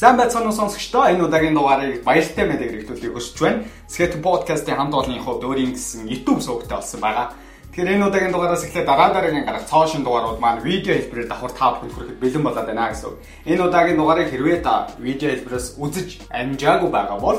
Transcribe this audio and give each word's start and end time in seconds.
Сайн 0.00 0.16
байцгаана 0.16 0.48
уу 0.48 0.56
сонсогчдоо. 0.56 1.12
Энэ 1.12 1.28
удаагийн 1.28 1.52
дугаарыг 1.52 2.00
баяртай 2.08 2.48
мэдээ 2.48 2.88
хэрэглүүлэхийг 2.88 3.12
хүсэж 3.12 3.36
байна. 3.36 3.68
Skate 3.84 4.16
podcast-ийн 4.24 4.80
хамт 4.80 4.96
олонний 4.96 5.20
хувьд 5.20 5.44
өөрийн 5.44 5.76
гэсэн 5.76 6.08
YouTube 6.08 6.40
сувгтай 6.40 6.80
болсон 6.80 7.04
байгаа. 7.04 7.36
Тэгэхээр 7.68 8.00
энэ 8.00 8.08
удаагийн 8.08 8.32
дугаараас 8.32 8.64
эхлээд 8.64 8.88
дараа 8.88 9.12
дараагийн 9.12 9.44
гарах 9.44 9.68
цоошин 9.68 10.00
дугаарууд 10.00 10.40
маань 10.40 10.64
видео 10.64 10.96
хэлбэрээр 10.96 11.28
давхар 11.28 11.52
та 11.52 11.66
бүхэнд 11.76 11.92
хүрэхэд 11.92 12.16
бэлэн 12.16 12.44
болоод 12.48 12.68
байна 12.72 12.88
гэсэн. 12.88 13.12
Энэ 13.44 13.64
удаагийн 13.68 13.98
дугаарыг 14.00 14.28
хэрвээ 14.32 14.58
та 14.64 14.74
видео 15.04 15.28
хэлбэрээс 15.36 15.66
үзэж 15.76 16.08
амжаагүй 16.32 16.88
байгаа 16.88 17.18
бол 17.20 17.38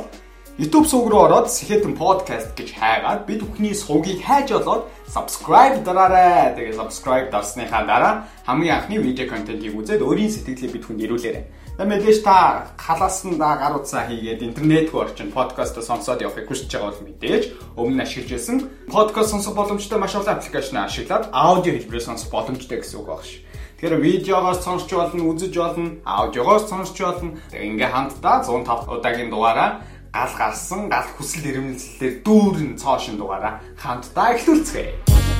YouTube 0.61 0.85
сувг 0.85 1.09
руу 1.09 1.25
ороод 1.25 1.49
Skate 1.49 1.89
podcast 1.97 2.53
гэж 2.53 2.77
хайгаад 2.77 3.25
бид 3.25 3.41
бүхний 3.41 3.73
сувгийг 3.73 4.21
хайж 4.21 4.53
олоод 4.53 4.85
subscribe 5.09 5.81
дараарай. 5.81 6.53
Тэгээ 6.53 6.77
subscribe 6.77 7.33
дарсныхаа 7.33 7.89
дараа 7.89 8.29
хамгийн 8.45 8.77
анхны 8.77 9.01
видео 9.01 9.25
контентийг 9.25 9.73
үзээд 9.73 10.05
өөрийн 10.05 10.29
сэтгэлээ 10.29 10.69
бид 10.77 10.85
хүнд 10.85 11.01
ирүүлээрэй. 11.09 11.45
Мэдээж 11.81 12.21
та 12.21 12.69
халаас 12.77 13.25
нь 13.25 13.41
гар 13.41 13.73
утсаа 13.73 14.05
хийгээд 14.05 14.45
интернет 14.45 14.93
рүү 14.93 15.01
орчин 15.01 15.33
подкаст 15.33 15.81
сонсоод 15.81 16.21
явахыг 16.21 16.45
хүсэж 16.45 16.69
байгаа 16.69 16.93
бол 16.93 17.05
мэдээж 17.09 17.43
өмнө 17.73 18.05
ашиглаж 18.05 18.29
байсан 18.37 18.57
подкаст 18.85 19.33
сонсох 19.33 19.57
боломжтой 19.57 19.97
маш 19.97 20.13
олон 20.13 20.37
аппликейшн 20.37 20.77
ашиглаад 20.77 21.33
аудио 21.33 21.73
хэлбэрээр 21.73 22.05
сонсох 22.05 22.29
боломжтой 22.29 22.77
гэсэн 22.85 23.01
үг 23.01 23.07
багш. 23.09 23.41
Тэгэхээр 23.81 23.97
видеогоос 23.97 24.61
сонсч 24.61 24.93
болно, 24.93 25.25
үзэж 25.25 25.53
болно, 25.57 25.97
аудиогоос 26.05 26.69
сонсч 26.69 27.01
болно. 27.01 27.33
Ингээ 27.49 27.89
хамтдаа 27.89 28.45
105 28.45 28.85
удаагийн 28.85 29.33
дугаараа 29.33 29.81
гал 30.13 30.33
гарсан, 30.37 30.85
гал 30.85 31.09
хүсэл 31.17 31.49
эрмэлзлээр 31.49 32.21
дүүрэн 32.21 32.77
цоошин 32.77 33.17
дугаараа 33.17 33.57
хамтдаа 33.81 34.37
эхлүүлцгээе. 34.37 35.30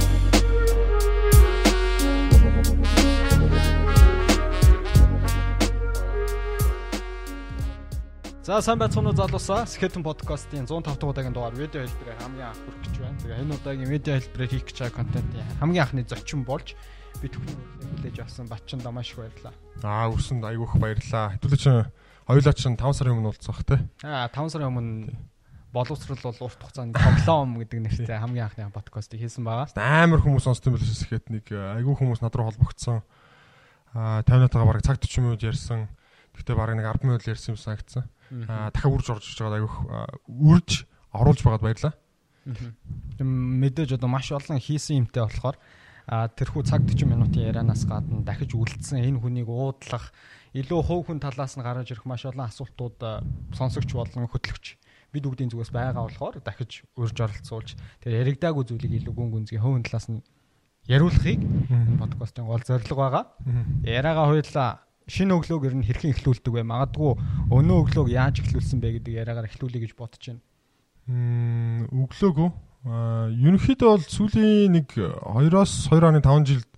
За 8.52 8.60
сайн 8.60 8.82
байцгаана 8.84 9.14
уу 9.14 9.16
залуусаа. 9.16 9.64
Skeleton 9.64 10.04
podcast-ийн 10.04 10.68
105 10.68 10.84
дахь 10.84 11.00
удаагийн 11.00 11.32
дугаар 11.32 11.56
видео 11.56 11.88
хэлбэрээр 11.88 12.20
хамгийн 12.20 12.52
анх 12.52 12.60
хүрэх 12.60 12.84
гэж 12.84 12.96
байна. 13.00 13.20
Тэгээ 13.24 13.42
энэ 13.48 13.56
удаагийн 13.56 13.88
видео 13.96 14.14
хэлбэрээр 14.20 14.52
хийх 14.52 14.66
гэж 14.68 14.78
байгаа 14.84 14.98
контентын 15.00 15.48
хамгийн 15.64 15.84
анхны 15.88 16.04
зочин 16.04 16.44
болж 16.44 16.76
бид 17.24 17.32
бүхэн 17.32 17.56
хүлээж 17.96 18.18
авсан 18.20 18.52
Батчинд 18.52 18.84
маш 18.92 19.16
их 19.16 19.24
баярлалаа. 19.24 19.56
Аа 19.88 20.12
өрсөнд 20.12 20.44
айгүйх 20.44 20.76
баярлалаа. 20.84 21.32
Хэдүүлээ 21.40 21.62
чинь 21.64 21.88
хоёулаа 22.28 22.52
чинь 22.60 22.76
5 22.76 22.92
сарын 22.92 23.16
өмнө 23.16 23.32
уулзах 23.32 23.64
те. 23.64 23.76
Аа 24.04 24.28
5 24.28 24.52
сарын 24.52 24.68
өмнө 24.68 25.16
боловсрал 25.72 26.20
бол 26.20 26.44
урт 26.44 26.60
хугацааны 26.60 26.92
тоглоом 26.92 27.56
гэдэг 27.56 27.80
нэртэй 27.88 28.20
хамгийн 28.20 28.52
анхны 28.52 28.68
подкастыг 28.76 29.24
хийсэн 29.24 29.48
байгаа. 29.48 29.72
Амар 29.80 30.20
хүмүүс 30.20 30.44
сонсдог 30.44 30.76
юм 30.76 30.84
билээс 30.84 31.08
ихэд 31.08 31.32
нэг 31.32 31.48
айгүй 31.56 31.96
хүмүүс 32.04 32.20
над 32.20 32.36
руу 32.36 32.52
холбогдсон. 32.52 33.00
Аа 33.96 34.28
50 34.28 34.44
минутаа 34.44 34.68
бараг 34.68 34.84
цаг 34.84 35.00
40 35.00 35.24
минут 35.24 35.40
ярьсан. 35.40 35.88
Гэхдээ 36.36 36.56
бараг 36.60 36.76
нэг 36.76 36.92
10 37.00 37.08
минут 37.08 37.24
ярьсан 37.24 37.56
юм 37.56 37.60
санагдсан 37.64 38.12
дахиад 38.32 38.96
үрж 38.96 39.08
орж 39.12 39.26
иж 39.28 39.40
байгаа 39.40 39.60
айгүйх 39.60 39.78
үрж 40.28 40.72
оруулж 41.12 41.42
байгаад 41.44 41.66
баярлаа. 41.66 41.94
Мэдээж 43.22 44.00
одоо 44.00 44.10
маш 44.10 44.32
олон 44.32 44.58
хийсэн 44.58 45.04
юмтай 45.04 45.24
болохоор 45.28 45.58
тэрхүү 46.10 46.64
цаг 46.66 46.88
40 46.88 47.06
минутын 47.06 47.46
ярианаас 47.52 47.86
гадна 47.86 48.26
дахиж 48.26 48.56
үлдсэн 48.58 49.06
энэ 49.06 49.22
хүнийг 49.22 49.48
уудлах 49.48 50.10
илүү 50.58 50.82
хөв 50.82 51.08
хүн 51.08 51.22
талаас 51.22 51.56
нь 51.56 51.64
гараж 51.64 51.94
ирэх 51.94 52.04
маш 52.10 52.26
олон 52.26 52.50
асуултууд 52.50 52.98
сонсогч 53.54 53.94
болон 53.94 54.28
хөтлөгч 54.28 54.76
бид 55.14 55.24
бүгдийн 55.24 55.52
зүгээс 55.52 55.72
байгаа 55.72 56.08
болохоор 56.08 56.42
дахиж 56.42 56.84
урьж 56.98 57.18
оролцуулж 57.22 57.70
тэр 58.02 58.20
яригдаагүй 58.26 58.64
зүйлийг 58.66 59.04
илүү 59.04 59.14
гүн 59.14 59.30
гүнзгий 59.32 59.60
хөвөн 59.62 59.86
талаас 59.86 60.10
нь 60.10 60.24
яриулахыг 60.88 61.40
энэ 61.70 62.00
подкастын 62.02 62.48
гол 62.48 62.64
зорилго 62.64 62.96
байгаа. 62.98 63.24
Яриагаа 63.86 64.26
хоёулаа 64.32 64.70
шинэ 65.12 65.36
өглөөг 65.36 65.68
ер 65.68 65.76
нь 65.76 65.84
хэрхэн 65.84 66.16
эхлүүлдэг 66.16 66.54
вэ? 66.56 66.64
Магадгүй 66.64 67.20
өнөө 67.52 67.78
өглөөг 67.84 68.10
яаж 68.16 68.40
эхлүүлсэн 68.40 68.80
бэ 68.80 69.04
гэдэг 69.04 69.14
яриагаар 69.20 69.52
эхлүүлэе 69.52 69.84
гэж 69.84 69.92
бодож 70.00 70.24
байна. 70.24 70.40
Мм 71.12 71.92
өглөөг 71.92 72.38
үү? 72.40 72.52
Аа 72.88 73.28
ерөнхийдөө 73.36 73.90
бол 73.92 74.08
сүүлийн 74.08 74.72
нэг 74.72 74.88
2-оос 74.96 75.92
2.5 75.92 76.48
жилд 76.48 76.70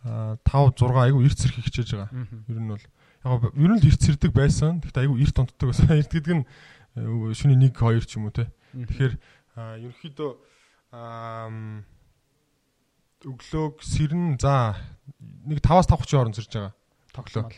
5 0.00 0.40
6 0.48 1.04
айгүй 1.04 1.28
эрт 1.28 1.36
зэрэг 1.36 1.60
хичээж 1.68 1.90
байгаа. 2.00 2.10
Ер 2.48 2.58
нь 2.64 2.72
бол 2.72 2.80
яг 2.80 3.42
ер 3.52 3.70
нь 3.76 3.80
л 3.84 3.88
эрт 3.92 4.00
зэрдэг 4.08 4.32
байсан. 4.32 4.80
Гэхдээ 4.80 5.04
айгүй 5.04 5.20
эрт 5.20 5.36
онтдог 5.36 5.68
байсан. 5.68 5.92
Эрт 6.00 6.12
гэдэг 6.16 6.34
нь 6.40 6.44
шөнийн 7.36 7.68
1 7.68 7.76
2 7.76 8.08
ч 8.08 8.16
юм 8.16 8.32
уу 8.32 8.34
те. 8.34 8.48
Тэгэхээр 8.72 9.14
ерөнхийдөө 9.84 10.30
өглөөг 13.28 13.74
сэрн 13.84 14.40
за 14.40 14.80
нэг 15.44 15.60
5-аас 15.60 15.84
5 15.92 16.08
30 16.08 16.16
хооронд 16.16 16.40
сэрж 16.40 16.48
байгаа 16.56 16.79
тоглоо. 17.12 17.50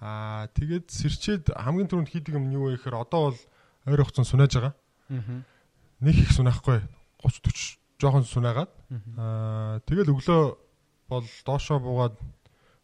Аа 0.00 0.46
тэгээд 0.52 0.86
сэрчээд 0.90 1.44
хамгийн 1.52 1.88
түрүүнд 1.88 2.10
хийдэг 2.10 2.34
юм 2.36 2.50
юу 2.52 2.70
вэ 2.70 2.80
гэхээр 2.80 2.96
одоо 2.96 3.32
бол 3.32 3.40
ойр 3.86 4.00
хугацаанд 4.02 4.28
сунаж 4.28 4.52
байгаа. 4.56 4.74
Нэг 6.00 6.16
их 6.16 6.32
сунаахгүй 6.32 6.80
30 7.22 7.44
40 7.46 7.78
жоохон 8.00 8.24
сунаагаад 8.28 8.72
аа 9.16 9.80
тэгэл 9.88 10.12
өглөө 10.12 10.42
бол 11.08 11.26
доошоо 11.44 11.78
буугаад 11.80 12.16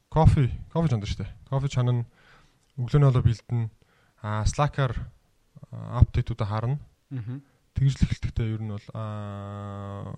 кофе 0.08 0.48
кофе 0.72 0.88
чандаг 0.88 1.08
штэ. 1.08 1.26
Кофе 1.48 1.68
чанан 1.68 2.06
өглөөний 2.80 3.08
болоо 3.12 3.22
бэлдэн 3.22 3.70
аа 4.22 4.44
Slack-аар 4.48 4.96
апдейтуудаа 5.72 6.48
харна. 6.48 6.78
Тэгж 7.74 7.92
л 8.00 8.04
эхэлтэхтэй 8.08 8.56
ер 8.56 8.62
нь 8.62 8.72
бол 8.72 8.88
аа 8.96 10.08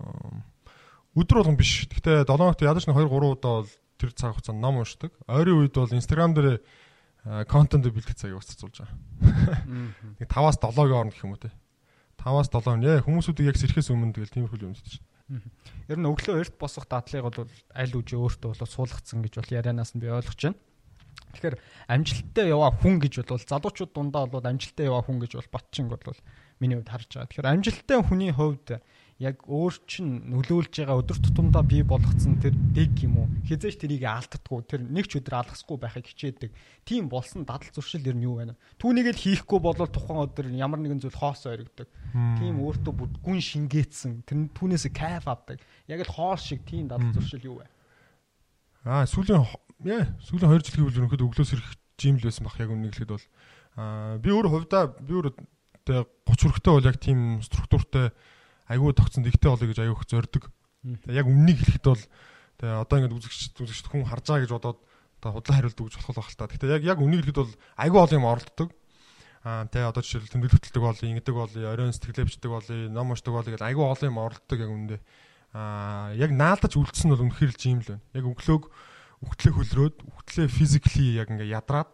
өдөр 1.15 1.43
болгон 1.43 1.59
биш. 1.59 1.87
Гэхдээ 1.91 2.23
7 2.23 2.31
хоногт 2.31 2.61
ядаж 2.63 2.87
нэг 2.87 2.95
2 2.95 3.07
3 3.07 3.35
удаа 3.35 3.63
бол 3.63 3.71
тэр 3.99 4.11
цаг 4.13 4.35
хугацаанд 4.35 4.61
ном 4.61 4.81
уншдаг. 4.81 5.11
Ойрын 5.27 5.65
үед 5.65 5.75
бол 5.75 5.91
Instagram 5.91 6.35
дээр 6.35 6.59
контент 7.49 7.85
бэлтгэх 7.89 8.15
цагийг 8.15 8.37
устцуулж 8.37 8.85
байгаа. 8.85 8.97
Нэг 10.21 10.29
5-аас 10.29 10.61
7-гийн 10.61 10.93
хооронд 10.93 11.13
гэх 11.13 11.25
юм 11.25 11.33
уу 11.33 11.41
те. 11.41 11.51
5-аас 12.21 12.49
7 12.53 12.77
нэ 12.81 13.01
хүмүүсүүдийг 13.01 13.49
яг 13.49 13.57
сэрхээс 13.57 13.89
өмнө 13.89 14.13
тэгэл 14.13 14.33
тиймэрхүү 14.33 14.61
юм 14.61 14.77
чинь. 14.77 15.01
Ер 15.89 15.97
нь 15.97 16.05
өглөө 16.05 16.45
эрт 16.45 16.55
босох 16.61 16.85
дадлыг 16.85 17.25
бол 17.25 17.49
аль 17.73 17.97
үжи 17.97 18.13
өөртөө 18.13 18.53
бол 18.53 18.61
суулгацсан 18.61 19.25
гэж 19.25 19.33
бол 19.41 19.55
ярианаас 19.57 19.97
нь 19.97 20.01
би 20.05 20.13
ойлгож 20.13 20.37
байна. 20.37 20.61
Тэгэхээр 21.33 21.57
амжилттай 21.89 22.45
яваа 22.53 22.69
хүн 22.69 23.01
гэж 23.01 23.25
бол 23.25 23.41
залуучууд 23.41 23.91
дундаа 23.91 24.29
бол 24.29 24.45
амжилттай 24.45 24.85
яваа 24.85 25.01
хүн 25.01 25.17
гэж 25.25 25.41
бол 25.41 25.49
батчин 25.49 25.89
бол 25.89 25.99
миний 26.61 26.77
хувьд 26.77 26.93
харж 26.93 27.09
байгаа. 27.09 27.29
Тэгэхээр 27.33 27.51
амжилттай 27.57 27.99
хүний 28.05 28.31
хувьд 28.31 28.85
яг 29.15 29.47
өөр 29.47 29.75
чин 29.87 30.27
нөлөөлж 30.27 30.83
байгаа 30.83 30.99
өдөр 30.99 31.19
тутамдаа 31.23 31.63
бий 31.63 31.83
болгоцсон 31.87 32.35
тэр 32.43 32.51
дэг 32.75 32.99
юм 33.07 33.23
уу? 33.23 33.27
Хизээч 33.47 33.79
тэрийг 33.79 34.03
алддаггүй 34.03 34.67
тэр 34.67 34.83
нэг 34.83 35.07
ч 35.07 35.23
өдөр 35.23 35.39
алгасгүй 35.39 35.79
байхыг 35.79 36.11
хичээдэг. 36.11 36.51
Тийм 36.83 37.07
болсон 37.07 37.47
дадал 37.47 37.71
зуршил 37.71 38.03
ер 38.03 38.11
нь 38.11 38.27
юу 38.27 38.43
байна? 38.43 38.59
Түүнийг 38.75 39.15
л 39.15 39.23
хийхгүй 39.23 39.59
болол 39.63 39.87
тухайн 39.87 40.19
өдөр 40.19 40.51
ямар 40.51 40.83
нэгэн 40.83 40.99
зүйл 40.99 41.15
хоос 41.15 41.47
ойрогдөг. 41.47 41.87
Тийм 42.11 42.59
өөртөө 42.59 43.23
гүн 43.23 43.39
шингээсэн 43.39 44.27
тэр 44.27 44.51
түүнээс 44.51 44.91
кайф 44.91 45.31
авдаг. 45.31 45.63
Яг 45.87 46.03
л 46.03 46.11
хоос 46.11 46.43
шиг 46.43 46.67
тийм 46.67 46.91
дадал 46.91 47.15
зуршил 47.15 47.55
юу 47.55 47.63
вэ? 47.63 47.71
Аа 48.83 49.07
сүүлийн 49.07 49.47
яа 49.87 50.11
сүүлийн 50.27 50.59
2 50.59 50.75
жил 50.75 50.91
гэвэл 50.91 51.07
ерөнхийдөө 51.07 51.27
өглөөс 51.31 51.55
ирэх 51.55 51.71
жим 51.95 52.19
л 52.19 52.27
байсан 52.27 52.43
бах. 52.43 52.59
Яг 52.59 52.67
хэлэхэд 52.67 53.15
бол 53.15 53.25
аа 53.79 54.19
би 54.19 54.27
өөр 54.27 54.51
хувьдаа 54.51 54.91
би 54.99 55.15
өөр 55.15 55.31
30 55.87 56.03
хүрэхтэй 56.27 56.73
бол 56.75 56.89
яг 56.91 56.99
тийм 56.99 57.39
структуртай 57.39 58.11
айгүй 58.69 58.93
тогтсон 58.97 59.23
дэгтэй 59.25 59.49
болоё 59.49 59.69
гэж 59.69 59.79
аюух 59.85 60.03
зорддог. 60.09 60.49
Яг 61.09 61.25
үннийг 61.29 61.61
хэлэхэд 61.61 61.85
бол 61.85 62.03
тэгээ 62.61 62.81
одоо 62.81 62.97
ингээд 62.97 63.17
үзэгч 63.17 63.57
үзэгчд 63.61 63.87
хүн 63.89 64.05
харж 64.09 64.25
байгаа 64.25 64.43
гэж 64.45 64.51
бодоод 64.53 64.79
одоо 65.21 65.31
худлаа 65.37 65.55
хариулдаг 65.57 65.85
гэж 65.85 65.95
болох 66.01 66.17
байх 66.17 66.29
л 66.33 66.37
та. 66.37 66.49
Гэхдээ 66.49 66.73
яг 66.81 66.83
яг 66.85 66.99
үннийг 67.01 67.21
хэлэхэд 67.25 67.41
бол 67.41 67.53
айгүй 67.77 67.99
олон 68.01 68.19
юм 68.21 68.29
оролддог. 68.29 68.69
Аа 69.45 69.65
тэгээ 69.69 69.89
одоо 69.89 70.01
жишээл 70.01 70.33
тэмдэглэл 70.33 70.57
хөтэлдэг 70.57 70.81
болъё, 70.81 71.09
ингэдэг 71.13 71.35
болъё, 71.37 71.69
оройн 71.69 71.93
сэтгэлээвчдэг 71.93 72.49
болъё, 72.49 72.89
ном 72.89 73.13
уншдаг 73.13 73.33
болъё 73.33 73.53
гэж 73.53 73.61
айгүй 73.61 73.85
олон 73.85 74.09
юм 74.09 74.17
оролддог 74.17 74.57
яг 74.57 74.71
үндэ. 74.73 74.97
Аа 75.53 76.13
яг 76.17 76.31
наалдаж 76.33 76.73
үлдсэн 76.73 77.05
нь 77.09 77.13
бол 77.13 77.25
үнэхээр 77.29 77.53
л 77.53 77.61
жим 77.61 77.79
л 77.85 77.89
байна. 77.93 78.05
Яг 78.17 78.25
өглөөг 78.25 78.63
өгтлээ 79.21 79.53
хөлрөөд, 79.53 79.95
өгтлээ 80.01 80.47
физикли 80.49 81.21
яг 81.21 81.29
ингээ 81.29 81.53
ядраад. 81.53 81.93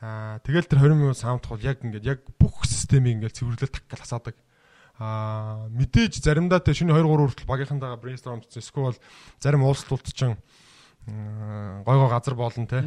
Аа 0.00 0.40
тэгэл 0.40 0.68
тэр 0.68 0.80
20 0.80 0.96
минут 0.96 1.20
саамдах 1.20 1.52
бол 1.52 1.60
яг 1.60 1.84
ингээд 1.84 2.08
яг 2.08 2.20
бүх 2.40 2.64
системийг 2.64 3.20
ингээд 3.20 3.36
цэвэрлэл 3.36 3.68
так 3.68 3.84
гал 3.92 4.00
хасаадаг. 4.00 4.36
Аа 4.36 4.51
мэдээж 4.98 6.20
заримдаа 6.20 6.60
тэ 6.60 6.76
шинэ 6.76 6.92
2 6.92 7.00
3 7.00 7.32
хүртэл 7.32 7.48
багийнхантайгаа 7.48 7.98
brainstorm 7.98 8.44
хийсэн. 8.44 8.60
Эсвэл 8.60 8.98
зарим 9.40 9.64
уулзалтууд 9.64 10.04
чинь 10.12 10.36
гой 11.06 11.96
гой 11.96 12.10
газар 12.12 12.34
болно 12.36 12.66
те. 12.68 12.84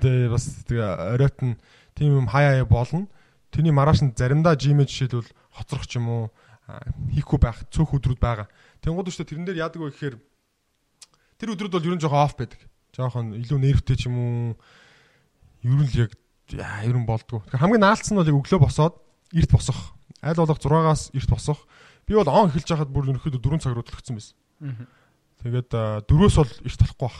Тэгээ 0.00 0.32
бас 0.32 0.64
тэгээ 0.64 1.14
оройтн 1.14 1.60
тийм 1.94 2.24
юм 2.24 2.26
хаяа 2.26 2.64
болно. 2.64 3.06
Тэний 3.52 3.70
маргааш 3.70 4.02
нь 4.02 4.16
заримдаа 4.16 4.56
жимээ 4.58 4.88
жишээлбэл 4.88 5.30
хоцрох 5.52 5.86
ч 5.86 6.00
юм 6.00 6.08
уу 6.08 6.22
хийхгүй 7.12 7.38
байх 7.38 7.62
цөөх 7.70 7.92
өдрүүд 8.00 8.18
байгаа. 8.18 8.48
Тэнгууд 8.82 9.12
өчтө 9.12 9.28
тэрэн 9.28 9.46
дээр 9.46 9.62
яадаг 9.68 9.78
вэ 9.84 9.92
гэхээр 9.94 10.16
тэр 11.38 11.52
өдрүүд 11.54 11.74
бол 11.76 11.88
ерөн 11.92 12.02
жоохон 12.02 12.24
оф 12.24 12.34
байдаг. 12.34 12.60
Жоохон 12.96 13.36
илүү 13.36 13.58
нервтэй 13.60 13.96
ч 14.00 14.08
юм 14.08 14.16
уу 14.18 14.34
ер 15.62 15.76
нь 15.76 15.86
л 15.86 16.00
яг 16.08 16.12
ерөн 16.50 17.06
болдгоо. 17.06 17.44
Хамгийн 17.52 17.84
наалтсан 17.84 18.16
нь 18.16 18.18
бол 18.18 18.30
яг 18.32 18.40
өглөө 18.42 18.60
босоод 18.64 18.98
эрт 19.30 19.50
босох 19.52 19.94
аль 20.24 20.40
болох 20.40 20.58
6-аас 20.58 21.12
эрт 21.12 21.30
босох. 21.30 21.60
Би 22.08 22.16
бол 22.16 22.28
он 22.28 22.48
эхэлж 22.48 22.68
байхад 22.72 22.90
бүр 22.90 23.12
ерөнхийдөө 23.12 23.40
4 23.44 23.60
цаг 23.60 23.76
руу 23.76 23.84
төлөгцсөн 23.84 24.16
байсан. 24.16 24.36
Тэгээд 25.44 25.70
4-өөс 26.08 26.36
бол 26.40 26.52
эрт 26.64 26.80
болохгүй 26.80 27.00
бах. 27.04 27.18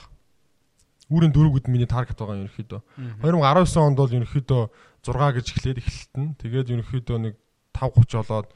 Үүрийн 1.13 1.33
4 1.37 1.53
гэдэг 1.53 1.69
миний 1.69 1.89
таргет 1.89 2.17
байгаа 2.17 2.41
ерөнхийдөө. 2.41 2.81
2019 3.21 3.85
онд 3.85 3.97
бол 4.01 4.17
ерөнхийдөө 4.17 4.63
6 5.05 5.37
гэж 5.37 5.47
эхлээд 5.53 5.79
эхлэлт 5.85 6.15
нь. 6.17 6.29
Тэгээд 6.41 6.73
ерөнхийдөө 6.73 7.17
нэг 7.21 7.35
5:30 7.77 8.25
болоод 8.25 8.49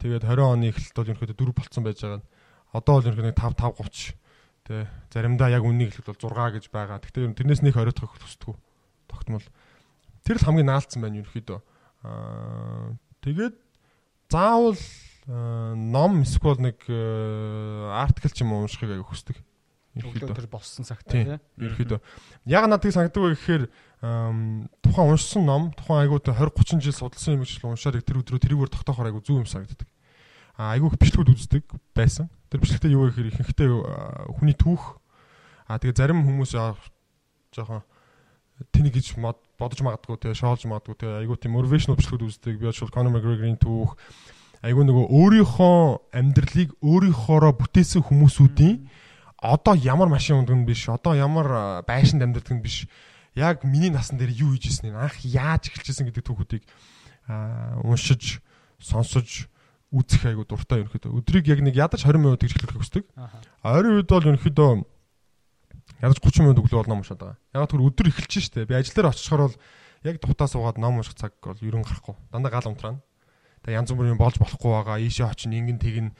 тэгээд 0.00 0.24
20 0.24 0.48
оны 0.48 0.72
эхлэлт 0.72 0.96
бол 0.96 1.10
ерөнхийдөө 1.12 1.36
4 1.36 1.52
болцсон 1.52 1.84
байж 1.84 1.98
байгаа 2.00 2.18
нь. 2.24 2.28
Одоо 2.72 2.92
бол 2.96 3.08
ерөнхийдөө 3.12 3.36
5 3.36 3.60
5:30 3.60 4.24
Тэ 4.64 4.88
заримдаа 5.12 5.52
яг 5.52 5.60
үннийг 5.60 5.92
хэлэхэд 5.92 6.08
бол 6.08 6.32
6 6.32 6.56
гэж 6.56 6.64
байгаа. 6.72 6.96
Гэхдээ 6.96 7.36
тэрнээс 7.36 7.60
нэг 7.60 7.76
оройтгох 7.76 8.16
хүсдэг. 8.16 8.56
Тогтмол. 9.12 9.44
Тэр 10.24 10.40
л 10.40 10.46
хамгийн 10.48 10.72
наалцсан 10.72 11.04
байна 11.04 11.20
ерөөхдөө. 11.20 11.60
Аа 12.08 12.96
тэгээд 13.20 13.60
заавал 14.30 14.78
ном 15.26 16.22
эсвэл 16.22 16.60
нэг 16.60 16.84
артикл 16.88 18.32
ч 18.32 18.44
юм 18.44 18.52
уу 18.52 18.68
уншихыг 18.68 18.92
аяг 18.92 19.08
хүсдэг. 19.08 19.40
Ерөөхдөө 19.94 20.34
тэр 20.36 20.50
болсон 20.50 20.84
цагт 20.84 21.06
тийм. 21.06 21.38
Ерөөхдөө. 21.56 22.00
Яг 22.50 22.66
надад 22.66 22.92
санагддаг 22.92 23.22
вэ 23.22 23.38
гэхээр 23.38 23.64
тухайн 24.84 25.10
уншсан 25.14 25.46
ном, 25.46 25.70
тухайн 25.72 26.04
айгуу 26.04 26.18
20 26.18 26.50
30 26.50 26.82
жил 26.82 26.92
судалсан 26.92 27.40
юм 27.40 27.46
шиг 27.46 27.64
уншаад 27.64 28.02
тэр 28.02 28.20
өдрөө 28.20 28.42
тэрүүгээр 28.42 28.74
тогтоохоор 28.74 29.08
айгуу 29.08 29.22
зүг 29.22 29.44
юм 29.44 29.48
санагддаг 29.48 29.88
айгүй 30.58 30.92
их 30.92 30.98
бичлэгүүд 31.02 31.34
үздэг 31.34 31.64
байсан. 31.94 32.30
Тэр 32.50 32.62
бичлэгтээ 32.62 32.94
юу 32.94 33.10
гэхээр 33.10 33.30
ихэнхдээ 33.34 33.70
хүний 34.38 34.54
түүх 34.54 35.02
аа 35.66 35.82
тэгээ 35.82 35.98
зарим 35.98 36.22
хүмүүс 36.22 36.54
жоохон 36.54 37.82
тэнийг 38.70 38.94
гэж 38.94 39.18
бодож 39.58 39.80
магадгүй 39.82 40.18
тэгээ 40.18 40.38
шоолж 40.38 40.66
магадгүй 40.70 40.94
тэгээ 40.94 41.20
айгүй 41.26 41.36
тийм 41.42 41.54
motivational 41.58 41.98
бичлэгүүд 41.98 42.26
үздэг. 42.30 42.54
Би 42.58 42.70
очвол 42.70 42.94
Conor 42.94 43.10
McGregor-ийн 43.10 43.58
түүх 43.58 43.98
айгүй 44.62 44.84
нөгөө 44.86 45.06
өөрийнхөө 45.10 45.78
амьдралыг 46.14 46.70
өөрийнхоороо 46.78 47.52
бүтээсэн 47.58 48.06
хүмүүсүүдийн 48.06 48.76
одоо 49.42 49.74
ямар 49.74 50.08
машин 50.08 50.40
ундаг 50.40 50.56
нь 50.56 50.64
биш, 50.64 50.88
одоо 50.88 51.12
ямар 51.18 51.82
байшинд 51.84 52.22
амьдардаг 52.22 52.54
нь 52.54 52.64
биш. 52.64 52.86
Яг 53.34 53.66
миний 53.66 53.90
насан 53.90 54.16
дээр 54.16 54.30
юу 54.30 54.54
хийж 54.54 54.70
ирсэн 54.70 54.94
анх 54.94 55.18
яаж 55.26 55.68
эхэлчихсэн 55.68 56.06
гэдэг 56.08 56.24
түүхүүдийг 56.24 56.62
уншиж, 57.82 58.38
сонсож 58.78 59.50
үзэх 59.90 60.30
айгу 60.30 60.46
дуртай 60.46 60.86
ерөнхийдөө. 60.86 61.12
Өдрийг 61.18 61.50
яг 61.50 61.60
нэг 61.60 61.74
ядаж 61.74 62.06
20 62.06 62.22
минут 62.22 62.40
хэлэх 62.40 62.78
хүсдэг. 62.78 63.04
Ойрын 63.66 64.00
үед 64.00 64.08
бол 64.08 64.22
ерөнхийдөө 64.22 64.70
ядаж 66.00 66.18
30 66.20 66.44
минут 66.44 66.60
өглөө 66.60 66.80
бол 66.84 66.90
ном 66.90 67.00
уншаад 67.02 67.20
байгаа. 67.20 67.38
Яг 67.54 67.70
тэр 67.70 67.84
өдөр 67.84 68.08
эхэлж 68.12 68.32
штэ. 68.44 68.68
Би 68.68 68.74
ажил 68.74 68.94
дээр 68.94 69.10
очихоор 69.10 69.42
бол 69.48 69.56
яг 70.04 70.16
дутаа 70.20 70.48
суугаад 70.48 70.78
ном 70.78 71.00
унших 71.00 71.16
цаг 71.16 71.32
бол 71.40 71.58
ерөн 71.60 71.84
гарахгүй. 71.84 72.14
Дандаа 72.32 72.52
гал 72.52 72.68
унтраана. 72.68 73.00
Тэгээ 73.64 73.80
янз 73.80 73.90
бүрийн 73.96 74.20
болж 74.20 74.36
болохгүй 74.36 74.70
байгаа. 74.70 75.00
Ийшээ 75.00 75.24
очин 75.24 75.56
ингэн 75.56 75.80
тэгнэ. 75.80 76.12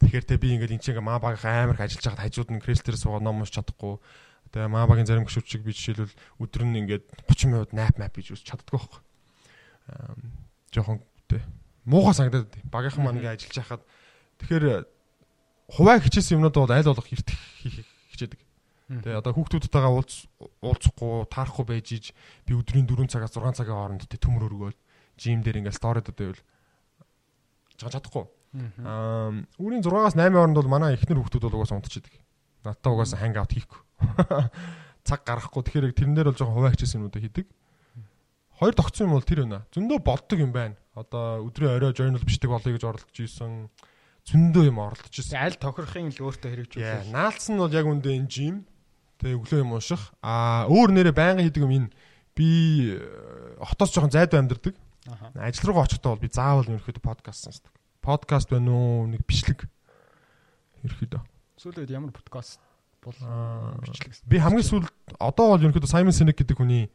Тэгэхээр 0.00 0.24
те 0.24 0.40
би 0.40 0.56
ингээд 0.56 0.80
энэ 0.80 0.84
чинь 0.84 1.00
маа 1.04 1.20
баг 1.20 1.36
амар 1.44 1.76
их 1.76 1.84
ажиллаж 1.84 2.16
байхад 2.16 2.24
хажууд 2.24 2.50
нь 2.56 2.64
креслэр 2.64 2.96
суугаад 2.96 3.24
ном 3.24 3.44
уншиж 3.44 3.60
чадахгүй. 3.60 4.00
Тэгээ 4.56 4.72
маа 4.72 4.88
багийн 4.88 5.04
зарим 5.04 5.28
гişүрчиг 5.28 5.60
би 5.60 5.76
жишээлбэл 5.76 6.16
өдөр 6.40 6.62
нь 6.64 6.80
ингээд 6.80 7.04
30 7.28 7.52
минут 7.52 7.70
nap 7.76 8.00
map 8.00 8.16
гэж 8.16 8.32
үз 8.32 8.40
чаддгүй 8.40 8.80
байхгүй. 8.80 9.00
Аа 9.92 10.16
жоохон 10.72 11.04
те 11.28 11.44
муухай 11.84 12.14
санагдаад 12.16 12.52
багийнхан 12.72 13.04
маань 13.04 13.20
ингээ 13.20 13.36
ажиллаж 13.36 13.56
байхад 13.60 13.82
тэгэхээр 14.40 14.64
хуваа 15.76 16.00
хичээсэн 16.00 16.40
юмнууд 16.40 16.56
бол 16.56 16.72
аль 16.72 16.88
болох 16.88 17.12
эрт 17.12 17.28
хийх. 17.60 17.95
Тэгээ 18.86 19.18
одоо 19.18 19.32
хүүхдүүдтэйгээ 19.34 19.92
уулз 19.92 20.16
уулзахгүй, 20.62 21.12
таарахгүй 21.30 21.66
байж 21.66 21.86
иж 21.92 22.04
би 22.46 22.54
өдрийн 22.54 22.86
4 22.86 23.10
цагаас 23.10 23.34
6 23.34 23.58
цагийн 23.58 23.74
хооронд 23.74 24.06
тэ 24.06 24.18
төмөр 24.22 24.46
өргөөл 24.46 24.78
жим 25.18 25.42
дээр 25.42 25.66
ингээл 25.66 25.80
сторид 25.80 26.06
одоо 26.06 26.34
байвал 26.34 26.42
чадахгүй. 27.76 28.24
Аа 28.86 29.34
үүрийн 29.58 29.82
6-аас 29.82 30.14
8 30.14 30.30
хооронд 30.30 30.58
бол 30.62 30.70
манай 30.70 30.94
эхнэр 30.94 31.18
хүүхдүүд 31.18 31.44
бол 31.50 31.58
угаасаа 31.60 31.82
унтчихдаг. 31.82 32.14
Надтай 32.62 32.90
угаасаа 32.94 33.18
ханг 33.18 33.36
аут 33.42 33.52
хийхгүй. 33.58 33.80
Цаг 35.06 35.26
гаргахгүй. 35.26 35.62
Тэгэхээр 35.66 35.94
тэрэн 35.98 36.14
дээр 36.14 36.30
бол 36.30 36.38
жоохон 36.38 36.56
хуваа 36.62 36.74
хичээсэн 36.74 37.02
юмудаа 37.02 37.22
хийдэг. 37.22 37.46
Хоёр 38.58 38.74
тогтсон 38.74 39.10
юм 39.10 39.18
бол 39.18 39.26
тэр 39.26 39.42
байна. 39.46 39.66
Зөндөө 39.74 39.98
болдог 40.02 40.38
юм 40.38 40.54
байна 40.54 40.78
одоо 40.96 41.44
өдрийн 41.44 41.76
орой 41.76 41.92
journal 41.92 42.24
бичдэг 42.24 42.48
болъё 42.48 42.72
гэж 42.72 42.84
оролдож 42.88 43.18
исэн 43.20 43.68
зөндөө 44.24 44.64
юм 44.72 44.80
оролдож 44.80 45.12
исэн. 45.12 45.36
Аль 45.36 45.60
тохирохын 45.60 46.08
л 46.08 46.24
өөртөө 46.24 46.50
хэрэгжүүлээ. 46.56 47.12
Наалц 47.12 47.52
нь 47.52 47.60
бол 47.60 47.76
яг 47.76 47.84
үндэ 47.84 48.16
энэ 48.16 48.32
жим 48.32 48.64
тэгээ 49.20 49.36
өглөө 49.38 49.60
юм 49.62 49.72
ууших. 49.76 50.00
Аа 50.20 50.68
өөр 50.68 50.92
нэрэ 50.92 51.12
байнга 51.12 51.44
хийдэг 51.44 51.62
юм 51.64 51.72
энэ 51.72 51.88
би 52.36 52.48
э, 52.92 53.56
хотоос 53.64 53.92
жоохон 53.94 54.12
зайдуу 54.12 54.40
амьдардаг. 54.40 54.74
Ажил 55.34 55.70
руугаа 55.70 55.86
очихдоо 55.88 56.14
бол 56.14 56.24
би 56.24 56.28
заавал 56.28 56.68
ерөөхдөө 56.68 57.00
подкаст 57.00 57.46
сонсдог. 57.46 57.72
Подкаст 58.02 58.50
байна 58.50 58.74
уу 58.74 59.06
нэг 59.08 59.24
бичлэг 59.24 59.64
ерөөхдөө. 60.84 61.22
Сүүлийн 61.56 61.82
үед 61.86 61.94
ямар 61.94 62.12
подкаст 62.12 62.60
бол 63.00 63.16
бичлэг. 63.86 64.20
Би 64.28 64.36
хамгийн 64.42 64.66
сүүлд 64.66 64.90
одоо 65.16 65.56
бол 65.56 65.64
ерөөхдөө 65.64 65.88
Simon 65.88 66.12
Sinek 66.12 66.36
гэдэг 66.42 66.58
хүний 66.60 66.90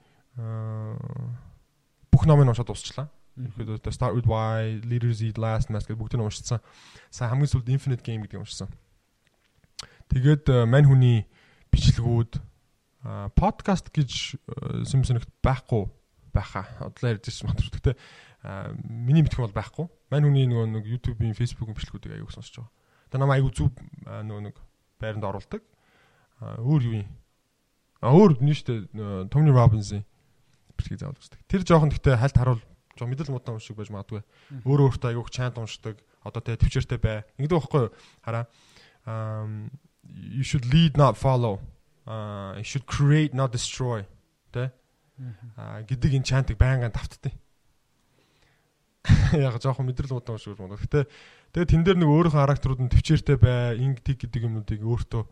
бүх 2.11 2.23
номыг 2.27 2.51
уншаад 2.51 2.69
дуусчлаа. 2.69 3.09
Ерөөдөө 3.39 3.79
The 3.81 3.91
Start 3.95 4.13
with 4.13 4.27
Why, 4.27 4.83
Leaders 4.83 5.23
Eat 5.23 5.39
Last 5.39 5.71
Mask 5.71 5.87
гэдэг 5.87 5.97
бүгдийг 5.97 6.21
уншсан. 6.21 6.59
Сайн 7.09 7.31
хамгийн 7.31 7.49
сүүлд 7.49 7.71
Infinite 7.71 8.03
Game 8.03 8.27
гэдгийг 8.27 8.43
уншсан. 8.43 8.67
Тэгээд 10.11 10.51
э, 10.51 10.67
мань 10.67 10.83
хүний 10.83 11.23
бичлэгүүд 11.71 12.33
подкаст 13.33 13.89
гэж 13.89 14.37
симсэнэгт 14.85 15.29
байхгүй 15.41 15.89
байхаа. 16.31 16.67
Одлоо 16.79 17.17
ярьж 17.17 17.25
байна 17.27 17.49
матур. 17.51 17.67
Гэтэ 17.73 17.91
миний 18.85 19.25
мэдэх 19.25 19.41
бол 19.41 19.55
байхгүй. 19.55 19.85
Мань 20.13 20.25
хүний 20.27 20.45
нөгөө 20.45 20.67
нэг 20.69 20.85
YouTube-ийн 20.85 21.33
Facebook-ийн 21.33 21.77
бичлэгүүдийг 21.77 22.21
аяуг 22.21 22.31
сонсож 22.31 22.61
байгаа. 22.61 22.71
Тэгээ 23.09 23.21
намайг 23.21 23.41
аяуг 23.41 23.53
зүв 23.57 23.69
нөгөө 24.05 24.43
нэг 24.51 24.55
байранд 25.01 25.25
оруулдаг. 25.25 25.61
Өөр 26.61 26.81
юу 26.85 26.95
юм? 27.01 27.09
А 28.01 28.13
өөр 28.13 28.41
нь 28.41 28.53
штэ 28.53 28.89
Tony 29.29 29.53
Robbins-ийн 29.53 30.05
бичлэг 30.77 31.01
заавал 31.01 31.21
үздэг. 31.21 31.41
Тэр 31.45 31.61
жоохон 31.65 31.93
гэхдээ 31.93 32.17
хальт 32.17 32.37
харуул 32.37 32.61
жоо 32.97 33.07
мэдл 33.09 33.29
мудаан 33.29 33.61
уншиг 33.61 33.77
байж 33.77 33.89
магадгүй. 33.93 34.21
Өөрөө 34.65 34.85
өөртөө 34.89 35.09
айгуух 35.13 35.29
чанд 35.29 35.61
уншдаг. 35.61 36.01
Одоо 36.25 36.41
тэ 36.41 36.57
төвчээртэй 36.57 36.97
бай. 36.97 37.25
Ингэдэг 37.37 37.57
байхгүй 37.61 37.81
юу? 37.85 37.93
Хараа. 38.25 38.45
Um 39.05 39.69
you 40.11 40.43
should 40.43 40.65
lead 40.73 40.97
not 40.97 41.17
follow. 41.17 41.59
Uh 42.05 42.57
you 42.57 42.67
should 42.67 42.85
create 42.85 43.33
not 43.33 43.51
destroy. 43.51 44.03
Тэ? 44.51 44.71
Аа 45.57 45.81
гэдэг 45.87 46.11
энэ 46.19 46.27
чантыг 46.27 46.57
байнгын 46.57 46.91
тавтдیں۔ 46.91 47.33
Яг 49.33 49.57
жоохон 49.61 49.89
мэдрэл 49.89 50.13
мудаан 50.13 50.37
уншиг 50.37 50.57
байна. 50.57 50.77
Гэтэ 50.77 51.09
тэгээ 51.55 51.69
тэн 51.71 51.81
дээр 51.85 51.97
нэг 51.97 52.09
өөрийнхөө 52.09 52.41
характерууд 52.41 52.81
нь 52.85 52.91
төвчээртэй 52.93 53.37
бай. 53.37 53.77
Инг 53.81 54.01
тиг 54.05 54.21
гэдэг 54.21 54.45
юмнуудыг 54.45 54.81
өөртөө 54.81 55.23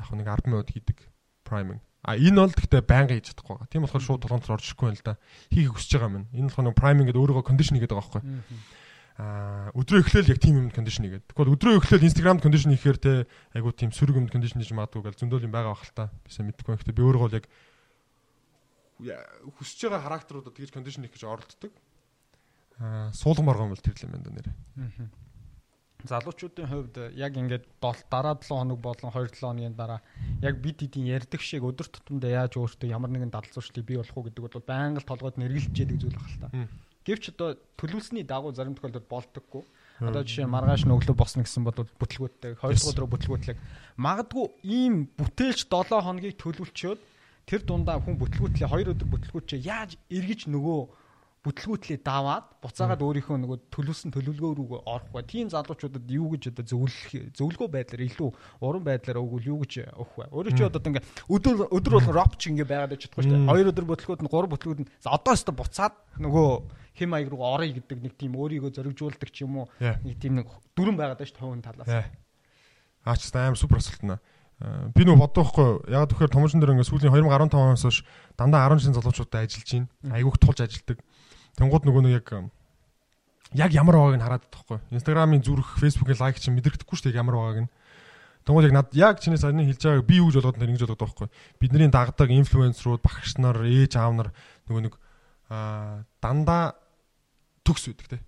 яг 0.00 0.08
нэг 0.12 0.26
10 0.28 0.52
минут 0.52 0.68
хийдэг 0.68 0.98
priming. 1.46 1.80
А 2.04 2.14
энэ 2.14 2.38
бол 2.38 2.52
гэхдээ 2.52 2.82
байнга 2.86 3.16
хийж 3.16 3.32
чадахгүй 3.32 3.56
байгаа. 3.56 3.72
Тийм 3.72 3.82
болохоор 3.82 4.04
шууд 4.04 4.22
толгонд 4.22 4.46
орж 4.46 4.66
ирэхгүй 4.68 4.88
юм 4.92 4.96
л 5.00 5.06
да. 5.06 5.18
Хийхийг 5.50 5.74
хүсэж 5.74 5.92
байгаа 5.96 6.10
юм. 6.22 6.26
Энэ 6.30 6.48
болохоор 6.52 6.76
priming 6.76 7.06
гэдэг 7.08 7.22
өөрийгөө 7.22 7.48
condition 7.48 7.74
хийгээд 7.80 7.94
байгаа 7.96 8.04
байхгүй. 8.04 8.22
Аа 9.16 9.72
өдрөө 9.72 10.04
эхлээл 10.04 10.32
яг 10.36 10.40
тийм 10.40 10.60
юм 10.60 10.68
condition 10.68 11.08
хийгээд. 11.08 11.32
Тэгвэл 11.32 11.56
өдрөө 11.56 11.80
эхлээл 11.80 12.04
Instagram 12.04 12.38
condition 12.44 12.72
хийхээр 12.76 12.98
те 13.00 13.12
айгу 13.56 13.72
тийм 13.72 13.88
сөрөг 13.88 14.20
юм 14.20 14.28
condition 14.28 14.60
хийж 14.60 14.76
магадгүй 14.76 15.08
гэл 15.08 15.16
зөндөл 15.16 15.48
юм 15.48 15.54
байгаа 15.56 15.72
бах 15.72 15.88
л 15.88 15.96
та. 15.96 16.12
Бисаа 16.28 16.44
мэдэхгүй. 16.44 16.76
Гэхдээ 16.76 16.96
би 16.96 17.04
өөрөө 17.04 17.22
бол 17.24 17.38
яг 17.40 17.46
хүсэж 19.56 19.88
байгаа 19.88 20.04
характеруудад 20.04 20.52
тэгж 20.52 20.70
condition 20.76 21.08
хийх 21.08 21.16
гэж 21.16 21.24
оролддог. 21.24 21.72
Аа 22.76 23.08
суулган 23.16 23.48
боргон 23.48 23.72
бол 23.72 23.80
тэр 23.80 23.96
л 23.96 24.04
юм 24.04 24.12
байна 24.12 24.28
да 24.28 24.32
нэр. 24.36 24.48
Аа 24.52 25.08
залуучуудын 26.04 26.68
хувьд 26.68 26.96
яг 27.16 27.32
ингээд 27.36 27.64
дараа 27.80 28.36
7 28.36 28.52
хоног 28.52 28.78
болон 28.80 29.10
2-7 29.10 29.40
хоногийн 29.40 29.74
дараа 29.74 30.00
яг 30.42 30.60
бид 30.60 30.80
хэдийн 30.80 31.08
ярьдаг 31.08 31.40
шиг 31.40 31.64
өдөр 31.64 31.88
тутамдаа 31.88 32.46
яаж 32.46 32.60
өөртөө 32.60 32.88
ямар 32.92 33.10
нэгэн 33.10 33.32
дадал 33.32 33.50
зуршлыг 33.50 33.84
бий 33.86 33.96
болох 33.96 34.16
уу 34.16 34.26
гэдэг 34.28 34.42
бол 34.44 34.60
байнга 34.60 35.00
л 35.00 35.08
толгойд 35.08 35.40
нэргэлж 35.40 35.72
яадаг 35.72 35.98
зүйл 35.98 36.16
баг 36.16 36.28
л 36.28 36.40
та. 36.44 36.48
Гэвч 37.06 37.30
одоо 37.32 37.54
төлөвлөсний 37.78 38.26
дагуу 38.26 38.50
зарим 38.50 38.74
тохиолдолд 38.74 39.06
болдоггүй. 39.06 39.62
Одоо 40.02 40.22
жишээ 40.26 40.50
маргааш 40.50 40.84
нөглөө 40.84 41.16
босно 41.16 41.46
гэсэн 41.46 41.64
бол 41.64 41.86
бүтлгүүттэй 42.02 42.58
2 42.58 42.76
дахь 42.76 42.90
өдрөө 42.90 43.08
бүтлгүүтлэг 43.14 43.56
магадгүй 43.96 44.46
ийм 44.66 45.08
бүтээлч 45.16 45.70
7 45.72 46.04
хоногийг 46.04 46.36
төлөвлөчөөд 46.36 47.00
тэр 47.48 47.60
дундаа 47.64 47.96
хүн 48.02 48.18
бүтлгүүтлээ 48.20 48.68
2 48.68 48.92
өдөр 48.92 49.08
бүтлгүүчээ 49.08 49.64
яаж 49.64 49.96
эргэж 50.12 50.52
нөгөө 50.52 50.80
бүтлгүүтлээ 51.46 52.02
даваад 52.02 52.46
буцаагаад 52.58 53.02
өөрийнхөө 53.06 53.38
нөгөө 53.38 53.58
төлөвсөн 53.70 54.10
төлөвлөгөө 54.10 54.52
рүү 54.58 54.80
орох 54.82 55.10
бай. 55.14 55.22
Тийм 55.30 55.46
залуучуудад 55.46 56.10
юу 56.10 56.34
гэж 56.34 56.50
одоо 56.50 56.66
зөвлөх 56.66 57.30
зөвлөгөө 57.38 57.68
байдлаар 57.70 58.02
илүү 58.10 58.30
уран 58.66 58.82
байдлаар 58.82 59.22
өгвөл 59.22 59.50
юу 59.54 59.58
гэж 59.62 59.86
өгөх 59.94 60.14
вэ? 60.18 60.26
Өөрөө 60.34 60.52
чи 60.58 60.66
одоо 60.66 60.82
ингээ 60.82 61.06
өдөр 61.30 61.54
өдөр 61.70 61.92
болго 62.02 62.12
ропч 62.18 62.50
ингээ 62.50 62.66
байгаад 62.66 62.98
чадахгүй 62.98 63.22
шүү 63.22 63.32
дээ. 63.32 63.50
Хоёр 63.54 63.70
өдөр 63.70 63.86
бүтлгүүд 63.86 64.22
нь 64.26 64.32
гурав 64.34 64.50
бүтлгүүд 64.50 64.80
нь 64.82 64.90
одоо 65.06 65.32
өстө 65.38 65.54
буцаад 65.54 65.94
нөгөө 66.18 66.48
хэм 66.98 67.08
маяг 67.14 67.30
руу 67.30 67.46
орё 67.46 67.70
гэдэг 67.70 67.98
нэг 68.02 68.14
тийм 68.18 68.34
өөрийгөө 68.34 68.74
зоригжуулдаг 68.74 69.30
ч 69.30 69.46
юм 69.46 69.62
уу 69.62 69.66
нэг 69.78 70.18
тийм 70.18 70.42
нэг 70.42 70.50
дүрэн 70.74 70.98
байгаад 70.98 71.22
шүү 71.22 71.54
дээ 71.54 71.62
талаас. 71.62 72.10
Аач 73.06 73.22
аим 73.38 73.54
супер 73.54 73.78
асуултна. 73.78 74.18
Э, 74.56 74.88
би 74.96 75.04
нөө 75.04 75.20
боддоохгүй 75.20 75.92
яг 75.92 76.08
тэгэхээр 76.08 76.32
томчон 76.32 76.62
дээр 76.64 76.72
ингээ 76.80 76.88
сүүлийн 76.88 77.12
2015 77.12 77.60
оноос 77.60 77.84
хойш 77.84 77.98
дандаа 78.40 78.64
10 78.72 78.88
шин 78.88 78.96
залуучуудтай 78.96 79.44
ажиллаж 79.44 79.68
байна. 79.68 80.16
Айгүйх 80.16 80.40
тулж 80.40 80.58
ажилладаг. 80.64 80.98
Тэнгууд 81.56 81.84
нөгөө 81.88 82.02
нэг 82.04 82.14
яг 82.20 82.28
яг 83.54 83.72
ямар 83.72 83.96
байгааг 83.96 84.16
нь 84.20 84.24
хараад 84.24 84.44
байхгүй. 84.52 84.78
Инстаграмын 84.92 85.42
зүрх, 85.44 85.78
фэйсбүүкийн 85.80 86.20
лайк 86.20 86.36
чинь 86.36 86.56
мэдэрдэхгүй 86.58 86.96
шүү 86.98 87.08
дээ 87.12 87.20
ямар 87.22 87.36
байгааг 87.40 87.60
нь. 87.64 87.70
Тэнгууд 88.44 88.66
яг 88.66 88.74
над 88.74 88.88
яг 88.94 89.16
чиний 89.22 89.38
саяны 89.38 89.64
хэлж 89.64 89.82
байгааг 89.82 90.06
би 90.06 90.18
юу 90.20 90.28
гэж 90.28 90.38
болгоод 90.42 90.58
тэр 90.58 90.70
ингэж 90.70 90.82
болгоод 90.84 91.02
байхгүй. 91.02 91.28
Бидний 91.58 91.90
дагдаг 91.90 92.28
инфлюенсерүүд, 92.30 93.02
багш 93.02 93.38
нар, 93.38 93.58
ээж 93.62 93.96
аав 93.96 94.12
нар 94.14 94.28
нөгөө 94.68 94.82
нэг 94.86 94.94
аа 95.50 96.04
дандаа 96.20 96.74
төгс 97.66 97.90
үүдэг 97.90 98.06
те. 98.06 98.18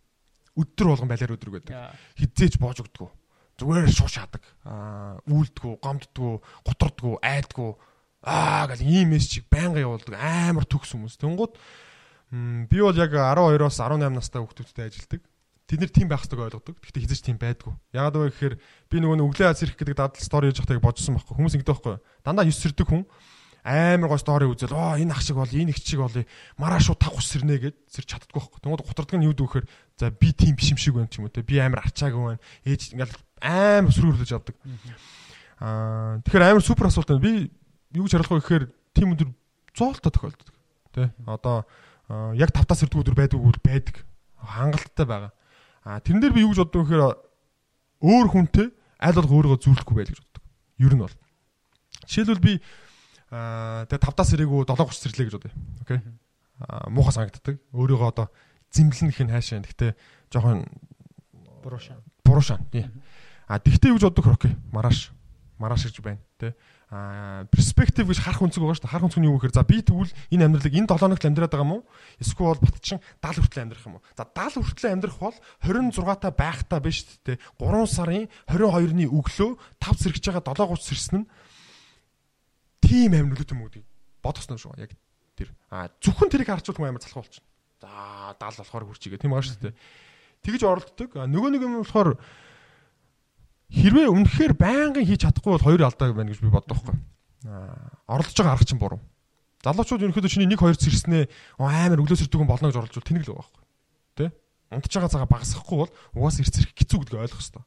Өдөр 0.58 0.94
болгон 0.94 1.10
балиар 1.10 1.34
өдрөг 1.34 1.54
байдаг. 1.62 1.94
Хизээч 2.18 2.58
боож 2.58 2.82
өгдөг. 2.82 3.10
Зүгээр 3.58 3.90
шууш 3.90 4.18
шаадаг. 4.18 4.42
Аа 4.66 5.18
үйлдэггүй, 5.26 5.74
гомддггүй, 5.82 6.34
гутрдггүй, 6.66 7.14
айдггүй. 7.22 7.70
Аа 8.26 8.66
гэл 8.70 8.86
ийм 8.86 9.14
мессежийг 9.14 9.46
байнга 9.50 9.82
явуулдаг. 9.82 10.18
Амар 10.18 10.66
төгс 10.66 10.94
хүмүүс. 10.94 11.18
Тэнгууд 11.18 11.58
би 12.30 12.78
бол 12.80 12.96
яг 12.96 13.12
12-оос 13.12 13.80
18 13.80 14.12
настай 14.12 14.40
хүүхдүүдтэй 14.42 14.88
ажилладаг. 14.88 15.22
Тэд 15.68 15.80
нэр 15.84 15.92
тийм 15.92 16.08
байх 16.08 16.24
ёстойг 16.24 16.44
ойлгодог. 16.48 16.80
Гэхдээ 16.80 17.04
хизэж 17.04 17.20
тийм 17.24 17.36
байдгүй. 17.36 17.76
Ягаад 17.92 18.16
вэ 18.16 18.32
гэхээр 18.32 18.54
би 18.88 18.96
нөгөө 19.04 19.20
өглөө 19.20 19.48
аз 19.52 19.60
ирэх 19.64 19.76
гэдэг 19.76 19.96
дадал 20.00 20.16
стори 20.16 20.48
хийж 20.48 20.64
байгааг 20.64 20.80
бодсон 20.80 21.20
байхгүй. 21.20 21.36
Хүмүүс 21.36 21.56
ингэдэг 21.60 21.72
байхгүй. 21.76 21.96
Дандаа 22.24 22.48
9 22.48 22.56
сэрдэг 22.56 22.88
хүн 22.88 23.04
амар 23.68 24.08
гоо 24.08 24.16
стори 24.16 24.48
үзэл 24.48 24.72
оо 24.72 24.96
энэ 24.96 25.12
ах 25.12 25.20
шиг 25.20 25.36
бол 25.36 25.50
энэ 25.50 25.76
их 25.76 25.80
шиг 25.84 26.00
бол 26.00 26.16
мараа 26.56 26.80
шууд 26.80 27.04
тав 27.04 27.12
ус 27.12 27.28
сэрнэ 27.28 27.60
гэд 27.60 27.76
сэр 27.84 28.04
чаддгүй 28.08 28.40
байхгүй. 28.40 28.60
Тэнгууд 28.64 28.84
гутардаг 28.86 29.18
нь 29.20 29.28
юу 29.28 29.36
дүүхээр 29.36 29.66
за 30.00 30.08
би 30.08 30.32
тийм 30.32 30.56
биш 30.56 30.72
юм 30.72 30.80
шиг 30.80 30.96
байна 30.96 31.12
ч 31.12 31.20
юм 31.20 31.28
уу 31.28 31.32
те. 31.32 31.44
Би 31.44 31.60
амар 31.60 31.84
арчаагүй 31.84 32.38
байна. 32.38 32.40
Ээж 32.64 32.96
ингээл 32.96 33.16
амар 33.44 33.92
өсрөрлөж 33.92 34.30
авдаг. 34.32 34.56
Аа 35.60 36.22
тэгэхээр 36.24 36.48
амар 36.48 36.64
супер 36.64 36.88
асуулт 36.88 37.12
байна. 37.12 37.24
Би 37.24 37.52
юу 37.92 38.08
гэж 38.08 38.12
харуулах 38.16 38.32
вэ 38.32 38.40
гэхээр 38.40 38.64
тийм 38.96 39.12
өдөр 39.12 39.28
зоолтой 39.76 40.12
тохиолддог. 40.16 40.54
Тэ. 40.96 41.12
Одоо 41.28 41.68
яг 42.08 42.50
тавтаас 42.52 42.80
сэрдэг 42.82 43.00
өдөр 43.04 43.16
байдаг 43.16 43.38
бол 43.40 43.60
байдаг. 43.64 44.04
Хангалттай 44.40 45.06
байгаа. 45.06 45.32
А 45.84 46.00
тэрэн 46.00 46.20
дээр 46.20 46.34
би 46.34 46.44
юу 46.44 46.52
гэж 46.52 46.64
боддог 46.64 46.84
вэ 46.84 46.88
гэхээр 46.88 47.04
өөр 48.02 48.26
хүнтэй 48.32 48.66
аль 49.00 49.16
болох 49.16 49.32
өөрийгөө 49.32 49.60
зүүлэхгүй 49.62 49.96
байл 49.96 50.10
гэж 50.12 50.20
боддог. 50.20 50.42
Ер 50.78 50.94
нь 50.94 51.02
бол. 51.04 51.16
Жишээлбэл 52.08 52.44
би 52.44 52.52
Аа 53.28 53.84
тэгээ 53.92 54.08
5 54.08 54.16
даас 54.16 54.32
ирээгүй 54.32 54.64
7 54.64 54.72
30 54.72 55.04
сэрлээ 55.04 55.26
гэж 55.28 55.34
бодъё. 55.36 55.52
Окей. 55.84 56.00
Аа 56.64 56.88
муухай 56.88 57.12
санагддаг. 57.12 57.60
Өөрийгөө 57.76 58.08
одоо 58.08 58.32
зэмлэнэх 58.72 59.20
нь 59.20 59.32
хаашаа. 59.32 59.60
Гэхдээ 59.60 59.92
жоохон 60.32 60.64
буруушаа. 61.60 62.00
Буруушаа. 62.24 62.64
Тий. 62.72 62.88
А 63.44 63.60
тэгтээ 63.60 63.92
юу 63.92 64.00
гэж 64.00 64.08
боддог 64.08 64.32
окей. 64.32 64.56
Мараш. 64.72 65.12
Мараш 65.60 65.84
гэж 65.84 66.00
байна. 66.00 66.24
Тэ. 66.40 66.56
Перспектив 66.88 68.08
гэж 68.08 68.18
харах 68.24 68.40
үнцэг 68.40 68.64
байгаа 68.64 68.76
шүү 68.80 68.84
дээ. 68.88 68.92
Харах 68.96 69.06
үнцэг 69.12 69.20
нь 69.20 69.28
юу 69.28 69.36
гэхээр 69.36 69.56
за 69.56 69.64
би 69.68 69.84
тэгвэл 69.84 70.12
энэ 70.32 70.44
амьдралыг 70.48 70.72
энэ 70.72 70.88
7 70.88 70.96
хоногт 70.96 71.24
амьдраад 71.28 71.52
байгаа 71.52 71.66
юм 71.68 71.74
уу? 71.78 71.82
Эсвэл 72.16 72.56
батчин 72.64 72.98
70 73.20 73.44
хүртэл 73.44 73.62
амьдрах 73.68 73.84
юм 73.84 73.94
уу? 74.00 74.06
За 74.16 74.24
70 74.24 74.64
хүртэл 74.64 74.92
амьдрах 74.96 75.18
бол 75.20 75.36
26 75.68 76.24
та 76.24 76.30
байх 76.32 76.64
та 76.64 76.80
биш 76.80 77.04
үү? 77.04 77.36
3 77.60 77.84
сарын 77.92 78.24
22-ны 78.48 79.04
өглөө 79.04 79.50
5 79.84 80.00
сэргэж 80.00 80.24
байгаа 80.32 80.44
7:30 80.48 80.80
сэрсэн 80.80 81.16
нь 81.22 81.26
тийм 82.80 83.12
нөлөөтэй 83.12 83.52
юм 83.52 83.68
уу 83.68 83.84
бодосноо 84.24 84.58
шүү 84.58 84.80
яг 84.80 84.92
тэр 85.36 85.52
а 85.70 85.88
зөвхөн 86.00 86.32
тэрийг 86.32 86.48
харчвал 86.48 86.76
хүн 86.76 86.88
амар 86.90 87.02
залхуу 87.04 87.22
болчихно 87.22 87.48
за 87.80 87.88
даал 88.40 88.58
болохоор 88.58 88.84
хурчигээ 88.88 89.20
тийм 89.20 89.32
байгаа 89.32 89.46
шүү 89.46 89.62
дээ 89.62 89.74
тэгж 90.42 90.62
оролддог 90.64 91.10
нөгөө 91.14 91.50
нэг 91.52 91.62
юм 91.62 91.74
болохоор 91.84 92.18
хэрвээ 93.72 94.08
үнэхээр 94.08 94.52
байнгын 94.56 95.06
хийж 95.06 95.24
чадахгүй 95.24 95.52
бол 95.56 95.66
хоёр 95.66 95.82
алдаа 95.84 96.12
байна 96.12 96.32
гэж 96.32 96.40
би 96.40 96.50
боддог 96.52 96.76
байхгүй 96.80 96.96
оролдож 98.08 98.36
байгаа 98.36 98.54
арга 98.56 98.68
чинь 98.68 98.80
буруу 98.80 99.00
залуучууд 99.64 100.02
ерөнхийдөө 100.08 100.32
чиний 100.32 100.48
1 100.48 100.56
2 100.56 100.76
зэрснээ 100.78 101.24
амар 101.58 102.00
өглөөс 102.00 102.24
ирдэг 102.24 102.38
хүн 102.40 102.48
болно 102.48 102.68
гэж 102.72 102.78
оролдож 102.80 103.04
тэнэг 103.04 103.24
л 103.28 103.32
байгаа 103.36 103.44
байхгүй 103.44 103.64
тий 104.16 104.28
унтж 104.72 104.92
байгаа 104.94 105.12
цагаа 105.12 105.28
багасгахгүй 105.28 105.78
бол 105.78 105.92
угаас 106.16 106.40
эрт 106.40 106.54
зэрэг 106.54 106.72
хэцүү 106.72 106.98
гэдгийг 107.04 107.22
ойлгох 107.22 107.42
хэрэгтэй 107.42 107.64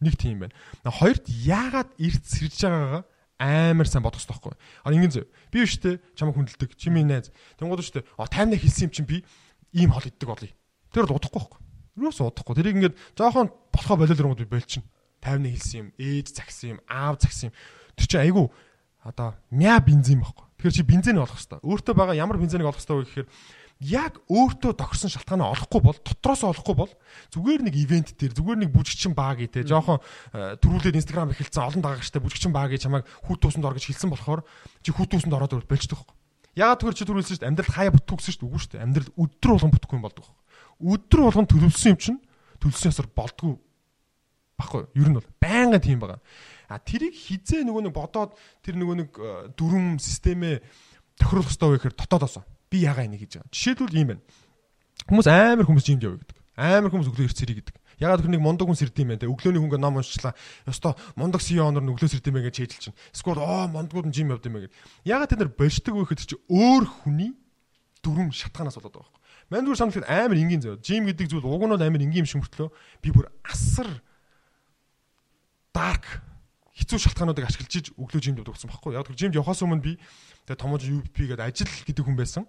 нэг 0.00 0.14
тийм 0.16 0.36
байна 0.44 0.54
хоёрт 0.88 1.24
яагаад 1.28 1.90
эрт 2.00 2.24
сэрж 2.24 2.58
байгаагаа 2.64 3.04
амар 3.38 3.86
сайн 3.86 4.02
бодох 4.02 4.20
хэрэгтэй 4.20 4.34
байхгүй. 4.34 4.54
А 4.84 4.92
ингэн 4.92 5.10
зөв. 5.10 5.26
Би 5.50 5.66
биш 5.66 5.78
те 5.78 5.98
чамайг 6.14 6.38
хүндэлдэг. 6.38 6.76
Чи 6.78 6.90
минь 6.90 7.10
найз. 7.10 7.34
Тэнгууд 7.58 7.82
биш 7.82 7.90
те. 7.90 8.04
А 8.16 8.26
таймнаа 8.30 8.58
хэлсэн 8.58 8.88
юм 8.88 8.92
чинь 8.94 9.08
би 9.10 9.24
ийм 9.74 9.90
хол 9.90 10.06
иддэг 10.06 10.28
болъё. 10.28 10.54
Тэр 10.94 11.06
бол 11.10 11.18
удахгүй 11.18 11.40
байхгүй. 11.42 11.60
Юус 11.98 12.20
удахгүй. 12.22 12.54
Тэрийг 12.54 12.76
ингээд 12.78 12.96
жоохон 13.18 13.50
болохоо 13.74 13.96
болол 13.98 14.22
руу 14.22 14.34
би 14.38 14.46
болчихно. 14.46 14.86
Таймнаа 15.24 15.52
хэлсэн 15.56 15.80
юм, 15.80 15.88
ээж 15.96 16.36
загсан 16.36 16.76
юм, 16.76 16.80
аав 16.84 17.16
загсан 17.16 17.48
юм. 17.48 17.56
Тэр 17.96 18.06
чинь 18.06 18.24
айгүй 18.28 18.46
одоо 19.04 19.34
мя 19.48 19.80
бензин 19.80 20.20
байхгүй. 20.20 20.44
Тэгэхээр 20.60 20.76
чи 20.76 20.84
бензин 20.84 21.20
олох 21.20 21.36
хэрэгтэй. 21.36 21.64
Өөртөө 21.64 21.94
байгаа 21.96 22.16
ямар 22.16 22.36
бензинийг 22.36 22.68
олох 22.68 22.84
вэ 22.84 23.08
гэхээр 23.08 23.28
яг 23.84 24.16
өөртөө 24.30 24.72
тохирсон 24.80 25.12
шалтгаанаа 25.12 25.52
олохгүй 25.52 25.80
бол 25.84 25.98
дотроос 25.98 26.44
олохгүй 26.46 26.74
бол 26.78 26.92
зүгээр 27.34 27.62
нэг 27.68 27.74
ивент 27.76 28.14
дээр 28.16 28.32
зүгээр 28.32 28.58
нэг 28.64 28.70
бүжигчин 28.72 29.12
баг 29.12 29.42
гэдэг 29.42 29.66
жоохон 29.66 29.98
э, 30.32 30.56
төрүүлээд 30.62 30.96
инстаграм 30.96 31.34
эхэлсэн 31.34 31.68
олон 31.68 31.82
дагагчтай 31.82 32.22
бүжигчин 32.22 32.54
баг 32.54 32.70
гэж 32.70 32.86
чамайг 32.86 33.04
хүүт 33.26 33.40
туусанд 33.44 33.66
ор 33.66 33.74
гэж 33.74 33.90
хэлсэн 33.90 34.14
болохоор 34.14 34.46
чи 34.80 34.94
хүүт 34.94 35.10
туусанд 35.10 35.34
ороод 35.34 35.52
өөр 35.58 35.66
болчихдог 35.66 36.00
байхгүй. 36.00 36.16
Яагаад 36.54 36.80
тэгвэл 36.80 36.96
чи 36.96 37.04
төрүүлсэн 37.04 37.34
шүү 37.34 37.42
дээ 37.42 37.50
амьдрал 37.50 37.74
хаяа 37.74 37.92
бүтгүү 37.98 38.16
гэсэн 38.22 38.32
шүү 38.32 38.40
дээ 38.40 38.48
үгүй 38.48 38.60
шүү 38.62 38.72
дээ 38.78 38.84
амьдрал 38.86 39.10
өдөр 39.18 39.50
болгон 39.52 39.74
бүтггүй 39.74 39.96
юм 39.98 40.06
болдог. 40.06 40.26
Өдөр 40.78 41.20
болгон 41.26 41.48
төлөвлөсөн 41.50 41.92
юм 41.92 41.98
чинь 41.98 42.20
төлөвлөсөн 42.62 42.90
ясаар 42.94 43.10
болдгоо 43.10 43.58
баггүй 44.58 44.86
ер 44.94 45.08
нь 45.10 45.16
бол 45.18 45.28
байнга 45.40 45.78
тийм 45.80 45.98
байгаа. 46.00 46.20
А 46.68 46.78
тэрийг 46.78 47.14
хизээ 47.14 47.66
нөгөө 47.66 47.90
нэг 47.90 47.94
бодоод 47.94 48.34
тэр 48.62 48.78
нөгөө 48.78 48.96
нэг 49.02 49.10
э, 49.18 49.28
дүрм 49.58 49.98
системээ 50.00 50.62
тохируулах 51.18 51.50
хэрэгтэй 51.50 51.68
вэ 51.68 51.76
гэхээр 51.78 51.98
дотоодоосоо 51.98 52.44
би 52.70 52.82
ягаа 52.82 53.04
энийг 53.06 53.22
хийж 53.26 53.38
байгаа. 53.38 53.52
Жишээлбэл 53.52 53.98
ийм 53.98 54.08
байна. 54.14 54.22
Хүмүүс 55.06 55.28
амар 55.28 55.66
хүмүүс 55.66 55.86
жимд 55.86 56.02
явъя 56.06 56.20
гэдэг. 56.22 56.38
Амар 56.54 56.90
хүмүүс 56.90 57.10
өглөө 57.10 57.26
ирц 57.28 57.40
ирэх 57.42 57.58
гэдэг. 57.62 57.76
Ягаад 57.98 58.20
гэвэл 58.22 58.34
нэг 58.34 58.42
мундаг 58.42 58.66
хүн 58.66 58.78
сэрдэм 58.78 59.08
байх. 59.14 59.30
Өглөөний 59.30 59.60
хүн 59.62 59.78
ном 59.78 59.98
уншчлаа. 59.98 60.34
Ёстой 60.66 60.94
мундаг 61.14 61.42
CEO 61.42 61.70
нь 61.70 61.78
өглөө 61.78 62.10
сэрдэм 62.10 62.34
байх 62.34 62.46
гэж 62.50 62.56
хэлж 62.58 62.74
чинь. 62.90 62.98
Эсвэл 63.14 63.38
оо 63.38 63.70
мундагуд 63.70 64.10
нь 64.10 64.14
жим 64.14 64.34
явд 64.34 64.46
юм 64.46 64.58
байх. 64.58 64.74
Ягаад 65.06 65.30
тэд 65.30 65.40
нар 65.42 65.52
болждаг 65.54 65.94
вэ 65.94 66.02
гэхэд 66.02 66.26
чи 66.26 66.38
өөр 66.50 66.84
хүний 67.04 67.34
дүрм 68.02 68.34
шатгаанаас 68.34 68.78
болоод 68.78 68.98
байгаа 68.98 69.10
юм. 69.10 69.22
Манд 69.50 69.66
бүр 69.70 69.78
санагдаад 69.78 70.10
амар 70.10 70.38
энгийн 70.38 70.62
зав. 70.62 70.82
Жим 70.82 71.06
гэдэг 71.06 71.26
зүйл 71.30 71.46
уг 71.46 71.62
нь 71.62 71.72
бол 71.74 71.82
амар 71.82 72.02
энгийн 72.02 72.24
юм 72.24 72.28
шиг 72.28 72.42
мөртлөө 72.42 72.68
би 73.02 73.08
бүр 73.14 73.30
асар 73.46 73.88
dark 75.74 76.22
хэцүү 76.78 76.98
шалтгаануудыг 77.02 77.46
ашиглаж 77.46 77.74
иж 77.74 77.86
өглөө 77.98 78.22
жимд 78.22 78.38
явдаг 78.42 78.54
гэсэн 78.58 78.70
багхгүй. 78.70 78.94
Яг 78.94 79.06
тэр 79.06 79.18
жимд 79.18 79.38
явахаас 79.38 79.62
өмнө 79.62 79.82
би 79.82 79.92
тэгээ 80.46 80.58
томооч 80.58 80.82
UP 80.86 81.14
гэдэг 81.14 81.42
ажил 81.42 81.70
гэдэг 81.86 82.04
хүн 82.06 82.18
байсан. 82.18 82.46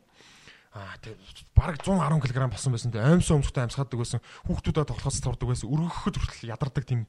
Аа 0.73 0.97
тэг 1.01 1.17
бараг 1.53 1.81
110 1.81 2.21
кг 2.21 2.37
болсон 2.49 2.73
байсан. 2.73 2.89
Тэг 2.93 3.05
аимсан 3.05 3.41
өмсгтэй 3.41 3.65
амьсгаадаг 3.69 3.97
байсан. 4.01 4.19
Хүүхдүүдэд 4.49 4.89
тоглохоос 4.89 5.21
турдаг 5.21 5.47
байсан. 5.49 5.69
Өргөхөд 5.69 6.15
хүртэл 6.17 6.51
ядардаг 6.51 6.83
тийм 6.85 7.05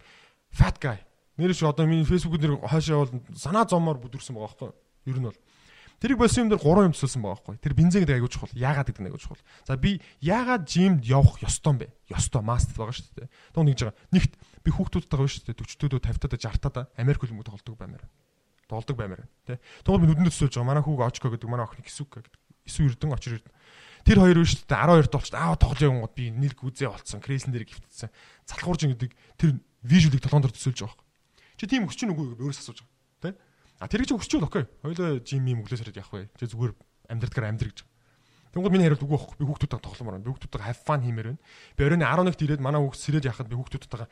fat 0.52 0.76
guy. 0.76 1.00
Нэр 1.40 1.56
чи 1.56 1.64
одоо 1.64 1.88
миний 1.88 2.04
фэйсбүүк 2.04 2.40
нэр 2.40 2.61
хаашаа 2.64 3.04
бол 3.04 3.12
санаа 3.32 3.64
зомоор 3.64 4.00
бүдүрсэн 4.00 4.37
байгаа 4.37 4.52
байхгүй. 4.52 4.70
Ер 5.08 5.18
нь 5.20 5.28
бол 5.28 5.40
Тэрийг 5.96 6.20
болсон 6.20 6.44
юм 6.44 6.50
дээр 6.52 6.61
гурван 6.61 6.92
юм 6.92 6.94
төсөлсөн 6.94 7.25
байгаа 7.25 7.40
байхгүй. 7.40 7.56
Тэр 7.64 7.73
бензин 7.73 8.04
гэдэг 8.04 8.16
аягүй 8.20 8.28
чухал. 8.28 8.52
Яагаад 8.52 8.88
гэдэг 8.92 9.00
нь 9.00 9.08
аягүй 9.08 9.23
чухал. 9.25 9.40
За 9.64 9.80
би 9.80 9.96
яагаад 10.20 10.68
жимд 10.68 11.00
явах 11.08 11.40
ёстой 11.40 11.73
юм 11.73 11.78
бэ? 11.80 11.88
Ёстой 12.12 12.44
маст 12.44 12.76
байгаа 12.76 12.92
шүү 12.92 13.25
дээ. 13.25 13.32
Тог 13.56 13.64
нэгж 13.64 13.80
байгаа. 13.80 13.96
Нэгт 14.12 14.32
би 14.66 14.75
хүүхдүүдтэйгээ 14.75 15.30
шүү 15.30 15.44
дээ 15.46 15.58
40-төөдөө 15.62 16.00
50-таа 16.02 16.40
60-таа 16.42 16.85
Америк 16.99 17.23
хөлбөмбөг 17.23 17.46
тоглодог 17.46 17.78
баймаар. 17.78 18.04
Тоглодог 18.66 18.96
баймаар. 18.99 19.23
Тэ. 19.46 19.62
Тэгвэл 19.87 20.02
би 20.02 20.08
нүдэнд 20.11 20.26
төсөөлж 20.35 20.58
байгаа. 20.58 20.66
Манай 20.66 20.82
хүүг 20.82 21.00
очко 21.06 21.30
гэдэг 21.30 21.46
манай 21.46 21.62
охин 21.70 21.87
Кисүк 21.87 22.18
гэдэг. 22.18 22.35
Исүү 22.66 22.90
Эрдэн 22.90 23.14
очир 23.14 23.38
Эрдэн. 23.38 23.54
Тэр 24.02 24.18
хоёр 24.23 24.38
биш 24.42 24.58
дээ 24.66 24.75
12 24.75 25.11
толч 25.11 25.30
аа 25.35 25.54
тоглож 25.54 25.82
явангууд 25.82 26.14
би 26.18 26.35
нэлг 26.35 26.58
үзээ 26.66 26.90
болцсон. 26.90 27.23
Креслэн 27.23 27.54
дээр 27.54 27.66
гівтсэн. 27.70 28.11
Залхуурж 28.46 28.90
гэдэг 28.90 29.11
тэр 29.38 29.50
вижюлыг 29.87 30.23
толгоон 30.23 30.42
дээр 30.46 30.54
төсөөлж 30.54 30.82
байгаа. 30.82 31.02
Чи 31.58 31.64
тийм 31.70 31.87
өсч 31.87 32.02
чинь 32.02 32.11
үгүй 32.11 32.35
өөрөөс 32.38 32.58
асууж 32.58 32.82
байгаа. 32.82 33.35
Тэ. 33.35 33.38
А 33.78 33.87
тэрийг 33.87 34.11
чи 34.11 34.18
өсчүүл 34.18 34.46
окей. 34.46 34.66
Хоёлоо 34.82 35.23
жим 35.23 35.46
юм 35.46 35.62
өглөөс 35.62 35.82
хараад 35.82 35.99
явах 36.02 36.14
бай. 36.14 36.26
Чи 36.38 36.46
зүгээр 36.50 36.73
амьдралдгаар 37.11 37.50
амьдр 37.50 37.70
гэж. 37.70 37.78
Тэнгууд 38.54 38.73
миний 38.73 38.87
хариулт 38.87 39.04
үгүй 39.04 39.18
байхгүй. 39.18 39.37
Би 39.42 39.46
хүүхдүүдтэй 39.46 39.80
тогломоор 39.82 40.14
байна. 40.16 40.26
Би 40.26 40.30
хүүхдүүдтэй 40.32 40.62
have 40.64 40.80
fun 40.87 41.02
хиймээр 41.02 41.28
байна. 41.35 41.42
Би 41.76 41.82
оройн 41.85 42.04
11-т 42.06 42.40
ирээд 42.46 42.62
манай 42.62 42.80
хүүхд 42.80 43.02
сэрээд 43.02 43.28
яхад 43.28 43.50
би 43.50 43.56
хүүхдүүдтэйгээ 43.58 44.08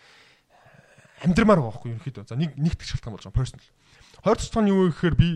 амьдрмаар 1.23 1.61
байгаа 1.62 1.75
байхгүй 1.78 1.90
ерөнхийдөө. 1.94 2.25
За 2.26 2.35
нэг 2.35 2.56
нэгт 2.59 2.83
шалтгаан 2.83 3.14
болж 3.14 3.26
байгаа 3.28 3.38
personal. 3.38 3.66
Хоёр 4.25 4.37
дахь 4.37 4.47
шалтгаан 4.49 4.71
юу 4.73 4.78
вэ 4.88 4.90
гэхээр 4.90 5.14
би 5.14 5.28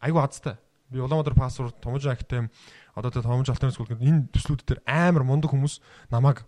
айгүй 0.00 0.22
хазтай. 0.22 0.56
Би 0.88 1.02
Улаанбаатар 1.02 1.34
пассворд 1.34 1.76
Томож 1.82 2.06
актем 2.06 2.48
одоо 2.94 3.10
тэ 3.10 3.20
Томож 3.20 3.50
алтан 3.50 3.74
скул 3.74 3.90
гэдэг 3.90 4.06
энэ 4.06 4.30
төслүүд 4.32 4.62
дээр 4.64 4.80
амар 4.86 5.26
мундаг 5.26 5.50
хүмүүс 5.50 5.82
намайг 6.08 6.46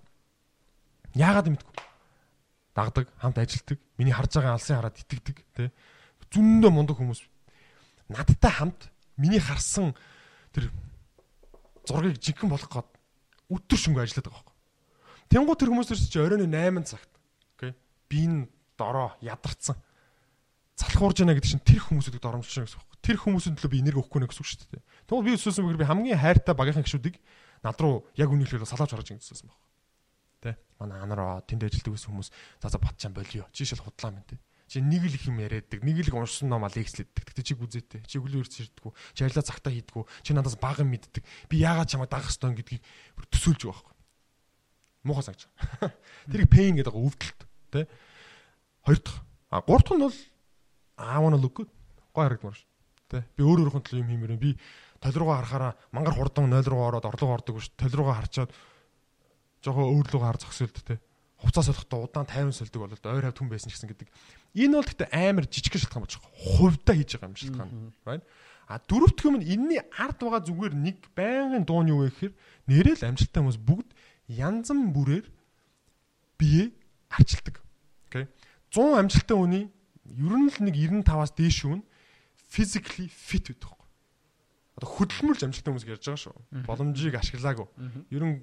яагаад 1.19 1.51
мэдгүй 1.51 1.89
дагдаг, 2.79 3.09
хамт 3.19 3.39
ажилтдаг, 3.39 3.79
миний 3.99 4.15
харж 4.15 4.39
байгаа 4.39 4.55
алсын 4.55 4.79
хараад 4.79 5.03
итгэдэг, 5.03 5.37
тэ 5.59 5.71
зөндөө 6.31 6.71
мундаг 6.71 6.97
хүмүүс 7.01 7.27
надтай 8.15 8.53
хамт 8.55 8.87
миний 9.19 9.43
харсан 9.43 9.97
тэр 10.55 10.71
зургийг 11.83 12.23
жинхэнэ 12.23 12.53
болох 12.55 12.71
гээд 12.71 12.89
өтөр 13.51 13.79
шөнгө 13.83 14.05
ажилладаг 14.07 14.31
байхгүй. 14.31 14.55
Тэнгуу 15.33 15.57
тэр 15.59 15.71
хүмүүс 15.75 15.91
төрч 15.91 16.07
чи 16.07 16.21
оройн 16.23 16.47
8 16.47 16.87
цагт. 16.87 17.11
Окей. 17.59 17.75
Би 18.07 18.29
энэ 18.29 18.47
дороо 18.79 19.13
ядарсан. 19.21 19.77
Залхуурж 20.79 21.27
яана 21.27 21.35
гэдэг 21.35 21.51
чинь 21.51 21.67
тэр 21.67 21.83
хүмүүсүүдийг 21.83 22.23
доромжилж 22.23 22.55
байгаа 22.55 22.71
гэсэн 22.71 22.79
үг. 22.79 23.03
Тэр 23.03 23.17
хүмүүсийн 23.19 23.55
төлөө 23.59 23.73
би 23.75 23.83
энерги 23.83 23.99
өгөхгүй 23.99 24.21
нэ 24.23 24.31
гэсэн 24.31 24.43
үг 24.43 24.49
шүү 24.49 24.61
дээ. 24.79 24.83
Тэгвэл 25.11 25.27
би 25.27 25.35
өсөөсөн 25.35 25.65
бэгээр 25.67 25.83
би 25.83 25.91
хамгийн 25.91 26.23
хайртай 26.23 26.55
багийнхан 26.55 26.87
гişүүдийг 26.87 27.17
над 27.67 27.79
руу 27.83 28.07
яг 28.15 28.31
үнэхээр 28.31 28.63
салааж 28.63 28.95
харж 28.95 29.11
ингэсэн 29.19 29.51
байна. 29.51 29.59
Тэ. 30.39 30.55
Манай 30.79 31.03
анараа 31.03 31.43
тэнд 31.43 31.67
ажилладаг 31.67 31.99
байсан 31.99 32.15
хүмүүс 32.15 32.31
за 32.63 32.69
за 32.71 32.79
батчаан 32.79 33.11
болио. 33.11 33.51
Чи 33.51 33.67
шил 33.67 33.83
худлаа 33.83 34.15
мэн 34.15 34.23
тэ. 34.23 34.39
Чи 34.71 34.79
нэг 34.85 35.03
л 35.09 35.17
их 35.17 35.25
юм 35.27 35.41
яриаддаг, 35.43 35.81
нэг 35.83 36.07
л 36.07 36.15
уншсан 36.15 36.53
ном 36.53 36.69
лекцлэддэг. 36.69 37.25
Тэгтээ 37.27 37.47
чи 37.49 37.55
гүзээтэй. 37.57 38.01
Чи 38.05 38.21
өглөө 38.21 38.45
ирж 38.45 38.55
ирдэггүй. 38.69 38.93
Чи 39.17 39.25
ажиллаа 39.25 39.49
цагтаа 39.49 39.73
хийдэггүй. 39.73 40.05
Чи 40.23 40.31
надаас 40.37 40.61
бага 40.61 40.85
юм 40.85 40.93
мэддэг. 40.93 41.25
Би 41.49 41.57
яагаад 41.65 41.89
чамайг 41.89 42.13
дагах 42.13 42.29
ёстой 42.29 42.53
гэдгийг 42.53 42.85
төсөөлж 43.33 43.65
байгаа 43.65 43.81
байхгүй. 43.81 43.97
Муухай 45.09 45.25
байгаа. 45.33 45.91
Тэрийг 46.31 46.51
pain 46.53 46.77
гэдэг 46.77 46.93
өвдөлт, 46.93 47.41
тэ? 47.73 47.89
Хоёр 48.89 49.01
дахь. 49.05 49.21
А 49.51 49.61
гурав 49.61 49.85
дахь 49.85 49.97
нь 49.97 50.01
бол 50.01 50.17
I 50.97 51.21
wanna 51.21 51.37
look 51.37 51.61
good. 51.61 51.69
Гой 52.15 52.25
харагдмаар 52.25 52.57
ш. 52.57 52.65
Тэ? 53.13 53.21
Би 53.37 53.45
өөр 53.45 53.69
өөрхөн 53.69 53.85
төлөө 53.85 54.01
юм 54.01 54.09
хиймээр 54.09 54.41
би 54.41 54.57
толь 54.97 55.13
руугаа 55.13 55.45
харахаараа 55.45 55.77
мангар 55.93 56.17
хурдан 56.17 56.49
0 56.49 56.65
руу 56.65 56.89
ороод 56.89 57.05
орлого 57.05 57.37
ордог 57.37 57.61
биш. 57.61 57.69
Толь 57.77 57.93
руугаа 57.93 58.25
харчаад 58.25 58.49
жоохон 59.61 59.93
өөр 59.93 60.09
руугаа 60.09 60.33
хар 60.33 60.41
зогсоолд 60.41 60.81
тэ. 60.81 60.97
Хувцас 61.37 61.69
солихдоо 61.69 62.09
удаан 62.09 62.25
50 62.25 62.57
сольдог 62.57 62.81
болоод 62.89 63.05
ойр 63.05 63.29
хав 63.29 63.37
түн 63.37 63.53
байсан 63.53 63.69
гэсэн 63.69 63.93
гэдэг. 63.93 64.09
Энэ 64.57 64.81
бол 64.81 64.89
гэхдээ 64.89 65.13
амар 65.13 65.45
жижиг 65.45 65.77
шалтгаан 65.77 66.03
болж 66.09 66.17
байгаа. 66.17 66.33
Хувьдаа 66.57 66.95
хийж 66.97 67.11
байгаа 67.13 67.29
юм 67.29 67.37
шалтгаан. 67.37 67.71
Right? 68.09 68.25
А 68.73 68.81
дөрөвдөх 68.81 69.25
юм 69.29 69.37
энэний 69.45 69.85
ард 70.01 70.17
байгаа 70.17 70.43
зүгээр 70.49 70.75
нэг 70.75 70.99
байнгын 71.13 71.69
дуу 71.69 71.85
нь 71.85 71.93
юу 71.93 72.09
вэ 72.09 72.11
гэхээр 72.11 72.35
нэрэл 72.73 73.05
амжилттай 73.07 73.41
хүмүүс 73.45 73.61
бүгд 73.61 73.89
янз 74.33 74.73
бүрээр 74.73 75.27
бие 76.41 76.73
арчилдаг. 77.13 77.68
Окей. 78.73 78.83
100 78.83 78.99
амжилттай 79.01 79.37
хүний 79.37 79.65
ер 80.09 80.35
нь 80.37 80.49
л 80.49 80.59
нэг 80.65 80.75
95-аас 80.77 81.33
дээш 81.37 81.59
хүн 81.65 81.83
physically 82.49 83.09
fit 83.09 83.49
байдаг 83.49 83.69
байхгүй. 83.69 83.87
Одоо 84.79 84.89
хөдөлмөрлж 84.89 85.43
амжилттай 85.45 85.71
хүмүүс 85.73 85.87
ярьж 85.89 86.05
байгаа 86.07 86.23
шүү. 86.23 86.37
Боломжийг 86.65 87.15
ашиглаагүй. 87.19 87.67
Ер 88.13 88.23
нь 88.25 88.37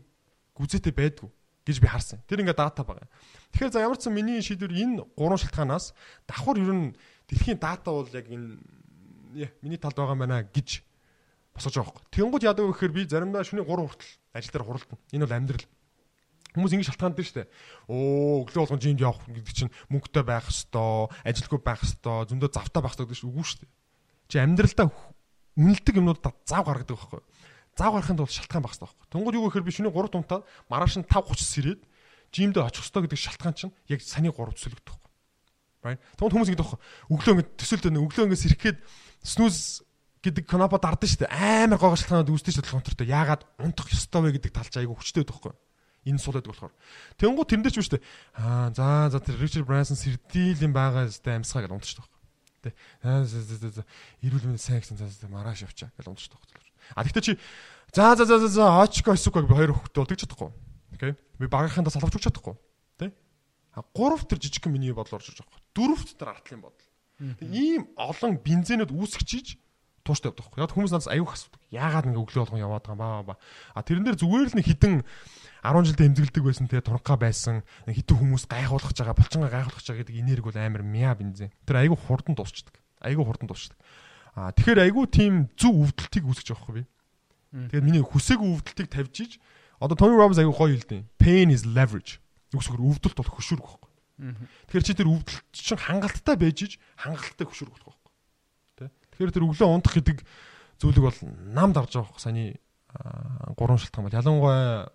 гүзээтэй 0.55 0.93
байдгүй 0.93 1.29
гэж 1.65 1.77
би 1.81 1.87
харсан. 1.89 2.21
Тэр 2.29 2.45
ингээ 2.45 2.53
дата 2.53 2.85
байгаа. 2.85 3.09
Тэгэхээр 3.51 3.73
за 3.73 3.81
ямар 3.81 3.97
ч 3.97 4.05
сан 4.05 4.13
миний 4.13 4.41
шийдвэр 4.41 4.69
энэ 4.69 5.03
гурван 5.17 5.41
шалтгаанаас 5.41 5.97
давхар 6.29 6.61
ер 6.61 6.71
нь 6.73 6.93
дэлхийн 7.25 7.57
дата 7.57 7.89
бол 7.89 8.05
яг 8.13 8.29
энэ 8.29 8.61
миний 9.65 9.81
талд 9.81 9.97
байгаа 9.97 10.13
юм 10.13 10.21
байна 10.21 10.45
гэж 10.45 10.85
босож 11.57 11.73
байгаа 11.73 11.89
байхгүй. 11.89 12.05
Тэнгууд 12.13 12.43
яадаг 12.45 12.63
вэ 12.69 12.71
гэхээр 12.77 12.93
би 12.93 13.01
заримдаа 13.09 13.41
шөнийн 13.41 13.65
3 13.65 13.81
хүртэл 13.81 14.11
ажил 14.37 14.53
дээр 14.53 14.65
хуралдана. 14.69 15.01
Энэ 15.09 15.25
бол 15.25 15.35
амьдрал. 15.35 15.65
Хүмүүс 16.55 16.71
ингэ 16.71 16.87
шалтгаан 16.87 17.15
дээр 17.19 17.27
штэ. 17.27 17.51
Оо, 17.91 18.47
өглөө 18.47 18.63
болгон 18.63 18.79
жинд 18.79 19.03
явах 19.03 19.19
гэдэг 19.27 19.51
чинь 19.51 19.71
мөнгөтэй 19.91 20.23
байх 20.23 20.47
хэвээр, 20.47 21.11
ажилгүй 21.27 21.59
байх 21.59 21.83
хэвээр, 21.83 22.31
зөндөө 22.31 22.49
завтай 22.55 22.79
байх 22.79 22.95
хэвээр 22.95 23.19
шүү. 23.19 23.29
Үгүй 23.35 23.43
штэ. 23.43 23.67
Чи 24.31 24.39
амьдралдаа 24.39 24.87
үнэлдэг 25.59 25.95
юмнуудаа 25.99 26.31
зав 26.47 26.63
гаргадаг 26.63 26.95
байхгүй. 26.95 27.21
Зав 27.75 27.91
гарахын 27.91 28.17
тулд 28.17 28.31
шалтгаан 28.31 28.63
байх 28.63 28.71
хэрэгтэй 28.71 28.87
байхгүй. 28.87 29.07
Тэнгууд 29.11 29.35
юу 29.35 29.45
гэхээр 29.51 29.67
би 29.67 29.75
шөнийн 29.75 29.91
3 29.91 30.15
тунтаа 30.15 30.39
маргааш 30.71 30.95
нь 30.99 31.07
5:30 31.07 31.43
сэрээд 31.43 31.81
жимдээ 32.31 32.63
очих 32.63 32.87
хэвээр 32.87 33.05
гэдэг 33.11 33.19
шалтгаан 33.19 33.55
чинь 33.55 33.75
яг 33.91 33.99
саны 33.99 34.31
3 34.31 34.55
төсөлөгдөх 34.55 34.95
байхгүй. 34.95 35.11
Right? 35.83 35.99
Тэгвэл 36.15 36.33
хүмүүс 36.39 36.49
ингэдэг 36.55 36.63
байхгүй. 36.63 36.79
Өглөө 37.11 37.33
ингэ 37.35 37.45
төсөөлдөг 37.59 37.91
өглөө 37.99 38.25
ингэ 38.31 38.39
сэрхэд 38.39 38.77
снүүз 39.27 39.57
гэдэг 40.23 40.43
канапа 40.49 40.79
дардсан 40.81 41.09
шүү 41.11 41.21
дээ. 41.27 41.35
Амар 41.35 41.79
гоо 41.79 41.93
шалтгаанууд 41.93 42.33
үүсдэж 42.33 42.53
шатлах 42.57 42.79
онтортой. 42.81 43.05
Яагаад 43.05 43.43
унтах 43.61 43.91
ёстой 43.93 44.21
вэ 44.25 44.39
гэдэг 44.41 44.51
талч 44.55 44.73
айгу 44.81 44.97
хүчтэй 44.97 45.21
байхгүй 45.21 45.53
энэ 46.05 46.21
сул 46.21 46.37
байдаг 46.37 46.53
болохоор. 46.53 46.73
Тэнгүү 47.17 47.45
тэрэн 47.49 47.63
дээр 47.65 47.75
ч 47.75 47.77
биш 47.81 47.89
үү. 47.91 48.01
Аа 48.37 48.69
за 48.71 49.09
за 49.09 49.19
тэр 49.19 49.41
Ричард 49.41 49.65
Брансон 49.65 49.97
сэрдийлэн 49.97 50.71
байгаа 50.71 51.09
зү 51.09 51.25
амьсгаа 51.25 51.65
гэж 51.65 51.73
унтчихдаг 51.73 52.05
байхгүй. 52.05 52.21
Тэ. 52.61 52.71
Аа 53.01 53.25
за 53.25 53.41
за 53.41 53.81
за 53.81 53.83
эрүүл 54.21 54.45
мэнд 54.53 54.61
сайн 54.61 54.85
гэсэн 54.85 55.01
за 55.01 55.27
маргааш 55.27 55.65
явчаа 55.65 55.89
гэж 55.97 56.05
унтчихдаг 56.05 56.39
байхгүй. 56.39 56.61
А 56.93 57.01
тэгтээ 57.01 57.25
чи 57.25 57.33
за 57.91 58.15
за 58.15 58.25
за 58.25 58.37
за 58.47 58.65
очко 58.85 59.17
эсүк 59.17 59.41
би 59.41 59.53
хоёр 59.57 59.73
хөхтэй 59.73 59.99
бол 59.99 60.11
тэгж 60.13 60.21
чадахгүй. 60.29 60.51
Окей. 60.93 61.13
Би 61.41 61.45
багийнхаа 61.49 61.89
салгаж 61.89 62.13
өгч 62.13 62.29
чадахгүй. 62.29 62.55
Тэ. 63.01 63.11
А 63.73 63.81
гурав 63.93 64.29
тэр 64.29 64.39
жижиг 64.39 64.69
миний 64.69 64.93
бодлоор 64.93 65.19
орж 65.19 65.33
байгаа 65.33 65.49
байхгүй. 65.49 65.61
Дөрөвт 65.73 66.09
тэр 66.15 66.29
артлын 66.31 66.61
бодол. 66.61 66.87
Ийм 67.41 67.89
олон 67.95 68.37
бензинүүд 68.39 68.91
үүсгэж 68.91 69.57
тууштай 70.05 70.29
явдаг 70.29 70.45
байхгүй. 70.45 70.61
Яг 70.61 70.71
хүмүүс 70.71 70.93
надаас 70.93 71.09
аюух 71.09 71.33
асуудаг. 71.33 71.61
Яагаад 71.73 72.05
ингэ 72.05 72.21
өглөө 72.21 72.41
болгон 72.45 72.61
яваад 72.61 72.85
байгаа 72.85 73.19
юм 73.25 73.27
баа. 73.33 73.37
А 73.73 73.81
тэрэн 73.81 74.05
дээр 74.05 74.21
зүгээр 74.21 74.49
л 74.53 74.57
нэг 74.61 74.67
хідэн 74.69 74.93
10 75.65 75.89
жилдээ 75.89 76.07
эмзэглэдэг 76.13 76.43
байсан 76.45 76.69
те 76.69 76.77
туранхаа 76.85 77.17
байсан 77.17 77.55
хитэн 77.89 78.17
хүмүүс 78.21 78.45
гайхуулах 78.45 78.93
байгаа 78.93 79.17
булчингаа 79.17 79.49
гайхуулах 79.49 79.81
байгаа 79.81 80.01
гэдэг 80.05 80.15
энерги 80.21 80.45
бол 80.45 80.61
амар 80.61 80.83
мяа 80.85 81.17
бензин. 81.17 81.49
Тэр 81.65 81.81
айгүй 81.81 81.97
хурдан 81.97 82.37
дуусчдаг. 82.37 82.77
Айгүй 83.01 83.25
хурдан 83.25 83.49
дуусчдаг. 83.49 83.77
Аа 84.37 84.53
тэгэхээр 84.53 84.85
айгүй 84.85 85.05
тийм 85.09 85.33
зөв 85.57 85.73
өвдөлтийг 85.73 86.23
үүсгэж 86.29 86.47
байгаа 86.53 86.63
хгүй 86.69 86.75
би. 86.77 86.83
Тэгэхээр 87.65 87.87
миний 87.87 88.03
хүсээгүй 88.05 88.49
өвдөлтийг 88.61 88.89
тавьж 88.93 89.15
иж 89.25 89.31
одоо 89.81 89.95
Tony 89.97 90.13
Robbins 90.13 90.37
айгүй 90.37 90.53
гоё 90.53 90.75
хэлдэг. 90.75 91.01
Pain 91.17 91.49
is 91.49 91.65
leverage. 91.65 92.21
Үгсгээр 92.53 92.83
өвдөлт 92.83 93.17
бол 93.17 93.31
хөшүүрг 93.31 93.63
байхгүй. 93.65 93.91
Тэгэхээр 94.69 94.85
чи 94.85 94.93
тэр 94.95 95.09
өвдөлт 95.11 95.45
чинь 95.51 95.81
хангалттай 95.81 96.35
байж 96.39 96.57
иж 96.63 96.73
хангалттай 96.99 97.47
хөшүүрг 97.47 97.73
болох 97.73 97.94
байхгүй. 97.94 97.94
Тэгэхээр 99.15 99.31
тэр 99.31 99.47
өглөө 99.47 99.69
унтах 99.71 99.95
гэдэг 99.95 100.17
зүйлийг 100.79 101.03
бол 101.07 101.19
намд 101.55 101.75
авч 101.79 101.95
байгаа 101.95 102.19
саний 102.19 102.59
гурван 103.55 103.79
шалтгаан 103.79 104.05
бол. 104.07 104.19
Ялангуяа 104.19 104.91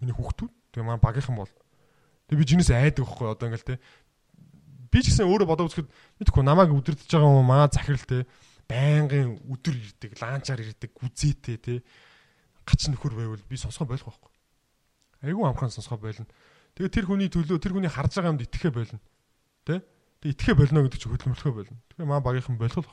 миний 0.00 0.16
хүүхдүүд 0.16 0.52
тэгээ 0.72 0.86
маань 0.88 1.04
багийнхан 1.04 1.36
бол. 1.36 1.52
Тэгээ 2.28 2.40
би 2.40 2.48
жинээс 2.48 2.70
айдаг 2.72 3.04
байхгүй 3.04 3.28
одоо 3.28 3.46
ингээл 3.48 3.68
те. 3.76 3.80
Би 4.88 5.00
ч 5.04 5.12
гэсэн 5.12 5.28
өөрөө 5.28 5.48
бодоо 5.48 5.68
үзэхэд 5.68 5.88
мэдхгүй 6.20 6.44
намайг 6.44 6.72
өдөрдөж 6.72 7.08
байгаа 7.08 7.28
юм 7.28 7.48
маа 7.48 7.68
захирал 7.68 8.08
те. 8.08 8.24
Байнгын 8.68 9.40
өдөр 9.52 9.74
ирдэг 9.76 10.16
лаанчаар 10.16 10.60
ирдэг 10.64 10.90
гүзээтэй 10.96 11.56
те. 11.60 11.74
Гач 12.64 12.88
нөхөр 12.88 13.16
байвал 13.16 13.44
би 13.48 13.56
сонсгоо 13.56 13.88
болох 13.88 14.08
байхгүй. 14.08 14.32
Айгүй 15.28 15.44
амхан 15.44 15.72
сонсгоо 15.72 16.00
болно 16.00 16.24
тэгээ 16.72 16.88
тэр 16.88 17.04
хүний 17.04 17.28
төлөө 17.28 17.60
тэр 17.60 17.76
хүний 17.76 17.92
харж 17.92 18.16
байгаа 18.16 18.32
юмд 18.32 18.44
итгэхэ 18.48 18.72
болно 18.72 18.98
те. 19.68 19.84
Тэгээ 20.24 20.32
итгэхэ 20.36 20.56
болно 20.56 20.84
гэдэг 20.88 21.00
чинь 21.04 21.12
хөдөлмөрлөхөө 21.12 21.52
болно 21.52 21.76
тэгээ 21.92 22.08
маа 22.08 22.24
багийнхан 22.24 22.56
болох 22.56 22.88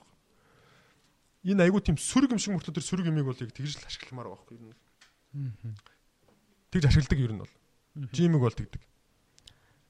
энэ 1.48 1.64
айгүй 1.68 1.82
тийм 1.84 1.98
сүрэг 1.98 2.36
юм 2.36 2.42
шиг 2.42 2.54
мөртөө 2.56 2.76
тэр 2.76 2.86
сүрэг 2.86 3.10
юмыг 3.12 3.28
бол 3.30 3.40
яг 3.40 3.52
тэгж 3.56 3.80
л 3.80 3.88
ашигламаар 3.88 4.28
байгаа 4.32 4.44
байхгүй 4.44 4.58
юу 4.60 4.76
Тэгж 6.70 6.86
ашигладаг 6.86 7.20
нь 7.20 7.42
бол. 7.42 7.54
Жимиг 8.14 8.42
бол 8.42 8.54
тэгдэг. 8.54 8.82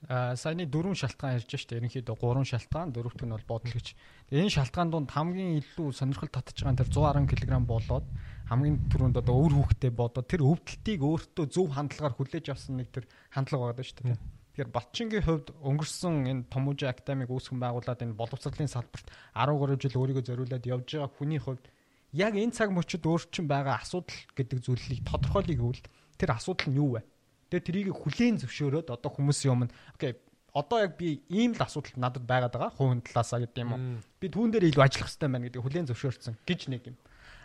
А 0.07 0.35
саяны 0.35 0.63
дөрвөн 0.63 0.95
шалтгаан 0.95 1.35
ярьж 1.43 1.51
штэ. 1.59 1.75
Ерөнхийдөө 1.79 2.15
гурван 2.15 2.47
шалтгаан, 2.47 2.95
дөрөвт 2.95 3.19
нь 3.27 3.35
бол 3.35 3.43
бодлогч. 3.47 3.99
Тэгээ 4.31 4.47
энэ 4.47 4.55
шалтгаан 4.55 4.91
донд 4.91 5.11
хамгийн 5.11 5.59
илүү 5.59 5.91
сонирхол 5.91 6.31
татж 6.31 6.63
байгаа 6.63 6.71
нь 6.71 6.79
тэр 6.79 6.87
110 6.87 7.27
кг 7.27 7.51
болоод 7.67 8.07
хамгийн 8.47 8.79
түрүүнд 8.87 9.19
одоо 9.19 9.35
өвөр 9.35 9.53
хүүхдээ 9.59 9.91
бодоод 9.91 10.27
тэр 10.31 10.47
өвдөлтийг 10.47 11.03
өөртөө 11.03 11.45
зөв 11.51 11.67
хандлагаар 11.75 12.15
хүлээж 12.15 12.47
авсан 12.47 12.79
нэг 12.79 12.95
тэр 12.95 13.11
хандлага 13.27 13.75
байгаа 13.75 13.83
штэ. 13.83 14.15
Тэгэхээр 14.53 14.73
Батчингийн 14.73 15.25
хувьд 15.25 15.47
өнгөрсөн 15.61 16.15
энэ 16.27 16.43
Томожи 16.49 16.85
академиг 16.89 17.29
үүсгэн 17.29 17.59
байгуулад 17.61 18.01
энэ 18.01 18.17
боловсролын 18.17 18.67
салбарт 18.67 19.07
13 19.37 19.77
жил 19.79 19.99
өөрийгөө 20.01 20.25
зориулаад 20.25 20.65
явж 20.65 20.87
байгаа 20.97 21.11
хүний 21.15 21.39
хувьд 21.39 21.63
яг 22.11 22.33
энэ 22.33 22.55
цаг 22.55 22.73
мөчид 22.73 23.05
өөрчн 23.05 23.45
байгаа 23.45 23.79
асуудал 23.79 24.19
гэдэг 24.33 24.59
зүйлийг 24.65 25.05
тодорхойлъё 25.05 25.57
гэвэл 25.61 25.83
тэр 26.17 26.29
асуудал 26.33 26.67
нь 26.73 26.79
юу 26.81 26.97
вэ? 26.97 27.01
Тэгээ 27.53 27.65
трийг 27.65 27.87
хүлээн 27.93 28.41
зөвшөөрөөд 28.41 28.89
одоо 28.89 29.09
хүмүүсийн 29.13 29.53
өмнө 29.53 29.73
окей 29.93 30.17
одоо 30.53 30.77
яг 30.81 30.97
би 30.97 31.21
ийм 31.29 31.53
л 31.53 31.61
асуудал 31.61 31.93
надад 31.95 32.25
байгаад 32.25 32.53
байгаа 32.53 32.73
хувийн 32.73 33.05
талаасаа 33.05 33.45
гэдэг 33.45 33.61
юм 33.63 33.73
уу. 33.73 33.81
Би 34.17 34.27
түүн 34.29 34.49
дээр 34.49 34.69
илүү 34.73 34.83
ажиллах 34.83 35.09
хэрэгтэй 35.09 35.29
байна 35.29 35.45
гэдэг 35.45 35.61
хүлээн 35.61 35.89
зөвшөөрсөн 35.89 36.35
гэж 36.45 36.61
нэг 36.73 36.83
юм. 36.89 36.97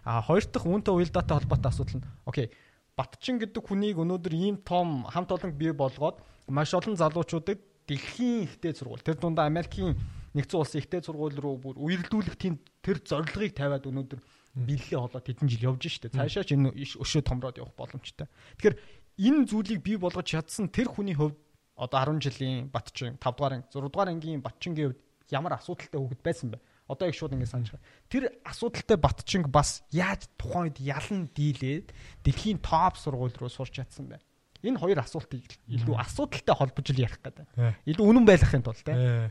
А 0.04 0.24
хоёр 0.24 0.44
дахь 0.48 0.64
үүнтэй 0.64 0.92
уялдаатай 0.92 1.36
холбоотой 1.36 1.70
асуудал 1.70 1.96
нь 2.00 2.06
окей 2.24 2.48
Батчин 2.94 3.42
гэдэг 3.42 3.58
хүнийг 3.58 3.98
өнөөдөр 3.98 4.34
ийм 4.38 4.56
том 4.62 5.02
хамт 5.10 5.34
олон 5.34 5.50
бий 5.50 5.74
болгоод 5.74 6.22
маш 6.48 6.74
олон 6.74 6.96
залуучуудыг 6.96 7.58
дэлхийн 7.88 8.48
ихтэй 8.48 8.72
сургууль 8.72 9.04
тэр 9.04 9.16
дундаа 9.20 9.46
Америкийн 9.46 9.96
нэгдсэн 10.34 10.60
улсын 10.60 10.80
ихтэй 10.80 11.00
сургууль 11.04 11.36
руу 11.36 11.56
бүр 11.60 11.76
үерлдүүлэх 11.76 12.36
тийм 12.36 12.60
тэр 12.80 13.00
зорилгыг 13.04 13.52
тавиад 13.54 13.84
өнөөдөр 13.86 14.20
бэлгээ 14.54 14.98
холоод 14.98 15.26
хэдэн 15.26 15.48
жил 15.50 15.74
явж 15.74 15.90
штэ. 15.90 16.14
Цаашаа 16.14 16.46
ч 16.46 16.54
энэ 16.54 16.72
өшөө 16.74 17.22
томроод 17.26 17.58
явах 17.58 17.74
боломжтой. 17.74 18.30
Тэгэхээр 18.58 18.76
энэ 19.18 19.46
зүйлийг 19.50 19.80
бий 19.82 19.96
болгож 19.98 20.26
чадсан 20.26 20.70
тэр 20.70 20.88
хүний 20.90 21.14
хувьд 21.14 21.38
одоо 21.74 21.98
10 22.14 22.22
жилийн 22.22 22.70
Батчин 22.70 23.18
5 23.18 23.34
дугаар 23.34 23.52
анги 23.58 23.66
6 23.70 23.90
дугаар 23.90 24.10
ангийн 24.14 24.42
Батчингийн 24.42 24.94
хувьд 24.94 25.00
ямар 25.30 25.58
асуудалтай 25.58 25.98
хүүхэд 25.98 26.22
байсан 26.22 26.48
бэ? 26.54 26.58
Одоо 26.86 27.08
их 27.08 27.16
шууд 27.18 27.34
ингэ 27.34 27.50
санаж 27.50 27.74
байгаа. 27.74 27.86
Тэр 28.10 28.24
асуудалтай 28.46 28.98
Батчинг 28.98 29.46
бас 29.50 29.82
яаж 29.90 30.30
тухайн 30.38 30.70
үед 30.70 30.78
ялан 30.78 31.30
дийлээд 31.34 31.90
дэлхийн 32.22 32.62
топ 32.62 32.94
сургууль 32.94 33.34
руу 33.34 33.50
сурч 33.50 33.82
чадсан 33.82 34.06
бэ? 34.06 34.22
Энэ 34.64 34.80
хоёр 34.80 34.98
асуултыг 35.04 35.44
илүү 35.68 35.94
асуудалтай 36.00 36.56
холбож 36.56 36.86
л 36.88 37.02
ярих 37.04 37.20
гэдэг. 37.20 37.46
Илүү 37.84 38.04
үнэн 38.08 38.24
байлгахын 38.24 38.64
тулд 38.64 38.80
те. 38.80 39.30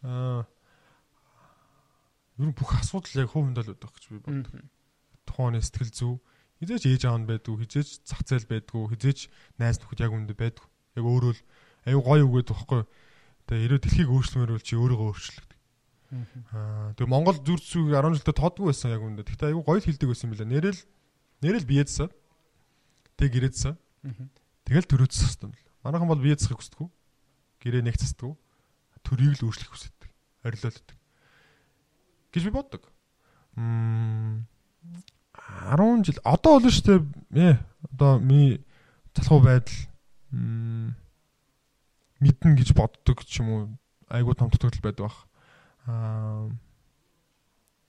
Аа 0.00 0.48
нь 2.40 2.56
бүх 2.56 2.72
асуудал 2.80 3.20
яг 3.20 3.28
хувь 3.28 3.52
хүндэл 3.52 3.76
байдаг 3.76 3.90
гэж 3.92 4.04
би 4.08 4.18
боддог. 4.24 4.64
Тухайн 5.28 5.60
сэтгэл 5.60 5.92
зүй 5.92 6.14
хизээч 6.60 6.84
ээж 6.88 7.02
аав 7.08 7.24
нь 7.24 7.28
байдгүй, 7.28 7.56
хизээч 7.64 8.04
зах 8.04 8.20
зээл 8.24 8.44
байдгүй, 8.44 8.92
хизээч 8.92 9.32
найз 9.56 9.80
нөхөд 9.80 10.04
яг 10.04 10.12
үндэ 10.12 10.36
байдгүй. 10.36 10.66
Яг 10.96 11.04
өөрөө 11.08 11.32
л 11.32 11.40
аюу 11.88 12.02
гоё 12.04 12.24
үгээд 12.28 12.52
байхгүй. 12.52 12.82
Тэгээ 13.48 13.64
ирээ 13.64 13.80
дэлхийг 13.80 14.10
өөрчлөмөр 14.12 14.52
бол 14.56 14.64
чи 14.64 14.76
өөрийгөө 14.76 15.08
өөрчлөлт. 15.08 15.50
Аа 16.52 16.92
тэгээ 17.00 17.08
Монгол 17.08 17.38
зүр 17.40 17.60
зүг 17.64 17.88
10 17.96 18.20
жилдээ 18.20 18.36
тоодгүй 18.36 18.66
байсан 18.68 18.92
яг 18.92 19.00
үндэ. 19.00 19.24
Тэгтээ 19.24 19.48
аюу 19.56 19.64
гоёд 19.64 19.84
хилдэг 19.88 20.08
байсан 20.12 20.28
юм 20.28 20.32
билээ. 20.36 20.52
Нэрэл 20.52 20.80
нэрэл 21.40 21.64
биедсэн. 21.64 22.08
Тэг 23.16 23.28
гэрээдсэн. 23.32 23.74
Тэгэл 24.70 24.86
төрөөцсөн 24.86 25.50
юм 25.50 25.50
л. 25.50 25.66
Манайхан 25.82 26.06
бол 26.06 26.22
бие 26.22 26.38
засахыг 26.38 26.62
хүсдэг. 26.62 26.86
Гэрээ 27.58 27.82
нэг 27.82 27.98
засдаг. 27.98 28.38
Төрийг 29.02 29.34
л 29.42 29.50
өөрчлөх 29.50 29.74
хүсдэг. 29.74 30.06
орилолдог. 30.46 30.96
гэж 32.30 32.42
би 32.46 32.50
боддог. 32.54 32.86
Мм 33.58 34.46
10 35.74 36.06
жил 36.06 36.18
одоо 36.22 36.62
болно 36.62 36.70
шүү 36.70 36.86
дээ. 36.86 37.02
Ээ 37.34 37.54
одоо 37.90 38.18
ми 38.22 38.62
залхуу 39.14 39.42
байдал 39.42 39.74
мэднэ 42.22 42.54
гэж 42.54 42.70
боддог 42.78 43.26
ч 43.26 43.42
юм 43.42 43.48
уу 43.50 43.62
айгуу 44.06 44.34
том 44.38 44.50
тутагтал 44.50 44.86
байдаг 44.86 45.10
бах. 45.10 45.26
Аа 45.86 46.46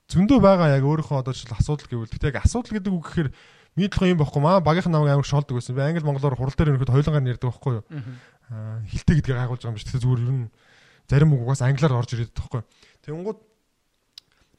зөндөө 0.09 0.39
байгаа 0.41 0.75
яг 0.75 0.83
өөрийнхөө 0.83 1.21
одоо 1.21 1.33
жишээл 1.33 1.55
асуудал 1.55 1.87
гэвэл 1.87 2.11
тэгтээ 2.11 2.33
яг 2.33 2.43
асуудал 2.43 2.73
гэдэг 2.75 2.91
үг 2.91 3.05
гэхээр 3.05 3.29
Мидлэх 3.75 4.11
юм 4.11 4.19
байхгүй 4.19 4.41
маа 4.43 4.59
багийнхан 4.59 4.91
намайг 4.91 5.15
амар 5.15 5.27
шолдог 5.27 5.55
байсан. 5.55 5.75
Би 5.75 5.81
англи 5.81 6.03
монголоор 6.03 6.35
хурал 6.35 6.55
дээр 6.55 6.75
өнөхөд 6.75 6.91
хоёлонгаар 6.91 7.23
нэрдэг 7.23 7.47
байхгүй 7.47 7.73
юу? 7.79 7.83
Аа 8.51 8.83
хилтэй 8.91 9.23
гэдгийг 9.23 9.37
гайхуулж 9.39 9.63
байгаа 9.63 9.71
юм 9.71 9.77
биш. 9.79 9.87
Тэгээ 9.87 10.03
зүгээр 10.03 10.21
ер 10.27 10.31
нь 10.35 10.51
зарим 11.07 11.33
үг 11.35 11.41
угаас 11.47 11.63
англиар 11.63 11.95
орж 11.95 12.11
ирээд 12.11 12.35
байхгүй. 12.35 12.61
Тэнгууд 13.07 13.39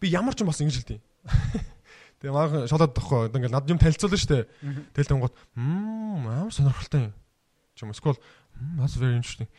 би 0.01 0.07
ямар 0.09 0.33
ч 0.33 0.41
юм 0.41 0.49
бас 0.49 0.65
ингэж 0.65 0.77
хэлдэг. 0.81 1.01
Тэгээ 2.25 2.33
маахан 2.33 2.69
шолоод 2.73 2.97
тахгүй. 2.97 3.29
Ингээл 3.29 3.53
над 3.53 3.69
юм 3.69 3.77
танилцуулна 3.77 4.17
штэ. 4.17 4.49
Тэгэл 4.97 5.13
тэнгууд 5.13 5.35
мм 5.61 6.49
амар 6.49 6.53
сонирхолтой 6.53 7.11
юм. 7.11 7.15
Чим 7.77 7.93
эсвэл 7.93 8.17
that's 8.81 8.97
very 8.97 9.21
interesting. 9.21 9.51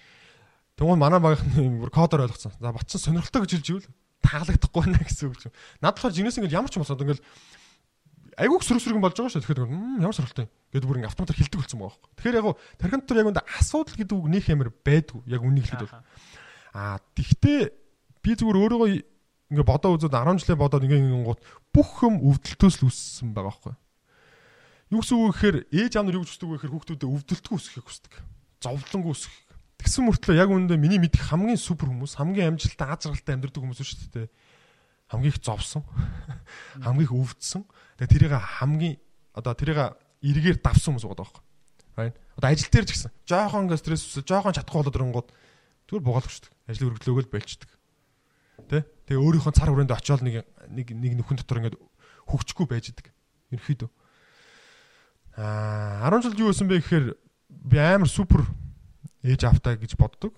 Тэнгууд 0.81 0.97
манай 0.97 1.21
багийнхан 1.21 1.77
бүр 1.77 1.93
кодоор 1.93 2.25
ойлгоцсон. 2.25 2.57
За 2.57 2.73
батсан 2.73 2.97
сонирхолтой 2.97 3.45
гэж 3.45 3.51
хэлж 3.61 3.69
ивэл 3.69 3.89
таалагдахгүй 4.23 4.81
байна 4.81 5.03
гэсэн 5.03 5.29
үг 5.29 5.45
юм. 5.45 5.53
Над 5.83 5.93
болохоор 5.99 6.15
жинээс 6.15 6.39
ингээл 6.39 6.57
ямар 6.57 6.71
ч 6.71 6.79
юм 6.79 6.87
болоод 6.87 7.03
ингээл 7.03 7.25
айгуух 8.38 8.63
сөрөг 8.65 8.82
сөрөг 8.84 9.02
болж 9.04 9.15
байгаа 9.17 9.32
шүү. 9.34 9.43
Тэгэхээр 9.43 9.62
ямар 10.02 10.15
соролтой 10.15 10.48
гэдэг 10.74 10.88
бүр 10.89 10.98
ингээ 11.02 11.12
автоматар 11.12 11.38
хилдэг 11.38 11.60
болсон 11.62 11.80
байгаа 11.80 11.93
байхгүй. 11.93 12.12
Тэгэхээр 12.17 12.38
яг 12.39 12.48
тархинд 12.82 13.06
төр 13.06 13.19
яг 13.22 13.30
үндэ 13.30 13.43
асуудал 13.46 13.98
гэдэг 14.00 14.15
үг 14.17 14.28
нөх 14.32 14.46
ямар 14.50 14.69
байдгүй. 14.74 15.22
Яг 15.30 15.41
үнийг 15.43 15.65
хэлэхэд 15.69 15.91
бол. 15.91 16.06
Аа 16.74 16.98
тэгтээ 17.13 17.60
би 18.24 18.32
зүгээр 18.34 18.60
өөрийгөө 18.63 18.89
ингээ 19.54 19.67
бодоо 19.67 19.91
үзээд 19.93 20.17
10 20.17 20.41
жилээ 20.41 20.58
бодоод 20.58 20.86
ингээ 20.88 21.02
гингууд 21.04 21.41
бүх 21.69 21.91
юм 22.02 22.15
өвдөлтөөс 22.22 22.76
л 22.82 22.88
үссэн 22.89 23.30
байгаа 23.38 23.54
байхгүй. 23.54 23.76
Юу 24.93 25.02
гэсэн 25.02 25.17
үг 25.17 25.30
гэхээр 25.34 25.58
ээж 25.69 25.93
аав 25.98 26.06
нар 26.10 26.17
юу 26.17 26.24
гэж 26.26 26.30
хүсдэг 26.34 26.50
вэ 26.50 26.58
гэхээр 26.58 26.74
хүүхдүүдэд 26.74 27.12
өвдөлтгүй 27.13 27.56
өсөхийг 27.58 27.86
хүсдэг. 27.86 28.13
Зовлонгүй 28.62 29.13
өсөх. 29.13 29.34
Тэгсэн 29.78 30.06
мөртлөө 30.06 30.36
яг 30.38 30.50
үндэ 30.54 30.78
миний 30.78 31.02
мэдих 31.02 31.28
хамгийн 31.28 31.60
супер 31.60 31.89
хүмүүс, 31.91 32.15
хамгийн 32.17 32.56
амжилттай 32.56 32.88
аз 32.88 33.04
жаргалтай 33.04 33.34
амьдрдаг 33.36 33.62
хүмүүс 33.62 33.82
шүү 33.84 34.10
дээ 34.15 34.28
хамгийн 35.13 35.30
их 35.30 35.39
зовсон. 35.45 35.86
Хамгийн 36.82 37.06
их 37.06 37.13
өвдсөн. 37.13 37.63
Тэгээ 38.02 38.12
тэрийг 38.17 38.34
хамгийн 38.34 38.97
одоо 39.38 39.54
тэрийг 39.54 39.93
эргээр 40.26 40.58
давсан 40.58 40.97
хүмүүс 40.97 41.06
байгаа 41.06 41.21
байхгүй. 41.21 41.43
Байна 41.93 42.13
одоо 42.38 42.49
ажил 42.49 42.69
дээр 42.69 42.86
ч 42.89 42.91
гэсэн 42.97 43.12
жоохон 43.30 43.69
ингээ 43.69 43.82
стресс 43.82 44.06
өсөж 44.10 44.26
жоохон 44.26 44.58
чадахгүй 44.58 44.82
болоод 44.82 44.97
ирэнгууд 44.97 45.30
зүгээр 45.86 46.06
бугаалгачдаг 46.06 46.52
ажил 46.65 46.89
өргөдлөөгөө 46.89 47.23
л 47.30 47.34
байлчдаг 47.34 47.69
тэ? 48.69 48.86
Тэгээ 49.06 49.21
өөрийнхөө 49.21 49.54
цар 49.54 49.69
хүрээнд 49.69 49.93
очиод 49.93 50.21
нэг 50.26 50.36
нэг 50.73 50.88
нэг 50.97 51.13
нөхөн 51.21 51.38
дотор 51.38 51.62
ингээ 51.62 51.78
хөгчгүй 52.26 52.65
байж 52.65 52.89
идэг 52.89 53.13
ерөөхдөө 53.54 53.89
аа 55.38 56.10
10 56.10 56.26
жил 56.26 56.41
юу 56.41 56.49
байсан 56.49 56.67
бэ 56.69 56.82
гэхээр 56.82 57.06
би 57.49 57.78
амар 57.78 58.10
супер 58.10 58.41
ээж 59.21 59.45
автаа 59.45 59.78
гэж 59.78 59.93
боддог 59.93 60.34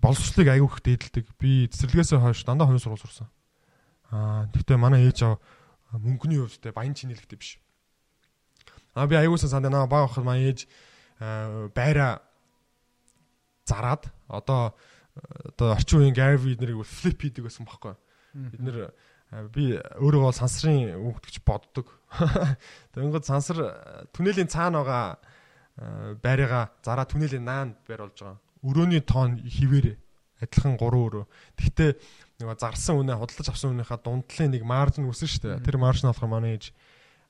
боловсролыг 0.00 0.48
аягүй 0.48 0.70
их 0.70 0.82
дээдэлдэг. 0.82 1.26
Би 1.38 1.66
цэцэрлэгээс 1.70 2.14
хойш 2.18 2.46
дандаа 2.46 2.70
хувийн 2.70 2.82
сургууль 2.82 3.02
сурсан. 3.02 3.28
Аа 4.10 4.46
тэгтээ 4.54 4.78
манай 4.78 5.10
ээж 5.10 5.26
аав 5.26 5.38
мөнгөний 5.92 6.38
хувьд 6.38 6.62
те 6.62 6.72
баян 6.72 6.94
чинэлэгтэй 6.94 7.38
биш. 7.38 7.58
Аа 8.94 9.06
би 9.10 9.18
аягуусан 9.18 9.50
санд 9.50 9.66
наа 9.66 9.90
баг 9.90 10.10
ахад 10.10 10.24
маань 10.24 10.46
ээж 10.46 10.70
байра 11.74 12.22
зараад 13.66 14.06
одоо 14.30 14.78
одоо 15.18 15.74
орчин 15.74 16.06
үеийн 16.06 16.14
Gary 16.14 16.54
нэрийг 16.54 16.86
flip 16.86 17.18
хийдэг 17.18 17.44
байсан 17.50 17.66
байхгүй. 17.66 17.94
Бид 18.54 18.62
нэр 18.62 18.78
би 19.50 19.76
өөрийгөө 19.76 20.32
сансрын 20.32 20.94
хүүхдгч 20.94 21.42
боддог. 21.42 21.90
Тэгэнгүүт 22.94 23.26
сансар 23.26 23.58
түнэлийн 24.14 24.48
цаана 24.48 24.86
байгаа 24.86 26.16
байрыгаа 26.22 26.70
зараа 26.80 27.04
түнэлийн 27.04 27.44
наанд 27.44 27.76
байр 27.84 28.06
болж 28.06 28.18
байгаа 28.22 28.38
өрөөний 28.62 29.02
тоон 29.02 29.38
хിവэрэ 29.42 29.96
адилхан 30.42 30.78
3 30.78 30.86
өрөө. 30.86 31.24
Гэхдээ 31.58 31.90
нөгөө 32.38 32.56
зарсан 32.62 33.02
үнэ 33.02 33.18
худалдаж 33.18 33.48
авсан 33.50 33.74
үнийхээ 33.74 33.98
дундлын 34.02 34.50
нэг 34.54 34.62
маржин 34.62 35.10
үсэн 35.10 35.26
шүү 35.26 35.42
дээ. 35.58 35.64
Тэр 35.66 35.76
маржин 35.82 36.10
болохоор 36.10 36.30
манай 36.30 36.54
ээж 36.58 36.70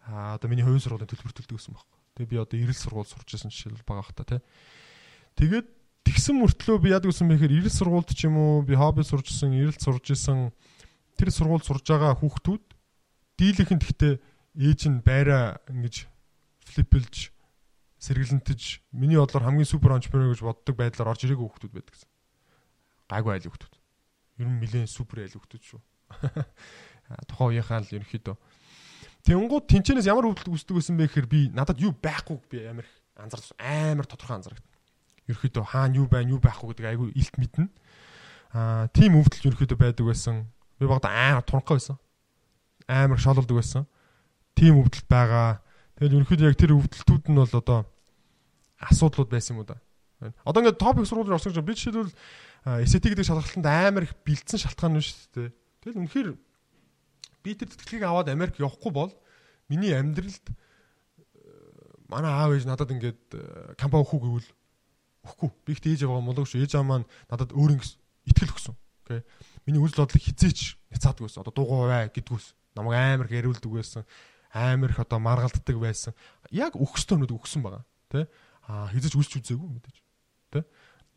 аа 0.05 0.37
одоо 0.37 0.49
миний 0.53 0.65
хувийн 0.65 0.85
сургуулийн 0.85 1.09
төлбөр 1.09 1.33
төлдөг 1.33 1.57
гэсэн 1.57 1.73
баг. 1.73 1.89
Тэгээ 2.21 2.29
би 2.29 2.37
одоо 2.37 2.59
эрэл 2.61 2.77
сургууль 2.77 3.09
сурч 3.09 3.29
байсан 3.33 3.49
жишээл 3.49 3.81
байгаа 3.89 4.05
хта 4.13 4.25
тий. 4.29 4.41
Тэгээд 5.41 5.67
тэгсэн 6.05 6.37
мөртлөө 6.37 6.77
би 6.85 6.93
яадаг 6.93 7.09
гэсэн 7.09 7.29
мэхээр 7.33 7.57
эрэл 7.65 7.73
сургуульд 7.73 8.13
ч 8.13 8.29
юм 8.29 8.37
уу 8.37 8.61
би 8.61 8.77
хобби 8.77 9.05
сурчсан, 9.05 9.57
эрэл 9.57 9.81
сурж 9.81 10.13
исэн 10.13 10.53
тэр 11.17 11.33
сургууль 11.33 11.65
сурж 11.65 11.85
байгаа 11.89 12.13
хүүхдүүд 12.21 12.65
дийлийнхэн 13.41 13.81
гэхдээ 13.81 14.15
ээж 14.69 14.81
нь 14.93 15.01
байраа 15.01 15.61
ингэж 15.71 16.09
флипэлж 16.69 17.33
сэргэлэнтэж 17.99 18.95
миний 18.95 19.19
бодлоор 19.19 19.51
хамгийн 19.51 19.67
супер 19.67 19.99
entrepreneur 19.99 20.31
гэж 20.31 20.43
боддог 20.47 20.75
байдлаар 20.79 21.11
орж 21.11 21.27
ирээгүй 21.27 21.47
хүмүүс 21.51 21.73
байдаг 21.75 21.95
гэсэн. 21.95 22.11
Гайгүй 23.11 23.33
айл 23.35 23.51
хүмүүс. 23.51 23.75
Ер 24.39 24.47
нь 24.47 24.59
нэлээд 24.63 24.91
супер 24.91 25.27
айл 25.27 25.35
хүмүүс 25.35 25.67
шүү. 25.67 25.81
Тухайн 27.29 27.59
үеийнхаа 27.59 27.83
л 27.83 27.95
ерөнхийдөө. 27.99 28.37
Тэнгууд 29.27 29.67
тэнчэнээс 29.67 30.07
ямар 30.07 30.31
хөвдөлт 30.31 30.55
үүсдэг 30.55 30.79
байсан 30.79 30.95
бэ 30.95 31.11
гэхээр 31.11 31.27
би 31.27 31.41
надад 31.51 31.83
юу 31.83 31.91
байхгүй 31.91 32.39
би 32.47 32.65
амар 32.71 32.87
анзаарч 33.19 33.53
амар 33.59 34.07
тодорхой 34.07 34.39
анзаардаг. 34.39 34.65
Ерөнхийдөө 35.27 35.65
хаана 35.69 35.99
юу 35.99 36.07
байна, 36.07 36.33
юу 36.33 36.41
байхгүй 36.41 36.71
гэдэг 36.71 36.87
айгүй 36.87 37.09
илт 37.19 37.35
мэднэ. 37.35 37.67
Аа 38.55 38.87
тийм 38.95 39.19
хөвдөлт 39.19 39.45
ерөнхийдөө 39.45 39.79
байдаг 39.79 40.07
байсан. 40.07 40.47
Би 40.79 40.87
багада 40.87 41.11
амар 41.11 41.43
тунхай 41.43 41.77
байсан. 41.77 41.99
Амар 42.87 43.19
шололдог 43.19 43.59
байсан. 43.59 43.85
Тийм 44.55 44.79
хөвдөлт 44.79 45.09
байгаа 45.11 45.61
Тэгээд 45.99 46.15
ерөнхийдөө 46.15 46.47
яг 46.47 46.59
тэр 46.63 46.79
өвдөлтүүд 46.79 47.27
нь 47.27 47.39
бол 47.43 47.59
одоо 47.59 47.83
асуудлууд 48.79 49.31
байсан 49.35 49.59
юм 49.59 49.67
уу 49.67 49.71
да. 49.75 49.83
Одоо 50.47 50.63
ингээд 50.63 50.79
топик 50.79 51.11
сургууль 51.11 51.35
орсон 51.35 51.51
гэж 51.51 51.67
би 51.67 51.75
жишээлбэл 51.75 52.15
эсэтик 52.87 53.19
гэдэг 53.19 53.27
шалгалтанд 53.27 53.67
амар 53.67 54.07
их 54.07 54.15
бэлдсэн 54.23 54.63
шалтгаан 54.63 54.95
нь 54.95 55.03
шүү 55.03 55.35
дээ. 55.35 55.51
Тэгэл 55.83 55.99
үнэхээр 55.99 56.31
би 57.43 57.51
тэр 57.59 57.67
тэтгэлгийг 57.75 58.07
аваад 58.07 58.31
Америк 58.31 58.63
явахгүй 58.63 58.95
бол 58.95 59.11
миний 59.67 59.91
амьдралд 59.91 60.47
манай 62.07 62.31
аав 62.31 62.55
ээж 62.55 62.71
надад 62.71 62.95
ингээд 62.95 63.75
кампани 63.75 64.07
өгөх 64.07 64.23
гэвэл 64.23 64.51
өгөхгүй. 65.27 65.51
Би 65.67 65.71
ихтэй 65.75 65.99
ээж 65.99 66.07
аваа 66.07 66.23
мулаг 66.23 66.47
шүү. 66.47 66.63
Ээж 66.63 66.79
аваа 66.79 67.03
маань 67.03 67.11
надад 67.27 67.51
өөр 67.51 67.75
ингэс 67.75 67.99
итгэл 68.31 68.55
өгсөн. 68.55 68.79
Окей. 69.03 69.27
Миний 69.67 69.83
үйл 69.83 69.99
бодлыг 69.99 70.23
хизээч 70.23 70.79
няцаадаг 70.95 71.27
байсан. 71.27 71.43
Одоо 71.43 71.55
дуугаа 71.59 71.91
бай 71.91 72.07
гэдгүүс. 72.15 72.55
Намайг 72.79 72.95
амар 73.03 73.27
гэрүүлдэг 73.27 73.71
байсан 73.75 74.07
амар 74.53 74.91
их 74.91 74.99
одоо 74.99 75.19
маргалддаг 75.19 75.77
байсан. 75.79 76.15
Яг 76.51 76.77
өгөхстой 76.77 77.21
өнөд 77.21 77.33
өгсөн 77.33 77.63
байгаа. 77.63 77.85
Тэ? 78.09 78.29
Аа 78.69 78.89
хизэж 78.93 79.17
үлч 79.17 79.41
үзээгүй 79.41 79.69
мэдээж. 79.69 79.97
Тэ? 80.53 80.65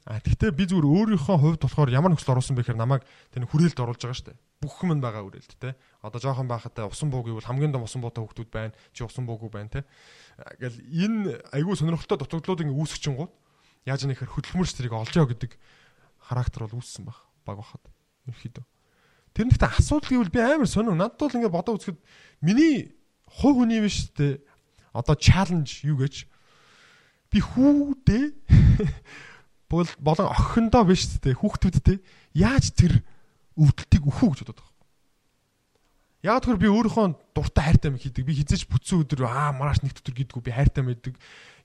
А 0.02 0.18
тэгтээ 0.18 0.50
би 0.58 0.66
зүгээр 0.66 1.14
өөрийнхөө 1.14 1.38
хувьд 1.38 1.62
болохоор 1.62 1.94
ямар 1.94 2.10
нөхцөл 2.10 2.34
оруулсан 2.34 2.58
бэ 2.58 2.66
гэхээр 2.66 2.82
намайг 2.82 3.06
тэр 3.30 3.46
хүрээлд 3.46 3.78
оруулж 3.86 4.02
байгаа 4.02 4.18
штэ. 4.18 4.34
Бүх 4.58 4.82
юм 4.82 4.98
байгаа 4.98 5.22
үрээлд 5.30 5.62
тэ. 5.62 5.78
Одоо 6.02 6.18
жоохон 6.18 6.50
байхад 6.50 6.74
усан 6.90 7.14
буу 7.14 7.22
гэвэл 7.22 7.46
хамгийн 7.46 7.70
том 7.70 7.86
усан 7.86 8.02
буутай 8.02 8.26
хүмүүс 8.26 8.50
байна. 8.50 8.74
Чи 8.98 9.06
усан 9.06 9.30
буугүй 9.30 9.54
байна 9.54 9.70
тэ. 9.70 9.86
Гэл 10.58 10.74
энэ 10.90 11.46
айгүй 11.54 11.78
сонирхолтой 11.78 12.18
дутагдлууд 12.18 12.66
ингээ 12.66 12.82
үүсгэж 12.82 13.02
чингууд 13.06 13.30
яаж 13.86 14.02
нэхэр 14.10 14.26
хөдөлмөрч 14.26 14.74
тэрийг 14.74 14.98
олж 14.98 15.14
яа 15.14 15.30
гэдэг 15.30 15.54
характер 16.18 16.66
бол 16.66 16.82
үүссэн 16.82 17.06
баг. 17.06 17.22
Баг 17.46 17.62
бахад. 17.62 17.86
Ерхийдөө. 18.26 18.66
Тэр 19.38 19.46
нэгт 19.54 19.64
асуудал 19.64 20.10
гэвэл 20.10 20.34
би 20.34 20.42
амар 20.42 20.66
сонир. 20.66 20.98
Надад 20.98 21.22
бол 21.22 21.38
ингээ 21.38 21.54
бодоо 21.54 21.78
үзэхэд 21.78 22.02
миний 22.42 22.98
хувь 23.40 23.64
хүний 23.64 23.80
биш 23.80 24.12
тэ 24.12 24.44
одоо 24.92 25.16
чаленж 25.16 25.88
юу 25.88 26.04
гэж 26.04 26.28
би 27.32 27.40
хүүдээ 27.40 28.26
бол 29.72 29.88
болон 30.04 30.28
охиндоо 30.28 30.84
биш 30.84 31.08
тэ 31.24 31.32
хүүхдүүдтэй 31.40 32.04
яаж 32.36 32.76
тэр 32.76 33.00
өвдөлтийг 33.56 34.04
өхөө 34.04 34.30
гэж 34.36 34.40
бодоод 34.44 34.60
байгаа. 34.60 34.72
Яг 36.22 36.44
тэр 36.46 36.60
би 36.60 36.70
өөрийнхөө 36.70 37.34
дуртай 37.34 37.64
хайртай 37.66 37.90
юм 37.90 37.98
хийдэг. 37.98 38.28
Би 38.28 38.36
хизээч 38.38 38.68
бүтсэн 38.70 39.02
өдөр 39.02 39.26
аа 39.26 39.56
маргааш 39.58 39.82
нэг 39.82 39.98
өдөр 39.98 40.16
гэдгүү 40.22 40.42
би 40.44 40.52
хайртай 40.54 40.84
мэддэг. 40.86 41.16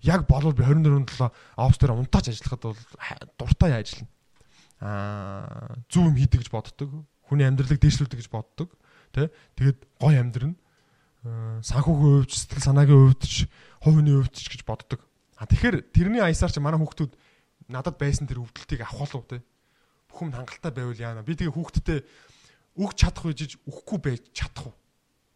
Яг 0.07 0.25
болвол 0.25 0.57
би 0.57 0.65
24-7 0.65 1.29
офс 1.61 1.77
дээр 1.77 1.93
унтаач 1.93 2.33
ажиллахад 2.33 2.63
бол 2.65 2.79
дуртай 3.37 3.77
ажиллана. 3.77 4.09
Аа 4.81 5.77
зөв 5.93 6.09
юм 6.09 6.17
хийдэг 6.17 6.41
гэж 6.41 6.49
боддог. 6.49 6.89
Хүний 7.29 7.45
амьдралыг 7.45 7.77
дээшлүүлдэг 7.85 8.17
гэж 8.17 8.29
боддог. 8.33 8.73
Тэ? 9.13 9.29
Тэгээд 9.61 9.79
гой 10.01 10.17
амьдрна 10.17 10.57
санхүүгийн 11.62 12.25
хувьд 12.25 12.33
сэтгэл 12.33 12.67
санаагийн 12.67 13.01
хувьд 13.11 13.23
ч 13.27 13.35
хувийн 13.83 14.09
хувьд 14.23 14.35
ч 14.35 14.47
гэж 14.51 14.62
боддог. 14.67 15.01
А 15.37 15.45
тэгэхээр 15.45 15.93
тэрний 15.93 16.23
аясаар 16.23 16.53
ч 16.53 16.59
манай 16.61 16.81
хүүхдүүд 16.81 17.12
надад 17.69 17.97
байсан 18.01 18.27
тэр 18.27 18.41
өвдөлтийг 18.43 18.83
авах 18.83 19.11
болов 19.11 19.25
те. 19.29 19.43
Бүх 20.09 20.25
юм 20.25 20.33
хангалттай 20.33 20.73
байвал 20.73 20.97
яана. 20.97 21.27
Би 21.27 21.37
тэгээ 21.37 21.53
хүүхдтэй 21.53 21.99
өгч 22.77 22.97
чадах 22.97 23.25
үжиж 23.27 23.59
өгөхгүй 23.67 23.99
байж 24.01 24.23
чадах 24.33 24.71
уу? 24.71 24.75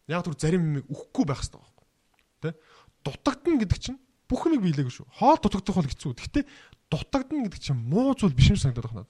Яг 0.09 0.25
түр 0.25 0.35
зарим 0.37 0.61
юм 0.61 0.75
өгөхгүй 0.89 1.25
байх 1.25 1.41
хэрэгтэй 1.43 1.59
байхгүй. 1.61 1.87
Тэ? 2.41 2.49
Дутагдана 3.05 3.59
гэдэг 3.61 3.79
чинь 3.81 3.99
бүх 4.29 4.45
юмыг 4.47 4.63
биелээгүй 4.63 4.93
шүү. 4.93 5.07
Хоол 5.19 5.39
дутагдах 5.41 5.75
бол 5.75 5.89
хэцүү. 5.89 6.11
Гэхдээ 6.17 6.45
дутагдана 6.89 7.45
гэдэг 7.49 7.61
чинь 7.61 7.77
муу 7.77 8.15
зүйл 8.15 8.35
биш 8.37 8.53
юм 8.53 8.59
санагдаад 8.61 8.93
байна. 8.93 9.09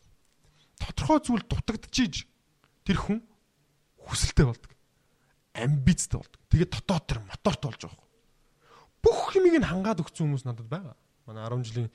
тодорхой 0.82 1.20
зүйл 1.22 1.46
дутагдчихийж 1.46 2.26
тэр 2.86 2.98
хүн 2.98 3.20
хүсэлтэй 4.02 4.46
болдог. 4.50 4.72
Амбицтай 5.54 6.20
болдог. 6.20 6.40
Тэгээд 6.50 6.72
дотоод 6.72 7.06
тэр 7.08 7.20
моторт 7.28 7.62
болж 7.62 7.82
байгаа 7.84 8.00
юм. 8.00 8.08
Бүх 9.02 9.36
юмыг 9.36 9.56
нь 9.60 9.68
хангаад 9.68 10.00
өгсөн 10.00 10.30
хүмүүс 10.30 10.46
надад 10.48 10.68
байгаа. 10.70 10.96
Манай 11.28 11.44
10 11.50 11.66
жилийн 11.68 11.90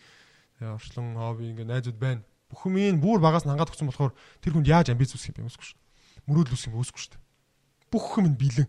орчлон 0.61 1.17
хобби 1.17 1.49
ингээ 1.53 1.65
найзууд 1.65 1.99
байна. 1.99 2.23
Бүх 2.51 2.67
юмыг 2.69 3.01
бүр 3.01 3.21
багаас 3.21 3.47
нь 3.47 3.51
хангаад 3.53 3.73
өгсөн 3.73 3.89
болохоор 3.89 4.13
тэр 4.43 4.53
хүнд 4.57 4.69
яаж 4.69 4.93
амбиц 4.93 5.15
үсэх 5.15 5.33
юм 5.33 5.47
бэ? 5.47 5.51
Үсэхгүй 5.51 5.69
шүү. 5.73 5.81
Мөрөөдөл 6.29 6.57
үсэх 6.57 6.71
юм 6.73 6.81
үсэхгүй 6.83 7.03
шүү. 7.07 7.21
Бүх 7.93 8.07
юм 8.21 8.27
нь 8.33 8.39
бэлэн. 8.39 8.69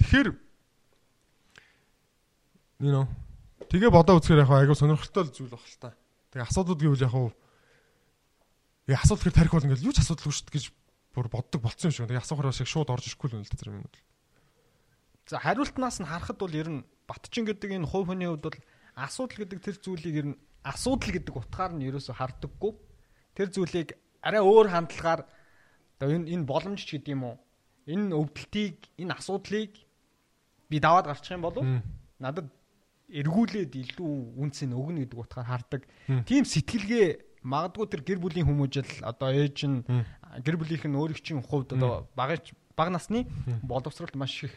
Тэгэхээр 0.00 0.28
you 2.80 2.92
know 2.92 3.08
тэгээ 3.72 3.90
бодоо 3.90 4.20
үзэхээр 4.20 4.44
яг 4.44 4.52
айгуу 4.52 4.76
сонирхолтой 4.76 5.32
зүйл 5.32 5.52
баг 5.52 5.64
л 5.64 5.80
та. 5.80 5.96
Тэгээ 6.32 6.46
асуудууд 6.46 6.80
гэвэл 6.80 7.04
яг 7.08 7.12
хуу 7.12 7.32
яг 8.86 9.00
асуудал 9.00 9.22
хэрэг 9.24 9.36
тарих 9.36 9.52
бол 9.56 9.66
ингээл 9.66 9.86
юу 9.88 9.94
ч 9.96 10.04
асуудалгүй 10.04 10.32
шүү 10.32 10.52
гэж 10.52 10.64
бүр 11.16 11.32
боддог 11.32 11.64
болцсон 11.64 11.88
юм 11.88 11.96
шиг. 11.96 12.06
Тэгээ 12.12 12.20
асуухаар 12.20 12.52
шиг 12.52 12.68
шууд 12.68 12.92
орж 12.92 13.08
ирэхгүй 13.08 13.32
л 13.32 13.48
та 13.48 13.56
зэрэг 13.56 13.74
юм 13.80 13.88
бол. 13.88 14.00
За 15.26 15.40
хариултнаас 15.40 15.98
нь 16.04 16.06
харахад 16.06 16.36
бол 16.36 16.52
ер 16.52 16.68
нь 16.68 16.84
Батчин 17.06 17.46
гэдэг 17.46 17.70
энэ 17.70 17.86
хувь 17.86 18.10
хүний 18.10 18.26
хувьд 18.26 18.44
бол 18.50 18.58
асуудал 18.98 19.46
гэдэг 19.46 19.58
тэр 19.62 19.76
зүйлийг 19.78 20.16
ер 20.20 20.26
нь 20.34 20.38
асуудал 20.66 21.14
гэдэг 21.14 21.34
утгаар 21.38 21.72
нь 21.72 21.86
ерөөсө 21.86 22.12
хардаггүй. 22.18 22.72
Тэр 23.38 23.48
зүйлийг 23.54 23.94
арай 24.26 24.42
өөр 24.42 24.66
хандлагаар 24.74 25.22
одоо 25.96 26.10
энэ 26.10 26.34
энэ 26.34 26.48
боломж 26.50 26.82
ч 26.82 26.98
гэдэг 26.98 27.14
юм 27.14 27.22
уу? 27.30 27.36
Энэ 27.86 28.10
өвдөлтийг, 28.10 28.90
энэ 28.98 29.14
асуудлыг 29.14 29.72
би 30.66 30.76
даваад 30.82 31.06
гарчих 31.06 31.38
юм 31.38 31.46
болов 31.46 31.62
надад 32.18 32.50
эргүүлээд 33.06 33.70
илүү 33.70 34.34
үнцэн 34.42 34.74
өгнө 34.74 35.06
гэдэг 35.06 35.18
утгаар 35.22 35.46
хардаг. 35.46 35.86
Тийм 36.26 36.42
сэтгэлгээ 36.42 37.06
магадгүй 37.46 37.86
тэр 37.86 38.02
гэр 38.02 38.18
бүлийн 38.18 38.46
хүмүүжил 38.50 38.90
одоо 39.06 39.30
ээж 39.30 39.58
нь 39.70 39.86
гэр 40.42 40.56
бүлийнх 40.58 40.84
нь 40.90 40.98
өөрийн 40.98 41.46
хувьд 41.46 41.78
одоо 41.78 42.10
багаж 42.18 42.50
баг 42.74 42.90
насны 42.90 43.24
боловсролт 43.62 44.18
маш 44.18 44.44
их 44.44 44.54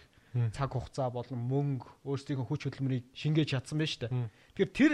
цаг 0.53 0.73
хугацаа 0.73 1.09
болон 1.09 1.39
мөнгө 1.49 1.85
өөрсдийнхөө 2.05 2.49
хүч 2.49 2.61
хөдөлмөрийг 2.65 3.05
шингээж 3.13 3.49
чадсан 3.53 3.77
байна 3.81 3.89
шүү 3.89 4.01
дээ. 4.05 4.13
Тэгэхээр 4.53 4.73
тэр 4.73 4.93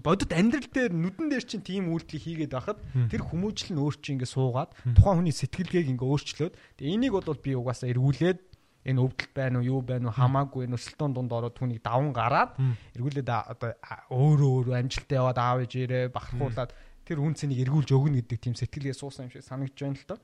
бодит 0.00 0.32
амьдрал 0.32 0.68
дээр 0.70 0.92
нүдэн 0.94 1.28
дээр 1.28 1.44
чинь 1.44 1.66
тийм 1.66 1.90
үйлдэлийг 1.90 2.48
хийгээд 2.48 2.54
байхад 2.54 2.78
тэр 3.10 3.22
хүмүүжил 3.26 3.74
нь 3.74 3.82
өөр 3.82 3.96
чинь 3.98 4.16
ингээ 4.16 4.30
суугаад 4.30 4.70
тухайн 4.94 5.26
хүний 5.26 5.34
сэтгэлгээг 5.34 5.90
ингээ 5.90 6.08
өөрчлөөд 6.08 6.54
энийг 6.80 7.12
бол 7.18 7.42
би 7.42 7.52
угаасаа 7.58 7.90
эргүүлээд 7.90 8.38
энэ 8.86 9.02
өвдөлт 9.02 9.32
байна 9.36 9.60
уу 9.60 9.66
юу 9.66 9.80
байна 9.84 10.08
уу 10.08 10.16
хамаагүй 10.16 10.64
энэ 10.64 10.78
өсөлтөөн 10.78 11.12
дунд 11.12 11.32
ороод 11.34 11.58
түүнийг 11.58 11.84
даван 11.84 12.14
гараад 12.16 12.56
эргүүлээд 12.96 13.28
одоо 13.28 13.76
өөрөө 14.08 14.50
өөрөө 14.56 14.74
амжилттай 14.80 15.18
яваад 15.20 15.38
аав 15.42 15.58
ээжээрээ 15.68 16.14
бахархуулаад 16.14 16.70
тэр 17.04 17.18
үн 17.20 17.34
цэнийг 17.34 17.66
эргүүлж 17.66 17.90
өгнө 17.94 18.20
гэдэг 18.24 18.38
тийм 18.40 18.54
сэтгэлгээ 18.56 18.96
суусан 18.96 19.28
юм 19.28 19.32
шиг 19.32 19.44
санагдж 19.44 19.76
байна 19.76 19.98
л 19.98 20.08
доо. 20.08 20.20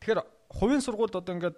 Тэгэхээр 0.00 0.20
хувийн 0.50 0.82
сургуульд 0.84 1.14
одоо 1.18 1.34
ингээд 1.34 1.56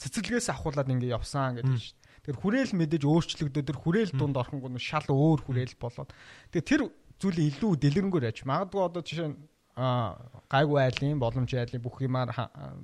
цэцэрлэгээс 0.00 0.48
авахуулаад 0.50 0.88
ингээд 0.90 1.14
явсан 1.16 1.60
гэдэг 1.60 1.76
шүү. 1.76 1.96
Тэр 2.20 2.36
хүрээл 2.36 2.72
мэдээж 2.76 3.04
өөрчлөгдөд 3.04 3.66
тэр 3.68 3.78
хүрээл 3.80 4.12
дунд 4.16 4.36
орхонгоо 4.36 4.72
шал 4.76 5.08
өөр 5.08 5.40
хүрээл 5.44 5.76
болоод 5.80 6.12
тэгээ 6.52 6.68
тэр 6.68 6.82
зүйлийг 7.20 7.56
илүү 7.56 7.72
дэлгэрэнгээр 7.80 8.28
яж 8.28 8.38
магадгүй 8.44 8.80
одоо 8.80 9.00
жишээ 9.04 9.28
нь 9.32 9.36
гайгүй 9.76 10.78
айлын 10.84 11.20
боломж 11.20 11.50
айлын 11.56 11.80
бүх 11.84 12.00
юмар 12.04 12.28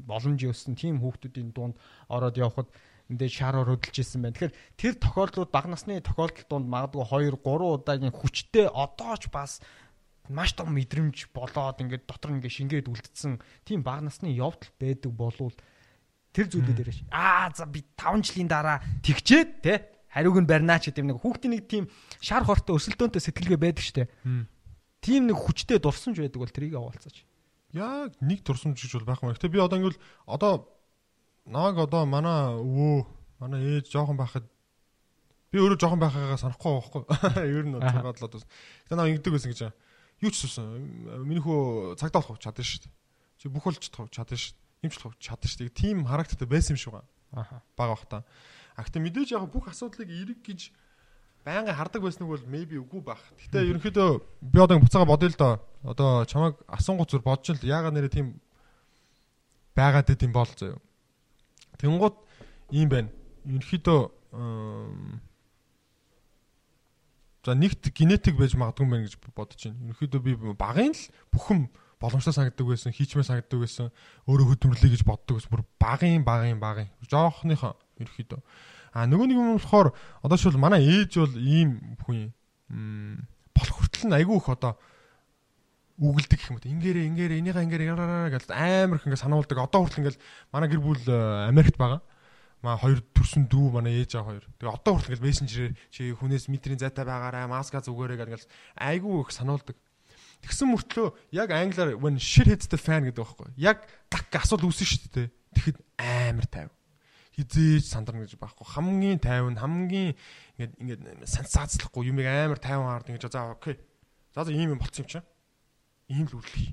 боломж 0.08 0.40
өссөн 0.48 0.76
тийм 0.76 1.00
хүүхдүүдийн 1.00 1.52
дунд 1.52 1.76
ороод 2.08 2.36
явхад 2.40 2.68
эндээ 3.10 3.30
шараар 3.30 3.68
хөдөлж 3.70 3.96
исэн 4.02 4.22
байна. 4.22 4.34
Тэгэхээр 4.34 4.56
тэр 4.80 4.94
тохиолдлууд 4.98 5.50
баг 5.52 5.66
насны 5.70 6.00
тохиолдолд 6.00 6.48
дунд 6.50 6.66
магадгүй 6.66 7.04
2 7.32 7.38
3 7.38 7.76
удаагийн 7.76 8.14
хүчтэй 8.14 8.66
одоо 8.72 9.14
ч 9.20 9.30
бас 9.30 9.62
маш 10.30 10.54
том 10.56 10.72
мэдрэмж 10.74 11.30
болоод 11.34 11.80
ингээд 11.82 12.06
дотор 12.06 12.34
ингээд 12.36 12.56
шингээд 12.56 12.90
үлдсэн 12.90 13.38
тийм 13.66 13.82
баг 13.82 14.02
насны 14.02 14.32
явдал 14.32 14.70
байдаг 14.78 15.12
болвол 15.12 15.54
тэр 16.36 16.46
зүйлүүд 16.52 16.76
дээр 16.76 16.90
аа 17.12 17.48
за 17.54 17.64
би 17.64 17.84
5 17.96 18.20
жилийн 18.26 18.50
дараа 18.50 18.84
тэгчээд 19.00 19.50
те 19.64 19.74
хариуг 20.12 20.40
нь 20.40 20.48
барьнаа 20.48 20.80
ч 20.80 20.88
гэдэг 20.88 21.04
нэг 21.04 21.18
хүүхдийн 21.20 21.52
нэг 21.52 21.64
тийм 21.68 21.84
шар 22.24 22.44
хортой 22.44 22.80
өсөлтөөнтэй 22.80 23.20
сэтгэлгээ 23.20 23.60
байдаг 23.60 23.84
штэ. 23.84 24.08
Тийм 25.04 25.28
нэг 25.28 25.36
хүчтэй 25.36 25.76
дурсамж 25.76 26.16
байдаг 26.16 26.40
бол 26.40 26.48
тэрийг 26.48 26.80
аваалцаач. 26.80 27.24
Яг 27.76 28.16
нэг 28.24 28.40
дурсамж 28.40 28.80
гэж 28.80 28.96
бол 28.96 29.08
байх 29.12 29.20
юм. 29.20 29.36
Гэтэ 29.36 29.52
би 29.52 29.60
одоо 29.60 29.76
ингэвэл 29.76 30.00
одоо 30.24 30.72
нааг 31.44 31.76
одоо 31.76 32.08
манай 32.08 32.56
өвөө 32.56 32.96
манай 33.44 33.60
ээж 33.76 33.92
жоохон 33.92 34.16
байхад 34.16 34.48
би 35.52 35.60
өөрөө 35.60 35.78
жоохон 35.80 36.00
байхаагаа 36.00 36.40
санахгүй 36.40 36.72
байхгүй. 36.80 37.02
Ер 37.60 37.64
нь 37.68 37.76
цагаад 37.76 38.16
л 38.16 38.26
одоо. 38.26 38.40
Гэтэ 38.40 38.96
наа 38.96 39.08
ингэдэг 39.12 39.32
байсан 39.36 39.52
гэж 39.52 39.60
байна. 39.68 39.76
Юу 40.20 40.30
ч 40.32 40.44
суусан. 40.44 40.80
Миний 41.24 41.42
хөө 41.42 41.96
цагдаа 42.00 42.24
болох 42.24 42.40
чадсан 42.40 42.64
шүү 42.64 42.80
дээ. 42.88 42.94
Чи 43.40 43.48
бүх 43.52 43.68
болж 43.68 43.80
чадсан 43.84 44.38
шүү. 44.38 44.56
Имч 44.82 44.96
болох 45.00 45.18
чадсан 45.20 45.50
шүү. 45.50 45.72
Тим 45.76 46.06
характертай 46.08 46.48
байсан 46.48 46.76
юм 46.76 46.80
шиг 46.80 46.92
байна. 46.96 47.08
Аха. 47.32 47.62
Бага 47.76 47.96
бахта. 47.96 48.24
А 48.76 48.84
гэтэ 48.84 49.00
мэдээж 49.00 49.36
яг 49.36 49.44
бүх 49.52 49.68
асуудлыг 49.68 50.08
эрэг 50.08 50.40
гэж 50.40 50.72
байнга 51.44 51.76
хардаг 51.76 52.02
байсныг 52.02 52.28
бол 52.28 52.44
maybe 52.48 52.80
үгүй 52.80 53.00
байх. 53.04 53.20
Гэтэ 53.44 53.68
ерөнхийдөө 53.76 54.10
би 54.40 54.58
одоо 54.60 54.80
буцаага 54.80 55.06
бодъё 55.06 55.30
л 55.30 55.38
доо. 55.38 55.54
Одоо 55.84 56.24
чамайг 56.24 56.56
асуунгууд 56.66 57.10
зүр 57.12 57.22
бодож 57.22 57.56
л 57.56 57.64
яагаад 57.64 57.94
нэрээ 57.94 58.12
тийм 58.12 58.40
байгаад 59.76 60.08
байт 60.08 60.24
юм 60.24 60.32
бол 60.32 60.48
заяа. 60.48 60.80
Тэнгууд 61.78 62.16
ийм 62.72 62.88
байна. 62.88 63.10
Ерөнхийдөө 63.44 64.00
за 67.46 67.54
нэгт 67.54 67.94
генетик 67.94 68.34
байж 68.34 68.58
магадгүй 68.58 68.90
байна 68.90 69.06
гэж 69.06 69.14
бодож 69.30 69.62
байна. 69.62 69.78
Ерөнхийдөө 69.86 70.20
би 70.26 70.34
багын 70.58 70.90
л 70.90 71.02
бүхэн 71.30 71.70
боломжтой 72.02 72.34
санагддаг 72.34 72.66
байсан, 72.66 72.90
хийчмээ 72.92 73.24
санагддаг 73.24 73.62
байсан, 73.62 73.94
өөрөө 74.26 74.50
хөдөлмөрлөе 74.50 74.90
гэж 74.92 75.02
боддог 75.06 75.38
ус 75.38 75.46
бүр 75.46 75.62
багын 75.78 76.26
багын 76.26 76.58
багын. 76.58 76.90
Жоохныхоо 77.06 77.78
ерөнхийдөө 78.02 78.42
А 78.96 79.04
нөгөө 79.04 79.28
нэг 79.28 79.36
юм 79.36 79.60
болохоор 79.60 79.92
одоо 80.24 80.38
шил 80.40 80.56
манай 80.56 80.80
ээж 80.80 81.20
бол 81.20 81.34
ийм 81.36 82.00
хүн 82.00 82.32
юм. 82.32 83.28
Болох 83.52 83.76
хүртэл 83.76 84.08
нь 84.08 84.16
айгүй 84.16 84.40
их 84.40 84.48
одоо 84.48 84.80
үгэлдэг 86.00 86.40
юм 86.48 86.56
уу. 86.56 86.64
Ингээрэ 86.64 87.04
ингээрэ 87.12 87.34
энийгээ 87.44 87.64
ингээрэ 87.68 87.88
яраараа 87.92 88.32
гэж 88.32 88.48
амар 88.48 88.96
их 88.96 89.04
ингэ 89.04 89.20
сануулдаг. 89.20 89.60
Одоо 89.60 89.84
хүртэл 89.84 90.00
ингээл 90.00 90.22
манай 90.48 90.68
гэр 90.72 90.80
бүл 90.80 91.04
э, 91.12 91.52
Америкт 91.52 91.76
байгаа. 91.76 92.00
Маа 92.64 92.80
хоёр 92.80 93.00
төрсөн 93.12 93.48
дүү 93.50 93.66
манай 93.74 94.00
ээж 94.00 94.16
аа 94.16 94.24
хоёр. 94.26 94.44
Тэгээ 94.56 94.72
одоо 94.72 94.92
хүртэл 94.96 95.12
ингээл 95.16 95.28
мессенжерээр 95.28 95.74
чи 95.92 96.02
хүнээс 96.16 96.48
метрийн 96.48 96.80
зайтай 96.80 97.04
байгаарай, 97.04 97.46
маска 97.50 97.84
зүгээрэй 97.84 98.16
гэж 98.16 98.48
айгүй 98.80 99.22
их 99.22 99.30
сануулдаг. 99.30 99.76
Тэгсэн 100.40 100.72
мөртлөө 100.72 101.08
яг 101.36 101.52
англиар 101.52 102.00
when 102.00 102.16
shit 102.16 102.48
hits 102.48 102.68
the 102.68 102.80
fan 102.80 103.04
гэдэг 103.04 103.20
байхгүй. 103.20 103.48
Яг 103.60 103.84
так 104.08 104.28
асуудал 104.32 104.72
үүснэ 104.72 104.84
шүү 104.88 105.10
дээ. 105.12 105.28
Тэгэхэд 105.56 105.78
амар 106.00 106.48
тайв 106.48 106.70
хизээж 107.36 107.84
сандарна 107.84 108.24
гэж 108.24 108.40
байхгүй 108.40 108.64
хамгийн 108.64 109.20
тайван 109.20 109.60
хамгийн 109.60 110.16
ингээд 110.56 110.72
ингээд 110.80 111.00
сенсацлахгүй 111.28 112.08
юмыг 112.08 112.24
амар 112.24 112.56
тайван 112.56 112.88
хаард 112.88 113.12
ингэж 113.12 113.28
за 113.28 113.52
окей 113.52 113.76
за 114.32 114.48
за 114.48 114.56
ийм 114.56 114.72
юм 114.72 114.80
болцсон 114.80 115.04
юм 115.04 115.10
чинь 115.12 115.28
ийм 116.08 116.26
л 116.32 116.40
үйлдэл 116.40 116.72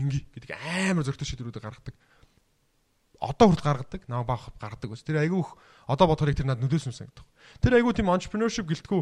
ингээ 0.00 0.22
гэдэг 0.32 0.50
амар 0.56 1.04
зөртөө 1.04 1.28
шийдвэрүүдийг 1.28 1.60
гаргадаг 1.60 1.94
одоо 3.18 3.46
хүрд 3.50 3.62
гаргадаг 3.62 4.02
наа 4.08 4.22
баах 4.24 4.50
гаргадаг 4.58 4.94
ус 4.94 5.02
тэр 5.02 5.22
айгүй 5.22 5.42
их 5.42 5.50
одоо 5.86 6.06
бодохоор 6.08 6.34
тэр 6.34 6.48
над 6.48 6.62
нөлөөсөн 6.62 6.94
санагдах 6.94 7.26
тэр 7.60 7.78
айгүй 7.78 7.92
тийм 7.94 8.10
entrepreneurship 8.10 8.66
гэлтгүү 8.70 9.00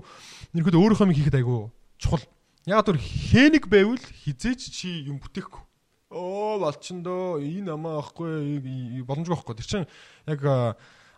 нэрхэд 0.56 0.76
өөрийнхөө 0.76 1.06
юм 1.06 1.16
хийхэд 1.16 1.38
айгүй 1.40 1.70
чухал 2.00 2.24
яг 2.66 2.84
түр 2.86 2.98
хэнэг 2.98 3.68
байвал 3.68 4.00
хизээч 4.00 4.72
чи 4.72 5.06
юм 5.06 5.20
бүтээхгүй 5.20 5.62
оо 6.16 6.58
болчихно 6.62 7.02
дөө 7.02 7.44
энэ 7.44 7.74
амаа 7.74 8.00
ахгүй 8.00 8.62
боломжгүй 9.04 9.36
ахгүй 9.36 9.54
тэр 9.58 9.66
чинь 9.66 9.88
яг 10.30 10.40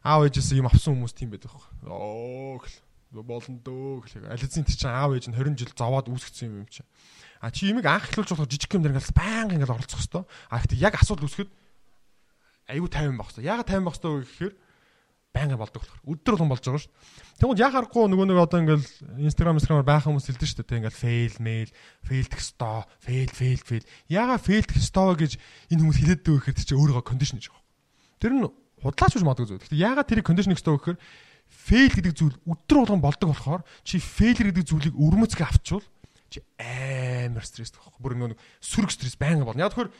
аав 0.02 0.24
ээжээс 0.24 0.56
юм 0.56 0.68
авсан 0.68 0.96
хүмүүс 0.96 1.14
тийм 1.14 1.30
байдаг 1.34 1.52
байхгүй. 1.52 1.92
Оо 1.92 2.56
гэл 2.62 3.22
болно 3.22 3.58
дөө 3.61 4.08
гэх. 4.08 4.24
Ализын 4.32 4.64
тэр 4.64 4.76
чинь 4.78 4.94
аав 4.94 5.12
ээж 5.12 5.28
нь 5.28 5.37
20 5.37 5.58
жил 5.58 5.72
зовоод 5.74 6.08
үүсгэсэн 6.08 6.48
юм 6.48 6.64
юм 6.64 6.68
чинь. 6.70 6.88
А 7.44 7.50
чи 7.50 7.68
юмыг 7.68 7.84
анхлуулж 7.84 8.32
болох 8.32 8.48
жижиг 8.48 8.72
юм 8.72 8.82
дээр 8.82 8.96
ингээл 8.96 9.18
баян 9.18 9.52
ингээл 9.52 9.74
оролцох 9.74 10.00
хэвээр. 10.00 10.24
А 10.48 10.58
гэхдээ 10.62 10.80
яг 10.80 10.94
асуудал 10.96 11.26
үүсгэхэд 11.28 11.50
аюу 12.68 12.88
50 12.88 13.16
байх 13.16 13.31
хэвээр. 13.33 13.48
Яга 13.48 13.64
50 13.64 13.85
байх 13.85 13.96
хэвээр 13.98 14.24
гэхээр 14.28 14.54
байнга 15.33 15.57
болдог 15.61 15.83
болохоор 15.83 16.04
өдөр 16.09 16.35
болгон 16.35 16.50
болж 16.50 16.64
байгаа 16.64 16.83
шүү. 16.83 16.92
Тэгвэл 17.38 17.62
яг 17.62 17.72
харахгүй 17.72 18.04
нөгөө 18.09 18.26
нэг 18.28 18.38
одоо 18.42 18.59
ингээл 18.64 18.88
Instagram 19.28 19.59
Instagram-аар 19.61 19.88
байх 19.88 20.04
хүмүүс 20.09 20.26
хэлдэг 20.28 20.48
шүү 20.48 20.64
дээ. 20.64 20.78
Ингээл 20.83 21.02
fail 21.02 21.35
mail, 21.38 21.68
failдэх 22.02 22.40
стоо, 22.42 22.88
fail 22.98 23.31
fail 23.31 23.61
fail. 23.61 23.85
Яга 24.09 24.40
failдэх 24.40 24.81
стоо 24.81 25.14
гэж 25.14 25.37
энэ 25.68 25.81
хүмүүс 25.85 25.98
хэлээд 26.00 26.22
дөө 26.24 26.37
гэхээр 26.42 26.57
чи 26.64 26.74
өөрийгөө 26.74 27.04
condition 27.04 27.37
гэж 27.38 27.52
байгаа. 27.52 27.64
Тэр 28.18 28.33
нь 28.35 28.42
худлаач 28.83 29.12
гэж 29.14 29.24
магадгүй 29.24 29.46
зүйл. 29.46 29.62
Гэхдээ 29.62 29.85
яагаад 29.85 30.09
тэрийг 30.09 30.26
conditioning 30.26 30.59
стоо 30.59 30.81
гэхээр 30.81 30.98
fail 31.48 31.92
гэдэг 31.92 32.14
зүйл 32.16 32.37
өдөр 32.48 32.76
болгон 32.83 33.02
болдог 33.04 33.28
болохоор 33.31 33.62
чи 33.85 34.00
failure 34.02 34.50
гэдэг 34.50 34.66
зүйлийг 34.68 34.94
өрмөцгөө 34.96 35.46
авчвал 35.46 35.85
чи 36.28 36.44
амар 36.61 37.44
стресстэй 37.44 37.81
байхгүй. 37.81 38.02
Бүр 38.02 38.14
нэг 38.16 38.40
сүрэг 38.61 38.92
стресс 38.92 39.16
байнга 39.16 39.48
болно. 39.48 39.64
Яг 39.64 39.72
тэгэхээр 39.72 39.92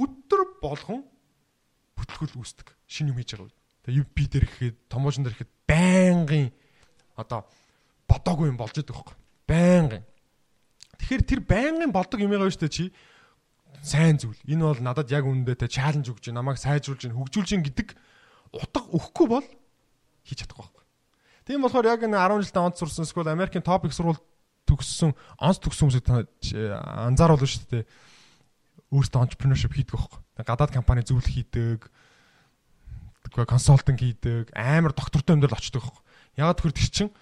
өдөр 0.00 0.42
болгон 0.62 1.04
бүтлгүүл 1.98 2.38
үүсдэг. 2.38 2.68
Шинэ 2.86 3.10
юм 3.12 3.18
хийж 3.18 3.34
байгаа. 3.34 3.52
Тэгээ 3.84 4.02
UP 4.02 4.16
дээр 4.16 4.46
ихэд, 4.46 4.76
томоожон 4.88 5.24
дээр 5.26 5.36
ихэд 5.36 5.52
байнгын 5.66 6.46
одоо 7.18 7.44
бодоогүй 8.06 8.48
юм 8.48 8.58
болж 8.58 8.74
байгаа 8.78 8.94
байхгүй. 8.94 9.16
Байнгын. 9.48 10.04
Тэгэхээр 10.98 11.22
тэр 11.26 11.40
байнгын 11.42 11.92
болдог 11.92 12.20
юм 12.22 12.30
байгаа 12.30 12.50
шүү 12.52 12.66
дээ 12.66 12.74
чи 12.74 12.84
сайн 13.82 14.18
зүйл. 14.18 14.38
Энэ 14.46 14.64
бол 14.64 14.82
надад 14.82 15.10
яг 15.10 15.24
үнэндээ 15.26 15.66
тэ 15.66 15.68
чаленж 15.70 16.10
өгч, 16.10 16.30
намайг 16.34 16.58
сайжруулж, 16.58 17.06
хөгжүүлж 17.10 17.50
гэдэг 17.62 17.88
утга 18.52 18.80
өгөхгүй 18.92 19.26
бол 19.28 19.46
хийж 20.24 20.44
чадахгүй 20.44 20.64
байхгүй. 20.64 20.84
Тийм 21.46 21.62
болохоор 21.64 21.86
яг 21.88 22.02
энэ 22.04 22.18
10 22.18 22.44
жилдээ 22.48 22.64
онц 22.64 22.76
сурсан 22.80 23.04
эсвэл 23.06 23.32
Америкийн 23.32 23.64
топ 23.64 23.86
их 23.86 23.94
сургууль 23.94 24.20
төгссөн 24.68 25.14
онц 25.40 25.58
төгссөн 25.62 25.88
хүмүүсийг 25.88 26.06
анзааруулна 27.08 27.48
шүү 27.48 27.68
дээ. 27.72 27.84
Өөртөө 28.92 29.24
entrepreneurship 29.24 29.72
хийдэг 29.72 29.96
байхгүй. 29.96 30.20
Гадаад 30.38 30.70
компани 30.70 31.02
зөвлөх 31.02 31.26
хийдэг, 31.26 31.90
консалтинг 33.34 33.98
хийдэг, 33.98 34.54
амар 34.54 34.94
доктортой 34.94 35.34
юм 35.34 35.42
дээр 35.42 35.52
л 35.52 35.58
очдог 35.58 35.82
байхгүй. 35.82 36.04
Ягаад 36.38 36.58
гэвэл 36.62 36.78
тэр 36.78 36.90
чинь 36.94 37.12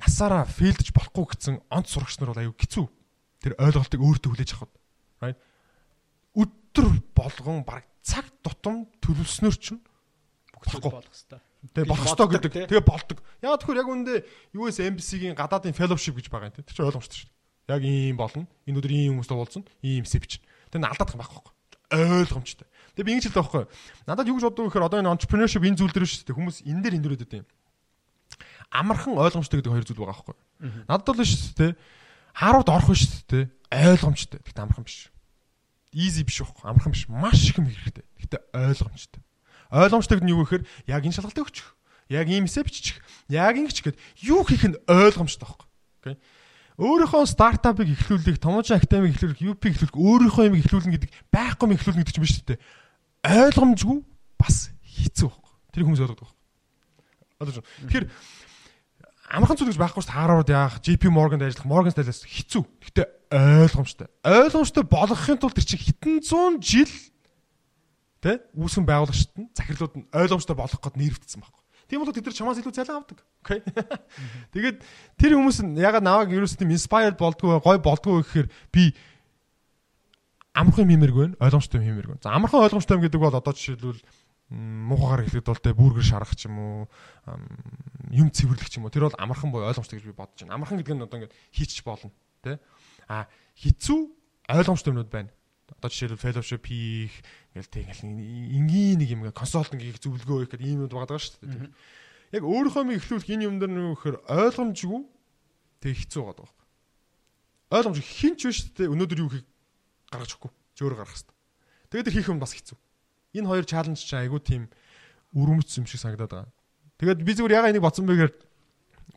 насаараа 0.00 0.48
фейлдж 0.48 0.90
болохгүй 0.96 1.24
гэсэн 1.36 1.60
онц 1.68 1.92
сурагч 1.92 2.18
нар 2.18 2.32
бол 2.32 2.42
аюу 2.42 2.56
хэцүү. 2.56 2.86
Тэр 3.44 3.52
ойлголтыг 3.60 4.00
өөртөө 4.00 4.30
хүлээж 4.32 4.50
авах. 4.56 4.72
Right? 5.20 5.38
Өдөр 6.34 6.88
болгон 7.12 7.62
баг 7.68 7.84
цаг 8.00 8.24
тутам 8.40 8.88
төлөвснөр 9.04 9.54
чинь 9.60 9.80
болохгүй 10.56 10.90
болох 10.90 11.12
хэвээр. 11.12 11.44
Тэгээ 11.74 11.90
болох 11.90 12.06
ёстой 12.06 12.28
гэдэг. 12.32 12.52
Тэгээ 12.70 12.86
болдог. 12.86 13.18
Ягаад 13.42 13.60
тэгэхээр 13.62 13.82
яг 13.82 13.90
үүндээ 13.90 14.18
US 14.62 14.78
Embassy-гийн 14.78 15.34
гадаадын 15.34 15.74
fellowship 15.74 16.14
гэж 16.14 16.30
байгаа 16.30 16.50
юм 16.50 16.54
те. 16.54 16.62
Тэр 16.62 16.74
чинь 16.74 16.86
ойлгомжтой 16.86 17.18
шүү. 17.26 17.30
Яг 17.68 17.82
ийм 17.82 18.16
болно. 18.16 18.46
Энэ 18.64 18.78
өдөр 18.78 18.94
ийм 18.94 19.18
хүмүүстэй 19.18 19.36
уулзсан. 19.36 19.64
Ийм 19.82 20.06
сэвч. 20.06 20.38
Тэгээ 20.70 20.86
алдаад 20.86 21.10
байгаа 21.10 21.18
байхгүй. 21.18 21.57
Ойлгомжтой. 21.88 22.68
Тэгээ 22.96 23.06
би 23.06 23.12
ингэж 23.16 23.24
хэлдэг 23.32 23.42
байхгүй. 23.42 23.64
Надад 24.04 24.28
юу 24.28 24.36
гэж 24.36 24.44
боддог 24.50 24.64
вэ 24.66 24.68
гэхээр 24.74 24.86
одоо 24.88 24.98
энэ 25.00 25.12
entrepreneurship 25.14 25.64
энэ 25.64 25.78
зүйл 25.78 25.94
дээр 25.94 26.04
шүү 26.04 26.26
дээ. 26.28 26.36
Хүмүүс 26.36 26.58
энэ 26.68 26.82
дээр 26.84 26.96
эндүрээд 27.00 27.32
юм. 27.40 27.46
Амархан 28.68 29.16
ойлгомжтой 29.16 29.62
гэдэг 29.62 29.72
хоёр 29.72 29.86
зүйл 29.88 30.02
байгаа 30.04 30.16
байхгүй. 30.20 30.36
Надад 30.84 31.08
бол 31.08 31.24
шүү 31.24 31.54
дээ. 31.56 31.72
Харууд 32.36 32.68
орох 32.68 32.92
шүү 32.92 33.24
дээ. 33.32 33.44
Ойлгомжтой. 33.72 34.40
Гэхдээ 34.44 34.64
амархан 34.68 34.84
биш. 34.84 35.08
Easy 35.96 36.22
биш 36.28 36.44
байхгүй. 36.44 36.68
Амархан 36.68 36.92
биш. 36.92 37.08
Маш 37.08 37.40
их 37.48 37.56
юм 37.56 37.72
хэрэгтэй. 37.72 38.04
Гэхдээ 38.20 38.42
ойлгомжтой. 38.52 39.22
Ойлгомжтойг 39.72 40.20
нь 40.24 40.32
юу 40.32 40.44
гэхээр 40.44 40.64
яг 40.88 41.02
энэ 41.04 41.16
шалгалтыг 41.16 41.44
өгчих. 41.48 41.72
Яг 42.08 42.28
иймсээ 42.28 42.64
бичих. 42.64 43.00
Яг 43.28 43.56
ингэж 43.56 43.84
гэхэд 43.84 44.00
юу 44.24 44.44
хийх 44.44 44.64
нь 44.64 44.80
ойлгомжтой 44.88 45.44
байхгүй. 45.44 45.68
Окей. 46.00 46.16
Өөрийнхөө 46.78 47.26
стартапыг 47.26 47.90
эхлүүлэх, 47.90 48.38
томоохон 48.38 48.78
академик 48.78 49.18
эхлүүлэх, 49.18 49.42
UP 49.50 49.62
эхлүүлэх, 49.66 49.98
өөрийнхөө 49.98 50.44
юм 50.46 50.56
эхлүүлнэ 50.62 50.94
гэдэг 50.94 51.10
байхгүй 51.34 51.66
юм 51.66 51.74
эхлүүлнэ 51.74 52.00
гэдэг 52.06 52.14
чинь 52.14 52.22
биш 52.22 52.34
үү? 52.38 52.58
Ойлгомжгүй 53.26 53.98
бас 54.38 54.70
хэцүү 54.86 55.26
байхгүй. 55.26 55.54
Тэр 55.74 55.82
хүмүүс 55.90 56.02
ойлгодог 56.06 56.22
байхгүй. 56.22 56.38
Одоо 57.42 57.52
ч. 57.52 57.58
Тэгэхээр 57.82 58.06
амархан 59.34 59.58
зүйл 59.58 59.70
гэж 59.74 59.78
байхгүй 59.82 60.02
шүү 60.06 60.10
дээ. 60.14 60.18
Harvard 60.22 60.48
яах, 60.54 60.78
JP 60.78 61.02
Morgan-д 61.10 61.50
ажиллах, 61.50 61.66
Morgan 61.66 61.90
Stanley-с 61.90 62.22
хэцүү. 62.22 62.62
Гэхдээ 62.62 63.06
ойлгомжтой. 63.34 64.06
Ойлгомжтой 64.22 64.84
болгохын 64.86 65.38
тулд 65.42 65.58
тэр 65.58 65.66
чинь 65.66 65.82
хэдэн 65.82 66.22
зуун 66.22 66.62
жил 66.62 66.94
Тэ? 68.18 68.42
Үүсгэн 68.58 68.82
байгуулагчд 68.82 69.30
нь 69.38 69.46
захирлууд 69.54 69.94
нь 69.94 70.08
ойлгомжтой 70.10 70.56
болох 70.58 70.82
гээд 70.82 70.98
нэрвдсэн 70.98 71.38
байхгүй. 71.38 71.62
Тийм 71.88 72.04
бол 72.04 72.12
тэд 72.12 72.28
нар 72.28 72.36
чамаас 72.36 72.60
илүү 72.60 72.74
цалин 72.76 73.00
авдаг. 73.00 73.24
Окей. 73.40 73.64
Тэгээд 74.52 74.84
тэр 75.16 75.32
хүмүүс 75.40 75.64
нь 75.64 75.80
ягаад 75.80 76.04
наваг 76.04 76.28
ерөөс 76.36 76.60
тийм 76.60 76.76
inspired 76.76 77.16
болдгоо 77.16 77.64
гой 77.64 77.80
болдгоо 77.80 78.20
гэхээр 78.20 78.52
би 78.68 78.92
амархан 80.52 80.92
юмэргүй 80.92 81.32
байна, 81.32 81.40
ойлгомжтой 81.40 81.80
юмэргүй. 81.80 82.20
За 82.20 82.36
амархан 82.36 82.60
ойлгомжтой 82.60 83.00
юм 83.00 83.04
гэдэг 83.08 83.20
бол 83.24 83.32
одоо 83.32 83.56
жишээлбэл 83.56 84.04
муухагаар 84.52 85.24
хэлэхэд 85.24 85.48
бол 85.48 85.64
тэ 85.64 85.72
бүргэр 85.72 86.04
шарах 86.04 86.36
ч 86.36 86.44
юм 86.52 86.60
уу 86.60 86.78
юм 88.12 88.28
цэвэрлэх 88.28 88.68
ч 88.68 88.76
юм 88.76 88.84
уу 88.84 88.92
тэр 88.92 89.08
бол 89.08 89.16
амархан 89.16 89.48
боо 89.48 89.64
ойлгомжтой 89.64 89.96
гэж 89.96 90.12
би 90.12 90.16
бодож 90.16 90.44
байна. 90.44 90.60
Амархан 90.60 90.76
гэдэг 90.84 90.92
нь 90.92 91.04
одоо 91.08 91.16
ингээд 91.24 91.36
хийчих 91.56 91.88
болно, 91.88 92.12
тэ? 92.44 92.60
А 93.08 93.32
хэцүү 93.56 94.00
ойлгомжтой 94.52 94.92
юмнууд 94.92 95.08
байна 95.08 95.32
одоо 95.78 95.90
жишээлбэл 95.90 96.24
fellowship 96.26 96.66
хийх 96.66 97.14
ингээл 97.54 97.70
тэгэл 97.70 98.02
энгийн 98.02 98.98
нэг 98.98 99.10
юм 99.14 99.22
консалтинг 99.30 99.82
хийх 99.82 100.02
зөвлөгөө 100.02 100.38
хийх 100.42 100.50
гэдэг 100.58 100.66
ийм 100.66 100.82
юм 100.84 100.90
байгаа 100.90 101.18
шүү 101.22 101.38
дээ. 101.46 101.70
Яг 102.34 102.42
өөрийнхөө 102.42 102.82
мийг 102.82 102.98
эхлүүлэх 102.98 103.30
энэ 103.30 103.46
юм 103.46 103.56
дээр 103.62 103.72
нэг 103.72 103.94
ихэр 103.94 104.16
ойлгомжгүй 104.26 105.00
тэг 105.78 105.94
хэцүү 105.94 106.22
байгаа 106.26 106.42
байхгүй. 106.42 106.66
Ойлгомж 107.78 107.98
хинч 108.02 108.40
биш 108.42 108.58
дээ 108.74 108.90
өнөөдөр 108.90 109.22
юу 109.22 109.30
хийх 109.30 109.46
гаргаж 110.10 110.30
өгөхгүй. 110.34 110.52
Зөөр 110.74 110.94
гаргах 110.98 111.14
хэрэгтэй. 111.14 111.36
Тэгээд 111.94 112.06
тэр 112.10 112.16
хийх 112.18 112.28
юм 112.28 112.42
бас 112.42 112.52
хэцүү. 112.58 112.78
Энэ 113.38 113.48
хоёр 113.48 113.64
чаленж 113.64 114.02
чинь 114.02 114.18
айгүй 114.18 114.40
тийм 114.42 114.62
өрөмц 115.32 115.78
юм 115.78 115.86
шиг 115.86 116.02
санагдаад 116.02 116.32
байгаа. 116.32 116.52
Тэгээд 116.98 117.22
би 117.22 117.32
зүгээр 117.38 117.56
ягаа 117.62 117.70
энийг 117.70 117.86
бодсон 117.86 118.08
гэхээр 118.10 118.32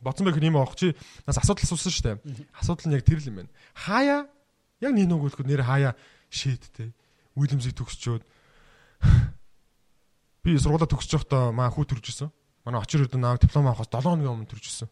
бодсон 0.00 0.24
байх 0.26 0.38
юм 0.38 0.56
аах 0.56 0.76
чи 0.78 0.94
нас 1.26 1.38
асуудал 1.38 1.64
асуусан 1.64 1.92
шүү 1.92 2.04
дээ. 2.06 2.16
Асуудал 2.54 2.86
нь 2.86 2.94
яг 2.96 3.04
тэр 3.04 3.18
л 3.18 3.28
юм 3.28 3.36
байна. 3.42 3.52
Хаяа 3.74 4.30
яг 4.82 4.92
нэг 4.92 5.10
өгөхөд 5.10 5.46
нэр 5.46 5.62
хаяа 5.62 5.94
шийд 6.32 6.64
те. 6.72 6.96
Уильямсыг 7.36 7.76
төгсчөөд 7.76 8.24
би 10.42 10.56
сургуулаа 10.56 10.88
төгсөж 10.88 11.20
явахдаа 11.20 11.52
маа 11.52 11.68
хүү 11.68 11.84
төржсэн. 11.92 12.32
Манай 12.64 12.80
очир 12.80 13.04
өрдөн 13.04 13.28
аав 13.28 13.38
диплом 13.38 13.68
авахаас 13.68 13.92
7 13.92 14.08
хоногийн 14.08 14.32
өмнө 14.32 14.48
төржсэн. 14.48 14.88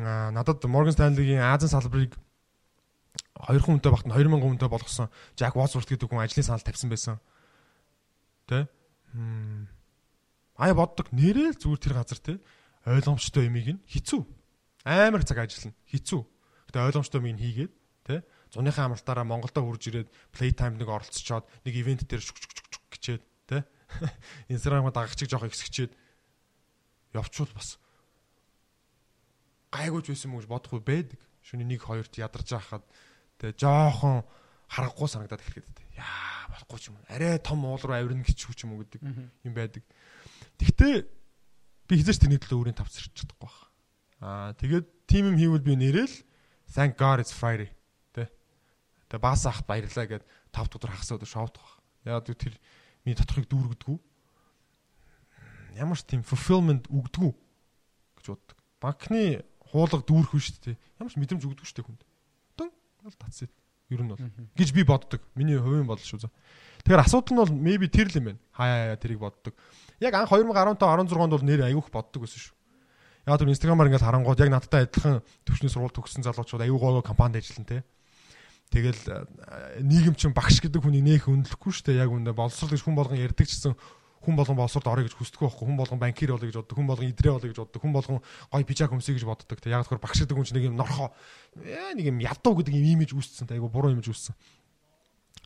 Аа 0.00 0.32
надад 0.32 0.64
Morgan 0.64 0.96
Stanley-гийн 0.96 1.44
Азийн 1.44 1.68
салбарыг 1.68 2.16
2 3.44 3.60
хүнтэй 3.60 3.92
багт 3.92 4.08
нь 4.08 4.14
2000 4.16 4.40
хүнтэй 4.40 4.68
болгосон 4.72 5.12
Jack 5.36 5.52
Wadsworth 5.52 5.90
гэдэг 5.90 6.08
хүн 6.08 6.24
ажлын 6.24 6.46
санал 6.46 6.64
тавьсан 6.64 6.88
байсан. 6.88 7.20
Тэ? 8.48 8.66
Аа 10.56 10.72
боддог 10.72 11.12
нэрээ 11.12 11.60
зүгээр 11.60 11.80
тэр 11.82 11.94
газар 12.00 12.20
те 12.22 12.40
ойлгомжтой 12.86 13.46
юмыг 13.46 13.68
нь 13.76 13.82
хэцүү. 13.86 14.22
Амар 14.86 15.22
цаг 15.22 15.38
ажиллана. 15.42 15.76
Хэцүү. 15.86 16.20
Гэтэ 16.70 16.82
ойлгомжтой 16.82 17.18
юмыг 17.20 17.34
нь 17.36 17.42
хийгээд 17.42 17.72
зуныхаа 18.52 18.92
амралтаараа 18.92 19.24
Монголдо 19.24 19.64
хурж 19.64 19.88
ирээд 19.88 20.08
playtime 20.36 20.76
нэг 20.76 20.88
оролцочоод 20.88 21.48
нэг 21.64 21.72
ивент 21.72 22.04
дээр 22.04 22.20
шүк 22.20 22.36
шүк 22.36 22.68
шүк 22.68 22.84
гэчээд 22.92 23.22
тэ 23.48 23.64
Instagram-а 24.52 24.92
дагагчиг 24.92 25.32
жоох 25.32 25.48
ихсгчээд 25.48 25.96
явчвал 27.16 27.48
бас 27.56 27.80
гайгууж 29.72 30.12
байсан 30.12 30.28
мөн 30.28 30.44
гэж 30.44 30.48
бодохгүй 30.52 30.80
байдаг. 30.84 31.20
Шүний 31.40 31.64
1 31.64 31.80
2-т 31.80 32.20
ядарч 32.20 32.48
байхад 32.52 32.84
тэ 33.40 33.56
жоохон 33.56 34.20
харахгүй 34.68 35.08
санагдаад 35.08 35.40
эхлэхэд 35.40 35.80
яа 35.96 36.52
болохгүй 36.52 36.78
ч 36.78 36.92
юм. 36.92 37.00
Арай 37.08 37.40
том 37.40 37.64
уул 37.64 37.80
руу 37.80 37.96
авирна 37.96 38.20
гэж 38.20 38.36
ч 38.36 38.68
юм 38.68 38.76
уу 38.76 38.84
гэдэг 38.84 39.00
юм 39.00 39.52
байдаг. 39.56 39.82
Тэгтээ 40.60 40.94
би 41.88 41.92
хизээч 41.96 42.20
тэрний 42.20 42.40
төлөө 42.40 42.68
өөрийн 42.68 42.76
тавцарч 42.76 43.16
чадахгүй 43.16 43.48
байна. 43.48 43.72
Аа 44.20 44.52
тэгээд 44.60 44.86
тим 45.08 45.32
юм 45.32 45.40
хийвэл 45.40 45.64
би 45.64 45.74
нэрэл 45.74 46.14
thank 46.68 47.00
god 47.00 47.18
it's 47.24 47.32
friday 47.32 47.72
Тэгээ 49.12 49.20
баас 49.28 49.44
ахт 49.44 49.68
баярлаа 49.68 50.08
гэд 50.08 50.24
5 50.56 50.72
өдөр 50.72 50.88
хагас 50.96 51.12
өдөр 51.12 51.28
шоудах 51.28 51.60
баг. 51.60 52.24
Яг 52.24 52.32
тэр 52.32 52.56
миний 53.04 53.12
доторхыг 53.12 53.44
дүүргдэггүй. 53.44 53.98
Ямар 55.76 56.00
ч 56.00 56.08
тийм 56.08 56.24
fulfillment 56.24 56.88
өгдөггүй 56.88 57.32
гэж 58.16 58.26
боддог. 58.32 58.56
Банкны 58.80 59.44
хуулга 59.68 60.00
дүүрэх 60.00 60.32
биш 60.32 60.56
үү? 60.64 60.80
Ямар 60.96 61.12
ч 61.12 61.20
мэдрэмж 61.20 61.44
өгдөггүй 61.44 61.68
шүү 61.68 61.76
дээ 61.76 61.86
хүнд. 61.92 62.02
Тэн 62.56 62.72
бол 63.04 63.20
татсан. 63.20 63.52
Ер 63.92 64.00
нь 64.00 64.08
бол 64.08 64.20
гэж 64.56 64.68
би 64.72 64.80
боддог. 64.88 65.20
Миний 65.36 65.60
хувийн 65.60 65.84
бодол 65.84 66.08
шүү 66.08 66.24
заа. 66.24 66.32
Тэгэхээр 66.80 67.04
асуудал 67.04 67.36
нь 67.36 67.40
бол 67.44 67.52
maybe 67.52 67.92
тэр 67.92 68.08
л 68.08 68.16
юм 68.16 68.32
байна. 68.32 68.40
Хаяа 68.56 68.96
тэрийг 68.96 69.20
боддог. 69.20 69.52
Яг 70.00 70.16
анх 70.16 70.32
2015 70.32 70.80
16 70.80 71.20
онд 71.20 71.36
бол 71.36 71.44
нэр 71.44 71.68
аюух 71.68 71.92
боддог 71.92 72.24
байсан 72.24 72.48
шүү. 72.48 72.56
Яг 73.28 73.36
тэр 73.36 73.52
инстаграмаар 73.52 73.92
ингээд 73.92 74.08
харангууд 74.08 74.40
яг 74.40 74.50
надтай 74.50 74.88
адилхан 74.88 75.20
төвчний 75.44 75.68
сургууль 75.68 75.92
төгссөн 75.92 76.24
залуучууд 76.24 76.64
аюу 76.64 76.80
гоо 76.80 77.04
компанид 77.04 77.44
ажиллана 77.44 77.68
те. 77.68 77.84
Тэгэл 78.72 79.04
э, 79.04 79.84
нийгэм 79.84 80.16
чинь 80.16 80.32
багш 80.32 80.64
гэдэг 80.64 80.80
хүнийг 80.80 81.04
нээх 81.04 81.28
өндлөхгүй 81.28 81.72
шүү 81.76 81.92
дээ. 81.92 82.08
Яг 82.08 82.10
үндэ 82.16 82.32
боловсрол 82.32 82.72
гэж 82.72 82.80
хүн 82.88 82.96
болгон 82.96 83.20
ярьдаг 83.20 83.44
гэсэн 83.44 83.76
хүн 84.24 84.32
болгон 84.38 84.56
боловсролд 84.56 84.88
орё 84.88 85.04
гэж 85.04 85.14
хүсдэг 85.18 85.44
байхгүй. 85.44 85.66
Хүн 85.68 85.76
болгон 85.76 86.00
банкир 86.00 86.32
болё 86.32 86.48
гэж 86.48 86.56
боддог. 86.56 86.76
Хүн 86.80 86.88
болгон 86.88 87.10
идрээ 87.12 87.32
болё 87.36 87.48
гэж 87.52 87.58
боддог. 87.60 87.80
Хүн 87.84 87.92
болгон 87.92 88.18
гой 88.24 88.64
пижак 88.64 88.94
өмсөе 88.96 89.18
гэж 89.18 89.28
боддог. 89.28 89.60
Тэг 89.60 89.76
яг 89.76 89.84
тэгэхээр 89.84 90.00
багш 90.00 90.18
гэдэг 90.24 90.36
хүн 90.40 90.46
чинь 90.48 90.56
нэг 90.56 90.66
юм 90.72 90.76
норхоо 90.80 91.12
э, 91.60 91.92
нэг 91.98 92.06
юм 92.08 92.18
ядуу 92.24 92.54
гэдэг 92.56 92.72
юм 92.72 92.86
имиж 92.96 93.12
үүссэн. 93.12 93.52
Айгу 93.52 93.68
буруу 93.68 93.92
имиж 93.92 94.08
үүссэн. 94.08 94.32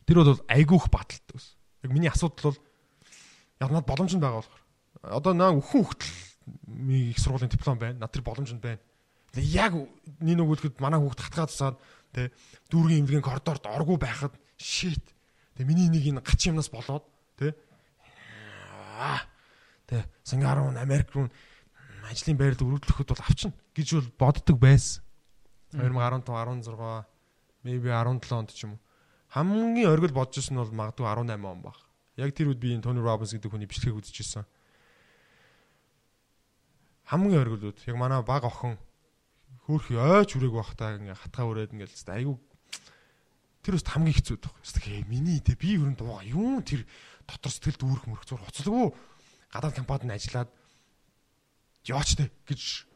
Тэр 0.07 0.23
бол 0.23 0.39
айгүйх 0.47 0.87
баталтай 0.87 1.35
ус. 1.35 1.59
Яг 1.83 1.91
миний 1.91 2.07
асуудал 2.07 2.55
бол 2.55 2.59
яг 3.59 3.71
над 3.75 3.83
боломж 3.83 4.15
нь 4.15 4.23
байгаа 4.23 4.39
болохоор. 4.39 4.63
Одоо 5.03 5.33
наа 5.35 5.51
өхөн 5.51 5.83
хөлтөл 5.83 6.15
их 7.11 7.19
сургуулийн 7.19 7.51
диплом 7.51 7.75
байна. 7.75 8.05
Над 8.05 8.13
тэр 8.13 8.23
боломж 8.23 8.53
нь 8.53 8.61
байна. 8.61 8.79
Яг 9.35 9.73
нэг 10.21 10.39
үлгэд 10.47 10.79
манай 10.79 11.01
хүүхд 11.01 11.19
хатгаад 11.19 11.51
цаад 11.51 11.75
Тэ 12.13 12.31
дүүргийн 12.71 13.03
эмнэлгийн 13.03 13.25
коридорт 13.25 13.65
оргуу 13.65 13.97
байхад 13.97 14.35
shit. 14.57 15.03
Тэ 15.55 15.63
миний 15.63 15.89
нэг 15.89 16.05
энэ 16.07 16.21
гач 16.21 16.47
юмнаас 16.47 16.69
болоод 16.69 17.03
тэ 17.37 17.55
Тэ 19.87 20.03
Сингапур 20.23 20.73
руу 20.73 20.77
Америк 20.77 21.13
руу 21.15 21.29
ажлын 22.09 22.37
байранд 22.37 22.63
өргөдлөхөд 22.65 23.07
бол 23.13 23.23
авчна 23.23 23.53
гэж 23.75 23.87
бол 23.95 24.09
боддог 24.19 24.57
байсан. 24.59 25.03
2015 25.71 26.27
16 26.27 27.05
maybe 27.63 27.87
17 27.91 28.31
онд 28.35 28.51
ч 28.51 28.63
юм 28.65 28.75
уу. 28.75 28.81
Хамгийн 29.31 29.91
оргил 29.91 30.15
бодож 30.15 30.39
ирсэн 30.39 30.55
нь 30.55 30.61
бол 30.63 30.71
магадгүй 30.71 31.07
18 31.07 31.45
он 31.45 31.61
баг. 31.61 31.77
Яг 32.15 32.33
тэр 32.33 32.51
үед 32.51 32.59
би 32.59 32.73
энэ 32.73 32.83
Тони 32.83 33.03
Робинс 33.03 33.35
гэдэг 33.35 33.51
хүний 33.51 33.67
бичлэгийг 33.67 33.99
үзчихсэн. 33.99 34.47
Хамгийн 37.11 37.43
оргилуд 37.43 37.77
яг 37.87 37.95
манай 37.95 38.23
баг 38.23 38.43
охин 38.43 38.79
хөөх 39.67 39.91
ойч 39.91 40.39
үрээг 40.39 40.53
бахтаа 40.55 40.95
ингээ 40.97 41.19
хатгаа 41.19 41.45
өрөөд 41.51 41.75
ингээл 41.75 42.15
айгу 42.15 42.39
Тэр 43.67 43.75
бас 43.75 43.83
хамгийн 43.83 44.15
хэцүү 44.15 44.39
байдаг. 44.39 44.55
Гэхдээ 44.63 45.03
миний 45.11 45.43
тэ 45.43 45.59
би 45.59 45.75
ер 45.75 45.91
нь 45.91 45.99
дууга 45.99 46.23
юу 46.23 46.63
тэр 46.63 46.87
дотор 47.27 47.51
сэтгэл 47.51 47.75
дүүрэх 47.75 48.07
мөрөх 48.07 48.23
зур 48.23 48.39
хоцлогоо 48.39 48.95
гадаад 49.51 49.75
компанид 49.75 50.15
ажиллаад 50.15 50.47
тэ 51.83 52.31
гэж 52.47 52.87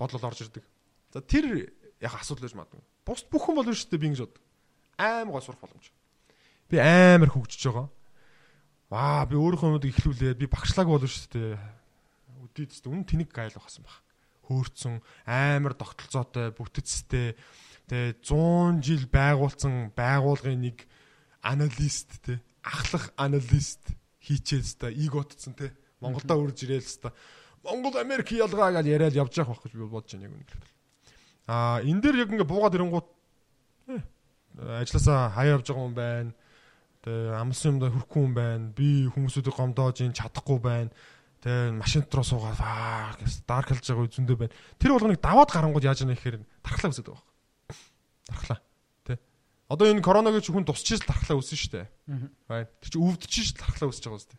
бодлол 0.00 0.24
орж 0.24 0.40
ирдэг. 0.40 0.64
За 1.12 1.20
тэр 1.20 1.68
яг 2.00 2.16
асуудал 2.16 2.48
байж 2.48 2.56
магадгүй. 2.56 2.80
Бус 3.04 3.20
бүх 3.28 3.44
хүн 3.44 3.60
болно 3.60 3.76
шүү 3.76 3.92
дээ 3.92 4.00
би 4.00 4.08
ингэж 4.08 4.24
бод. 4.24 4.40
Аймаг 4.96 5.36
гой 5.36 5.44
сурах 5.44 5.60
боломж. 5.60 5.92
Би 6.72 6.80
амар 6.80 7.28
хөгжиж 7.28 7.60
байгаа. 7.68 7.92
Ваа 8.88 9.28
би 9.28 9.36
өөрийнхөө 9.36 9.68
юмыг 9.68 9.84
ихлүүлээд 9.84 10.40
би 10.40 10.48
багшлаг 10.48 10.88
болно 10.88 11.04
шүү 11.04 11.28
дээ. 11.36 11.60
Үдийд 12.40 12.72
тест 12.72 12.88
үн 12.88 13.04
тэнэг 13.04 13.28
гайл 13.28 13.52
бахсан 13.52 13.84
баг. 13.84 14.00
Хөөрцөн 14.50 14.98
амар 15.24 15.78
тогтолцоотой 15.78 16.50
бүтэцтэй 16.50 17.38
Тэ 17.90 18.14
100 18.22 18.86
жил 18.86 19.02
байгуулсан 19.10 19.90
байгуулгын 19.98 20.62
нэг 20.62 20.86
аналист 21.42 22.22
те 22.22 22.38
ахлах 22.62 23.10
аналист 23.18 23.82
хийчээс 24.22 24.78
та 24.78 24.94
иготцсон 24.94 25.58
те 25.58 25.74
Монголда 25.98 26.38
үрж 26.38 26.70
ирээл 26.70 26.86
та 27.02 27.10
Монгол 27.66 27.98
Америк 27.98 28.30
ялгаа 28.30 28.70
гэж 28.78 28.86
яриад 28.86 29.18
явж 29.18 29.42
явах 29.42 29.58
байх 29.58 29.66
гэж 29.66 29.74
би 29.74 29.90
бодож 29.90 30.14
байна 30.14 30.30
яг 30.30 30.38
үнэхээр. 30.38 30.64
Аа 31.50 31.82
энэ 31.82 31.98
дээр 31.98 32.16
яг 32.22 32.30
ингээ 32.30 32.46
буугаад 32.46 32.78
ирэнгуут 32.78 33.08
ажилласаа 34.54 35.34
хаяа 35.34 35.58
явж 35.58 35.66
байгаа 35.66 35.82
хүн 35.82 35.98
байна. 35.98 36.32
Тэ 37.02 37.10
амсан 37.42 37.74
юмда 37.74 37.90
хөрөхгүй 37.90 38.22
хүн 38.22 38.34
байна. 38.38 38.64
Би 38.70 39.10
хүмүүсүүдийг 39.10 39.56
гомдоож 39.58 39.98
ин 40.06 40.14
чадахгүй 40.14 40.62
байна. 40.62 40.94
Тэ 41.40 41.72
машин 41.72 42.04
дотроо 42.04 42.24
суугаад 42.24 42.60
аа 42.60 43.16
гэж 43.16 43.48
дарк 43.48 43.72
хэлж 43.72 43.86
байгаа 43.88 44.06
үзэндээ 44.06 44.36
байна. 44.36 44.56
Тэр 44.76 44.92
болгоныг 44.92 45.20
даваад 45.24 45.48
гарангууд 45.48 45.88
яаж 45.88 46.04
яана 46.04 46.12
гэхээр 46.12 46.44
тархлаа 46.60 46.92
үсэдэг 46.92 47.16
байна 47.16 47.30
тархлаа. 48.30 48.60
Тэ. 49.04 49.18
Одоо 49.68 49.86
энэ 49.90 50.02
коронавигийн 50.02 50.54
хүн 50.54 50.66
тусчиж 50.66 51.02
тархлаа 51.02 51.38
үүсэн 51.38 51.58
шүү 51.58 51.72
дээ. 51.74 51.86
Аа. 52.50 52.66
Тэр 52.80 52.88
чинь 52.94 53.02
өвдөж 53.02 53.46
тархлаа 53.58 53.88
үүсэж 53.90 54.04
байгаа 54.06 54.20
үстэй. 54.22 54.38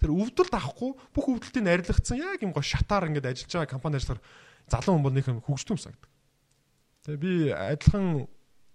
Тэр 0.00 0.10
өвдөлт 0.16 0.54
авахгүй 0.54 0.90
бүх 1.14 1.26
өвдөлтийг 1.30 1.66
арилгацсан 1.66 2.18
яг 2.18 2.42
юм 2.42 2.52
гоо 2.56 2.64
шатаар 2.64 3.06
ингээд 3.12 3.30
ажиллаж 3.30 3.52
байгаа 3.52 3.70
компани 3.70 4.00
ажиллахаар 4.00 4.24
залуу 4.66 4.92
хүн 4.96 5.04
болных 5.04 5.28
нь 5.28 5.44
хөгжтөн 5.44 5.78
санагдаг. 5.78 6.10
Тэгээ 7.04 7.20
би 7.20 7.32
адилхан 7.52 8.06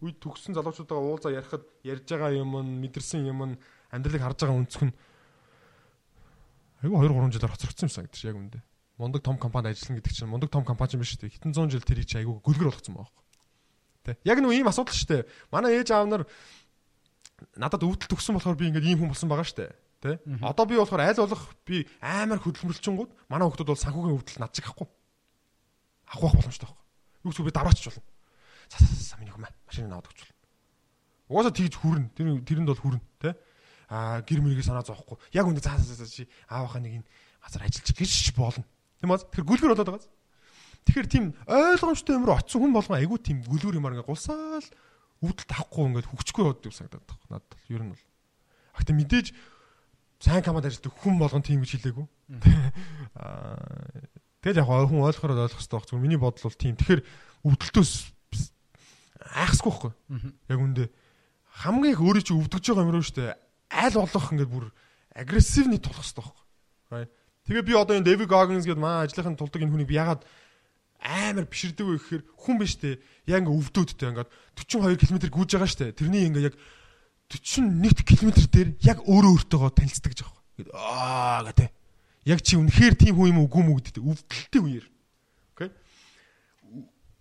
үед 0.06 0.18
төгссөн 0.22 0.54
залуучуудаа 0.54 1.02
уулзаа 1.02 1.34
ярихад 1.34 1.66
ярьж 1.82 2.06
байгаа 2.06 2.32
юм 2.38 2.54
нь 2.62 2.78
мэдэрсэн 2.86 3.26
юм 3.26 3.42
нь 3.42 3.60
амьдралыг 3.90 4.22
харж 4.22 4.38
байгаа 4.46 4.60
өнцг 4.62 4.82
нь 4.86 4.94
айгүй 6.86 7.10
2 7.10 7.18
3 7.18 7.36
жилээр 7.36 7.54
хоцрогдсон 7.54 7.88
юм 7.90 7.94
санагдчих 7.94 8.30
яг 8.30 8.38
үндэ. 8.38 8.60
Мундаг 8.96 9.22
том 9.26 9.38
компанид 9.42 9.76
ажиллана 9.76 10.00
гэдэг 10.00 10.14
чинь 10.14 10.30
мундаг 10.30 10.50
том 10.54 10.64
компани 10.64 10.96
юм 10.96 11.02
биш 11.04 11.18
үү? 11.18 11.34
Хитэн 11.34 11.52
100 11.52 11.74
жил 11.74 11.84
тэрийг 11.84 12.08
чи 12.08 12.22
айгүй 12.22 12.40
гөлгөр 12.40 12.70
болгоцсон 12.72 12.96
байгаа 12.96 13.12
юм. 13.12 13.24
Тэ. 14.06 14.18
Яг 14.24 14.38
нэг 14.40 14.54
ийм 14.54 14.70
асуудал 14.70 14.94
шүү 14.94 15.10
дээ. 15.10 15.24
Манай 15.50 15.82
ээж 15.82 15.90
аав 15.92 16.08
нар 16.08 16.24
надад 17.58 17.84
өвдөлт 17.84 18.14
өгсөн 18.16 18.38
болохоор 18.38 18.56
би 18.56 18.70
ингээд 18.70 18.86
ийм 18.86 19.00
хүн 19.02 19.12
болсон 19.12 19.28
байгаа 19.28 19.50
шүү 19.50 19.60
дээ. 19.66 19.74
Тэ. 20.00 20.12
Одоо 20.46 20.66
би 20.70 20.78
болохоор 20.78 21.02
аль 21.02 21.18
болох 21.18 21.44
би 21.66 21.90
амар 22.00 22.40
хөдөлмөрлчөнгүүд 22.40 23.12
манай 23.28 23.50
хүмүүс 23.50 23.66
бол 23.66 23.84
санхүүгийн 23.84 24.16
өвдөлт 24.16 24.40
над 24.40 24.54
чиг 24.54 24.70
ахгүй. 24.70 24.88
Авах 26.14 26.38
боломжтой 26.38 26.70
байхгүй. 26.70 26.86
Юу 27.26 27.34
ч 27.34 27.42
би 27.42 27.52
дараач 27.52 27.82
болно. 27.82 28.06
Са 28.70 29.18
миний 29.18 29.34
хүмүүс 29.34 29.52
машин 29.66 29.90
аваад 29.90 30.08
өгч 30.08 30.22
болно. 30.22 30.36
Угаасаа 31.26 31.54
тэгж 31.58 31.74
хүрнэ. 31.82 32.14
Тэр 32.14 32.28
тэрэнд 32.46 32.70
бол 32.70 32.82
хүрнэ, 32.86 33.02
тэ. 33.18 33.34
Гэр 33.90 34.40
мэрийг 34.42 34.66
санаа 34.66 34.86
зовхгүй. 34.86 35.18
Яг 35.34 35.46
үндэ 35.46 35.62
цаа 35.62 35.78
цаа 35.78 36.10
чи 36.10 36.26
аавынхаа 36.50 36.82
нэг 36.82 37.04
энэ 37.04 37.08
газар 37.46 37.66
ажиллаж 37.66 37.92
гэж 37.94 38.34
болно. 38.34 38.66
Тийм 39.02 39.14
үү? 39.14 39.30
Тэр 39.30 39.44
гүлгэр 39.46 39.72
болоод 39.78 39.90
байгаа. 39.94 40.10
Тэгэхээр 40.86 41.10
тийм 41.10 41.26
ойлгомжтой 41.46 42.14
юмруу 42.18 42.38
очсон 42.38 42.62
хүн 42.62 42.74
болгон 42.74 42.98
айгүй 42.98 43.18
тийм 43.22 43.42
гүлүүр 43.46 43.78
юмар 43.82 43.98
ингээ 43.98 44.10
гулсаал 44.10 44.66
өвдөлт 45.22 45.52
авахгүй 45.54 45.84
ингээд 45.90 46.10
хөвчгүй 46.14 46.42
яваад 46.46 46.66
юм 46.66 46.74
санагдаад 46.74 47.06
байна. 47.10 47.42
Надад 47.42 47.62
ер 47.70 47.82
нь 47.82 47.92
бол. 47.94 48.06
Гэхдээ 48.78 48.98
мэдээж 49.02 49.28
сайн 50.22 50.46
камад 50.46 50.66
ажилладаг 50.70 50.94
хүн 51.02 51.18
болгон 51.18 51.42
тийм 51.42 51.62
гэж 51.66 51.72
хэлээгүй. 51.82 52.06
Аа 53.18 53.58
тэгэл 54.46 54.62
яг 54.62 54.70
хүн 54.70 55.06
ойлгохоор 55.10 55.34
ойлгох 55.42 55.58
хэрэгтэй 55.58 55.74
баг. 55.74 55.90
Зүгээр 55.90 56.06
миний 56.06 56.22
бодол 56.22 56.46
бол 56.46 56.62
тийм. 56.62 56.78
Тэгэхээр 56.78 57.02
өвдөлтөөс 57.50 57.94
айхсгүй 59.42 59.72
байхгүй. 59.74 59.92
Яг 60.54 60.60
үндэ 60.62 60.86
хамгийн 61.66 61.94
их 61.98 62.02
өөрөө 62.06 62.24
чи 62.26 62.34
өвдөж 62.38 62.64
байгаа 62.70 62.86
юм 62.86 62.94
руу 62.94 63.06
штэ 63.06 63.34
аль 63.72 63.96
болох 63.96 64.32
ингээд 64.32 64.52
бүр 64.52 64.72
агрессивний 65.16 65.80
тулах 65.80 66.04
хэрэгтэй 66.04 66.22
байхгүй. 66.22 67.10
Тэгээ 67.46 67.64
би 67.66 67.74
одоо 67.78 67.96
энэ 67.96 68.08
Дэвид 68.10 68.30
Гогинс 68.30 68.66
гэдэг 68.66 68.82
маа 68.82 69.06
ажлынхын 69.06 69.38
тулдаг 69.38 69.62
энэ 69.62 69.72
хүнийг 69.72 69.90
би 69.90 70.02
ягаад 70.02 70.26
амар 71.06 71.46
биширдэг 71.46 71.86
вэ 71.86 71.98
гэхээр 72.02 72.24
хүн 72.34 72.58
биш 72.58 72.76
те. 72.82 72.98
Яг 73.30 73.46
ингээ 73.46 73.54
өвдөөдтэй 73.54 74.10
ингээд 74.10 74.30
42 74.58 75.06
км 75.06 75.18
гүйж 75.30 75.50
байгаа 75.54 75.70
штэ. 75.70 75.94
Тэрний 75.94 76.26
ингээ 76.26 76.50
яг 76.50 76.56
41 77.30 78.02
км 78.02 78.30
дээр 78.50 78.70
яг 78.82 78.98
өөрөө 79.06 79.32
өөртөөгөө 79.46 79.72
танилцдаг 79.78 80.12
гэж 80.14 80.20
байгаа. 80.26 80.42
Ингээд 80.58 80.72
аа 80.74 81.42
гэдэг. 81.46 81.70
Яг 82.26 82.40
чи 82.42 82.58
үнэхээр 82.58 82.96
тийм 82.98 83.14
хүн 83.22 83.30
юм 83.30 83.40
уу 83.46 83.48
үгүй 83.50 83.64
мүү 83.66 83.78
гэдэг. 83.86 84.02
Өвдөлтийн 84.02 84.66
үеэр. 84.66 84.86
Окей. 85.54 85.70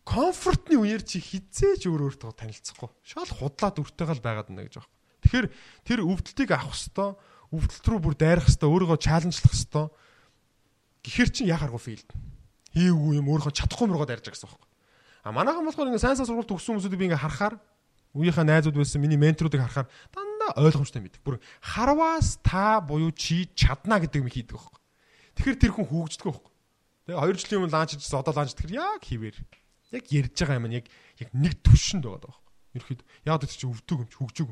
Комфортны 0.09 0.77
үеэр 0.81 1.05
чи 1.05 1.21
хизээж 1.21 1.85
өөр 1.85 2.09
өөртөө 2.09 2.33
танилцахгүй. 2.33 2.89
Шал 3.05 3.29
худлаад 3.29 3.81
өртөөгөл 3.85 4.25
байгаад 4.25 4.49
байна 4.49 4.65
гэж 4.65 4.81
байгаа. 4.81 4.94
Тэгэхээр 5.25 5.47
тэр 5.89 6.01
өвдөлтийг 6.05 6.51
авах 6.53 6.77
хэвээр 6.77 7.17
өвдөлт 7.57 7.87
рүү 7.89 8.01
бүр 8.05 8.15
дайрах 8.15 8.47
хэвээр 8.47 8.71
өөрийгөө 8.71 8.99
чаленжлах 9.01 9.55
хэвээр 9.57 9.89
гэхэр 11.05 11.29
чин 11.33 11.49
яхааргүй 11.49 11.81
фейлд 11.81 12.11
хийгээгүй 12.75 13.13
юм 13.19 13.29
өөрөө 13.31 13.55
чадахгүй 13.55 13.87
ярьж 14.11 14.27
байгаа 14.27 14.35
гэсэн 14.35 14.49
байхгүй. 14.51 14.71
А 15.25 15.31
манайхан 15.33 15.65
болохоор 15.65 15.89
ингээ 15.95 16.05
сайн 16.05 16.19
сайн 16.19 16.29
сургууль 16.29 16.51
төгссөн 16.51 16.75
хүмүүсүүдийг 16.77 17.01
би 17.01 17.07
ингээ 17.09 17.23
харахаар 17.23 17.55
үеийнхээ 18.19 18.47
найзууд 18.51 18.77
байсан 18.77 19.01
миний 19.01 19.19
менторуудыг 19.19 19.63
харахаар 19.63 19.89
дандаа 20.11 20.51
ойлгомжтой 20.59 21.03
мэддэг. 21.03 21.23
Бүр 21.23 21.39
харваас 21.63 22.43
та 22.43 22.83
буюу 22.83 23.15
чи 23.15 23.47
чадна 23.55 24.03
гэдэг 24.03 24.21
юм 24.21 24.31
хийдэг 24.31 24.59
байхгүй. 24.59 24.81
Тэгэхээр 25.39 25.59
тэр 25.63 25.73
хүн 25.75 25.87
хүүгждэг 25.89 26.27
байхгүй. 26.29 26.53
Тэгээ 27.11 27.21
2 27.21 27.41
жилийн 27.43 27.61
өмнө 27.63 27.75
лаанч 27.75 27.91
хийжсэн 27.95 28.21
одоо 28.23 28.35
лаанч 28.35 28.53
тэгэхээр 28.55 28.79
яг 28.79 29.03
хിവэр. 29.03 29.37
Яг 29.95 30.05
ярьж 30.11 30.35
байгаа 30.35 30.59
юм 30.59 30.67
яг 30.73 30.87
яг 31.19 31.29
нэг 31.35 31.55
төвшөнд 31.63 32.05
байгаа 32.07 32.23
байхгүй. 32.27 32.43
Ерхэд 32.75 33.01
яг 33.27 33.39
тэр 33.43 33.51
чи 33.51 33.67
өвдөг 33.67 33.99
юм 34.03 34.09
чи 34.11 34.19
хөгжөг. 34.19 34.51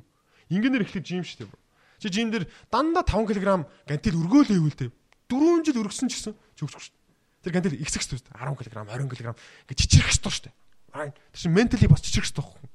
Ингээнээр 0.53 0.85
эхлэх 0.85 1.05
жим 1.05 1.25
шүү 1.25 1.49
дээ. 1.49 1.61
Чи 2.03 2.09
жим 2.13 2.29
дээр 2.29 2.45
дандаа 2.69 3.03
5 3.07 3.25
кг 3.33 3.41
гантил 3.89 4.21
өргөөлөө 4.21 4.59
ивэл 4.61 4.77
дээ. 4.77 4.91
4 5.33 5.65
жил 5.65 5.81
өргөсөн 5.81 6.09
ч 6.13 6.21
гэсэн 6.21 6.35
чи 6.37 6.61
хөгжөж 6.67 6.93
шүү. 6.93 6.97
Тэр 7.43 7.53
гантел 7.57 7.79
ихсэх 7.81 8.05
шүү 8.05 8.21
дээ. 8.21 8.37
10 8.37 8.59
кг, 8.59 8.69
20 8.69 9.09
кг 9.09 9.33
ингээд 9.33 9.81
чичрэх 9.81 10.13
шүү 10.13 10.53
дээ. 10.53 10.55
Тэр 10.93 11.41
чинь 11.41 11.57
ментали 11.57 11.89
бас 11.89 12.05
чичрэх 12.05 12.29
ёстой 12.29 12.45
байхгүй. 12.45 12.69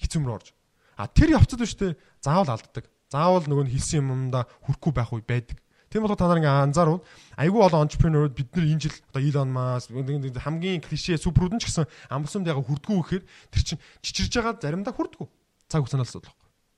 Хэцүүмөр 0.00 0.34
орж. 0.40 0.56
А 0.96 1.04
тэр 1.06 1.36
явцад 1.36 1.60
биш 1.60 1.76
дээ. 1.76 1.98
Заавал 2.24 2.56
алддаг. 2.56 2.88
Заавал 3.12 3.44
нөгөө 3.44 3.68
хэлсэн 3.68 4.02
юмдаа 4.02 4.48
хүрхгүй 4.64 4.92
байх 4.96 5.12
үе 5.12 5.20
байдаг. 5.20 5.60
Тийм 5.90 6.02
болохоор 6.02 6.18
та 6.18 6.26
нар 6.26 6.40
ингээ 6.42 6.64
анзаарвал 6.66 7.04
айгүй 7.38 7.62
олон 7.62 7.86
entrepreneur 7.86 8.26
бид 8.26 8.50
нар 8.56 8.66
энэ 8.66 8.82
жил 8.82 8.96
одоо 9.06 9.22
Elon 9.22 9.50
Musk 9.54 9.94
хамгийн 10.42 10.82
клишэ 10.82 11.14
суперүүд 11.14 11.54
нь 11.54 11.62
ч 11.62 11.70
гэсэн 11.70 11.86
амбасумд 12.10 12.50
яг 12.50 12.58
хүрдгүү 12.58 12.96
гэхээр 13.00 13.24
тэр 13.54 13.62
чинь 13.62 13.80
чичирж 14.02 14.34
байгаа 14.34 14.58
заримдаа 14.58 14.92
хүрдгүү. 14.92 15.30
Цаг 15.70 15.86
хугацаанаас 15.86 16.10
асуудал. 16.10 16.34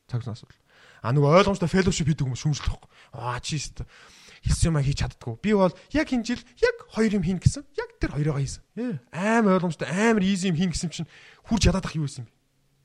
Цаг 0.09 0.25
хугацаанаас 0.25 0.43
асуудал. 0.43 0.65
А 1.05 1.13
нөгөө 1.13 1.31
ойлгомжтой 1.45 1.69
fellowship 1.69 2.09
хийдэг 2.09 2.25
хүмүүс 2.27 2.43
шүмжлэх 2.43 2.75
байхгүй. 2.75 2.91
Аа 3.15 3.39
чи 3.45 3.61
өстө 3.61 3.85
хэлсэн 4.43 4.71
юм 4.71 4.83
хийж 4.83 4.99
чаддгүй. 5.03 5.35
Би 5.43 5.53
бол 5.55 5.75
яг 5.93 6.09
энэ 6.11 6.25
жил 6.25 6.43
яг 6.59 6.77
хоёр 6.95 7.13
юм 7.19 7.25
хийн 7.25 7.39
гэсэн. 7.43 7.63
Яг 7.77 7.91
тэр 7.99 8.15
хоёроо 8.15 8.39
хийсэн. 8.39 8.63
Аим 9.13 9.47
ойлгомжтой, 9.51 9.89
амар 9.89 10.23
easy 10.23 10.51
юм 10.51 10.57
хийн 10.57 10.73
гэсэн 10.73 10.91
чинь 10.91 11.11
хурж 11.47 11.67
ядаад 11.67 11.87
ах 11.87 11.97
юу 11.99 12.07
байсан 12.07 12.27
бэ? 12.27 12.33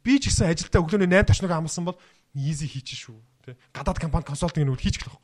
Би 0.03 0.19
ч 0.19 0.29
гэсэн 0.29 0.49
ажилдаа 0.49 0.81
өглөөний 0.81 1.09
8 1.09 1.29
ташныг 1.29 1.51
амлсан 1.53 1.85
бол 1.85 1.97
easy 2.33 2.65
хийчих 2.65 2.99
шүү. 3.07 3.17
Тэ. 3.45 3.55
Гадаад 3.71 4.01
компани 4.01 4.25
консалтинг 4.25 4.65
нүүд 4.65 4.81
хийчих 4.81 5.05
гэх. 5.05 5.17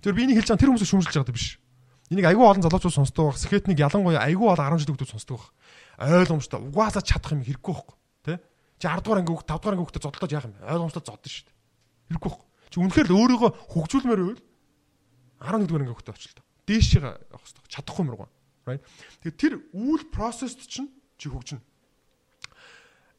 Тэр 0.00 0.16
би 0.16 0.24
энийг 0.24 0.40
хэлж 0.40 0.56
байгаа 0.56 0.60
тэр 0.64 0.70
хүмүүсийг 0.72 0.90
шүмжилж 0.90 1.16
байгаа 1.20 1.36
биш. 1.36 1.60
Энийг 2.10 2.26
айгүй 2.26 2.42
олон 2.42 2.64
залуучууд 2.64 2.96
сонсдог 2.96 3.24
байх. 3.30 3.38
Скетник 3.38 3.78
ялангуяа 3.78 4.24
айгүй 4.26 4.48
бол 4.48 4.58
10 4.58 4.82
жил 4.82 4.96
хүмүүс 4.96 5.12
сонсдог 5.14 5.38
байх. 5.38 5.52
Ойлгомжтой. 6.00 6.58
Угаасаа 6.72 7.04
чадах 7.04 7.36
юм 7.36 7.44
хэрэггүй 7.44 7.70
байхгүй. 7.70 7.96
Тэ. 8.24 8.40
Чи 8.80 8.88
10 8.88 9.04
дугаар 9.04 9.20
анги 9.20 9.28
хүүхд 9.36 9.44
5 9.44 9.60
дугаар 9.60 9.74
анги 9.76 9.84
хүүхдэд 9.84 10.04
зодтолтож 10.08 10.32
яах 10.32 10.48
юм 10.48 10.56
бэ? 10.56 10.64
Ойлгомжтой 10.72 11.04
зоддсон 11.04 11.28
шүү 11.28 11.44
дээ. 11.44 11.56
Хэрэггүй 12.16 12.30
байхгүй. 12.32 12.46
Чи 12.72 12.76
үнэхээр 12.80 13.08
л 13.12 13.18
өөрийгөө 13.20 13.50
хөгжүүлмээр 13.76 14.20
байвал 14.24 14.40
11 15.60 15.68
дугаар 15.68 15.82
анги 15.84 15.92
хүүхдэд 15.92 16.16
очилтоо. 16.16 16.44
Дээшээ 16.64 17.00
явах 17.04 17.44
хэрэгтэй. 17.44 17.68
Чадахгүй 17.68 18.04
мөргөө. 18.08 18.28
Right? 18.64 18.82
Тэгэхээр 19.20 19.36
тэр 19.36 19.54
үйл 19.76 20.04
процесст 20.08 20.64
чинь 20.64 20.88
чи 21.20 21.28
хөгжинэ. 21.28 21.60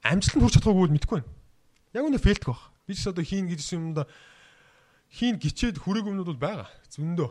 Амжилтанд 0.02 0.42
хүрч 0.42 0.56
чадахгүй 0.58 0.82
бол 0.82 0.96
мэдэхгүй 0.98 1.22
байна. 1.22 1.30
Яг 1.94 2.10
үнэ 2.10 2.18
фейлдэх 2.18 2.50
баг. 2.50 2.62
Би 2.90 2.98
ч 2.98 3.06
одоо 3.06 3.22
хийн 3.22 3.46
гэж 3.46 3.62
юмда 3.78 4.10
хийн 5.14 5.38
гिचээд 5.38 5.78
хүрээгүй 5.78 6.10
юмнууд 6.10 6.34
бол 6.34 6.42
байгаа. 6.42 6.70
Зөндөө. 6.90 7.30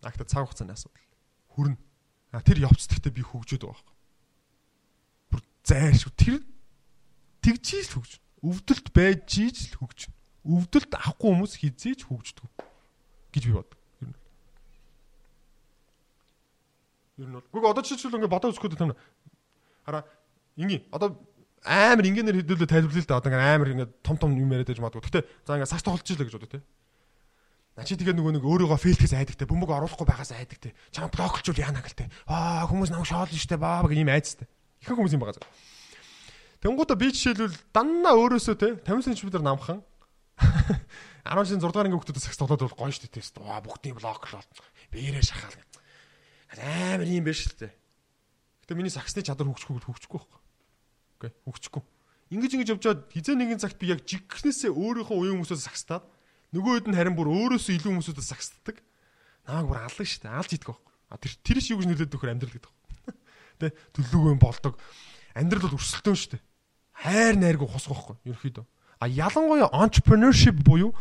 Агта 0.00 0.24
цаг 0.24 0.48
хугацааны 0.48 0.72
асуудал. 0.72 1.04
Хүрнэ. 1.52 1.76
А 2.32 2.40
тэр 2.40 2.64
явц 2.64 2.88
гэхдээ 2.88 3.12
би 3.12 3.20
хөгжөөд 3.20 3.68
байгаа. 3.68 3.92
Бүр 5.28 5.40
зайлшгүй 5.66 6.14
тэр 6.16 6.40
тэгжиж 7.44 7.92
л 7.92 8.00
хөгжинэ. 8.00 8.24
Өвдөлт 8.40 8.86
байж 8.94 9.40
л 9.40 9.76
хөгжинэ. 9.80 10.14
Өвдөлт 10.44 10.92
авахгүй 10.96 11.30
хүмүүс 11.36 11.54
хизээж 11.60 12.08
хөгждөг 12.08 12.48
гэж 13.32 13.42
би 13.44 13.52
бод. 13.52 13.70
Ер 17.20 17.28
нь 17.28 17.36
бол. 17.36 17.44
Гүг 17.52 17.64
одоо 17.68 17.84
жишээлбэл 17.84 18.24
ингээд 18.24 18.32
бодоо 18.32 18.48
үзэхэд 18.48 18.80
юм. 18.80 18.96
Хараа 19.84 20.08
ингийн 20.56 20.88
одоо 20.88 21.20
амар 21.60 22.08
ингээнээр 22.08 22.40
хэдүүлээ 22.40 22.68
тайлбарлая 22.72 23.04
л 23.04 23.08
да. 23.08 23.20
Одоо 23.20 23.30
ингээ 23.36 23.52
амар 23.52 23.70
ингээ 23.76 23.88
том 24.00 24.16
том 24.16 24.32
юм 24.32 24.48
яриад 24.48 24.72
байж 24.72 24.80
магадгүй. 24.80 25.04
Гэтэ 25.04 25.20
за 25.44 25.60
ингээ 25.60 25.68
сакс 25.68 25.84
тоглож 25.84 26.08
илээ 26.08 26.26
гэж 26.32 26.36
бодоо 26.40 26.52
те. 26.56 26.64
На 27.76 27.84
чи 27.84 27.94
тэгээд 28.00 28.16
нөгөө 28.16 28.40
нэг 28.40 28.44
өөрийгөө 28.44 28.80
фейлтгэс 28.80 29.12
айдаг 29.12 29.36
те. 29.36 29.44
Бөмбөг 29.44 29.68
оруулахгүй 29.68 30.08
байгаас 30.08 30.32
айдаг 30.32 30.58
те. 30.58 30.72
Чам 30.90 31.12
блоклжуул 31.12 31.60
яана 31.60 31.84
гэл 31.84 31.96
те. 31.96 32.08
Аа 32.24 32.64
хүмүүс 32.64 32.88
намайг 32.88 33.08
шоолно 33.12 33.36
штэ 33.36 33.60
баа 33.60 33.84
гэх 33.84 34.00
юм 34.00 34.08
айцтай. 34.08 34.48
Ихэнх 34.80 34.96
хүмүүс 34.96 35.14
юм 35.14 35.22
байгаа. 35.22 35.44
Тэнгуудаа 36.60 36.96
би 37.00 37.08
жишээлбэл 37.08 37.56
даннаа 37.72 38.14
өөрөөсөө 38.20 38.56
те 38.60 38.68
50 38.84 39.16
см 39.16 39.40
намхан 39.40 39.80
10 41.24 41.44
жилийн 41.48 41.60
6 41.60 41.72
дугаар 41.72 41.88
ангийн 41.88 42.00
хүүхдүүдээс 42.00 42.26
сакс 42.28 42.40
тоглоод 42.40 42.64
бол 42.64 42.78
гоё 42.84 42.92
штэ 42.92 43.08
тест. 43.08 43.36
Ваа 43.40 43.60
бүгдийн 43.64 43.96
блоклол. 43.96 44.44
Биерээ 44.92 45.24
шахаал. 45.24 45.56
Амар 46.56 47.08
юм 47.08 47.24
биш 47.24 47.48
штэ. 47.48 47.72
Гэтэ 48.64 48.76
миний 48.76 48.92
саксны 48.92 49.24
чадвар 49.24 49.52
хөгжихгүй 49.52 49.84
хөгжихгүй 49.84 50.20
байхгүй. 50.20 50.40
Окей, 51.20 51.32
хөгжихгүй. 51.48 51.82
Ингиж 52.32 52.52
ингэж 52.56 52.68
явжаад 52.76 53.00
хизээ 53.08 53.36
нэгэн 53.40 53.60
цагт 53.60 53.80
би 53.80 53.92
яг 53.92 54.04
жигхнээсээ 54.04 54.72
өөрийнхөө 54.72 55.16
уян 55.16 55.40
хүмүүсээс 55.40 55.64
сакстаад 55.64 56.04
нөгөө 56.52 56.72
хэд 56.84 56.88
нь 56.88 56.96
харин 56.96 57.16
бүр 57.16 57.28
өөрөөсөө 57.30 57.74
илүү 57.78 57.90
хүмүүсээс 58.00 58.20
сакстдаг. 58.20 58.76
Намайг 59.48 59.66
бүр 59.68 59.80
аллаа 59.80 60.06
штэ. 60.06 60.28
Алж 60.28 60.50
идэх 60.56 60.72
байхгүй. 60.72 60.92
А 61.08 61.18
тэр 61.20 61.32
тэр 61.40 61.58
шиг 61.60 61.74
юу 61.76 61.80
гэж 61.84 61.88
нөлөөд 61.90 62.14
өгөхөр 62.16 62.32
амьдрал 62.32 62.54
гэдэг. 62.54 62.72
Тэ 63.60 63.74
төлөвлөгөө 63.98 64.38
болдог. 64.40 64.74
Амьдрал 65.34 65.66
бол 65.68 65.78
өрсөлдөөн 65.78 66.18
штэ. 66.18 66.38
Хайр 67.00 67.36
найргүй 67.40 67.68
хосох 67.68 67.96
байхгүй. 67.96 68.16
Ерөөхдөө. 68.28 68.64
А 69.00 69.08
ялангуяа 69.08 69.72
entrepreneurship 69.72 70.60
буюу 70.60 70.92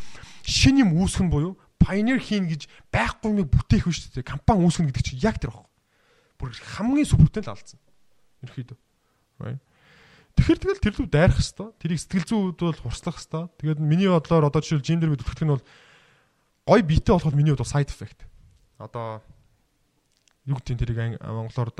шин 0.47 0.79
юм 0.79 0.95
үүсгэх 0.95 1.27
нь 1.27 1.33
буюу 1.33 1.59
pioneer 1.75 2.19
хийн 2.23 2.47
гэж 2.47 2.71
байхгүй 2.91 3.35
юм 3.35 3.49
бүтээх 3.51 3.91
биш 3.91 4.07
үү? 4.15 4.23
Компани 4.23 4.63
үүсгэх 4.63 4.87
гэдэг 4.87 5.03
чинь 5.03 5.19
яг 5.19 5.39
тэр 5.43 5.51
баг. 5.51 5.67
Бүр 6.39 6.55
хамгийн 6.55 7.03
сүпртэй 7.03 7.43
л 7.43 7.51
алдсан. 7.51 7.79
Ерөөхдөө. 8.47 8.77
Right. 9.43 9.59
Тэгэхээр 10.39 10.59
тэгэл 10.63 10.83
тэр 10.83 10.95
лүү 10.95 11.07
дайрах 11.11 11.39
хэвээр. 11.43 11.75
Тэрийг 11.83 11.99
сэтгэл 11.99 12.27
зүйн 12.31 12.43
үед 12.55 12.59
бол 12.63 12.79
хурцлах 12.79 13.19
хэвээр. 13.19 13.47
Тэгээд 13.59 13.79
миний 13.83 14.07
бодлоор 14.07 14.47
одоо 14.47 14.63
жишээл 14.63 14.87
жим 14.87 14.99
дээр 15.03 15.11
бид 15.11 15.23
өтгөх 15.27 15.43
нь 15.43 15.51
бол 15.51 15.63
гой 16.63 16.79
биетэй 16.87 17.11
болоход 17.11 17.35
миний 17.35 17.51
хувьд 17.51 17.67
side 17.67 17.91
effect. 17.91 18.23
Одоо 18.79 19.19
юу 20.47 20.55
гэдэг 20.63 20.79
тэрийг 20.79 21.19
монголоор 21.19 21.75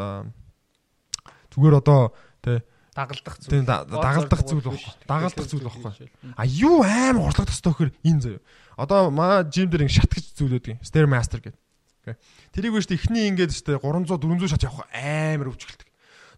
зүгээр 1.56 1.76
одоо 1.80 2.12
тэ 2.44 2.68
дагалдах 2.96 3.36
зүйл. 3.40 3.52
Тийм 3.52 3.66
дагалдах 3.66 4.42
зүйл 4.46 4.64
байхгүй. 4.64 4.94
Дагалдах 5.08 5.48
зүйл 5.48 5.66
байхгүй. 5.66 6.10
А 6.36 6.44
юу 6.46 6.84
амар 6.84 7.30
хурлах 7.30 7.50
төстэй 7.50 7.74
хөр 7.74 7.90
энэ 8.04 8.22
заяа. 8.22 8.42
Одоо 8.78 9.10
маа 9.12 9.44
жим 9.44 9.70
дээр 9.70 9.86
ин 9.86 9.94
шат 9.94 10.10
гэж 10.10 10.34
зүйл 10.36 10.58
өгдөг. 10.58 10.82
Stairmaster 10.82 11.44
гэдэг. 11.44 11.60
Окей. 12.04 12.16
Тэрийг 12.56 12.74
биш 12.74 12.88
ихний 12.90 13.28
ингээд 13.30 13.52
штэ 13.54 13.80
300 13.80 14.18
400 14.18 14.48
шат 14.50 14.64
явах 14.64 14.88
амар 14.96 15.52
өвчгөлдөг. 15.52 15.88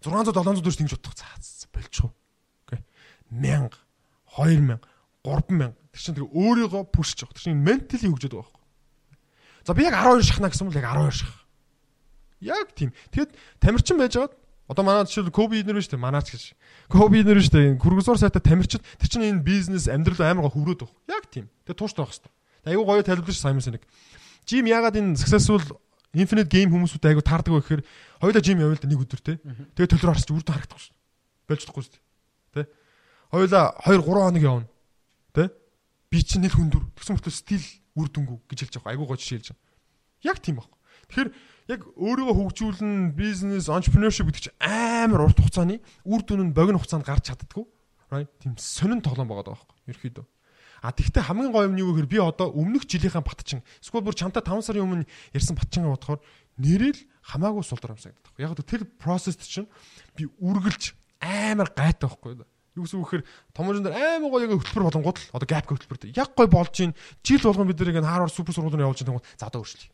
600 0.01 0.33
700 0.33 0.65
дөрс 0.65 0.79
ингэж 0.81 0.93
бодох 0.97 1.15
цаац 1.15 1.69
болчихоо. 1.69 2.11
Окей. 2.67 2.81
1000 3.29 3.77
2000 4.35 4.81
3000 5.21 5.75
тэр 5.91 6.01
чинь 6.01 6.17
тэр 6.17 6.27
өөрийгөө 6.33 6.83
пүшж 6.89 7.23
явах. 7.23 7.35
Тэр 7.37 7.53
чинь 7.53 7.61
ментали 7.61 8.09
хөгжөөд 8.09 8.33
байгаа 8.33 8.49
байхгүй. 8.49 8.61
За 9.65 9.73
би 9.77 9.85
яг 9.85 9.95
12 10.01 10.25
шахна 10.25 10.49
гэсэн 10.49 10.65
бол 10.65 10.79
яг 10.81 10.89
12 10.89 11.21
шах. 11.21 11.33
Яг 12.41 12.73
тийм. 12.73 12.89
Тэгэд 13.13 13.37
тамирчин 13.61 14.01
байжгаад 14.01 14.33
Одоо 14.71 14.87
манай 14.87 15.03
жишээл 15.03 15.35
Коби 15.35 15.59
нэр 15.67 15.83
шүү 15.83 15.99
дээ. 15.99 16.05
Манаач 16.07 16.31
гэж. 16.31 16.55
Коби 16.87 17.19
нэр 17.27 17.43
шүү 17.43 17.75
дээ. 17.75 17.83
Хүргүсор 17.83 18.15
сайтаа 18.15 18.39
тамирчид 18.39 18.79
тэр 18.95 19.09
чинь 19.11 19.27
энэ 19.27 19.43
бизнес 19.43 19.91
амьдрал 19.91 20.23
амар 20.23 20.47
гоо 20.47 20.55
хөврөөд 20.55 20.87
баг. 20.87 20.91
Яг 21.11 21.27
тийм. 21.27 21.51
Тэгээ 21.67 21.75
тууштай 21.75 22.07
байх 22.07 22.15
хэвээр. 22.15 22.31
Айгуу 22.71 22.85
гоё 22.87 23.03
тайлбарлаж 23.03 23.35
Саймон 23.35 23.59
Синэг. 23.59 23.83
Жим 24.47 24.71
ягаад 24.71 24.95
энэ 24.95 25.19
successful 25.19 25.59
Infinite 26.15 26.47
Game 26.47 26.71
хүмүүсүүд 26.71 27.03
айгуу 27.03 27.19
таардаг 27.19 27.51
вэ 27.51 27.59
гэхээр 27.59 27.83
хоёулаа 28.23 28.43
жим 28.43 28.63
явал 28.63 28.79
нэг 28.79 28.99
өдөр 29.03 29.19
те. 29.19 29.39
Тэгээ 29.75 29.91
төлөр 29.91 30.11
харсч 30.15 30.31
үрдэн 30.31 30.55
харагдах 30.55 30.79
шүү. 30.79 30.95
Болж 31.51 31.59
чадахгүй 31.67 31.83
шүү. 31.87 31.99
Тэ. 32.55 32.63
Хоёулаа 33.31 33.75
2 33.83 33.99
3 33.99 34.07
хоног 34.07 34.43
явна. 34.43 34.67
Тэ. 35.35 35.51
Би 36.11 36.19
чинь 36.23 36.47
нэг 36.47 36.55
хүндөр. 36.55 36.83
Тэгсэн 36.95 37.15
мөртөө 37.19 37.31
стил 37.35 37.63
үр 37.95 38.07
дүнгүү 38.11 38.37
гэж 38.47 38.59
хэлж 38.59 38.75
байгаа. 38.79 38.91
Айгуу 38.91 39.07
гоё 39.07 39.19
жишээ 39.19 39.39
хэлж 39.39 39.47
байгаа. 39.51 39.67
Яг 40.27 40.37
тийм 40.43 40.59
баг. 40.59 40.67
Тэгэхээр 41.11 41.29
яг 41.75 41.81
өөрийгөө 41.99 42.35
хөгжүүлнэ, 42.39 43.11
бизнес, 43.11 43.67
entrepreneurship 43.67 44.31
гэдэг 44.31 44.43
чинь 44.47 44.57
амар 44.63 45.27
урт 45.27 45.43
хугацааны 45.43 45.83
үр 46.07 46.21
дүн 46.23 46.49
нь 46.49 46.55
богино 46.55 46.79
хугацаанд 46.79 47.03
гарч 47.03 47.29
чаддгүй. 47.29 47.67
Right? 48.11 48.31
Тийм 48.39 48.55
сонин 48.55 49.03
тоглоом 49.03 49.27
байгаа 49.27 49.51
байхгүй. 49.51 49.75
Ерхийдөө. 49.91 50.25
А 50.81 50.91
тэгвэл 50.91 51.21
хамгийн 51.21 51.53
гоё 51.53 51.69
юм 51.69 51.75
нь 51.77 51.83
юу 51.85 51.93
гэхээр 51.93 52.09
би 52.09 52.17
одоо 52.17 52.49
өмнөх 52.49 52.89
жилийнхаа 52.89 53.21
батчин 53.21 53.61
эсвэл 53.85 54.01
бүр 54.01 54.17
чамтай 54.17 54.41
5 54.41 54.65
сарын 54.65 54.81
өмнө 54.81 55.05
ярьсан 55.29 55.53
батчингаа 55.53 55.93
бодохоор 55.93 56.19
нэрэл 56.57 56.97
хамаагүй 57.21 57.61
сулдар 57.61 57.93
амсагддаг. 57.93 58.33
Яг 58.41 58.57
л 58.57 58.65
тэр 58.65 58.89
процесс 58.97 59.37
чинь 59.45 59.69
би 60.17 60.25
үргэлж 60.41 60.97
амар 61.21 61.69
гайтай 61.69 62.09
байхгүй. 62.09 62.41
Юу 62.73 62.83
гэсэн 62.89 62.97
үг 62.97 63.13
гэхээр 63.13 63.25
томжин 63.53 63.85
дээр 63.85 63.93
амар 63.93 64.31
гоё 64.33 64.57
хөтөлбөр 64.57 64.87
болонгууд 64.89 65.17
л 65.21 65.31
одоо 65.37 65.47
gap 65.47 65.69
хөтөлбөр. 65.69 66.17
Яг 66.17 66.33
гоё 66.33 66.49
болж 66.49 66.75
ийн 66.81 66.97
жил 67.21 67.45
болгон 67.45 67.69
бид 67.69 67.77
нэг 67.77 68.01
Harvard 68.01 68.33
супер 68.33 68.57
сургуулийн 68.57 68.81
явуулж 68.81 69.05
байгаа 69.05 69.21
за 69.37 69.53
одоо 69.53 69.61
өөрчлөе. 69.61 69.93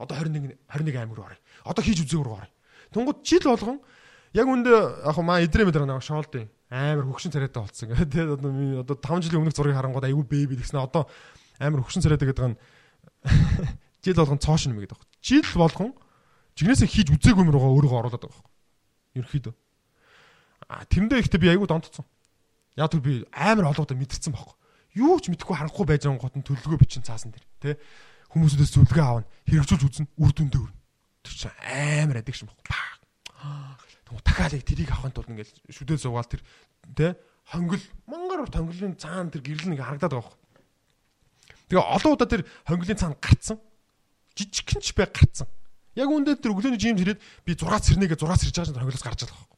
Одоо 0.00 0.16
21 0.16 0.56
21 0.72 0.96
аймаг 0.96 1.16
руу 1.16 1.28
орё. 1.28 1.38
Одоо 1.68 1.84
хийж 1.84 2.00
үзээ 2.00 2.24
рүү 2.24 2.36
орё. 2.40 2.48
Тэнгууд 2.96 3.20
жил 3.20 3.44
болгон 3.44 3.78
яг 4.32 4.46
үндэ 4.48 4.72
яг 5.04 5.16
маа 5.20 5.44
идрээ 5.44 5.68
мэдрэ 5.68 5.84
нэг 5.84 6.00
шоолд 6.00 6.32
амар 6.70 7.04
хөгшин 7.04 7.34
царайтай 7.34 7.60
болцсон. 7.60 7.92
Тэгээд 8.08 8.40
одоо 8.40 8.50
одоо 8.80 8.96
5 8.96 9.28
жилийн 9.28 9.42
өмнөх 9.44 9.54
зургийг 9.54 9.76
харангууд 9.76 10.06
айгүй 10.06 10.24
бэби 10.24 10.56
гэсэн 10.62 10.80
одоо 10.80 11.10
амар 11.58 11.82
хөгшин 11.84 12.02
царайтай 12.02 12.30
гэдэг 12.30 12.46
нь 12.48 12.56
жил 14.06 14.16
болгон 14.16 14.38
цоошин 14.38 14.72
юм 14.72 14.80
гэдэг. 14.80 14.98
Жил 15.20 15.44
болгон 15.58 15.92
жигнэсээ 16.56 16.88
хийж 16.88 17.08
үзээгүй 17.10 17.42
юм 17.44 17.52
руугаа 17.52 17.74
өөрийгөө 17.74 18.00
оруулаад 18.00 18.22
байгаа 18.22 18.40
байна. 18.40 19.20
Ерхийдөө. 19.20 19.54
А 20.70 20.84
тэрэндээ 20.86 21.20
ихтэй 21.20 21.40
би 21.42 21.50
айгүй 21.50 21.66
донтцсон. 21.66 22.06
Яг 22.78 22.88
түр 22.94 23.02
би 23.02 23.12
амар 23.34 23.74
олгодоо 23.74 23.98
мэдэрсэн 23.98 24.32
байхгүй. 24.32 24.56
Юу 24.94 25.18
ч 25.18 25.28
мэдэхгүй 25.28 25.56
харахгүй 25.58 25.84
байж 25.84 26.06
байгаа 26.06 26.22
гот 26.22 26.38
нь 26.38 26.46
төлөвлөгөө 26.46 26.80
бичин 26.80 27.02
цаасан 27.02 27.34
дээр. 27.34 27.46
Тэ 27.58 27.70
хүмүүсүүдээс 28.30 28.72
зөвлөгөө 28.74 29.04
аавна 29.04 29.26
хэрэгжүүлж 29.50 29.82
үзнэ 29.86 30.06
үр 30.18 30.32
дүндээ 30.34 30.60
өрнө. 30.62 30.78
Тэр 31.26 31.34
чинь 31.34 31.58
амар 31.66 32.22
адик 32.22 32.36
шим 32.38 32.46
баггүй. 32.50 32.70
Тэгвэл 34.10 34.26
дахиад 34.26 34.54
яг 34.58 34.64
тэрийг 34.66 34.90
авахын 34.90 35.14
тулд 35.14 35.30
ингээл 35.30 35.54
шүдээ 35.70 35.98
зугаал 35.98 36.26
тэр 36.30 36.42
тэ 36.94 37.18
хонгил 37.50 37.84
монгор 38.06 38.46
тонголын 38.50 38.98
цаана 38.98 39.30
тэр 39.30 39.42
гэрэл 39.42 39.70
нэг 39.74 39.82
харагдаад 39.82 40.14
байгаа 40.14 40.30
байхгүй. 40.30 40.38
Тэгээ 41.70 41.86
олон 41.94 42.12
удаа 42.14 42.28
тэр 42.30 42.42
хонгилын 42.66 42.98
цаана 42.98 43.18
гарцсан. 43.18 43.58
Жижигхэн 44.34 44.82
ч 44.82 44.94
бай 44.94 45.06
гарцсан. 45.10 45.46
Яг 45.98 46.10
үүндээ 46.10 46.38
тэр 46.38 46.54
өглөөний 46.54 46.78
жимд 46.78 47.02
ирээд 47.02 47.22
би 47.46 47.54
6 47.54 47.98
сэрнэгээ 47.98 48.18
6 48.18 48.46
сэрж 48.46 48.54
байгаа 48.54 48.70
чинь 48.70 48.78
хонгилоос 48.78 49.06
гарч 49.06 49.20
байгаа. 49.26 49.49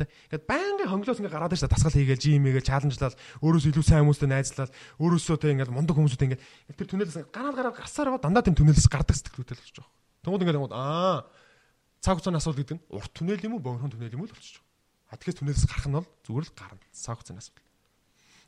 Тэ. 0.00 0.08
Ингээд 0.32 0.44
байнгын 0.48 0.88
хонглоос 0.88 1.20
ингээ 1.20 1.34
гараад 1.36 1.52
ирсэн 1.52 1.68
дасгал 1.68 1.92
хийгээл 1.92 2.24
жим 2.24 2.44
хийгээл 2.48 2.70
чаленжлал 2.72 3.16
өөрөөсөө 3.44 3.70
илүү 3.70 3.84
сайн 3.84 4.02
хүмүүстэй 4.08 4.28
найзлал 4.32 4.72
өөрөөсөө 4.96 5.36
тэ 5.36 5.52
ингээ 5.52 5.68
мундаг 5.68 5.96
хүмүүстэй 6.00 6.26
ингээ 6.32 6.40
тэр 6.80 6.88
түнэлээс 6.88 7.28
гараад 7.28 7.56
гараад 7.60 7.76
гарсаар 7.76 8.08
байгаа 8.16 8.24
дандаа 8.24 8.44
тийм 8.48 8.56
түнэлээс 8.56 8.88
гардаг 8.88 9.16
сэтгэлүүтэй 9.20 9.54
л 9.54 9.60
болчих 9.60 9.76
жоох. 9.76 9.90
Тэнгууд 10.24 10.42
ингээ 10.42 10.56
тэнгууд 10.56 10.74
аа 10.74 11.28
цаг 12.00 12.16
хугацааны 12.16 12.40
асуудал 12.40 12.60
гэдэг 12.64 12.76
нь 12.80 12.84
урт 12.88 13.12
түнэл 13.12 13.44
юм 13.44 13.54
уу 13.56 13.64
богино 13.64 13.92
түнэл 13.92 14.16
юм 14.16 14.24
уу 14.24 14.28
л 14.28 14.34
болчих 14.34 14.56
жоох. 14.56 14.66
А 15.12 15.16
тэгэхээр 15.20 15.38
түнэлээс 15.44 15.68
гарах 15.68 15.86
нь 15.86 15.96
бол 16.00 16.08
зүгээр 16.24 16.46
л 16.48 16.56
гарна. 16.56 16.84
Цаг 16.96 17.20
хугацааны 17.20 17.40
асуудал. 17.44 17.68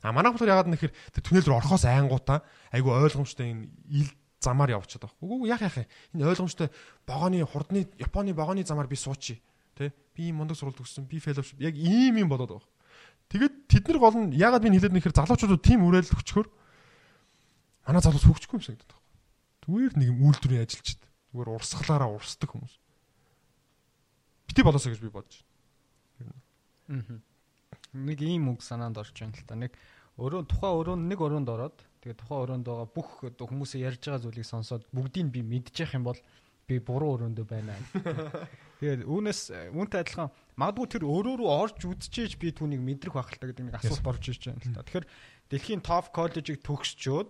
А 0.03 0.11
манай 0.11 0.31
болохоор 0.33 0.51
ягаад 0.51 0.69
нэхэр 0.73 0.91
тэр 0.91 1.23
түнэл 1.23 1.47
рүү 1.47 1.57
орохоос 1.61 1.85
айнгуудаа 1.85 2.43
айгу 2.73 2.91
ойлгомжтой 2.91 3.53
энэ 3.53 3.69
ил 3.93 4.09
замаар 4.43 4.75
явчихад 4.75 5.07
байгаа. 5.07 5.23
Үгүй 5.23 5.47
яах 5.47 5.63
яах 5.63 5.77
энэ 6.11 6.27
ойлгомжтой 6.27 6.67
богооны 7.07 7.45
хурдны 7.47 7.87
Японы 7.95 8.33
богооны 8.35 8.67
замаар 8.67 8.91
би 8.91 8.99
суучи. 8.99 9.39
Тэ 9.73 9.93
би 10.13 10.29
ийм 10.29 10.41
мундаг 10.41 10.57
сургалт 10.57 10.81
өгсөн, 10.81 11.09
би 11.09 11.17
fellowship 11.17 11.61
яг 11.61 11.75
ийм 11.75 12.21
юм 12.21 12.29
болоод 12.29 12.57
байгаа. 12.57 12.69
Тэгээд 13.33 13.53
тэд 13.65 13.83
нар 13.89 13.99
гол 13.99 14.17
нь 14.17 14.37
ягаад 14.37 14.61
би 14.61 14.69
хэлээд 14.69 14.93
нэхэр 14.93 15.17
залуучуудад 15.17 15.65
тийм 15.65 15.81
уриалал 15.81 16.21
өчгөр 16.21 16.47
манай 17.87 18.01
залуус 18.05 18.23
хөгжихгүй 18.29 18.57
юм 18.59 18.63
шиг 18.63 18.77
гэдэг 18.77 18.93
байна. 18.93 19.01
Зүгээр 19.65 19.93
нэг 19.97 20.07
юм 20.13 20.19
үйлдвэрийн 20.29 20.63
ажилчид. 20.63 21.01
Зүгээр 21.33 21.49
урсгалаараа 21.57 22.09
урсдаг 22.13 22.49
хүмүүс. 22.53 22.75
Бити 24.47 24.61
болоосоо 24.61 24.93
гэж 24.93 25.01
би 25.01 25.09
бодож 25.09 25.41
байна. 26.21 26.37
Нэг 27.93 28.19
ийм 28.21 28.53
үг 28.53 28.61
санаанд 28.61 29.01
орж 29.01 29.17
байна 29.17 29.33
л 29.33 29.47
та. 29.49 29.57
Нэг 29.57 29.73
өрөө 30.21 30.45
тухайн 30.45 30.77
өрөөнд 30.77 31.03
нэг 31.09 31.19
өрөөнд 31.19 31.49
ороод 31.49 31.77
тэгээ 32.05 32.21
тухайн 32.21 32.41
өрөөнд 32.45 32.65
байгаа 32.69 32.87
бүх 32.93 33.09
хүмүүсээ 33.33 33.81
ярьж 33.89 34.01
байгаа 34.05 34.21
зүйлийг 34.21 34.45
сонсоод 34.45 34.85
бүгдийг 34.93 35.33
би 35.33 35.41
мэдчих 35.41 35.97
юм 35.97 36.05
бол 36.05 36.19
би 36.67 36.77
буруу 36.77 37.17
өрөөндөө 37.17 37.45
байна. 37.49 37.73
Тэгээд 38.83 39.07
үүнээс 39.07 39.41
үүнтэй 39.71 39.99
адилхан 40.03 40.27
магадгүй 40.59 40.87
тэр 40.91 41.03
өөрөө 41.07 41.35
рүү 41.39 41.47
орж 41.47 41.79
үдчихэж 41.87 42.35
би 42.35 42.51
түүнийг 42.51 42.83
мэдрэх 42.83 43.15
байх 43.15 43.31
л 43.31 43.39
та 43.39 43.47
гэдэг 43.47 43.63
нэг 43.71 43.79
асуулт 43.79 44.03
борж 44.03 44.27
иж 44.27 44.43
байна 44.43 44.59
л 44.59 44.75
та. 44.75 44.83
Тэгэхээр 44.83 45.07
дэлхийн 45.47 45.79
топ 45.79 46.11
коллежийг 46.11 46.59
төгсчөөд 46.67 47.27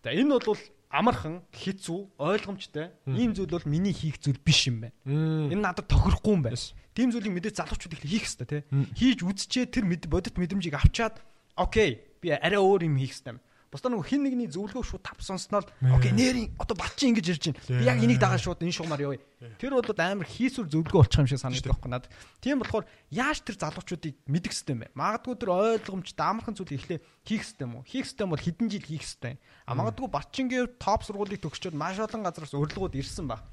за 0.00 0.08
энэ 0.16 0.40
бол 0.40 0.56
амархан 0.88 1.44
хэцүү 1.52 2.00
ойлгомжтой 2.16 2.88
ийм 3.04 3.36
зүйл 3.36 3.52
бол 3.52 3.68
миний 3.68 3.92
хийх 3.92 4.16
зүйл 4.16 4.40
биш 4.40 4.72
юм 4.72 4.88
байна. 4.88 4.96
Энэ 5.04 5.60
надад 5.60 5.92
тохирохгүй 5.92 6.32
юм 6.40 6.42
байна. 6.48 6.56
Тийм 6.96 7.12
зүйлийг 7.12 7.36
мэдээ 7.36 7.52
залуучууд 7.52 7.92
их 7.92 8.00
хийх 8.00 8.24
хэрэгтэй 8.24 8.48
тий. 8.48 8.62
Хийж 8.96 9.20
үзчихээ 9.28 9.68
тэр 9.68 9.84
бодит 10.08 10.40
мэдрэмжийг 10.40 10.80
авчаад 10.80 11.20
окей 11.52 12.00
би 12.24 12.32
арай 12.32 12.56
өөр 12.56 12.88
юм 12.88 12.96
хийх 12.96 13.12
хэрэгтэй. 13.12 13.44
Бусдаа 13.76 13.92
нөгөө 13.92 14.08
хин 14.08 14.24
нэгний 14.24 14.48
зөвлөгөө 14.48 14.84
шууд 14.88 15.04
тав 15.04 15.20
сонсноор 15.20 15.68
окей 15.84 16.16
нэрийн 16.16 16.56
одоо 16.56 16.80
бат 16.80 16.96
чи 16.96 17.12
ингэж 17.12 17.28
ирж 17.28 17.44
байна. 17.52 17.60
Би 17.68 17.84
яг 17.84 18.00
энийг 18.00 18.16
дагаа 18.16 18.40
шууд 18.40 18.64
энэ 18.64 18.72
шугамаар 18.72 19.04
явъя. 19.04 19.20
Тэр 19.60 19.76
бол 19.76 19.84
амар 19.84 20.24
хийсүр 20.24 20.64
зөвлөгөө 20.72 21.04
болчих 21.04 21.20
юм 21.20 21.28
шиг 21.28 21.44
санагдаж 21.44 21.68
байхгүй 21.68 21.90
надад. 21.92 22.08
Тийм 22.40 22.64
болохоор 22.64 22.88
яаж 23.12 23.44
тэр 23.44 23.60
залуучуудыг 23.60 24.16
мэдэх 24.24 24.56
систем 24.56 24.80
бэ? 24.80 24.96
Магадгүй 24.96 25.36
тэр 25.36 25.52
ойлгомжтой 25.52 26.24
амархан 26.24 26.56
зүйл 26.56 26.72
эхлээ 26.72 27.04
хийх 27.28 27.44
систем 27.44 27.76
үү? 27.76 27.84
Хийх 27.84 28.08
систем 28.08 28.32
бол 28.32 28.40
хэдэн 28.40 28.72
жил 28.72 28.88
хийх 28.88 29.04
систем. 29.04 29.36
А 29.68 29.76
магадгүй 29.76 30.08
Батчингийн 30.08 30.72
топ 30.80 31.04
сургуулийг 31.04 31.44
төгсчөөд 31.44 31.76
маш 31.76 32.00
олон 32.00 32.24
газараас 32.24 32.56
урилгууд 32.56 32.96
ирсэн 32.96 33.28
ба. 33.28 33.44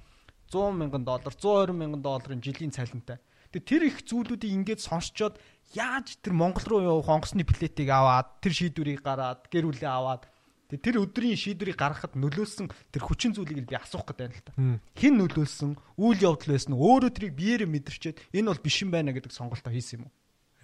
100 0.48 0.72
мянган 0.72 1.04
доллар, 1.04 1.36
120 1.36 1.76
мянган 1.76 2.00
долларын 2.00 2.40
жилийн 2.40 2.72
цалинтай. 2.72 3.20
Тэгээ 3.54 3.70
тэр 3.70 3.82
их 3.86 3.98
зүйлүүдийг 4.10 4.50
ингээд 4.50 4.82
сонсчоод 4.82 5.38
яаж 5.74 6.18
тэр 6.22 6.34
Монгол 6.38 6.66
руу 6.70 6.82
явах 6.82 7.10
онгоцны 7.10 7.44
плетийг 7.44 7.90
аваад 7.90 8.40
тэр 8.40 8.54
шийдвэрийг 8.54 9.02
гараад 9.02 9.50
гэр 9.50 9.66
бүлээ 9.70 9.90
аваад 9.90 10.30
тэр 10.70 11.02
өдрийн 11.02 11.38
шийдвэрийг 11.38 11.78
гаргахад 11.78 12.18
нөлөөлсөн 12.18 12.70
тэр 12.90 13.02
хүчин 13.06 13.34
зүйлийг 13.34 13.70
би 13.70 13.78
асуух 13.78 14.10
гэдэг 14.10 14.26
юм 14.26 14.34
л 14.34 14.46
та. 14.46 14.54
Хэн 14.98 15.14
нөлөөлсөн? 15.22 15.78
Үйл 16.02 16.20
явдал 16.22 16.54
байсан 16.54 16.74
уу? 16.74 16.98
Өөрөө 16.98 17.12
тэрийг 17.14 17.34
биеэрээ 17.38 17.70
мэдэрчээд 17.70 18.18
энэ 18.34 18.50
бол 18.50 18.62
биш 18.64 18.78
юм 18.82 18.90
байна 18.90 19.14
гэдэг 19.14 19.30
сонголтоо 19.30 19.70
хийсэн 19.70 20.02
юм 20.02 20.10
уу? 20.10 20.14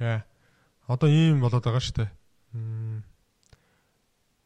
Яа. 0.01 0.26
Одоо 0.89 1.10
ийм 1.10 1.41
болоод 1.45 1.62
байгаа 1.62 1.84
шүү 1.84 1.97
дээ. 2.01 2.10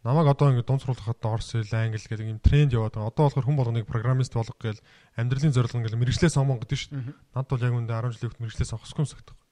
Намайг 0.03 0.27
одоо 0.27 0.51
ингэ 0.51 0.67
дунд 0.67 0.83
сургуулахад 0.83 1.23
Орос 1.23 1.55
хэл, 1.55 1.71
англи 1.79 1.95
гэдэг 1.95 2.27
ийм 2.27 2.43
тренд 2.43 2.75
яваад 2.75 2.99
байгаа. 2.99 3.07
Одоо 3.07 3.23
болохоор 3.31 3.47
хүн 3.47 3.55
болгоныг 3.55 3.87
программист 3.87 4.35
болгох 4.35 4.59
гээл 4.59 4.83
амьдралын 5.15 5.55
зорилго 5.55 5.79
ингээл 5.79 6.01
мэрэгчлээ 6.03 6.27
сонгон 6.27 6.59
гэдэг 6.59 6.75
шүү 6.75 6.91
дээ. 6.91 7.15
Над 7.39 7.47
бол 7.47 7.63
яг 7.63 7.71
үндэ 7.71 7.95
10 7.95 8.11
жилийн 8.19 8.31
өмнө 8.35 8.43
мэрэгчлээ 8.43 8.67
сонгохгүй 8.67 8.99
юм 8.99 9.07
санагдав 9.07 9.42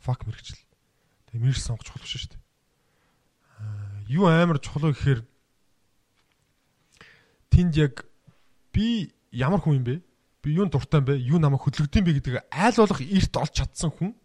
fuck 0.00 0.24
мэрэгжил. 0.24 0.58
Тэгээ 1.28 1.40
мэрэгжил 1.44 1.66
сонгох 1.68 1.84
чухал 1.84 2.02
биш 2.02 2.16
шүү 2.16 2.32
дээ. 2.32 2.42
Аа 3.60 4.00
юу 4.08 4.26
амар 4.26 4.58
чухал 4.58 4.88
вэ 4.88 4.96
гэхээр 4.96 5.20
тэнд 7.52 7.72
яг 7.76 8.04
би 8.72 9.12
ямар 9.30 9.60
хүн 9.60 9.80
юм 9.80 9.84
бэ? 9.84 9.96
Би 10.42 10.56
юунд 10.56 10.72
дуртай 10.72 10.98
юм 10.98 11.06
бэ? 11.06 11.14
Юу 11.20 11.38
намайг 11.38 11.62
хөдөлгдөм 11.62 12.04
бэ 12.04 12.18
гэдэг 12.18 12.48
айл 12.50 12.76
болох 12.80 13.00
эрт 13.04 13.34
олж 13.36 13.52
чадсан 13.54 13.90
хүн 13.92 14.16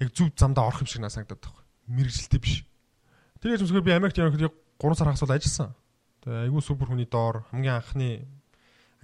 яг 0.00 0.10
зөв 0.10 0.32
замдаа 0.34 0.66
орох 0.66 0.82
юм 0.82 0.88
шиг 0.88 1.04
надад 1.04 1.14
санагдаад 1.20 1.44
байна. 1.44 1.62
Мэрэгжилтэй 1.86 2.40
биш. 2.40 2.64
Тэгээд 3.44 3.60
зөвсгөр 3.60 3.84
би 3.84 3.92
Америкт 3.92 4.18
явахад 4.18 4.40
яг 4.48 4.54
3 4.80 4.96
сар 4.96 5.06
хагас 5.12 5.22
бол 5.22 5.36
ажилласан. 5.36 5.70
Тэгээ 6.24 6.44
айгүй 6.48 6.62
супер 6.64 6.88
хүний 6.88 7.06
доор 7.06 7.44
хамгийн 7.52 7.76
анхны 7.78 8.24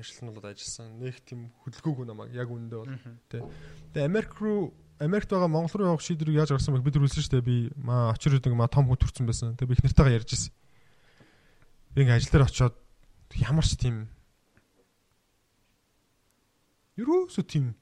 ажил 0.00 0.24
нь 0.24 0.34
бол 0.34 0.46
ажилласан. 0.48 0.98
Нэг 0.98 1.20
тийм 1.22 1.52
хөдөлгөөгүй 1.62 2.06
намайг 2.08 2.32
яг 2.32 2.48
үндэ 2.48 2.76
бол. 2.80 2.90
Тэ. 3.28 3.44
Тэгээ 3.92 4.08
Америк 4.08 4.32
руу 4.40 4.72
Америкт 5.00 5.32
байгаа 5.32 5.48
Монгол 5.48 5.72
руу 5.80 5.88
явах 5.96 6.04
шийдвэрийг 6.04 6.44
яаж 6.44 6.52
гаргасан 6.52 6.76
бэ? 6.76 6.84
Бид 6.84 6.94
түрүүлсэн 7.00 7.24
шүү 7.24 7.32
дээ. 7.40 7.48
Би 7.48 7.56
маа 7.80 8.12
очир 8.12 8.36
гэдэг 8.36 8.52
маа 8.52 8.68
том 8.68 8.84
хүн 8.84 9.00
төрсэн 9.00 9.24
байсан. 9.24 9.56
Тэгээ 9.56 9.72
би 9.72 9.74
их 9.80 9.84
нартайгаа 9.88 10.16
ярьж 10.20 10.30
ирсэн. 10.36 10.52
Ингээ 11.96 12.16
ажил 12.20 12.32
дээр 12.36 12.44
очиод 12.44 12.76
ямар 13.40 13.64
ч 13.64 13.80
тийм 13.80 14.12
ерөөсөө 17.00 17.44
тийм 17.48 17.72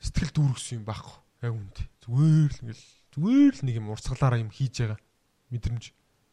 сэтгэл 0.00 0.32
дүүргэсэн 0.32 0.80
юм 0.80 0.84
байхгүй. 0.88 1.16
Яг 1.44 1.52
үнд. 1.52 1.76
Зүгээр 2.00 2.48
л 2.48 2.60
ингээл 2.64 2.84
зүгээр 3.12 3.54
л 3.60 3.64
нэг 3.68 3.76
юм 3.76 3.92
урсгалаараа 3.92 4.40
юм 4.40 4.48
хийж 4.48 4.74
байгаа 4.80 5.00
мэдрэмж 5.52 5.84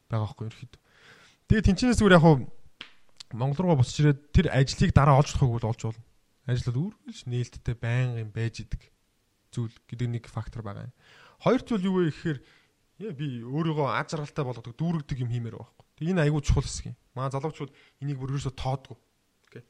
байгаа 0.08 0.24
байхгүй 0.32 0.48
ерөөхдөө. 0.48 0.82
Тэгээ 1.52 1.66
тэнчнээс 1.68 2.00
зүгээр 2.00 2.16
яг 2.16 2.24
хуу 2.24 2.48
Монгол 3.36 3.68
руу 3.68 3.84
босч 3.84 4.00
ирээд 4.00 4.32
тэр 4.32 4.48
ажлыг 4.48 4.96
дараа 4.96 5.20
олж 5.20 5.36
чадахгүй 5.36 5.60
бол 5.60 5.76
олж 5.76 5.82
болно. 5.92 6.08
Ажлууд 6.48 6.96
үргэлж 7.04 7.28
нээлттэй 7.28 7.76
байнга 7.76 8.24
юм 8.24 8.32
байж 8.32 8.64
идэг 8.64 8.96
зүйл 9.58 9.74
гэдэг 9.90 10.08
нэг 10.14 10.24
фактор 10.30 10.62
байгаа. 10.62 10.94
Хоёр 11.42 11.62
зүйл 11.66 11.90
юу 11.90 11.96
вэ 12.06 12.14
гэхээр 12.14 12.40
би 13.18 13.42
өөрийгөө 13.42 13.90
аз 13.90 14.14
жаргалтай 14.14 14.46
болгодог 14.46 14.74
дүүрэгдэг 14.78 15.26
юм 15.26 15.34
хиймээр 15.34 15.58
байхгүй. 15.58 15.86
Тэг 15.98 16.06
энэ 16.14 16.22
айгүй 16.30 16.42
чухал 16.46 16.66
хэсэг 16.66 16.94
юм. 16.94 16.98
Маа 17.18 17.34
залуучууд 17.34 17.74
энийг 18.06 18.22
бүр 18.22 18.38
ерөөсө 18.38 18.54
тоодгүй. 18.54 18.98
Окей. 19.50 19.64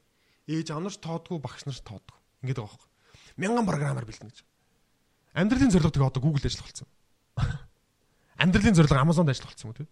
Ээж 0.47 0.75
анарч 0.75 0.99
тоодгүй, 0.99 1.39
багш 1.39 1.63
нарч 1.63 1.83
тоодгүй. 1.87 2.19
Ингээд 2.43 2.59
байгаа 2.59 2.75
байхгүй. 2.75 2.91
Мянган 3.39 3.67
програмаар 3.67 4.07
бэлдэнэ 4.07 4.31
гэж. 4.31 4.39
Амьдралын 5.35 5.71
зорилго 5.71 5.91
тэгээ 5.91 6.11
одоо 6.11 6.23
Google 6.23 6.43
ажил 6.47 6.63
болсон. 6.63 6.87
Амьдралын 8.43 8.75
зорилго 8.75 8.99
Amazon-д 8.99 9.31
ажил 9.31 9.47
болсон 9.47 9.67
юм 9.67 9.71
уу 9.71 9.79
те? 9.79 9.85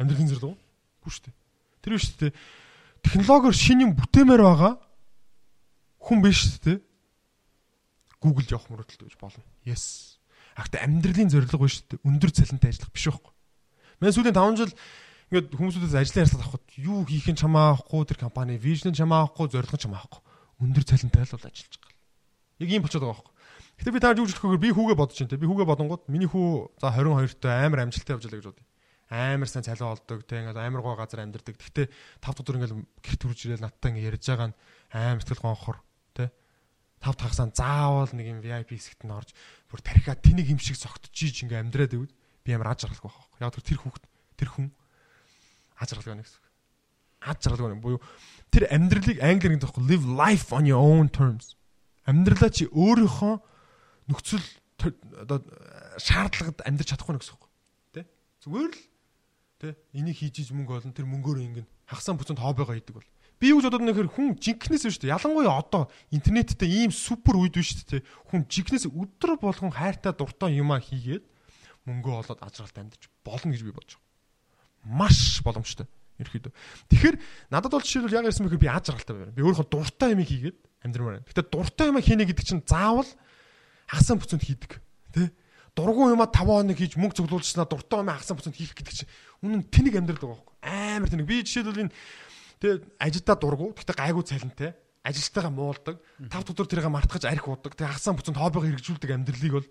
Амьдралын 0.00 0.28
зорилго 0.28 0.48
уу? 0.52 0.58
Бүү 1.04 1.12
шүү 1.12 1.24
дээ. 1.28 1.36
Тэр 1.84 1.92
биш 1.96 2.04
шүү 2.08 2.18
дээ. 2.24 2.32
Технологиор 3.04 3.54
шин 3.54 3.84
юм 3.84 3.92
бүтээмээр 3.94 4.42
байгаа 4.42 4.72
хүн 6.02 6.18
биш 6.24 6.40
шүү 6.42 6.60
дээ. 6.64 6.78
Google-д 8.18 8.50
явах 8.54 8.68
мөрөдөлт 8.70 9.02
гэж 9.06 9.16
болно. 9.20 9.44
Yes. 9.62 10.18
Ахта 10.58 10.82
амьдралын 10.82 11.30
зорилго 11.30 11.58
биш 11.62 11.86
үү? 11.86 12.02
Өндөр 12.02 12.34
цалинтай 12.34 12.74
ажиллах 12.74 12.90
биш 12.90 13.06
байхгүй. 13.06 13.32
Мен 14.02 14.14
сүүлийн 14.14 14.34
5 14.34 14.58
жил 14.58 14.72
ингээд 15.28 15.54
хүмүүсүүдээс 15.54 15.94
ажлын 15.94 16.22
ярилцлага 16.24 16.46
авахд 16.48 16.68
юу 16.80 17.04
хийх 17.06 17.28
нь 17.30 17.38
чамаа 17.38 17.76
авахгүй 17.78 18.02
тэр 18.08 18.18
компани 18.18 18.58
вижн 18.58 18.96
чамаа 18.96 19.28
авахгүй 19.28 19.46
зорилго 19.54 19.78
чамаа 19.78 20.00
авахгүй. 20.02 20.22
Өндөр 20.64 20.84
цалинтай 20.88 21.22
л 21.22 21.34
бол 21.36 21.46
ажиллаж 21.46 21.74
байгаа. 21.78 21.94
Яг 22.58 22.68
ийм 22.74 22.82
болчиход 22.82 23.04
байгаа 23.06 23.18
байхгүй. 23.22 23.34
Гэтэ 23.78 23.94
би 23.94 24.00
таар 24.02 24.18
юу 24.18 24.26
гэж 24.26 24.34
хэлэхээр 24.34 24.64
би 24.66 24.70
хүүгээ 24.74 24.98
бодож 24.98 25.18
байна 25.22 25.30
те. 25.30 25.38
Би 25.38 25.46
хүүгээ 25.46 25.70
бодонгууд 25.70 26.02
миний 26.10 26.26
хүү 26.26 26.48
за 26.82 26.90
22-той 26.90 27.52
амар 27.54 27.86
амжилттай 27.86 28.14
явж 28.18 28.24
байгаа 28.26 28.40
гэж 28.42 28.48
бодъё. 28.50 28.66
Амар 29.14 29.48
сайн 29.48 29.62
цалин 29.62 29.92
олдог 29.94 30.18
те 30.26 30.34
ингээд 30.42 30.58
амар 30.58 30.82
гоо 30.82 30.98
газар 30.98 31.22
амьдардаг. 31.22 31.54
Гэтэ 31.54 31.86
5 32.18 32.42
өдөр 32.42 32.56
ингээд 32.58 32.74
гэрт 32.98 33.22
үрж 33.30 33.38
ирэл 33.46 33.62
надтай 33.62 33.94
ингээд 33.94 34.18
ярьж 34.18 34.24
байгаа 34.26 34.48
нь 34.50 34.58
амар 34.90 35.22
сэтгэл 35.22 35.46
гонхор 35.46 35.78
тав 37.00 37.14
тагсаа 37.16 37.50
заавал 37.54 38.10
нэг 38.12 38.26
юм 38.26 38.40
VIP 38.42 38.74
хэсэгт 38.74 39.06
нь 39.06 39.14
орж 39.14 39.30
бүр 39.70 39.80
тархиа 39.82 40.18
тэнийг 40.18 40.50
юм 40.50 40.60
шиг 40.60 40.78
цогтчихиж 40.78 41.46
ингээ 41.46 41.62
амьдраад 41.62 41.94
ивэл 41.94 42.14
би 42.44 42.48
ямар 42.52 42.74
аж 42.74 42.86
аргалгүй 42.86 43.08
байхгүй. 43.08 43.38
Яг 43.42 43.54
тэр 43.54 43.78
хүүхд 43.78 44.04
тэр 44.38 44.48
хүн 44.50 44.66
аж 45.78 45.88
аргалгүй 45.94 46.16
нэг. 46.18 46.28
Аж 47.22 47.40
аргалгүй 47.46 47.78
буюу 47.78 48.00
тэр 48.50 48.66
амьдралыг 48.72 49.18
англиар 49.22 49.54
гэдэг 49.54 49.68
байхгүй 49.68 49.84
live 49.86 50.06
life 50.06 50.48
on 50.50 50.66
your 50.66 50.82
own 50.82 51.06
terms. 51.12 51.54
Амьдралаа 52.08 52.50
чи 52.50 52.66
өөрийнхөө 52.72 53.34
нөхцөл 54.10 54.46
одоо 55.22 55.42
шаардлагад 55.98 56.64
амьдрч 56.64 56.94
чадахгүй 56.94 57.14
нэг 57.14 57.22
гэсэн 57.22 57.36
үг. 57.36 57.44
Тэ? 57.92 58.00
Зүгээр 58.42 58.72
л 58.72 58.82
тэ 59.58 59.74
энийг 59.92 60.16
хийж 60.16 60.46
иж 60.46 60.48
мөнгө 60.54 60.78
олон 60.78 60.94
тэр 60.94 61.06
мөнгөөр 61.10 61.38
ингэн 61.42 61.66
хагасаа 61.90 62.14
бүцэнд 62.14 62.38
хоббигоо 62.38 62.78
хийдэг 62.78 62.94
бол 62.94 63.08
Би 63.38 63.54
юу 63.54 63.62
гэж 63.62 63.70
бодоод 63.70 63.86
нэхэр 63.86 64.10
хүн 64.10 64.34
жинкнээс 64.38 64.90
шүү 64.90 65.06
дээ. 65.06 65.14
Ялангуяа 65.14 65.62
одоо 65.62 65.86
интернеттэй 66.10 66.86
ийм 66.86 66.90
супер 66.90 67.38
үед 67.38 67.54
биш 67.54 67.78
дээ. 67.86 68.02
Хүн 68.34 68.50
жинкнээс 68.50 68.90
өдөр 68.90 69.38
болгон 69.38 69.70
хайртай 69.70 70.10
дуртай 70.10 70.58
юмаа 70.58 70.82
хийгээд 70.82 71.22
мөнгө 71.86 72.10
олоод 72.18 72.42
ажралт 72.42 72.74
амьдч 72.74 73.06
болно 73.22 73.54
гэж 73.54 73.62
би 73.62 73.70
бодож 73.70 73.94
байгаа. 73.94 74.90
Маш 74.90 75.38
боломжтой. 75.46 75.86
Ерхийдөө. 76.18 76.52
Тэгэхээр 76.90 77.16
надад 77.54 77.70
бол 77.70 77.84
жишээлбэл 77.86 78.18
яг 78.18 78.26
ярьсан 78.26 78.50
бэхээр 78.50 78.64
би 78.66 78.70
ажралтай 78.74 79.14
байна. 79.14 79.32
Би 79.38 79.46
өөрөө 79.46 79.70
дуртай 79.70 80.18
юм 80.18 80.26
хийгээд 80.26 80.58
амьдрмаар 80.82 81.22
байна. 81.22 81.28
Гэтэ 81.30 81.46
дуртай 81.46 81.86
юм 81.94 82.02
хийнэ 82.02 82.26
гэдэг 82.26 82.42
чинь 82.44 82.66
заавал 82.66 83.06
хасан 83.86 84.18
бүцэнд 84.18 84.42
хийдэг. 84.42 84.82
Тэ? 85.14 85.30
Дургуун 85.78 86.18
юмаа 86.18 86.26
5 86.26 86.42
хоног 86.42 86.74
хийж 86.74 86.98
мөнгө 86.98 87.22
цуглуулчихснаа 87.22 87.70
дуртай 87.70 88.02
юм 88.02 88.10
хасан 88.10 88.34
бүцэнд 88.34 88.58
хийх 88.58 88.74
гэдэг 88.74 88.94
чинь 88.98 89.10
үнэн 89.46 89.62
тэнэг 89.70 89.94
амьдрал 89.94 90.18
байгаа 90.18 90.42
байхгүй. 90.42 90.56
Амар 90.66 91.06
тэнэг. 91.06 91.26
Би 91.30 91.46
жишээлбэл 91.46 91.82
энэ 91.86 91.94
Тэгээ 92.58 92.98
ажилдаа 92.98 93.36
дургу. 93.38 93.72
Гэхдээ 93.74 93.96
гайгүй 93.96 94.24
цалинтай. 94.26 94.70
Ажилтайгаа 95.06 95.52
муулдаг. 95.54 95.96
Тав 96.26 96.42
өдөр 96.42 96.66
тэрийг 96.66 96.90
мартгаж 96.90 97.24
арх 97.24 97.46
уудаг. 97.46 97.78
Тэгээ 97.78 97.90
хагасаа 97.94 98.18
буцанд 98.18 98.38
хоббигоо 98.38 98.66
хэрэгжүүлдэг 98.66 99.10
амьдралыг 99.14 99.54
бол 99.54 99.68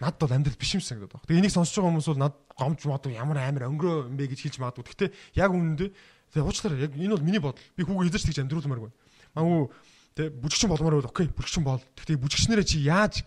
надад 0.00 0.20
бол 0.22 0.36
амьдрал 0.38 0.58
биш 0.58 0.78
юм 0.78 0.82
санагдаад 0.82 1.12
байна. 1.12 1.26
Тэгээ 1.26 1.40
энийг 1.42 1.54
сонсож 1.54 1.74
байгаа 1.76 1.90
хүмүүс 1.90 2.08
бол 2.14 2.22
над 2.22 2.34
гомж 2.54 2.80
мод 2.86 3.04
ямар 3.10 3.38
амар 3.42 3.68
өнгөрөө 3.70 4.06
юм 4.06 4.16
бэ 4.16 4.30
гэж 4.30 4.40
хэлж 4.46 4.56
магадгүй. 4.62 4.86
Гэхдээ 4.86 5.10
яг 5.34 5.50
үнэндээ 5.50 5.90
тэгээ 6.30 6.46
уучлаарай. 6.46 6.78
Яг 6.86 6.92
энэ 6.94 7.14
бол 7.14 7.26
миний 7.26 7.42
бодол. 7.42 7.66
Би 7.74 7.82
хүүгээ 7.82 8.08
эзэж 8.10 8.22
тэгж 8.30 8.38
амьдруулмааргүй. 8.46 8.90
Магадгүй 9.34 9.66
тэгээ 10.14 10.32
бүжигчин 10.40 10.70
болмоор 10.70 10.94
бол 11.02 11.10
окей, 11.10 11.26
бүжигчин 11.30 11.64
бол. 11.66 11.82
Гэхдээ 11.98 12.22
бүжигчнэрээ 12.22 12.66
чи 12.66 12.78
яаж 12.86 13.26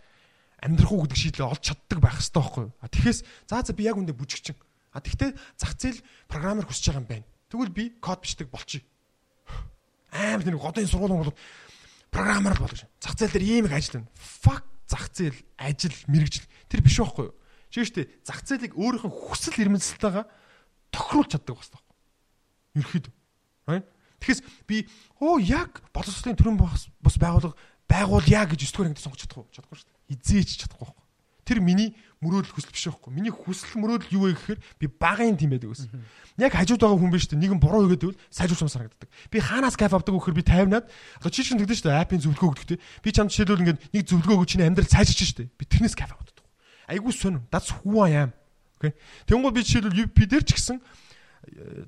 амьдрах 0.60 0.92
уу 0.92 1.04
гэдэг 1.08 1.20
шийдлээ 1.20 1.48
олж 1.48 1.64
чаддаг 1.64 2.00
байх 2.00 2.16
хэрэгтэй 2.20 2.42
байхгүй 2.42 2.64
юу? 2.68 2.74
А 2.80 2.88
тэгэхээр 2.92 3.18
за 3.48 3.58
за 3.64 3.74
би 3.76 3.84
яг 3.88 3.96
үндэ 3.96 4.14
бүжигчин. 4.16 4.58
А 4.92 5.00
тэгтээ 5.00 5.32
зах 5.56 5.74
зээл 5.78 6.04
программер 6.28 6.66
хүсэж 6.68 6.92
байгаа 6.92 7.04
юм 7.04 7.08
байна. 7.08 7.28
Тэгвэл 7.50 7.74
би 7.74 7.90
код 8.00 8.22
бичдэг 8.22 8.50
болчих. 8.50 8.86
Амар 10.14 10.46
нэг 10.46 10.62
одоо 10.62 10.82
энэ 10.82 10.90
сургууль 10.90 11.14
Монгол 11.14 11.38
программер 12.10 12.54
л 12.54 12.64
болгож. 12.64 12.86
Зах 13.02 13.18
зээл 13.18 13.34
дээр 13.34 13.46
ийм 13.46 13.66
их 13.66 13.74
ажил 13.74 14.02
байна. 14.02 14.10
Fuck 14.18 14.64
зах 14.90 15.10
зээл, 15.14 15.38
ажил, 15.58 15.94
мэрэгжил 16.10 16.46
тэр 16.70 16.82
биш 16.82 16.98
байхгүй 16.98 17.30
юу? 17.30 17.36
Чи 17.70 17.86
штэ 17.86 18.10
зах 18.26 18.42
зээлийг 18.42 18.74
өөрийнх 18.74 19.06
нь 19.06 19.14
хүсэл 19.14 19.62
эрмэлзэлтэйгээ 19.62 20.26
тохируулж 20.90 21.30
чаддаг 21.30 21.58
байна. 21.58 21.86
Ерхэд. 22.74 23.06
Тэгэхээс 24.20 24.42
би 24.66 24.90
оо 25.22 25.38
яг 25.38 25.86
боловсролын 25.94 26.38
төрөн 26.38 26.58
бос 26.58 27.16
байгууллага 27.22 27.56
байгуулъя 27.86 28.46
гэж 28.50 28.62
9 28.66 28.74
дугаар 28.74 28.90
ангид 28.90 29.04
сонгож 29.06 29.22
чадахгүй 29.26 29.54
чадахгүй 29.54 29.78
шүү 29.78 29.88
дээ. 29.90 30.14
Изээч 30.18 30.50
чадахгүй 30.66 30.86
байхгүй. 30.90 31.06
Тэр 31.46 31.60
миний 31.62 31.90
мөрөөдөл 32.20 32.52
хүсэл 32.52 32.76
биш 32.76 32.86
байхгүй. 32.92 33.12
Миний 33.16 33.32
хүсэл 33.32 33.80
мөрөөдөл 33.80 34.12
юу 34.12 34.24
вэ 34.28 34.36
гэхээр 34.36 34.60
би 34.76 34.86
багын 34.92 35.40
тийм 35.40 35.56
байдаг 35.56 35.72
гэсэн. 35.72 35.88
Яг 36.36 36.52
хажууд 36.52 36.84
байгаа 36.84 37.00
хүн 37.00 37.14
биш 37.16 37.32
үү? 37.32 37.40
Нэгэн 37.40 37.60
буруу 37.64 37.88
хийгээд 37.88 38.06
ивэл 38.12 38.20
сайжруулж 38.28 38.72
санагддаг. 38.76 39.10
Би 39.32 39.40
хаанаас 39.40 39.80
кайф 39.80 39.96
авдаг 39.96 40.12
гэхээр 40.12 40.36
би 40.36 40.44
тайвнаад 40.44 40.86
одоо 40.92 41.32
чи 41.32 41.48
чинь 41.48 41.64
тэгдэж 41.64 41.80
шүү 41.80 41.88
дээ. 41.88 42.04
Апийн 42.04 42.20
зөвлөгөө 42.20 42.50
өгдөгтэй. 42.52 42.80
Би 42.80 43.10
чамд 43.16 43.32
жишээлбэл 43.32 43.64
ингээд 43.64 43.80
нэг 43.96 44.04
зөвлөгөө 44.04 44.36
өгч 44.36 44.50
чиний 44.52 44.68
амьдрал 44.68 44.92
сайжирч 44.92 45.20
шүү 45.32 45.38
дээ. 45.48 45.50
Би 45.56 45.64
тэрнээс 45.64 45.96
кайф 45.96 46.12
авдаг. 46.12 46.44
Айгуу 46.92 47.16
сонь. 47.16 47.40
That's 47.48 47.72
who 47.72 48.04
I 48.04 48.28
am. 48.28 48.32
Окей. 48.76 48.92
Тэнгууд 49.24 49.56
би 49.56 49.64
жишээлбэл 49.64 50.04
UP 50.04 50.20
дээр 50.20 50.44
ч 50.44 50.60
гэсэн 50.60 50.84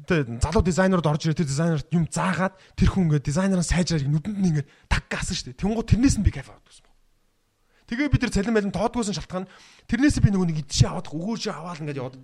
тэ 0.08 0.40
залуу 0.40 0.64
дизайнерууд 0.64 1.08
орж 1.12 1.28
ирээ 1.28 1.44
тэр 1.44 1.50
дизайнерт 1.52 1.88
юм 1.92 2.08
заагаад 2.08 2.56
тэр 2.76 2.90
хүн 2.92 3.12
ингээд 3.12 3.28
дизайнераа 3.28 3.66
сайжраад 3.68 4.08
нүдэнд 4.08 4.40
нь 4.40 4.50
ингээд 4.56 4.70
таг 4.88 5.04
гаасан 5.12 5.36
шүү 5.36 5.48
дээ. 5.52 5.60
Тэнгууд 5.60 5.88
тэрнээс 5.92 6.16
нь 6.20 6.26
би 6.26 6.32
кайф 6.32 6.50
аваад 6.50 6.66
байсан. 6.66 6.91
Тэгээ 7.92 8.08
би 8.08 8.18
тэр 8.24 8.32
цалин 8.32 8.56
байлын 8.56 8.72
тоодгоосон 8.72 9.20
шалтгаан 9.20 9.52
тэрнээс 9.92 10.24
би 10.24 10.32
нөгөө 10.32 10.48
нэг 10.48 10.64
идшээ 10.64 10.96
аваад 10.96 11.12
өгөөшөө 11.12 11.52
аваад 11.52 11.84
ингээд 11.84 12.00
яваад. 12.00 12.24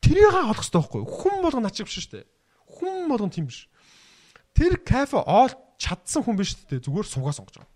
Тэрийг 0.00 0.32
олох 0.32 0.64
хэрэгтэй 0.64 0.80
байхгүй 0.80 1.02
хүн 1.04 1.36
болгон 1.44 1.68
ачиг 1.68 1.84
биш 1.92 2.00
шүү 2.00 2.16
дээ. 2.16 2.24
Хүн 2.80 3.04
болгон 3.12 3.28
тийм 3.28 3.52
биш. 3.52 3.68
Тэр 4.56 4.80
кафе 4.80 5.20
оол 5.20 5.52
чадсан 5.76 6.24
хүн 6.24 6.40
биш 6.40 6.56
шүү 6.56 6.80
дээ. 6.80 6.84
Зүгээр 6.88 7.04
суугаа 7.04 7.36
сонгож 7.36 7.60
байгаа. 7.60 7.68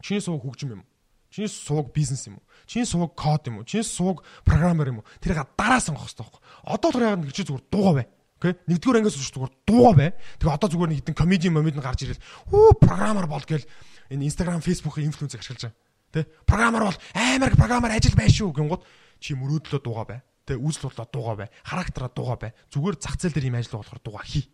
Чиний 0.00 0.24
сууг 0.24 0.40
хөгжим 0.40 0.72
юм 0.72 0.80
уу? 0.80 0.88
Чиний 1.28 1.52
сууг 1.52 1.92
бизнес 1.92 2.24
юм 2.24 2.40
уу? 2.40 2.44
Чиний 2.64 2.88
сууг 2.88 3.12
код 3.12 3.44
юм 3.52 3.60
уу? 3.60 3.68
Чиний 3.68 3.84
сууг 3.84 4.24
программер 4.48 4.88
юм 4.88 5.04
уу? 5.04 5.08
Тэрийг 5.20 5.44
дараа 5.52 5.84
сонгох 5.84 6.08
хэрэгтэй 6.08 6.24
байхгүй. 6.24 6.40
Одоо 6.64 6.90
тэр 6.96 7.04
яг 7.12 7.20
нэг 7.20 7.36
чи 7.36 7.44
зүгээр 7.44 7.64
дуугаа 7.68 7.94
бай. 8.00 8.06
Окей. 8.40 8.52
Нэгдүгээр 8.72 8.98
ангиас 9.04 9.20
үүш 9.20 9.32
зүгээр 9.36 9.52
дуугаа 9.68 9.94
бай. 10.00 10.10
Тэгээ 10.40 10.56
одоо 10.56 10.68
зүгээр 10.72 10.90
нэг 10.96 10.98
хэдэн 11.04 11.16
комеди 11.16 11.48
момент 11.52 11.76
нь 11.76 11.84
гарч 11.84 12.08
ирэл. 12.08 12.24
Үу 12.52 12.72
программер 12.80 13.28
бол 13.28 13.44
гээл 13.44 13.68
энэ 14.12 14.24
Instagram, 14.28 14.64
Facebook-ийн 14.64 15.12
инфлюенсийг 15.12 15.44
ашиглаж 15.44 15.72
байгаа. 15.72 15.85
Тэ? 16.16 16.24
Программер 16.48 16.88
бол 16.88 16.98
амар 17.12 17.52
программер 17.52 17.92
ажил 17.92 18.16
бай 18.16 18.32
шүү 18.32 18.56
гингууд 18.56 18.80
чи 19.20 19.36
мөрөөдлөө 19.36 19.80
дуугаа 19.84 20.06
бай. 20.08 20.20
Тэ 20.48 20.56
үзэл 20.56 20.88
бодлоо 20.88 21.04
дуугаа 21.12 21.36
бай. 21.44 21.48
Характераа 21.60 22.08
дуугаа 22.08 22.38
бай. 22.40 22.52
Зүгээр 22.72 22.96
зах 22.96 23.20
зээл 23.20 23.36
дээр 23.36 23.52
ийм 23.52 23.60
ажил 23.60 23.76
болохоор 23.76 24.00
дуугаа 24.00 24.24
хий. 24.24 24.48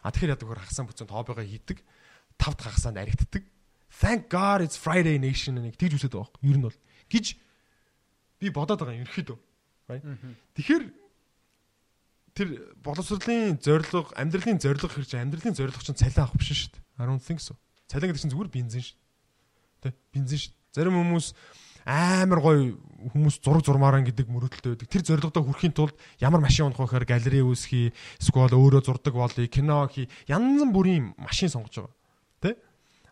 А 0.00 0.08
тэгэхээр 0.08 0.32
яадаг 0.40 0.48
хөр 0.48 0.62
хагасан 0.64 0.88
бүцэнд 0.88 1.12
хоббигоо 1.12 1.44
хийдэг. 1.44 1.84
Тавд 2.40 2.58
хагасаанд 2.64 2.96
аригддаг. 2.96 3.44
Thank 3.92 4.32
God 4.32 4.64
it's 4.64 4.80
Friday 4.80 5.20
Nation 5.20 5.60
нэг 5.60 5.76
тэгж 5.76 6.00
үсэд 6.00 6.16
байгаа 6.16 6.32
юм. 6.40 6.48
Ер 6.48 6.56
нь 6.56 6.64
бол 6.64 6.78
гэж 7.12 7.26
би 8.40 8.48
бодоод 8.48 8.80
байгаа 8.80 8.96
юм 8.96 9.04
ерөөхдөө. 9.04 9.38
Тэгэхээр 10.56 10.84
тэр 12.36 12.48
боловсролын 12.84 13.56
зорилго, 13.60 14.12
амьдралын 14.16 14.60
зорилго 14.60 14.88
хэрэг 14.92 15.08
чинь 15.08 15.24
амьдралын 15.24 15.56
зорилго 15.56 15.80
чинь 15.80 15.96
цалин 15.96 16.20
авах 16.20 16.36
биш 16.36 16.52
шүү 16.52 16.72
дээ. 16.76 16.84
I 17.00 17.04
don't 17.08 17.22
think 17.22 17.40
so. 17.40 17.56
Цалин 17.88 18.12
гэдэг 18.12 18.20
чинь 18.20 18.32
зүгээр 18.34 18.52
бензин 18.52 18.84
шүү. 18.84 18.98
Тэ? 19.80 19.96
Бензин 20.12 20.40
шүү. 20.44 20.52
Зарим 20.76 21.00
хүмүүс 21.00 21.32
амар 21.88 22.40
гоё 22.44 22.76
хүмүүс 23.16 23.40
зураг 23.40 23.64
зурмаараа 23.64 24.04
гэдэг 24.04 24.28
мөрөөдөлтэй 24.28 24.76
байдаг. 24.76 24.88
Тэр 24.92 25.02
зорилгодоо 25.08 25.42
хүрэхийн 25.48 25.72
тулд 25.72 25.96
ямар 26.20 26.44
машин 26.44 26.68
унах 26.68 26.84
вэ 26.84 27.00
гэхээр 27.00 27.08
галерей 27.08 27.44
үүсгий, 27.46 27.96
эсвэл 28.20 28.52
өөрөө 28.52 28.84
зурдаг 28.84 29.14
болъё, 29.16 29.48
кино 29.48 29.88
хий, 29.88 30.10
янз 30.28 30.68
бүрийн 30.68 31.16
машин 31.16 31.48
сонгож 31.48 31.80
байгаа. 31.80 31.95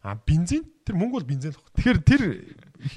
А 0.04 0.20
бензин 0.20 0.68
тэр 0.84 1.00
мөнгө 1.00 1.16
бол 1.16 1.24
бензин 1.24 1.56
л 1.56 1.56
баг. 1.56 1.72
Тэгэхээр 1.80 1.98
тэр 2.04 2.22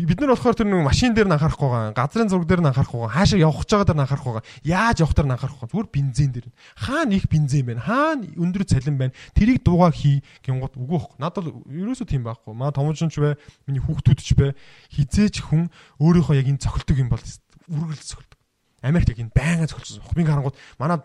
бид 0.03 0.19
нар 0.19 0.35
болохоор 0.35 0.59
тэр 0.59 0.67
нэг 0.67 0.83
машин 0.83 1.15
дээр 1.15 1.31
нь 1.31 1.35
анхаарахгүй 1.39 1.71
байгаа, 1.71 1.95
газрын 1.95 2.27
зураг 2.27 2.51
дээр 2.51 2.59
нь 2.59 2.67
анхаарахгүй 2.67 2.99
байгаа, 2.99 3.15
хаашаа 3.15 3.39
явах 3.39 3.63
гэж 3.63 3.71
байгаа 3.71 3.87
дээр 3.87 3.95
нь 3.95 4.03
анхаарахгүй 4.03 4.33
байгаа. 4.35 4.51
Яаж 4.67 4.97
явах 4.99 5.15
дээр 5.15 5.27
нь 5.31 5.35
анхаарахгүй 5.39 5.63
байгаа. 5.63 5.71
Зүгээр 5.71 5.95
бензин 5.95 6.31
дээр. 6.35 6.47
Хаана 6.75 7.13
их 7.15 7.25
бензин 7.31 7.63
байна? 7.63 7.79
Хаана 7.87 8.27
өндөр 8.27 8.63
цалин 8.67 8.97
байна? 8.99 9.15
Тэрийг 9.31 9.63
дуугаа 9.63 9.91
хий 9.95 10.19
гингууд 10.43 10.75
үгүй 10.75 10.99
бах. 10.99 11.15
Надад 11.15 11.47
бол 11.47 11.63
ерөөсөө 11.71 12.07
тийм 12.11 12.27
байхгүй. 12.27 12.51
Маа 12.51 12.75
томчонч 12.75 13.15
бай, 13.23 13.39
миний 13.71 13.79
хүүхдүүд 13.79 14.19
ч 14.19 14.35
бай. 14.35 14.51
Хизээч 14.91 15.47
хүн 15.47 15.71
өөрийнхөө 16.03 16.35
яг 16.43 16.51
энэ 16.51 16.59
цохилдог 16.59 16.97
юм 16.99 17.07
бол 17.07 17.23
үргэлж 17.23 18.03
цохилдог. 18.03 18.39
Америкт 18.83 19.15
яг 19.15 19.23
энэ 19.23 19.31
байнга 19.31 19.71
цохилсон. 19.71 20.03
Би 20.11 20.27
харангууд 20.27 20.59
манай 20.75 20.99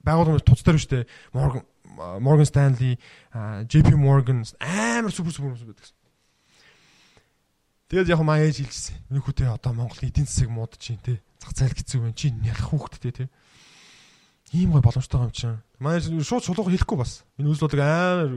байгууллагын 0.00 0.40
туц 0.40 0.64
дээр 0.64 0.80
шүү 0.80 1.04
дээ. 1.04 1.04
Morgan 1.36 1.68
Morgan 1.96 2.46
Stanley, 2.46 2.98
JP 3.32 3.96
Morgan 3.96 4.44
амар 4.58 5.12
супер 5.12 5.32
супер 5.32 5.52
хүмүүс 5.52 5.66
байдаг. 5.66 5.92
Тэгээд 7.92 8.08
яг 8.08 8.24
маа 8.24 8.40
ээж 8.40 8.64
хэлжсэн. 8.64 8.96
Миний 9.12 9.20
хүүтэй 9.20 9.52
одоо 9.52 9.76
Монголын 9.76 10.08
эдийн 10.08 10.24
засаг 10.24 10.48
мууд 10.48 10.80
чинь 10.80 10.96
тий. 11.04 11.20
Зах 11.36 11.52
зээл 11.52 11.76
хэцүү 11.76 12.00
байна. 12.00 12.16
Чи 12.16 12.32
нялх 12.32 12.72
хүүхдтэй 12.72 13.12
тий. 13.12 13.28
Ийм 14.56 14.72
гой 14.72 14.80
боломжтой 14.80 15.20
юм 15.20 15.32
чинь. 15.36 15.60
Манай 15.76 16.00
шууд 16.00 16.40
чулууга 16.40 16.72
хэлэхгүй 16.72 16.96
бас. 16.96 17.28
Энэ 17.36 17.52
үйл 17.52 17.60
бодлого 17.60 17.84
амар 17.84 18.32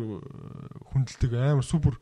хүндэлдэг 0.91 1.32
амар 1.39 1.64
супер. 1.64 1.95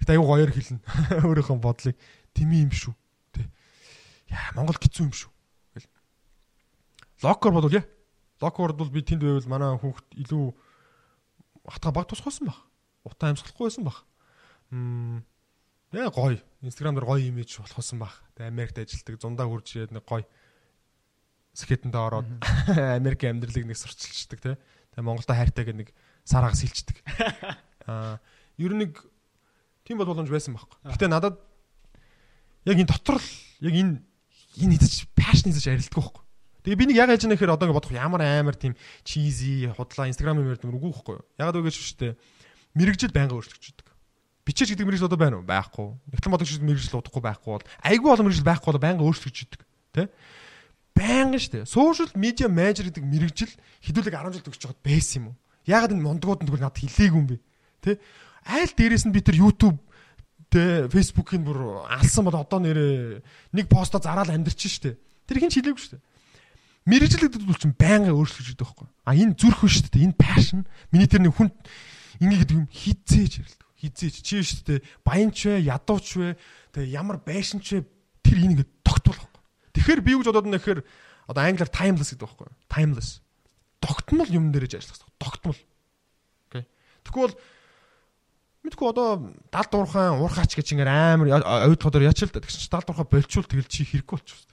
Гэтэ 0.00 0.16
аюу 0.16 0.24
гоёор 0.24 0.48
хэлнэ. 0.48 0.80
Өөрийнхөө 1.28 1.60
бодлыг 1.60 1.96
тэмээ 2.32 2.64
юм 2.64 2.72
шүү. 2.72 2.96
Тий. 3.36 3.52
Яа 4.32 4.56
Монгол 4.56 4.80
хэцүү 4.80 5.04
юм 5.04 5.12
шүү. 5.12 5.28
Локер 7.20 7.52
бодвол 7.52 7.76
яа. 7.78 7.84
Локер 8.42 8.74
бол 8.74 8.90
би 8.90 9.06
тэнд 9.06 9.22
байвал 9.22 9.46
манай 9.46 9.78
хүүхд 9.78 10.06
илүү 10.18 10.44
хатга 11.70 11.94
баг 11.94 12.10
тусгайсан 12.10 12.50
баг. 12.50 12.58
Утаа 13.06 13.30
амьсгалахгүй 13.30 13.70
байсан 13.70 13.86
баг. 13.86 14.02
Мм 14.74 15.22
Яа 15.92 16.08
гоё. 16.08 16.40
Instagram 16.64 16.96
дээр 16.96 17.04
гоё 17.04 17.28
имиж 17.28 17.60
болохсон 17.60 18.00
баг. 18.00 18.16
Тэгээ 18.34 18.48
Америкт 18.48 18.80
ажилладаг 18.80 19.20
зундаа 19.20 19.46
хурж 19.46 19.76
ирээд 19.76 19.92
нэг 19.92 20.08
гоё 20.08 20.24
скетэндээ 21.52 22.00
ороод 22.00 22.28
Америк 22.98 23.20
амьдралыг 23.28 23.68
нэг 23.68 23.76
сурчилчдаг 23.76 24.40
тий. 24.40 24.56
Тэгээ 24.96 25.04
Монголда 25.04 25.36
хайртай 25.36 25.68
гэдэг 25.68 25.80
нэг 25.84 25.90
сараагас 26.24 26.64
хилчдэг. 26.64 26.96
Аа 27.84 28.24
ер 28.56 28.72
нь 28.72 28.88
нэг 28.88 29.04
тийм 29.84 30.00
бол 30.00 30.08
боломж 30.08 30.32
байсан 30.32 30.56
байхгүй. 30.56 30.80
Гэтэ 30.80 31.12
надад 31.12 31.36
яг 32.64 32.76
энэ 32.80 32.88
дотор 32.88 33.20
л 33.20 33.28
яг 33.60 33.74
энэ 33.76 34.00
энэ 34.64 34.80
хийж 34.80 35.12
пашн 35.12 35.52
хийж 35.52 35.68
арилддаг 35.68 35.92
байхгүй. 35.92 36.21
Тэгээ 36.62 36.78
би 36.78 36.86
нэг 36.90 36.96
яг 36.96 37.10
яаж 37.10 37.26
нэхэр 37.26 37.54
одоо 37.54 37.66
ингэ 37.66 37.78
бодох 37.78 37.94
ямар 37.94 38.22
амар 38.22 38.54
тийм 38.54 38.78
чизи 39.02 39.70
худлаа 39.74 40.06
инстаграм 40.06 40.38
юм 40.38 40.54
ярьдаг 40.54 40.70
үгүй 40.70 40.90
байхгүй. 40.90 41.18
Ягаад 41.38 41.58
үгүй 41.58 41.74
шүү 41.74 41.98
дээ. 41.98 42.12
Мэргэжил 42.78 43.12
байнга 43.12 43.34
өөрчлөгчдөг 43.34 43.92
бичээч 44.44 44.74
гэдэг 44.74 44.86
мэрэгжил 44.86 45.06
одоо 45.06 45.18
байна 45.18 45.38
уу? 45.38 45.46
Байхгүй. 45.46 45.94
Нэгтлэн 46.10 46.32
бодогч 46.34 46.58
мэрэгжил 46.58 46.98
удахгүй 46.98 47.22
байхгүй 47.22 47.50
бол 47.54 47.66
айгүй 47.86 48.10
олон 48.10 48.26
мэрэгжил 48.26 48.48
байхгүй 48.50 48.70
бол 48.74 48.82
байнга 48.82 49.06
өөрчлөгдөж 49.06 49.38
идэг. 49.46 49.62
Тэ? 49.94 50.10
Байнга 50.98 51.38
штэ. 51.38 51.62
Social 51.62 52.10
media 52.18 52.50
manager 52.50 52.90
гэдэг 52.90 53.06
мэрэгжил 53.06 53.52
хэдүүлэг 53.86 54.14
10 54.18 54.34
жил 54.34 54.46
төгсөж 54.50 54.62
байгаад 54.66 54.82
байсан 54.82 55.16
юм 55.22 55.26
уу? 55.30 55.36
Ягаад 55.62 55.94
энэ 55.94 56.02
мондгууд 56.02 56.42
нь 56.42 56.48
тэгвэл 56.50 56.66
надад 56.66 56.82
хэлээгүй 56.82 57.20
юм 57.22 57.28
бэ? 57.30 57.36
Тэ? 57.86 57.90
Айл 58.50 58.72
дээрээс 58.74 59.06
нь 59.06 59.14
би 59.14 59.20
тэр 59.22 59.38
YouTube 59.38 59.78
тэ 60.50 60.90
Facebook-ийн 60.90 61.46
бүр 61.46 61.86
алсан 61.86 62.26
бол 62.26 62.34
одоо 62.34 62.58
нэрээ 62.58 63.22
нэг 63.54 63.66
постоо 63.70 64.02
зараал 64.02 64.26
амьдрчин 64.26 64.70
штэ. 64.74 64.98
Тэр 65.30 65.38
хин 65.38 65.54
ч 65.54 65.62
хэлээгүй 65.62 65.78
штэ. 65.78 66.02
Мэрэгжил 66.02 66.11
гэдэг 66.86 67.46
бол 67.46 67.58
чинь 67.58 67.78
байнга 67.78 68.10
өөрчлөгдөж 68.10 68.58
идэг 68.58 68.66
байхгүй. 68.66 68.88
А 69.06 69.14
энэ 69.14 69.38
зүрх 69.38 69.62
биш 69.62 69.86
штэ. 69.86 70.02
Энэ 70.02 70.18
passion. 70.18 70.66
Миний 70.90 71.06
тэр 71.06 71.22
нэг 71.22 71.38
хүн 71.38 71.54
ингэ 72.18 72.42
гэдэг 72.42 72.56
юм 72.58 72.66
хизээж 72.66 73.32
ярил 73.38 73.62
хизээч. 73.78 74.16
Чи 74.22 74.42
шүү 74.42 74.62
дээ 74.66 74.78
баянч 75.06 75.38
вэ 75.46 75.62
ядууч 75.62 76.06
вэ 76.18 76.34
тэгээ 76.74 76.94
ямар 76.94 77.22
байшинч 77.22 77.66
вэ? 77.78 77.86
Тэр 78.22 78.38
энийг 78.42 78.66
тогтвол. 78.82 79.18
Тэгэхээр 79.74 80.00
би 80.02 80.14
юу 80.14 80.22
гэж 80.22 80.30
бодоод 80.30 80.50
гэхээр 80.50 80.80
одоо 81.26 81.42
англиар 81.42 81.70
timeless 81.70 82.14
гэдэг 82.14 82.26
байхгүй 82.26 82.50
timeless. 82.70 83.22
Тогтмол 83.82 84.30
юм 84.30 84.50
дээрэж 84.54 84.78
ажиллах 84.78 84.98
хэрэгтэй. 85.02 85.18
Тогтмол. 85.18 85.58
Окей. 86.50 86.64
Тэгвэл 87.02 87.34
мэдгүй 88.62 88.86
одоо 88.90 89.34
далд 89.50 89.72
уурхаан 89.74 90.22
уурхаач 90.22 90.54
гэж 90.54 90.78
ингээд 90.78 90.90
амар 90.90 91.26
ойд 91.42 91.78
тодор 91.82 92.06
ячил 92.06 92.30
та. 92.30 92.38
Тэгсэн 92.38 92.62
чи 92.62 92.70
далд 92.70 92.86
уурхаа 92.86 93.06
болчвол 93.10 93.46
тэгэл 93.50 93.66
чи 93.66 93.82
хэрэггүй 93.82 94.14
болчихсон 94.14 94.51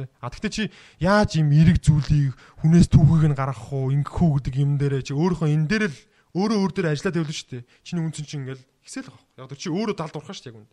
тэ 0.00 0.10
а 0.20 0.32
тэгтээ 0.32 0.52
чи 0.52 0.62
яаж 1.02 1.36
юм 1.36 1.52
эрэг 1.52 1.84
зүйлийг 1.84 2.32
хүнээс 2.64 2.88
түүхийг 2.88 3.28
нь 3.28 3.36
гаргах 3.36 3.68
уу 3.68 3.92
ингэх 3.92 4.16
үү 4.16 4.30
гэдэг 4.40 4.54
юм 4.56 4.80
дээрээ 4.80 5.02
чи 5.04 5.12
өөрийнхөө 5.12 5.48
энэ 5.52 5.68
дээр 5.68 5.84
л 5.92 5.98
өөрөө 6.30 6.58
өөр 6.62 6.72
дээр 6.72 6.88
ажиллаад 6.94 7.18
явлаа 7.18 7.34
шүү 7.34 7.50
дээ. 7.50 7.62
Чиний 7.82 8.02
үнцэн 8.06 8.24
чинь 8.24 8.42
ингээл 8.46 8.64
ихсэл 8.86 9.10
байгаа. 9.10 9.50
Яг 9.50 9.58
чи 9.58 9.68
өөрөө 9.70 9.96
далд 9.98 10.14
урахаа 10.14 10.34
шүү 10.34 10.44
дээ 10.46 10.52
яг 10.54 10.60
үнд. 10.62 10.72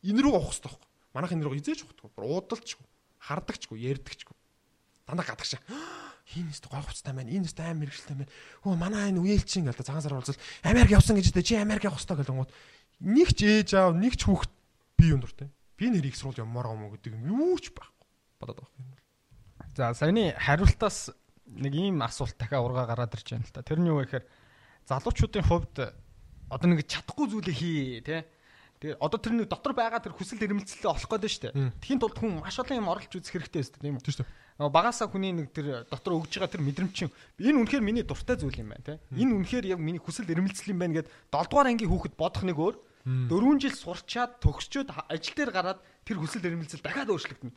Энэ 0.00 0.20
рүү 0.24 0.32
авах 0.32 0.52
хэрэгтэй 0.56 0.70
байхгүй. 0.72 0.88
Манайх 1.12 1.32
энэ 1.36 1.44
рүү 1.44 1.54
хизээж 1.60 1.80
авахгүй. 1.84 2.08
Уудалчгүй, 2.24 2.86
хардагчгүй, 3.20 3.78
ярдагчгүй. 3.84 4.36
Дандаа 5.04 5.26
гадагшаа. 5.28 5.60
Хин 6.32 6.48
нэст 6.48 6.68
гой 6.68 6.80
хуцтай 6.84 7.12
байна. 7.12 7.32
Энэ 7.32 7.48
нэст 7.48 7.60
аим 7.60 7.80
мэрэгчлээ 7.80 8.16
байна. 8.16 8.32
Хөө 8.64 8.76
манай 8.76 9.08
энэ 9.12 9.20
үеэлчин 9.20 9.64
гэл 9.64 9.80
цагаан 9.80 10.04
сар 10.04 10.16
болцол 10.16 10.36
Америк 10.64 10.92
явсан 10.92 11.16
гэж 11.16 11.32
дээ. 11.32 11.48
Чи 11.48 11.54
Америк 11.56 11.88
явах 11.88 12.00
хэрэгтэй 12.00 12.20
гэл 12.20 12.44
гот. 12.44 12.52
Нэг 13.00 13.28
ч 13.32 13.40
ээж 13.48 13.70
аав, 13.80 13.96
нэг 13.96 14.20
ч 14.20 14.28
хүүхэд 14.28 14.52
би 15.00 15.04
юм 15.08 15.24
дуртай. 15.24 15.48
Би 15.80 15.88
нэр 15.88 16.04
их 16.04 16.16
сурул 16.20 16.36
юммаар 16.36 16.76
юм 16.76 16.84
уу 16.84 16.92
гэдэг 17.00 17.16
юм 17.16 17.24
юу 17.32 17.56
ч 17.56 17.72
байхгүй. 17.72 17.97
Бодоод 18.40 18.62
байгаа 18.62 18.74
юм. 18.78 18.96
За 19.76 19.94
саяны 19.94 20.34
хариултаас 20.38 21.10
нэг 21.46 21.74
ийм 21.74 22.02
асуулт 22.02 22.36
дахиад 22.38 22.64
ургаа 22.64 22.86
гараад 22.86 23.14
ирж 23.14 23.34
байна 23.34 23.46
л 23.46 23.54
та. 23.54 23.62
Тэр 23.62 23.78
нь 23.82 23.88
юу 23.90 24.02
вэ 24.02 24.06
гэхээр 24.06 24.26
залуучуудын 24.88 25.46
хувьд 25.46 25.76
одоо 26.50 26.68
нэг 26.68 26.86
чадахгүй 26.86 27.26
зүйлээ 27.28 27.56
хий 27.56 28.00
тий. 28.02 28.22
Тэгээ 28.78 29.02
одоо 29.02 29.18
тэр 29.18 29.34
нэг 29.34 29.50
дотор 29.50 29.74
байгаа 29.74 29.98
тэр 29.98 30.14
хүсэл 30.14 30.38
эрмэлзэлээ 30.38 30.86
олох 30.86 31.10
гээд 31.10 31.26
шүү 31.26 31.42
дээ. 31.50 31.82
Тхийн 31.82 31.98
тулд 31.98 32.14
хүн 32.14 32.38
маш 32.38 32.56
олон 32.62 32.78
юм 32.78 32.90
оруулж 32.94 33.10
үзэх 33.10 33.34
хэрэгтэй 33.34 33.62
өстэй 33.66 33.82
тийм 33.82 33.98
үү? 33.98 34.06
Тийм 34.06 34.22
шүү. 34.22 34.70
Багасаа 34.70 35.10
хүний 35.10 35.34
нэг 35.34 35.50
тэр 35.50 35.82
дотор 35.90 36.14
өгж 36.14 36.38
байгаа 36.38 36.54
тэр 36.54 36.62
мэдрэмж 36.62 36.94
чинь 36.94 37.12
энэ 37.42 37.58
үнэхээр 37.58 37.82
миний 37.82 38.06
дуртай 38.06 38.38
зүйл 38.38 38.54
юм 38.54 38.70
байна 38.70 38.86
тий. 38.86 38.98
Энэ 39.18 39.34
үнэхээр 39.34 39.66
яг 39.74 39.82
миний 39.82 39.98
хүсэл 39.98 40.30
эрмэлзэл 40.30 40.74
юм 40.74 40.78
байна 40.78 41.02
гэд 41.02 41.10
7 41.10 41.50
дугаар 41.50 41.70
ангийн 41.74 41.90
хүүхэд 41.90 42.14
бодох 42.14 42.42
нэг 42.46 42.58
өөр 42.58 42.76
4 43.06 43.62
жил 43.62 43.74
сурчаад 43.74 44.38
төгсчөөд 44.42 44.90
ажил 45.10 45.34
дээр 45.34 45.50
гараад 45.50 45.78
тэр 46.06 46.18
хүсэл 46.22 46.46
эрмэлзэл 46.46 46.82
дахиад 46.82 47.10
өөрчлөгдөнө. 47.10 47.54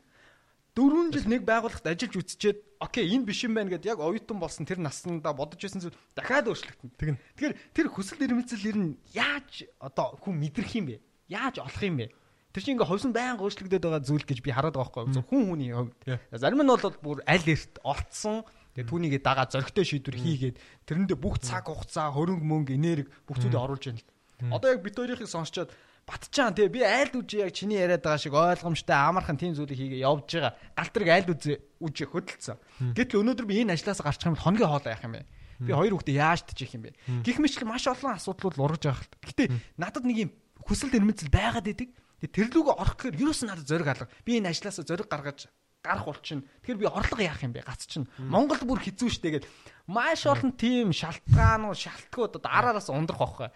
4 0.71 1.11
жил 1.11 1.27
нэг 1.27 1.43
байгууллагт 1.43 1.83
ажиллаж 1.83 2.15
үтчихэд 2.15 2.57
окей 2.79 3.05
энэ 3.11 3.27
биш 3.27 3.43
юм 3.43 3.59
байна 3.59 3.75
гэдээ 3.75 3.91
яг 3.91 3.99
оюутан 3.99 4.39
болсон 4.39 4.63
тэр 4.63 4.79
наснда 4.79 5.35
бодож 5.35 5.59
байсан 5.59 5.83
зүйл 5.83 5.97
дахиад 6.15 6.47
өөрчлөгдөн. 6.47 6.91
Тэгнь. 6.95 7.19
Тэгэхээр 7.35 7.55
тэр 7.75 7.87
хүсэл 7.91 8.23
эрмэлзэл 8.23 8.69
ер 8.71 8.77
нь 8.79 8.95
яаж 9.11 9.67
одоо 9.83 10.15
хүн 10.23 10.39
мэдрэх 10.39 10.71
юм 10.79 10.95
бэ? 10.95 11.03
Яаж 11.27 11.59
олох 11.59 11.83
юм 11.83 11.99
бэ? 11.99 12.15
Тэр 12.55 12.63
чинь 12.63 12.75
ингээ 12.79 12.87
ховсон 12.87 13.11
байн 13.11 13.35
өөрчлөгдөд 13.35 13.83
байгаа 13.83 14.03
зүйл 14.07 14.23
гэж 14.23 14.39
би 14.39 14.51
хараад 14.55 14.79
байгаа 14.79 15.11
байхгүй 15.11 15.27
хүн 15.27 15.43
хүний 15.51 15.75
хувьд. 15.75 15.95
Зарим 16.31 16.63
нь 16.63 16.71
бол 16.71 16.95
бүр 17.03 17.19
аль 17.27 17.47
эрт 17.51 17.83
олцсон 17.83 18.47
Тэгээ 18.71 18.87
түүнийг 18.87 19.19
дагаа 19.19 19.51
зөрөгтэй 19.51 19.83
шийдвэр 19.83 20.15
хийгээд 20.15 20.57
тэрэндээ 20.87 21.19
бүх 21.19 21.43
цаг 21.43 21.67
хугацаа, 21.67 22.15
хөрөнгө 22.15 22.47
мөнгө, 22.47 22.79
энерги 22.79 23.11
бүх 23.27 23.43
зүйлийг 23.43 23.59
оруулж 23.59 23.83
яана. 23.91 23.99
Одоо 24.47 24.71
яг 24.71 24.79
бит 24.79 24.95
хоёрыг 24.95 25.27
сонсчоод 25.27 25.75
батчаан 26.05 26.55
тий 26.55 26.67
би 26.67 26.83
айл 26.83 27.11
үжи 27.15 27.41
яг 27.41 27.53
чиний 27.55 27.79
яриад 27.79 28.03
байгаа 28.03 28.19
шиг 28.19 28.33
ойлгомжтой 28.35 28.95
амархан 28.95 29.37
тийм 29.37 29.55
зүйлийг 29.55 29.79
хийгээ 29.79 30.05
явж 30.05 30.27
байгаа. 30.27 30.53
Галтрыг 30.75 31.09
айл 31.09 31.29
үжи 31.31 31.59
үжи 31.79 32.05
хөдөлсөн. 32.09 32.57
Гэтэл 32.97 33.21
өнөөдөр 33.21 33.45
би 33.47 33.61
энэ 33.63 33.75
ажлаас 33.79 34.01
гарчих 34.01 34.27
юм 34.27 34.35
бол 34.35 34.45
хоногийн 34.45 34.69
хоолоо 34.69 34.91
яах 34.91 35.05
юм 35.05 35.15
бэ? 35.15 35.25
Би 35.61 35.71
хоёр 35.71 35.93
хүүхдээ 35.95 36.17
яаж 36.17 36.41
тчих 36.49 36.73
юм 36.75 36.89
бэ? 36.89 36.97
Гэх 37.21 37.37
мэтлээ 37.37 37.69
маш 37.69 37.85
олон 37.85 38.17
асуудлууд 38.17 38.57
ургаж 38.57 38.83
байгаа 38.85 38.99
хэл. 38.99 39.25
Гэтэ 39.29 39.43
надад 39.77 40.03
нэг 40.03 40.17
юм 40.25 40.31
хүсэл 40.65 40.95
эрмэлзэл 40.97 41.29
байгаад 41.29 41.69
идэг. 41.69 41.89
Тэр 42.21 42.49
лүүгээ 42.49 42.75
орох 42.75 42.97
гэхээр 42.97 43.21
юу 43.21 43.33
ч 43.33 43.45
надад 43.45 43.69
зориг 43.69 43.87
алга. 43.87 44.09
Би 44.25 44.41
энэ 44.41 44.53
ажлаас 44.53 44.81
зориг 44.81 45.05
гаргаж 45.09 45.49
гарах 45.81 46.05
бол 46.05 46.21
чинь 46.21 46.45
тэгэхээр 46.61 46.81
би 46.81 46.85
орлого 46.85 47.21
яах 47.21 47.41
юм 47.41 47.53
бэ 47.57 47.65
гац 47.65 47.89
чинь 47.89 48.05
Монгол 48.21 48.61
бүр 48.61 48.85
хэцүү 48.85 49.09
штэ 49.09 49.41
гээд 49.41 49.45
маш 49.89 50.29
олон 50.29 50.53
тийм 50.53 50.93
шалтгаан 50.93 51.65
уу 51.65 51.73
шалтгууд 51.73 52.37
одоо 52.37 52.51
араараас 52.53 52.93
ундрах 52.93 53.17
واخхой 53.17 53.49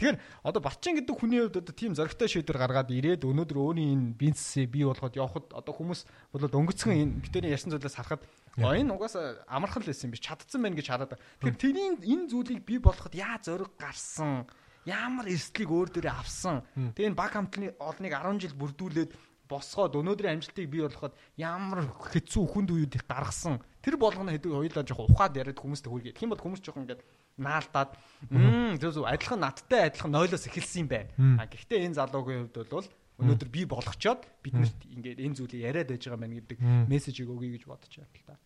Тэгэхээр 0.00 0.16
одоо 0.48 0.60
Батчин 0.64 0.96
гэдэг 0.96 1.12
хүний 1.12 1.44
хувьд 1.44 1.60
одоо 1.60 1.74
тийм 1.76 1.92
зөрөгтэй 1.92 2.40
шийдвэр 2.40 2.56
гаргаад 2.56 2.88
ирээд 2.88 3.28
өнөөдөр 3.28 3.58
өөрийн 3.60 4.16
энэ 4.16 4.16
бизнесээ 4.16 4.64
бий 4.64 4.88
болгоод 4.88 5.12
явхад 5.12 5.52
одоо 5.52 5.76
хүмүүс 5.76 6.08
болоод 6.32 6.56
өнгөцгөн 6.56 6.96
энэ 7.04 7.20
битэрийн 7.20 7.52
ярьсан 7.52 7.68
зүйлээс 7.76 8.00
харахад 8.00 8.24
энэ 8.56 8.96
угаасаа 8.96 9.44
амархан 9.44 9.84
л 9.84 9.92
байсан 9.92 10.08
юм 10.08 10.16
биш 10.16 10.24
чадсан 10.24 10.64
байна 10.64 10.80
гэж 10.80 10.88
хараад. 10.88 11.20
Тэгэхээр 11.44 11.60
тэрийн 11.60 11.94
энэ 12.00 12.32
зүйлийг 12.32 12.64
бий 12.64 12.80
болгоход 12.80 13.12
яа 13.12 13.36
зөрөг 13.44 13.76
гарсан 13.76 14.48
ямар 14.88 15.28
эрсдлийг 15.28 15.68
өөр 15.68 15.92
дөрөө 15.92 16.16
авсан. 16.16 16.64
Тэгээ 16.96 17.12
энэ 17.12 17.20
баг 17.20 17.36
хамтны 17.36 17.76
олныг 17.76 18.12
10 18.16 18.40
жил 18.40 18.56
бүрдүүлээд 18.56 19.12
босгоод 19.50 20.00
өнөөдрийн 20.00 20.40
амжилтыг 20.40 20.64
бий 20.70 20.80
болгоход 20.80 21.12
ямар 21.36 21.84
хэцүү 22.08 22.44
хүнд 22.48 22.70
үед 22.72 22.96
их 22.96 23.04
гаргасан 23.04 23.60
тэр 23.82 23.98
болгоно 23.98 24.30
хэдэг 24.32 24.48
хоёулаа 24.48 24.84
жоохон 24.86 25.10
ухаад 25.10 25.36
яриад 25.36 25.58
хүмүүстэй 25.58 25.90
хүргээд. 25.90 26.18
Хин 26.22 26.30
бол 26.30 26.40
хүмүүс 26.40 26.62
жоохон 26.62 26.86
ингээд 26.86 27.02
наалтаад 27.40 27.96
мм 28.28 28.76
зөв 28.78 28.92
зөв 29.00 29.04
адилхан 29.08 29.40
надтай 29.40 29.88
адилхан 29.88 30.12
нойлоос 30.12 30.46
эхэлсэн 30.46 30.84
юм 30.84 30.88
байна. 30.88 31.10
А 31.40 31.48
гэхдээ 31.48 31.84
энэ 31.88 31.98
залуугийн 31.98 32.52
хувьд 32.52 32.70
бол 32.70 32.88
өнөөдөр 33.20 33.48
би 33.52 33.64
болгочоод 33.68 34.24
биднэрт 34.40 34.78
ингээд 34.96 35.18
энэ 35.20 35.36
зүйлийг 35.36 35.64
яриад 35.64 35.88
байж 35.92 36.04
байгаа 36.08 36.20
мэн 36.24 36.34
гэдэг 36.40 36.58
мессежийг 36.88 37.28
өгье 37.28 37.56
гэж 37.56 37.64
бодож 37.68 37.92
байна 38.00 38.16
л 38.16 38.24
да. 38.28 38.36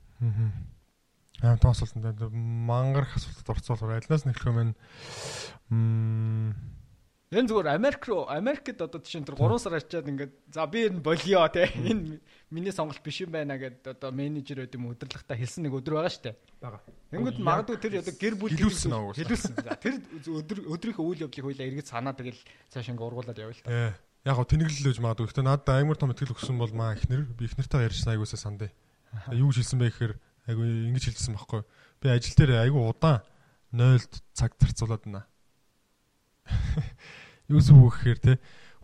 Аа 1.42 1.56
тоосолтод 1.62 2.30
мангарх 2.34 3.14
асуултад 3.14 3.54
орцуулбар 3.54 4.02
альнаас 4.02 4.26
нэхлэх 4.26 4.50
юм 4.50 4.74
Энэ 7.34 7.50
зүгээр 7.50 7.74
Америк 7.74 8.06
руу 8.06 8.30
Америкт 8.30 8.78
одоо 8.78 9.02
жишээ 9.02 9.22
нь 9.22 9.26
тэр 9.26 9.34
3 9.34 9.58
сар 9.58 9.74
ачаад 9.74 10.06
ингээд 10.06 10.32
за 10.54 10.70
би 10.70 10.86
энэ 10.86 11.02
болио 11.02 11.42
те 11.50 11.66
энэ 11.66 12.22
миний 12.54 12.70
сонголт 12.70 13.02
биш 13.02 13.26
юм 13.26 13.34
байна 13.34 13.58
гэд 13.58 13.82
одоо 13.90 14.14
менежер 14.14 14.62
өд 14.62 14.78
юм 14.78 14.94
өдөрлөгтэй 14.94 15.42
хэлсэн 15.42 15.66
нэг 15.66 15.74
өдөр 15.74 15.98
байгаа 15.98 16.14
штэ. 16.14 16.38
Бага. 16.62 16.78
Тэнгүүд 17.10 17.42
магадгүй 17.42 17.78
тэр 17.82 17.98
одоо 18.06 18.14
гэр 18.14 18.34
бүл 18.38 18.54
хэлүүлсэн 18.54 18.94
аа. 18.94 19.10
Хэлүүлсэн. 19.18 19.54
За 19.66 19.74
тэр 19.74 19.98
өдөр 20.30 20.58
өдрийнхөө 20.78 21.02
үйл 21.10 21.24
явдлыг 21.26 21.46
хоёлаа 21.50 21.66
эргэж 21.66 21.86
санаа 21.90 22.14
тэгэл 22.14 22.38
цааш 22.70 22.94
ингээд 22.94 23.02
ургуулад 23.02 23.34
явъя 23.34 23.58
л 23.58 23.64
та. 23.66 23.74
Ээ. 23.74 23.90
Яг 24.30 24.34
гоо 24.38 24.46
тэнэглэл 24.46 24.88
гэж 24.94 24.98
магадгүй. 25.02 25.26
Гэхдээ 25.26 25.42
надад 25.50 25.74
аймар 25.74 25.98
том 25.98 26.14
итгэл 26.14 26.38
өгсөн 26.38 26.54
бол 26.54 26.70
маа 26.70 26.94
ихнэр 26.94 27.26
би 27.34 27.50
ихнэртэйгээ 27.50 27.90
ярьсан 27.90 28.14
айгуусаа 28.14 28.38
сандаа. 28.38 28.70
Юу 29.34 29.50
хэлсэн 29.50 29.82
бэ 29.82 29.90
гэхээр 29.90 30.14
айгу 30.48 30.62
ингэж 30.62 31.10
хэлсэн 31.10 31.34
байхгүй. 31.34 31.66
Би 31.98 32.06
ажил 32.14 32.38
дээр 32.38 32.62
айгу 32.62 32.78
удаан 32.88 33.26
0-д 33.74 34.22
цаг 34.32 34.54
зарцуулаад 34.56 35.02
байна 35.04 35.26
юусуу 37.48 37.90
гэхээр 37.90 38.18
те 38.18 38.32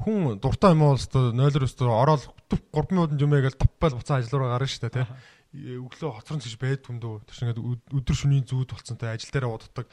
хүн 0.01 0.41
дуртай 0.41 0.73
юм 0.73 0.85
уу 0.85 0.97
өстө 0.97 1.33
0-оор 1.37 1.65
өстө 1.69 1.85
ороод 1.89 2.25
3 2.49 2.93
минутанд 2.93 3.21
юм 3.21 3.37
яагаад 3.37 3.61
топпал 3.61 3.97
буцаа 4.01 4.21
ажил 4.21 4.41
руу 4.41 4.49
гарна 4.49 4.65
шүү 4.69 4.89
дээ 4.89 4.97
те. 4.97 5.05
Өглөө 5.51 6.11
хоцрон 6.17 6.41
гэж 6.41 6.57
байдгүй 6.57 6.93
юм 6.95 6.99
дөө. 7.05 7.15
Тэр 7.29 7.37
чинь 7.37 7.49
ингээд 7.53 7.93
өдөр 8.01 8.17
шөнийн 8.17 8.47
зүүд 8.49 8.73
болцсон 8.73 8.97
те. 8.97 9.13
Ажил 9.13 9.29
дээрээ 9.29 9.53
уддаг 9.53 9.87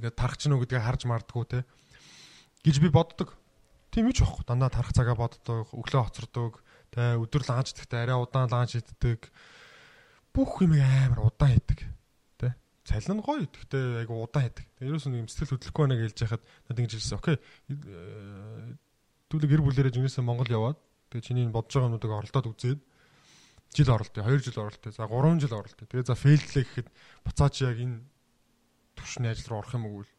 ингээд 0.00 0.16
тарах 0.16 0.38
ч 0.40 0.48
нүг 0.48 0.64
гэдгийг 0.64 0.80
харж 0.80 1.02
мардггүй 1.04 1.44
те. 1.50 1.60
Гэж 2.64 2.76
би 2.80 2.88
боддог. 2.88 3.36
Тийм 3.92 4.08
юу 4.08 4.16
ч 4.16 4.24
байхгүй. 4.24 4.48
Дандаа 4.48 4.72
тарах 4.72 4.96
цагаа 4.96 5.18
боддог. 5.18 5.68
Өглөө 5.76 6.08
хоцордог. 6.08 6.64
Те 6.94 7.20
өдөр 7.20 7.42
лаанч 7.44 7.76
гэхдээ 7.76 8.06
арай 8.06 8.16
удаан 8.16 8.48
лаанч 8.48 8.80
иддэг. 8.80 9.28
Бүх 10.32 10.62
юм 10.64 10.78
амар 10.78 11.26
удаан 11.26 11.58
хийдэг 11.58 11.90
салин 12.90 13.22
гоё. 13.22 13.46
Гэхдээ 13.46 14.02
айгу 14.02 14.18
удаан 14.18 14.50
хэдэг. 14.50 14.66
Ерөөс 14.82 15.06
нь 15.06 15.22
юм 15.22 15.30
сэтгэл 15.30 15.54
хөдлөхгүй 15.54 15.82
байна 15.86 15.96
гэж 16.02 16.18
яхад 16.26 16.42
надад 16.66 16.82
ингэж 16.82 16.92
хэлсэн. 16.98 17.18
Окей. 17.22 17.36
Э, 17.70 18.74
Түүний 19.30 19.46
гэр 19.46 19.62
бүлээрээ 19.62 19.94
жинээсээ 19.94 20.26
Монгол 20.26 20.50
яваад 20.50 20.78
тэгээ 21.14 21.22
чиний 21.22 21.46
бодож 21.46 21.70
байгаа 21.70 21.86
юмнуудыг 21.94 22.10
оролдоод 22.10 22.50
үзээд 22.50 22.80
жил 23.70 23.90
оролттой, 23.94 24.26
2 24.26 24.42
жил 24.42 24.58
оролттой, 24.58 24.90
за 24.90 25.06
3 25.06 25.38
жил 25.38 25.54
оролттой. 25.54 25.86
Тэгээ 25.86 26.10
за 26.10 26.18
фейлдлээ 26.18 26.64
гэхэд 26.66 26.88
буцаач 27.22 27.54
яг 27.62 27.78
энэ 27.78 28.02
төвшний 28.98 29.30
ажил 29.30 29.54
руу 29.54 29.62
орох 29.62 29.74
юм 29.78 29.86
уу 29.86 30.02
гэвэл 30.02 30.14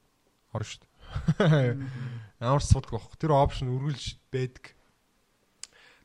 орно 0.55 0.67
шүү 0.71 0.79
дээ. 0.79 1.75
Ямар 2.39 2.63
суудаг 2.63 2.91
болох. 2.95 3.19
Тэр 3.19 3.35
опшн 3.35 3.67
үргэлж 3.67 4.15
байдаг. 4.31 4.65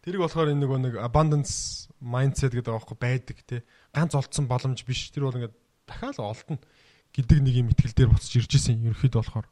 Тэрийг 0.03 0.27
болохоор 0.27 0.51
энэ 0.51 0.67
нэг 0.67 0.71
нэг 0.91 0.95
abundance 0.99 1.87
mindset 2.03 2.59
гэдэг 2.59 2.75
аахгүй 2.75 2.99
байдаг 2.99 3.39
тий. 3.47 3.63
Ганц 3.95 4.19
олдсон 4.19 4.51
боломж 4.51 4.83
биш. 4.83 5.15
Тэр 5.15 5.31
бол 5.31 5.39
ингээд 5.39 5.55
дахиад 5.87 6.19
олдно 6.21 6.59
гэдэг 7.15 7.39
нэг 7.41 7.55
юм 7.55 7.71
ихтгэл 7.73 7.97
дээр 7.97 8.11
буцаж 8.13 8.33
ирж 8.37 8.53
исэн 8.53 8.83
ерөөхдөө 8.85 9.23
болохоор 9.23 9.47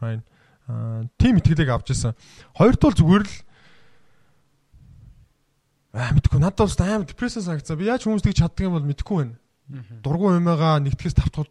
аа 0.00 1.04
тийм 1.20 1.38
итгэлийг 1.38 1.70
авч 1.70 1.92
исэн. 1.92 2.16
Хоёрт 2.56 2.80
бол 2.80 2.96
зүгээр 2.96 3.24
л 3.26 3.36
аа 5.92 6.12
мэдгүй 6.16 6.40
надад 6.40 6.66
бас 6.66 6.80
аим 6.80 7.04
депрессэн 7.04 7.44
санагцсан. 7.44 7.76
Би 7.76 7.90
яаж 7.90 8.04
хүмүүстийг 8.04 8.36
чаддаг 8.36 8.64
юм 8.64 8.76
бол 8.76 8.88
мэдгүй 8.88 9.16
байна. 9.16 9.36
Дургу 10.00 10.32
юмгаа 10.32 10.80
нэгтгэс 10.80 11.16
тавтууд 11.18 11.50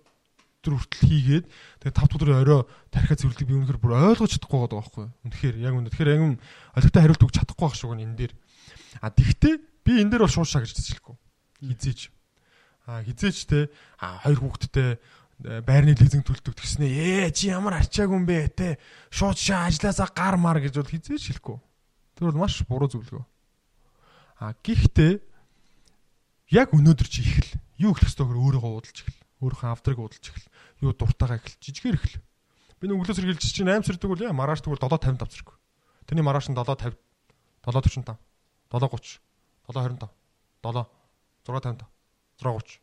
өдөр 0.65 0.81
хүртэл 0.81 1.05
хийгээд 1.05 1.45
тэгээ 1.45 1.93
тавт 1.93 2.15
өдрийн 2.17 2.41
орой 2.41 2.65
тархиа 2.89 3.17
зөвлөдөг 3.21 3.45
би 3.45 3.53
үнэхээр 3.53 3.77
бүр 3.77 4.17
ойлгож 4.17 4.33
чадахгүй 4.33 4.59
байгаа 4.65 4.81
байхгүй. 4.81 5.05
Үнэхээр 5.29 5.55
яг 5.61 5.73
үнэ. 5.77 5.89
Тэгэхээр 5.93 6.13
яг 6.17 6.21
олигтой 6.73 7.01
хариулт 7.05 7.21
өгч 7.21 7.35
чадахгүй 7.37 7.65
байх 7.69 7.77
шүү 7.77 7.89
гэн 7.93 8.03
энэ 8.09 8.17
дээр. 8.17 8.33
А 9.05 9.13
тэгтээ 9.13 9.53
би 9.85 9.91
энэ 10.01 10.09
дээр 10.09 10.23
бол 10.25 10.33
шууд 10.33 10.49
шагж 10.49 10.73
хэлэхгүй. 10.73 11.15
Хизээч 11.61 12.09
а 12.85 13.03
хизээч 13.03 13.37
те. 13.49 13.69
А 13.99 14.21
хоёр 14.21 14.39
хүүхэдтэй 14.41 14.89
э, 14.95 15.61
байрны 15.61 15.97
лизинг 15.97 16.25
төлдөг 16.25 16.57
гэснээ 16.57 17.27
ээ 17.27 17.31
чи 17.33 17.49
ямар 17.49 17.81
арчааг 17.81 18.13
юм 18.13 18.25
бэ 18.25 18.49
те? 18.53 18.77
Шууд 19.09 19.37
шаа 19.37 19.67
ажилласаа 19.69 20.09
гар 20.13 20.37
мар 20.37 20.61
гэж 20.61 20.79
бол 20.79 20.89
хизээч 20.89 21.33
хэлэхгүй. 21.33 21.57
Тэр 22.15 22.31
бол 22.31 22.45
маш 22.45 22.61
буруу 22.65 22.89
зөвлөгөө 22.89 23.25
а 24.35 24.51
гэхдээ 24.51 25.23
яг 26.51 26.75
өнөөдөр 26.75 27.07
чи 27.07 27.23
ихэл. 27.23 27.55
Юу 27.79 27.95
ихлэх 27.95 28.11
ёстойгоор 28.11 28.59
өөрийгөө 28.59 28.71
уудалж 28.75 28.97
ихэл. 28.99 29.19
Өөрийнхөө 29.39 29.69
авдрыг 29.71 29.99
уудалж 29.99 30.25
ихэл. 30.27 30.47
Юу 30.83 30.91
дуртайгаа 30.91 31.39
ихэл. 31.39 31.55
Жижигээр 31.63 31.95
ихэл. 31.95 32.19
Би 32.83 32.91
нэг 32.91 32.99
өглөөс 32.99 33.19
иргэлж 33.23 33.43
чинь 33.47 33.71
8 33.71 33.87
сэрдэг 33.87 34.11
бол 34.11 34.19
яа 34.19 34.35
маргааш 34.35 34.67
тэгвэл 34.67 34.83
7:50 34.83 35.23
авчрах 35.23 35.55
тэрний 36.05 36.25
маргааш 36.27 36.51
нь 36.51 36.57
7:50 36.59 36.99
7:45 37.63 38.11
7:30 38.69 39.23
7:25 39.71 40.11
7 40.61 40.85
6:55 41.47 41.94
6:30. 42.41 42.79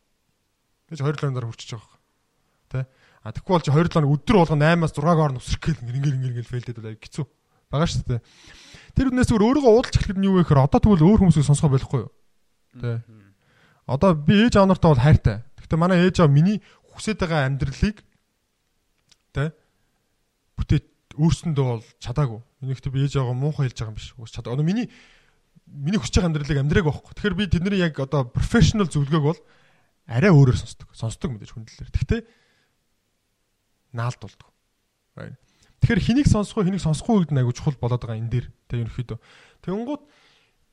Тэгэж 0.88 1.00
2 1.00 1.20
км 1.20 1.46
хүрчихэж 1.48 1.72
байгаа. 1.76 1.98
Тэ? 2.72 2.80
А 3.22 3.32
тэгэхгүй 3.32 3.52
бол 3.54 3.64
чи 3.64 3.72
2 3.72 3.92
км 3.92 4.06
өдөр 4.12 4.36
болго 4.42 4.56
8-аас 4.56 4.92
6 4.92 5.02
гоор 5.02 5.32
нүсрэх 5.36 5.60
гээл 5.62 5.82
ингэр 5.82 6.14
ингэр 6.16 6.30
ингэр 6.32 6.48
фейлдэд 6.48 6.78
бол 6.82 6.96
хэцүү. 6.98 7.24
Бага 7.72 7.86
шүү 7.88 8.04
дээ. 8.08 8.20
Тэр 8.92 9.08
үднээс 9.08 9.32
өөр 9.32 9.44
өөрийгөө 9.48 9.72
уудалж 9.72 9.96
эхлэх 9.96 10.18
нь 10.20 10.26
юу 10.28 10.36
вэ 10.36 10.44
гэхээр 10.44 10.64
одоо 10.68 10.80
тэгвэл 10.80 11.06
өөр 11.08 11.20
хүмүүсийг 11.24 11.48
сонсгоо 11.48 11.72
болохгүй 11.72 12.00
юу? 12.04 12.12
Тэ. 12.76 13.00
Одоо 13.88 14.12
би 14.12 14.34
ээж 14.44 14.60
аав 14.60 14.68
нартай 14.68 14.88
бол 14.92 15.00
хайртай. 15.00 15.36
Гэхдээ 15.56 15.80
манай 15.80 15.98
ээж 16.04 16.20
аав 16.20 16.28
миний 16.28 16.60
хүсэж 16.92 17.16
байгаа 17.16 17.48
амьдралыг 17.48 18.04
тэ 19.32 19.56
бүтээ 20.60 20.80
өөрсөндөө 21.16 21.64
бол 21.64 21.84
чадаагүй. 21.96 22.40
Энийхтэй 22.60 22.92
би 22.92 23.08
ээж 23.08 23.16
аваа 23.16 23.32
муухай 23.32 23.72
хэлж 23.72 23.80
байгаа 23.80 23.92
юм 23.92 23.96
биш. 23.96 24.12
Уус 24.20 24.32
чадаа. 24.32 24.52
Одоо 24.52 24.64
миний 24.64 24.92
миний 25.72 25.98
хүсэж 25.98 26.20
байгаа 26.20 26.28
амьдралыг 26.36 26.60
амьдрааг 26.60 26.86
байхгүй. 26.86 27.12
Тэгэхээр 27.16 27.38
би 27.38 27.44
тэдний 27.48 27.80
яг 27.80 27.96
одоо 27.96 28.28
профешнл 28.28 28.84
зөвлөгөөг 28.84 29.24
бол 29.24 29.40
арай 30.06 30.30
өөрөөр 30.30 30.58
сонсдог. 30.60 30.88
Сонсдог 30.92 31.32
мэдээж 31.32 31.52
хүндлэлээр. 31.56 31.90
Гэхдээ 31.96 32.20
наалд 33.96 34.20
болдог. 34.20 34.48
Тэгэхээр 35.82 36.04
хэнийг 36.04 36.28
сонсох 36.28 36.60
вэ, 36.60 36.68
хэнийг 36.70 36.84
сонсохгүй 36.84 37.26
гэдэг 37.26 37.34
нь 37.34 37.40
аягүй 37.42 37.54
чухал 37.56 37.78
болоод 37.80 38.02
байгаа 38.04 38.20
энэ 38.20 38.30
дээр. 38.30 38.46
Тэ 38.70 38.84
ерөөхдөө. 38.86 39.18
Тэнгууд 39.66 40.02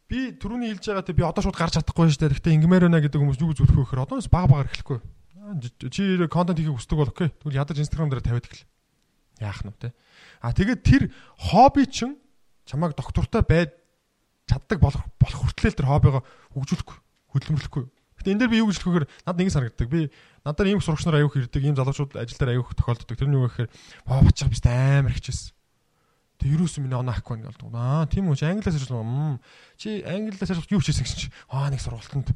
би 0.06 0.20
түрүүний 0.38 0.70
хэлж 0.76 0.86
байгаатай 0.86 1.16
би 1.18 1.24
одоо 1.26 1.42
шууд 1.42 1.58
гарч 1.58 1.74
чадахгүй 1.80 2.14
шүү 2.14 2.30
дээ. 2.30 2.34
Гэхдээ 2.38 2.56
ингмээр 2.60 2.86
байна 2.90 3.02
гэдэг 3.02 3.18
хүмүүс 3.18 3.42
юу 3.42 3.58
зүрх 3.58 3.74
вэ 3.74 3.84
гэхээр 3.90 4.04
одоос 4.06 4.30
баг 4.30 4.46
багаар 4.50 4.70
эхлэхгүй. 4.70 5.00
Чи 5.90 6.02
контент 6.30 6.62
хийхийг 6.62 6.78
хүсдэг 6.78 6.98
бол 6.98 7.10
окей. 7.10 7.34
Тэгвэл 7.42 7.58
ядаж 7.58 7.78
Instagram 7.82 8.14
дээр 8.14 8.22
тавиад 8.22 8.46
эхэл. 8.46 8.70
Яах 9.42 9.62
нь 9.66 9.74
вэ? 9.74 9.94
А 10.46 10.54
тэгээд 10.54 10.82
тэр 10.86 11.04
хобби 11.42 11.90
чин 11.90 12.22
чамайг 12.70 12.94
доктортой 12.94 13.42
байд 13.42 13.79
чаддаг 14.50 14.82
болох 14.82 15.06
болох 15.22 15.40
хүртэл 15.46 15.78
тэр 15.78 15.86
хоббигоо 15.86 16.26
хөгжүүлэхгүй 16.58 16.98
хөдөлмөрлөхгүй. 17.34 17.86
Гэтэ 18.20 18.32
энэ 18.34 18.40
дээр 18.44 18.52
би 18.52 18.60
юу 18.60 18.68
гэж 18.68 18.82
хэлэхээр 18.84 19.08
надад 19.24 19.40
нэг 19.40 19.54
санагддаг. 19.54 19.88
Би 19.88 20.10
надад 20.44 20.68
ийм 20.68 20.82
сурагч 20.82 21.06
нар 21.06 21.22
аяух 21.22 21.38
ирдэг, 21.38 21.64
ийм 21.64 21.78
залуучууд 21.78 22.18
ажил 22.20 22.40
дээр 22.42 22.54
аяух 22.58 22.76
тохиолддог. 22.76 23.16
Тэр 23.16 23.30
нь 23.30 23.38
юу 23.38 23.48
гэхээр 23.48 23.70
боо 24.04 24.20
бачих 24.26 24.50
бист 24.52 24.68
амар 24.68 25.14
хичээсэн. 25.16 25.56
Тэг 26.40 26.52
ерөөсөө 26.56 26.84
миний 26.84 27.00
оноо 27.00 27.16
ахгүй 27.16 27.40
нэг 27.40 27.54
болдог. 27.54 27.72
Аа 27.72 28.08
тийм 28.12 28.28
үү 28.28 28.40
чи 28.40 28.48
англиас 28.48 28.76
ажиллах 28.76 29.04
юм. 29.04 29.40
Чи 29.80 30.04
англиас 30.04 30.52
ажиллах 30.52 30.72
юу 30.72 30.84
хийсэн 30.84 31.04
гэсэн 31.08 31.20
чи 31.20 31.28
аа 31.48 31.72
нэг 31.72 31.80
сургалтанд 31.80 32.32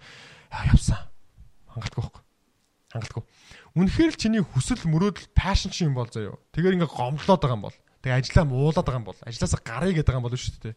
явсан. 0.72 1.00
Хангалтгүй 1.72 2.04
байхгүй. 2.04 2.24
Хангалтгүй. 2.94 3.24
Үнэхээр 3.80 4.12
л 4.14 4.20
чиний 4.20 4.44
хүсэл 4.44 4.84
мөрөөдөл 4.88 5.32
пашн 5.34 5.72
чи 5.72 5.88
юм 5.88 5.96
бол 5.96 6.08
заяо. 6.12 6.40
Тэгэхээр 6.52 6.84
ингээ 6.84 6.92
гомдлоод 6.92 7.42
байгаа 7.42 7.58
юм 7.58 7.66
бол. 7.68 7.78
Тэг 8.04 8.12
ажиллаа 8.12 8.46
муулаад 8.46 8.84
байгаа 8.84 9.02
юм 9.02 9.08
бол. 9.08 9.20
Ажлаасаа 9.24 9.64
гарыг 9.64 9.96
гэдэг 9.98 10.16
юм 10.20 10.28
бол 10.28 10.36
шүү 10.36 10.62
дээ. 10.62 10.76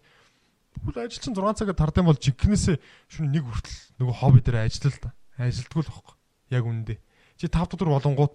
Тэгвэл 0.76 1.02
ажил 1.08 1.22
чинь 1.22 1.36
6 1.36 1.60
цагаар 1.62 1.78
тардсан 1.78 2.04
бол 2.04 2.18
жигнэсээ 2.20 2.76
шөнө 3.08 3.30
нэг 3.32 3.44
хүртэл 3.48 3.78
нөгөө 4.00 4.14
хобби 4.20 4.40
дээр 4.44 4.66
ажиллал 4.68 4.98
та. 5.00 5.10
Ажилтгүй 5.40 5.82
л 5.82 5.90
байхгүй. 5.90 6.16
Яг 6.52 6.64
үнэндээ. 6.68 6.98
Чи 7.40 7.46
5 7.48 7.76
өдөр 7.76 7.90
болонгууд 7.96 8.34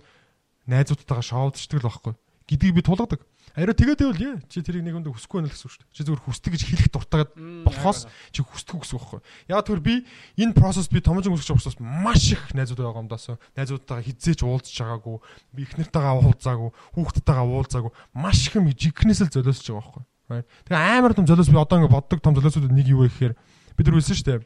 найзуудтайгаа 0.66 1.26
шоудчдаг 1.26 1.80
л 1.82 1.88
байхгүй. 1.90 2.14
Гэдгийг 2.52 2.76
би 2.76 2.82
тулгадаг. 2.84 3.22
Араа 3.56 3.76
тэгээд 3.76 4.00
байвал 4.00 4.24
яа 4.24 4.36
чи 4.48 4.64
тэрийг 4.64 4.84
нэг 4.84 4.96
өндө 5.00 5.12
хүсэхгүй 5.12 5.44
байна 5.44 5.52
л 5.52 5.56
гэсэн 5.56 5.68
үг 5.68 5.74
шүү 5.76 5.82
дээ. 5.84 5.92
Чи 5.92 6.02
зүгээр 6.08 6.24
хүсдэг 6.24 6.52
гэж 6.56 6.62
хэлэх 6.68 6.90
дуртагаад 6.92 7.32
болохоос 7.68 8.00
чи 8.32 8.40
хүсдэг 8.44 8.76
гэсэн 8.80 8.96
үг 8.96 9.04
байхгүй. 9.04 9.22
Яг 9.52 9.64
тэр 9.68 9.80
би 9.84 9.94
энэ 10.40 10.56
процесс 10.56 10.88
би 10.88 11.00
томжин 11.04 11.36
үсгэж 11.36 11.60
учраас 11.60 11.80
маш 11.80 12.32
их 12.32 12.44
найзууд 12.56 12.80
байгаа 12.80 13.04
юм 13.04 13.12
даас. 13.12 13.28
Найзуудтайгаа 13.60 14.08
хизээч 14.08 14.40
уулзж 14.48 14.72
байгаагүй, 14.72 15.18
би 15.52 15.64
их 15.68 15.76
нартайгаа 15.76 16.16
уулзаагүй, 16.24 16.72
хүүхдтэйгээ 16.96 17.48
уулзаагүй, 17.52 17.92
маш 18.16 18.40
их 18.48 18.56
юм 18.56 18.72
жигнэсэл 18.72 19.32
золиосж 19.32 19.68
байгаа 19.68 19.80
байхгүй. 19.84 20.04
Тэгээ 20.40 20.80
амар 20.98 21.14
том 21.14 21.28
золиос 21.28 21.50
би 21.52 21.60
одоо 21.60 21.78
ингэ 21.84 21.92
боддог 21.92 22.20
том 22.24 22.36
золиосууд 22.36 22.72
нэг 22.72 22.88
юу 22.88 23.04
вэ 23.04 23.12
гэхээр 23.12 23.34
бид 23.76 23.86
нар 23.88 23.96
хэлсэн 24.00 24.16
шүү 24.16 24.28
дээ. 24.32 24.40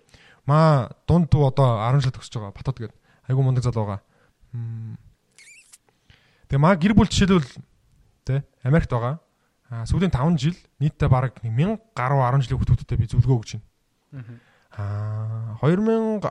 Маа 0.49 0.89
дунд 1.05 1.29
дуу 1.29 1.45
одоо 1.45 1.79
10 1.85 2.01
жил 2.01 2.13
төгсөж 2.17 2.33
байгаа. 2.41 2.57
Батад 2.57 2.77
гээд. 2.81 2.93
Айгу 3.29 3.41
мундаг 3.41 3.63
залуу 3.63 3.85
байгаа. 3.85 4.01
Тэгээ 6.49 6.61
маа 6.61 6.75
гэр 6.77 6.93
бүл 6.93 7.09
жишээлбэл 7.09 7.49
Тэ 8.25 8.41
Америкт 8.65 8.89
байгаа. 8.89 9.21
А 9.69 9.85
сүүлийн 9.85 10.09
5 10.09 10.37
жил 10.41 10.57
нийтдээ 10.81 11.09
бараг 11.09 11.37
1000 11.45 11.77
гаруй 11.93 12.21
10 12.25 12.41
жилийн 12.45 12.57
хүүхдүүдтэй 12.57 12.97
би 12.97 13.09
зөвлөгөө 13.09 13.37
өгч 13.37 13.51
байна. 13.57 14.41
Аа 14.75 15.55
2015 15.61 16.25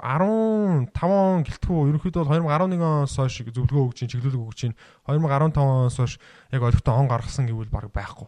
он 1.07 1.47
гэлтгүү 1.47 1.79
ерөнхийдөө 1.91 2.25
2011 2.29 2.83
оноос 2.83 3.15
хойш 3.15 3.41
зөвлөгөө 3.47 3.85
өгч, 3.89 3.99
чиглүүлэг 4.11 4.43
өгч 4.43 4.61
байна. 4.69 4.79
2015 5.07 5.63
оноос 5.63 5.97
хойш 5.99 6.19
яг 6.51 6.63
олигтой 6.63 6.95
он 6.95 7.09
гаргасан 7.09 7.47
гэвэл 7.47 7.71
бараг 7.71 7.95
байхгүй. 7.95 8.27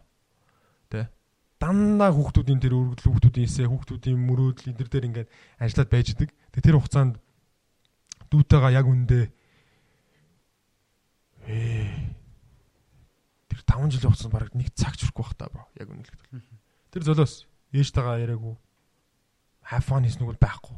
Тэ 0.90 1.10
дандаа 1.60 2.12
хүүхдүүдийн 2.12 2.60
тэр 2.60 2.76
өргөдөл 2.76 3.08
хүүхдүүдийн 3.16 3.48
эсэ 3.48 3.64
хүүхдүүдийн 3.64 4.20
мөрөөдөл 4.20 4.70
энэ 4.76 4.80
дээр 4.86 5.08
ингээд 5.08 5.28
ажиллаад 5.56 5.90
байж 5.90 6.06
идэг. 6.12 6.30
Тэгээ 6.52 6.66
тэр 6.68 6.76
хугацаанд 6.76 7.14
дүүтэйгээ 8.28 8.76
яг 8.76 8.86
үндэ 8.86 9.20
ээ 11.48 11.88
тэр 13.48 13.60
5 13.64 13.88
жилийн 13.96 14.10
хугацаанд 14.12 14.34
бараг 14.36 14.52
нэг 14.52 14.68
цаг 14.76 15.00
ч 15.00 15.08
хүрхгүй 15.08 15.24
байх 15.24 15.36
та 15.40 15.48
бро. 15.48 15.64
Яг 15.80 15.88
үнэлэхэд 15.88 16.22
бол. 16.28 16.44
Тэр 16.92 17.02
золиос 17.08 17.48
ээжтэйгээ 17.72 18.22
яриаггүй. 18.28 18.54
Хафон 19.64 20.04
хийснэг 20.04 20.28
бол 20.28 20.42
байхгүй. 20.44 20.76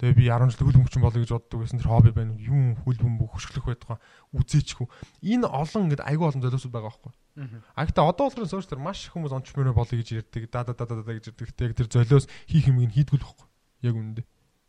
Тэгээ 0.00 0.18
би 0.18 0.24
10 0.26 0.50
жил 0.50 0.66
хөл 0.66 0.78
бөмбөчин 0.82 1.04
болоё 1.04 1.22
гэж 1.22 1.30
боддог 1.36 1.58
гэсэн 1.62 1.78
тэр 1.78 1.92
хобби 1.92 2.10
байна. 2.10 2.34
Юм 2.40 2.74
хөл 2.80 2.98
бөмбөг 2.98 3.38
хөшгөлөх 3.38 3.70
байдаг. 3.70 4.02
Үзээчгүй. 4.34 4.90
Энэ 5.22 5.46
олон 5.46 5.86
ингэдэг 5.86 6.08
айгүй 6.10 6.26
олон 6.26 6.42
золиосууд 6.42 6.74
байгаа 6.74 6.90
байхгүй. 6.90 7.12
А 7.32 7.84
гэхдээ 7.88 8.04
одоо 8.04 8.28
бол 8.28 8.44
сууч 8.44 8.68
тэр 8.68 8.82
маш 8.82 9.08
их 9.08 9.16
хүмүүс 9.16 9.32
онч 9.32 9.56
мөрөө 9.56 9.72
болоё 9.72 9.98
гэж 10.00 10.08
ярьдаг. 10.20 10.52
Да 10.52 10.68
да 10.68 10.76
да 10.76 10.84
да 10.84 11.12
гэж 11.16 11.32
ярьдаг. 11.32 11.48
Тэгээ 11.56 11.78
тэр 11.80 11.88
золиос 11.88 12.28
хийх 12.44 12.68
юм 12.68 12.84
ин 12.84 12.92
хийдгүүл 12.92 13.24
байхгүй. 13.24 13.48
Яг 13.88 13.94
үнэндээ 13.96 14.26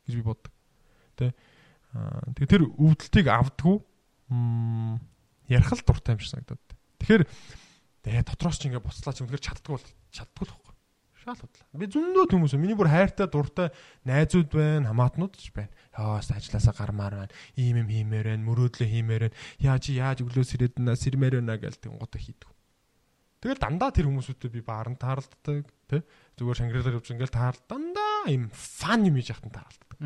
гэж 0.07 0.13
би 0.15 0.23
боддог. 0.23 0.53
Тэ. 1.19 1.35
Тэгээ 2.39 2.51
тэр 2.55 2.63
өвдөлтийг 2.71 3.27
авдггүй 3.27 3.77
ярих 5.51 5.71
л 5.75 5.83
дуртай 5.83 6.15
юм 6.15 6.21
шиг 6.23 6.31
санагдаад. 6.39 6.63
Тэгэхээр 7.03 7.23
тэгээ 8.07 8.23
дотроос 8.31 8.57
ч 8.57 8.71
ингээ 8.71 8.79
буцлаач 8.79 9.17
үнэхээр 9.19 9.43
чаддгүй 9.43 9.73
бол 9.75 9.87
чаддгүй 10.15 10.45
л 10.47 10.53
байхгүй. 10.55 10.73
Шаал 11.23 11.39
бодлоо. 11.39 11.79
Би 11.79 11.87
зөндөө 11.87 12.35
хүмүүс 12.35 12.55
миний 12.59 12.75
бүр 12.75 12.91
хайртай 12.91 13.31
дуртай 13.31 13.71
найзууд 14.03 14.51
байна, 14.51 14.91
хамаатнууд 14.91 15.39
ч 15.39 15.55
байна. 15.55 15.71
Яас 15.95 16.27
ажилласаа 16.35 16.75
гармаар 16.75 17.15
байна. 17.15 17.33
Ийм 17.55 17.79
юм 17.79 17.87
хиймээр 17.87 18.27
байна, 18.35 18.43
мөрөөдлөө 18.43 18.87
хиймээр 18.91 19.23
байна. 19.31 19.37
Яа 19.63 19.79
чи 19.79 19.95
яаж 19.95 20.19
өглөөс 20.19 20.51
ирээд 20.59 20.83
нэ 20.83 20.99
сэрмээр 20.99 21.39
байна 21.39 21.55
гэл 21.55 21.79
тэнгуудаа 21.79 22.19
хийдэг. 22.19 22.51
Тэгэл 23.43 23.59
дандаа 23.59 23.91
тэр 23.91 24.07
хүмүүсүүдэд 24.07 24.55
би 24.55 24.63
баарн 24.63 24.95
тааралддаг, 24.95 25.67
тэ? 25.91 26.07
Зүгээр 26.39 26.59
шангиралаар 26.63 26.97
явж 27.03 27.11
ингээл 27.11 27.35
таарал 27.35 27.63
дандаа 27.67 28.31
юм 28.31 28.47
фан 28.55 29.03
юм 29.03 29.19
хийж 29.19 29.35
яхад 29.35 29.51
тааралддаг. 29.51 29.99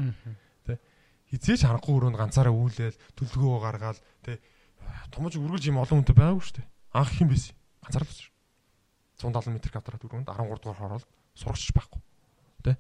Тэ? 0.65 0.81
Хизээч 1.29 1.69
харахгүй 1.69 1.93
өрөөнд 2.01 2.17
ганцаараа 2.17 2.49
үүлээл, 2.49 2.97
төлөвлөгөө 3.13 3.61
гаргаал, 3.61 4.01
тэ? 4.25 4.41
Томож 5.13 5.38
үргэлж 5.38 5.69
юм 5.69 5.77
олон 5.77 6.01
хүнтэй 6.01 6.17
байгаагүй 6.17 6.41
шүү 6.41 6.57
дээ 6.65 6.67
анх 6.97 7.13
хин 7.13 7.29
байсан. 7.29 7.55
Ганцаар 7.83 8.03
л 8.03 8.09
байсан. 8.09 8.29
170 9.17 9.53
м 9.53 9.57
квадрат 9.61 10.05
өрөөнд 10.05 10.29
13 10.29 10.61
дугаар 10.61 10.77
хороол 10.77 11.05
сурагч 11.38 11.71
байхгүй. 11.73 12.01
Тэ? 12.65 12.77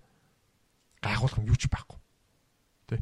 Гайхуулах 1.01 1.37
юм 1.37 1.49
юу 1.49 1.57
ч 1.57 1.69
байхгүй. 1.69 1.99
Тэ? 2.89 3.01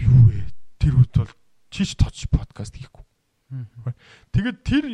Юу 0.00 0.32
вэ? 0.32 0.48
Тэр 0.80 0.94
үед 1.00 1.12
бол 1.12 1.32
чич 1.68 1.96
точ 1.96 2.28
подкаст 2.28 2.76
хийхгүй. 2.76 3.04
Тэгээд 4.32 4.58
тэр 4.64 4.84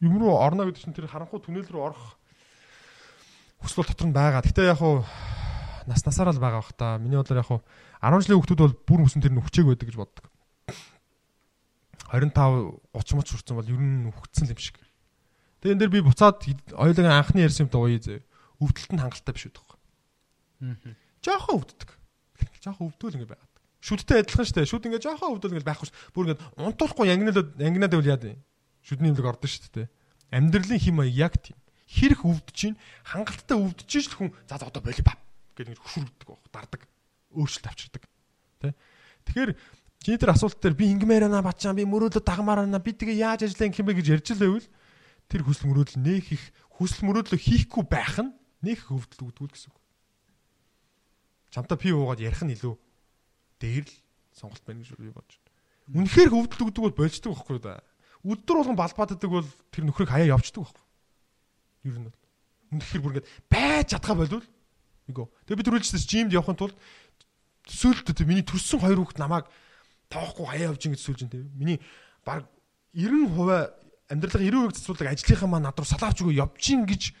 юм 0.00 0.18
руу 0.20 0.36
орно 0.36 0.66
гэдэг 0.66 0.82
чинь 0.82 0.96
тэр 0.96 1.08
харанхуй 1.08 1.40
түнэл 1.40 1.68
рүү 1.68 1.82
орох 1.92 2.16
хүсэл 3.60 3.86
дотор 3.86 4.08
нь 4.08 4.16
байгаа. 4.16 4.44
Гэтэ 4.44 4.68
яг 4.68 4.78
хуу 4.78 5.04
нас 5.88 6.04
насаараа 6.04 6.34
л 6.34 6.42
байгаа 6.42 6.60
бах 6.60 6.72
та. 6.76 6.98
Миний 6.98 7.16
бодлоор 7.16 7.40
яг 7.40 7.48
хуу 7.48 7.60
10 8.02 8.26
жилийн 8.26 8.38
хүүхдүүд 8.40 8.60
бол 8.60 8.76
бүр 8.84 9.00
өсөн 9.08 9.22
тэр 9.24 9.32
нь 9.32 9.40
хүчээг 9.40 9.66
байдаг 9.66 9.88
гэж 9.88 9.96
боддог. 9.96 10.26
25 12.12 12.78
30 12.92 13.16
мөч 13.16 13.28
хүрсэн 13.32 13.56
бол 13.56 13.72
ер 13.72 13.80
нь 13.80 14.12
хөгцсөн 14.12 14.52
юм 14.52 14.60
шиг. 14.60 14.76
Тэгээ 15.64 15.74
энэ 15.74 15.80
дэр 15.80 15.94
би 15.94 16.00
буцаад 16.04 16.44
ойлгийн 16.76 17.10
анхны 17.10 17.42
ярьсан 17.42 17.66
юм 17.66 17.72
дууя 17.72 17.98
зэ. 17.98 18.22
Өвдөлт 18.60 18.92
нь 18.92 19.00
хангалттай 19.00 19.32
биш 19.34 19.48
үү 19.50 19.56
тоххой. 19.56 19.80
Аа. 20.62 20.94
Жохон 21.24 21.58
өвддөг. 21.64 21.90
Жохон 22.62 22.92
өвдвөл 22.92 23.16
ингэ 23.18 23.30
байгаад. 23.32 23.54
Шүдтэй 23.82 24.22
адилхан 24.22 24.46
дээ. 24.46 24.70
Шүд 24.70 24.86
ингэ 24.86 25.02
жохон 25.02 25.34
өвдвөл 25.34 25.58
ингэ 25.58 25.66
байхгүй 25.66 25.90
ш. 25.90 25.92
Бүр 26.14 26.30
ингэ 26.30 26.40
унтуулахгүй 26.62 27.10
янгнаад 27.10 27.58
янгнаад 27.58 27.92
байвал 27.92 28.12
яа 28.14 28.20
дээ. 28.22 28.36
Шүдний 28.86 29.10
имлэг 29.10 29.26
ордон 29.26 29.50
шүү 29.50 29.66
дээ. 29.74 29.90
Амьдралын 30.30 30.78
хим 30.78 31.02
маяг 31.02 31.18
яг 31.18 31.34
тийм. 31.42 31.58
Хэрэг 31.90 32.22
өвдөж 32.22 32.54
чинь 32.54 32.78
хангалттай 33.02 33.58
өвдөж 33.58 33.86
чинь 33.90 34.14
хүн 34.14 34.30
за 34.46 34.62
одоо 34.62 34.78
боли 34.78 35.02
бав 35.02 35.18
гэдэг 35.58 35.74
ингэ 35.74 35.82
хөшөрөгдөг 35.82 36.28
баг. 36.30 36.42
Дардаг. 36.54 36.82
Өөрчлөлт 37.34 37.66
авчирдаг. 37.66 38.02
Тэ. 38.62 38.74
Тэгэхээр 39.26 39.50
Чиний 40.06 40.22
тэр 40.22 40.38
асуулт 40.38 40.62
дээр 40.62 40.78
би 40.78 40.86
ингэмээр 40.94 41.26
байна 41.26 41.42
бачаа 41.42 41.74
би 41.74 41.82
мөрөөдө 41.82 42.22
дагмаар 42.22 42.62
байна 42.62 42.78
би 42.78 42.94
тэгээ 42.94 43.26
яаж 43.26 43.50
ажиллах 43.50 43.74
юм 43.74 43.90
бэ 43.90 43.98
гэж 43.98 44.06
ярьж 44.14 44.28
лээвэл 44.38 44.68
тэр 45.26 45.42
хүсэл 45.42 45.66
мөрөөдөл 45.66 45.98
нээх 45.98 46.26
их 46.30 46.44
хүсэл 46.78 47.10
мөрөөдлөө 47.10 47.40
хийхгүй 47.42 47.84
байх 47.90 48.14
нь 48.22 48.30
нээх 48.62 48.86
хөвдөл 48.86 49.26
өгдгүүл 49.26 49.50
гэсэн 49.50 49.74
үг. 49.74 49.78
Чамтай 51.50 51.74
пи 51.74 51.90
уугаад 51.90 52.22
ярих 52.22 52.38
нь 52.46 52.54
илүү 52.54 52.78
дээр 53.58 53.82
л 53.82 53.94
сонголт 54.30 54.62
байна 54.62 54.86
гэж 54.86 54.94
би 54.94 55.10
бодож 55.10 55.42
байна. 55.42 56.06
Үнэхээр 56.06 56.30
хөвдөл 56.30 56.64
өгдөг 56.70 56.82
бол 56.86 56.98
болждаг 57.02 57.30
байхгүй 57.34 57.58
да. 57.66 57.82
Өдөр 58.26 58.58
болгон 58.58 58.78
балбааддаг 58.78 59.30
бол 59.30 59.46
тэр 59.70 59.86
нөхрийг 59.86 60.10
хаяа 60.10 60.34
явчихдаг 60.34 60.66
байхгүй. 60.66 60.84
Ер 61.86 61.96
нь 62.02 62.06
бол 62.10 62.18
үнэхээр 62.74 63.02
бүр 63.02 63.12
ингэж 63.14 63.26
байж 63.46 63.86
чадхаа 63.94 64.16
болвол 64.18 64.46
үгүй. 65.06 65.26
Тэгээ 65.46 65.58
би 65.62 65.66
төрүүлжсэн 65.70 66.02
жимд 66.02 66.34
явахын 66.34 66.58
тулд 66.58 66.76
төсөөлтөд 67.70 68.26
миний 68.26 68.42
төрсөн 68.42 68.82
хоёр 68.82 68.98
хүүхд 68.98 69.22
намайг 69.22 69.46
тоохгүй 70.10 70.46
хаяа 70.46 70.74
явж 70.74 70.82
ингэж 70.90 71.00
сүлж 71.02 71.20
энэ. 71.30 71.46
Миний 71.54 71.78
баг 72.26 72.50
90% 72.94 74.10
амьдралын 74.10 74.70
90% 74.70 74.78
цэцүүлдэг 74.78 75.10
ажлынхаа 75.14 75.50
маа 75.50 75.62
над 75.62 75.78
руу 75.78 75.86
салаач 75.86 76.22
өгөө 76.22 76.38
явжин 76.42 76.86
гэж 76.86 77.14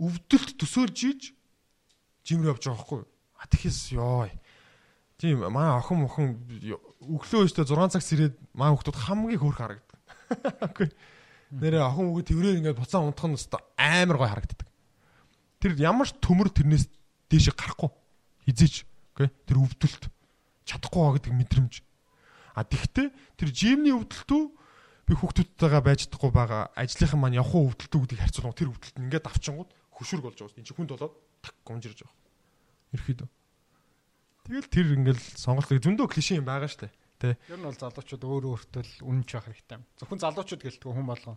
өвдөлт 0.00 0.56
төсөөлж 0.60 0.98
ийж 1.08 1.22
жимрээ 2.24 2.52
явж 2.52 2.64
байгаа 2.64 2.80
байхгүй. 2.80 3.02
А 3.40 3.44
тэгэхээр 3.48 3.76
ёо. 4.00 4.28
Тийм 5.20 5.44
маа 5.52 5.78
охин 5.78 6.04
охин 6.08 6.28
өглөө 7.04 7.44
өстө 7.46 7.68
6 7.68 7.92
цагс 7.92 8.08
ирээд 8.16 8.34
маа 8.56 8.72
хүмүүс 8.72 9.04
хамгийн 9.04 9.40
хөөрх 9.40 9.60
харагддаг. 9.60 9.93
Окей. 10.60 10.88
Нэрээ 11.54 11.82
охин 11.84 12.10
өгөө 12.10 12.24
тэрээр 12.26 12.58
ингээд 12.60 12.80
буцаа 12.80 13.04
унтах 13.04 13.28
нь 13.30 13.36
өстө 13.38 13.60
амар 13.78 14.18
гой 14.18 14.28
харагддаг. 14.30 14.68
Тэр 15.62 15.72
ямар 15.78 16.08
ч 16.08 16.16
төмөр 16.18 16.50
тэрнээс 16.50 16.88
дээш 17.30 17.54
гарахгүй. 17.54 17.90
Хизээч. 18.48 18.84
Окей. 19.14 19.30
Тэр 19.46 19.58
өвдөлт 19.62 20.10
чадахгүй 20.64 21.00
байгаа 21.00 21.16
гэдэг 21.20 21.32
мэдрэмж. 21.34 21.74
А 22.54 22.62
тэгтээ 22.64 23.08
тэр 23.38 23.48
жимний 23.52 23.94
өвдөлтөө 23.94 24.42
би 25.04 25.12
хүүхдүүдтэйгээ 25.14 25.82
байж 25.84 26.00
чадахгүй 26.08 26.32
байгаа 26.32 26.72
ажлынхан 26.74 27.20
маань 27.20 27.38
явах 27.38 27.76
өвдөлтөө 27.76 28.00
гэдгийг 28.08 28.22
харьцуулах 28.24 28.56
тэр 28.56 28.72
өвдөлт 28.72 28.96
нь 28.96 29.04
ингээд 29.10 29.28
авчингууд 29.28 29.70
хөшүүрг 29.92 30.24
болж 30.24 30.38
байгаа. 30.40 30.56
Энд 30.56 30.66
чинь 30.66 30.78
хүнд 30.80 30.90
болоод 30.96 31.14
так 31.44 31.54
гомжирж 31.66 31.98
байгаа. 32.02 32.16
Ерхийдөө. 32.96 33.28
Тэгэл 34.48 34.68
тэр 34.72 34.86
ингээл 34.96 35.22
сонголтыг 35.36 35.80
зөндөө 35.84 36.06
клишэ 36.08 36.40
юм 36.40 36.48
байгаа 36.48 36.70
штэ. 36.70 36.88
Тэ. 37.24 37.38
Ер 37.48 37.58
нь 37.58 37.66
бол 37.66 37.80
залуучууд 37.80 38.24
өөр 38.28 38.44
өөртөө 38.52 38.82
л 38.84 38.94
үнэнч 39.08 39.30
байх 39.32 39.46
хэрэгтэй. 39.48 39.78
Зөвхөн 39.96 40.20
залуучууд 40.20 40.62
гэлтгүй 40.64 40.92
хүн 40.92 41.08
болгоо 41.08 41.36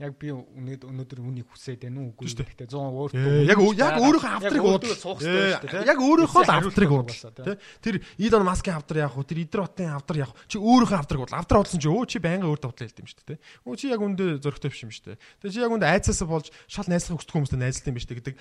яг 0.00 0.16
би 0.18 0.32
өнөөдөр 0.32 0.88
өнөөдөр 0.88 1.20
үнийг 1.20 1.46
хүсээд 1.52 1.84
байна 1.84 2.00
уу 2.02 2.16
үгүй 2.16 2.32
гэхдээ 2.32 2.66
100 2.66 2.80
өөр 2.80 3.10
Ээ, 3.12 3.44
яг 3.46 3.58
яг 3.76 3.94
өөрийнхөө 4.00 4.32
автрыг 4.40 4.64
уудлаа 4.64 4.96
суух 4.98 5.18
хэрэгтэй 5.20 5.52
шүү 5.52 5.68
дээ. 5.68 5.86
Яг 5.86 5.98
өөрийнхөө 6.00 6.42
л 6.42 6.54
автрыг 6.56 6.90
уудлаа. 6.90 7.32
Тэ? 7.36 7.60
Тэр 7.84 7.94
Илон 8.18 8.46
Маскын 8.48 8.74
авдар 8.74 8.98
яах 9.04 9.14
вэ? 9.14 9.28
Тэр 9.28 9.42
Идэр 9.44 9.62
хотын 9.62 9.92
авдар 9.92 10.16
яах 10.24 10.32
вэ? 10.32 10.42
Чи 10.48 10.56
өөрийнхөө 10.58 10.98
автрыг 10.98 11.20
уудлаа. 11.22 11.40
Авдар 11.44 11.60
уудлсан 11.60 11.78
чи 11.78 11.88
өө 11.92 12.04
чи 12.08 12.18
байнга 12.18 12.48
өөр 12.48 12.60
давтлаа 12.64 12.88
хэлдэм 12.88 13.06
шүү 13.06 13.20
дээ. 13.20 13.36
Тэ? 13.36 13.42
Өө 13.68 13.74
чи 13.76 13.86
яг 13.92 14.00
үндэ 14.00 14.24
зөрөгтэй 14.42 14.70
биш 14.72 14.82
юм 14.82 14.92
шүү 14.96 15.06
дээ. 15.12 15.18
Тэгээ 15.44 15.54
чи 15.54 15.60
яг 15.60 15.72
үндэ 15.76 15.86
айцаасаа 15.92 16.26
болж 16.26 16.48
шал 16.66 16.88
найзлах 16.88 17.20
хүсдэг 17.20 17.36
хүмүүстэй 17.36 17.60
найзлалт 17.60 17.90
юм 17.92 17.96
биш 18.00 18.08
дээ 18.08 18.18
гэдэг 18.18 18.36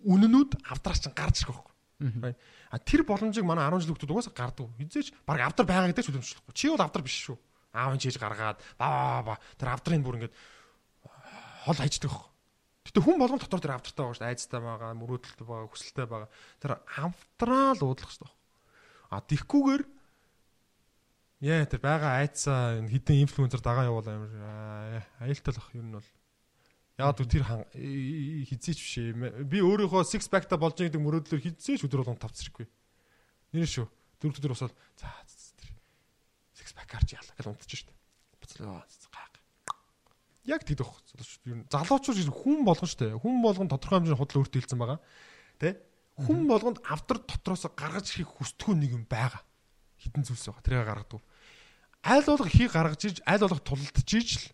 үнэнүүд 0.00 0.50
авдраар 0.74 0.98
чинь 0.98 1.14
гарч 1.14 1.44
ирэх 1.44 1.60
байхгүй. 1.60 1.75
А 1.96 2.76
тэр 2.76 3.08
боломжийг 3.08 3.46
манай 3.48 3.64
10 3.72 3.88
жил 3.88 3.96
хүмүүс 3.96 4.28
угаасаа 4.28 4.36
гардаг. 4.36 4.68
Хизээч 4.76 5.16
баг 5.24 5.40
авдар 5.40 5.64
байгаа 5.64 5.88
гэдэг 5.88 6.04
ч 6.04 6.10
үлэмжлэхгүй. 6.12 6.52
Чи 6.52 6.68
бол 6.68 6.84
авдар 6.84 7.00
биш 7.00 7.16
шүү. 7.24 7.36
Аав 7.72 7.96
энэ 7.96 8.04
чийж 8.04 8.20
гаргаад 8.20 8.60
ба 8.76 8.86
ба 9.24 9.32
ба 9.32 9.34
тэр 9.56 9.72
авдрын 9.72 10.04
бүр 10.04 10.20
ингээд 10.20 10.36
хол 11.64 11.80
хайждаг 11.80 12.12
байхгүй. 12.12 12.32
Гэтэ 12.86 13.00
хүн 13.00 13.18
болгон 13.18 13.40
дотор 13.40 13.60
тэр 13.64 13.74
авдартай 13.74 14.02
байгаа 14.04 14.16
шүү. 14.20 14.28
Айцтай 14.28 14.60
байгаа, 14.60 14.92
мөрөөдөлтэй 14.94 15.46
байгаа, 15.48 15.72
хүсэлтэй 15.72 16.06
байгаа. 16.06 16.30
Тэр 16.60 16.72
авдраа 16.84 17.70
л 17.74 17.82
уудлах 17.82 18.12
байхгүй. 18.12 18.32
А 19.10 19.16
тихгүүгээр 19.24 19.82
яа 21.48 21.64
тэр 21.64 21.80
байгаа 21.80 22.12
айцаа 22.22 22.80
хідэн 22.86 23.24
инфлюенсер 23.24 23.64
дагаа 23.64 23.88
явуул 23.88 24.06
амар 24.06 24.32
аа, 24.36 25.02
аюултай 25.24 25.52
л 25.52 25.60
ах 25.60 25.70
ер 25.74 25.84
нь 25.84 25.96
бол. 25.96 26.10
Яг 26.96 27.16
тэр 27.20 27.44
хан- 27.44 27.68
и- 27.76 28.40
и- 28.40 28.46
хизээч 28.48 28.78
биш 28.80 28.94
ээ. 29.04 29.44
Би 29.44 29.60
өөрийнхөө 29.60 30.00
six 30.08 30.28
pack 30.32 30.48
та 30.48 30.56
болж 30.56 30.80
байгаа 30.80 30.88
гэдэг 30.88 31.02
мөрөөдлөөр 31.04 31.44
хизээч 31.44 31.84
өдөр 31.84 32.00
болгон 32.00 32.16
тавцрахгүй. 32.16 32.64
Нэр 33.52 33.68
шүү. 33.68 33.86
Дөрөв 34.16 34.40
өдөр 34.40 34.52
босоод 34.56 34.72
за 34.96 35.12
тэр 35.60 35.76
six 36.56 36.72
pack 36.72 36.88
гарч 36.88 37.12
яалаа 37.12 37.36
гэж 37.36 37.46
унтчих 37.52 37.84
шүү 37.84 37.92
дээ. 37.92 38.00
Буцлаа 38.40 38.80
гайг. 39.12 39.34
Яг. 40.48 40.64
Ер 40.64 41.56
нь 41.60 41.68
залуучууд 41.68 42.32
хүн 42.32 42.64
болгон 42.64 42.88
шүү 42.88 43.00
дээ. 43.04 43.20
Хүн 43.20 43.36
болгон 43.44 43.68
тодорхой 43.68 44.00
хэмжээний 44.00 44.16
худал 44.16 44.40
өөртөө 44.40 44.60
хэлсэн 44.64 44.80
байгаа. 44.80 45.00
Тэ? 45.60 45.76
Хүн 46.16 46.48
болгонд 46.48 46.80
авдар 46.88 47.20
дотроос 47.20 47.68
гаргаж 47.76 48.08
ирэх 48.16 48.32
хүсдэг 48.40 48.72
нэг 48.72 48.90
юм 48.96 49.04
байгаа. 49.04 49.44
Хитэн 50.00 50.24
зүйлс 50.24 50.48
байгаа. 50.48 50.64
Тэрийг 50.64 50.88
гаргадаг. 50.88 51.20
Айл 52.06 52.24
болох 52.24 52.48
ихийг 52.48 52.72
гаргаж 52.72 53.00
ирж, 53.04 53.18
айл 53.26 53.44
болох 53.44 53.60
тулалдж 53.60 54.10
иж 54.16 54.30
л 54.40 54.44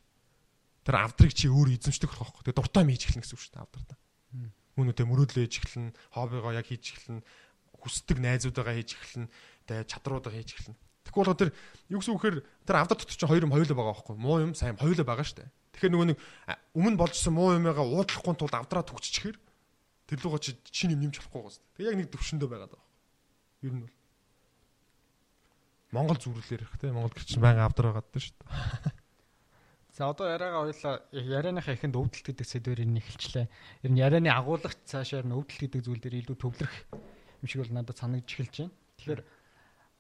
тэр 0.82 0.96
авдрыг 0.98 1.32
чи 1.32 1.46
өөр 1.46 1.78
эзэмшдэг 1.78 2.10
болох 2.10 2.34
байхгүй. 2.34 2.44
Тэгээ 2.50 2.58
дуртай 2.58 2.84
мэж 2.86 3.00
эхлэн 3.06 3.22
гэсэн 3.22 3.36
үг 3.38 3.42
шүү 3.42 3.54
дээ 3.54 3.64
авдраа. 3.64 3.98
Үүнүүдээ 4.72 5.06
мөрөөдлөө 5.06 5.42
хийж 5.46 5.56
эхлэн, 5.62 5.86
хоббигоо 6.16 6.52
яг 6.56 6.66
хийж 6.66 6.84
эхлэн, 6.96 7.20
хүсдэг 7.76 8.18
найзуудаагаа 8.18 8.74
хийж 8.80 8.90
эхлэн, 8.96 9.26
тэгээ 9.68 9.84
чадруудаа 9.84 10.32
хийж 10.32 10.50
эхлэн. 10.56 10.76
Тэгэхгүй 11.04 11.22
бол 11.28 11.36
тэр 11.36 11.50
юу 11.92 12.00
гэсэн 12.00 12.14
үг 12.16 12.20
гэхээр 12.22 12.38
тэр 12.64 12.76
авдар 12.78 12.96
дотор 12.96 13.12
чинь 13.12 13.28
хоёр 13.28 13.44
юм 13.44 13.52
хоёулаа 13.52 13.76
байгаа 13.76 13.92
байхгүй. 13.92 14.16
Муу 14.16 14.38
юм, 14.40 14.52
сайн 14.56 14.80
хоёулаа 14.80 15.04
байгаа 15.04 15.26
шүү 15.26 15.38
дээ. 15.44 15.50
Тэгэхээр 15.76 15.92
нөгөө 15.92 16.08
нэг 16.08 16.18
өмнө 16.78 16.96
болжсэн 16.96 17.34
муу 17.34 17.52
юмгаа 17.52 17.84
уудлахгүй 17.84 18.34
тулд 18.38 18.54
авдраа 18.54 18.86
төгччихэр 18.86 19.36
тэр 20.08 20.18
лугаа 20.24 20.40
чи 20.40 20.56
чинь 20.70 20.94
юм 20.94 21.04
нэмж 21.04 21.20
болохгүй 21.20 21.42
гоос. 21.42 21.60
Тэг 21.76 21.90
яг 21.90 21.96
нэг 21.98 22.08
төвшөндөө 22.14 22.48
байгаад 22.48 22.72
байгаа. 22.72 22.88
Ер 23.66 23.72
нь 23.76 23.82
бол 23.82 23.94
Монгол 25.92 26.16
зүрлэлэр 26.16 26.64
их 26.64 26.72
тийм 26.80 26.96
Монгол 26.96 27.12
гэрч 27.12 27.36
байнга 27.36 27.68
авдар 27.68 27.92
байгаад 27.92 28.08
шүү 28.16 28.36
дээ. 28.40 29.01
За 29.92 30.08
одоо 30.08 30.24
яриагаа 30.32 30.64
хоёлаа 30.64 31.04
ярианыхаа 31.12 31.76
ихэнд 31.76 32.00
өвдөлт 32.00 32.24
гэдэг 32.32 32.48
сэдвээр 32.48 32.80
энэ 32.88 33.04
эхэлчлээ. 33.04 33.46
Ер 33.84 33.90
нь 33.92 34.00
ярианы 34.00 34.32
агуулгач 34.32 34.88
цаашаар 34.88 35.28
нь 35.28 35.36
өвдөлт 35.36 35.68
гэдэг 35.68 35.84
зүйл 35.84 36.00
дээр 36.00 36.24
илүү 36.24 36.36
төвлөрөх 36.40 36.76
юм 36.96 37.46
шиг 37.46 37.60
бол 37.60 37.76
надад 37.76 38.00
санагдж 38.00 38.24
эхэлж 38.24 38.56
байна. 38.56 38.72
Тэгэхээр 38.96 39.20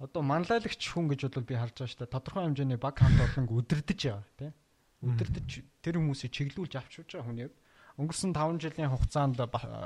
одоо 0.00 0.22
манлайлагч 0.24 0.80
хүн 0.80 1.12
гэж 1.12 1.20
бол 1.28 1.44
би 1.44 1.60
харж 1.60 1.76
байгаа 1.76 1.92
шүү 1.92 2.00
дээ. 2.08 2.14
Тодорхой 2.16 2.42
хэмжээний 2.48 2.80
баг 2.80 2.96
хамт 2.96 3.20
олон 3.20 3.44
өдөрдөж 3.52 4.00
яваа 4.08 4.24
тийм. 4.40 4.56
Өдөрдөж 5.04 5.48
тэр 5.84 5.94
хүмүүсийг 6.00 6.32
чиглүүлж 6.32 6.72
авч 6.80 6.92
явж 7.04 7.10
байгаа 7.12 7.28
хүн 7.28 7.42
яг 7.44 7.52
өнгөрсөн 8.00 8.32
5 8.32 8.64
жилийн 8.64 8.88
хугацаанд 8.88 9.36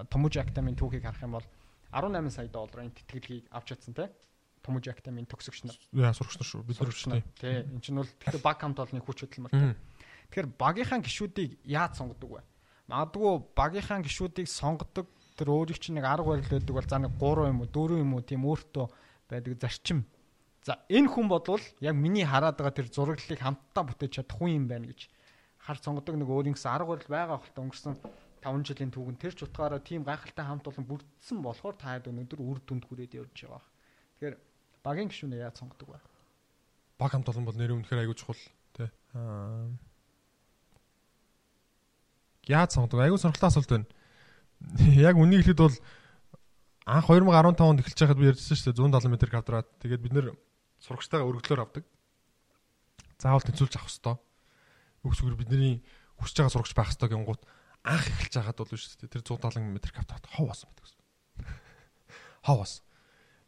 Томожи 0.06 0.38
Актамын 0.38 0.78
түүхийг 0.78 1.02
харах 1.02 1.26
юм 1.26 1.34
бол 1.34 1.46
18 1.90 2.30
сая 2.30 2.46
долларын 2.46 2.94
тэтгэлгийг 2.94 3.50
авч 3.50 3.74
чадсан 3.74 3.94
тийм. 3.98 4.14
Томожи 4.62 4.90
Актамын 4.90 5.26
төгсөгч 5.26 5.66
нар 5.66 5.78
Яа 5.94 6.14
сурагч 6.14 6.38
нар 6.38 6.46
шүү. 6.46 6.62
Бид 6.62 6.78
сурагч 6.78 7.06
нар 7.10 7.22
шүү. 7.22 7.34
тий. 7.38 7.66
Энд 7.66 7.82
чинь 7.82 7.98
бол 7.98 8.06
тэгэхээр 8.22 8.42
баг 8.42 8.58
хамт 8.62 8.78
олонны 8.78 9.02
хүч 9.02 9.18
хөдөлмөр. 9.26 9.52
Мгм. 9.54 9.74
Тэгэхээр 10.30 10.48
багийнхаа 10.58 11.00
гişүүдийг 11.02 11.50
яаж 11.64 11.92
сонгодог 11.98 12.30
вэ? 12.30 12.42
Магадгүй 12.90 13.32
багийнхаа 13.56 14.00
гişүүдийг 14.02 14.48
сонгодог 14.50 15.06
тэр 15.36 15.48
өөрийг 15.52 15.78
чинь 15.78 15.98
нэг 15.98 16.06
арга 16.06 16.36
барил 16.36 16.50
байдаг 16.50 16.74
бол 16.74 16.88
за 16.88 16.98
нэг 16.98 17.12
3 17.20 17.50
юм 17.52 17.60
уу 17.60 17.68
4 17.68 18.00
юм 18.00 18.14
уу 18.14 18.22
тийм 18.24 18.42
өөртөө 18.46 18.86
байдаг 19.30 19.52
зарчим. 19.60 20.04
За 20.66 20.82
энэ 20.90 21.10
хүн 21.12 21.28
бодвол 21.28 21.62
яг 21.80 21.94
миний 21.94 22.24
хараад 22.24 22.58
байгаа 22.58 22.74
тэр 22.74 22.88
зураглалыг 22.90 23.38
хамтдаа 23.38 23.84
бүтээж 23.86 24.12
чадах 24.18 24.38
хүн 24.38 24.54
юм 24.58 24.66
байна 24.66 24.90
гэж 24.90 25.10
хар 25.66 25.78
сонгодог 25.82 26.14
нэг 26.14 26.30
өөрийнхөө 26.30 26.70
арга 26.70 26.90
барил 26.94 27.10
байгаа 27.10 27.38
хөлтө 27.42 27.62
өнгөрсөн 27.62 27.94
5 28.46 28.66
жилийн 28.70 28.90
түүхэн 28.94 29.18
тэр 29.18 29.34
ч 29.34 29.42
утгаараа 29.42 29.82
тийм 29.82 30.06
гайхалтай 30.06 30.46
хамт 30.46 30.66
олон 30.70 30.86
бүрдсэн 30.86 31.38
болохоор 31.42 31.74
та 31.74 31.98
хэд 31.98 32.10
өнөөдөр 32.14 32.40
үр 32.42 32.58
дүнд 32.62 32.86
хүрээд 32.86 33.18
явж 33.18 33.34
байгаа. 33.34 33.62
Тэгэхээр 34.14 34.36
багийн 34.86 35.10
гişүүнээ 35.10 35.42
яаж 35.42 35.58
сонгодог 35.58 35.88
вэ? 35.90 35.98
Баг 37.02 37.10
хамт 37.10 37.30
олон 37.34 37.44
бол 37.50 37.58
нэр 37.58 37.74
үнэхээр 37.74 38.02
аягүй 38.06 38.14
чухал 38.14 38.42
тий. 38.78 38.86
Аа. 39.18 39.66
Яаж 42.46 42.74
сонгодог? 42.74 43.02
Аягүй 43.02 43.18
сонирхолтой 43.18 43.50
асуулт 43.50 43.70
байна. 43.70 43.86
Яг 45.10 45.18
үнийг 45.18 45.42
хэлэхэд 45.44 45.60
бол 45.60 45.76
анх 46.86 47.06
2015 47.10 47.66
онд 47.66 47.80
эхэлж 47.82 47.98
байхад 47.98 48.18
би 48.22 48.30
ярьжсэн 48.30 48.56
шүү 48.56 48.72
дээ 48.72 48.86
170 48.86 49.10
м 49.10 49.16
квадрат. 49.18 49.68
Тэгээд 49.82 50.02
бид 50.06 50.14
нэр 50.14 50.26
сурагчтайгаа 50.78 51.26
өргөдлөөр 51.26 51.62
авдаг. 51.66 51.84
Заавал 53.18 53.42
тэнцүүлж 53.42 53.74
авах 53.74 53.90
хэвээр. 53.90 54.18
Үгсгээр 55.02 55.36
бидний 55.36 55.82
хүсэж 56.22 56.36
байгаа 56.46 56.54
сурагч 56.54 56.72
байх 56.78 56.90
хэвээр 56.94 57.12
гингууд 57.18 57.42
анх 57.82 58.06
эхэлж 58.06 58.34
байхад 58.38 58.58
бол 58.62 58.70
шүү 58.70 58.98
дээ 59.02 59.12
тэр 59.18 59.22
170 59.26 59.66
м 59.66 59.78
квадрат 59.82 60.24
хов 60.30 60.46
басан 60.46 60.70
байдаг 60.70 60.84
гэсэн. 60.86 61.00
Хов 62.46 62.58
басан. 62.62 62.82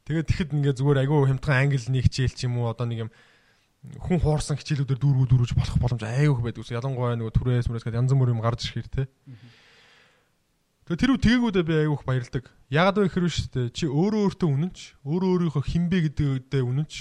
Тэгээд 0.07 0.28
тэгэхэд 0.30 0.55
ингээ 0.57 0.74
зүгээр 0.78 1.01
айгүй 1.05 1.18
хямдхан 1.28 1.57
англи 1.59 1.78
нэг 1.92 2.05
хичээл 2.09 2.34
ч 2.34 2.40
юм 2.49 2.59
уу 2.59 2.72
одоо 2.72 2.86
нэг 2.88 3.07
юм 3.07 3.11
хүн 3.87 4.18
хуурсан 4.18 4.59
хичээлүүдээр 4.59 5.01
дүүргүү 5.01 5.26
дүүргэж 5.31 5.53
болох 5.55 5.79
боломж 5.79 6.03
айгүй 6.03 6.43
байдаг 6.43 6.62
ус. 6.62 6.74
Ялангуяа 6.74 7.14
нөгөө 7.14 7.35
түрээс 7.39 7.68
мөрөөс 7.70 7.87
гэдэг 7.87 8.01
янз 8.03 8.12
бүр 8.12 8.35
юм 8.35 8.43
гарч 8.43 8.66
ирэхээр 8.66 8.89
те. 8.91 9.03
Тэгээ 10.89 10.99
тэр 10.99 11.12
үе 11.14 11.22
тэгээгүүдээ 11.22 11.64
би 11.64 11.74
айгүй 11.87 11.97
их 11.97 12.05
баярлдаг. 12.05 12.45
Ягаад 12.74 12.97
вэ 12.99 13.07
гэхээр 13.07 13.29
шүү 13.29 13.49
дээ. 13.55 13.68
Чи 13.76 13.85
өөрөө 13.87 14.20
өөртөө 14.29 14.49
үнэнч, 14.49 14.79
өөрөө 15.07 15.31
өөрийнхөө 15.31 15.64
хинбэ 15.68 15.99
гэдэгтээ 16.11 16.62
үнэнч 16.64 16.93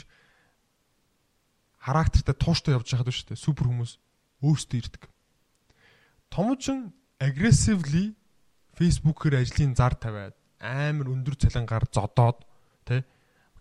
характертай 1.82 2.36
тууштай 2.36 2.76
явж 2.76 2.88
байхад 2.94 3.10
шүү 3.10 3.28
дээ. 3.32 3.40
Супер 3.40 3.66
хүмүүс 3.72 3.92
өөрсдөө 4.44 4.78
ирдэг. 4.78 5.04
Томчин 6.30 6.92
aggressively 7.18 8.14
Facebook-ээр 8.76 9.42
ажлын 9.42 9.74
зар 9.74 9.96
тавиад 9.96 10.36
амар 10.60 11.10
өндөр 11.10 11.40
цалингаар 11.40 11.88
зодоод 11.90 12.44
тэ 12.86 13.08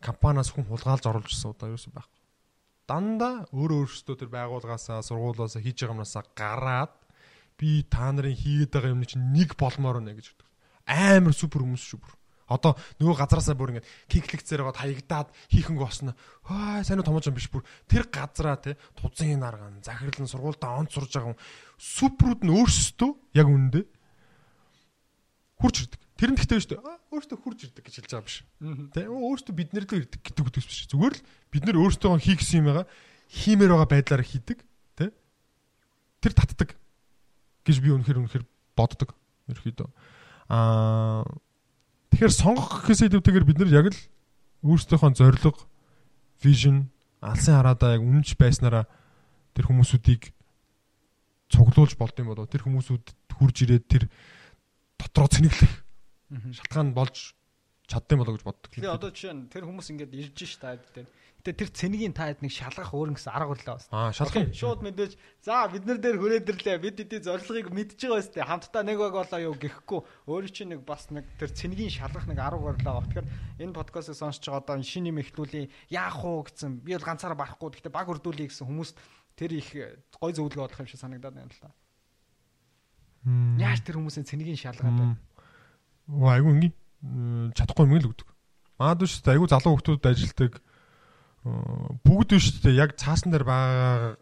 компаниас 0.03 0.53
хүн 0.53 0.67
хулгайлж 0.69 1.07
оруулж 1.07 1.31
ирсэн 1.31 1.55
удаа 1.55 1.73
юусэн 1.73 1.95
байхгүй. 1.95 2.16
Дандаа 2.87 3.51
өөрөө 3.51 3.79
өөрсдөө 3.83 4.15
тэр 4.15 4.31
байгууллагаасаа 4.31 5.03
сургуулиасаа 5.03 5.59
хийж 5.59 5.83
байгаа 5.83 5.95
юмнасаа 5.99 6.23
гараад 6.39 6.95
би 7.59 7.83
та 7.83 8.15
нарын 8.15 8.39
хийгээд 8.39 8.71
байгаа 8.71 8.95
юмны 8.95 9.11
чинь 9.11 9.35
нэг 9.35 9.59
болмоор 9.59 9.99
нэ 9.99 10.15
гэж 10.15 10.27
хэлдэг. 10.31 10.49
Амар 10.87 11.35
супер 11.35 11.67
хүмүүс 11.67 11.83
шүү 11.83 11.99
бүр. 11.99 12.15
Одоо 12.47 12.79
нөгөө 13.03 13.19
газараасаа 13.19 13.59
бүр 13.59 13.75
ингээд 13.75 13.91
киклэгцээр 14.07 14.63
байгаа 14.63 14.79
таягдаад 14.79 15.29
хийхэнг 15.51 15.83
босно. 15.83 16.15
Хаа 16.47 16.87
сайн 16.87 17.03
уу 17.03 17.09
томооч 17.11 17.27
юм 17.27 17.35
биш 17.35 17.51
бүр. 17.51 17.67
Тэр 17.91 18.07
газараа 18.07 18.55
те 18.63 18.79
тузын 18.95 19.43
нарган 19.43 19.83
захирлан 19.83 20.31
сургуультаа 20.31 20.79
онц 20.79 20.95
сурж 20.95 21.11
байгаа 21.11 21.35
хүн 21.35 21.43
суперуд 21.75 22.47
нь 22.47 22.55
өөрсдөө 22.55 23.11
яг 23.35 23.51
үнэндээ 23.51 23.85
хурж 25.61 25.77
ирдэг. 25.87 26.01
Тэр 26.17 26.31
нь 26.33 26.39
гэхдээ 26.41 26.61
шүү 26.61 26.71
дээ. 26.77 26.85
Өөртөө 27.13 27.39
хурж 27.41 27.59
ирдэг 27.69 27.85
гэж 27.85 27.95
хэлж 28.01 28.13
байгаа 28.13 28.27
биш. 28.29 28.37
Тэ 28.97 29.01
өөртөө 29.09 29.55
бид 29.57 29.71
нар 29.77 29.85
л 29.85 29.97
ирдэг 30.01 30.21
гэдэг 30.21 30.45
үгс 30.49 30.67
биш. 30.69 30.81
Зүгээр 30.89 31.15
л 31.17 31.25
бид 31.53 31.65
нар 31.69 31.77
өөртөө 31.77 32.13
хийх 32.21 32.41
гэсэн 32.41 32.61
юм 32.65 32.69
байгаа 32.73 32.87
хиймээр 33.29 33.71
байгаа 33.77 33.91
байдлаар 33.93 34.25
хийдэг. 34.25 34.59
Тэ 34.97 35.13
тэр 36.25 36.33
татдаг 36.33 36.71
гэж 37.69 37.77
би 37.85 37.93
үнэхэр 37.93 38.21
үнэхэр 38.25 38.45
боддог. 38.77 39.13
Ерхийдөө. 39.51 39.89
Аа 40.49 41.25
тэгэхээр 42.15 42.33
сонгох 42.33 42.87
гэхээс 42.87 43.13
илүүтэйгээр 43.13 43.49
бид 43.49 43.59
нар 43.61 43.71
яг 43.77 43.87
л 43.93 44.01
өөрсдийнхөө 44.65 45.21
зорилго, 45.21 45.69
vision, 46.41 46.89
алсын 47.21 47.61
хараадаа 47.61 47.97
яг 47.99 48.03
үнэнч 48.03 48.35
байснараа 48.41 48.89
тэр 49.53 49.69
хүмүүсүүдийг 49.69 50.33
цуглуулж 51.53 51.95
болд 51.99 52.17
юм 52.19 52.33
болоо 52.33 52.47
тэр 52.49 52.67
хүмүүсүүд 52.67 53.07
хурж 53.37 53.57
ирээд 53.63 53.85
тэр 53.87 54.05
дотроо 54.99 55.29
цэнэглэх 55.31 55.73
шалтгаан 56.57 56.91
болж 56.97 57.37
чаддсан 57.87 58.19
болоо 58.19 58.35
гэж 58.35 58.45
боддог. 58.45 58.71
Тэгээ 58.75 58.97
одоо 58.99 59.11
жишээ 59.15 59.35
нь 59.35 59.47
тэр 59.47 59.65
хүмүүс 59.67 59.89
ингээд 59.95 60.13
ирж 60.13 60.39
ш 60.43 60.59
та 60.59 60.75
дээр. 60.75 61.07
Гэтэ 61.47 61.63
тэр 61.63 61.71
цэнийг 61.71 62.11
таад 62.19 62.43
нэг 62.43 62.51
шалгах 62.51 62.91
өөр 62.91 63.15
гэсэн 63.15 63.31
арга 63.31 63.55
барилаа 63.55 63.79
бас. 63.79 63.87
Аа 63.95 64.11
шалгах 64.11 64.51
шууд 64.51 64.83
мэдээж 64.83 65.15
за 65.47 65.71
бид 65.71 65.87
нар 65.87 66.03
дээр 66.03 66.19
хүрээдэрлээ. 66.19 66.83
Бид 66.83 66.99
эдийн 67.07 67.23
зорилгыг 67.23 67.71
мэдж 67.71 67.95
байгаа 68.03 68.19
өстэй. 68.19 68.43
Хамтдаа 68.43 68.83
нэг 68.83 68.99
баг 68.99 69.15
болоо 69.15 69.41
юу 69.47 69.55
гэхгүй. 69.55 70.03
Өөрөө 70.27 70.51
чинь 70.51 70.75
нэг 70.75 70.83
бас 70.83 71.07
нэг 71.15 71.23
тэр 71.39 71.55
цэнийг 71.55 71.95
шалгах 71.95 72.27
нэг 72.27 72.43
арга 72.43 72.75
барилаа 72.75 72.99
баг. 72.99 73.07
Тэгэхээр 73.15 73.63
энэ 73.63 73.77
подкастыг 73.79 74.19
сонсож 74.19 74.43
байгаа 74.43 74.67
одоо 74.67 74.83
шинэ 74.83 75.15
юм 75.15 75.23
эхлүүлээ. 75.23 75.71
Яах 75.95 76.19
уу 76.27 76.43
гэсэн. 76.43 76.83
Би 76.83 76.99
бол 76.99 77.07
ганцаараа 77.07 77.39
барахгүй. 77.39 77.79
Гэтэ 77.79 77.95
баг 77.95 78.11
өрдүүлээ 78.11 78.51
гэсэн 78.51 78.67
хүмүүст 78.67 78.99
тэр 79.39 79.55
их 79.55 79.71
гой 80.19 80.33
зөвлөгөө 80.35 80.67
болох 80.67 80.83
юм 80.83 80.91
шиг 80.91 80.99
санагдаад 80.99 81.39
байна 81.39 81.55
л 81.55 81.63
та. 81.63 81.71
Яаж 83.27 83.83
тэр 83.83 83.99
хүмүүсийн 83.99 84.27
цэнийг 84.27 84.55
шалгаад 84.55 84.87
байна? 84.87 85.19
Оо 86.07 86.31
айгу 86.31 86.55
ингийн 86.55 86.75
чадахгүй 87.59 87.87
юм 87.91 87.99
л 87.99 88.09
өгдөг. 88.15 88.29
Маад 88.79 89.03
биш 89.03 89.19
та 89.19 89.35
айгу 89.35 89.51
залуу 89.51 89.75
хүмүүсд 89.75 90.07
ажилтдаг 90.07 90.63
бүгд 92.07 92.31
биш 92.39 92.47
та 92.63 92.71
яг 92.71 92.95
цаасан 92.95 93.35
дээр 93.35 93.43
байгаа 93.43 94.17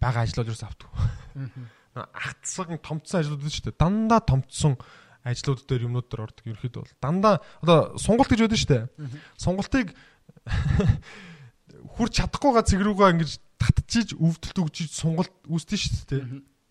байгаа 0.00 0.22
ажлууд 0.24 0.52
юус 0.52 0.64
авдаг. 0.64 0.92
Агцсан 1.96 2.76
томцсон 2.84 3.20
ажлууд 3.24 3.40
шүү 3.48 3.72
дээ. 3.72 3.80
Дандаа 3.80 4.20
томцсон 4.20 4.76
ажлууд 5.24 5.64
дээр 5.64 5.88
юмнууд 5.88 6.08
дээр 6.08 6.24
ордог. 6.28 6.44
Ерөөхдөө 6.44 6.82
бол 6.84 6.96
дандаа 7.00 7.34
одоо 7.64 7.96
сонголт 7.96 8.30
гэж 8.30 8.40
байдаг 8.44 8.60
шүү 8.60 8.72
дээ. 8.72 8.84
Сонголтыг 9.40 9.86
хурц 11.96 12.12
чадахгүйгаа 12.20 12.64
цэг 12.68 12.80
рүүгээ 12.84 13.12
ингэж 13.16 13.32
татчихиж 13.56 14.16
өвдөлт 14.16 14.58
өгчиж 14.60 14.92
сонголт 14.92 15.32
үүсдэж 15.48 15.80
шүү 15.80 16.06
дээ. 16.12 16.24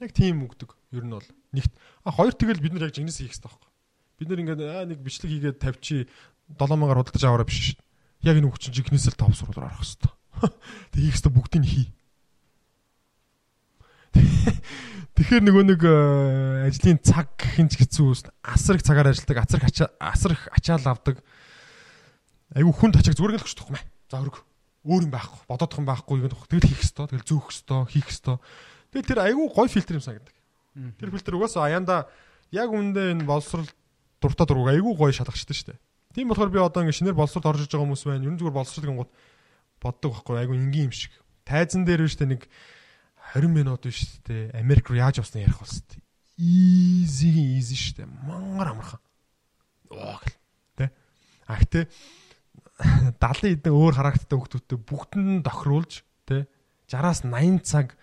Яг 0.04 0.12
тийм 0.12 0.44
өгдөг. 0.44 0.76
Ер 0.92 1.08
нь 1.08 1.16
бол 1.16 1.28
нэгт 1.56 1.72
а 2.04 2.12
хоёр 2.12 2.36
тэгэл 2.36 2.60
бид 2.60 2.74
нар 2.76 2.92
яг 2.92 2.96
жигнэс 2.96 3.24
хийх 3.24 3.32
хэрэгтэй 3.32 3.48
байхгүй. 3.48 3.72
Бид 4.20 4.28
нар 4.28 4.42
ингээд 4.44 4.62
аа 4.64 4.84
нэг 4.84 5.00
бичлэг 5.00 5.32
хийгээд 5.32 5.64
тавьчи 5.64 6.08
7000-аар 6.60 7.00
худалдаж 7.00 7.24
аваараа 7.24 7.48
биш 7.48 7.80
дээ. 7.80 8.28
Яг 8.28 8.36
энэ 8.44 8.48
үг 8.52 8.60
чинь 8.60 8.76
жигнэсэл 8.76 9.16
топ 9.16 9.32
сурвалаар 9.32 9.72
арах 9.72 9.80
хэрэгтэй. 9.80 10.12
Тэг 10.92 11.00
хийх 11.00 11.16
хэрэгтэй 11.16 11.32
бүгдийг 11.32 11.62
нь 11.64 11.72
хий. 11.72 11.88
Тэгэхээр 15.16 15.44
нөгөө 15.48 15.64
нэг 15.64 15.82
э, 15.88 16.68
ажлын 16.68 17.00
цаг 17.00 17.40
гэх 17.40 17.56
ч 17.72 17.80
хэцүү 17.80 18.08
үст 18.12 18.28
асар 18.44 18.76
их 18.76 18.84
цагаар 18.84 19.16
ажилладаг, 19.16 19.48
асар 19.48 19.64
их 19.64 19.80
асар 19.96 20.32
их 20.36 20.44
ачаал 20.52 20.84
авдаг. 20.92 21.24
Айгу 22.52 22.76
хүн 22.76 22.92
тачиг 22.92 23.16
зүгээр 23.16 23.40
л 23.40 23.44
өгч 23.44 23.56
тахгүй 23.56 23.80
мэ. 23.80 23.84
За 24.12 24.20
өрг. 24.20 24.44
Өөр 24.84 25.08
юм 25.08 25.16
байхгүй, 25.16 25.40
бодоодох 25.48 25.80
юм 25.80 25.88
байхгүй 25.88 26.20
юм. 26.20 26.28
Тэгэл 26.28 26.68
хийх 26.68 26.84
хэвээр, 26.84 27.16
тэгэл 27.16 27.30
зөөх 27.32 27.48
хэвээр, 27.48 27.88
хийх 27.96 28.08
хэвээр. 28.12 28.44
Тэгэл 28.96 29.12
тэр 29.12 29.20
айгу 29.28 29.52
гой 29.52 29.68
фильтр 29.68 30.00
юм 30.00 30.04
санагдав. 30.08 30.32
Тэр 30.96 31.12
фильтр 31.12 31.36
угаасаа 31.36 31.68
аяанда 31.68 32.08
яг 32.56 32.72
үндэ 32.72 33.12
энэ 33.12 33.28
боловсрал 33.28 33.68
дуртай 34.24 34.48
дургуй 34.48 34.72
айгу 34.72 34.96
гой 34.96 35.12
шалгачтай 35.12 35.52
шүү 35.52 35.68
дээ. 35.76 35.80
Тийм 36.16 36.32
болохоор 36.32 36.48
би 36.48 36.64
одоо 36.64 36.88
ингэ 36.88 36.96
шинээр 36.96 37.20
боловсролд 37.20 37.44
орж 37.44 37.68
иж 37.68 37.76
байгаа 37.76 37.92
хүмүүс 37.92 38.08
байна. 38.08 38.24
Ер 38.24 38.32
нь 38.32 38.40
зүгээр 38.40 38.56
боловсрол 38.56 38.88
гингууд 38.88 39.12
боддог 39.84 40.12
байхгүй 40.16 40.40
айгу 40.40 40.56
энгийн 40.56 40.88
юм 40.88 40.96
шиг. 40.96 41.12
Тайзан 41.44 41.84
дээр 41.84 42.08
биш 42.08 42.16
үү 42.16 42.32
нэг 42.40 42.48
20 43.36 43.52
минут 43.52 43.84
биш 43.84 44.00
үү 44.24 44.56
Америк 44.56 44.88
руу 44.88 44.96
яаж 44.96 45.20
явснаа 45.20 45.44
ярих 45.44 45.60
болс 45.60 45.84
тээ. 45.92 46.00
Easy 46.40 47.60
easy 47.60 47.76
шүү 47.76 48.00
дээ. 48.00 48.08
Мангар 48.24 48.72
амархан. 48.72 49.04
Оо 49.92 50.16
гэл. 50.24 50.40
Тэ. 50.80 50.88
А 51.52 51.60
гэтээ 51.60 51.84
70 53.20 53.60
эдэн 53.60 53.76
өөр 53.76 53.94
характертай 54.00 54.40
хүмүүстэй 54.40 54.80
бүгдэнд 54.80 55.30
нь 55.40 55.44
тохируулж 55.44 56.08
тэ 56.24 56.48
60-аас 56.88 57.28
80 57.28 57.60
цаг 57.68 58.00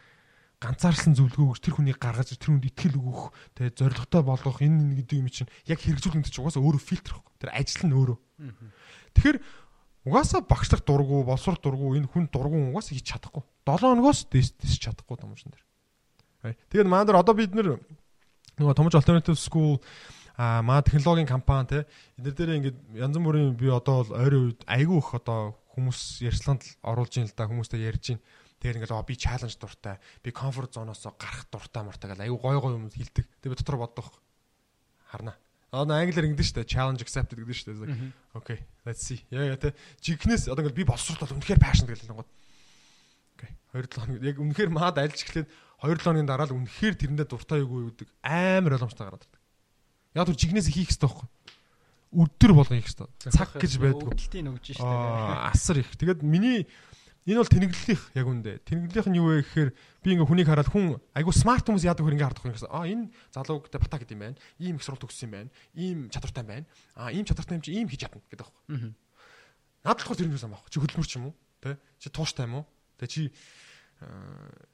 ганцаарсан 0.62 1.14
зөвлөгөө 1.14 1.54
өгч 1.54 1.62
тэр 1.62 1.76
хүнийг 1.78 2.02
гаргаж 2.02 2.34
тэр 2.34 2.50
хүнд 2.50 2.66
итгэл 2.66 2.98
өгөх 2.98 3.30
тэгээ 3.54 3.78
зоригтой 3.78 4.22
болгох 4.26 4.58
энэ 4.66 4.90
нэг 4.90 5.06
гэдэг 5.06 5.18
юм 5.22 5.30
чинь 5.30 5.52
яг 5.70 5.78
хэрэгжүүлэх 5.78 6.26
гэж 6.26 6.36
угаасаа 6.42 6.66
өөрөө 6.66 6.82
фильтр 6.82 7.14
واخ. 7.14 7.30
Тэр 7.38 7.54
ажил 7.54 7.86
нь 7.86 7.94
өөрөө. 7.94 8.18
Тэгэхээр 9.14 9.38
угаасаа 10.10 10.42
багшлах 10.42 10.82
дургу, 10.82 11.22
боловсрох 11.30 11.62
дургу 11.62 11.94
энэ 11.94 12.10
хүн 12.10 12.26
дургу 12.34 12.74
угаасаа 12.74 12.98
хийж 12.98 13.06
чадахгүй. 13.06 13.46
7 13.70 14.02
өнөгөөс 14.02 14.20
дэс 14.34 14.78
чадахгүй 14.82 15.18
томчон 15.22 15.54
дэр. 15.54 15.64
Тэгээд 16.74 16.90
маань 16.90 17.06
дээр 17.06 17.22
одоо 17.22 17.38
бид 17.38 17.54
нэр 17.54 17.78
нөгөө 18.58 18.74
томч 18.74 18.98
alternative 18.98 19.38
school 19.38 19.78
а 20.38 20.62
маа 20.62 20.82
технологийн 20.82 21.30
компани 21.30 21.70
те 21.70 21.78
энэ 22.18 22.34
дээр 22.34 22.52
ингээд 22.62 22.78
янз 22.98 23.18
бүрийн 23.18 23.54
би 23.58 23.70
одоо 23.70 24.06
бол 24.06 24.18
ойрын 24.18 24.44
үед 24.54 24.62
айгүй 24.70 24.98
их 25.02 25.10
одоо 25.14 25.58
хүмүүс 25.74 26.22
ярьцлаганд 26.26 26.66
оруулж 26.86 27.14
ийн 27.18 27.30
л 27.30 27.38
да 27.38 27.50
хүмүүстэй 27.50 27.86
ярьж 27.86 28.06
ийн 28.14 28.20
Тэгэхээр 28.63 28.79
ингээл 28.79 29.03
би 29.03 29.19
чаленж 29.19 29.59
дуртай, 29.59 29.99
би 30.23 30.31
комфорт 30.31 30.79
зоноос 30.79 31.03
гарах 31.19 31.51
дуртай 31.51 31.83
муртай 31.83 32.15
гэл 32.15 32.23
аюу 32.23 32.39
гой 32.39 32.63
гой 32.63 32.79
юм 32.79 32.87
хэлдэг. 32.87 33.27
Тэгээ 33.43 33.51
би 33.51 33.59
дотор 33.59 33.75
боддог. 33.83 34.07
Харна. 35.11 35.35
Одоо 35.75 35.99
англиар 35.99 36.31
ингэдэж 36.31 36.47
штэ 36.47 36.63
challenge 36.63 37.03
accepted 37.03 37.43
гэдэг 37.43 37.59
штэ. 37.59 37.75
Окей, 38.39 38.63
let's 38.87 39.03
see. 39.03 39.19
Яа 39.35 39.51
яа 39.51 39.59
те. 39.59 39.75
Жигнэс 39.99 40.47
одоо 40.47 40.63
ингээл 40.63 40.79
би 40.79 40.87
боловсролт 40.87 41.27
бол 41.27 41.35
үнэхээр 41.43 41.59
passion 41.59 41.91
гэл 41.91 42.07
гоо. 42.07 42.23
Окей. 43.35 43.51
2 43.75 43.83
7 43.83 43.99
хоног 43.99 44.23
яг 44.23 44.39
үнэхээр 44.39 44.71
маад 44.71 45.03
альж 45.03 45.27
эхлээд 45.27 45.51
2 45.83 45.99
7 45.99 46.07
хоногийн 46.07 46.31
дараа 46.31 46.47
л 46.47 46.55
үнэхээр 46.55 46.95
тэрэндээ 47.03 47.27
дуртай 47.27 47.67
юу 47.67 47.91
гэдэг 47.91 48.15
амар 48.23 48.79
ойлгомжтой 48.79 49.11
гараад 49.11 49.27
ирдэг. 49.27 49.43
Яг 50.15 50.31
түр 50.31 50.39
жигнэс 50.39 50.71
хийх 50.71 50.87
хэрэгтэй 50.95 51.11
байхгүй 51.11 51.27
өдөр 52.13 52.53
хийх 52.69 52.85
хэрэгтэй. 52.93 53.09
Цаг 53.33 53.57
гэж 53.57 53.73
байдаг. 53.81 54.13
Өдөлтийн 54.13 54.53
өгж 54.53 54.77
штэ. 54.77 54.85
Асар 54.85 55.81
их. 55.81 55.89
Тэгээд 55.97 56.21
миний 56.21 56.69
Энэ 57.23 57.39
бол 57.39 57.55
тэнэглэлийнх 57.55 58.05
яг 58.19 58.27
үндэ. 58.27 58.53
Тэнэглэлийнх 58.67 59.09
нь 59.15 59.19
юу 59.23 59.31
вэ 59.31 59.47
гэхээр 59.47 59.71
би 60.03 60.09
ингээ 60.11 60.27
хүнийг 60.27 60.49
хараад 60.51 60.67
хүн 60.67 60.99
айгу 61.15 61.31
смарт 61.31 61.71
хүмүүс 61.71 61.87
яадаг 61.87 62.03
хөр 62.03 62.19
ингээ 62.19 62.27
хардах 62.27 62.47
юм 62.51 62.55
гэсэн. 62.59 62.75
Аа 62.75 62.83
энэ 62.91 63.15
залууг 63.31 63.71
бата 63.71 64.03
гэдэг 64.03 64.15
юм 64.19 64.23
байна. 64.27 64.39
Ийм 64.59 64.75
их 64.75 64.83
суралт 64.83 65.07
өгсөн 65.07 65.31
юм 65.31 65.35
байна. 65.39 65.51
Ийм 65.79 65.99
чадвартай 66.11 66.43
байна. 66.43 66.67
Аа 66.99 67.15
ийм 67.15 67.23
чадвартай 67.23 67.55
юм 67.59 67.63
чи 67.63 67.79
ийм 67.79 67.87
хийж 67.87 68.03
чадна 68.03 68.19
гэдэг 68.27 68.43
байхгүй. 68.43 68.95
Наад 69.87 69.99
болохоор 70.03 70.19
тэр 70.19 70.27
юм 70.27 70.35
байна. 70.35 70.59
Чи 70.67 70.79
хөдөлмөр 70.83 71.07
ч 71.07 71.15
юм 71.15 71.25
уу? 71.31 71.35
Тэ? 71.63 71.79
Чи 72.03 72.11
тууштай 72.11 72.51
юм 72.51 72.55
уу? 72.59 72.67
Тэ 72.99 73.07
чи 73.07 73.23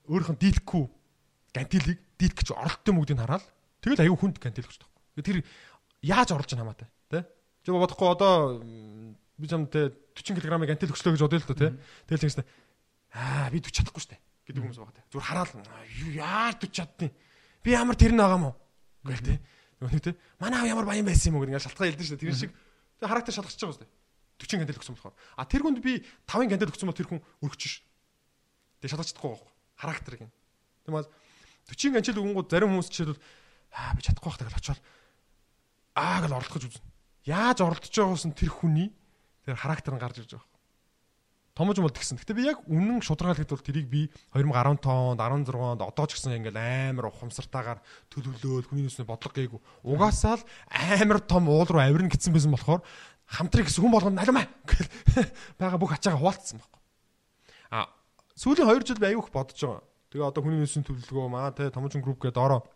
өөрийнх 0.09 0.33
нь 0.33 0.41
дийлэхгүй 0.41 0.85
гантилийг 1.53 2.01
дийлэх 2.17 2.39
гэж 2.41 2.49
оролттой 2.57 2.93
мөгдийг 2.97 3.21
хараад 3.21 3.45
тэгэл 3.85 4.09
айгу 4.09 4.17
хүнд 4.17 4.41
гантил 4.41 4.65
өгч 4.65 4.81
таахгүй. 4.81 5.21
Тэр 5.21 5.39
яаж 6.01 6.33
орлож 6.33 6.49
байгаа 6.49 6.65
хамаатай. 6.65 6.89
Тэ? 7.13 7.29
Чи 7.65 7.69
бодохгүй 7.77 8.09
одоо 8.09 8.65
би 9.39 9.47
чамтай 9.47 9.95
40 10.19 10.43
кг-ыг 10.43 10.71
антил 10.75 10.93
өгчлөө 10.93 11.15
гэж 11.15 11.23
бодъё 11.23 11.39
л 11.39 11.49
доо 11.49 11.57
тий. 11.57 11.73
Тэгэл 12.11 12.25
тэгсэн 12.27 12.45
аа 13.15 13.49
би 13.49 13.63
40 13.63 13.71
чадахгүй 13.71 14.03
штэ 14.03 14.19
гэдэг 14.51 14.63
хүмүүс 14.67 14.79
байгаа 14.83 14.97
тий. 14.99 15.05
Зүгээр 15.15 15.29
хараал 15.31 15.53
яар 16.19 16.55
40 16.59 16.75
чаддیں۔ 16.75 17.11
Би 17.63 17.69
ямар 17.73 17.97
тэр 17.97 18.13
нь 18.13 18.21
байгаа 18.21 18.41
мó 18.43 18.51
гэл 19.07 19.23
тий. 19.23 19.39
Нөгөө 19.79 20.01
тий. 20.03 20.15
Манай 20.43 20.59
аав 20.67 20.71
ямар 20.75 20.87
баян 20.91 21.07
байсан 21.07 21.31
юм 21.31 21.39
уу 21.39 21.47
гэдэг 21.47 21.63
шалтгаан 21.63 21.89
хэлдэг 21.95 22.07
штэ. 22.07 22.19
Тэр 22.19 22.35
шиг 22.35 22.53
характер 22.99 23.33
шалгасч 23.39 23.61
байгаа 23.63 23.79
штэ. 23.79 23.89
40 24.39 24.59
гантел 24.63 24.79
өгсөн 24.83 24.95
болохоор. 24.99 25.15
А 25.37 25.47
тэр 25.47 25.63
хүнд 25.63 25.79
би 25.83 26.03
5 26.27 26.51
гантел 26.51 26.71
өгсөн 26.71 26.89
бол 26.91 26.99
тэр 26.99 27.09
хүн 27.11 27.23
өргөж 27.43 27.63
ш. 27.63 27.83
Тэг 28.83 28.91
шалгаж 28.91 29.11
чадахгүй 29.15 29.31
байхгүй. 29.35 29.53
Характерыг 29.79 30.21
юм. 30.27 30.33
Тэгмээс 30.87 31.09
40 31.69 31.95
гантел 31.99 32.21
өгөнгүүд 32.23 32.49
зарим 32.51 32.71
хүмүүс 32.73 32.89
жишээлбэл 32.89 33.23
аа 33.75 33.93
би 33.95 34.01
чадахгүй 34.03 34.31
байх 34.31 34.41
тэгэл 34.41 34.59
очоод 34.59 34.81
аа 35.99 36.19
гэл 36.23 36.37
оролдох 36.39 36.55
гэж 36.57 36.65
үзнэ. 36.71 36.87
Яаж 37.27 37.59
оролдож 37.61 37.93
байгаас 37.93 38.25
нь 38.25 38.39
тэр 38.39 38.51
хүний 38.55 38.89
Тэр 39.49 39.57
характер 39.57 39.97
нь 39.97 40.03
гарч 40.05 40.21
ирж 40.21 40.37
байгаа. 40.37 40.45
Томож 41.57 41.81
бол 41.81 41.89
тэгсэн. 41.89 42.21
Гэтэ 42.21 42.37
би 42.37 42.45
яг 42.53 42.61
үнэн 42.69 43.01
шударгаал 43.01 43.41
хэд 43.41 43.49
бол 43.49 43.65
тэрийг 43.65 43.89
би 43.89 44.13
2015 44.37 44.85
онд 44.85 45.19
16 45.25 45.57
онд 45.57 45.81
одоо 45.81 46.05
ч 46.05 46.21
гэсэн 46.21 46.37
ингээл 46.37 46.61
амар 46.93 47.09
ухамсартаагаар 47.09 47.81
төлөвлөөл 48.13 48.69
хүний 48.69 48.85
нүсний 48.85 49.09
бодлого 49.09 49.33
гээгүй. 49.33 49.61
Угаасаа 49.89 50.37
л 50.37 50.45
амар 50.69 51.25
том 51.25 51.49
уул 51.49 51.65
руу 51.65 51.81
авирна 51.81 52.13
гэсэн 52.13 52.37
байсан 52.37 52.53
болохоор 52.53 52.85
хамтрыг 53.25 53.73
гэсэн 53.73 53.89
хүн 53.89 53.91
болгоно 53.97 54.21
налимаа 54.21 54.53
гэл 54.69 54.87
байгаа 55.59 55.81
бүх 55.81 55.97
ачаага 55.97 56.21
хуваалцсан 56.21 56.61
байхгүй. 56.61 56.81
А 57.73 57.89
сүүлийн 58.37 58.69
2 58.69 58.85
жил 58.85 59.01
би 59.01 59.09
аюух 59.17 59.33
бодож 59.33 59.57
байгаа. 59.57 59.83
Тэгээ 60.13 60.29
одоо 60.29 60.45
хүний 60.45 60.61
нүсний 60.61 60.85
төлөвлөгөө 60.85 61.33
маа 61.33 61.57
те 61.57 61.73
томжин 61.73 62.05
групп 62.05 62.21
гэдэг 62.21 62.39
ороо 62.39 62.69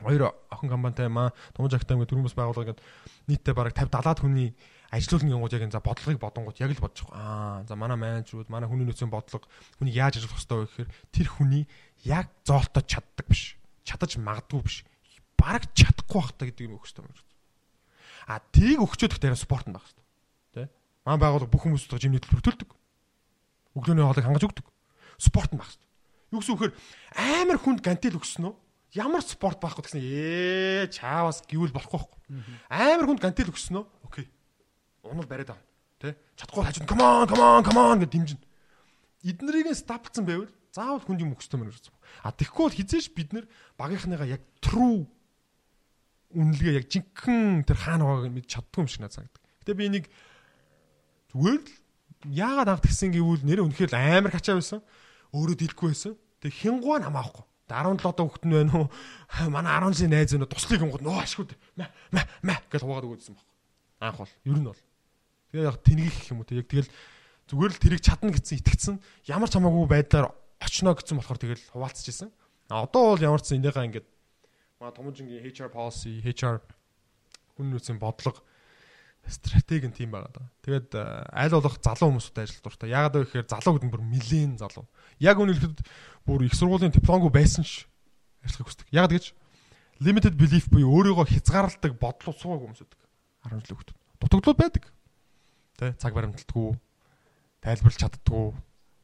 хоёр 0.00 0.32
охин 0.50 0.68
компанитай 0.72 1.08
маа 1.08 1.32
томж 1.52 1.76
актайм 1.76 2.00
гэдэг 2.00 2.10
дөрвөн 2.16 2.26
бас 2.26 2.36
байгуулга 2.36 2.72
гэдэг 2.72 2.84
нийтдээ 3.28 3.54
бараг 3.54 3.76
50 3.76 3.92
70 3.92 4.24
хүний 4.24 4.48
ажилуулны 4.92 5.32
гингууд 5.32 5.56
яг 5.56 5.64
энэ 5.64 5.72
за 5.72 5.80
бодлогыг 5.80 6.20
бодонгууд 6.20 6.60
яг 6.60 6.76
л 6.76 6.84
бодож 6.84 7.08
байгаа. 7.08 7.16
Аа 7.16 7.64
за 7.64 7.74
манай 7.80 7.96
менежерүүд, 7.96 8.52
манай 8.52 8.68
хүний 8.68 8.84
нөөцийн 8.84 9.08
бодлого 9.08 9.48
хүний 9.80 9.96
яаж 9.96 10.20
ажиллах 10.20 10.36
ёстой 10.36 10.58
вэ 10.60 10.68
гэхээр 10.68 10.90
тэр 11.16 11.28
хүний 11.32 11.64
яг 12.04 12.28
зоолтоо 12.44 12.84
чаддаг 12.84 13.24
биш. 13.24 13.56
Чадаж 13.88 14.20
магадгүй 14.20 14.60
биш. 14.60 14.84
Бараг 15.40 15.64
чадахгүй 15.72 16.20
байх 16.20 16.32
та 16.36 16.44
гэдэг 16.44 16.68
юм 16.68 16.76
өгч 16.76 16.92
таа. 16.92 17.08
А 18.28 18.44
тийг 18.52 18.84
өгчөөд 18.84 19.16
ихтэй 19.16 19.32
спорт 19.32 19.64
нь 19.64 19.72
байх 19.72 19.88
хэрэгтэй. 19.88 20.68
Тэ? 20.68 20.70
Маань 21.08 21.24
байгууллага 21.24 21.48
бүх 21.48 21.64
хүмүүст 21.64 21.96
жимний 21.96 22.20
төлөв 22.20 22.44
төлдөг. 22.44 22.70
Өглөөний 23.72 24.04
хоолыг 24.04 24.28
хангаж 24.28 24.44
өгдөг. 24.44 24.66
Спорт 25.16 25.56
нь 25.56 25.58
байх 25.58 25.72
хэрэгтэй. 25.72 25.88
Юу 26.36 26.40
гэсэн 26.44 26.54
үхээр 26.54 26.72
амар 27.16 27.58
хүнд 27.58 27.80
гантил 27.80 28.20
өгсөн 28.20 28.44
үү? 28.44 28.54
Ямар 28.92 29.24
спорт 29.24 29.56
байхгүй 29.58 29.88
гэсэн 29.88 30.04
ээ 30.04 30.92
чаавас 30.92 31.42
гэвэл 31.48 31.74
болохгүй 31.74 31.96
байхгүй. 31.96 32.20
Амар 32.70 33.08
хүнд 33.08 33.24
гантил 33.24 33.50
өгсөн 33.50 33.82
үү? 33.82 33.84
Окей 34.06 34.28
унал 35.02 35.26
бариад 35.26 35.54
авна. 35.54 35.66
Тэ? 35.98 36.16
Чадахгүй 36.38 36.64
хажууд 36.64 36.88
come 36.88 37.02
on 37.02 37.26
come 37.26 37.42
on 37.42 37.62
come 37.66 37.80
on 37.80 37.98
гэж 38.02 38.10
дэмжинэ. 38.10 38.42
Эднэрийг 39.22 39.74
стаплцсан 39.74 40.26
байвал 40.26 40.50
заавал 40.72 41.04
хүнд 41.04 41.20
юм 41.20 41.36
мэн 41.36 41.70
гэж. 41.70 41.92
А 42.22 42.32
тэгэхгүй 42.32 42.64
бол 42.64 42.78
хизээш 42.78 43.12
бид 43.12 43.32
нэр 43.32 43.46
багийнхныгаа 43.76 44.26
яг 44.26 44.42
true 44.64 45.06
үнэлгээ 46.32 46.80
яг 46.80 46.86
жинхэнэ 46.88 47.68
тэр 47.68 47.76
хаана 47.76 48.08
байгааг 48.08 48.32
мэд 48.32 48.48
чаддгүй 48.48 48.82
юм 48.82 48.88
шиг 48.88 49.04
надад 49.04 49.16
санагдав. 49.20 49.42
Гэтэ 49.62 49.76
би 49.76 49.84
энийг 49.86 50.06
зүгээр 51.36 51.60
л 51.60 51.70
яагаад 52.32 52.68
анх 52.72 52.82
тэгсэн 52.82 53.12
гэвэл 53.12 53.44
нэр 53.44 53.60
үнэхээр 53.68 53.92
амар 53.92 54.32
хачаа 54.32 54.56
байсан. 54.56 54.80
Өөрөө 55.36 55.56
дэлгэхгүй 55.60 55.88
байсан. 55.92 56.16
Тэг 56.40 56.52
хингуа 56.56 57.04
намаахгүй. 57.04 57.44
17 57.68 58.04
одоо 58.04 58.26
хөхт 58.28 58.44
нь 58.44 58.52
байна 58.52 58.72
уу? 58.72 58.86
Манай 59.54 59.76
10 59.80 59.96
жилийн 59.96 60.12
найз 60.12 60.32
өнө 60.36 60.48
туслахыг 60.48 60.84
онгод 60.88 61.04
нөө 61.04 61.20
ашгүй. 61.24 61.46
Мэ 61.76 61.88
мэ 62.12 62.20
мэ 62.44 62.54
гэж 62.68 62.80
хуугаад 62.84 63.06
өгөөдсөн 63.06 63.36
баг. 63.36 63.46
Анх 64.00 64.18
бол 64.20 64.32
ер 64.44 64.58
нь 64.60 64.68
бол 64.68 64.80
Тэгээ 65.52 65.68
яг 65.68 65.78
тэнэгэх 65.84 66.16
гэх 66.16 66.32
юм 66.32 66.40
уу 66.40 66.48
те 66.48 66.58
яг 66.58 66.68
тэгэл 66.72 66.90
зүгээр 67.52 67.72
л 67.76 67.82
тэрийг 67.84 68.02
чадна 68.02 68.32
гэсэн 68.32 68.58
итгэцэн 68.64 68.96
ямар 69.28 69.48
ч 69.52 69.60
хамаагүй 69.60 69.86
байдлаар 69.86 70.32
очно 70.58 70.96
гэсэн 70.96 71.20
болохоор 71.20 71.38
тэгэл 71.38 71.70
хуваалцж 71.76 72.08
исэн. 72.08 72.32
А 72.72 72.88
одоо 72.88 73.12
бол 73.12 73.20
ямар 73.20 73.44
ч 73.44 73.52
энийгаа 73.52 73.84
ингээд 73.84 74.08
Маа 74.82 74.90
томжингийн 74.90 75.46
HR 75.46 75.70
policy, 75.70 76.18
HR 76.26 76.58
хүн 77.54 77.70
нөөцийн 77.70 78.02
бодлого 78.02 78.42
стратеги 79.30 79.86
нь 79.86 79.94
тийм 79.94 80.10
байгаа 80.10 80.34
даа. 80.34 80.50
Тэгээд 80.66 80.90
э, 80.98 81.02
аль 81.30 81.54
болох 81.54 81.78
залуу 81.78 82.10
хүмүүстэй 82.10 82.42
ажиллах 82.42 82.66
дуртай. 82.66 82.90
Яагаад 82.90 83.14
вэ 83.14 83.22
гэхээр 83.30 83.46
залуу 83.46 83.78
гэдэг 83.78 83.86
нь 83.86 83.94
бүр 83.94 84.02
нилээн 84.02 84.58
залуу. 84.58 84.90
Яг 85.22 85.38
үнэлэхэд 85.38 85.86
бүр 86.26 86.50
их 86.50 86.58
сургуулийн 86.58 86.90
дипломгүй 86.90 87.30
байсан 87.30 87.62
ч 87.62 87.86
ажиллахыг 88.42 88.66
хүсдэг. 88.66 88.90
Яагаад 88.90 89.14
гэж 89.14 89.24
limited 90.02 90.34
belief 90.34 90.66
буюу 90.66 90.90
өөрийгөө 90.98 91.30
хязгаарладаг 91.30 91.92
бодлого 92.02 92.34
суугагүй 92.34 92.66
хүмүүс 92.74 92.82
байдаг. 92.82 93.00
10 93.46 93.62
жил 93.62 93.78
хөлтөд. 93.78 93.98
Дутагдлууд 94.18 94.58
байдаг. 94.58 94.84
Тэ 95.82 95.98
цаг 95.98 96.14
баримталтгүй, 96.14 96.78
тайлбарлаж 97.58 97.98
чаддгүй, 97.98 98.54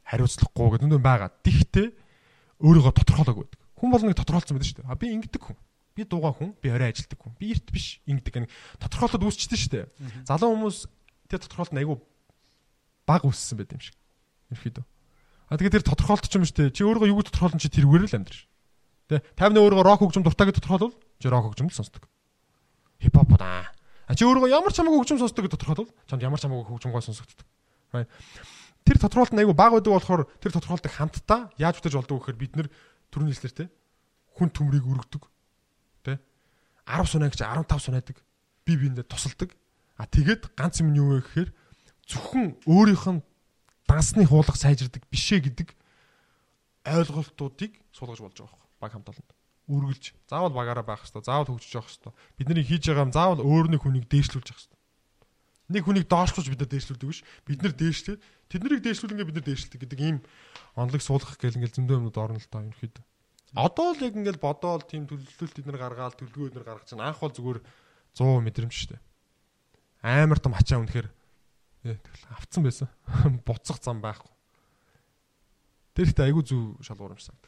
хариуцлахгүй 0.06 0.78
гэдэг 0.78 0.86
нь 0.86 1.02
байгаа. 1.02 1.34
Тэгтээ 1.42 1.90
өөрийгөө 2.62 2.94
тодорхойлоогүй 3.02 3.50
байдаг. 3.50 3.60
Хүн 3.82 3.90
бол 3.90 4.05
нэг 4.06 4.14
тодорхойлсон 4.14 4.55
байдаг 4.55 4.68
шүү 4.70 4.78
дээ. 4.86 4.90
А 4.90 4.94
би 4.94 5.10
ингэдэг 5.10 5.42
хүн. 5.42 5.59
Би 5.98 6.06
дуугаа 6.06 6.38
хүн, 6.38 6.55
би 6.62 6.70
орой 6.70 6.94
ажилдаг 6.94 7.18
хүн. 7.18 7.34
Би 7.34 7.50
эрт 7.50 7.66
биш 7.74 7.98
ингэдэг. 8.06 8.46
Тодорхойлоод 8.78 9.26
үүсчихдээ 9.26 9.59
шүү 9.59 9.72
дээ. 9.74 9.86
Залуу 10.22 10.55
хүмүүс 10.55 10.78
тэр 11.26 11.42
тодорхойлт 11.42 11.74
нь 11.74 11.82
айгүй 11.82 11.98
баг 13.10 13.22
үүссэн 13.26 13.59
байт 13.59 13.74
юм 13.74 13.82
шиг. 13.82 13.98
Ерхийдөө. 14.55 14.86
А 15.50 15.59
тэгээд 15.59 15.74
тэр 15.82 15.86
тодорхойлт 15.90 16.30
ч 16.30 16.38
юм 16.38 16.46
шүү 16.46 16.56
дээ. 16.62 16.74
Чи 16.78 16.86
өөрийгөө 16.86 17.10
юу 17.10 17.26
тодорхойлсон 17.26 17.59
чи 17.59 17.74
тэрүүгээр 17.74 18.06
л 18.06 18.16
амьдраш. 18.22 18.40
Тэ 19.10 19.18
50-ны 19.34 19.59
өөрийгөө 19.66 19.82
рок 19.82 19.98
хөгжим 19.98 20.22
дуртай 20.22 20.46
гэж 20.46 20.62
тодорхойлвол 20.62 20.94
чи 20.94 21.26
рок 21.26 21.44
хөгжим 21.50 21.68
л 21.72 21.78
сонсдог. 21.78 22.06
Хипхоп 23.02 23.34
удаа. 23.34 23.72
А 24.09 24.16
чи 24.16 24.24
өөрийгөө 24.24 24.48
ямар 24.48 24.72
ч 24.72 24.80
хамаагүй 24.80 25.05
хөгжим 25.05 25.20
сонсдог 25.20 25.44
гэж 25.44 25.52
тодорхойлвол 25.52 25.93
чамд 26.09 26.24
ямар 26.24 26.40
ч 26.40 26.48
хамаагүй 26.48 26.66
хөгжим 26.72 26.93
гой 26.97 27.05
сонсогддог. 27.05 27.47
Тэр 28.89 28.97
тодорхойлт 28.97 29.36
нь 29.36 29.40
айгүй 29.44 29.52
баг 29.52 29.76
байдаг 29.76 29.93
болохоор 29.93 30.24
тэр 30.40 30.52
тодорхойлтыг 30.56 30.93
хамтдаа 30.97 31.52
яаж 31.60 31.76
бүтэж 31.76 31.93
болдог 31.93 32.24
гэхээр 32.24 32.40
бид 32.40 32.52
нэр 32.56 32.68
төрний 33.12 33.36
хэлснээр 33.36 33.55
те 33.55 33.64
хүн 34.40 34.48
төмрийг 34.48 34.89
өргөдөг 34.89 35.28
10 36.89 37.05
сунаа 37.05 37.28
гэж 37.28 37.44
15 37.44 37.85
сунаадаг. 37.85 38.16
Би 38.64 38.76
биендээ 38.76 39.05
тусалдаг. 39.05 39.52
А 40.01 40.09
тэгээд 40.09 40.56
ганц 40.56 40.80
юм 40.80 40.97
юу 40.97 41.20
вэ 41.20 41.20
гэхээр 41.20 41.51
зөвхөн 42.09 42.56
өөрийнх 42.64 43.05
нь 43.12 43.20
дансны 43.85 44.24
хуулах 44.24 44.56
сайжирдаг 44.56 45.05
бишээ 45.12 45.44
гэдэг 45.44 45.76
ойлголтуудыг 46.89 47.76
суулгаж 47.93 48.20
болж 48.24 48.36
байгаа 48.40 48.56
байхгүй 48.56 48.80
баг 48.80 48.93
хамт 48.93 49.09
олонд 49.12 49.30
үргэлж 49.68 50.04
заавал 50.26 50.56
багаараа 50.56 50.86
байх 50.88 51.04
хэвээр 51.04 51.28
заавал 51.28 51.48
хөгжиж 51.52 51.72
явах 51.76 51.92
хэвээр 51.92 52.16
бидний 52.40 52.64
хийж 52.64 52.82
байгаа 52.88 53.06
юм 53.06 53.14
заавал 53.14 53.44
өөр 53.44 53.66
нэг 53.70 53.80
хүнийг 53.84 54.06
дээшлүүлж 54.08 54.48
явах 54.48 54.62
хэвээр 54.64 54.82
нэг 55.68 55.82
хүнийг 55.84 56.06
доошлуулж 56.08 56.48
бид 56.48 56.60
нар 56.64 56.72
дээшлүүлдэг 56.72 57.08
биш 57.12 57.20
бид 57.44 57.60
нар 57.60 57.74
дээшлээд 57.76 58.20
тэднийг 58.48 58.80
дээшлүүлнгээ 58.80 59.28
бид 59.28 59.36
нар 59.36 59.46
дээшлдэг 59.46 59.80
гэдэг 59.84 60.00
ийм 60.00 60.18
онлог 60.72 61.02
суулгах 61.04 61.36
гэл 61.36 61.60
ингээл 61.60 61.76
зөндөө 61.76 61.96
юмнууд 62.00 62.16
орно 62.16 62.40
л 62.40 62.48
та 62.48 62.64
ерөөхдөө 62.64 63.04
Одоо 63.56 63.96
л 63.96 64.04
яг 64.04 64.12
ингээл 64.12 64.36
бодоол 64.36 64.84
тийм 64.84 65.08
төлөвлөлт 65.08 65.56
эднэр 65.56 65.80
гаргаал 65.80 66.12
төлөвлөгөө 66.12 66.52
эднэр 66.52 66.68
гаргаж 66.68 66.92
чинь 66.92 67.00
анх 67.00 67.16
бол 67.16 67.32
зүгээр 67.32 67.60
100 68.12 68.44
мэдрэмж 68.44 68.74
штэ. 68.76 69.00
Амар 70.04 70.36
том 70.36 70.52
ачаа 70.52 70.84
үнэхээр 70.84 71.08
авцсан 72.36 72.60
байсан. 72.60 72.92
Буцах 73.48 73.80
зам 73.80 74.04
байхгүй. 74.04 74.28
Тэр 75.96 76.12
ихтэй 76.12 76.28
айгүй 76.28 76.44
зүв 76.44 76.76
шалгуурамж 76.84 77.24
санагд. 77.24 77.47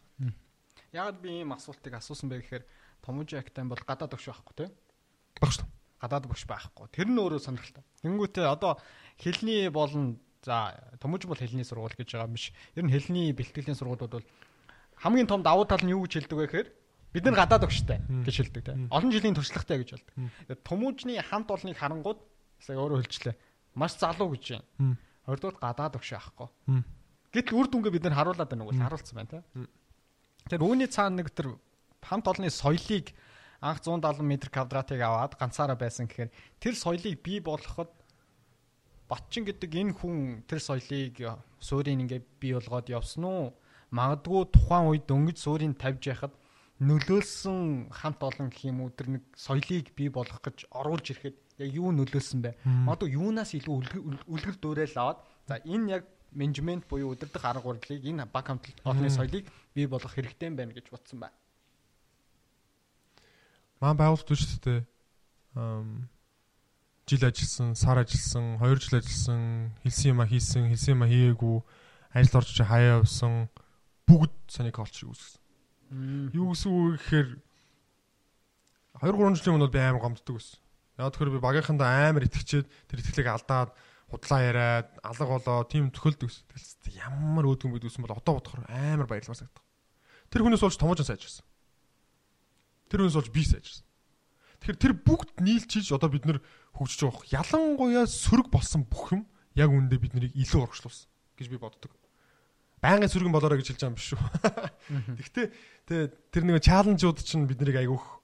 Ягаад 0.92 1.20
би 1.22 1.40
ийм 1.40 1.52
асуултыг 1.54 1.94
асуусан 1.94 2.28
бэ 2.30 2.42
гэхээр 2.42 2.64
Томожи 3.00 3.38
актайн 3.38 3.68
бол 3.70 3.78
гадаад 3.80 4.12
өгш 4.12 4.26
байхгүй 4.28 4.54
тий? 4.58 4.68
Баг 5.40 5.52
шүү. 5.54 5.66
Гадаад 6.02 6.26
өгш 6.26 6.44
байхгүй. 6.50 6.86
Тэр 6.92 7.08
нь 7.08 7.16
өөрөө 7.16 7.40
сонирхолтой. 7.40 7.84
Тэнгүүтээ 8.02 8.46
одоо 8.50 8.76
хэлний 9.16 9.70
болон 9.70 10.18
за 10.42 10.74
Томожи 11.00 11.30
бол 11.30 11.38
хэлний 11.38 11.64
сургууль 11.64 11.94
гэж 11.94 12.12
байгаа 12.12 12.28
юм 12.28 12.34
биш. 12.34 12.52
Ер 12.74 12.84
нь 12.84 12.92
хэлний 12.92 13.32
бэлтгэлийн 13.32 13.78
сургуулиуд 13.78 14.10
бол 14.10 14.26
хамгийн 15.00 15.30
том 15.30 15.40
давуу 15.46 15.64
тал 15.64 15.80
нь 15.80 15.94
юу 15.94 16.04
гэж 16.04 16.26
хэлдэг 16.26 16.36
вэ 16.36 16.46
гэхээр 16.50 16.68
бид 17.14 17.24
нар 17.24 17.38
гадаад 17.46 17.64
өгштэй 17.70 17.98
гэж 18.26 18.36
хэлдэг 18.36 18.62
те. 18.66 18.72
Олон 18.90 19.12
жилийн 19.14 19.34
туршлагатай 19.38 19.78
гэж 19.80 19.88
болдог. 19.96 20.14
Томуужны 20.66 21.16
хамт 21.22 21.48
олныг 21.54 21.78
харангууд 21.78 22.18
сая 22.60 22.76
өөрөө 22.76 23.00
хэлчлээ. 23.06 23.36
Маш 23.78 23.96
залуу 23.96 24.34
гэж 24.36 24.60
байна. 24.76 24.98
Хоёрдугаар 25.24 25.56
гадаад 25.56 25.96
өгш 25.96 26.12
аахгүй. 26.18 26.48
Гэтэл 27.32 27.56
үр 27.56 27.66
дүнгээ 27.70 27.92
бид 27.94 28.04
нар 28.10 28.18
харуулад 28.18 28.50
байна 28.50 28.64
уу? 28.66 28.74
Харуулсан 28.74 29.16
байна 29.16 29.30
те. 29.30 29.40
Тэр 30.48 30.64
үүний 30.64 30.88
цаана 30.88 31.20
нэг 31.20 31.34
тэр 31.34 31.58
хамт 32.00 32.30
олонны 32.30 32.48
соёлыг 32.48 33.12
анх 33.60 33.84
170 33.84 34.24
м 34.24 34.32
квадратыг 34.48 35.00
аваад 35.04 35.36
ганцаараа 35.36 35.76
байсан 35.76 36.08
гэхээр 36.08 36.30
тэр 36.62 36.74
соёлыг 36.78 37.20
бий 37.20 37.40
болгоход 37.44 37.90
Батчин 39.10 39.42
гэдэг 39.42 39.74
энэ 39.74 39.92
хүн 39.98 40.46
тэр 40.46 40.62
соёлыг 40.62 41.18
суурийн 41.58 42.06
ингээ 42.06 42.22
бий 42.38 42.54
болгоод 42.54 42.88
явсан 42.88 43.24
уу? 43.26 43.52
магадгүй 43.90 44.46
тухайн 44.54 44.86
үед 44.86 45.04
дөнгөж 45.10 45.38
суурийг 45.42 45.74
тавьж 45.74 46.14
яхад 46.14 46.34
нөлөөлсөн 46.78 47.90
хамт 47.90 48.22
олон 48.22 48.48
гэх 48.54 48.70
юм 48.70 48.86
уу 48.86 48.90
тэр 48.94 49.18
нэг 49.18 49.22
соёлыг 49.34 49.90
бий 49.98 50.08
болгох 50.08 50.40
гэж 50.40 50.70
оруулж 50.70 51.06
ирэхэд 51.10 51.36
яг 51.58 51.70
юу 51.74 51.90
нөлөөлсөн 51.90 52.40
бэ? 52.40 52.54
Магадгүй 52.86 53.18
юунаас 53.18 53.50
илүү 53.58 53.74
үлгэр 54.30 54.56
дуурайл 54.62 54.96
аваад 54.96 55.18
за 55.50 55.58
энэ 55.66 55.90
яг 55.90 56.04
менежмент 56.32 56.86
буюу 56.88 57.12
удирдах 57.12 57.44
арга 57.44 57.66
барилыг 57.66 58.04
энэ 58.04 58.26
баг 58.26 58.46
хамт 58.46 58.66
олонны 58.84 59.10
соёлыг 59.10 59.46
бий 59.74 59.86
болгох 59.86 60.14
хэрэгтэй 60.14 60.48
юм 60.48 60.56
байна 60.56 60.72
гэж 60.72 60.90
бодсон 60.90 61.20
байна. 61.20 61.36
Маань 63.80 63.96
байгуулт 63.96 64.30
үүстэй 64.30 64.84
ам 65.54 66.08
жил 67.10 67.26
ажилласан, 67.26 67.74
сар 67.74 67.98
ажилласан, 67.98 68.58
2 68.62 68.78
жил 68.78 68.98
ажилласан, 69.00 69.74
хэлсэн 69.82 70.10
юм 70.14 70.20
а 70.22 70.26
хийсэн, 70.30 70.70
хэлсэн 70.70 70.94
юм 70.94 71.02
а 71.02 71.10
хийгээгүй, 71.10 71.58
ажил 72.14 72.38
орж 72.38 72.54
хаяа 72.62 73.02
явсан, 73.02 73.50
бүгд 74.06 74.34
саний 74.46 74.70
колчрыг 74.70 75.10
үүсгэсэн. 75.10 75.42
Юу 76.30 76.54
гэсэн 76.54 76.70
үг 76.70 77.02
гэхээр 77.02 77.28
2 79.02 79.10
3 79.10 79.34
жилийн 79.42 79.56
өмнө 79.58 79.74
би 79.74 79.82
амар 79.82 79.98
гомддог 79.98 80.38
байсан. 80.38 80.62
Яг 81.00 81.10
тэгэхээр 81.10 81.34
би 81.34 81.40
багийнхандаа 81.42 81.90
амар 82.14 82.30
итгэчээд 82.30 82.66
тэр 82.86 83.00
итгэлийг 83.02 83.26
алдаад 83.26 83.74
худлаа 84.10 84.40
яриад 84.42 84.88
алга 85.06 85.26
болоо 85.26 85.64
тийм 85.64 85.90
төхөлдөг. 85.94 86.28
Тэгэл 86.28 86.98
ямар 86.98 87.46
өөдгөн 87.46 87.74
бид 87.78 87.86
үсэн 87.86 88.04
бол 88.04 88.18
одоо 88.18 88.42
бодохоор 88.42 88.66
амар 88.66 89.06
баярлалаа 89.06 89.38
санагдав. 89.38 89.64
Тэр 90.28 90.42
хүнээс 90.44 90.62
болж 90.66 90.76
томооч 90.76 91.00
сайжирсан. 91.06 91.46
Тэр 92.90 93.06
хүнээс 93.06 93.16
болж 93.16 93.30
би 93.30 93.42
сайжирсан. 93.46 93.86
Тэгэхээр 94.60 94.82
тэр 94.82 94.94
бүгд 94.98 95.30
нийлчиж 95.40 95.86
одоо 95.94 96.10
бид 96.10 96.26
нэр 96.26 96.42
хөгжиж 96.74 97.06
байгаа. 97.06 97.46
Ялангуяа 97.46 98.04
сөрөг 98.10 98.50
болсон 98.50 98.84
бүх 98.84 99.14
юм 99.14 99.22
яг 99.56 99.70
үүндээ 99.70 99.98
бид 100.02 100.12
нарыг 100.18 100.34
илүү 100.36 100.68
урагшлуулсан 100.68 101.08
гэж 101.38 101.48
би 101.48 101.56
боддог 101.56 101.94
байнгын 102.80 103.12
сүргэн 103.12 103.32
болоорой 103.32 103.60
гэж 103.60 103.76
хэлж 103.76 103.80
байгаа 103.84 103.92
юм 103.92 103.98
биш 104.00 104.08
шүү. 104.08 104.20
Гэхдээ 105.20 106.00
тэр 106.32 106.44
нэг 106.48 106.64
чаленжууд 106.64 107.20
чинь 107.20 107.44
биднийг 107.44 107.76
айгүйх 107.76 108.19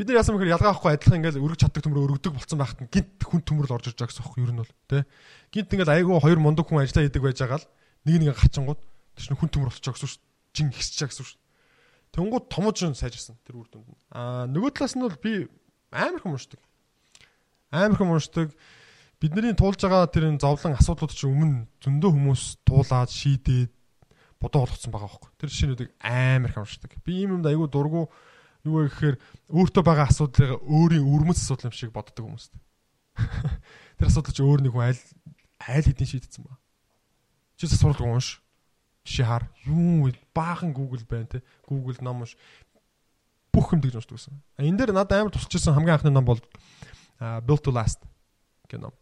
бид 0.00 0.08
нар 0.08 0.24
яасан 0.24 0.32
бэхээр 0.32 0.56
ялгаа 0.56 0.72
авахгүй 0.72 0.96
адилхан 0.96 1.20
ингээл 1.20 1.44
өргөж 1.44 1.60
чаддаг 1.60 1.84
төмөр 1.84 2.04
өргөдөг 2.08 2.32
болцсон 2.32 2.56
байхад 2.56 2.88
гинт 2.88 3.20
хүн 3.20 3.44
төмөрл 3.44 3.76
орж 3.76 3.92
ирж 3.92 4.00
байгаа 4.00 4.16
гэсэн 4.16 4.32
юм 4.32 4.44
ер 4.48 4.52
нь 4.56 4.60
бол 4.64 4.72
тий. 4.88 5.02
Гинт 5.52 5.72
ингээл 5.76 5.92
айгүй 5.92 6.16
хоёр 6.24 6.40
мундаг 6.40 6.64
хүн 6.64 6.80
ажиллаа 6.80 7.04
хийдэг 7.04 7.20
байж 7.20 7.36
байгаа 7.44 7.60
л 7.60 7.68
нэг 8.08 8.16
нэг 8.16 8.32
гачингууд 8.40 8.80
тэр 8.80 9.24
чинь 9.28 9.36
хүн 9.36 9.52
төмөр 9.52 9.68
болчих 9.68 9.92
гэсэн 9.92 10.08
шүү. 10.08 10.24
Жин 10.56 10.72
ихсэж 10.72 10.96
байгаа 11.04 11.12
гэсэн 11.12 11.26
шүү. 11.28 11.40
Тэнгууд 12.16 12.44
томож 12.48 12.76
сайжирсан 12.80 13.36
тэр 13.44 13.60
үр 13.60 13.68
дүнд. 13.68 13.92
Аа 14.08 14.48
нөгөө 14.48 14.72
талаас 14.72 14.96
нь 14.96 15.04
бол 15.04 15.20
би 15.20 15.32
амар 15.92 16.24
хүм 16.24 16.32
уншдаг. 16.32 16.60
Амар 17.68 18.00
хүм 18.00 18.16
уншдаг 18.16 18.48
бидний 19.20 19.52
туулж 19.52 19.84
байгаа 19.84 20.08
тэр 20.08 20.32
зовлон 20.40 20.80
асуудлууд 20.80 21.12
чинь 21.12 21.28
өмнө 21.28 21.68
зөндөө 21.84 22.10
хүмүүс 22.16 22.64
туулаад 22.64 23.12
шийдээд 23.12 23.68
бодоо 24.40 24.64
болгоцсон 24.64 24.90
байгаа 24.96 25.12
байхгүй. 25.12 25.30
Тэр 25.36 25.50
жишээнүүдийг 25.52 25.90
амар 26.00 26.52
хамшдаг. 26.56 26.96
Би 27.04 27.20
ийм 27.20 27.36
юмд 27.36 27.46
айгүй 27.46 27.68
дургу 27.68 28.08
юу 28.64 28.84
вэ 28.84 28.88
гэхээр 28.92 29.16
өөртөө 29.48 29.82
байгаа 29.84 30.06
асуудлыг 30.08 30.60
өөрийн 30.64 31.04
өрмөц 31.04 31.40
асуудал 31.40 31.72
юм 31.72 31.76
шиг 31.76 31.92
боддог 31.92 32.24
хүмүүс. 32.26 32.52
Тэр 33.96 34.06
асуудал 34.08 34.34
чи 34.34 34.42
өөр 34.44 34.60
нэг 34.64 34.72
хүн 34.76 34.90
аль 34.92 35.02
аль 35.64 35.86
хэдийн 35.88 36.10
шийдсэн 36.10 36.44
ба. 36.44 36.60
Чи 37.56 37.68
сурал 37.68 38.00
унш. 38.04 38.40
Жишээ 39.04 39.26
хар. 39.26 39.48
Юу 39.64 40.12
баахан 40.34 40.72
Google 40.72 41.04
байна 41.08 41.26
те. 41.26 41.42
Google 41.64 41.96
ном 42.04 42.24
унш. 42.24 42.36
Бүх 43.52 43.72
юм 43.72 43.80
тэгж 43.80 44.00
уншдаг 44.00 44.16
гэсэн. 44.20 44.36
Энэ 44.60 44.76
дээр 44.76 44.92
надад 44.92 45.20
амар 45.20 45.32
тусч 45.32 45.52
ирсэн 45.56 45.74
хамгийн 45.74 45.96
анхны 45.96 46.12
ном 46.12 46.24
бол 46.24 46.40
Built 47.20 47.64
to 47.64 47.72
Last 47.72 48.00
гэх 48.68 48.80
ном. 48.80 48.94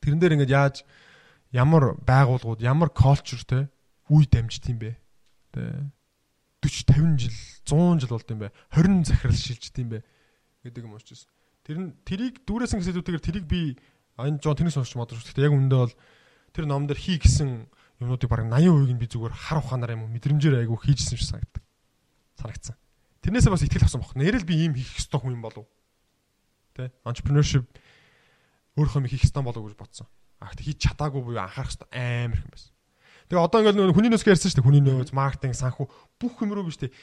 Тэрэн 0.00 0.20
дээр 0.20 0.34
ингээд 0.36 0.52
яаж 0.52 0.76
ямар 1.52 1.96
байгууллагууд, 2.04 2.60
ямар 2.60 2.92
culture 2.92 3.40
те 3.44 3.68
үе 4.12 4.28
дамжт 4.28 4.68
юм 4.68 4.78
бэ? 4.80 4.92
Тэ 5.56 5.88
40 6.62 7.18
50 7.18 7.20
жил, 7.20 7.36
100 7.64 8.00
жил 8.00 8.10
болд 8.10 8.30
юм 8.30 8.38
бэ? 8.40 8.52
20 8.72 9.04
захирал 9.06 9.36
шилжт 9.36 9.78
юм 9.78 9.88
бэ? 9.90 10.04
гэдэг 10.66 10.84
юм 10.84 10.94
уучсан. 10.94 11.30
Тэр 11.62 11.78
нь 11.78 11.90
тэрийг 12.02 12.42
дүүрээсэн 12.46 12.82
гэсэдүүдээр 12.82 13.22
тэрийг 13.22 13.46
би 13.46 13.78
энэ 14.18 14.42
жоо 14.42 14.54
тэрнээс 14.54 14.78
сонсч 14.78 14.94
шүү. 14.94 15.06
Гэхдээ 15.06 15.46
яг 15.46 15.54
үндэ 15.54 15.76
бол 15.78 15.94
тэр 16.54 16.64
ном 16.66 16.86
дээр 16.86 16.98
хий 16.98 17.18
гэсэн 17.18 17.70
юмнуудыг 18.02 18.30
бараг 18.30 18.50
80% 18.50 18.94
нь 18.94 19.00
би 19.00 19.06
зүгээр 19.06 19.34
хар 19.34 19.58
ухаанаар 19.62 19.94
юм 19.94 20.10
мэдрэмжээр 20.10 20.66
айгу 20.66 20.78
хийжсэн 20.78 21.14
юм 21.14 21.20
шиг 21.22 21.30
санагдав. 21.30 21.62
Санагдсан. 22.38 22.76
Тэрнээсээ 23.22 23.52
бас 23.52 23.62
ихтгэл 23.66 23.86
авсан 23.86 24.00
баг. 24.02 24.14
Нэрэл 24.14 24.46
би 24.46 24.54
ийм 24.62 24.74
хийх 24.74 24.94
ёстой 24.98 25.20
хүн 25.22 25.34
юм 25.38 25.42
болов. 25.42 25.66
Тэ? 26.74 26.92
Entrepreneurship 27.02 27.66
өөрөө 28.76 29.08
хийх 29.10 29.26
ёстой 29.26 29.42
болов 29.42 29.66
гэж 29.66 29.74
бодсон. 29.74 30.06
А 30.38 30.52
гэхдээ 30.52 30.66
хийж 30.70 30.78
чадаагүй 30.84 31.22
буюу 31.24 31.40
анхаарах 31.40 31.72
ёстой 31.72 31.88
амар 31.90 32.36
их 32.36 32.44
юм 32.44 32.52
байсан. 32.52 32.75
Тэгээ 33.26 33.42
одоо 33.42 33.58
ингээл 33.58 33.78
нөгөө 33.90 33.96
хүний 33.98 34.10
нөөц 34.14 34.22
ярьсан 34.22 34.50
шүү 34.54 34.58
дээ. 34.62 34.68
Хүний 34.70 34.82
нөөц, 34.86 35.10
маркетинг, 35.10 35.58
санхүү 35.58 35.86
бүх 36.22 36.38
юм 36.46 36.54
руу 36.54 36.70
биш 36.70 36.78
дээ. 36.78 36.94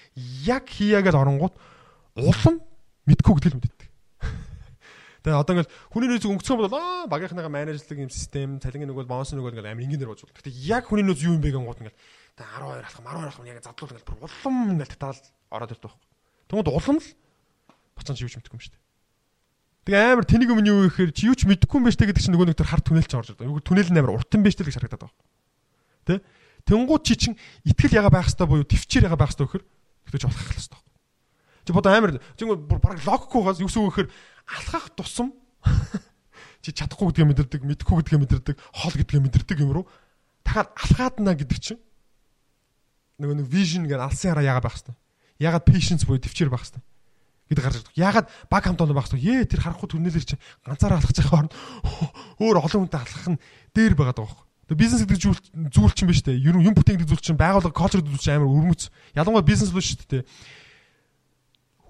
Яг 0.47 0.71
хийяагаад 0.71 1.19
оронгууд 1.19 1.55
улам 2.15 2.55
мэдгүй 3.03 3.33
гэдэл 3.43 3.59
мэддэг. 3.59 3.89
Тэгээ 5.27 5.35
одоо 5.35 5.53
ингээл 5.59 5.73
хүний 5.91 6.07
нөөцийг 6.07 6.31
өнгөцсөн 6.31 6.57
бол 6.63 6.71
аа 6.79 7.11
багийнхныгаа 7.11 7.51
менежлэг 7.51 7.99
юм 7.99 8.11
систем, 8.11 8.63
цалингийн 8.63 8.87
нөгөө 8.87 9.03
бонус 9.03 9.35
нөгөө 9.35 9.51
ингээл 9.51 9.71
амар 9.75 9.83
ингээнээр 9.83 10.11
болж 10.15 10.23
байна. 10.23 10.35
Гэхдээ 10.39 10.55
яг 10.63 10.87
хүний 10.87 11.03
нөөц 11.03 11.19
юу 11.27 11.35
юм 11.35 11.43
бэ 11.43 11.51
гот 11.59 11.83
ингээл 11.83 11.99
тэгээ 12.39 12.55
12 12.55 12.87
алхам 12.87 13.03
12 13.03 13.27
алхам 13.27 13.47
яг 13.51 13.59
задлуул 13.59 13.91
ингээл 13.91 14.07
бүр 14.07 14.23
улам 14.23 14.55
ингээл 14.79 14.95
татаал 14.95 15.19
ороод 15.51 15.73
ирдэг 15.75 15.91
байхгүй. 15.91 16.07
Тэгмэд 16.47 16.71
улам 16.71 16.97
л 17.03 17.07
юу 18.23 18.31
ч 18.31 18.35
мэдгүй 18.39 18.55
юм 18.55 18.63
шүү 18.63 18.71
дээ. 18.71 18.83
Тэгээ 19.83 20.11
амар 20.15 20.23
тэнийг 20.23 20.49
өмнө 20.55 20.71
юу 20.71 20.87
гэхээр 20.87 21.11
чи 21.11 21.27
юу 21.27 21.35
ч 21.35 21.43
мэдэхгүй 21.43 21.77
юм 21.77 21.83
байна 21.83 21.95
штэ 21.99 22.07
гэдэг 22.07 22.23
чинь 22.23 22.33
нөгөө 22.39 22.47
нэг 22.47 22.57
төр 22.57 22.71
хар 22.71 22.79
түнэл 22.79 23.03
ч 23.03 23.13
орж 23.19 23.35
ирдэг. 23.35 23.51
Юу 23.51 23.59
түнэл 23.59 23.91
нь 23.91 23.99
амар 23.99 24.15
уртан 24.15 24.39
байна 24.39 24.55
штэ 24.55 24.63
гэж 24.63 24.79
харагдаад 24.79 25.11
байгаа. 25.11 25.32
Тэ? 26.03 26.23
Тэнгууд 26.67 27.03
чи 27.03 27.15
чин 27.15 27.33
итгэл 27.67 27.99
яга 27.99 28.11
байх 28.11 28.27
хэвээр 28.31 28.49
буюу 28.49 28.67
төвчээр 28.67 29.07
яга 29.11 29.19
байх 29.19 29.35
хэвээр 29.35 29.63
тэгтэж 30.07 30.23
болох 30.27 30.47
хэвээр. 30.47 30.83
Чи 31.63 31.71
бодоо 31.71 31.91
амар 31.91 32.11
зингүй 32.39 32.57
бүр 32.59 32.79
баг 32.79 32.99
логикгүйгаас 33.03 33.59
юу 33.63 33.67
гэсэн 33.67 33.83
үг 33.83 33.91
гэхээр 33.95 34.09
алхах 34.51 34.91
тусам 34.95 35.31
чи 36.63 36.71
чадахгүй 36.71 37.11
гэдгээ 37.11 37.27
мэдэрдэг, 37.27 37.61
мэдэхгүй 37.63 37.95
гэдгээ 38.03 38.19
мэдэрдэг, 38.19 38.55
хол 38.59 38.95
гэдгээ 38.95 39.21
мэдэрдэг 39.23 39.57
юм 39.63 39.71
руу 39.71 39.85
дахиад 40.43 40.71
алхаад 40.75 41.15
на 41.23 41.35
гэдэг 41.35 41.59
чинь 41.59 41.81
нөгөө 43.19 43.43
нэг 43.43 43.47
vision 43.47 43.87
гэж 43.87 43.99
алсын 43.99 44.35
хараа 44.35 44.43
яга 44.43 44.63
байх 44.63 44.75
хэвээр. 44.75 44.99
Ягаад 45.39 45.67
patience 45.67 46.03
буюу 46.03 46.19
төвчээр 46.19 46.51
байх 46.51 46.67
хэвээр 46.67 46.83
гэдэг 47.47 47.63
гарч 47.63 47.75
ирдэг. 47.79 47.95
Ягаад 47.95 48.27
баг 48.51 48.63
хамт 48.63 48.83
олон 48.83 48.95
хэвээр. 48.99 49.43
Ээ 49.43 49.47
тэр 49.47 49.61
харахгүй 49.63 49.89
түнэлэр 49.91 50.25
чинь 50.27 50.41
ганцаараа 50.67 50.99
алхаж 50.99 51.17
байгаа 51.19 51.31
хооронд 51.31 51.53
өөр 52.43 52.57
олон 52.59 52.81
хүнтэй 52.87 52.99
алхах 52.99 53.27
нь 53.31 53.39
дээр 53.71 53.93
байгаа 53.95 54.15
даа. 54.19 54.31
Бизнес 54.69 55.03
гэдэг 55.03 55.19
зүйл 55.71 55.91
чинь 55.91 56.07
биш 56.07 56.23
үү? 56.23 56.39
Ер 56.39 56.55
нь 56.55 56.63
юм 56.63 56.71
бүтээн 56.71 57.03
гэдэг 57.03 57.11
зүйл 57.11 57.19
чинь 57.19 57.39
байгууллага 57.39 57.75
culture 57.75 57.99
гэдэг 57.99 58.15
зүйл 58.15 58.23
чинь 58.23 58.35
амар 58.39 58.47
өрмөц. 58.47 58.87
Ялангуяа 59.11 59.43
бизнес 59.43 59.75
л 59.75 59.83
шүү 59.83 60.07
дээ. 60.07 60.23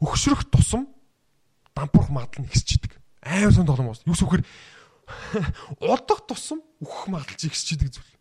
Өгшрөх 0.02 0.50
тусам 0.50 0.90
дампуурх 1.78 2.10
магадлал 2.10 2.44
нь 2.44 2.50
ихсчихдэг. 2.50 2.98
Амар 3.22 3.54
сон 3.54 3.70
тоглоом 3.70 3.94
байна. 3.94 4.10
Юу 4.10 4.18
гэхээр 4.18 4.44
удах 5.94 6.26
тусам 6.26 6.66
өөх 6.82 7.14
магадлал 7.14 7.38
чи 7.38 7.48
ихсчихдэг 7.48 7.94
зүйл. 7.94 8.12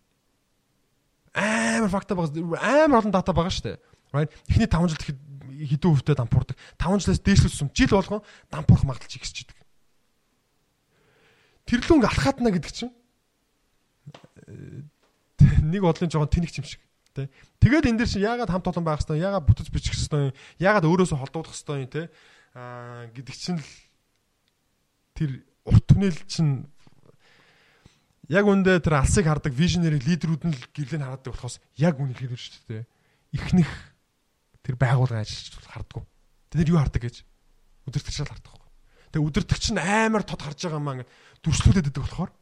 Амар 1.33 1.89
факта 1.89 2.12
байгаа. 2.12 2.61
Амар 2.85 3.01
олон 3.01 3.11
дата 3.11 3.33
байгаа 3.33 3.51
шүү 3.51 3.73
дээ. 3.73 3.81
Right? 4.12 4.31
Эхний 4.53 4.69
5 4.69 4.93
жил 4.93 5.01
тэгэхэд 5.01 5.20
хэдэн 5.81 5.91
хувьтай 5.97 6.16
дампуурдаг. 6.16 6.57
5 6.77 7.09
жилээс 7.09 7.24
дээшлүүлсэн 7.24 7.73
жил 7.73 7.97
болгон 7.97 8.20
дампуурх 8.53 8.85
магадлал 8.85 9.09
чи 9.09 9.16
ихсчихдэг. 9.16 9.57
Тэрлүүнг 11.66 12.05
алхаатна 12.05 12.53
гэдэг 12.53 12.73
чинь 12.73 12.93
нэг 15.62 15.83
бодлын 15.83 16.11
жоохон 16.11 16.31
тэнэг 16.31 16.53
юм 16.59 16.66
шиг 16.66 16.83
тий. 17.15 17.29
Тэгээд 17.61 17.89
энэ 17.93 17.99
дэр 18.03 18.09
чинь 18.09 18.27
яагаад 18.27 18.51
хамт 18.51 18.69
олон 18.73 18.85
байх 18.85 19.01
хэвээр, 19.05 19.24
яагаад 19.29 19.47
бүтэж 19.47 19.69
бичих 19.70 19.95
хэвээр, 19.95 20.35
яагаад 20.59 20.89
өөрөөсөө 20.89 21.19
холдуулах 21.19 21.55
хэвээр 21.55 21.91
тий. 21.93 22.07
Аа 22.57 23.07
гэдэг 23.12 23.37
чинь 23.37 23.61
л 23.61 23.70
тэр 25.15 25.31
урт 25.69 25.85
түнэл 25.87 26.20
чинь 26.27 26.66
яг 28.33 28.45
үндэ 28.49 28.81
тэр 28.81 29.03
алсыг 29.03 29.29
хардаг 29.29 29.53
вижнери 29.53 30.01
лидерүүд 30.01 30.43
нь 30.49 30.57
л 30.57 30.65
гэрлэн 30.73 31.05
хардаг 31.05 31.33
болохоос 31.37 31.61
яг 31.77 32.01
үнийг 32.01 32.19
хэлэр 32.19 32.41
шүү 32.41 32.65
дээ. 32.69 32.85
Ихнэх 33.37 33.70
тэр 34.65 34.77
байгуулгын 34.81 35.23
ажилч 35.23 35.53
харддаг. 35.69 36.05
Тэд 36.51 36.59
нар 36.65 36.73
юу 36.73 36.81
хардаг 36.81 37.03
гэж 37.03 37.16
өдөртөгч 37.89 38.19
л 38.24 38.33
хардаг. 38.33 38.53
Тэгээ 39.12 39.27
өдөртөгч 39.29 39.65
нь 39.77 39.81
амар 39.81 40.24
тод 40.24 40.41
харж 40.41 40.61
байгаа 40.65 40.81
маа 40.81 40.95
ингээд 41.03 41.12
дүрслүүлээд 41.45 41.91
идэг 41.93 42.05
болохоор 42.05 42.33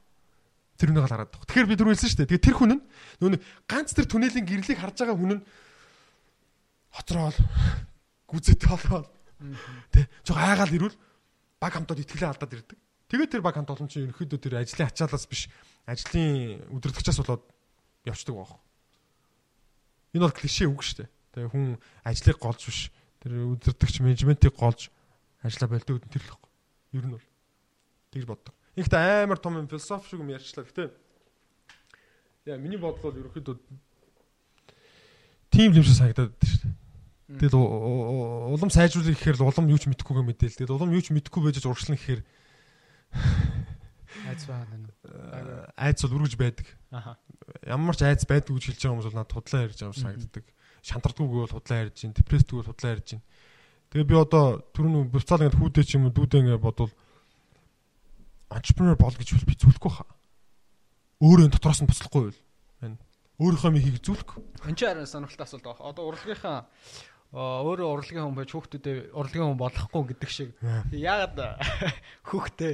тэр 0.80 0.96
үнийг 0.96 1.04
хараад 1.04 1.28
байгаа. 1.28 1.44
Тэгэхээр 1.44 1.68
би 1.68 1.76
түр 1.76 1.92
хэлсэн 1.92 2.08
шүү 2.08 2.18
дээ. 2.24 2.30
Тэгээ 2.40 2.46
тэр 2.48 2.56
хүн 2.56 2.72
нь 2.72 2.82
нүүн 3.20 3.36
ганц 3.68 3.92
тэр 3.92 4.06
түнэлийн 4.08 4.46
гэрлийг 4.48 4.80
харж 4.80 4.96
байгаа 5.04 5.16
хүн 5.20 5.32
нь 5.36 5.42
хоцроол 6.96 7.38
гүзэт 8.24 8.62
болоод 8.64 9.08
тэ 9.92 10.08
жоо 10.24 10.36
айгаал 10.40 10.72
ирвэл 10.72 10.96
баг 11.60 11.72
хамтод 11.76 12.00
итгэлээ 12.00 12.32
алдаад 12.32 12.56
ирдэг. 12.56 12.78
Тэгээд 13.12 13.30
тэр 13.36 13.42
баг 13.44 13.60
хамт 13.60 13.70
олон 13.76 13.88
чинь 13.92 14.08
ерөөхдөө 14.08 14.40
тэр 14.40 14.54
ажлын 14.64 14.88
ачаалаас 14.88 15.26
биш 15.28 15.52
ажлын 15.84 16.64
өдөртөгчөөс 16.72 17.18
болоод 17.20 17.44
явцдаг 18.08 18.34
байх. 18.34 18.52
Энэ 20.16 20.24
бол 20.24 20.34
клишэ 20.34 20.64
үг 20.70 20.80
шүү 20.80 21.04
дээ. 21.04 21.10
Тэгээ 21.36 21.50
хүн 21.52 21.66
ажлыг 22.06 22.38
голж 22.40 22.60
биш 22.64 22.80
тэр 23.20 23.32
өдөртөгч 23.54 23.96
менежментийг 24.00 24.54
голж 24.56 24.88
ажилла 25.44 25.76
болдог 25.76 26.00
тэр 26.08 26.22
л 26.24 26.32
баг. 26.32 26.42
Ер 26.94 27.04
нь 27.06 27.14
бол 27.14 27.26
тэгж 28.14 28.26
боддог. 28.26 28.54
Ихт 28.80 28.92
амар 28.96 29.36
том 29.36 29.60
юм 29.60 29.68
философи 29.68 30.08
шиг 30.08 30.24
юм 30.24 30.32
ярьчлаа. 30.32 30.64
Гэтэ 30.64 30.88
яа 32.48 32.56
миний 32.56 32.80
бодол 32.80 33.12
бол 33.12 33.20
ерөөхдөө 33.20 33.60
тим 35.52 35.72
юм 35.76 35.84
шиг 35.84 35.96
санагдаад 36.00 36.32
байна 36.32 36.48
шүү 36.48 36.64
дээ. 36.64 36.80
Тэгэл 37.44 37.54
улам 37.60 38.70
сайжруулах 38.72 39.14
гэхээр 39.14 39.38
л 39.38 39.46
улам 39.46 39.70
юу 39.70 39.78
ч 39.78 39.86
мэдэхгүйгээ 39.86 40.26
мэдээл. 40.26 40.58
Тэгэл 40.64 40.74
улам 40.74 40.90
юу 40.90 41.02
ч 41.04 41.12
мэдэхгүй 41.12 41.42
байж 41.44 41.62
урагшлан 41.62 41.94
гэхээр 42.00 42.22
айц 44.26 44.42
байна. 44.48 44.74
Айц 45.76 46.02
бол 46.02 46.16
үргэж 46.18 46.34
байдаг. 46.40 46.66
Аха. 46.90 47.18
Ямар 47.66 47.94
ч 47.94 48.02
айц 48.02 48.26
байдаг 48.26 48.50
гэж 48.50 48.64
хэлж 48.66 48.80
байгаа 48.82 48.94
хүмүүс 48.98 49.08
бол 49.10 49.18
надад 49.20 49.34
худлаа 49.36 49.62
ярьж 49.62 49.78
байгаа 49.78 49.92
юм 49.94 50.02
санагддаг. 50.02 50.44
Шантардгүйгээ 50.82 51.42
бол 51.44 51.54
худлаа 51.54 51.78
ярьж 51.86 51.96
гин, 52.02 52.14
депрессдгүй 52.16 52.56
бол 52.58 52.70
худлаа 52.72 52.92
ярьж 52.96 53.06
гин. 53.14 53.22
Тэгээ 53.90 54.10
би 54.10 54.16
одоо 54.16 54.44
түрүүн 54.74 55.10
буцаал 55.10 55.42
ингээд 55.44 55.60
хүүдээ 55.60 55.84
ч 55.86 55.90
юм 55.98 56.08
уу 56.08 56.14
дүүдээ 56.14 56.40
ингээд 56.40 56.62
бодвол 56.66 56.92
entrepreneur 58.50 58.96
бол 58.98 59.14
гэж 59.14 59.28
би 59.46 59.54
зүйлэхгүй 59.54 59.92
хаа. 59.94 60.10
Өөрөө 61.22 61.50
дотроос 61.54 61.80
нь 61.82 61.88
буцлахгүй 61.90 62.22
байл. 62.30 62.40
байна. 62.82 62.98
Өөрийнхөө 63.40 63.70
михийг 63.72 63.98
зүйлэхгүй. 64.02 64.40
Энд 64.66 64.76
чинь 64.76 64.88
харин 64.90 65.06
сонирхолтой 65.06 65.46
асуулт 65.46 65.64
байна. 65.64 65.86
Одоо 65.86 66.04
урлагийнхаа 66.10 66.58
өөрөө 67.30 67.88
урлагийн 67.94 68.26
хүн 68.26 68.34
байж 68.34 68.50
хүүхдүүдэд 68.50 69.14
урлагийн 69.14 69.46
хүн 69.54 69.60
болохгүй 69.60 70.02
гэдэг 70.10 70.30
шиг. 70.34 70.50
Яагаад 70.90 71.38
хүүхдээ 72.30 72.72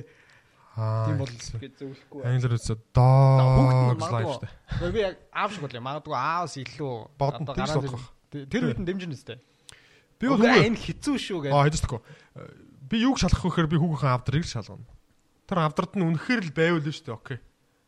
тийм 0.76 1.16
бол 1.20 1.28
гэж 1.28 1.72
зөвлөхгүй. 1.76 2.20
Англиар 2.24 2.56
үсэ 2.56 2.76
dog 2.96 4.00
life 4.00 4.48
шүү. 4.80 4.92
Би 4.96 5.00
яг 5.04 5.20
аав 5.28 5.52
шиг 5.52 5.62
болоо. 5.64 5.84
Магадгүй 5.84 6.16
аавс 6.16 6.56
илүү 6.56 6.94
одоо 7.20 7.52
гараад 7.52 7.84
тэр 8.32 8.62
үед 8.72 8.80
нь 8.80 8.88
дэмжинэ 8.88 9.12
үстэй. 9.16 9.40
Би 10.16 10.32
бол 10.32 10.40
энэ 10.40 10.76
хэцүү 10.76 11.16
шүү 11.20 11.38
гэж. 11.48 11.52
Аа 11.52 11.68
хэцүүхгүй. 11.68 12.00
Би 12.88 12.96
юуг 13.04 13.20
шалгах 13.20 13.44
вэ 13.44 13.48
гэхээр 13.52 13.72
би 13.72 13.76
хүүгийнхээ 13.76 14.12
авдрыг 14.16 14.44
шалгана. 14.48 14.88
Тэр 15.47 15.59
авдрад 15.62 15.94
нь 15.94 16.06
үнэхээр 16.06 16.43
л 16.51 16.52
байвал 16.52 16.82
нь 16.82 16.93
шүү 16.93 17.06
дээ. 17.06 17.16
Окей. 17.16 17.39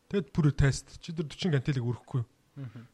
Тэгэд 0.09 0.27
бүр 0.33 0.51
тест. 0.55 0.97
Чи 1.03 1.13
тэр 1.13 1.27
40 1.27 1.59
гантилыг 1.59 1.85
өрөхгүй. 1.85 2.23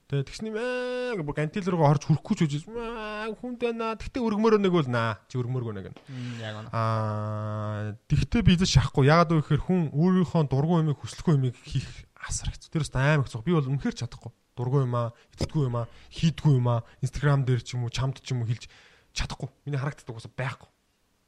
Тэгээ 0.06 0.26
тэгсний 0.30 0.54
маа 0.54 1.18
бүр 1.26 1.34
гантил 1.34 1.66
руугаа 1.66 1.98
орж 1.98 2.06
хүрэхгүй 2.06 2.36
ч 2.38 2.42
үжиж 2.46 2.64
хүнд 2.70 3.58
байна. 3.58 3.98
Тэгтээ 3.98 4.22
өргмөр 4.22 4.62
нэг 4.62 4.74
бол 4.74 4.86
наа. 4.86 5.18
Чи 5.26 5.42
өргмөргөө 5.42 5.74
нэг 5.74 5.88
нь. 5.90 5.98
Яг 6.38 6.70
аа. 6.70 6.70
Аа 6.70 7.98
тэгтээ 8.06 8.46
би 8.46 8.54
зэ 8.62 8.70
шахахгүй. 8.70 9.10
Ягаад 9.10 9.34
вэ 9.34 9.42
гэхээр 9.42 9.66
хүн 9.66 9.82
өөрийнхөө 9.90 10.46
дургуй 10.46 10.86
юмыг 10.86 11.02
хүслэхгүй 11.02 11.34
юмыг 11.34 11.58
хийх 11.66 11.90
асар 12.22 12.54
хэцүү. 12.54 12.70
Тэрс 12.78 12.94
амар 12.94 13.26
хэцүү. 13.26 13.42
Би 13.42 13.58
бол 13.58 13.70
үнэхээр 13.74 13.98
чадахгүй. 14.06 14.32
Дургуй 14.54 14.86
юм 14.86 14.96
аа, 14.96 15.10
итгэдэггүй 15.34 15.64
юм 15.66 15.78
аа, 15.82 15.90
хийдэггүй 16.14 16.54
юм 16.56 16.68
аа, 16.70 16.86
Instagram 17.02 17.44
дээр 17.44 17.60
ч 17.66 17.76
юм 17.76 17.90
уу, 17.90 17.92
чамд 17.92 18.22
ч 18.22 18.32
юм 18.32 18.46
уу 18.46 18.48
хэлж 18.48 18.70
чадахгүй. 19.12 19.50
Миний 19.68 19.82
харагддаг 19.82 20.16
уусаа 20.16 20.32
байхгүй. 20.32 20.70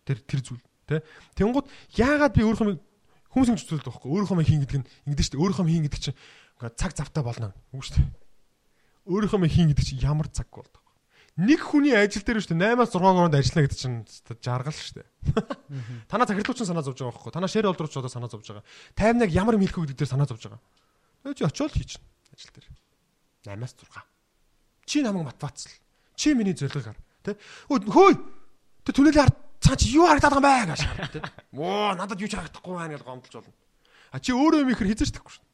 Тэр 0.07 0.17
тэр 0.23 0.41
зүйл. 0.45 0.63
Тэ. 0.87 1.03
Тэнгууд 1.35 1.67
яагаад 1.99 2.31
би 2.31 2.47
өөрийнхөө 2.47 2.79
Хүмүүс 3.37 3.53
ингэж 3.53 3.69
үздэг 3.69 3.85
байхгүй. 3.85 4.09
Өөрийнхөө 4.09 4.49
хийн 4.49 4.61
гэдэг 4.65 4.79
нь 4.81 4.87
ингэдэж 5.13 5.25
шүү 5.29 5.33
дээ. 5.37 5.41
Өөрийнхөө 5.45 5.65
хийн 5.69 5.85
гэдэг 5.85 6.01
чинь 6.01 6.17
ингээ 6.57 6.73
цаг 6.73 6.91
завтаа 6.97 7.21
болно. 7.21 7.53
Үгүй 7.69 7.85
шүү 7.85 7.95
дээ. 8.01 8.09
Өөрийнхөө 9.13 9.45
хийн 9.53 9.69
гэдэг 9.69 9.85
чинь 9.85 10.01
ямар 10.01 10.25
цаг 10.33 10.49
болдог. 10.49 10.81
Нэг 11.37 11.61
хүний 11.61 11.93
ажил 11.93 12.25
дээр 12.25 12.41
шүү 12.41 12.57
дээ 12.57 12.73
8-аас 12.81 12.97
6 12.97 12.97
хооронд 12.97 13.37
ажиллана 13.37 13.65
гэдэг 13.69 13.77
чинь 13.77 13.97
жаргал 14.41 14.73
шүү 14.73 15.05
дээ. 15.05 15.07
Танаа 16.09 16.25
захирлууч 16.25 16.65
санаа 16.65 16.81
зовж 16.81 16.97
байгаа 16.97 17.13
байхгүй. 17.13 17.29
Танаа 17.37 17.45
шэр 17.53 17.69
олдрууч 17.69 17.93
одоо 17.93 18.09
санаа 18.09 18.25
зовж 18.33 18.49
байгаа. 18.49 18.65
Таймнаг 18.97 19.29
ямар 19.29 19.61
мэлхүү 19.61 19.85
гэдэг 19.85 20.01
дээр 20.01 20.09
санаа 20.17 20.25
зовж 20.25 20.49
байгаа. 20.49 20.57
Өө 21.29 21.37
чи 21.37 21.45
очиод 21.45 21.77
хийчихнэ 21.77 22.09
ажил 22.33 22.51
дээр. 22.57 22.67
8-аас 23.53 23.77
6. 23.77 24.01
Чи 24.89 25.05
намайг 25.05 25.29
мотивацл. 25.29 25.77
Чи 26.17 26.33
миний 26.33 26.57
зорилгыг 26.57 26.89
хар. 26.89 26.97
Тэ? 27.21 27.37
Хөөй. 27.69 28.17
Тэ 28.81 28.97
ард 29.21 29.37
цаа 29.59 29.75
чи 29.75 29.93
юу 29.95 30.07
харагдаад 30.07 30.37
байгаа 30.41 30.63
юм 30.63 30.69
бэ 30.69 30.71
гэж 30.73 30.81
шаард 30.83 31.13
тэ. 31.17 31.21
Оо 31.57 31.95
надад 31.97 32.21
юу 32.21 32.29
ч 32.29 32.35
харагдахгүй 32.37 32.73
байна 32.75 32.93
гэж 32.95 33.03
гомдолж 33.03 33.33
болно. 33.33 33.55
А 34.11 34.19
чи 34.19 34.31
өөрөө 34.31 34.63
юм 34.63 34.71
ихэр 34.71 34.89
хизэж 34.93 35.11
тэхгүй 35.17 35.33
шүү. 35.37 35.45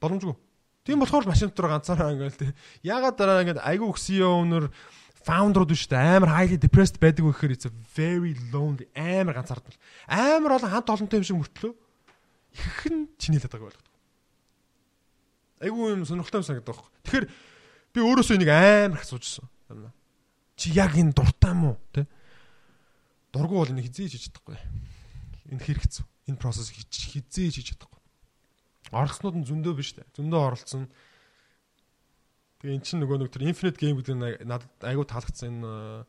Боломжгүй. 0.00 0.36
Тийм 0.84 1.00
болохоор 1.00 1.24
машин 1.24 1.48
дотор 1.48 1.72
ганцаараа 1.72 2.12
ингээл 2.12 2.40
тэ. 2.40 2.54
Ягаад 2.84 3.16
дараа 3.16 3.42
ингээд 3.42 3.64
айгүй 3.64 3.88
CEO 3.96 4.44
owner 4.44 4.68
founder-ууд 5.24 5.72
биш 5.72 5.88
тэ 5.88 5.96
амар 5.96 6.28
highly 6.28 6.60
depressed 6.60 7.00
байдаг 7.00 7.24
гэхээр 7.24 7.56
it's 7.56 7.64
a 7.64 7.72
very 7.96 8.36
lonely 8.52 8.84
амар 8.92 9.40
ганцаардмал. 9.40 9.80
Амар 10.04 10.60
олон 10.60 10.70
хамт 10.70 10.92
олонтой 10.92 11.18
юм 11.20 11.24
шиг 11.24 11.40
мөртлөө 11.40 11.72
ихэн 12.52 13.08
чинийлээд 13.16 13.52
байгааг 13.56 13.68
ойлгох. 13.72 13.90
Айгүй 15.64 15.84
юм 15.96 16.04
сонирхолтой 16.04 16.44
юм 16.44 16.48
санагдаад 16.52 16.76
байна. 16.76 16.92
Тэгэхээр 17.08 17.26
би 17.96 17.98
өөрөөсөө 18.04 18.36
энийг 18.36 18.52
амар 18.52 19.00
асуужсэн. 19.00 19.48
Чи 20.60 20.76
яг 20.76 20.92
энэ 20.92 21.16
дуртай 21.16 21.54
мó 21.56 21.80
тэ? 21.96 22.04
Дургу 23.34 23.58
бол 23.58 23.66
энэ 23.66 23.82
хизээж 23.82 24.14
хийж 24.14 24.24
чадахгүй. 24.30 24.54
Энэ 25.50 25.64
хэрэгцүү. 25.66 26.06
Энэ 26.30 26.38
процесс 26.38 26.70
хизээж 26.70 27.58
хийж 27.58 27.74
чадахгүй. 27.74 28.00
Оролцснууд 28.94 29.42
нь 29.42 29.48
зөндөө 29.50 29.74
биш 29.74 29.98
үү? 29.98 30.06
Зөндөө 30.14 30.40
оролцсон. 30.54 30.86
Тэгээ 32.62 32.78
эн 32.78 32.84
чинь 32.86 33.02
нөгөө 33.02 33.26
нэг 33.26 33.34
тэр 33.34 33.50
Infinite 33.50 33.78
Game 33.82 33.98
гэдэг 33.98 34.14
нь 34.14 34.46
надад 34.46 34.70
айгүй 34.86 35.04
таалагдсан 35.10 35.50
энэ 35.50 36.06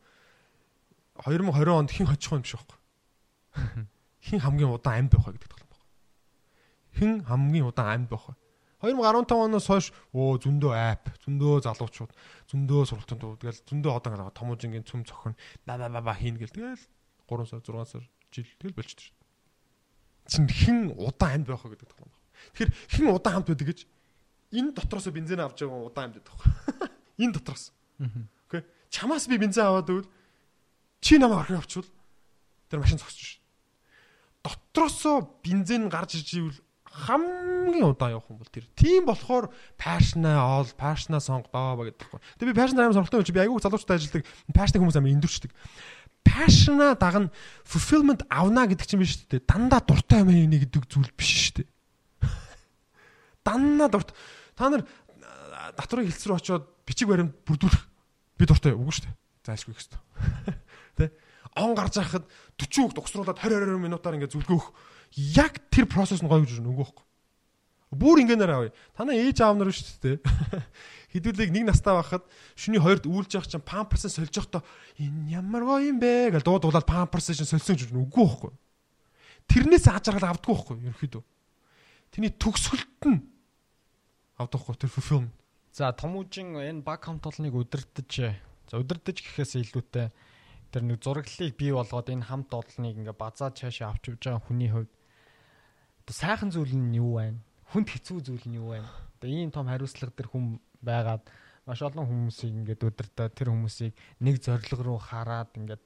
2020 1.26 1.74
онд 1.74 1.90
хэн 1.90 2.06
хочих 2.06 2.32
юм 2.32 2.46
биш 2.46 2.54
байхгүй. 2.54 2.78
Хэн 4.30 4.40
хамгийн 4.46 4.70
удаан 4.70 5.04
амь 5.04 5.10
байх 5.10 5.26
вэ 5.26 5.34
гэдэг 5.34 5.50
тоглоом 5.50 5.70
байна. 5.74 5.86
Хэн 6.94 7.12
хамгийн 7.26 7.66
удаан 7.66 8.06
амь 8.06 8.08
байх 8.08 8.24
вэ? 8.30 8.34
2015 8.86 9.32
оноос 9.32 9.66
хойш 9.66 9.86
оо 10.12 10.36
зөндөө 10.36 10.72
ап, 10.76 11.08
зөндөө 11.24 11.64
залуучууд, 11.64 12.12
зөндөө 12.52 12.82
сургалтууд 12.86 13.40
тэгэл 13.40 13.64
зөндөө 13.64 13.92
одоо 13.96 14.30
томжингийн 14.36 14.84
цөм 14.84 15.02
цохин 15.08 15.32
ба 15.64 15.80
ба 15.80 16.00
ба 16.04 16.12
хийн 16.12 16.36
гэл 16.36 16.52
тэгэл 16.52 16.84
3 17.28 17.46
сар 17.46 17.60
6 17.60 17.86
сар 17.90 18.04
жил 18.32 18.46
тэгэл 18.58 18.76
болчихсон 18.78 19.12
шүү. 19.12 19.16
Чин 20.26 20.46
хэн 20.50 20.78
удаан 20.98 21.42
амд 21.42 21.48
байх 21.50 21.62
вэ 21.62 21.76
гэдэг 21.78 21.96
байна. 21.98 22.14
Тэгэхээр 22.54 22.72
хэн 22.90 23.06
удаан 23.10 23.34
хамт 23.38 23.48
байдаг 23.50 23.66
гэж 23.70 23.80
энэ 24.54 24.74
дотроос 24.74 25.06
бензин 25.10 25.40
авч 25.42 25.62
байгаа 25.62 25.86
удаан 25.86 26.10
амд 26.10 26.16
байдаг. 26.18 26.34
Энэ 27.22 27.34
дотроос. 27.38 27.72
Окей. 28.48 28.62
Чамаас 28.90 29.26
би 29.30 29.38
бензин 29.38 29.66
аваад 29.66 29.90
өгвөл 29.90 30.10
чи 31.00 31.18
намайг 31.18 31.46
орхин 31.46 31.58
авчвал 31.62 31.88
тэр 32.70 32.80
машин 32.82 32.98
зогсож 32.98 33.38
шин. 33.38 33.42
Дотроосоо 34.42 35.40
бензин 35.42 35.88
гарч 35.88 36.18
иж 36.18 36.34
ивэл 36.34 36.60
хамгийн 36.96 37.84
удаан 37.84 38.16
явах 38.16 38.30
юм 38.30 38.38
бол 38.38 38.48
тэр. 38.48 38.66
Тийм 38.74 39.04
болохоор 39.06 39.52
пашна 39.76 40.40
оол, 40.42 40.68
пашна 40.76 41.20
сонго 41.20 41.48
доо 41.52 41.76
гэдэг 41.76 42.00
байхгүй. 42.00 42.20
Тэгээ 42.40 42.52
би 42.52 42.56
пашна 42.56 42.82
амар 42.82 42.96
сонголтой 42.96 43.20
юм 43.20 43.26
чи 43.28 43.34
би 43.36 43.42
айгүй 43.44 43.60
залуучтай 43.60 44.00
ажилладаг. 44.00 44.24
Пашна 44.54 44.80
хүмүүс 44.80 44.96
амар 44.96 45.12
эндүрчдэг. 45.12 45.52
Пашна 46.26 46.94
дагна 46.98 47.30
fulfillment 47.62 48.26
авна 48.26 48.66
гэдэг 48.66 48.86
чинь 48.86 49.00
биш 49.00 49.22
үү? 49.30 49.46
Дандаа 49.46 49.78
дуртай 49.78 50.26
юм 50.26 50.34
ээ 50.34 50.66
гэдэг 50.66 50.90
зүйл 50.90 51.14
биш 51.14 51.54
шүү 51.54 51.62
дээ. 51.62 51.68
Дандаа 53.46 53.88
дурт. 53.88 54.10
Та 54.58 54.66
нар 54.66 54.82
татврын 55.78 56.10
хэлц 56.10 56.26
рүү 56.26 56.36
очиод 56.36 56.66
бичиг 56.82 57.06
баримт 57.06 57.38
бүрдүүлэх 57.46 57.82
би 58.38 58.44
дуртай 58.44 58.74
үгүй 58.74 58.94
шүү 58.98 59.06
дээ. 59.06 59.16
Заашгүй 59.46 59.74
хэвээр. 59.78 60.02
Тэ? 60.98 61.14
Он 61.56 61.78
гарч 61.78 62.02
байхад 62.02 62.26
40 62.58 62.90
үг 62.90 62.92
дугсруулад 62.98 63.38
20 63.38 63.70
20 63.70 63.86
минутаар 63.86 64.18
ингээ 64.18 64.34
зүлгөөх 64.34 64.66
яг 65.38 65.62
тэр 65.70 65.86
процесс 65.86 66.20
нь 66.20 66.28
гоё 66.28 66.42
гэж 66.42 66.60
байхгүй. 66.60 67.04
Бүр 67.94 68.20
ингээнээр 68.26 68.52
авъя. 68.52 68.74
Танаа 68.98 69.14
ээж 69.14 69.40
аав 69.40 69.56
нар 69.56 69.70
шүү 69.70 70.02
дээ. 70.02 70.16
Хэдүүлэг 71.16 71.50
нэг 71.50 71.64
настай 71.72 71.96
байхад 71.96 72.28
шүний 72.52 72.80
хоёрд 72.80 73.08
үүлж 73.08 73.40
явах 73.40 73.48
чинь 73.48 73.64
памперс 73.64 74.04
сольж 74.12 74.36
явахдаа 74.36 74.62
энэ 75.00 75.32
ямар 75.40 75.64
гоё 75.64 75.88
юм 75.88 75.98
бэ 75.98 76.36
гэж 76.36 76.44
дууд 76.44 76.68
дуулаад 76.68 76.84
памперс 76.84 77.32
чинь 77.32 77.48
сольсон 77.48 77.80
гэж 77.80 77.90
үгүй 77.96 78.12
байхгүй. 78.12 78.52
Тэрнээс 79.48 79.88
аж 79.88 80.12
аргал 80.12 80.36
авдаггүй 80.36 80.54
байхгүй 80.54 80.76
ерөөхдөө. 80.92 81.24
Тэний 82.12 82.32
төгсгөлт 82.36 83.02
нь 83.08 83.20
авдаггүй 84.36 84.76
тэр 84.76 84.92
fulfillment. 84.92 85.32
За 85.72 85.92
томужин 85.96 86.56
энэ 86.60 86.84
баг 86.84 87.04
хамтолныг 87.04 87.56
удирдах 87.56 88.12
за 88.12 88.74
удирдах 88.76 89.16
гэхээс 89.16 89.56
илүүтэй 89.60 90.12
тэр 90.72 90.82
нэг 90.82 91.00
зураглалыг 91.00 91.56
бий 91.56 91.72
болгоод 91.72 92.10
энэ 92.12 92.26
хамт 92.26 92.50
олныг 92.52 92.96
ингээ 93.00 93.16
базаад 93.16 93.56
цаашаа 93.56 93.94
авч 93.94 94.12
явж 94.12 94.20
байгаа 94.26 94.44
хүний 94.44 94.68
хувьд 94.68 94.92
сайхан 96.12 96.50
зүйл 96.50 96.74
нь 96.74 96.98
юу 96.98 97.18
байна? 97.18 97.40
Хүнд 97.72 97.90
хэцүү 97.90 98.18
зүйл 98.22 98.46
нь 98.46 98.58
юу 98.58 98.74
байна? 98.74 98.90
Тэгээ 99.18 99.42
ийм 99.42 99.50
том 99.50 99.66
хариуцлага 99.66 100.14
тэр 100.14 100.30
хүм 100.30 100.62
байгаад 100.82 101.24
маш 101.66 101.82
олон 101.82 102.06
хүмүүсийг 102.06 102.52
ингээд 102.52 102.86
өдөртөө 102.86 103.28
тэр 103.34 103.50
хүмүүсийг 103.50 103.92
нэг 104.22 104.38
зориг 104.38 104.70
руу 104.78 105.02
хараад 105.02 105.50
ингээд 105.58 105.82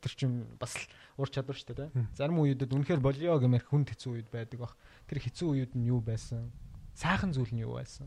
тэр 0.00 0.12
чинь 0.14 0.46
бас 0.56 0.72
ур 1.18 1.28
чадвар 1.28 1.58
шүү 1.58 1.74
дээ. 1.74 1.90
Зарим 2.14 2.40
үеүүдэд 2.40 2.70
үнэхээр 2.70 3.02
болио 3.02 3.36
гэмээр 3.36 3.66
хүнд 3.66 3.92
хэцүү 3.92 4.12
үед 4.16 4.28
байдаг 4.30 4.58
бах. 4.62 4.74
Тэр 5.10 5.18
хэцүү 5.18 5.48
үед 5.52 5.72
нь 5.74 5.90
юу 5.90 6.00
байсан? 6.00 6.48
Сайхан 6.94 7.34
зүйл 7.34 7.50
нь 7.50 7.66
юу 7.66 7.76
байсан? 7.76 8.06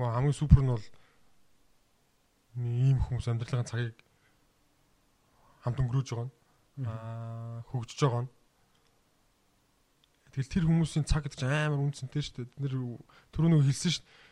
Маа 0.00 0.16
хамгийн 0.16 0.34
супер 0.34 0.64
нь 0.64 0.72
бол 0.72 0.86
ийм 2.56 2.98
хүмүүс 3.04 3.28
амьдралын 3.28 3.68
цагийг 3.68 3.96
хамт 5.62 5.80
өнгөрөөж 5.80 6.08
байгаа 6.10 6.28
нь 6.80 6.86
аа 6.88 7.60
хөгжиж 7.68 8.00
байгаа 8.00 8.24
нь 8.24 8.32
Тэгэл 10.36 10.52
тэр 10.52 10.64
хүмүүсийн 10.68 11.08
цаг 11.08 11.24
гэдэг 11.24 11.40
чинь 11.40 11.48
амар 11.48 11.80
үнцэнтэй 11.80 12.20
шүү 12.20 12.34
дээ. 12.36 12.44
Бид 12.44 12.60
нэр 12.60 12.74
түрүү 13.32 13.48
нэг 13.56 13.64
хэлсэн 13.72 13.88
шүү 13.88 14.04
дээ. 14.04 14.25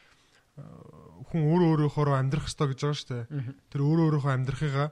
Хүн 0.54 1.42
өөрөө 1.50 1.90
өөрөөхөө 1.90 2.14
амьдрах 2.14 2.46
ёстой 2.46 2.70
гэж 2.70 2.80
байгаа 2.84 2.98
шүү 2.98 3.10
дээ. 3.10 3.24
Тэр 3.74 3.80
өөрөө 3.82 4.04
өөрөөхөө 4.06 4.32
амьдрахыгаа 4.34 4.88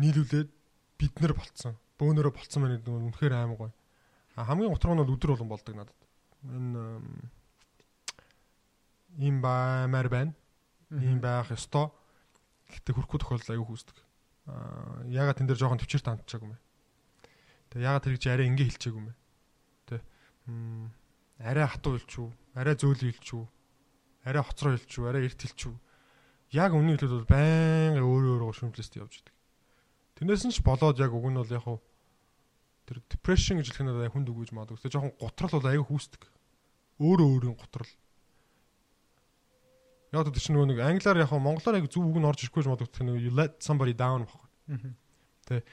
нийлүүлээд 0.00 0.50
бид 0.96 1.14
нар 1.20 1.32
болцсон. 1.36 1.76
Бөөнөрөө 2.00 2.32
болцсон 2.32 2.60
байна 2.64 2.76
гэдэг 2.80 2.92
нь 2.92 3.06
үнэхээр 3.12 3.34
аймаг 3.36 3.58
гоё. 3.60 3.72
А 4.38 4.48
хамгийн 4.48 4.72
гутар 4.72 4.96
нь 4.96 5.00
бол 5.02 5.12
өдөр 5.12 5.30
болон 5.36 5.50
болдог 5.52 5.74
надад. 5.76 6.00
Энэ 6.48 6.82
ийм 9.20 9.44
баймаар 9.44 10.08
байна. 10.08 10.32
Ийм 10.88 11.20
байх 11.20 11.52
ёстой. 11.52 11.92
Гэтэ 12.72 12.96
хөрөхгүй 12.96 13.18
тохиолдол 13.20 13.52
аягүй 13.52 13.68
хүүсдэг. 13.68 13.96
Аа 14.48 15.04
ягаад 15.12 15.36
тэн 15.36 15.46
дээр 15.52 15.60
жоохон 15.60 15.80
төвчээр 15.84 16.06
тантчаагүй 16.08 16.48
юм 16.48 16.56
бэ? 16.56 16.60
Тэгээ 17.76 17.86
ягаад 17.92 18.04
тэр 18.08 18.14
гэж 18.16 18.24
арай 18.32 18.48
ингэ 18.48 18.64
хэлчихээгүй 18.72 19.00
юм 19.04 19.08
бэ? 19.12 19.14
арай 21.42 21.66
хатуу 21.66 21.98
илчүү, 21.98 22.28
арай 22.54 22.74
зөөлөн 22.78 23.12
илчүү, 23.14 23.42
арай 24.22 24.42
хоцроо 24.42 24.74
илчүү, 24.78 25.04
арай 25.08 25.26
эрт 25.26 25.42
илчүү. 25.42 25.74
Яг 26.52 26.76
үнэн 26.76 26.98
хэлбэл 27.00 27.24
бол 27.24 27.32
байнга 27.32 28.02
өөрөө 28.04 28.32
өөрөө 28.38 28.52
шүмжлэст 28.60 28.98
явж 29.00 29.24
идэг. 29.24 29.34
Тэрнээс 30.20 30.44
нь 30.46 30.54
ч 30.54 30.60
болоод 30.62 31.00
яг 31.00 31.10
уг 31.10 31.26
нь 31.26 31.38
бол 31.40 31.48
яг 31.48 31.64
хуу 31.64 31.80
тэр 32.86 33.02
depression 33.08 33.58
гэж 33.58 33.72
хэлэх 33.72 33.82
нь 33.82 33.88
надад 33.90 34.12
хүнд 34.12 34.28
үгүйж 34.30 34.50
магадгүй. 34.52 34.78
Тэгээ 34.78 34.94
жоохон 34.94 35.16
готрол 35.16 35.54
бол 35.58 35.70
аяга 35.70 35.86
хүүсдэг. 35.88 36.22
Өөрөө 37.00 37.28
өөрийн 37.34 37.56
готрол. 37.56 37.92
Яг 40.12 40.28
тэр 40.28 40.44
чинь 40.44 40.60
нэг 40.60 40.78
англиар 40.78 41.24
яг 41.24 41.32
монголоор 41.32 41.80
яг 41.80 41.88
зөв 41.88 42.04
үг 42.04 42.18
нь 42.20 42.28
орж 42.28 42.44
ирэхгүй 42.44 42.68
магадгүй 42.68 42.90
тэр 42.92 43.16
you 43.16 43.32
let 43.32 43.64
somebody 43.64 43.96
down 43.96 44.28
баггүй. 44.28 44.92
Тэ 45.48 45.64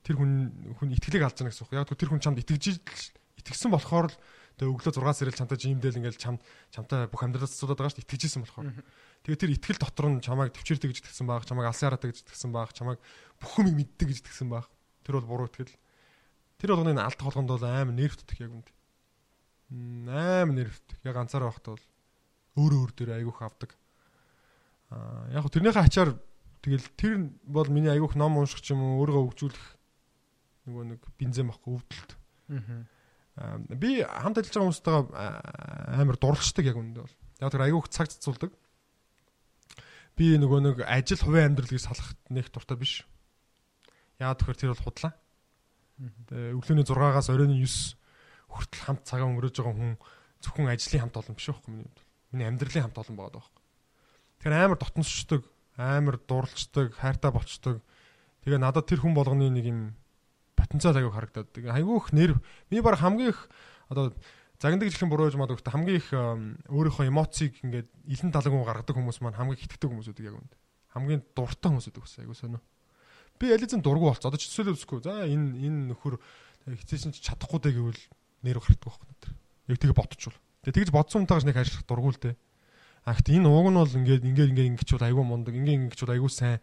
тэр 0.00 0.16
хүн 0.16 0.32
хүн 0.80 0.96
итгэлийг 0.96 1.20
байгаа 1.20 1.52
гэсэн 1.52 1.68
үг. 1.68 1.76
Яг 1.76 1.92
тэр 1.92 2.08
хүн 2.08 2.24
чамд 2.24 2.40
итгэж 2.40 2.80
итгэсэн 3.44 3.68
болохоор 3.68 4.08
л 4.08 4.16
тэгээ 4.58 4.74
өглөө 4.74 4.92
6 4.98 5.22
сарэл 5.22 5.38
чамтай 5.38 5.58
жимдэл 5.58 5.98
ингээл 6.02 6.18
чам 6.18 6.42
чамтай 6.74 7.06
бүх 7.06 7.22
амьдралаас 7.22 7.54
асуудаг 7.54 7.78
байгаа 7.78 7.94
шүү 7.94 8.02
дээ 8.02 8.10
итгэжсэн 8.10 8.42
болохоор. 8.42 8.74
Тэгээ 9.22 9.38
тэр 9.38 9.54
итгэл 9.54 9.78
дотор 9.78 10.06
нь 10.10 10.18
чамайг 10.18 10.50
төвчээрдэг 10.50 10.90
гэж 10.90 10.98
итгэсэн 11.06 11.26
баг, 11.30 11.46
чамайг 11.46 11.70
алсын 11.70 11.86
хараадаг 11.86 12.10
гэж 12.10 12.18
итгэсэн 12.26 12.50
баг, 12.50 12.74
чамайг 12.74 12.98
бүх 13.38 13.54
юмыг 13.62 13.74
мэддэг 13.78 14.06
гэж 14.10 14.18
итгэсэн 14.26 14.50
баг. 14.50 14.66
Тэр 15.06 15.22
бол 15.22 15.30
буруу 15.30 15.46
итгэл. 15.46 15.70
Тэр 16.58 16.74
болгоны 16.74 16.98
алт 16.98 17.20
холгонд 17.22 17.50
бол 17.54 17.62
амар 17.62 17.94
нервтдэг 17.94 18.38
яг 18.42 18.50
үнд. 18.50 18.68
Амар 20.10 20.54
нервтдэг. 20.58 20.98
Яг 21.06 21.14
ганцаараа 21.14 21.54
байхдаа 21.54 21.78
бол 21.78 21.86
өөрөө 22.58 22.78
өөр 22.82 22.92
дээр 22.98 23.10
айгүйх 23.22 23.38
авдаг. 23.46 23.70
Аа 24.90 25.38
яг 25.38 25.46
тэрнийхээ 25.46 25.86
ачаар 25.86 26.10
тэгэл 26.66 26.86
тэр 26.98 27.30
бол 27.46 27.70
миний 27.70 27.94
айгүйх 27.94 28.18
ном 28.18 28.42
унших 28.42 28.58
ч 28.58 28.74
юм 28.74 28.82
уу 28.82 29.06
өөрийгөө 29.06 29.22
хөгжүүлэх 29.22 29.66
нөгөө 30.66 30.84
нэг 30.98 31.00
бензин 31.14 31.46
баггүй 31.46 31.78
өвдөлт. 31.78 32.10
Аа 32.50 32.97
би 33.70 34.02
хамт 34.02 34.40
ажиллаж 34.42 34.54
байгаа 34.54 34.66
хүмүүстэйгээ 34.66 35.98
амар 36.02 36.16
дурлцдаг 36.18 36.64
яг 36.66 36.78
үүндээ 36.78 37.04
бол. 37.06 37.16
Яг 37.38 37.50
тэр 37.54 37.64
аягүй 37.66 37.90
цаг 37.90 38.10
цацуулдаг. 38.10 38.50
Би 40.18 40.34
нөгөө 40.42 40.60
нэг 40.64 40.76
ажил 40.82 41.22
хувийн 41.22 41.54
амьдралыг 41.54 41.78
салахт 41.78 42.18
нэг 42.34 42.50
дуртай 42.50 42.74
биш. 42.74 43.06
Яг 44.18 44.42
тэгэхээр 44.42 44.58
тэр 44.58 44.72
бол 44.74 44.84
худлаа. 44.90 45.12
Тэгээ 46.26 46.58
өглөөний 46.58 46.86
6-аас 46.86 47.30
оройн 47.30 47.54
9 47.54 47.94
хүртэл 48.50 48.84
хамт 48.86 49.02
цагаа 49.06 49.30
өнгөрөөж 49.30 49.54
байгаа 49.54 49.74
хүн 49.78 49.94
зөвхөн 50.42 50.70
ажлын 50.74 51.02
хамт 51.06 51.18
олон 51.22 51.34
биш 51.38 51.46
байхгүй 51.50 51.70
миний 51.70 51.86
хувьд. 51.86 51.98
Миний 52.34 52.46
амьдралын 52.50 52.84
хамт 52.90 52.98
олон 52.98 53.16
байгаа 53.18 53.34
байхгүй. 53.38 53.62
Тэгэхээр 54.38 54.58
амар 54.58 54.78
дотносчдаг, 54.78 55.42
амар 55.78 56.16
дурлцдаг, 56.18 56.88
хайртай 56.98 57.30
болчдөг. 57.30 57.76
Тэгээ 58.42 58.58
надад 58.62 58.86
тэр 58.86 59.02
хүн 59.02 59.14
болгоны 59.14 59.50
нэг 59.50 59.66
юм 59.66 59.80
потенциал 60.58 60.98
аягүй 60.98 61.14
харагдаад. 61.14 61.48
Айгүйх 61.54 62.10
нэр 62.10 62.34
миний 62.68 62.82
баг 62.82 62.98
хамгийн 62.98 63.30
их 63.30 63.46
одоо 63.86 64.10
загнадаг 64.58 64.90
жилхэн 64.90 65.08
буруу 65.08 65.30
гэж 65.30 65.38
мадагт 65.38 65.62
хамгийн 65.62 66.02
их 66.02 66.10
өөрийнхөө 66.10 67.06
эмоцийг 67.06 67.62
ингээд 67.62 67.88
илэн 68.10 68.34
талангуу 68.34 68.66
гаргадаг 68.66 68.94
хүмүүс 68.98 69.22
маань 69.22 69.38
хамгийн 69.38 69.62
хитгэдэг 69.62 69.88
хүмүүс 69.88 70.10
үүдэг 70.10 70.26
яг 70.26 70.36
үнд. 70.36 70.52
Хамгийн 70.90 71.22
дуртай 71.32 71.70
хүмүүс 71.70 71.86
үүдэг 71.94 72.02
бас 72.02 72.18
айгүй 72.18 72.34
сонио. 72.34 72.60
Би 73.38 73.54
ялизэн 73.54 73.80
дургу 73.86 74.10
болц. 74.10 74.26
Одоо 74.26 74.34
ч 74.34 74.50
төсөөлөө 74.50 74.74
үзэхгүй. 74.74 74.98
За 75.06 75.22
энэ 75.22 75.62
энэ 75.62 75.94
нөхөр 75.94 76.18
хичээсэн 76.66 77.14
ч 77.14 77.22
чадахгүй 77.22 77.62
даа 77.62 77.72
гэвэл 77.72 78.02
нэр 78.42 78.58
гардаг 78.58 78.82
байхгүй 78.82 79.06
надад. 79.06 79.34
Яг 79.70 79.78
тэгээ 79.78 79.94
ботчвол. 79.94 80.36
Тэгээ 80.66 80.76
тэгж 80.82 80.90
бодсон 80.90 81.22
юмтайгаш 81.22 81.46
нэг 81.46 81.56
ажиллах 81.62 81.86
дургу 81.86 82.10
л 82.10 82.18
дээ. 82.18 82.34
А 83.06 83.14
гэхдээ 83.14 83.38
энэ 83.38 83.46
ууг 83.46 83.70
нь 83.70 83.78
бол 83.78 83.94
ингээд 83.94 84.26
ингээд 84.26 84.50
ингээд 84.52 84.70
ингэчүүд 84.74 85.06
айгүй 85.06 85.22
мундаг. 85.22 85.54
Ингээд 85.54 85.94
ингэчүүд 85.94 86.12
айгүй 86.18 86.30
сайн 86.34 86.58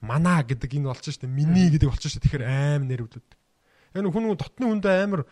мана 0.00 0.42
гэдэг 0.42 0.70
энэ 0.76 0.90
болчих 0.90 1.16
штэ 1.16 1.26
миний 1.26 1.70
гэдэг 1.72 1.88
болчих 1.88 2.12
штэ 2.12 2.22
тэгэхээр 2.24 2.44
аим 2.44 2.88
нэр 2.88 3.06
өвдөд. 3.06 3.28
Яг 3.96 4.02
нэг 4.04 4.12
хүн 4.12 4.36
дотны 4.36 4.64
хүндээ 4.68 4.96
амар 5.04 5.22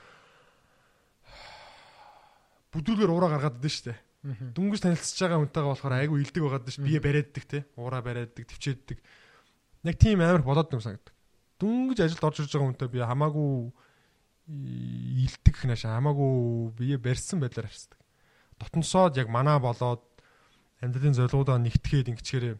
бүдүүлгээр 2.73 3.13
ураа 3.13 3.31
гаргаад 3.37 3.61
идэв 3.61 3.73
штэ. 3.73 3.95
Дүнгэж 4.25 4.81
танилцж 4.81 5.21
байгаа 5.21 5.39
хүнтэйгээ 5.45 5.69
болохоор 5.69 5.95
айгүй 6.01 6.19
илдэг 6.25 6.43
байгаад 6.43 6.73
ш 6.73 6.81
бие 6.81 6.99
бариаддаг 6.99 7.45
те 7.45 7.59
ураа 7.77 8.01
бариаддаг 8.01 8.45
төвчээддэг. 8.49 8.99
Яг 9.85 9.97
тийм 10.01 10.25
амар 10.25 10.41
болоод 10.41 10.73
нэг 10.73 10.81
санагдав. 10.81 11.13
Дүнгэж 11.61 11.99
ажилд 12.01 12.25
орж 12.25 12.41
ирж 12.41 12.53
байгаа 12.57 12.69
хүнтэй 12.73 12.89
би 12.89 13.05
хамаагүй 13.05 13.53
илдэг 14.49 15.55
хнаш 15.61 15.85
хамаагүй 15.85 16.73
бие 16.73 16.97
барьсан 16.97 17.45
байдлаар 17.45 17.69
харцдаг. 17.69 18.01
Дотносоод 18.57 19.21
яг 19.21 19.29
манаа 19.29 19.61
болоод 19.61 20.03
амьдралын 20.81 21.17
зорилгоудаа 21.17 21.61
нэгтгэхэд 21.61 22.17
ингэчээрээ 22.17 22.57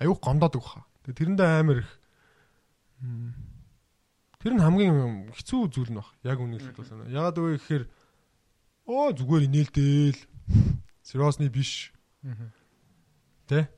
аюух 0.00 0.20
гомдоод 0.20 0.56
өгөх. 0.56 0.82
Тэгээ 1.04 1.18
тэрэндээ 1.36 1.50
амар 1.60 1.78
их 1.84 1.90
тэр 4.40 4.52
нь 4.56 4.62
хамгийн 4.62 5.32
хэцүү 5.32 5.68
зүйл 5.72 5.92
нь 5.92 5.98
баг. 6.00 6.08
Яг 6.22 6.38
үнийг 6.40 6.62
хэлбэл. 6.62 7.10
Ягаад 7.10 7.36
вэ 7.36 7.56
гэхээр 7.58 7.84
оо 8.86 9.10
зүгээр 9.12 9.46
инээлдээл 9.50 10.20
сериосны 11.02 11.50
биш. 11.50 11.90
Тэ? 13.50 13.68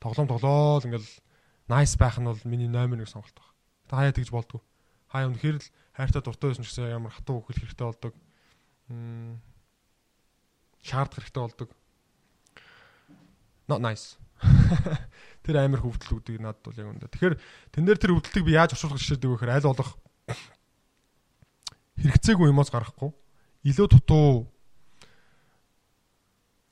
Тоглоом 0.00 0.28
тоглоол 0.28 0.84
ингээл 0.84 1.10
nice 1.70 1.96
байх 1.96 2.20
нь 2.20 2.28
бол 2.28 2.40
миний 2.44 2.68
номер 2.68 3.02
1 3.02 3.08
сонголт 3.08 3.34
баг. 3.34 3.48
Та 3.88 3.96
хаяа 3.96 4.12
тэгж 4.12 4.28
болдгоо. 4.28 4.60
Хаяа 5.08 5.32
үнэхээр 5.32 5.56
л 5.56 5.68
хайртай 5.96 6.20
дуртай 6.20 6.50
байсан 6.52 6.64
ч 6.64 6.74
гэсэн 6.74 6.92
ямар 6.92 7.14
хатуу 7.14 7.40
хөл 7.40 7.56
хэрэгтэй 7.56 7.86
болдог. 7.86 8.12
Мм 8.92 9.40
шаард 10.84 11.16
хэрэгтэй 11.16 11.42
болдог. 11.42 11.68
Not 13.68 13.80
nice. 13.80 14.20
Тэр 15.44 15.56
амар 15.60 15.80
хөвдөл 15.84 16.20
үүдийг 16.20 16.40
надад 16.40 16.64
бол 16.64 16.80
яг 16.80 16.88
үнэ. 16.88 17.08
Тэгэхээр 17.12 17.36
тэн 17.72 17.84
дээр 17.84 17.98
тэр 18.00 18.12
хөвдөлтийг 18.16 18.44
би 18.48 18.56
яаж 18.56 18.72
орчуулах 18.76 19.00
шийдэг 19.00 19.28
вэ 19.28 19.36
гэхээр 19.40 19.56
аль 19.60 19.68
болох 19.68 19.92
хэрэгцээгүй 22.00 22.48
юмоос 22.50 22.72
гарахгүй 22.72 23.10
илүү 23.64 23.86
дутуу 23.88 24.48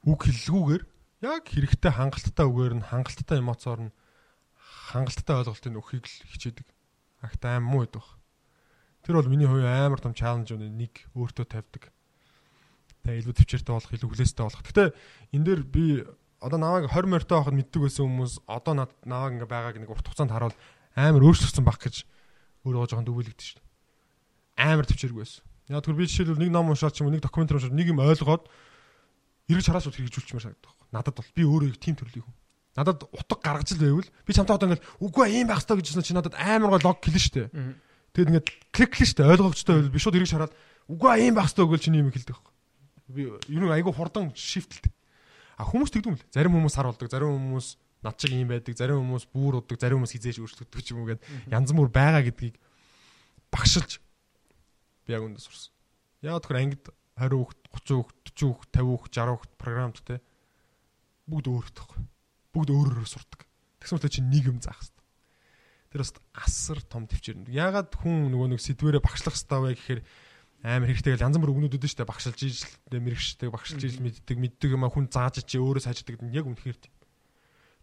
үг 0.08 0.20
хэллгүүгээр 0.26 0.82
яг 1.22 1.44
хэрэгтэй 1.46 1.92
хангалттай 1.94 2.46
үгээр 2.48 2.74
нь 2.82 2.88
хангалттай 2.90 3.38
эмоцоор 3.38 3.80
нь 3.86 3.94
хангалттай 4.92 5.36
ойлголтыг 5.40 5.78
өгөхийг 5.78 6.04
л 6.04 6.26
хичээдэг. 6.34 6.66
Агт 7.22 7.42
аим 7.46 7.64
муу 7.64 7.86
байдаг. 7.86 8.02
Тэр 9.06 9.16
бол 9.18 9.30
миний 9.30 9.46
хувьд 9.46 9.64
амар 9.64 10.02
том 10.02 10.12
чаленж 10.12 10.52
нэг 10.52 11.06
өөртөө 11.14 11.46
тавьдаг. 11.46 11.94
Тэгээ 13.06 13.18
илүү 13.22 13.34
төвчээртэй 13.38 13.74
болох, 13.74 13.92
илүү 13.94 14.08
хүлээстэй 14.10 14.44
болох. 14.46 14.62
Гэтэ 14.62 14.84
энэ 15.34 15.46
дээр 15.46 15.62
би 15.62 15.84
одоо 16.42 16.58
наваг 16.58 16.90
20 16.90 17.06
морьтой 17.06 17.38
байхад 17.38 17.54
мэддэг 17.54 17.80
байсан 17.86 18.04
хүмүүс 18.10 18.34
одоо 18.50 18.74
наваг 19.06 19.30
ингээ 19.38 19.46
байгааг 19.46 19.76
нэг 19.78 19.90
урт 19.94 20.06
хугацаанд 20.10 20.34
харуул 20.34 20.56
амар 20.98 21.22
өөрчлөгдсөн 21.22 21.62
баг 21.62 21.78
гэж 21.78 22.02
өөрөө 22.66 22.90
жоохон 22.90 23.06
дүгүүлэгдэж 23.06 23.46
шин. 23.46 23.62
Амар 24.58 24.86
төвчээргүй 24.90 25.22
байсан. 25.22 25.46
Яг 25.70 25.86
тэр 25.86 25.94
би 25.94 26.06
жишээлбэл 26.10 26.42
нэг 26.42 26.50
ном 26.50 26.74
уншаад 26.74 26.92
ч 26.92 27.00
юм 27.00 27.08
уу 27.08 27.14
нэг 27.14 27.22
докюментари 27.22 27.62
уншаад 27.62 27.78
нэг 27.78 27.86
юм 27.94 28.02
ойлгоод 28.02 28.44
эргэж 29.48 29.66
хараас 29.70 29.86
út 29.86 29.96
хэрэгжүүлчихмээр 29.96 30.46
санагдах. 30.50 30.74
Надад 30.90 31.14
бол 31.16 31.30
би 31.32 31.42
өөрөө 31.46 31.78
тийм 31.78 31.96
төрлийн 31.96 32.26
хүн. 32.26 32.36
Надад 32.76 33.06
утга 33.08 33.36
гаргаж 33.38 33.72
л 33.76 33.82
байвал 33.82 34.08
би 34.26 34.32
чамтай 34.34 34.56
одоо 34.56 34.66
ингээл 34.68 34.88
үгүй 35.00 35.26
ийм 35.38 35.46
байх 35.48 35.62
хэрэгтэй 35.62 35.78
гэж 35.78 35.86
хэлсэн 35.92 36.06
чи 36.06 36.14
надад 36.16 36.34
амар 36.36 36.76
гоо 36.76 36.92
лог 36.92 36.98
хэлнэ 37.04 37.20
штэ. 37.22 37.50
Тэгэд 38.12 38.28
ингээд 38.32 38.48
кликлэн 38.72 39.08
штэ 39.08 39.22
ойлгогчтой 39.28 39.74
байвал 39.76 39.94
би 39.94 40.00
шууд 40.00 40.16
эргэж 40.16 40.32
хараад 40.32 40.56
үгүй 40.88 41.10
ийм 41.20 41.34
байх 41.36 41.52
хэрэгтэй 41.52 41.68
гэж 41.68 41.80
чиний 41.84 42.00
юм 42.00 42.12
хэлдэг. 42.12 42.38
Би 43.12 43.28
юу 43.28 43.60
нэг 43.60 43.72
айгу 43.76 43.92
хурдан 43.92 44.32
шифтэлдэг. 44.32 44.92
А 45.58 45.66
хүмүүс 45.68 45.90
тэгдэм 45.92 46.16
л. 46.16 46.24
Зарим 46.32 46.56
хүмүүс 46.56 46.74
сар 46.74 46.88
болдог, 46.88 47.10
зарим 47.12 47.36
хүмүүс 47.36 47.76
над 48.02 48.16
чиг 48.18 48.34
юм 48.34 48.50
байдаг, 48.50 48.74
зарим 48.74 49.02
хүмүүс 49.02 49.28
бүүр 49.30 49.62
удаг, 49.62 49.78
зарим 49.78 50.02
хүмүүс 50.02 50.14
хизээж 50.16 50.42
өөрчлөгддөг 50.42 50.82
ч 50.82 50.88
юм 50.90 51.04
уу 51.04 51.10
гэд 51.12 51.22
янз 51.52 51.70
бүр 51.70 51.90
байгаа 51.92 52.22
гэдгийг 52.26 52.58
багшилж 53.52 54.02
би 55.06 55.14
яг 55.14 55.22
үндэ 55.22 55.38
сурсан. 55.38 55.70
Яг 56.22 56.42
тэр 56.42 56.58
ангид 56.58 56.84
20 57.14 57.36
хүүхд, 57.36 57.58
30 57.70 57.94
хүүхд, 57.94 58.18
40 58.34 58.48
хүүхд, 58.48 58.70
50 58.74 58.86
хүүхд, 58.90 59.12
60 59.12 59.30
хүүхд 59.36 59.52
програмд 59.60 59.96
те 60.02 60.18
бүгд 61.28 61.46
өөрөөхтэй 61.46 61.78
байхгүй. 61.78 62.02
Бүгд 62.52 62.70
өөрөөрөө 62.72 63.08
сурдаг. 63.08 63.40
Тэгсэн 63.80 63.96
мэт 63.98 64.12
чинь 64.12 64.30
нэг 64.30 64.44
юм 64.50 64.58
заах 64.58 64.80
хэрэгтэй. 64.82 65.02
Тэр 65.92 66.00
бас 66.02 66.12
асар 66.34 66.78
том 66.82 67.06
төвчээр. 67.06 67.48
Ягаад 67.52 67.94
хүн 67.94 68.32
нөгөө 68.32 68.48
нэг 68.56 68.60
сэдвэрээ 68.60 69.02
багшлах 69.02 69.36
хэрэгтэй 69.36 69.60
вэ 69.62 69.70
гэхээр 69.76 70.00
амар 70.62 70.88
хэрэгтэй 70.94 71.18
гэл 71.18 71.26
янз 71.26 71.36
бүр 71.42 71.52
өгнүүд 71.52 71.74
өдөн 71.74 71.90
штэ 71.90 72.06
багшилж 72.06 72.38
ижилтэй 72.38 73.00
мэрэгчтэй 73.02 73.50
багшилж 73.50 73.82
ижил 73.82 74.06
мэддэг 74.06 74.38
мэддэг 74.38 74.70
юм 74.78 74.86
хүн 74.86 75.10
зааж 75.10 75.42
чи 75.42 75.58
өөрөө 75.58 75.82
сайждаг 75.82 76.22
яг 76.30 76.46
үнэхээр 76.46 76.78
тийм. 76.78 76.94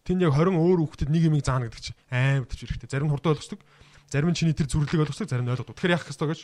Тэнд 0.07 0.23
яг 0.23 0.31
20 0.31 0.55
өөр 0.55 0.79
хүүхдэд 0.87 1.11
нэг 1.11 1.23
юмыг 1.27 1.43
заана 1.43 1.67
гэдэг 1.67 1.91
чинь 1.91 1.99
амар 2.07 2.47
төвч 2.47 2.63
хэрэгтэй. 2.63 2.87
Зарим 2.87 3.11
нь 3.11 3.13
хурдан 3.13 3.35
ойлгочдөг. 3.35 3.59
Зарим 4.07 4.31
нь 4.31 4.37
чиний 4.39 4.55
тэр 4.55 4.71
зүрлийг 4.71 5.03
ойлгочдөг, 5.03 5.27
зарим 5.27 5.43
нь 5.43 5.51
ойлгодог. 5.51 5.75
Тэгэхээр 5.75 5.95
яах 5.99 6.07
ёстой 6.07 6.27
гэж 6.31 6.39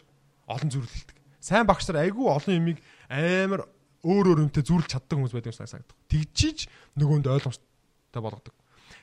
олон 0.52 0.70
зүрлэлдэг. 0.76 1.18
Сайн 1.40 1.66
багш 1.66 1.88
нар 1.88 2.04
айгүй 2.04 2.28
олон 2.28 2.52
юмыг 2.52 2.78
амар 3.08 3.64
өөр 4.04 4.26
өөр 4.36 4.44
юмтай 4.46 4.62
зүрлж 4.62 4.92
чаддаг 4.92 5.16
хүмүүс 5.16 5.34
байдаг 5.34 5.56
юм 5.56 5.60
санагдав. 5.64 5.98
Тэгжиж 6.12 6.68
нөгөөнд 7.00 7.32
ойлгомжтой 7.32 8.22
болгодог. 8.22 8.54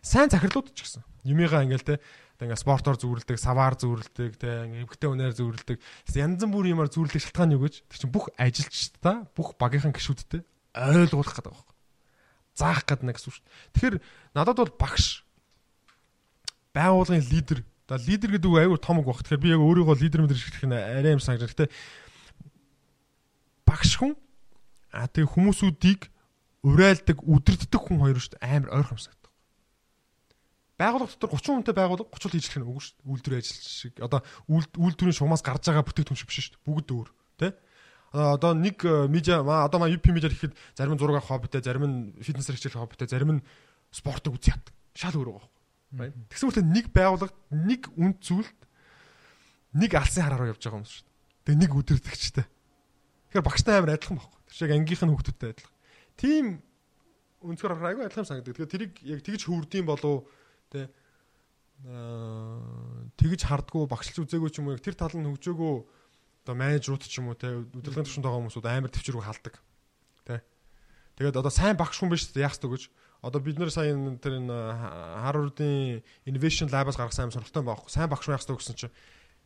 Сайн 0.04 0.30
захирлууд 0.30 0.70
ч 0.76 0.86
гэсэн. 0.86 1.02
Юмыгаа 1.26 1.66
ингээл 1.66 1.96
те 1.96 2.02
ингээ 2.42 2.58
спортоор 2.58 2.98
зүүрлдэг, 2.98 3.38
саваар 3.38 3.78
зүүрлдэг, 3.78 4.32
те 4.36 4.66
эмгтэй 4.66 5.08
үнээр 5.08 5.34
зүүрлдэг. 5.38 5.78
Янз 6.14 6.42
бүрийн 6.42 6.74
юмар 6.74 6.90
зүүрлдэг 6.90 7.22
шалтгаан 7.22 7.54
юу 7.54 7.64
гэж? 7.66 7.86
Тэр 7.86 7.98
чинь 8.02 8.14
бүх 8.14 8.28
ажилчдаа, 8.36 9.30
бүх 9.32 9.54
багийнхан 9.56 9.94
гишүүдтэй 9.94 10.42
ойлгуулах 10.74 11.36
гэдэг 11.38 11.52
байна. 11.54 11.70
Заах 12.58 12.82
гэдэг 12.84 13.06
нэг 13.06 13.18
үг 13.22 13.34
шүү. 13.38 13.46
Тэгэхээр 13.78 13.96
надад 14.34 14.58
бол 14.58 14.74
багш 14.76 15.24
байгууллагын 16.74 17.30
лидер 17.30 17.62
За 17.92 18.00
лидер 18.00 18.32
гэдэг 18.32 18.48
үг 18.48 18.56
аюу 18.56 18.80
том 18.80 19.04
үг 19.04 19.06
баг. 19.12 19.20
Тэгэхээр 19.20 19.42
би 19.44 19.52
яг 19.52 19.60
өөрийгөө 19.60 20.00
лидер 20.00 20.24
мэдэрч 20.24 20.42
хэлэх 20.48 20.64
нь 20.64 20.72
арай 20.72 21.12
юм 21.12 21.20
санагдаж. 21.20 21.52
Гэхдээ 21.52 21.68
багш 23.68 23.92
хүн 24.00 24.16
а 24.96 25.04
тэг 25.12 25.28
хүмүүсүүдийг 25.28 26.08
урайлдаг, 26.64 27.20
үдирддэг 27.20 27.76
хүн 27.76 28.00
хоёр 28.00 28.16
шүү 28.16 28.40
дээ. 28.40 28.48
Амар 28.48 28.72
ойрхон 28.80 28.96
санагдав 28.96 29.21
байгууллага 30.82 31.14
дотор 31.14 31.30
30 31.38 31.62
хүнтэй 31.62 31.74
байгууллага 31.78 32.10
30 32.10 32.26
л 32.26 32.34
хийж 32.34 32.46
хэлэх 32.50 32.58
нь 32.58 32.66
үгүй 32.66 32.82
шүү 32.82 32.94
дээ. 32.98 33.10
Үйлдвэр 33.14 33.38
ажил 33.38 33.62
шиг. 33.62 33.94
Одоо 34.02 34.20
үйлдвэрийн 34.50 35.16
шугамаас 35.16 35.42
гарч 35.46 35.62
байгаа 35.70 35.86
бүтээгдэхүүн 35.86 36.18
шиг 36.18 36.28
биш 36.28 36.38
шүү 36.42 36.54
дээ. 36.58 36.66
Бүгд 36.66 36.88
өөр, 36.90 37.08
тэ? 37.38 37.48
Одоо 38.12 38.52
нэг 38.52 38.76
э, 38.84 39.08
медиа 39.08 39.40
одоо 39.40 39.78
маа 39.80 39.88
UP 39.88 40.04
медиа 40.12 40.28
гэхэд 40.28 40.52
зарим 40.76 40.94
нь 40.94 41.00
зураг 41.00 41.22
авах 41.22 41.32
хоббитэй, 41.32 41.64
зарим 41.64 41.86
нь 41.88 41.96
фитнесээр 42.20 42.58
хичээлэх 42.60 42.82
хоббитэй, 42.82 43.08
зарим 43.08 43.40
нь 43.40 43.44
спортыг 43.88 44.36
үзье 44.36 44.52
ят. 44.52 44.68
Шал 44.92 45.16
өөр 45.16 45.32
байгаа 45.32 45.48
байхгүй. 45.48 46.28
Тэгсэн 46.28 46.46
мэт 46.52 46.68
нэг 46.68 46.86
байгууллагад 46.92 47.36
нэг 47.48 47.82
үнд 47.96 48.20
зүйлд 48.20 48.60
нэг 49.80 49.90
алсын 49.96 50.28
хараараа 50.28 50.52
явж 50.52 50.60
байгаа 50.60 50.84
юм 50.84 50.88
шүү 50.88 51.04
дээ. 51.04 51.12
Тэгээ 51.48 51.60
нэг 51.64 51.72
өдөртөгчтэй. 51.72 52.46
Тэгэхээр 53.32 53.48
багштай 53.48 53.74
амар 53.80 53.96
адилхан 53.96 54.20
байхгүй. 54.20 54.40
Тэр 54.44 54.56
шиг 54.60 54.72
ангийнх 54.76 55.02
нь 55.04 55.12
хүүхдүүдтэй 55.12 55.50
адилхан. 55.56 55.76
Тим 56.20 56.44
өнцгөр 57.40 57.72
айгүй 57.80 58.04
адилхан 58.04 58.28
санагддаг. 58.28 58.52
Тэгэхээр 58.56 58.72
тэрийг 58.72 58.92
яг 59.08 59.20
тэгж 59.24 59.42
хөвөрдөйм 59.48 59.86
болов 59.88 60.28
Тэ 60.72 60.88
тэгж 61.82 63.40
хардггүй 63.42 63.90
багшилж 63.90 64.22
үзээгүй 64.22 64.50
ч 64.54 64.62
юм 64.62 64.70
уу 64.70 64.78
тэр 64.78 64.94
тал 64.94 65.12
нь 65.18 65.26
хөгжөөгөө 65.26 65.74
одоо 66.46 66.54
менежерүүд 66.54 67.02
ч 67.06 67.18
юм 67.18 67.34
уу 67.34 67.38
те 67.38 67.50
удирдлагын 67.58 68.06
төвшөнд 68.06 68.22
байгаа 68.22 68.38
хүмүүсүүд 68.38 68.66
амар 68.70 68.90
төвчрөг 68.94 69.22
халдаг. 69.26 69.54
Тэ. 70.22 70.46
Тэгээд 71.18 71.38
одоо 71.42 71.50
сайн 71.50 71.74
багш 71.74 71.98
хүн 71.98 72.14
биш 72.14 72.30
яах 72.38 72.54
ёстой 72.54 72.70
гэж 72.70 72.82
одоо 73.22 73.40
бид 73.42 73.58
нэр 73.58 73.70
сая 73.74 73.94
тэр 74.22 74.38
энэ 74.42 74.54
Harvard-ийн 75.26 76.02
Innovation 76.26 76.70
Lab-аас 76.70 76.98
гаргасан 76.98 77.30
амар 77.30 77.34
сонирхолтой 77.34 77.66
байхгүй. 77.66 77.90
Сайн 77.90 78.10
багш 78.10 78.30
яах 78.30 78.42
ёстой 78.42 78.58
гэсэн 78.62 78.78
чинь 78.78 78.94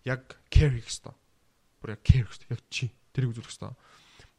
яг 0.04 0.36
care 0.52 0.76
хийх 0.76 0.92
ёстой. 0.92 1.16
Бүр 1.80 1.96
яг 1.96 2.04
care 2.04 2.24
хийх 2.24 2.36
ёстой. 2.36 2.48
Яг 2.52 2.60
чи 2.68 2.92
тэрийг 3.16 3.32
үзүүлэх 3.32 3.52
ёстой. 3.52 3.72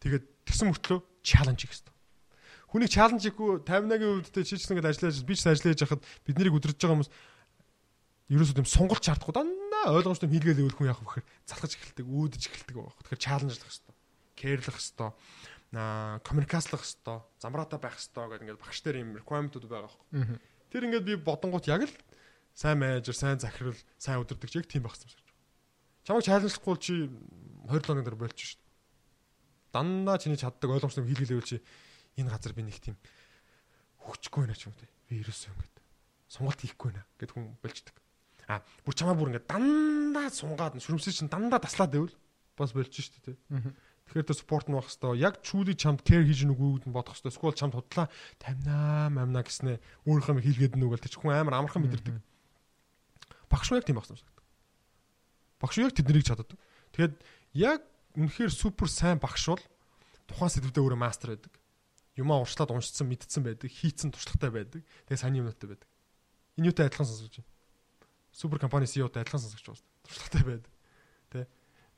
Тэгээд 0.05 0.26
тэгсэн 0.45 0.69
мөртлөө 0.69 0.99
challenge 1.26 1.61
хийх 1.65 1.73
ёстой. 1.73 1.97
Хүнийг 2.68 2.91
чаленж 2.91 3.23
хийхгүй 3.23 3.64
50-аагийн 3.64 4.11
үед 4.19 4.27
чи 4.44 4.56
ч 4.60 4.68
ингэж 4.68 4.88
ажиллаж 4.91 5.23
би 5.23 5.34
ч 5.39 5.48
ажиллаж 5.48 5.80
яхад 5.80 6.03
бид 6.27 6.35
нарыг 6.35 6.57
өдөрж 6.60 6.76
байгаа 6.76 6.95
хүмүүс 6.99 7.11
ерөөсөө 8.27 8.56
тийм 8.60 8.68
сонголт 8.68 9.03
шаардахгүй 9.07 9.35
дандаа 9.39 9.95
ойлгомжтой 9.95 10.27
хийлгээл 10.27 10.68
өгөх 10.68 10.84
хүн 10.84 10.91
яах 10.91 10.99
вэ 10.99 11.07
гэхээр 11.07 11.27
залхаж 11.48 11.72
эхэлдэг, 11.80 12.06
үүдэж 12.11 12.44
эхэлдэг 12.44 12.76
байх. 12.76 12.99
Тэгэхээр 13.07 13.23
чаленжлах 13.23 13.72
хэрэгтэй. 13.72 13.95
Кэрлэх 14.35 14.76
хэрэгтэй. 14.76 15.10
Аа 15.80 16.19
коммуникацлах 16.27 16.84
хэрэгтэй. 16.84 17.18
Замраатай 17.39 17.80
байх 17.80 17.95
хэрэгтэй 17.95 18.26
гэдэг 18.27 18.44
ингээд 18.44 18.60
багш 18.60 18.80
нар 18.84 18.98
юм 18.99 19.15
requirement-ууд 19.15 19.65
байгаа 19.72 19.88
байхгүй. 19.88 20.39
Тэр 20.68 20.85
ингээд 20.91 21.07
би 21.07 21.14
бодонгууд 21.23 21.65
яг 21.72 21.88
л 21.88 21.95
сайн 22.52 22.84
менежер, 22.84 23.15
сайн 23.15 23.39
захирал, 23.39 23.80
сайн 23.95 24.19
өдөрдөгч 24.27 24.60
яг 24.60 24.68
тийм 24.68 24.84
байх 24.84 24.99
юм 24.99 25.07
шиг. 25.07 25.23
Чамайг 26.03 26.27
чаленжлахгүй 26.27 26.76
чи 26.84 27.07
20 27.72 27.88
логийн 27.88 28.03
дээр 28.03 28.19
болчих 28.19 28.56
шүү 28.56 28.60
дээ. 28.60 28.76
Дандаа 29.72 30.19
чиний 30.19 30.35
чаддаг 30.35 30.68
ойлгомжтой 30.68 31.07
хийлгээл 31.07 31.48
чи 31.48 31.64
энэ 32.18 32.30
газар 32.34 32.53
би 32.53 32.65
нэг 32.65 32.77
тийм 32.81 32.98
хөгжихгүй 34.02 34.45
байна 34.45 34.57
ч 34.57 34.68
юм 34.68 34.73
уу 34.73 34.81
те. 34.81 34.89
Би 35.07 35.22
ерөөсөө 35.22 35.53
ингэж 35.53 35.77
сонголт 36.27 36.60
хийхгүй 36.60 36.91
байна 36.91 37.03
гэд 37.19 37.31
хүн 37.31 37.56
болждаг. 37.64 37.95
А 38.48 38.64
бүр 38.84 38.95
чамаа 38.95 39.15
бүр 39.15 39.31
ингэ 39.31 39.48
дандаа 39.48 40.27
сунгаад 40.31 40.80
шүрмсээ 40.80 41.23
чинь 41.23 41.31
дандаа 41.31 41.60
таслаад 41.60 41.91
байвал 41.91 42.15
бас 42.60 42.72
болж 42.76 42.91
штэ 42.91 43.23
те. 43.23 43.34
Тэгэхээр 44.07 44.27
тэ 44.27 44.39
спорт 44.39 44.68
нь 44.68 44.76
байх 44.76 44.88
хэвээр 44.88 45.19
яг 45.19 45.39
чүүли 45.44 45.76
чамд 45.76 46.03
кэр 46.03 46.23
хийж 46.23 46.48
нүгүүд 46.48 46.88
нь 46.88 46.95
бодох 46.95 47.15
хэвээр 47.15 47.35
скул 47.35 47.56
чамд 47.56 47.76
худлаа 47.76 48.07
тамнаа 48.39 49.11
мамна 49.11 49.44
гэснэ 49.44 49.80
өөрийнхөө 50.07 50.44
хийлгээд 50.44 50.80
нүгэл 50.80 51.03
тэ 51.03 51.11
хүн 51.11 51.35
амар 51.35 51.60
амархан 51.60 51.84
мэдэрдэг. 51.84 52.15
Багш 53.52 53.68
яг 53.76 53.84
тийм 53.84 53.99
багсан 53.99 54.15
санагдав. 54.15 54.48
Багш 55.60 55.76
яг 55.84 55.91
тэднийг 55.91 56.23
чаддаг. 56.23 56.56
Тэгэхээр 56.95 57.14
яг 57.56 57.84
үнэхээр 58.15 58.52
супер 58.52 58.88
сайн 58.88 59.19
багш 59.19 59.52
бол 59.52 59.64
тухайн 60.27 60.52
сэдвүүдээ 60.56 60.84
өөрөө 60.88 60.99
мастер 61.03 61.35
байдаг 61.35 61.52
юмаа 62.18 62.41
уршлаад 62.41 62.73
уншицсан 62.73 63.07
мэдсэн 63.07 63.45
байдаг, 63.45 63.69
хийцэн 63.69 64.11
туршлагатай 64.11 64.52
байдаг. 64.52 64.81
Тэгээ 65.06 65.22
сайн 65.22 65.38
юмнуудтай 65.38 65.69
байдаг. 65.69 65.89
Энэ 66.57 66.73
юутай 66.73 66.89
адилхан 66.89 67.06
сонсож 67.06 67.30
байна. 67.38 67.49
Супер 68.34 68.57
компани 68.60 68.89
CEO-тай 68.89 69.22
адилхан 69.22 69.41
сонсож 69.41 69.61
байна. 69.61 69.85
Туршлагатай 70.03 70.44
байдаг. 70.44 70.73
Тэ? 71.30 71.48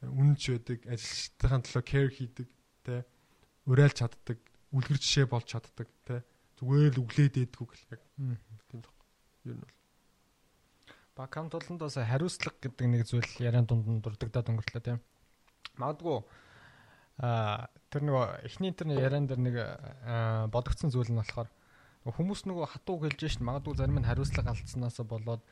Үнэнч 0.04 0.44
байдаг, 0.52 0.80
ажилчдын 0.92 1.64
төлөө 1.64 1.84
care 1.88 2.12
хийдэг, 2.12 2.48
тэ? 2.84 3.08
Урайлж 3.66 3.96
чаддаг, 4.04 4.40
үлгэр 4.76 5.00
жишээ 5.00 5.26
болж 5.26 5.48
чаддаг 5.50 5.88
тий. 6.06 6.22
Зүгээр 6.60 6.94
л 6.94 7.02
өглөөд 7.04 7.36
ээдгүү 7.40 7.68
гэл 7.68 7.92
яг 7.96 8.02
тийм 8.70 8.82
тох. 8.84 8.94
Юу 9.48 9.56
нь 9.56 9.64
бол 9.64 9.76
баг 11.16 11.32
хамт 11.36 11.56
олондоос 11.56 12.00
хариуцлага 12.00 12.60
гэдэг 12.64 12.88
нэг 12.88 13.04
зүйл 13.08 13.28
яриан 13.44 13.68
дунд 13.68 13.88
нь 13.88 14.00
дурддагдаад 14.04 14.52
өнгөрлөө 14.56 14.84
тийм. 14.84 15.00
Магадгүй 15.76 16.24
а 17.20 17.68
тэр 17.92 18.08
нөгөө 18.08 18.48
эхний 18.48 18.72
тэр 18.72 18.96
яриан 18.96 19.28
дээр 19.28 19.42
нэг 19.44 19.56
бодогдсон 20.56 20.92
зүйл 20.92 21.12
нь 21.12 21.20
болохоор 21.20 21.50
хүмүүс 22.08 22.48
нөгөө 22.48 22.66
хатуу 22.80 22.98
гэлж 23.04 23.20
шин 23.28 23.44
магадгүй 23.44 23.76
зарим 23.76 24.00
нь 24.00 24.08
хариуцлага 24.08 24.56
алдсанаас 24.56 25.04
болоод 25.04 25.44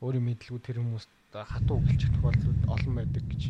өөрийн 0.00 0.22
мэдлгүй 0.22 0.60
тэр 0.62 0.78
хүмүүст 0.80 1.10
хатуу 1.34 1.82
гэлж 1.82 2.02
тохиолдлууд 2.14 2.60
олон 2.70 2.94
байдаг 2.94 3.24
гэж. 3.26 3.42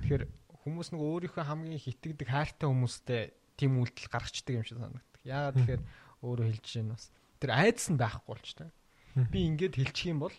Тэгэхээр 0.00 0.24
хүмүүс 0.64 0.88
нөгөө 0.96 1.08
өөрийнхөө 1.12 1.44
хамгийн 1.44 1.84
хитгэдэг 1.84 2.28
хайртай 2.30 2.68
хүмүүстэй 2.72 3.22
тийм 3.60 3.78
үйлдэл 3.84 4.08
гаргацдаг 4.08 4.54
юм 4.56 4.64
шиг 4.64 4.78
санагддаг. 4.80 5.20
Яагаад 5.28 5.56
тэгэхээр 5.60 5.82
өөрөө 6.24 6.46
хэлж 6.56 6.64
чинь 6.64 6.90
бас 6.94 7.12
тэр 7.36 7.50
айдас 7.52 7.86
нь 7.92 8.00
байхгүй 8.00 8.28
болч 8.32 8.48
та. 8.56 8.72
Би 9.28 9.44
ингээд 9.50 9.76
хэлчих 9.76 10.08
юм 10.08 10.24
бол 10.24 10.34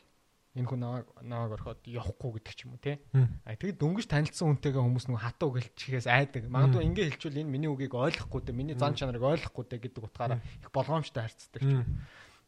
энэ 0.52 0.68
хүн 0.68 0.84
наваг 1.24 1.52
орхоод 1.56 1.88
явахгүй 1.88 2.44
гэдэг 2.44 2.56
ч 2.56 2.68
юм 2.68 2.76
уу 2.76 2.84
тий. 2.84 3.00
А 3.48 3.56
тэгэд 3.56 3.80
дөнгөж 3.80 4.06
танилцсан 4.12 4.52
хүнтэйгээ 4.52 4.84
хүмүүс 4.84 5.06
нөгөө 5.08 5.24
хатуу 5.24 5.56
гэлчихээс 5.56 6.08
айдаг. 6.12 6.52
Магадгүй 6.52 6.84
ингэ 6.92 7.08
хэлчихвэл 7.08 7.42
энэ 7.48 7.54
миний 7.56 7.72
үгийг 7.72 7.96
ойлгохгүй 7.96 8.42
дээ, 8.44 8.60
миний 8.60 8.76
зан 8.76 8.92
чанарыг 8.92 9.24
ойлгохгүй 9.24 9.64
дээ 9.72 9.80
гэдэг 9.88 10.04
утгаараа 10.12 10.44
их 10.44 10.70
болгоомжтой 10.76 11.24
харьцдаг 11.24 11.62
ч 11.64 11.72
юм. 11.72 11.88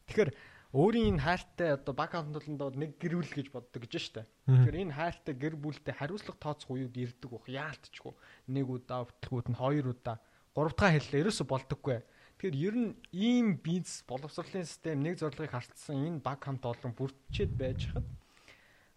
Тэгэхээр 0.04 0.30
өөрийн 0.74 1.16
энэ 1.16 1.24
хайртай 1.24 1.70
одоо 1.78 1.94
баг 1.94 2.12
хамтлалд 2.12 2.76
нэг 2.76 2.98
гэрүүл 3.00 3.30
гэж 3.30 3.46
боддог 3.54 3.88
гэж 3.88 3.94
штэ. 3.94 4.28
Тэгэхээр 4.52 4.82
энэ 4.84 4.96
хайртай 4.98 5.34
гэр 5.38 5.54
бүлтэй 5.54 5.94
хариуцлага 5.96 6.42
тооцох 6.42 6.74
үеуд 6.74 6.98
ирдэг 6.98 7.30
бох 7.30 7.46
яалтчгүй. 7.46 8.12
Нэг 8.50 8.66
удаа, 8.68 9.06
бүтлгүүд 9.06 9.48
нь 9.54 9.60
хоёр 9.62 9.94
удаа, 9.94 10.18
гурав 10.50 10.74
дахь 10.74 10.98
хэллээ 10.98 11.30
ерөөсө 11.30 11.46
болдоггүй. 11.46 12.02
Тэгэхээр 12.44 12.60
ер 12.60 12.76
нь 12.76 12.92
ийм 13.16 13.56
бизнес 13.56 14.04
боловсролын 14.04 14.68
систем 14.68 15.00
нэг 15.00 15.16
зорилгыг 15.16 15.48
хартсан 15.48 15.96
энэ 15.96 16.20
баг 16.20 16.44
хамт 16.44 16.60
олон 16.60 16.92
бүрдчихэд 16.92 17.56
байж 17.56 17.88
хад 17.88 18.04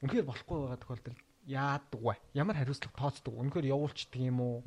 үнэхээр 0.03 0.27
болохгүй 0.27 0.67
байгаа 0.67 0.83
тохиолдолд 0.83 1.23
яадаг 1.47 1.95
вэ? 1.95 2.19
Ямар 2.35 2.59
хариуцлага 2.59 2.99
тооцдог? 2.99 3.39
Үнэхээр 3.39 3.71
явуулчдаг 3.71 4.19
юм 4.19 4.43
уу? 4.43 4.59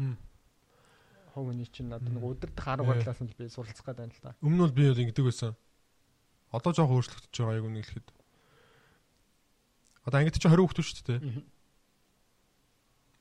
Хог 1.36 1.52
өний 1.52 1.69
чинь 1.69 1.93
одоо 1.93 2.09
нэг 2.09 2.24
өдөртөх 2.24 2.65
арга 2.73 2.89
барилаас 2.89 3.20
нь 3.20 3.28
би 3.36 3.52
суралцах 3.52 3.85
гэдэг 3.85 4.01
юм 4.09 4.12
л 4.16 4.24
та. 4.24 4.32
Өмнө 4.40 4.73
нь 4.73 4.73
би 4.73 4.89
бол 4.89 5.02
ингэдэг 5.05 5.28
байсан. 5.28 5.52
Одоо 6.48 6.73
жоох 6.73 7.05
өөрчлөгдөж 7.05 7.36
байгаа 7.36 7.61
яг 7.61 7.69
үнэ 7.69 7.85
хэлэхэд. 7.85 8.09
Одоо 10.09 10.19
ангид 10.24 10.40
чи 10.40 10.48
20 10.48 10.57
хүүхдүүд 10.57 10.89
шүү 10.89 11.05
дээ. 11.05 11.20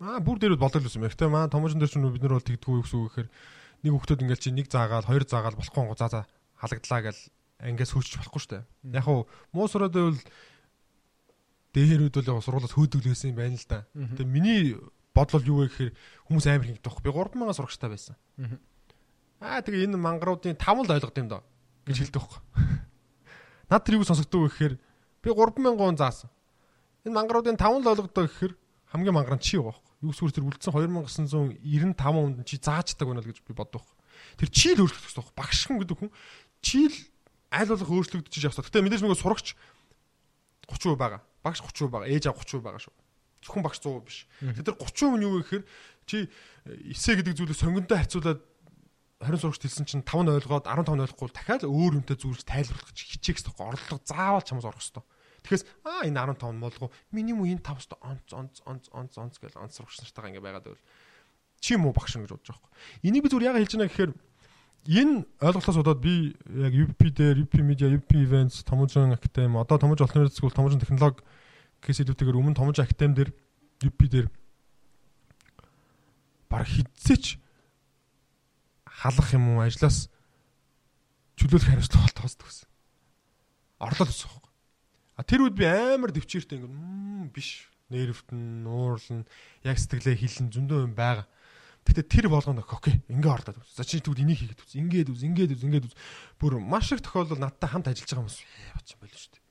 Аа 0.08 0.24
бүр 0.24 0.40
дээр 0.40 0.56
бол 0.56 0.72
болдог 0.72 0.88
л 0.88 0.96
юм. 0.96 1.04
Гэхдээ 1.04 1.28
маа 1.28 1.52
томоочин 1.52 1.84
дээр 1.84 1.92
ч 1.92 2.00
бид 2.00 2.24
нар 2.24 2.40
бол 2.40 2.48
тэгдэггүй 2.48 2.80
гэсэн 2.80 2.96
үг 3.04 3.12
гэхээр 3.12 3.30
нэг 3.84 3.92
хүүхдүүд 3.96 4.24
ингээл 4.28 4.44
чи 4.44 4.52
нэг 4.52 4.68
заагаал 4.68 5.08
хоёр 5.08 5.24
заагаал 5.24 5.56
болохгүй 5.56 5.84
гоо 5.88 5.96
заа 5.96 6.10
заа 6.12 6.26
халагдлаа 6.60 7.02
гэл 7.08 7.22
ангиас 7.64 7.92
хөөчих 7.96 8.20
болохгүй 8.20 8.42
шүү 8.44 8.52
дээ. 8.60 8.64
Яг 9.00 9.04
хуу 9.08 9.28
муу 9.56 9.68
сураад 9.72 9.96
байвал 9.96 10.20
дээрүүд 11.76 12.16
бол 12.20 12.30
яг 12.36 12.44
сургуулиас 12.44 12.76
хөөдөглөөсөн 12.76 13.32
юм 13.32 13.38
байна 13.40 13.56
л 13.56 13.68
да. 13.68 13.88
Тэгээ 13.96 14.28
миний 14.28 14.76
бодол 15.16 15.44
юу 15.48 15.64
вэ 15.64 15.72
гэхээр 15.72 15.92
хүмүүс 16.28 16.46
амар 16.52 16.68
хинт 16.68 16.84
тоох. 16.84 17.00
Би 17.00 17.12
3000 17.12 17.56
сурагчтай 17.56 17.90
байсан. 17.92 18.16
Аа 19.40 19.64
тэгээ 19.64 19.88
энэ 19.88 20.00
мангаруудын 20.00 20.60
5 20.60 20.84
л 20.84 20.92
ойлгод 20.92 21.20
юм 21.20 21.30
доо 21.32 21.42
гэж 21.88 21.98
хэлдэг 22.04 22.20
байхгүй. 22.20 22.42
Над 23.72 23.84
тэр 23.88 24.00
юу 24.00 24.08
сонсогддог 24.08 24.44
вэ 24.44 24.50
гэхээр 24.52 24.76
би 25.24 25.30
3000 25.32 25.96
заасан. 25.96 26.30
Энэ 27.08 27.16
мангаруудын 27.16 27.56
5 27.56 27.80
л 27.80 27.92
ойлгодоо 27.96 28.28
гэхээр 28.28 28.54
хамгийн 28.92 29.16
мангар 29.16 29.40
нь 29.40 29.44
чи 29.44 29.56
байгаа 29.56 29.72
байхгүй 29.72 29.89
юу 30.00 30.14
сүр 30.16 30.32
тэр 30.32 30.48
үлдсэн 30.48 30.72
2995 30.72 32.00
онд 32.00 32.44
чи 32.48 32.56
заачдаг 32.60 33.08
байна 33.08 33.20
л 33.20 33.28
гэж 33.28 33.44
би 33.44 33.54
боддог. 33.54 33.84
Тэр 34.40 34.50
чи 34.52 34.72
л 34.76 34.84
өөрчлөгдөх 34.88 35.12
гэсэн 35.12 35.36
багш 35.36 35.60
хүн 35.68 35.80
гэдэг 35.84 35.98
хүн 36.00 36.12
чи 36.64 36.88
л 36.88 36.96
аль 37.52 37.68
болох 37.68 37.92
өөрчлөгдөж 37.92 38.44
явах. 38.46 38.64
Гэтэ 38.64 38.84
мэдээж 38.86 39.04
нөгөө 39.04 39.20
сурагч 39.20 39.58
30% 40.72 40.96
байгаа. 40.96 41.22
Багш 41.44 41.60
30% 41.66 41.92
байгаа. 41.92 42.08
Ээж 42.08 42.24
аав 42.32 42.40
30% 42.40 42.64
байгаа 42.64 42.82
шүү. 42.84 42.96
Зөвхөн 43.44 43.64
багш 43.66 43.80
100% 43.84 44.08
биш. 44.08 44.18
Тэр 44.40 44.76
30% 44.78 45.20
нь 45.20 45.26
юу 45.26 45.34
вэ 45.36 45.44
гэхээр 45.44 45.64
чи 46.08 46.18
эсэ 46.96 47.20
гэдэг 47.20 47.36
зүйлийг 47.36 47.60
сонгондоо 47.60 47.98
харьцуулаад 47.98 48.40
20 49.20 49.44
сурагч 49.44 49.62
хэлсэн 49.68 49.86
чинь 49.88 50.06
5 50.08 50.24
нь 50.24 50.32
ойлгоод 50.32 50.64
15 50.64 50.96
нь 50.96 51.04
ойлгохгүй 51.04 51.30
дахиад 51.36 51.64
өөр 51.68 52.00
юмтай 52.00 52.16
зүйлс 52.16 52.48
тайлбарлах 52.48 52.88
гэж 52.96 53.20
хичээх 53.20 53.44
хэрэгтэй. 53.44 53.68
Орлого 53.68 54.00
заавал 54.08 54.46
чамаас 54.48 54.68
орох 54.68 54.80
хэрэгтэй. 54.80 55.04
Тэгэхээс 55.44 55.64
аа 55.86 56.04
энэ 56.08 56.20
15 56.20 56.56
молгоо 56.56 56.90
минимум 57.12 57.46
энэ 57.48 57.64
500 57.64 58.00
онц 58.02 58.28
онц 58.34 58.56
онц 58.66 58.86
онц 58.92 59.14
онц 59.18 59.36
гэж 59.40 59.56
онц 59.56 59.74
сурагч 59.78 60.00
нартайгаа 60.04 60.30
ингэ 60.32 60.44
байгаад 60.44 60.66
байвал 60.68 60.84
чи 61.60 61.74
юм 61.76 61.86
уу 61.86 61.94
багш 61.94 62.16
гэж 62.16 62.32
бодож 62.32 62.50
байгаа 62.50 62.68
юм. 62.68 63.08
Энийг 63.08 63.24
би 63.24 63.30
зүгээр 63.30 63.48
яагаад 63.48 63.64
хэлж 63.64 63.74
байна 63.76 63.92
гэхээр 63.92 64.12
энэ 64.88 65.16
ойлголтоос 65.44 65.78
удаад 65.80 66.00
би 66.00 66.36
яг 66.48 66.74
UP 66.74 67.02
дээр 67.04 67.38
UP 67.44 67.54
Media, 67.60 67.88
UP 67.92 68.10
Events, 68.16 68.64
Томжин 68.64 69.12
Академи, 69.12 69.60
одоо 69.60 69.78
Томж 69.78 70.00
Олон 70.02 70.24
Улсын 70.24 70.38
Скул, 70.38 70.56
Томжин 70.56 70.80
Технологи 70.80 71.24
гэсэлүүтэйгээр 71.84 72.40
өмнө 72.40 72.56
Томж 72.56 72.80
Академи 72.80 73.16
дээр 73.16 73.30
UP 73.84 74.00
дээр 74.08 74.28
баг 76.50 76.66
хидсэч 76.66 77.38
халах 78.88 79.30
юм 79.36 79.56
уу 79.56 79.64
ажлаас 79.64 80.10
чөлөөлөх 81.40 81.70
хариуцлага 81.72 82.12
тоосдог 82.16 82.48
гэсэн. 82.48 82.68
Орлол 83.80 84.12
өсөх 84.12 84.39
А 85.20 85.28
тэр 85.28 85.44
үед 85.44 85.60
би 85.60 85.68
амар 85.68 86.16
дэвчээртэй 86.16 86.64
ингэ 86.64 87.36
биш. 87.36 87.68
Нервтэн, 87.92 88.64
нуурлан, 88.64 89.26
яг 89.66 89.76
сэтгэлээ 89.76 90.16
хилэн 90.16 90.48
зөндөө 90.54 90.80
юм 90.88 90.94
байгаа. 90.96 91.28
Гэтэ 91.84 92.06
тэр 92.06 92.30
болгоно 92.30 92.64
окей. 92.64 93.02
Ингээ 93.10 93.34
орлоо. 93.34 93.60
За 93.74 93.84
чи 93.84 94.00
тэгвэл 94.00 94.24
энийг 94.24 94.40
хийгээд 94.46 94.62
үз. 94.62 94.78
Ингээд 94.78 95.10
үз, 95.10 95.26
ингээд 95.26 95.52
үз, 95.58 95.64
ингээд 95.66 95.88
үз. 95.90 95.96
Бүр 96.38 96.62
маш 96.62 96.94
их 96.94 97.02
тохиолдол 97.02 97.42
надтай 97.42 97.66
хамт 97.66 97.90
ажиллаж 97.90 98.14
байгаа 98.14 98.30
хүмүүс 98.30 98.40
бач 98.78 98.88
юм 98.94 99.00
байл 99.02 99.18
шүү 99.18 99.34
дээ. 99.34 99.44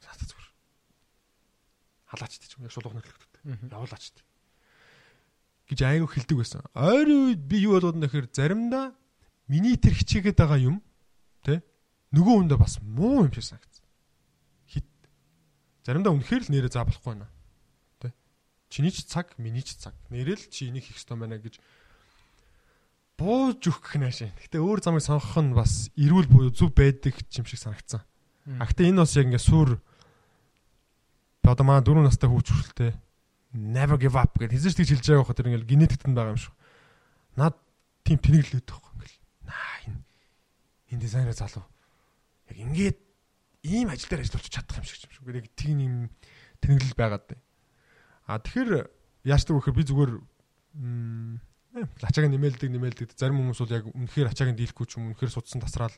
Заата 0.00 0.24
зүгээр. 0.24 0.48
Халаач 2.16 2.32
дээ 2.40 2.48
ч 2.48 2.52
юм 2.56 2.64
яг 2.64 2.72
шулуух 2.72 2.96
нэрлэгдэв. 2.96 3.68
Явуулаач 3.76 4.04
дээ. 4.16 4.26
гэж 5.66 5.80
айгу 5.82 6.06
хэлдэг 6.06 6.36
байсан. 6.38 6.62
Ойрын 6.74 7.34
үед 7.34 7.42
би 7.42 7.66
юу 7.66 7.74
болгоод 7.74 7.98
нэхэр 7.98 8.30
заримдаа 8.30 8.94
миний 9.50 9.74
тэр 9.76 9.98
хичээгээд 9.98 10.38
байгаа 10.38 10.58
юм 10.62 10.78
тэ 11.42 11.62
нөгөө 12.14 12.34
хүндээ 12.46 12.58
бас 12.58 12.78
муу 12.82 13.26
юм 13.26 13.34
шиг 13.34 13.50
санагд. 13.50 13.75
Заримдаа 15.86 16.10
үнэхээр 16.18 16.42
л 16.42 16.50
нэрээ 16.50 16.72
заа 16.74 16.82
болохгүй 16.82 17.14
байна. 17.14 17.30
Тэ? 18.02 18.10
Чиний 18.66 18.90
ч 18.90 19.06
цаг, 19.06 19.30
миний 19.38 19.62
ч 19.62 19.78
цаг. 19.78 19.94
Нэрэл 20.10 20.50
чи 20.50 20.66
энийг 20.66 20.82
хийх 20.82 20.98
ёстой 20.98 21.14
байна 21.14 21.38
гэж 21.38 21.62
бууж 23.14 23.62
өгөх 23.62 23.94
наашаа. 24.02 24.34
Гэтэ 24.34 24.58
өөр 24.58 24.82
замыг 24.82 25.06
сонгох 25.06 25.38
нь 25.38 25.54
бас 25.54 25.86
эрүүл 25.94 26.26
буюу 26.26 26.50
зөв 26.50 26.74
байдаг 26.74 27.14
юм 27.14 27.46
шиг 27.46 27.62
санагдсан. 27.62 28.02
А 28.58 28.66
гэтэ 28.66 28.90
энэ 28.90 29.06
бас 29.06 29.14
яг 29.14 29.30
ингээ 29.30 29.46
сүр 29.46 29.78
одоо 31.46 31.62
маа 31.62 31.78
дөрөв 31.78 32.02
настай 32.02 32.26
хүүч 32.26 32.50
хүрэлтэй 32.50 32.92
never 33.54 33.96
give 33.96 34.18
up 34.18 34.34
гэж 34.34 34.50
хэзээ 34.50 34.74
ч 34.74 34.76
тэгж 34.82 34.90
хэлж 34.90 35.06
байгаа 35.06 35.22
хөх 35.22 35.38
тэр 35.38 35.48
ингээл 35.54 35.70
генетикт 35.70 36.10
нь 36.10 36.18
байгаа 36.18 36.34
юм 36.34 36.42
шиг. 36.42 36.54
Наад 37.38 37.54
тийм 38.02 38.18
тэнэглээд 38.18 38.66
байхгүй 38.66 38.92
ингээл. 38.98 39.18
Наа 39.46 39.74
энэ 39.86 40.02
энэ 40.90 41.02
дизайнер 41.06 41.38
залуу. 41.38 41.64
Яг 42.50 42.58
ингээд 42.58 42.98
ийм 43.66 43.90
ажил 43.90 44.08
дээр 44.08 44.22
ажиллаж 44.22 44.46
чадах 44.46 44.78
юм 44.78 44.86
шиг 44.86 45.04
юм 45.04 45.12
шүү. 45.12 45.34
Яг 45.34 45.50
тийм 45.58 45.78
юм 45.82 45.94
тэнэглэл 46.62 46.94
байгаад 46.94 47.24
байна. 47.26 47.42
А 48.26 48.38
тэгэхээр 48.38 48.72
яачдаг 49.26 49.54
вэ 49.54 49.60
гэхээр 49.66 49.78
би 49.78 49.84
зүгээр 49.90 50.12
ачааг 52.02 52.26
нэмэлдэг 52.30 52.70
нэмэлдэг 52.70 53.08
зарим 53.18 53.42
хүмүүс 53.42 53.60
бол 53.60 53.76
яг 53.76 53.84
үнэхээр 53.90 54.30
ачааг 54.30 54.54
дийлэхгүй 54.56 54.86
ч 54.86 54.96
юм 54.96 55.12
үнэхээр 55.12 55.34
судсан 55.34 55.60
тасраал 55.60 55.94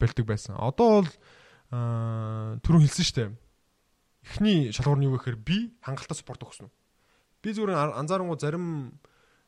бэлдэг 0.00 0.26
байсан. 0.26 0.56
Одоо 0.58 1.04
бол 1.04 1.10
түрүүн 1.70 2.84
хэлсэн 2.84 3.04
шүү 3.06 3.16
дээ. 3.16 3.30
Эхний 4.26 4.58
шалгуур 4.74 4.98
нь 4.98 5.06
юу 5.06 5.16
гэхээр 5.16 5.38
би 5.38 5.76
хангалттай 5.84 6.18
спорт 6.18 6.42
өгсөн. 6.42 6.72
Би 7.42 7.54
зүгээр 7.54 7.94
анзаарангуй 7.94 8.38
зарим 8.42 8.98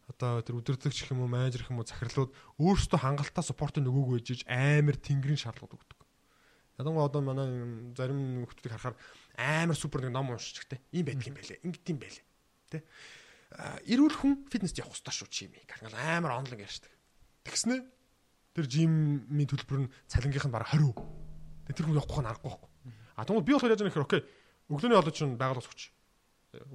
одоо 0.08 0.40
тэр 0.40 0.62
өдөртөгч 0.62 1.10
юм 1.10 1.26
уу 1.26 1.30
менежер 1.30 1.66
юм 1.68 1.82
уу 1.82 1.88
захирлууд 1.88 2.32
өөрсдөө 2.62 2.98
хангалттай 3.02 3.44
спортын 3.44 3.84
нөгөөг 3.84 4.22
үежиж 4.22 4.46
амар 4.48 4.96
тэнгэрийн 4.96 5.42
шаардлагууд 5.42 5.76
өгдөг. 5.76 5.97
Ядангуй 6.78 7.02
одоо 7.02 7.20
манай 7.26 7.50
зарим 7.98 8.46
хүмүүсийг 8.46 8.70
харахаар 8.70 8.94
амар 9.34 9.74
супер 9.74 10.06
нэг 10.06 10.14
ном 10.14 10.30
уншиж 10.30 10.62
те. 10.70 10.78
Ийм 10.94 11.10
байдаг 11.10 11.26
юм 11.26 11.34
байлээ. 11.34 11.58
Ингээд 11.66 11.90
юм 11.90 11.98
байлээ. 11.98 12.24
Тэ. 12.70 12.78
Эрүүл 13.90 14.14
хүн 14.14 14.46
фитнест 14.46 14.78
явах 14.78 14.94
хэрэгтэй 14.94 15.14
шүү 15.18 15.26
чи 15.26 15.50
юм. 15.50 15.58
Гал 15.66 15.90
амар 15.98 16.38
онлог 16.38 16.62
ярьдаг. 16.62 16.92
Тэгснэ 17.42 17.82
тэр 18.54 18.66
жимийн 18.70 19.50
төлбөр 19.50 19.90
нь 19.90 19.92
цалингийнх 20.06 20.46
нь 20.46 20.54
бараг 20.54 20.70
20%. 20.70 21.02
Тэ 21.66 21.74
тэр 21.74 21.86
хүн 21.90 21.98
явахгүй 21.98 22.22
нь 22.22 22.30
аргагүй 22.30 22.46
байхгүй. 22.46 22.70
А 23.18 23.26
тэгвэл 23.26 23.42
би 23.42 23.52
болохоор 23.58 23.74
яаж 23.74 23.82
нэхэр 23.82 24.06
окей. 24.06 24.22
Өглөөний 24.70 24.94
хоолой 25.02 25.14
чинь 25.18 25.34
байгаль 25.34 25.58
усгч. 25.58 25.90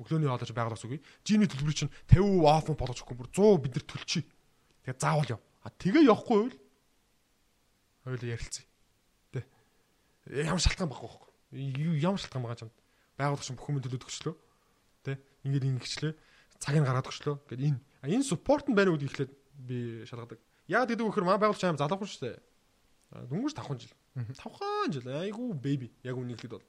Өглөөний 0.04 0.28
хоолой 0.28 0.44
чинь 0.44 0.60
байгаль 0.60 0.76
усгий. 0.76 1.00
Жимийн 1.24 1.48
төлбөрийг 1.48 1.80
чинь 1.80 1.96
50% 2.12 2.44
офф 2.44 2.76
болгож 2.76 3.00
өгөхгүй 3.00 3.18
бүр 3.24 3.32
100 3.32 3.64
бид 3.64 3.74
нар 3.80 3.86
төлчихье. 3.88 4.28
Тэгээ 4.84 5.00
заавал 5.00 5.32
яв. 5.32 5.42
А 5.64 5.72
тэгээ 5.72 6.12
явахгүй 6.12 6.52
байвал 6.52 6.60
хоёул 8.04 8.28
ярилцъя 8.28 8.68
ямар 10.30 10.62
шалтгаан 10.62 10.90
байхгүй 10.90 11.10
байхгүй. 11.10 12.00
Ямар 12.00 12.20
шалтгаан 12.20 12.44
байгаа 12.44 12.60
ч 12.60 12.64
юм. 12.64 12.72
Байгууллагч 13.20 13.50
бүх 13.54 13.70
юм 13.70 13.80
төлөөд 13.84 14.06
өгчлөө. 14.08 14.36
Тэ? 15.04 15.20
Ингээд 15.44 15.68
ингэчлээ. 15.68 16.14
Цагийг 16.64 16.86
гаргаад 16.88 17.10
өгчлөө. 17.12 17.36
Гэт 17.50 17.60
энэ 17.60 17.80
энэ 18.08 18.24
суппорт 18.24 18.72
нь 18.72 18.76
байна 18.78 18.96
уу 18.96 19.00
эхлээд 19.00 19.32
би 19.54 20.08
шалгадаг. 20.08 20.40
Яг 20.68 20.88
гэдэг 20.88 21.04
вөхөр 21.04 21.28
маа 21.28 21.38
байгуулч 21.38 21.64
аим 21.68 21.78
залуухан 21.78 22.08
шүү 22.08 22.24
дээ. 22.24 22.40
Дөнгөж 23.30 23.54
5 23.54 23.84
жил. 23.84 23.94
5 24.16 24.96
жил 24.96 25.08
айгу 25.12 25.54
бэби 25.54 25.92
яг 26.08 26.16
үнийг 26.18 26.40
хэд 26.40 26.56
бол. 26.56 26.66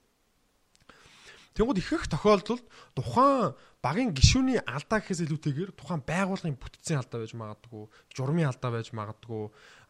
Тэнгууд 1.55 1.79
ихэнх 1.79 2.11
тохиолдолд 2.11 2.67
тухайн 2.99 3.55
багийн 3.79 4.11
гишүүний 4.11 4.59
алдаа 4.67 4.99
гэхээс 4.99 5.23
илүүтэйгээр 5.23 5.71
тухайн 5.79 6.03
байгууллагын 6.03 6.59
бүтцийн 6.59 6.99
алдаа 6.99 7.23
байж 7.23 7.33
магадгүй, 7.39 7.85
журмын 8.11 8.51
алдаа 8.51 8.71
байж 8.75 8.91
магадгүй, 8.91 9.45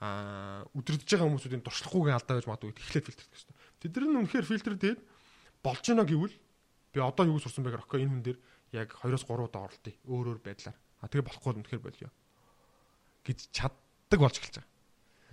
аа 0.04 0.68
өдөрдөж 0.76 1.08
байгаа 1.08 1.24
хүмүүсийн 1.24 1.64
туршлагагүйгийн 1.64 2.18
алдаа 2.20 2.36
байж 2.36 2.46
магадгүй 2.52 2.76
тэгэхээр 2.76 3.06
фильтрдэг 3.08 3.32
гэсэн. 3.32 3.54
Тэд 3.80 3.96
нар 3.96 4.04
нь 4.12 4.18
үнэхээр 4.28 4.50
фильтр 4.50 4.74
дээд 4.76 5.00
болж 5.64 5.82
гинэ 5.88 6.04
гэвэл 6.04 6.36
би 6.92 6.98
одоо 7.00 7.24
юу 7.32 7.40
сурсан 7.40 7.64
байгаар 7.64 7.86
окей 7.88 8.04
энэ 8.04 8.12
хүн 8.12 8.24
дээр 8.28 8.38
яг 8.76 8.88
2-3 9.00 9.24
удаа 9.48 9.64
оролтыг 9.64 9.96
өөр 10.04 10.36
өөр 10.36 10.40
байдлаар. 10.44 10.76
А 11.00 11.08
тэгээ 11.08 11.24
болохгүй 11.32 11.48
бол 11.48 11.60
үнэхээр 11.64 11.80
болио. 11.80 12.10
гэж 13.24 13.38
чаддаг 13.56 14.20
болж 14.20 14.36
эхэлж 14.36 14.60
байгаа. 14.60 14.73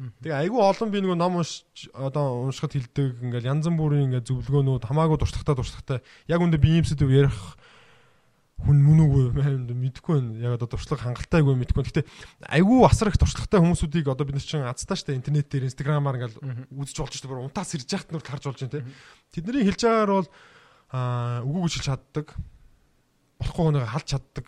Тэгээ 0.02 0.38
айгүй 0.48 0.62
олон 0.62 0.90
би 0.90 1.02
нөгөө 1.04 1.18
ном 1.20 1.38
унш 1.42 1.66
одоо 1.94 2.48
уншихад 2.50 2.74
хилдэг 2.74 3.22
ингээл 3.22 3.50
янз 3.54 3.70
бүрийн 3.70 4.10
ингээ 4.10 4.26
зөвлөгөөнүүд 4.26 4.88
хамаагүй 4.90 5.18
дурсахтаа 5.22 5.54
дурсахтаа 5.54 6.00
яг 6.26 6.42
үндэ 6.42 6.58
би 6.58 6.82
юмсэд 6.82 7.06
ярих 7.06 7.38
хүн 8.62 8.78
мөн 8.82 9.00
үгүй 9.06 9.24
маянд 9.34 9.70
мэдэхгүй 9.74 10.16
байна. 10.22 10.38
Яг 10.42 10.54
одоо 10.58 10.70
туршлага 10.70 11.10
хангалтайгүй 11.10 11.54
мэдэхгүй. 11.58 11.86
Гэтэ 11.86 12.06
айгүй 12.46 12.86
асар 12.86 13.10
их 13.10 13.18
туршлагатай 13.18 13.62
хүмүүсүүдийг 13.62 14.06
одоо 14.10 14.26
бид 14.26 14.38
нар 14.38 14.46
чинь 14.46 14.66
азтаа 14.66 14.98
штэ 14.98 15.18
интернет 15.18 15.50
дээр 15.50 15.66
инстаграмаар 15.66 16.18
ингээл 16.22 16.70
үзэж 16.70 16.98
болж 17.02 17.14
штэ 17.18 17.26
бүр 17.26 17.42
унтаас 17.42 17.74
ирж 17.74 17.90
яхад 17.90 18.14
нүрд 18.14 18.30
харж 18.30 18.44
болж 18.46 18.62
байна 18.62 18.74
те. 18.78 18.86
Тэдний 19.34 19.66
хэлж 19.66 19.82
байгаагаар 19.82 20.14
бол 20.14 20.30
аа 20.94 21.42
үгүй 21.42 21.62
гэж 21.66 21.74
хэлж 21.82 21.88
чаддаг. 21.90 22.28
Болохгүй 23.42 23.64
хүнийг 23.66 23.90
халж 23.90 24.08
чаддаг 24.14 24.46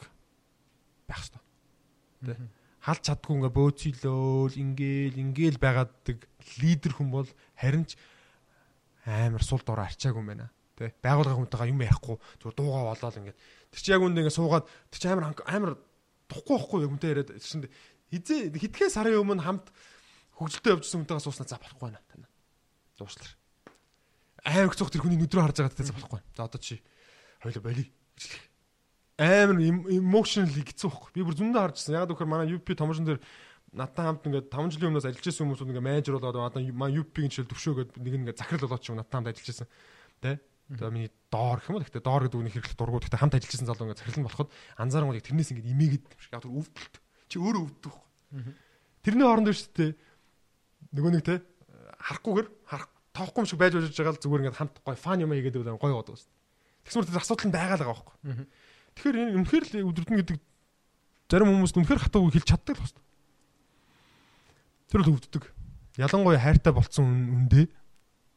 байх 1.09 1.21
хэвээр. 1.25 1.41
Тэ 2.37 2.62
халж 2.83 3.01
чаддгүй 3.07 3.35
ингээ 3.39 3.53
бөөцөлөөл 3.55 4.55
ингээл 4.59 5.21
ингээл 5.23 5.59
байгааддаг 5.63 6.19
лидер 6.59 6.91
хүн 6.99 7.09
бол 7.15 7.29
харин 7.55 7.87
ч 7.87 7.95
амар 9.07 9.43
сул 9.43 9.63
дор 9.63 9.79
арчаагүй 9.87 10.19
юм 10.19 10.27
байна. 10.27 10.51
Тэ 10.75 10.91
байгуулгын 10.99 11.47
хүнтэйгээ 11.47 11.71
юм 11.71 11.79
ярихгүй 11.79 12.17
зүгээр 12.43 12.57
дуугаа 12.59 12.83
болоод 12.91 13.19
ингээд 13.23 13.39
тэр 13.71 13.79
чи 13.79 13.89
яг 13.95 14.03
үндэ 14.03 14.19
ингээ 14.27 14.35
суугаад 14.35 14.65
тэр 14.91 14.99
чи 14.99 15.07
амар 15.07 15.31
амар 15.47 15.73
тухгүй 16.27 16.55
байхгүй 16.59 16.79
яг 16.83 16.91
үнтэй 16.91 17.09
яриад 17.15 17.29
чинь 17.39 17.71
хизээ 18.11 18.51
хитгэн 18.51 18.91
сарын 18.91 19.21
өмнө 19.23 19.47
хамт 19.47 19.67
хөгжилтэй 20.35 20.75
явжсэн 20.75 21.07
хүнтэйгээ 21.07 21.23
сууснаа 21.23 21.47
за 21.47 21.61
болохгүй 21.63 21.87
байна 21.87 22.03
тань. 22.11 22.27
Дуушлаар. 22.99 23.31
Амар 24.43 24.67
их 24.67 24.75
цуг 24.75 24.91
тэр 24.91 25.07
хүний 25.07 25.19
нүдрөө 25.23 25.43
харж 25.47 25.57
байгаа 25.63 25.77
тэ 25.77 25.87
за 25.87 25.95
болохгүй. 25.95 26.21
За 26.35 26.51
одоо 26.51 26.59
чи 26.59 26.83
хоёул 27.39 27.63
болий 27.63 27.87
амар 29.17 29.57
emotionally 29.93 30.63
хэцүү 30.65 30.89
байхгүй. 30.89 31.11
Би 31.13 31.21
бүр 31.25 31.37
зөндөө 31.37 31.61
харжсан. 31.61 31.97
Яг 31.97 32.09
гэхээр 32.09 32.29
манай 32.29 32.49
UP 32.49 32.67
томшин 32.73 33.05
дээр 33.05 33.19
надтай 33.73 34.05
хамт 34.05 34.25
ингээд 34.25 34.49
5 34.49 34.73
жилийн 34.73 34.89
өмнөөс 34.93 35.07
ажиллаж 35.09 35.25
байсан 35.25 35.45
хүмүүс 35.45 35.61
ингээд 35.65 35.85
менежер 35.85 36.17
болоод 36.17 36.37
одоо 36.37 36.61
манай 36.73 36.97
UP-ийн 37.01 37.29
жишээл 37.29 37.49
төвшөөгөөд 37.49 37.91
нэг 38.01 38.13
нэг 38.33 38.37
захирал 38.37 38.65
болоод 38.69 38.81
ч 38.81 38.89
юм 38.89 38.97
надтай 39.01 39.17
хамт 39.17 39.29
ажиллаж 39.33 39.49
байсан. 39.49 39.67
Тэ? 40.21 40.31
Одоо 40.73 40.89
миний 40.93 41.11
доор 41.29 41.57
гэх 41.61 41.69
юм 41.69 41.75
уу. 41.77 41.83
Гэхдээ 41.85 42.05
доор 42.05 42.23
гэдэг 42.25 42.39
үний 42.41 42.53
хэрэглэх 42.53 42.77
дургууд. 42.77 43.05
Гэхдээ 43.05 43.21
хамт 43.21 43.35
ажиллаж 43.37 43.53
байсан 43.53 43.69
залуу 43.69 43.85
ингээд 43.89 44.01
захирал 44.01 44.21
нь 44.21 44.27
болоход 44.29 44.49
анзаарангууд 44.77 45.17
яг 45.17 45.25
тэрнээс 45.25 45.51
ингээд 45.53 45.71
имээгээд 45.73 46.05
яг 46.09 46.41
тэр 46.41 46.53
өвдөлт. 46.53 46.95
Чи 47.29 47.37
өөрөө 47.41 47.61
өвддөг 47.65 47.93
байхгүй. 47.93 48.53
Тэрний 49.03 49.25
хооронд 49.25 49.49
биш 49.49 49.61
үү? 49.73 49.89
Нөгөө 50.93 51.11
нэг 51.17 51.23
тэ 51.25 51.35
харахгүйгээр 51.97 52.47
харах 52.69 52.89
тоохгүй 53.13 53.41
юм 53.41 53.49
шиг 53.49 53.59
байж 53.61 53.73
байж 53.73 53.93
байгаа 53.93 54.13
л 54.13 54.21
зүгээр 54.21 54.41
ингээд 54.47 54.59
хамт 54.61 54.75
гой 54.85 54.97
фан 54.97 55.21
юм 55.21 55.33
хийгээд 55.33 55.57
байгаа 55.59 55.81
гой 55.81 55.93
шүү. 56.13 56.29
Тэгсмэр 56.85 57.07
тэр 57.09 57.21
асуудал 57.21 57.47
нь 57.49 57.55
байгаа 57.55 57.77
л 57.77 57.83
байгаа 57.83 57.95
байхгүй. 57.97 58.15
Тэгэхээр 58.97 59.17
энэ 59.17 59.37
үнэхээр 59.41 59.65
л 59.67 59.89
өдөрдөн 59.89 60.17
гэдэг 60.21 60.37
зарим 61.29 61.49
хүмүүс 61.49 61.73
үнэхээр 61.73 62.03
хатаагүй 62.05 62.31
хэлж 62.37 62.47
чаддаг 62.47 62.77
л 62.77 62.83
байна. 62.83 63.01
Тэр 64.93 65.01
л 65.01 65.11
өвддөг. 65.17 65.43
Ялангуяа 65.97 66.41
хайртай 66.41 66.73
болцсон 66.73 67.05
үндэ, 67.33 67.69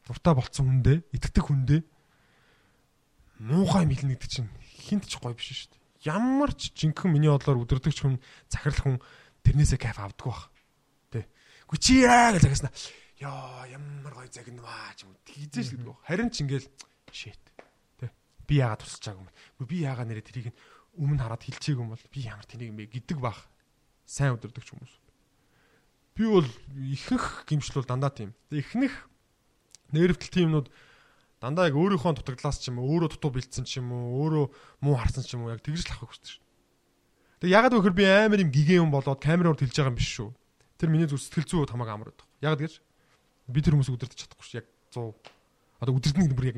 дуртай 0.09 0.33
болцсон 0.33 0.81
үндэ, 0.81 1.05
итгэдэг 1.13 1.45
хүндэ 1.45 1.77
муухай 3.39 3.85
мэлнэ 3.85 4.17
гэдэг 4.17 4.31
чинь 4.31 4.49
хинт 4.65 5.05
ч 5.05 5.21
гоё 5.21 5.37
биш 5.37 5.69
шүү 5.69 5.77
дээ. 5.77 6.17
Ямар 6.17 6.57
ч 6.57 6.73
жинхэнэ 6.73 7.13
миний 7.13 7.29
бодлоор 7.29 7.69
өдөрдөгч 7.69 7.99
хүн 8.01 8.17
захирал 8.49 8.81
хүн 8.81 8.97
тэрнээсээ 9.45 9.81
кайф 9.81 10.01
авдаг 10.01 10.25
бах. 10.25 10.49
Тэ. 11.13 11.29
Гү 11.69 11.77
чи 11.77 12.01
яа 12.01 12.33
гэж 12.33 12.49
загснаа. 12.49 12.73
Яа 13.21 13.69
ямар 13.69 14.13
гоё 14.17 14.29
загнаваа 14.33 14.97
ч 14.97 15.05
юм. 15.05 15.13
Тэгзээ 15.29 15.65
шүү 15.69 15.85
дээ. 15.85 15.97
Харин 16.09 16.31
ч 16.33 16.37
ингээл 16.45 16.69
shit 17.13 17.43
би 18.47 18.63
яагаад 18.63 18.83
тусч 18.83 19.03
чаагүй 19.03 19.27
юм. 19.27 19.31
Би 19.67 19.83
яагаад 19.83 20.09
нэрээ 20.09 20.27
тэрийг 20.27 20.49
өмнө 20.97 21.21
хараад 21.21 21.43
хилчээгүй 21.43 21.83
юм 21.83 21.93
бол 21.93 22.07
би 22.15 22.21
ямар 22.23 22.47
тэнийг 22.47 22.71
юм 22.71 22.79
бэ 22.79 22.87
гэдэг 22.89 23.19
бах. 23.19 23.51
Сайн 24.07 24.39
өдөрдөгч 24.39 24.69
хүмүүс. 24.71 24.95
Би 26.15 26.25
бол 26.31 26.49
ихэнх 26.79 27.45
гимшил 27.45 27.83
бол 27.83 27.91
дандаа 27.91 28.15
тийм. 28.15 28.31
Эхнэх 28.55 29.11
нэрвтэл 29.91 30.33
тиймнүүд 30.33 30.67
дандаа 31.43 31.69
яг 31.69 31.77
өөрийнхөө 31.77 32.23
дутагдлаас 32.23 32.63
ч 32.63 32.71
юм 32.71 32.81
уу, 32.81 32.97
өөрөө 32.97 33.19
дутуу 33.19 33.35
бэлдсэн 33.35 33.67
ч 33.67 33.83
юм 33.83 33.93
уу, 33.93 34.25
өөрөө 34.25 34.47
муу 34.81 34.97
харсан 34.97 35.27
ч 35.27 35.37
юм 35.37 35.45
уу 35.45 35.53
яг 35.53 35.61
тэгж 35.61 35.85
л 35.85 35.93
авах 35.93 36.15
хүсдэг 36.15 36.39
шүү. 36.39 36.45
Тэг 37.45 37.51
ягаад 37.53 37.75
гэхээр 37.77 37.99
би 37.99 38.05
амар 38.09 38.41
юм 38.41 38.51
гигэн 38.55 38.89
юм 38.89 38.91
болоод 38.95 39.21
камераар 39.21 39.59
хэлж 39.59 39.77
байгаа 39.77 39.93
юм 39.93 40.01
биш 40.01 40.11
шүү. 40.17 40.31
Тэр 40.81 40.89
миний 40.89 41.05
зүг 41.05 41.21
сэтгэл 41.21 41.45
зүй 41.45 41.69
хамаагүй 41.69 41.93
амар 41.93 42.09
байдаг. 42.15 42.27
Ягаад 42.41 42.63
гэж 42.65 42.75
би 43.53 43.61
тэр 43.61 43.77
хүмүүсийг 43.77 43.97
удирдах 44.01 44.17
чадахгүй 44.17 44.47
шүү. 44.49 44.59
Яг 44.65 44.67
100. 44.97 45.13
Одоо 45.85 45.93
удирдах 45.93 46.33
бүр 46.33 46.49
яг 46.49 46.57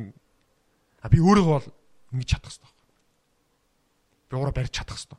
А 1.03 1.07
би 1.11 1.21
өөрийгөө 1.23 1.55
бол 1.55 1.67
ингэж 2.13 2.29
чадах 2.35 2.53
хэрэгтэй. 2.53 2.73
Би 4.29 4.35
ураа 4.37 4.55
барьж 4.55 4.73
чадах 4.73 4.97
хэрэгтэй. 4.97 5.19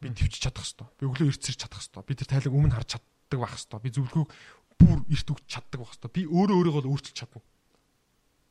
Би 0.00 0.06
төвч 0.12 0.34
чадах 0.40 0.64
хэрэгтэй. 0.64 0.88
Би 1.00 1.04
өглөө 1.06 1.28
ирцэрч 1.32 1.58
чадах 1.60 1.80
хэрэгтэй. 1.80 2.02
Би 2.06 2.12
тэр 2.16 2.28
тайлаг 2.30 2.52
өмнө 2.56 2.76
харж 2.76 2.88
чаддаг 2.96 3.38
байх 3.40 3.52
хэрэгтэй. 3.56 3.80
Би 3.80 3.90
зөвлөгөөг 3.96 4.28
бүр 4.76 4.98
эрт 5.08 5.28
өгч 5.32 5.44
чаддаг 5.48 5.78
байх 5.80 5.90
хэрэгтэй. 5.96 6.10
Би 6.12 6.22
өөрөө 6.28 6.56
өөрийгөө 6.60 6.82
л 6.84 6.90
өөрчилж 6.92 7.16
чадна. 7.16 7.40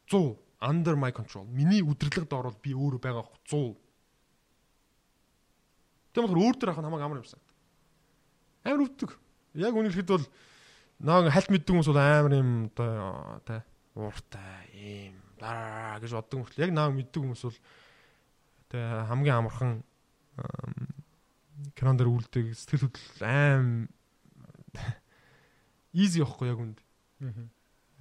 100 0.10 0.38
under 0.62 0.95
my 0.95 1.12
control. 1.12 1.45
Миний 1.45 1.82
үдэрлэгд 1.86 2.32
орвол 2.34 2.57
би 2.62 2.74
өөрөө 2.74 3.02
байгаа 3.02 3.26
100. 3.49 3.76
Тэгм 6.14 6.26
болохоор 6.26 6.44
өөр 6.45 6.56
төр 6.57 6.72
ахын 6.72 6.86
хамаагүй 6.88 7.06
амар 7.06 7.22
юмсан. 7.22 7.41
Амар 8.64 8.86
өвдөг. 8.88 9.12
Яг 9.60 9.76
үнэхээр 9.76 10.07
бол 10.10 10.26
наа 11.03 11.30
хальт 11.30 11.52
мэддэг 11.52 11.72
хүмүүс 11.74 11.90
бол 11.91 12.02
амар 12.02 12.34
юм 12.40 12.52
одоо 12.72 13.41
тий 13.45 13.62
ууртай 13.95 14.64
ийм 14.74 15.25
дараа 15.46 16.02
гэж 16.02 16.12
боддог 16.18 16.42
мөртлөө 16.42 16.66
яг 16.66 16.74
наа 16.74 16.90
мэддэг 16.90 17.22
хүмүүс 17.22 17.44
бол 17.46 17.60
тэгээ 18.74 19.06
хамгийн 19.14 19.38
амархан 19.38 19.72
кран 21.78 21.96
дээр 21.96 22.10
үлдэг 22.10 22.58
сэтгэл 22.58 22.90
хөдлөл 22.90 23.22
аим 23.30 23.70
easy 25.96 26.20
явахгүй 26.20 26.52
яг 26.52 26.60
үнд. 26.60 26.78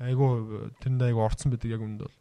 Айгу 0.03 0.73
тэрэнд 0.83 1.03
айгу 1.07 1.23
орцсон 1.23 1.55
байдаг 1.55 1.71
яг 1.71 1.83
үнд 1.85 2.01
бол. 2.03 2.17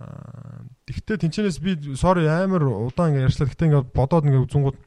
Аа 0.00 0.64
тэгтээ 0.88 1.20
тэнчнээс 1.28 1.58
би 1.60 1.76
sorry 1.98 2.24
амар 2.24 2.64
удаан 2.64 3.12
ингэ 3.12 3.28
ярьчлаа. 3.28 3.50
Тэгтээ 3.52 3.68
ингэ 3.68 3.92
бодоод 3.92 4.24
ингэ 4.24 4.42
үзэнгууд 4.48 4.78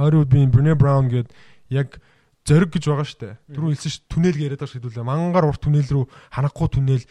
ойрууд 0.00 0.30
би 0.32 0.48
Brené 0.48 0.72
Brown 0.72 1.12
гээд 1.12 1.28
яг 1.68 2.00
зориг 2.48 2.72
гэж 2.72 2.84
байгаа 2.88 3.04
штэ. 3.04 3.36
Түрүү 3.52 3.76
хэлсэн 3.76 3.92
ш 3.92 3.98
түнэл 4.08 4.40
яриад 4.40 4.64
байгаа 4.64 4.72
шийдүүлээ. 4.72 5.04
Мангар 5.04 5.48
урт 5.48 5.60
түнэл 5.60 5.84
рүү 5.84 6.04
ханахгүй 6.32 6.68
түнэл 6.72 7.04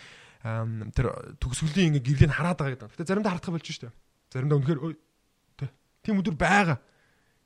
тэр 0.44 1.08
төгсгөлийн 1.40 1.96
ингээ 1.96 2.28
гэрлийг 2.28 2.36
хараад 2.36 2.60
байгаа 2.60 2.76
гэдэг. 2.76 2.92
Гэтэ 3.00 3.08
заримдаа 3.08 3.34
хардах 3.40 3.56
болж 3.56 3.68
штэ. 3.72 3.96
Заримдаа 4.28 4.60
үнэхээр 4.60 4.80
тийм 6.04 6.20
өдөр 6.20 6.36
байгаа. 6.36 6.78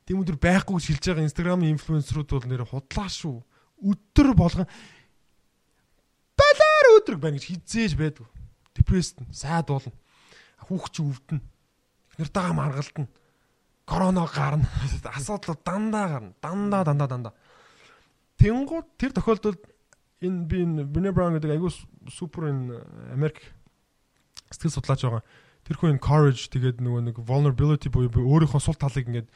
Тийм 0.10 0.24
өдөр 0.26 0.38
байхгүй 0.42 0.82
хэлж 0.82 1.04
байгаа 1.06 1.28
инстаграмын 1.30 1.78
инфлюенсерүүд 1.78 2.30
бол 2.34 2.50
нэр 2.50 2.66
худлаа 2.66 3.06
шүү. 3.06 3.38
Өдөр 3.86 4.34
болгон 4.34 4.66
балаар 6.34 6.88
өдрөг 6.98 7.20
байна 7.22 7.38
гэж 7.38 7.46
хизээж 7.54 7.94
байдгүй. 7.94 8.26
Депресд 8.74 9.22
сайд 9.30 9.70
болно. 9.70 9.94
Хүүхч 10.66 11.06
өвдөн. 11.06 11.42
Эхнэртэйгээ 12.18 12.58
маргалтна. 12.58 13.06
Корона 13.86 14.26
гарна. 14.26 14.66
Асуудал 15.14 15.60
дандаа 15.62 16.08
гарна. 16.18 16.34
Дандаа 16.42 16.82
дандаа 16.82 17.08
дандаа. 17.08 17.34
Тэнгууд 18.42 18.98
тэр 18.98 19.14
тохиолдолд 19.14 19.62
энэ 20.22 20.46
би 20.50 21.12
Brown 21.14 21.38
гэдэг 21.38 21.52
айгуу 21.52 21.70
супер 22.12 22.50
энэ 22.52 22.82
Америк 23.14 23.42
сэтгэл 24.52 24.78
судлаач 24.80 25.02
байгаа. 25.04 25.24
Тэр 25.68 25.76
хүн 25.78 26.00
courage 26.00 26.48
тэгээд 26.48 26.80
нөгөө 26.80 27.02
нэг 27.12 27.16
vulnerability 27.20 27.92
буюу 27.92 28.12
өөрийнхөө 28.12 28.62
сул 28.64 28.80
талыг 28.80 29.08
ингээд 29.08 29.30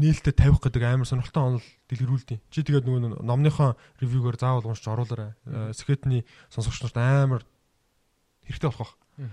нээлттэй 0.00 0.34
тавих 0.34 0.58
гэдэг 0.58 0.82
амар 0.82 1.06
сонирхолтой 1.06 1.44
онол 1.44 1.66
дэлгэрүүлдэг. 1.86 2.40
Чи 2.50 2.64
тэгээд 2.66 2.88
нөгөө 2.88 3.22
номныхоо 3.22 3.76
ревюгээр 4.02 4.40
заавал 4.40 4.66
уншиж 4.66 4.90
оруулаарай. 4.90 5.36
Скетний 5.76 6.26
сонсогч 6.50 6.82
нарт 6.82 6.98
амар 6.98 7.42
хэрэгтэй 8.48 8.70
болох 8.72 8.96
байх. 8.96 9.30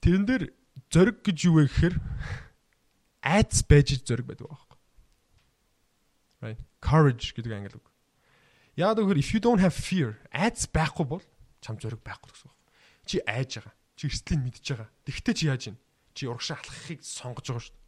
Тэрэн 0.00 0.24
дээр 0.24 0.44
зориг 0.88 1.20
гэж 1.20 1.38
юу 1.50 1.60
вэ 1.60 1.68
гэхээр 1.68 1.94
айц 3.26 3.60
байж 3.66 3.98
зориг 4.06 4.24
байдаг 4.24 4.48
байхгүй. 4.48 4.78
Right. 6.40 6.60
Courage 6.80 7.34
гэдэг 7.36 7.52
англи 7.52 7.76
үг. 7.76 7.88
Яг 8.76 8.96
өгөр 8.96 9.20
if 9.20 9.34
you 9.34 9.40
don't 9.40 9.60
have 9.60 9.76
fear, 9.76 10.16
айц 10.32 10.64
байхгүй 10.64 11.04
бол 11.04 11.24
чам 11.66 11.82
зөрөг 11.82 11.98
байхгүй 12.06 12.30
гэсэн 12.30 12.46
үг. 12.46 12.58
Чи 13.10 13.16
айж 13.26 13.58
байгаа. 13.58 13.74
Чи 13.98 14.06
эрсдлийг 14.06 14.40
мэдж 14.46 14.66
байгаа. 14.70 14.88
Тэгтээ 15.02 15.34
чи 15.34 15.44
яаж 15.50 15.62
ийн? 15.66 15.78
Чи 16.14 16.30
урагшаа 16.30 16.62
алхахыг 16.62 17.02
сонгож 17.02 17.46
байгаа 17.50 17.64
шүү 17.66 17.74
дээ. 17.74 17.84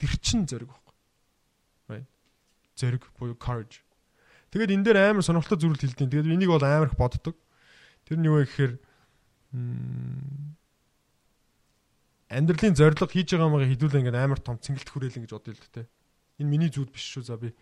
Тэр 0.00 0.12
чин 0.24 0.40
зөрөг 0.48 0.68
байхгүй. 0.72 0.94
Right? 1.92 2.08
Зэрэг 2.80 3.04
буюу 3.20 3.36
courage. 3.36 3.84
Тэгээд 4.48 4.72
энэ 4.72 4.84
дээр 4.88 4.98
амар 5.12 5.26
сонирхолтой 5.26 5.58
зүйл 5.60 5.76
хэлдэг. 5.76 6.08
Тэгээд 6.08 6.32
энийг 6.32 6.48
бол 6.48 6.64
амар 6.64 6.88
их 6.88 6.96
боддог. 6.96 7.36
Тэр 8.08 8.18
нь 8.22 8.28
юу 8.30 8.40
вэ 8.40 8.48
гэхээр 8.48 8.72
амьдралын 12.30 12.74
зорилго 12.74 13.06
хийж 13.06 13.34
байгаа 13.34 13.46
юмгаа 13.50 13.70
хідүүлээ 13.70 14.00
ингээд 14.02 14.18
амар 14.18 14.40
том 14.42 14.58
цэнгэлт 14.58 14.90
хүрээлэн 14.90 15.22
гэж 15.26 15.32
бодъё 15.34 15.54
л 15.54 15.74
дээ. 15.74 15.86
Энэ 16.42 16.50
миний 16.50 16.70
зүуд 16.70 16.90
биш 16.90 17.06
шүү. 17.06 17.22
За 17.26 17.38
би 17.38 17.54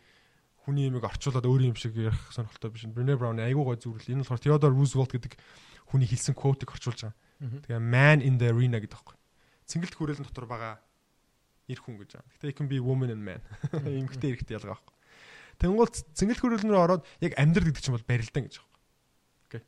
хүний 0.62 0.86
имийг 0.88 1.04
орчуулад 1.04 1.46
өөр 1.46 1.74
юм 1.74 1.76
шиг 1.76 1.98
ярих 1.98 2.18
сонирхолтой 2.30 2.70
биш. 2.70 2.86
Brené 2.86 3.18
Brown 3.18 3.42
айгуу 3.42 3.66
гой 3.66 3.78
зүрл. 3.78 4.02
Энэ 4.02 4.22
болохоор 4.22 4.42
Theodore 4.42 4.74
Roosevelt 4.74 5.12
гэдэг 5.12 5.34
хүний 5.90 6.06
хэлсэн 6.06 6.38
quote-ыг 6.38 6.70
орчуулж 6.70 7.10
байгаа. 7.10 7.16
Тэгээ 7.66 7.82
man 7.82 8.22
in 8.22 8.38
the 8.38 8.54
arena 8.54 8.78
гэдэг 8.78 8.94
байхгүй. 8.94 9.16
Цэнгэлт 9.66 9.94
хүрээлэн 9.98 10.26
дотор 10.30 10.46
байгаа 10.46 10.78
эр 11.66 11.80
хүн 11.82 11.98
гэж 11.98 12.10
байгаа. 12.14 12.30
Гэтэ 12.38 12.48
it 12.48 12.56
can 12.56 12.68
be 12.70 12.78
woman 12.78 13.10
and 13.10 13.22
man. 13.26 13.42
Эмэгтэй 13.74 14.38
эрэгтэй 14.38 14.56
ялгаа 14.62 14.78
байхгүй. 14.78 14.94
Тэнгуул 15.58 15.90
цэнгэлт 15.90 16.40
хүрээлэн 16.42 16.70
рүү 16.70 16.82
ороод 16.82 17.02
яг 17.18 17.34
амьдрал 17.34 17.68
гэдэг 17.70 17.82
чинь 17.82 17.96
бол 17.98 18.06
барилдан 18.06 18.46
гэж 18.46 18.54
байгаа. 18.62 18.78
Окей. 19.50 19.62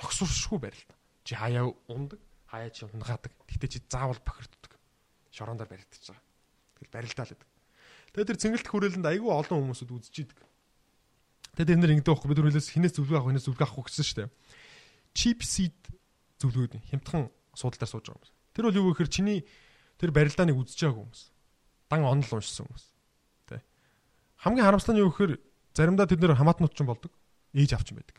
Зогсвшгүй 0.00 0.58
барилдан. 0.60 0.96
Чи 1.28 1.36
хаяа 1.36 1.68
ундаг 1.92 2.20
хаяа 2.48 2.70
чи 2.72 2.84
унгаадаг. 2.88 3.32
Гэтэ 3.44 3.68
чи 3.68 3.78
заавал 3.88 4.20
бохирддаг. 4.24 4.72
Шорондоор 5.30 5.68
баригдаж 5.68 6.00
байгаа. 6.00 6.24
Тэгэл 6.80 6.94
барилдаа 6.96 7.24
л 7.28 7.32
гэдэг. 7.36 7.48
Тэгээд 8.18 8.34
тэр 8.34 8.42
цэнгэлт 8.42 8.66
хүрээлэнд 8.66 9.06
айгүй 9.06 9.30
олон 9.30 9.62
хүмүүсүүд 9.62 9.94
үзчихийдэг. 9.94 10.38
Тэгээд 11.54 11.70
энэ 11.70 11.82
нэр 11.86 11.92
ингэдэг 12.02 12.10
байхгүй 12.10 12.28
бид 12.34 12.38
түрүүлээс 12.42 12.74
хинээс 12.74 12.94
зөвлөгөө 12.98 13.14
авах, 13.14 13.30
хинээс 13.30 13.46
зөвлөгөө 13.46 13.66
авах 13.70 13.86
гэсэн 13.86 14.06
шүү 14.10 14.18
дээ. 14.18 14.30
Cheap 15.14 15.40
seat 15.46 15.78
зөвлөгөөд 16.42 16.82
хямдхан 16.90 17.30
суудлаар 17.54 17.86
сууж 17.86 18.10
байгаа 18.10 18.18
хүмүүс. 18.18 18.32
Тэр 18.58 18.64
бол 18.66 18.78
юу 18.82 18.90
гэхээр 18.90 19.10
чиний 19.14 19.38
тэр 20.02 20.10
барилдааныг 20.10 20.58
үзэж 20.58 20.78
байгаагүй 20.82 21.02
хүмүүс. 21.06 21.22
Дан 21.86 22.02
онол 22.02 22.34
уншсан 22.34 22.66
хүмүүс. 22.66 22.84
Тэ. 23.46 23.62
Хамгийн 24.42 24.66
харамсалтай 24.66 24.94
нь 24.98 25.02
юу 25.06 25.14
гэхээр 25.14 25.32
заримдаа 25.78 26.10
тэд 26.10 26.18
нэр 26.18 26.34
хамаатнууд 26.34 26.74
ч 26.74 26.82
болдог. 26.82 27.14
Ээж 27.54 27.78
авч 27.78 27.94
юм 27.94 28.02
байдаг 28.02 28.18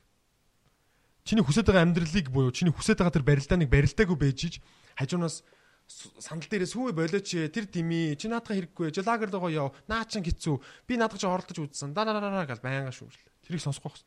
чиний 1.27 1.45
хүсэж 1.45 1.67
байгаа 1.67 1.85
амьдралыг 1.85 2.31
буюу 2.33 2.49
чиний 2.49 2.73
хүсэж 2.73 2.97
байгаа 2.97 3.13
тэр 3.13 3.27
барилдааныг 3.27 3.69
барилдаагүй 3.69 4.17
байж 4.17 4.39
ич 4.49 4.55
хажуунаас 4.97 5.45
сандал 5.89 6.49
дээрээ 6.49 6.69
сүүе 6.69 6.93
болооч 6.93 7.29
тэр 7.49 7.65
дими 7.65 8.13
чи 8.13 8.29
наадах 8.29 8.53
хэрэггүй 8.53 8.93
чи 8.93 9.01
лагер 9.01 9.33
руу 9.33 9.49
яв 9.49 9.73
наа 9.89 10.05
чин 10.05 10.21
хэцүү 10.21 10.55
би 10.85 11.01
наадах 11.01 11.17
чи 11.17 11.25
оролдож 11.25 11.57
үзсэн. 11.57 11.97
Да 11.97 12.05
да 12.05 12.13
да 12.21 12.45
гэж 12.45 12.61
байнга 12.61 12.93
шүүмжлээ 12.93 13.29
тэрийг 13.49 13.65
сонсох 13.65 13.89
байх 13.89 13.97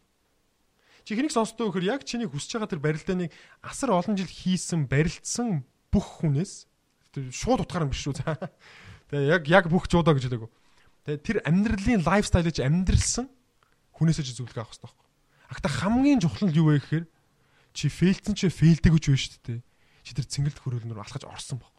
чи 1.03 1.19
хэнийг 1.19 1.35
сонсдоо 1.35 1.75
гэхээр 1.75 1.91
яг 1.91 2.07
чиний 2.07 2.31
хүсэж 2.31 2.63
байгаа 2.63 2.71
тэр 2.71 2.83
барилдааныг 2.87 3.31
асар 3.67 3.91
олон 3.91 4.15
жил 4.15 4.31
хийсэн 4.31 4.87
барилдсан 4.87 5.67
бүх 5.91 6.23
хүнээс 6.23 6.71
шууд 7.35 7.67
утгаар 7.67 7.91
юм 7.91 7.93
биш 7.93 8.07
үү? 8.07 8.15
Тэгээ 9.11 9.27
яг 9.35 9.43
яг 9.51 9.67
бүх 9.67 9.91
жуудаа 9.91 10.15
гэж 10.15 10.31
хэлээгүү 10.31 10.51
тэгээ 11.11 11.27
тэр 11.27 11.37
амьдралын 11.43 12.07
лайфстайлыг 12.07 12.55
амьдралсан 12.63 13.27
хүнээсээ 13.99 14.25
чи 14.31 14.35
зөвлөгөө 14.39 14.63
авах 14.63 14.79
хэрэгтэй 14.79 15.03
Агта 15.53 15.69
хамгийн 15.69 16.23
чухал 16.23 16.49
нь 16.49 16.57
юу 16.57 16.73
вэ 16.73 16.81
гэхээр 16.81 17.05
чи 17.77 17.93
фейлдсэн 17.93 18.33
чи 18.39 18.49
фейлдэг 18.49 18.97
гэж 18.97 19.05
байна 19.11 19.21
шүү 19.21 19.43
дээ. 19.45 19.61
Чи 20.03 20.15
тэр 20.15 20.27
цэнгэлт 20.27 20.59
хөрөөлнөр 20.59 20.99
алхаж 20.99 21.24
орсон 21.27 21.62
баг. 21.62 21.73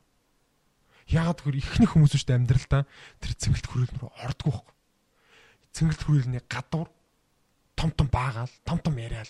Яагаад 1.07 1.43
гэхээр 1.43 1.59
ихэнх 1.59 1.91
хүмүүс 1.93 2.15
шүү 2.15 2.27
дээ 2.31 2.39
амьдралдаа 2.39 2.83
тэр 3.19 3.33
цэнгэлт 3.35 3.67
хөрөөлнөр 3.67 4.03
ордгоо 4.23 4.51
баг. 4.63 4.67
Цэнгэлт 5.75 6.01
хөрөөлний 6.03 6.43
гадуур 6.47 6.89
том 7.75 7.91
том 7.91 8.07
баагаал, 8.07 8.53
том 8.63 8.79
том 8.79 8.95
яриад 8.95 9.29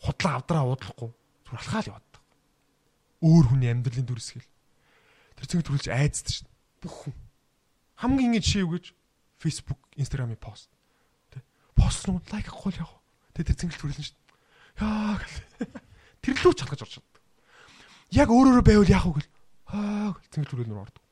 худлаа 0.00 0.40
авдраа 0.40 0.64
уудлахгүй 0.64 1.10
зүр 1.44 1.56
алхаал 1.58 1.90
яваад. 1.92 2.12
Өөр 3.20 3.44
хүний 3.52 3.68
амьдралын 3.68 4.08
дүрсгэл. 4.08 4.48
Тэр 5.36 5.46
цэнгэлт 5.46 5.68
хөрөөлж 5.68 5.88
айцдаг 5.92 6.32
шүү 6.32 6.46
дээ. 6.46 6.56
Бүх 6.80 6.94
хүн. 7.04 7.16
Хамгийн 8.00 8.38
ингэ 8.38 8.46
жишээ 8.46 8.62
юу 8.64 8.72
гэж 8.78 8.94
Facebook, 9.42 9.82
Instagram-ийн 9.98 10.38
пост 10.38 10.70
постнууд 11.78 12.26
лайк 12.34 12.50
авахгүй 12.50 12.74
яг. 12.82 12.90
Тэгээ 13.32 13.48
тэр 13.54 13.58
цэнгэлт 13.62 13.82
хүрлэн 13.82 14.04
шүү 14.04 14.18
дээ. 14.18 14.82
Яа 14.82 15.14
гэл. 15.22 15.38
Тэр 16.22 16.34
лүү 16.42 16.52
ч 16.58 16.60
орж 16.66 16.82
чаддаг. 16.90 17.07
Яг 18.14 18.28
өөрөөрөө 18.32 18.64
байвал 18.64 18.88
яах 18.88 19.06
вэ 19.06 19.14
гэл. 19.20 19.30
Аа 19.68 20.16
гэл 20.16 20.32
цэнгэлт 20.32 20.52
хүрлэнээр 20.52 20.80
ордог. 20.80 21.04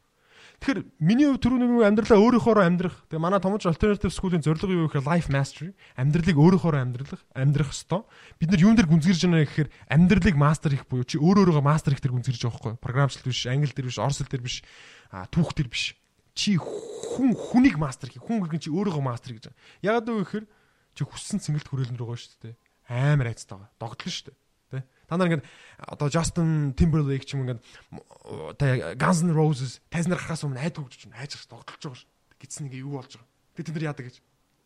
Тэгэхээр 0.57 0.81
миний 1.05 1.29
хувьд 1.29 1.45
түрүүний 1.45 1.85
амьдралаа 1.85 2.17
өөрийнхоороо 2.17 2.65
амьдрах. 2.65 3.05
Тэгээ 3.13 3.21
манай 3.21 3.41
томч 3.45 3.69
alternative 3.69 4.09
school-ийн 4.09 4.41
зорилго 4.41 4.73
юу 4.73 4.89
гэхээр 4.89 5.05
life 5.05 5.29
mastery. 5.29 5.77
Амьдралыг 6.01 6.33
өөрийнхоороо 6.33 6.81
амьдрах, 6.81 7.21
амьдрах 7.37 7.77
ёстой. 7.77 8.09
Бид 8.41 8.49
нар 8.49 8.65
юун 8.65 8.73
дээр 8.73 8.89
гүнзгийж 8.89 9.21
байна 9.29 9.45
гэхээр 9.45 9.69
амьдралыг 9.93 10.37
мастер 10.41 10.73
хийх 10.73 10.89
буюу 10.89 11.05
чи 11.05 11.21
өөр 11.21 11.45
өөрөөгөө 11.45 11.61
мастер 11.61 11.93
хийх 11.93 12.01
тэр 12.01 12.17
гүнзгийж 12.17 12.41
байгаа 12.41 12.57
байхгүй. 12.57 12.81
Програмчлалт 12.81 13.29
биш, 13.29 13.45
англи 13.45 13.69
дээр 13.77 13.89
биш, 13.93 14.01
орс 14.01 14.19
дээр 14.25 14.41
биш, 14.41 14.57
түүх 15.13 15.53
дээр 15.53 15.69
биш. 15.69 15.85
Чи 16.33 16.57
хүн 16.57 17.37
хүнийг 17.37 17.77
мастер 17.77 18.09
хийх. 18.09 18.25
Хүн 18.25 18.41
гэдэг 18.49 18.65
чи 18.65 18.73
өөрийгөө 18.73 19.05
мастер 19.05 19.37
гэж. 19.37 19.53
Ягаад 19.85 20.09
вэ 20.09 20.25
гэхээр 20.25 20.47
чи 20.97 21.03
хүссэн 21.05 21.45
цэнгэлт 21.45 21.69
хүрээлэн 21.69 22.01
рүү 22.01 22.09
гоо 22.09 22.17
шүү 22.17 22.49
дээ. 22.49 22.57
Амар 22.89 23.29
айцтай 23.29 23.61
байгаа. 23.61 23.77
Догдлоо 23.77 24.09
шүү 24.09 24.33
дээ. 24.33 24.37
Тэ? 25.07 25.11
Та 25.11 25.17
нар 25.17 25.31
ингээд 25.31 25.47
одоо 25.79 26.09
Justin 26.11 26.75
Timberlake 26.75 27.23
ч 27.23 27.39
юм 27.39 27.47
ингээд 27.47 27.63
тэ 28.59 28.99
Guns 28.99 29.23
N' 29.23 29.31
Roses 29.31 29.79
тайзнаар 29.87 30.19
гарахаас 30.19 30.43
өмнө 30.43 30.59
айдаг 30.59 30.91
гэж 30.91 31.07
байна. 31.07 31.23
Айж 31.23 31.39
догдолж 31.47 31.79
байгаа 31.79 31.99
шүү. 32.03 32.11
Гитсэн 32.43 32.67
ингээ 32.67 32.83
юу 32.83 32.99
болж 32.99 33.15
байгаа. 33.15 33.31
Тэгээ 33.55 33.67
тэд 33.71 33.77
нар 33.79 33.89
яадаг 33.95 34.05
гэж 34.11 34.17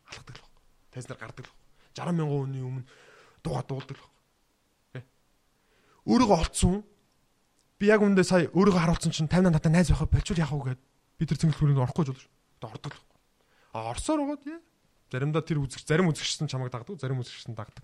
алхдаг 0.08 0.36
л 0.36 0.42
баг. 0.42 0.56
Тайзнаар 0.96 1.20
гардаг 1.20 1.44
л 1.44 1.52
баг. 1.52 1.58
60 2.00 2.16
мянган 2.16 2.40
хүний 2.40 2.64
өмнө 2.64 2.84
дууга 3.44 3.62
дуулдаг 3.68 3.98
л. 4.00 4.08
Тэ? 4.96 5.00
Өөрийгөө 6.08 6.38
олцсон. 6.40 6.80
Би 7.76 7.84
яг 7.92 8.00
үндэ 8.00 8.24
сая 8.24 8.48
өөрийгөө 8.56 8.80
харуулсан 8.80 9.12
чинь 9.12 9.28
50 9.28 9.52
надад 9.52 9.68
найз 9.68 9.92
байхад 9.92 10.08
болчул 10.08 10.40
яах 10.40 10.56
вэ 10.56 10.72
гэд 10.72 10.80
би 11.20 11.24
тэр 11.28 11.36
цэнгэл 11.36 11.58
хүрээнд 11.60 11.84
орохгүй 11.84 12.04
болж. 12.08 12.24
Одоо 12.60 12.72
ордог 12.72 12.92
л 12.96 13.04
баг. 13.04 13.20
А 13.76 13.92
орсоор 13.92 14.24
байгаа 14.24 14.40
тий 14.40 14.56
Заримдаа 15.10 15.42
тэр 15.42 15.58
үзэгч 15.58 15.90
зарим 15.90 16.06
үзэгчсэн 16.14 16.46
чамайг 16.46 16.70
дагдаг, 16.70 16.94
зарим 17.02 17.18
үзэгчсэн 17.18 17.58
дагдаг. 17.58 17.82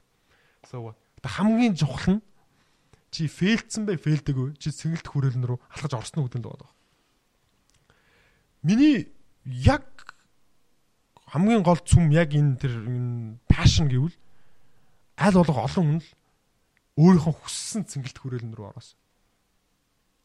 So 0.71 0.95
хамгийн 1.27 1.75
чухал 1.75 2.19
нь 2.19 2.23
чи 3.11 3.29
фейлдсэн 3.31 3.87
бай, 3.87 3.97
фейлдэггүй. 3.97 4.57
Чи 4.61 4.71
сэнгэлт 4.75 5.07
хүрээлэн 5.07 5.47
рүү 5.47 5.59
алхаж 5.73 5.93
орсон 5.95 6.23
уу 6.23 6.29
гэдэг 6.29 6.43
л 6.43 6.51
байгаа. 6.51 6.71
Миний 8.67 9.13
яг 9.45 9.87
хамгийн 11.31 11.63
гол 11.63 11.79
цүм 11.83 12.11
яг 12.11 12.35
энэ 12.35 12.59
тэр 12.59 12.75
passion 13.47 13.87
гэвэл 13.91 14.15
аль 15.17 15.39
болох 15.39 15.59
олон 15.65 15.85
хүн 15.87 16.01
л 16.03 16.11
өөрийнхөө 16.97 17.35
хүссэн 17.45 17.85
цэнгэлт 17.87 18.19
хүрээлэн 18.19 18.55
рүү 18.57 18.67
ороос. 18.73 18.97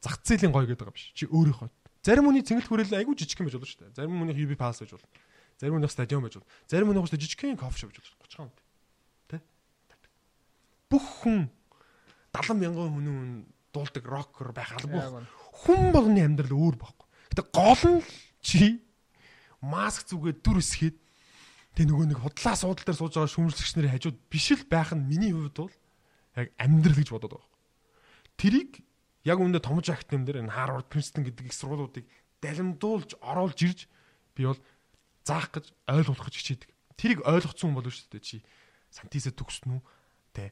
Зах 0.02 0.20
зээлийн 0.26 0.56
гой 0.56 0.66
гэдэг 0.66 0.88
байгаа 0.88 0.96
биш. 0.96 1.12
Чи 1.14 1.28
өөрийнхөө. 1.30 1.70
Зарим 2.02 2.26
хүний 2.26 2.42
цэнгэлт 2.42 2.70
хүрээлэн 2.70 3.00
айгүй 3.06 3.14
жижиг 3.14 3.44
юм 3.44 3.48
байж 3.52 3.56
болно 3.60 3.70
шүү 3.70 3.82
дээ. 3.86 3.98
Зарим 3.98 4.18
хүний 4.18 4.36
UB 4.42 4.58
pass 4.58 4.82
байж 4.82 4.92
болно. 4.96 5.10
Зарим 5.62 5.78
нэг 5.78 5.92
стадион 5.94 6.24
байж 6.26 6.36
бол. 6.42 6.50
Зарим 6.66 6.90
хөстө 6.98 7.22
жижигхэн 7.22 7.60
кофе 7.60 7.78
шоп 7.86 7.94
байж 7.94 8.02
бол 8.02 8.26
30 8.26 8.38
хоног. 8.42 8.58
Тэ? 9.30 9.38
Бүх 10.90 11.06
хүн 11.22 11.54
70 12.32 12.60
мянган 12.60 12.92
хүн 12.96 13.46
дуулдаг 13.72 14.04
рокер 14.08 14.52
байх 14.56 14.72
албагүй. 14.76 15.28
Хүн 15.64 15.92
болгоны 15.92 16.24
амьдрал 16.24 16.56
өөр 16.56 16.76
байхгүй. 16.80 17.08
Гэтэ 17.32 17.44
гол 17.52 17.84
нь 17.88 18.02
чи 18.44 18.80
маск 19.62 20.08
зүгээд 20.08 20.40
дүр 20.44 20.60
эсгээд 20.60 20.98
тэг 21.76 21.86
нөгөө 21.88 22.08
нэг 22.12 22.20
худлаа 22.20 22.56
суудал 22.56 22.84
дээр 22.84 23.00
сууж 23.00 23.14
байгаа 23.16 23.32
шүүмжлэгч 23.32 23.72
нарын 23.78 23.94
хажууд 23.96 24.18
биш 24.28 24.48
л 24.52 24.66
байх 24.68 24.92
нь 24.92 25.08
миний 25.08 25.32
хувьд 25.32 25.56
бол 25.56 25.76
яг 26.36 26.48
амьдрал 26.60 26.98
гэж 27.00 27.10
бодоод 27.12 27.34
байгаа. 27.40 27.52
Тэрийг 28.36 28.72
яг 29.24 29.38
үүндээ 29.40 29.64
томж 29.64 29.88
актем 29.94 30.26
дээр 30.26 30.44
энэ 30.44 30.56
Harvard, 30.56 30.90
Princeton 30.92 31.24
гэдэг 31.24 31.52
их 31.52 31.56
сургуулиудыг 31.56 32.06
далимдуулж 32.42 33.16
оруулж 33.22 33.60
ирж 33.62 33.80
би 34.36 34.50
бол 34.50 34.60
заах 35.24 35.54
гэж 35.54 35.72
ойлгуулах 35.88 36.28
гэж 36.28 36.36
хичээдэг. 36.42 36.70
Тэрийг 36.98 37.22
ойлгоцсон 37.24 37.72
хүн 37.72 37.78
болов 37.78 37.94
шүү 37.94 38.18
дээ 38.18 38.24
чи. 38.26 38.38
Сантисэ 38.90 39.32
төгснө 39.38 39.78
үү? 39.78 39.82
Тэ. 40.34 40.52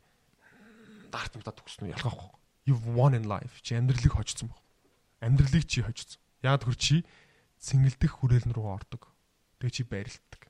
Дартмта 1.10 1.52
төгснө 1.52 1.90
үү? 1.90 1.94
Ялгаахгүй. 1.98 2.31
You've 2.69 2.86
won 2.94 3.18
in 3.18 3.26
life. 3.26 3.60
Чи 3.65 3.76
амьдралыг 3.76 4.14
хожсон 4.14 4.53
баг. 4.53 4.61
Амьдралыг 5.19 5.65
чи 5.65 5.81
хожсон. 5.81 6.22
Яагаад 6.45 6.65
хөр 6.69 6.77
чи 6.77 6.95
цэнгэлдэх 7.60 8.14
хүрээлэн 8.22 8.53
рүү 8.53 8.68
ордог. 8.69 9.10
Тэгээ 9.60 9.73
чи 9.73 9.84
байралтдаг. 9.90 10.41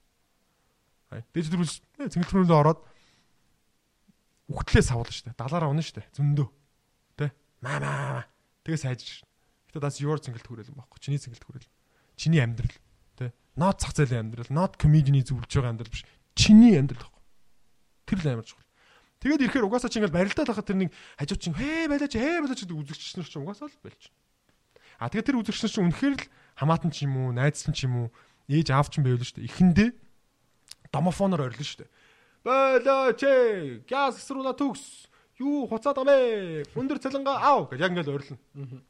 Хай. 1.09 1.21
Тэгээ 1.33 1.45
чи 1.47 1.51
тэрүүл 1.55 1.73
цэнгэлдэх 2.11 2.33
хүрээлэн 2.35 2.59
ороод 2.59 2.79
үхтлээ 4.51 4.83
савуулна 4.83 5.13
шүү 5.15 5.25
дээ. 5.31 5.39
Далаараа 5.39 5.71
унна 5.71 5.81
шүү 5.81 6.03
дээ. 6.03 6.11
Зөндөө. 6.13 6.47
Тэ? 7.17 7.33
Маа 7.63 7.79
маа. 7.79 8.23
Тэгээ 8.67 8.83
сайжир. 8.83 9.25
Гэтэ 9.71 9.81
дас 9.81 9.97
your 10.03 10.21
цэнгэлт 10.21 10.45
хүрээлэн 10.45 10.77
баггүй. 10.77 10.99
Чиний 11.01 11.21
цэнгэлт 11.21 11.45
хүрээлэн. 11.45 11.73
Чиний 12.19 12.41
амьдрал 12.43 12.77
not 13.59 13.83
зах 13.83 13.93
зээлийн 13.93 14.31
амьдрал, 14.31 14.47
not 14.47 14.79
comedy-ний 14.79 15.23
зөвлөж 15.27 15.51
байгаа 15.51 15.75
амьдрал 15.75 15.91
биш. 15.91 16.07
Чиний 16.33 16.79
амьдрал 16.79 17.03
байхгүй. 17.03 17.23
Тэр 18.07 18.19
л 18.23 18.31
амар 18.31 18.47
чухал. 18.47 18.68
Тэгээд 19.19 19.43
ирэхээр 19.51 19.67
угаасаа 19.67 19.91
чи 19.91 19.99
ингээл 19.99 20.15
барилдаад 20.15 20.47
байхад 20.47 20.67
тэр 20.67 20.79
нэг 20.79 20.89
хажууд 21.19 21.41
чинь 21.43 21.57
хээ 21.59 21.91
байлаач 21.91 22.13
хээ 22.15 22.39
байлаач 22.39 22.59
гэдэг 22.63 22.79
үзэгч 22.79 23.19
нар 23.19 23.27
чинь 23.27 23.43
угаасаа 23.43 23.67
л 23.67 23.83
байлж. 23.83 24.03
А 24.95 25.11
тэгээд 25.11 25.27
тэр 25.27 25.39
үзэгч 25.43 25.59
нар 25.59 25.73
чинь 25.75 25.85
үнэхээр 25.91 26.15
л 26.15 26.23
хамаатан 26.55 26.91
ч 26.95 27.03
юм 27.03 27.15
уу, 27.19 27.35
найзсан 27.35 27.75
ч 27.75 27.83
юм 27.83 28.07
уу, 28.07 28.07
ээж 28.47 28.71
аав 28.71 28.87
ч 28.87 28.99
юм 28.99 29.11
байвал 29.11 29.27
шүү 29.27 29.43
дээ. 29.43 29.49
Эхэндээ 29.51 29.89
домофоноор 30.95 31.51
орилно 31.51 31.67
шүү 31.67 31.83
дээ. 31.83 31.91
Байлаач 32.47 33.21
ээ, 33.27 33.83
газ 33.83 34.23
эсрүүла 34.23 34.55
төгс. 34.55 35.11
юу 35.39 35.71
хуцаад 35.71 36.03
байгаа 36.03 36.07
мэ? 36.07 36.67
Өндөр 36.75 36.99
цалингаа 36.99 37.39
аав 37.39 37.71
гэж 37.71 37.79
яг 37.79 37.91
ингээл 37.95 38.11
ойрлно. 38.11 38.39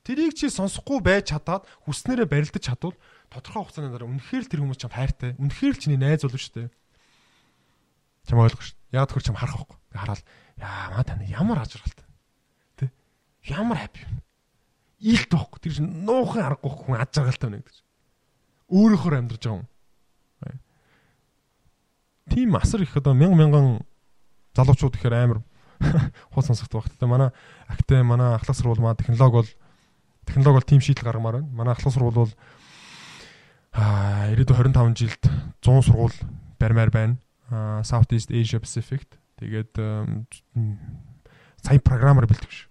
Тэрийг 0.01 0.33
чи 0.33 0.49
сонсохгүй 0.49 0.97
байж 0.97 1.29
чадаад 1.29 1.69
хүснээрээ 1.85 2.25
барилдаж 2.25 2.63
чадвал 2.65 2.97
тодорхой 3.29 3.69
хугацааны 3.69 3.93
дараа 3.93 4.09
үнэхээр 4.09 4.43
л 4.45 4.49
тэр 4.49 4.61
хүмүүс 4.65 4.81
чам 4.81 4.89
хайртай. 4.89 5.37
Үнэхээр 5.37 5.73
л 5.77 5.81
чиний 5.81 6.01
найз 6.01 6.25
болов 6.25 6.41
шүү 6.41 6.53
дээ. 6.57 6.69
Чам 8.25 8.41
ойлгох 8.41 8.65
шүү. 8.65 8.77
Яг 8.97 9.05
төхөр 9.13 9.25
чам 9.29 9.37
харах 9.37 9.61
байхгүй. 9.61 9.78
Хараад 9.93 10.23
яа 10.57 10.89
маа 10.93 11.03
тань 11.03 11.25
ямар 11.27 11.63
ажралтай. 11.63 12.05
Тэ? 12.77 12.91
Ямар 13.49 13.77
хаппи? 13.77 14.05
Ийхт 14.99 15.31
байхгүй. 15.31 15.59
Тэр 15.63 15.73
чинь 15.79 16.05
нуухан 16.05 16.45
аргагүй 16.45 16.71
хүн 16.71 16.99
ажралтай 16.99 17.49
байна 17.49 17.63
гэдэг. 17.63 17.85
Өөрөөхөр 18.69 19.17
амьдарч 19.17 19.43
байгаа 19.47 19.63
юм. 19.63 19.67
Тим 22.29 22.55
асар 22.55 22.81
их 22.81 22.95
одоо 22.95 23.13
мянган 23.13 23.39
мянган 23.39 23.65
залуучууд 24.53 24.95
ихээр 24.95 25.13
амар 25.13 25.41
хол 26.33 26.43
сонсогдох 26.43 26.85
багт. 26.85 27.01
Манай 27.01 27.31
акте 27.67 28.03
манай 28.03 28.35
ахлах 28.35 28.57
сурвал 28.57 28.77
маа 28.77 28.95
технологи 28.95 29.33
бол 29.33 29.49
технологи 30.25 30.53
бол 30.53 30.69
тим 30.69 30.81
шийдэл 30.81 31.05
гаргамаар 31.05 31.41
байна. 31.41 31.49
Манай 31.49 31.73
ахлах 31.73 31.93
сурвал 31.93 32.11
бол 32.11 32.31
аа 33.73 34.29
95 34.35 34.97
жилд 34.97 35.23
100 35.61 35.81
сургууль 35.81 36.13
барьмаар 36.59 36.91
байна. 36.91 37.17
Аа 37.49 37.81
South 37.81 38.11
East 38.13 38.29
Asia 38.29 38.59
Pacific. 38.59 39.18
Тэгээд 39.39 39.73
сая 41.63 41.79
программаар 41.79 42.27
бэлтгэв 42.27 42.51
ш. 42.51 42.67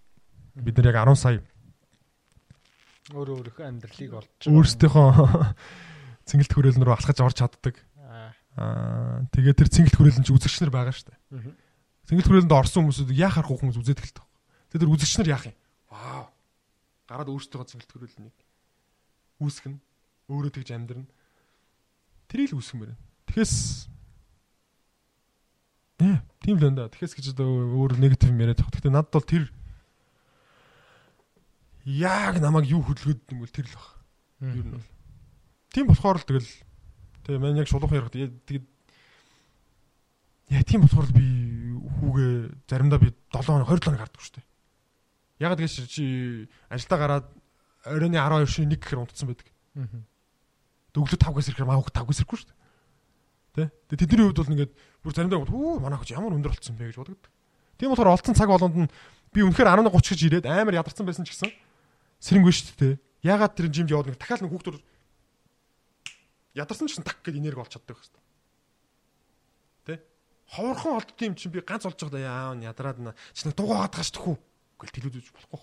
Бид 0.55 0.77
нар 0.78 0.93
яг 0.93 1.09
10 1.09 1.16
сая 1.16 1.40
өөр 3.09 3.40
өөрийнхөө 3.40 3.65
амьдралыг 3.65 4.12
олж 4.20 4.53
өөрсдийнхөө 4.53 5.09
цэнгэлт 6.28 6.53
хүрээлэн 6.53 6.85
рүү 6.85 6.93
алхаж 6.93 7.19
орж 7.24 7.36
чаддаг. 7.40 7.81
Аа 7.97 9.24
тэгээд 9.32 9.65
тэр 9.65 9.69
цэнгэлт 9.73 9.97
хүрээлэн 9.97 10.24
чи 10.28 10.32
үзэгч 10.36 10.61
нар 10.61 10.73
байгаа 10.74 10.93
дээ. 10.93 11.57
Цэнгэлт 12.05 12.28
хүрээлэнд 12.28 12.53
орсон 12.53 12.85
хүмүүсүүд 12.85 13.16
яах 13.16 13.40
аргагүй 13.40 13.65
хүмүүс 13.65 13.81
үзээд 13.81 14.01
эхэлдэг. 14.05 14.24
Тэгээд 14.69 14.82
тэр 14.85 14.93
үзэгч 14.93 15.15
нар 15.24 15.32
яах 15.32 15.45
юм? 15.49 15.57
Вау. 15.89 16.24
Гараад 17.09 17.32
өөрсдийнхөө 17.32 17.69
цэнгэлт 17.73 17.93
хүрээлэнийг 17.97 18.36
үүсгэн 19.40 19.74
өөрөө 20.28 20.53
тэгж 20.53 20.69
амьдрна. 20.77 21.09
Тэрийг 22.28 22.53
л 22.53 22.61
үүсгэмээр. 22.61 22.93
Тэгэхээс 23.24 23.89
Нэ, 25.99 26.23
тийм 26.43 26.59
л 26.59 26.62
байна 26.62 26.87
да. 26.87 26.91
Тэгэхээс 26.95 27.15
гэж 27.19 27.27
өөр 27.35 27.99
негатив 27.99 28.31
юм 28.31 28.39
яриад 28.39 28.62
байгаа. 28.62 28.75
Гэхдээ 28.79 28.95
надад 28.95 29.12
бол 29.12 29.27
тэр 29.27 29.45
яг 31.89 32.35
намайг 32.39 32.70
юу 32.70 32.83
хөдөлгөөд 32.87 33.35
бол 33.35 33.51
тэр 33.51 33.66
л 33.66 33.75
баг. 33.75 33.89
Юу 34.55 34.62
нь 34.62 34.73
бол. 34.79 34.87
Тийм 35.75 35.87
болохоор 35.91 36.23
л 36.23 36.29
тэгэл 36.29 36.51
тэгээ 37.27 37.41
маань 37.43 37.59
яг 37.59 37.69
шулуухан 37.69 37.99
ярих 37.99 38.15
тэгээд 38.15 38.66
яа 40.55 40.65
тийм 40.65 40.87
болохоор 40.87 41.09
би 41.12 41.27
хүүгээ 41.99 42.33
заримдаа 42.70 42.99
би 43.03 43.12
7 43.35 43.43
хоног 43.43 43.69
20 43.69 43.85
хоног 43.85 44.01
харддаг 44.01 44.23
шүү 44.23 44.37
дээ. 44.39 44.47
Яг 45.45 45.59
тэгэж 45.59 45.75
чи 45.91 46.05
ажилдаа 46.70 46.99
гараад 46.99 47.27
оройн 47.85 48.15
12 48.15 48.47
шин 48.49 48.70
1 48.70 48.81
гэхэр 48.81 49.03
унтцсан 49.03 49.29
байдаг. 49.29 49.49
Дөглөө 50.95 51.19
5 51.20 51.37
гэсэр 51.37 51.55
гэхэр 51.57 51.69
маавах 51.69 51.93
5 51.93 52.07
гэсэрхгүй 52.09 52.39
шүү 52.39 52.49
дээ. 52.49 52.58
Тэ? 53.59 53.75
Тэгээ 53.91 54.03
тэдний 54.07 54.25
хувьд 54.31 54.39
бол 54.39 54.53
ингээд 54.55 54.73
бүр 55.03 55.13
заримдаа 55.19 55.43
хөө 55.43 55.83
манайх 55.83 56.07
ч 56.07 56.15
ямар 56.15 56.31
өндөр 56.39 56.55
болцсон 56.55 56.79
бэ 56.79 56.95
гэж 56.95 56.99
бодогд. 57.03 57.27
Тийм 57.75 57.91
болохоор 57.91 58.15
олцсон 58.15 58.39
цаг 58.39 58.47
болгонд 58.47 58.87
нь 58.87 58.93
би 59.35 59.43
үнэхээр 59.43 59.83
11:30 59.83 60.15
гэж 60.15 60.21
ирээд 60.31 60.47
амар 60.47 60.79
ядарсан 60.79 61.03
байсан 61.03 61.27
ч 61.27 61.35
гэсэн 61.35 61.51
сэрэнгүй 62.23 62.55
шүү 62.55 62.79
дээ. 62.79 62.95
Ягаад 63.27 63.59
тэр 63.59 63.67
жимд 63.67 63.91
яваад 63.91 64.15
нэг 64.15 64.19
дахиад 64.23 64.47
нэг 64.47 64.55
хүүхдүүд 64.55 64.79
ядарсан 66.55 66.87
ч 66.87 66.95
гэсэн 66.95 67.07
так 67.07 67.19
гэд 67.27 67.39
энерги 67.39 67.59
олж 67.59 67.75
чаддаг 67.75 67.99
хэвээр. 67.99 68.23
Тэ? 69.91 69.95
Ховорхон 70.55 71.03
олдд 71.03 71.19
юм 71.19 71.35
чинь 71.35 71.51
би 71.51 71.59
ганц 71.67 71.83
олж 71.83 71.99
байгаа 71.99 72.55
яа 72.55 72.55
ядраад 72.63 72.99
на 73.03 73.11
чи 73.35 73.47
нэг 73.51 73.59
дугаагаад 73.59 73.95
гаш 73.99 74.15
төхүү. 74.15 74.39
Гэл 74.79 74.95
телевиз 74.95 75.19
үзэж 75.27 75.35
болохгүй. 75.35 75.63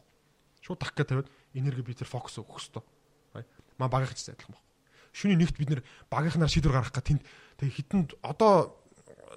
Шууд 0.63 0.79
так 0.83 0.91
гэд 0.99 1.07
тавиад 1.15 1.29
энерги 1.55 1.83
би 1.83 1.95
тэр 1.95 2.11
фокус 2.11 2.35
өгөх 2.43 2.59
хэвээр. 2.59 3.47
Маа 3.79 3.87
багийнх 3.91 4.15
ч 4.15 4.31
адилхан 4.31 4.55
баг. 4.55 4.63
Шүний 5.15 5.39
нэгт 5.39 5.55
бид 5.55 5.71
нэр 5.71 5.81
багийнхнаар 6.11 6.51
шийдвэр 6.51 6.75
гаргах 6.75 6.91
гэх 6.91 7.07
тэнд 7.07 7.23
тэг 7.55 7.71
хитэнд 7.71 8.19
одоо 8.19 8.75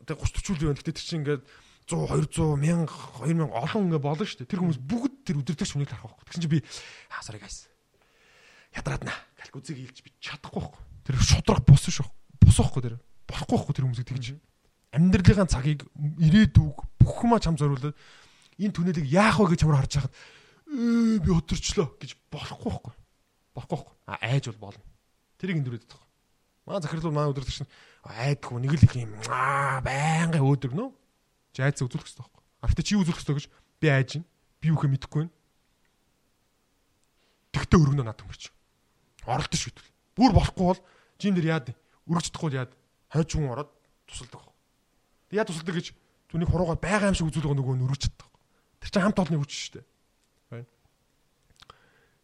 тэг 0.02 0.18
30 0.18 0.42
40 0.42 0.58
үйл 0.58 0.66
байна. 0.74 0.78
Гэтэ 0.82 0.98
тэр 0.98 1.06
чинь 1.06 1.20
ингээд 1.22 1.42
100 1.86 2.26
200 2.34 2.58
1000 2.58 2.90
2000 3.22 3.46
олон 3.46 3.82
ингээ 3.86 4.02
болно 4.02 4.24
шүү 4.26 4.38
дээ. 4.42 4.50
Тэр 4.50 4.60
хүмүүс 4.66 4.80
бүгд 4.82 5.14
тэр 5.22 5.38
өдөртөгч 5.38 5.70
хүнийг 5.70 5.90
харах 5.94 6.18
байхгүй. 6.18 6.24
Тэгсэн 6.26 6.42
чинь 6.42 6.54
би 6.58 6.60
аа 7.14 7.22
sorry 7.22 7.38
guys. 7.38 7.70
Ядраадна. 8.74 9.14
Калкузыг 9.38 9.78
хийлж 9.78 10.02
би 10.02 10.10
чадахгүй 10.18 10.66
байхгүй. 10.66 10.82
Тэр 11.06 11.16
шудрах 11.22 11.62
бус 11.62 11.86
шүү. 11.86 12.10
Бус 12.42 12.58
байхгүй 12.58 12.82
тэр. 12.82 12.96
Болохгүй 13.30 13.54
байхгүй 13.54 13.74
тэр 13.78 13.86
хүмүүсийг 13.86 14.08
тэгж. 14.10 14.26
Амьдралынхаа 14.92 15.46
цагийг 15.46 15.86
ирээдүг 15.94 16.76
бүх 16.98 17.22
юмаа 17.22 17.38
чам 17.38 17.54
зориулаад 17.54 17.94
энэ 18.58 18.74
түнэлийг 18.74 19.06
яах 19.06 19.38
вэ 19.38 19.54
гэж 19.54 19.62
чамаар 19.62 19.86
харж 19.86 19.94
байхад 20.00 20.14
би 21.22 21.30
өдөрчлөө 21.32 21.86
гэж 22.02 22.10
болохгүй 22.32 22.68
байхгүй. 22.68 22.94
Болохгүй 23.54 23.76
байхгүй. 23.78 23.94
А 24.10 24.14
айж 24.26 24.50
бол 24.52 24.72
болно. 24.72 24.84
Тэрийг 25.38 25.62
эндүрээд 25.62 25.86
байгаа. 25.86 26.06
Маа 26.66 26.82
захирлууд 26.82 27.14
маа 27.14 27.30
өдөртөгч 27.32 27.64
нь 27.64 27.72
айдгүй 28.04 28.58
нэг 28.60 28.72
л 28.76 28.84
их 28.84 28.94
юм 28.98 29.14
аа 29.30 29.80
байнгын 29.80 30.44
өөдрөгнөө 30.44 30.88
Чи 31.58 31.66
айц 31.66 31.82
үзүүлэх 31.82 32.06
хэрэгтэй 32.06 32.22
байхгүй. 32.22 32.44
А 32.62 32.66
гэтээ 32.70 32.86
чи 32.86 32.94
үзүүлэх 32.94 33.18
хэрэгтэй 33.18 33.34
гэж 33.34 33.46
би 33.82 33.86
айж 33.90 34.10
байна. 34.14 34.26
Би 34.62 34.70
юухээ 34.70 34.90
мэдэхгүй 34.94 35.22
байна. 35.26 35.34
Тэгтээ 37.50 37.82
өргөнө 37.82 38.04
надад 38.06 38.22
өнгөрч. 38.22 38.44
Оролдож 39.26 39.58
шүтвэл. 39.58 39.90
Бүр 40.14 40.30
болохгүй 40.38 40.66
бол 40.70 40.80
жин 41.18 41.34
дэр 41.34 41.50
яад 41.50 41.66
өргөж 42.06 42.30
чадахгүй 42.30 42.54
яад 42.54 42.70
хойч 43.10 43.30
хүн 43.34 43.50
ороод 43.50 43.74
тусалдаг 44.06 44.38
байхгүй. 44.38 44.54
Тэг 45.34 45.38
яа 45.42 45.48
тусалдаг 45.50 45.74
гэж 45.82 45.86
түүнийг 46.30 46.46
хуруугаар 46.46 46.78
байгаа 46.78 47.10
юм 47.10 47.18
шиг 47.18 47.26
үзүүлэх 47.26 47.58
нөгөө 47.58 47.74
нь 47.74 47.84
өргөж 47.90 48.02
чаддаг. 48.06 48.30
Тэр 48.78 48.90
чинь 48.94 49.02
хамт 49.02 49.18
олонны 49.18 49.42
хүч 49.42 49.50
шүү 49.50 49.74
дээ. 49.82 50.66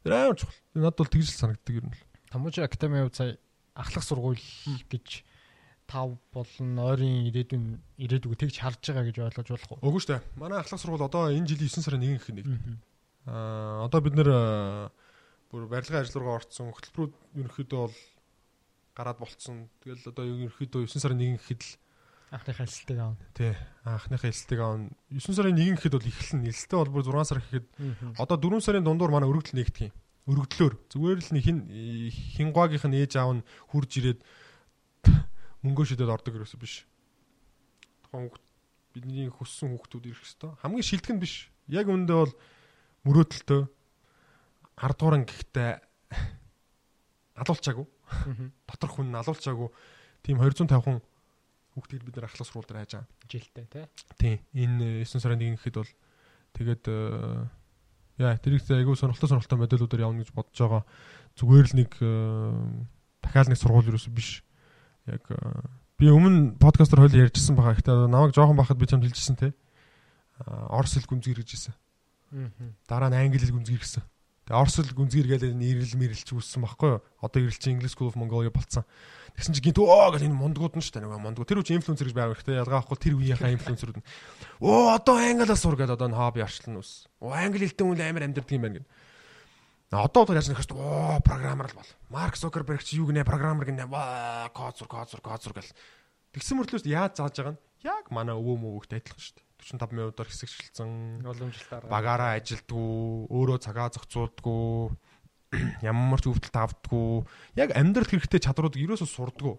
Тэр 0.06 0.12
амар 0.14 0.38
чухал. 0.38 0.62
Надад 0.78 1.02
бол 1.02 1.10
тэгж 1.10 1.26
л 1.26 1.40
санагддаг 1.42 1.74
юм 1.74 1.90
л. 1.90 2.02
Таможи 2.34 2.66
академи 2.66 2.98
хувь 2.98 3.14
сая 3.14 3.38
ахлах 3.78 4.02
сургууль 4.02 4.42
гэж 4.90 5.22
тав 5.86 6.18
болон 6.34 6.78
ойрын 6.82 7.30
ирээдүйн 7.30 7.78
ирээдүг 7.94 8.34
тэгж 8.34 8.58
харж 8.58 8.90
байгаа 8.90 9.06
гэж 9.06 9.16
ойлгож 9.22 9.48
болох 9.54 9.70
уу? 9.70 9.78
Үгүй 9.86 10.00
шүү 10.02 10.10
дээ. 10.18 10.22
Манай 10.42 10.58
ахлах 10.58 10.82
сургууль 10.82 11.06
одоо 11.06 11.30
энэ 11.30 11.46
жилийн 11.46 11.70
9 11.70 11.86
сарын 11.86 12.02
1-нд 12.02 12.18
их 12.18 12.26
нэг. 12.34 12.46
Аа 13.30 13.86
одоо 13.86 14.00
бид 14.02 14.18
нэр 14.18 14.30
бүр 15.46 15.62
барилгын 15.70 16.02
ажил 16.02 16.26
руугаа 16.26 16.42
орцсон. 16.42 16.74
Хөтөлбөрүүд 16.74 17.14
ерөнхийдөө 17.38 17.80
бол 17.86 17.96
гараад 18.98 19.18
болцсон. 19.22 19.70
Тэгэл 19.86 20.10
одоо 20.10 20.26
ерөнхийдөө 20.26 20.90
9 20.90 21.06
сарын 21.06 21.22
1 21.22 21.38
гэхэд 21.38 21.62
л 21.62 21.70
анхныхаа 22.34 22.66
хэлэлтийг 22.66 22.98
аавна. 22.98 23.22
Тий. 23.30 23.54
Анхныхаа 23.86 24.26
хэлэлтийг 24.34 24.58
аавна. 24.58 24.90
9 25.06 25.38
сарын 25.38 25.54
1 25.54 25.78
гэхэд 25.78 25.94
бол 25.94 26.10
эхэлнэ. 26.10 26.50
Нэлэлтээ 26.50 26.78
бол 26.82 26.94
бүр 26.98 27.06
6 27.14 27.30
сар 27.30 27.38
гэхэд 27.46 27.66
одоо 28.18 28.36
4 28.42 28.58
сарын 28.58 28.82
дундуур 28.82 29.14
манай 29.14 29.30
өргөдөл 29.30 29.54
нэгдэх 29.54 29.86
юм. 29.86 29.94
Өргөдлөөр 30.24 30.74
зүгээр 30.88 31.18
л 31.20 31.40
хин 31.44 31.58
хингуагийнх 32.08 32.88
нь 32.88 32.98
ээж 33.04 33.20
аав 33.20 33.36
нь 33.36 33.46
хурж 33.68 33.90
ирээд 34.00 34.20
мөнгөө 35.64 35.84
шидэд 35.92 36.08
ордог 36.08 36.32
ерөөсөө 36.40 36.60
биш. 36.60 36.88
Тухайн 38.08 38.32
бидний 38.96 39.28
хүссэн 39.28 39.72
хүүхдүүд 39.74 40.08
ирэх 40.08 40.24
хэвээр. 40.24 40.60
Хамгийн 40.64 40.86
шилдэг 40.86 41.12
нь 41.12 41.20
биш. 41.20 41.52
Яг 41.68 41.92
үүндээ 41.92 42.16
бол 42.16 42.34
мөрөөдөлтөө 43.04 43.62
10 44.80 44.96
дууран 44.96 45.24
гэхдээ 45.28 45.70
алуулчаагүй. 47.44 47.86
Дотор 48.68 48.90
хүн 48.92 49.12
алуулчаагүй. 49.18 49.68
Тийм 50.24 50.40
250 50.40 50.80
хүн 50.84 50.98
хүүхдийг 51.74 52.02
бид 52.06 52.16
нар 52.16 52.28
ахлах 52.30 52.46
сургууль 52.46 52.68
дээр 52.70 52.80
хайж 52.80 52.92
байгаа. 52.94 53.10
Жилдээ 53.28 53.66
тий. 53.68 53.84
Тийм. 54.18 54.38
Энэ 54.54 55.04
9 55.04 55.20
сарын 55.20 55.42
1 55.42 55.58
гэхэд 55.58 55.76
бол 55.80 55.92
тэгээд 56.54 56.84
э, 56.86 57.44
яа 58.18 58.38
тэрийг 58.38 58.62
айгүй 58.68 58.96
сонирхолтой 58.96 59.28
сонирхолтой 59.28 59.58
модулуудаар 59.58 60.06
явна 60.06 60.22
гэж 60.22 60.30
бодож 60.34 60.58
байгаа. 60.58 60.82
Зүгээр 61.34 61.66
л 61.70 61.78
нэг 61.78 61.90
э, 61.98 62.08
дахиад 63.22 63.48
нэг 63.50 63.58
сургууль 63.58 63.90
юусэн 63.90 64.14
биш 64.14 64.44
яг 65.06 65.24
би 65.98 66.10
өмнө 66.10 66.58
подкастер 66.58 67.02
хойл 67.02 67.14
ярьжсэн 67.14 67.56
байгаа. 67.56 67.74
Гэхдээ 67.78 68.08
намайг 68.10 68.34
жоохон 68.34 68.58
бахад 68.58 68.78
би 68.78 68.86
чамд 68.86 69.06
хэлжсэн 69.06 69.36
те. 69.36 69.54
Орос 70.46 70.98
хэл 70.98 71.10
гүнзгий 71.10 71.34
гэж 71.38 71.48
хэлсэн. 71.54 71.74
Дараа 72.88 73.10
нь 73.10 73.18
англи 73.18 73.38
хэл 73.38 73.54
гүнзгий 73.54 73.78
гэсэн. 73.78 74.02
Тэгээ 74.46 74.58
орос 74.58 74.76
хэл 74.76 74.94
гүнзгий 74.94 75.24
гээл 75.24 75.54
нэрэл 75.54 75.94
мэрэлч 75.94 76.28
үүссэн 76.34 76.62
байхгүй 76.66 76.98
юу? 76.98 77.02
Одоо 77.22 77.40
ирэл 77.46 77.56
чи 77.62 77.70
English 77.70 77.94
School 77.94 78.10
of 78.10 78.18
Mongolia 78.18 78.50
болцсон. 78.50 78.82
Тэгсэн 79.34 79.54
чи 79.58 79.62
гинт 79.66 79.82
өө 79.82 80.14
гэл 80.14 80.26
энэ 80.30 80.38
мондгууд 80.38 80.78
нь 80.78 80.84
шүү 80.84 80.94
дээ 80.94 81.04
нөгөө 81.10 81.22
мондгууд. 81.26 81.48
Тэр 81.50 81.60
үчи 81.60 81.74
инфлюенсер 81.74 82.06
гэж 82.06 82.14
байгаа 82.14 82.38
хэрэгтэй. 82.38 82.58
Ялгаа 82.62 82.78
авахгүй 82.86 82.98
тэр 83.02 83.14
үеийнхаа 83.18 83.54
инфлюенсерүүд 83.58 83.98
нь. 83.98 84.06
Өө 84.62 84.94
одоо 84.94 85.18
англиас 85.18 85.58
сур 85.58 85.74
гэдэг 85.74 85.98
одоо 85.98 86.14
хобби 86.14 86.46
арчлан 86.46 86.78
үс. 86.78 87.10
Оо 87.18 87.34
англи 87.34 87.66
хэлтэй 87.66 87.82
хүн 87.82 87.98
амар 87.98 88.30
амьдэрдэг 88.30 88.54
юм 88.54 88.62
байна 88.62 88.78
гэдэг. 88.78 88.90
Одоо 89.90 90.22
одоо 90.22 90.34
яаж 90.38 90.48
нэхэж 90.50 90.70
оо 90.74 91.18
программер 91.22 91.66
л 91.70 91.78
бол. 91.78 91.90
Марк 92.14 92.38
Зукерберг 92.38 92.82
чи 92.86 92.98
юу 93.02 93.10
гинэ 93.10 93.26
программер 93.26 93.66
гинэ 93.66 93.86
ваа 93.90 94.50
код 94.54 94.78
зур 94.78 94.86
код 94.86 95.10
зур 95.10 95.22
код 95.22 95.42
зур 95.42 95.54
гэл. 95.54 95.70
Тэгсэн 96.34 96.58
мөртлөөс 96.58 96.86
яаж 96.86 97.18
зааж 97.18 97.34
байгаа 97.38 97.54
нь 97.54 97.62
яг 97.86 98.10
манай 98.10 98.34
өвөө 98.34 98.58
мөвөгтэй 98.58 99.02
адилхан 99.02 99.22
шүү 99.22 99.34
дээ. 99.38 99.46
45%-аар 99.64 100.28
хэсэгчлэлсэн. 100.28 100.90
Уламжлалт 101.24 101.88
Багаараа 101.88 102.36
ажилдгүй, 102.36 103.30
өөрөө 103.32 103.58
цагаа 103.64 103.88
зохицуулдгүй, 103.94 104.92
ямар 105.82 106.20
ч 106.20 106.30
өвдөлт 106.30 106.56
авдаггүй. 106.56 107.24
Яг 107.58 107.70
амьдрал 107.74 108.08
хэрэгтэй 108.08 108.40
чадруудыг 108.40 108.80
ерөөсөө 108.82 109.08
сурдаггүй. 109.08 109.56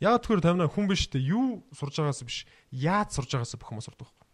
Яг 0.00 0.24
тэгэхээр 0.24 0.40
тамина 0.40 0.66
хүн 0.70 0.88
биш 0.88 1.12
дээ. 1.12 1.30
Юу 1.32 1.60
сурж 1.76 2.00
байгаас 2.00 2.24
биш, 2.24 2.48
яаж 2.72 3.12
сурж 3.12 3.36
байгаас 3.36 3.54
бүх 3.60 3.68
хүмүүс 3.68 3.86
сурдаг 3.88 4.08
байхгүй. 4.08 4.28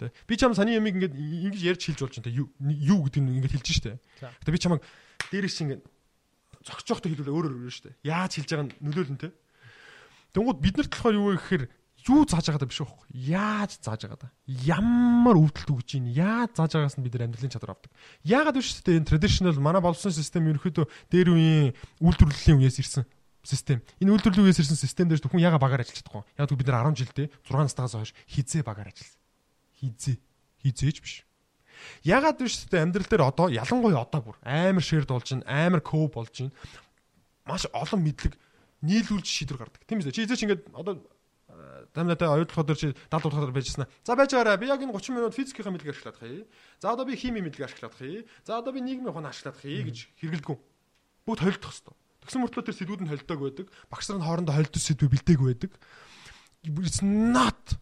Тэ. 0.00 0.12
Би 0.24 0.34
чам 0.40 0.56
саний 0.56 0.80
ямиг 0.80 0.96
ингээд 0.96 1.14
ингэж 1.14 1.62
ярьж 1.68 1.82
хэлж 1.84 2.00
болж 2.00 2.16
байна. 2.16 2.32
Юу 2.32 2.46
юу 2.58 3.00
гэдэг 3.04 3.20
нь 3.20 3.32
ингээд 3.36 3.54
хэлж 3.60 3.68
штэ. 3.76 4.00
Гэтэ 4.24 4.52
би 4.56 4.58
чамаг 4.58 4.80
дээрээс 5.28 5.58
ингээд 5.68 5.82
зогсоохтой 6.64 7.12
хэлвэл 7.12 7.28
өөр 7.28 7.46
өөр 7.60 7.74
штэ. 7.76 7.92
Яаж 8.02 8.40
хэлж 8.40 8.48
байгаа 8.48 8.66
нь 8.72 8.76
нөлөөлнө 8.80 9.20
тэ. 9.20 9.36
Тэнгууд 10.32 10.58
биднэрт 10.64 10.90
болохоор 10.96 11.16
юу 11.20 11.28
вэ 11.28 11.36
гэхээр 11.44 11.64
юу 12.08 12.26
зааж 12.26 12.46
байгаа 12.50 12.62
даа 12.62 12.70
биш 12.70 12.82
үү? 12.82 12.90
Яаж 13.14 13.78
зааж 13.78 14.06
байгаа 14.06 14.20
даа? 14.26 14.32
Ямар 14.46 15.36
өвдөлт 15.38 15.70
өгж 15.70 15.88
ийн? 15.98 16.06
Яаж 16.10 16.56
зааж 16.58 16.72
байгаас 16.74 16.96
нь 16.98 17.04
бид 17.06 17.14
нар 17.14 17.30
амьдралын 17.30 17.52
чадвар 17.52 17.78
авдаг. 17.78 17.92
Яагаад 18.26 18.56
биш 18.58 18.74
үү? 18.82 18.98
Энэ 18.98 19.08
traditional 19.08 19.56
манай 19.62 19.82
боловсон 19.82 20.10
систем 20.10 20.48
ерөөхдөө 20.50 20.86
дээр 21.10 21.28
үеийн 21.30 21.74
үйлдвэрлэлийн 22.02 22.58
үеэс 22.58 22.78
ирсэн 22.82 23.04
систем. 23.46 23.82
Энэ 24.02 24.12
үйлдвэрлэлийн 24.14 24.46
үеэс 24.50 24.60
ирсэн 24.62 24.78
систем 24.78 25.06
дээр 25.06 25.22
зөвхөн 25.22 25.42
яга 25.42 25.62
багаар 25.62 25.82
ажиллаж 25.82 26.02
чадахгүй. 26.02 26.22
Яг 26.38 26.50
бид 26.50 26.68
нар 26.70 26.86
10 26.90 26.98
жилдээ 27.02 27.26
6 27.46 27.66
настайгаас 27.70 27.94
хойш 27.94 28.12
хизээ 28.30 28.62
багаар 28.62 28.90
ажилласан. 28.90 29.20
Хизээ. 29.78 30.16
Хизээч 30.62 30.98
биш. 31.02 31.14
Ягаад 32.06 32.38
биш 32.38 32.66
үү? 32.66 32.78
амьдрал 32.78 33.08
дээр 33.10 33.22
одоо 33.26 33.46
ялангуяа 33.50 34.06
одоо 34.06 34.20
бүр 34.22 34.36
амар 34.46 34.82
ширд 34.82 35.10
болж 35.10 35.26
байна, 35.26 35.46
амар 35.46 35.82
ков 35.82 36.14
болж 36.14 36.34
байна. 36.34 36.54
Маш 37.46 37.66
олон 37.74 38.00
мэдлэг 38.06 38.38
нийлүүлж 38.86 39.26
шийдвэр 39.26 39.58
гаргадаг. 39.58 39.82
Тийм 39.86 39.98
үү? 39.98 40.14
Чи 40.14 40.22
эзэж 40.26 40.40
ингээд 40.46 40.62
одоо 40.74 41.02
Тамнатай 41.92 42.28
оюутлахад 42.28 42.66
дээр 42.66 42.78
чи 42.78 42.88
70 43.10 43.26
удахаар 43.28 43.52
байжснаа. 43.52 43.88
За 44.04 44.16
байж 44.16 44.32
байгаарай. 44.32 44.58
Би 44.58 44.66
яг 44.66 44.80
энэ 44.80 44.92
30 44.92 45.14
минут 45.14 45.34
физикийн 45.34 45.72
мэдлэг 45.72 45.94
ашиглах 45.94 46.18
хий. 46.20 46.46
За 46.80 46.92
одоо 46.92 47.04
би 47.04 47.16
химийн 47.16 47.44
мэдлэг 47.44 47.68
ашиглах 47.68 47.96
хий. 47.98 48.26
За 48.44 48.58
одоо 48.58 48.72
би 48.72 48.80
нийгмийн 48.80 49.10
ухаан 49.10 49.26
ашиглах 49.26 49.60
хий 49.60 49.82
гэж 49.82 50.08
хэрэгэлдэггүй. 50.20 50.58
Бүгд 51.26 51.40
холилдох 51.42 51.72
хэвээр. 51.72 51.96
Тэгсэн 52.22 52.40
мөртлөө 52.42 52.64
тэр 52.66 52.76
сэдвүүд 52.78 53.02
нь 53.02 53.10
холилдог 53.10 53.38
байдаг. 53.42 53.66
Багш 53.90 54.06
нар 54.10 54.18
нь 54.22 54.26
хоорондоо 54.26 54.54
холилдог 54.54 54.82
сэдвүү 54.82 55.08
бэлдээг 55.10 55.40
байдаг. 55.42 55.72
It's 56.62 57.02
not 57.02 57.78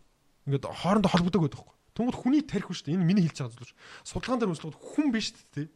ингээд 0.48 0.64
хоорондоо 0.64 1.10
холбогддог 1.12 1.42
байдаг 1.44 1.60
байхгүй. 1.60 1.76
Тэнгүүд 1.94 2.16
хүний 2.16 2.42
тарих 2.42 2.72
шүү 2.72 2.88
дээ. 2.88 2.96
Энэ 2.96 3.04
миний 3.04 3.24
хэлж 3.28 3.44
байгаа 3.44 3.58
зүйл. 3.60 3.76
Судалгаан 4.08 4.40
дээр 4.40 4.52
үзлэхэд 4.56 4.80
хүн 4.80 5.08
биш 5.12 5.36
дээ 5.52 5.68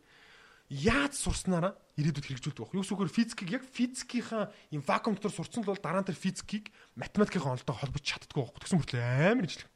яаж 0.71 1.15
сурснараа 1.15 1.77
ирээдүйд 1.95 2.27
хэрэгжүүлдэг 2.27 2.63
байх. 2.65 2.75
Юу 2.75 2.83
гэхээр 2.83 3.17
физикийг 3.17 3.51
яг 3.55 3.65
физикийнхаа 3.65 4.51
юм 4.75 4.83
вакуум 4.83 5.15
дотор 5.15 5.31
сурцсан 5.31 5.63
л 5.63 5.71
бол 5.71 5.79
дараа 5.79 6.03
нь 6.03 6.09
тэр 6.11 6.19
физикийг 6.19 6.75
математикийн 6.99 7.47
онолтой 7.55 7.77
холбож 7.77 8.03
чаддгүй 8.03 8.43
байх. 8.43 8.59
Тэгсэн 8.59 8.79
мөртлөө 8.83 9.03
амар 9.31 9.47
ижлэг. 9.47 9.71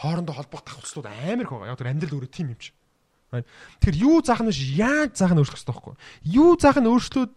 Хоорондоо 0.00 0.34
холбох 0.34 0.62
давхцлууд 0.64 1.08
амар 1.08 1.44
их 1.44 1.52
байгаа. 1.52 1.72
Яг 1.72 1.78
тэр 1.78 1.90
амьдрал 1.92 2.16
өөрөө 2.16 2.32
тийм 2.32 2.48
юм 2.56 2.60
чи. 2.60 2.72
Тэгэхээр 3.84 4.00
юу 4.00 4.22
заах 4.24 4.40
нь 4.40 4.48
биш 4.48 4.60
яаж 4.74 5.12
заах 5.20 5.36
нь 5.36 5.40
өөрчлөх 5.44 5.60
хэрэгтэй 5.60 5.74
байхгүй. 5.76 5.94
Юу 6.24 6.50
заах 6.56 6.78
нь 6.80 6.88
өөрчлөөд 6.88 7.32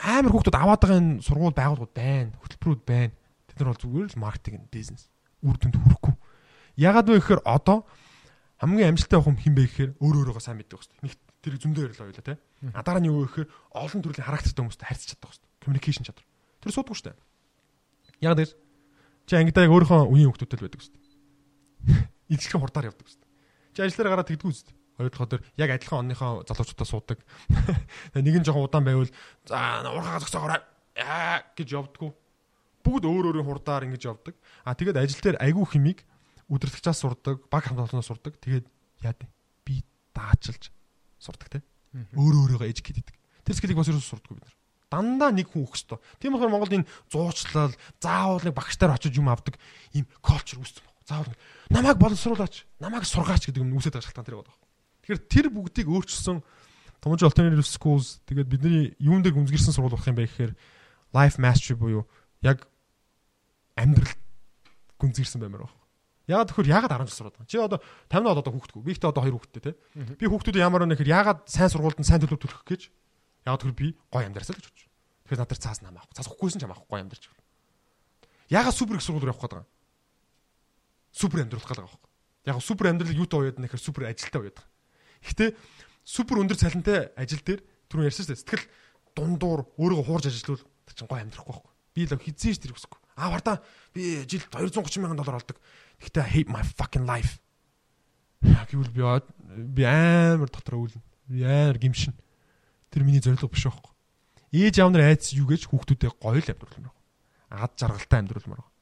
амар 0.00 0.32
хүүхдүүд 0.32 0.56
аваад 0.56 0.80
байгаа 0.80 1.00
энэ 1.02 1.20
сургууль 1.20 1.58
байгууллагууд 1.58 1.92
байна. 1.92 2.32
Хөтөлбөрүүд 2.40 2.82
байна. 2.86 3.12
Тэд 3.50 3.56
нар 3.60 3.70
бол 3.74 3.82
зүгээр 3.82 4.08
л 4.08 4.22
маркетинг, 4.22 4.70
бизнес 4.72 5.12
үр 5.42 5.58
дүнд 5.58 5.76
хүрэхгүй. 5.76 6.14
Ягаад 6.78 7.10
вэ 7.10 7.18
гэхээр 7.18 7.42
одоо 7.44 7.84
хамгийн 8.62 8.94
амжилттай 8.94 9.18
юм 9.18 9.36
хин 9.36 9.54
бэ 9.58 9.66
гэхээр 9.66 9.90
өөр 9.98 10.16
өөрөөгөө 10.22 10.42
сайн 10.42 10.56
мэддэг 10.62 10.78
хэвчээ. 10.78 11.02
Нэг 11.02 11.18
тэр 11.42 11.58
зөндөө 11.58 11.90
ярил 11.90 12.06
ойлоо 12.06 12.22
те. 12.22 12.38
А 12.70 12.86
дараа 12.86 13.02
нь 13.02 13.10
юу 13.10 13.26
вэ 13.26 13.42
гэхээр 13.42 13.48
олон 13.74 14.00
төрлийн 14.00 14.26
характертай 14.30 14.62
хүмүүстэй 14.62 14.86
харьцаж 14.86 15.08
чаддаг 15.10 15.28
хэвчээ. 15.34 15.50
Communication 15.58 16.04
чадвар. 16.06 16.26
Тэр 16.62 16.70
суудгүй 16.70 16.96
дээ. 17.02 17.18
Яг 18.22 18.38
тэр 18.38 18.50
чи 19.26 19.34
ангидаа 19.34 19.66
яг 19.66 19.74
өөрийнхөө 19.74 20.06
үеийн 20.06 20.30
хүмүүстэй 20.30 20.54
л 20.54 20.62
байдаг 20.62 20.80
хэвчээ. 20.86 21.02
Ижилхэн 22.32 22.62
хурдаар 22.62 22.88
явдаг 22.94 23.06
хэвчээ. 23.10 23.30
Чи 23.74 23.80
ажиллаараа 23.82 24.12
гараад 24.14 24.30
тэгдэггүй 24.30 24.54
үст. 24.54 24.68
Хоёрдохоо 25.02 25.28
тэр 25.34 25.42
яг 25.58 25.70
адилхан 25.74 26.00
онныхоо 26.06 26.46
залуучуудаа 26.46 26.86
суудаг. 26.86 27.18
Нэг 28.14 28.36
нь 28.38 28.46
жоохон 28.46 28.70
удаан 28.70 28.86
байвал 28.86 29.10
за 29.42 29.82
уурхаа 29.90 30.22
зогсоогоорой 30.22 30.62
гэж 31.58 31.68
явдггүй. 31.74 32.10
Бүгд 32.86 33.04
өөр 33.10 33.34
өөрийн 33.34 33.46
хурдаар 33.50 33.86
ингэж 33.90 34.02
явдаг. 34.06 34.38
А 34.62 34.78
тэгээд 34.78 35.00
ажил 35.00 35.18
дээр 35.18 35.42
айгүй 35.42 35.66
химиг 35.66 36.06
удирдахчаас 36.46 37.02
сурдаг, 37.02 37.42
баг 37.48 37.66
хамгаалалтнаас 37.66 38.06
сурдаг. 38.06 38.36
Тэгээд 38.38 38.66
яа? 39.00 39.16
Би 39.64 39.80
даачилж 40.12 40.70
сурдаг 41.22 41.48
те. 41.48 41.60
Өөр 42.18 42.58
өөрийгөө 42.58 42.68
educate 42.68 42.98
хийдэг. 42.98 43.16
Тэр 43.46 43.54
скилийг 43.56 43.78
бас 43.78 43.90
ерөөс 43.90 44.10
сурдаггүй 44.10 44.36
бид 44.42 44.46
нар. 44.46 44.56
Дандаа 44.92 45.30
нэг 45.32 45.48
хүн 45.48 45.64
өгөх 45.64 45.78
ёстой. 45.78 45.98
Тийм 46.20 46.36
болохоор 46.36 46.52
Монголд 46.52 46.76
энэ 46.76 46.90
зуучлал, 47.08 47.72
заавал 48.02 48.44
нэг 48.44 48.52
багштаар 48.52 48.92
очиж 48.98 49.16
юм 49.16 49.32
авдаг 49.32 49.56
ийм 49.96 50.04
culture 50.20 50.60
үүссэн 50.60 50.84
баг. 50.84 50.96
Заавал 51.08 51.32
намайг 51.72 51.96
боловсруулаач, 51.96 52.68
намайг 52.76 53.08
сургаач 53.08 53.48
гэдэг 53.48 53.62
юм 53.64 53.72
үүсэж 53.78 53.96
байгаа 53.96 54.04
шалтгаан 54.04 54.26
тэр 54.28 54.36
байдаг. 54.42 54.56
Тэгэхээр 55.02 55.22
тэр 55.32 55.46
бүгдийг 55.48 55.88
өөрчилсөн 55.88 56.44
Томж 57.02 57.20
alternative 57.26 57.66
schools 57.66 58.22
тэгээд 58.30 58.46
бидний 58.46 58.94
юун 59.02 59.26
дээр 59.26 59.34
гүнзгийрсэн 59.34 59.74
сургууль 59.74 59.98
болох 59.98 60.06
юм 60.06 60.14
бэ 60.14 60.28
гэхээр 60.30 60.52
life 61.10 61.40
mastery 61.42 61.74
буюу 61.74 62.06
яг 62.46 62.68
амьдрал 63.74 64.12
гүнзгийрсэн 65.02 65.42
баймаар 65.42 65.66
байна. 65.66 65.81
Ягаад 66.30 66.48
тэгэхээр 66.54 66.70
ягаад 66.70 66.92
10 66.94 67.06
жил 67.10 67.16
сураад 67.18 67.34
байгаа. 67.34 67.50
Чи 67.50 67.58
одоо 67.58 67.78
50-аад 68.10 68.40
одоо 68.42 68.52
хүүхдгүй. 68.54 68.82
Би 68.86 68.92
ихтэй 68.94 69.10
одоо 69.10 69.22
2 69.26 69.34
хүүхдтэй 69.34 69.62
те. 69.62 69.72
Би 70.18 70.26
хүүхдүүдээ 70.30 70.62
ямар 70.62 70.86
нэг 70.86 71.02
хэрэг 71.02 71.10
ягаад 71.10 71.40
сайн 71.50 71.70
сургуульд 71.72 71.98
нь 71.98 72.06
сайн 72.06 72.22
төлөв 72.22 72.38
төлөх 72.38 72.62
гэж 72.62 72.82
ягаад 73.42 73.60
тэгэхээр 73.66 73.80
би 73.80 73.86
гой 74.06 74.22
амьдрасаа 74.30 74.54
л 74.54 74.62
гэж 74.62 74.66
бодчих. 74.70 74.88
Тэгэхээр 75.26 75.42
надад 75.42 75.58
цаас 75.58 75.82
нам 75.82 75.98
авах. 75.98 76.14
Цаас 76.14 76.30
өгөхгүйсэн 76.30 76.62
ч 76.62 76.64
амаахгүй 76.66 76.86
гой 76.86 77.00
амьдарч. 77.02 77.24
Ягаад 78.54 78.76
супер 78.78 78.96
их 78.98 79.02
сургууль 79.02 79.26
явах 79.26 79.42
гээд 79.42 79.54
байгаа. 79.58 79.68
Супер 81.10 81.38
амьдрах 81.42 81.66
гээд 81.66 81.80
байгаа 81.82 81.90
байхгүй. 81.90 82.10
Яг 82.46 82.56
супер 82.62 82.86
амьдрал 82.86 83.18
юутай 83.18 83.38
уяад 83.42 83.58
нэхэр 83.58 83.82
супер 83.82 84.06
ажилтаа 84.06 84.40
уяад. 84.46 84.58
Гэхдээ 85.26 85.50
супер 86.06 86.36
өндөр 86.38 86.58
цалинтай 86.58 87.10
ажил 87.18 87.42
дээр 87.42 87.60
түрүү 87.90 88.06
ярьсан 88.06 88.26
шүү 88.26 88.34
дээ. 88.34 88.42
Сэтгэл 88.46 88.66
дундуур 89.14 89.60
өөрийгөө 89.78 90.06
хуурж 90.06 90.26
ажиллавал 90.30 90.62
чинь 90.90 91.08
гой 91.10 91.20
амьдрахгүй 91.22 91.54
байхгүй. 91.54 91.72
Би 91.94 92.02
л 92.08 92.16
хизээш 92.18 92.58
тэр 92.58 92.74
хүсэхгүй. 92.74 93.00
Аа 93.16 93.30
вардаа 93.30 93.60
би 93.92 94.24
жилд 94.24 94.48
230 94.48 94.88
сая 94.88 95.14
доллар 95.14 95.38
олдог. 95.38 95.56
Гэхдээ 96.02 96.26
hate 96.26 96.50
my 96.50 96.62
fucking 96.66 97.06
life. 97.06 97.38
Гэвэл 98.42 98.90
би 98.90 99.02
би 99.70 99.82
амар 99.86 100.50
дотор 100.50 100.82
өвлөн. 100.82 101.02
Би 101.30 101.46
амар 101.46 101.78
гимшин. 101.78 102.18
Тэр 102.90 103.06
миний 103.06 103.22
зорилго 103.22 103.46
биш 103.46 103.64
байхгүй. 103.64 103.92
Ээж 104.52 104.82
аав 104.82 104.90
нар 104.92 105.08
айц 105.14 105.32
юу 105.32 105.46
гэж 105.46 105.70
хүүхдүүдэд 105.70 106.18
гоё 106.18 106.42
л 106.42 106.50
амьдруулмаар 106.50 106.92
байна. 106.92 107.00
Ад 107.54 107.72
жаргалтай 107.78 108.18
амьдруулмаар 108.20 108.60
байна. 108.60 108.72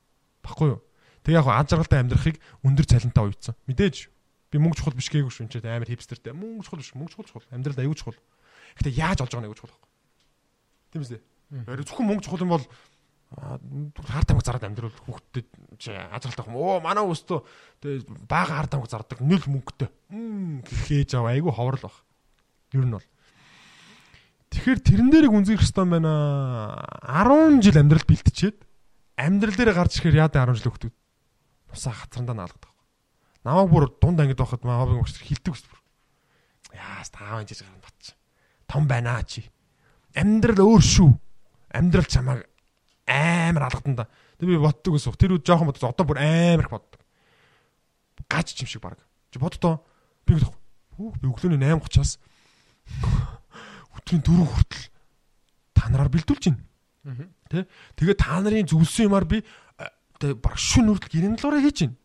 Баггүй 0.43 0.69
юу? 0.73 0.81
Тэг 1.23 1.33
яг 1.37 1.47
ад 1.47 1.69
жаргалтай 1.69 2.01
амьдрахыг 2.01 2.37
өндөр 2.65 2.87
цалинтай 2.89 3.23
уйцсан. 3.29 3.55
Мэдээж 3.69 4.09
би 4.51 4.57
мөнгө 4.59 4.81
чухал 4.81 4.97
биш 4.97 5.13
гээгүй 5.13 5.31
шүү. 5.31 5.47
Энд 5.47 5.69
амар 5.69 5.87
хипстертэй. 5.93 6.33
Мөнгө 6.33 6.65
чухал 6.65 6.81
биш. 6.81 6.91
Мөнгө 6.97 7.13
чухал 7.15 7.29
чухал. 7.29 7.47
Амьдрал 7.55 7.79
аюул 7.85 7.95
чухал. 7.95 8.19
Гэтэ 8.81 8.97
яаж 8.97 9.21
олж 9.23 9.31
байгаа 9.37 9.47
аюул 9.47 9.61
чухал 9.61 9.77
байхгүй. 9.77 9.91
Тийм 10.91 11.03
үстэй. 11.05 11.21
Зөвхөн 11.51 12.07
мөнгө 12.09 12.25
чухал 12.25 12.43
юм 12.43 12.55
бол 12.57 12.67
хар 13.31 14.25
тамга 14.27 14.43
зараад 14.43 14.67
амьдрал 14.67 14.91
хүүхдэд 15.07 15.47
азралтай 16.11 16.45
юм. 16.51 16.59
Оо 16.59 16.83
манай 16.83 17.07
өстөө 17.07 17.47
тэгээ 17.79 18.27
бага 18.27 18.59
хар 18.59 18.67
тамга 18.67 18.91
зардаг 18.91 19.23
нөл 19.23 19.47
мөнгөтэй. 19.47 19.87
Гэхээж 20.67 21.15
аа 21.15 21.31
айгүй 21.31 21.55
ховрол 21.55 21.87
баг. 21.87 21.97
Ер 22.75 22.85
нь 22.91 22.95
бол. 22.99 23.07
Тэгэхээр 24.51 24.81
тэрэн 24.83 25.09
дээрийг 25.15 25.31
үнзэх 25.31 25.63
хэвээр 25.63 26.03
байна. 26.03 26.13
10 27.07 27.63
жил 27.63 27.79
амьдрал 27.79 28.03
бэлтчихэд 28.03 28.59
амьдрал 29.15 29.55
дээр 29.55 29.73
гарч 29.79 30.03
ирэхээр 30.03 30.21
яа 30.27 30.31
10 30.31 30.59
жил 30.59 30.75
хөвгдөг. 30.75 30.93
Нусаа 31.71 31.95
хацрандаа 31.95 32.35
наалгадаг. 32.35 32.75
Намайг 33.47 33.71
бүр 33.71 33.87
дунд 34.03 34.19
ангид 34.19 34.43
байхад 34.43 34.67
маа 34.67 34.83
хобыг 34.83 35.07
өгч 35.07 35.23
хилдэг 35.23 35.55
ус 35.55 35.63
бүр. 35.71 35.79
Яас 36.75 37.15
тааван 37.15 37.47
жиж 37.47 37.63
гарна 37.63 37.79
батч. 37.79 38.19
Том 38.67 38.91
байна 38.91 39.23
чи. 39.23 39.47
Амьдрал 40.19 40.67
өөр 40.67 40.83
шүү. 40.83 41.11
Амьдрал 41.71 42.11
чамаа 42.11 42.43
амар 43.11 43.67
алгадан 43.67 43.97
да. 43.99 44.07
Тэг 44.39 44.49
би 44.49 44.57
боддог 44.57 44.95
ус. 44.95 45.11
Тэр 45.19 45.35
үед 45.35 45.45
жоохон 45.45 45.69
бодож 45.69 45.83
одоо 45.83 46.07
бүр 46.07 46.23
амар 46.23 46.65
их 46.65 46.71
боддог. 46.71 47.01
Гаж 48.31 48.55
чим 48.55 48.71
шиг 48.71 48.83
баг. 48.83 48.99
Чи 49.35 49.43
боддоо 49.43 49.83
би 50.27 50.39
гэх 50.39 50.55
хүүх 50.95 51.19
би 51.19 51.27
өглөөний 51.27 51.59
8:30-аас 51.59 52.23
өдрийн 53.99 54.23
4 54.23 54.47
хүртэл 54.47 54.85
та 55.75 55.91
нараар 55.91 56.11
бэлдүүлж 56.15 56.45
байна. 56.47 57.27
Тэ? 57.51 57.67
Тэгээ 57.99 58.17
та 58.17 58.39
нарын 58.39 58.71
зөвлөсөн 58.71 59.11
юмар 59.11 59.27
би 59.27 59.43
тэг 60.21 60.39
баг 60.39 60.55
шүн 60.55 60.95
хүртэл 60.95 61.11
гэрэнлуураа 61.11 61.63
хийж 61.65 61.91
байна. 61.91 61.99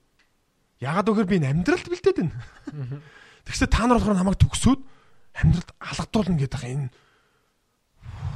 Ягаад 0.81 1.07
гэхээр 1.07 1.29
би 1.29 1.37
амьдралд 1.45 1.87
бэлдээд 1.87 2.17
байна. 2.19 2.35
Тэгсээ 3.45 3.69
та 3.69 3.85
нар 3.85 4.01
болохоор 4.01 4.17
намайг 4.17 4.39
төгсөөд 4.41 4.81
амьдралд 5.37 5.69
алгадуулна 5.79 6.39
гэдэг 6.41 6.63
энэ 6.65 6.89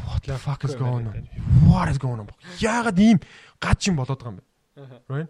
what 0.09 0.23
the 0.25 0.37
fuck 0.37 0.63
is 0.65 0.75
going 0.75 1.07
on? 1.07 1.27
What 1.69 1.87
is 1.93 2.01
going 2.01 2.17
on? 2.17 2.29
Яагаад 2.57 2.97
ийм 2.97 3.21
гаж 3.61 3.79
юм 3.85 4.01
болоод 4.01 4.17
байгаа 4.17 4.33
юм 4.33 4.39
бэ? 4.41 4.45
Right? 5.05 5.29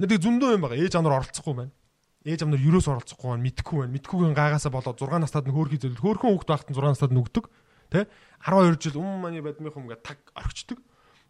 Нэг 0.00 0.16
зөндөө 0.16 0.56
юм 0.56 0.62
байгаа. 0.64 0.80
Ээж 0.80 0.96
авнаар 0.96 1.20
оролцохгүй 1.20 1.54
байна. 1.54 1.72
Ээж 2.24 2.40
авнаар 2.48 2.64
юроос 2.64 2.88
оролцохгүй 2.88 3.28
байна. 3.28 3.44
Мэдхгүй 3.44 3.78
байна. 3.84 3.92
Мэдхгүйгийн 3.92 4.36
гаагаасаа 4.36 4.72
болоод 4.72 4.96
6 4.96 5.20
настад 5.20 5.44
нь 5.44 5.52
хөөрхий 5.52 5.76
зөвлөл. 5.76 6.00
Хөөрхөн 6.00 6.32
хүүхд 6.32 6.48
байхад 6.48 6.68
нь 6.72 6.78
6 6.80 6.96
настад 6.96 7.12
нь 7.12 7.20
өгдөг. 7.20 7.44
Тэ? 7.92 8.08
12 8.40 8.80
жил 8.80 9.04
юм 9.04 9.20
маны 9.20 9.44
бадмих 9.44 9.76
юм 9.76 9.92
гэ 9.92 10.00
таг 10.00 10.18
орхичдөг. 10.32 10.80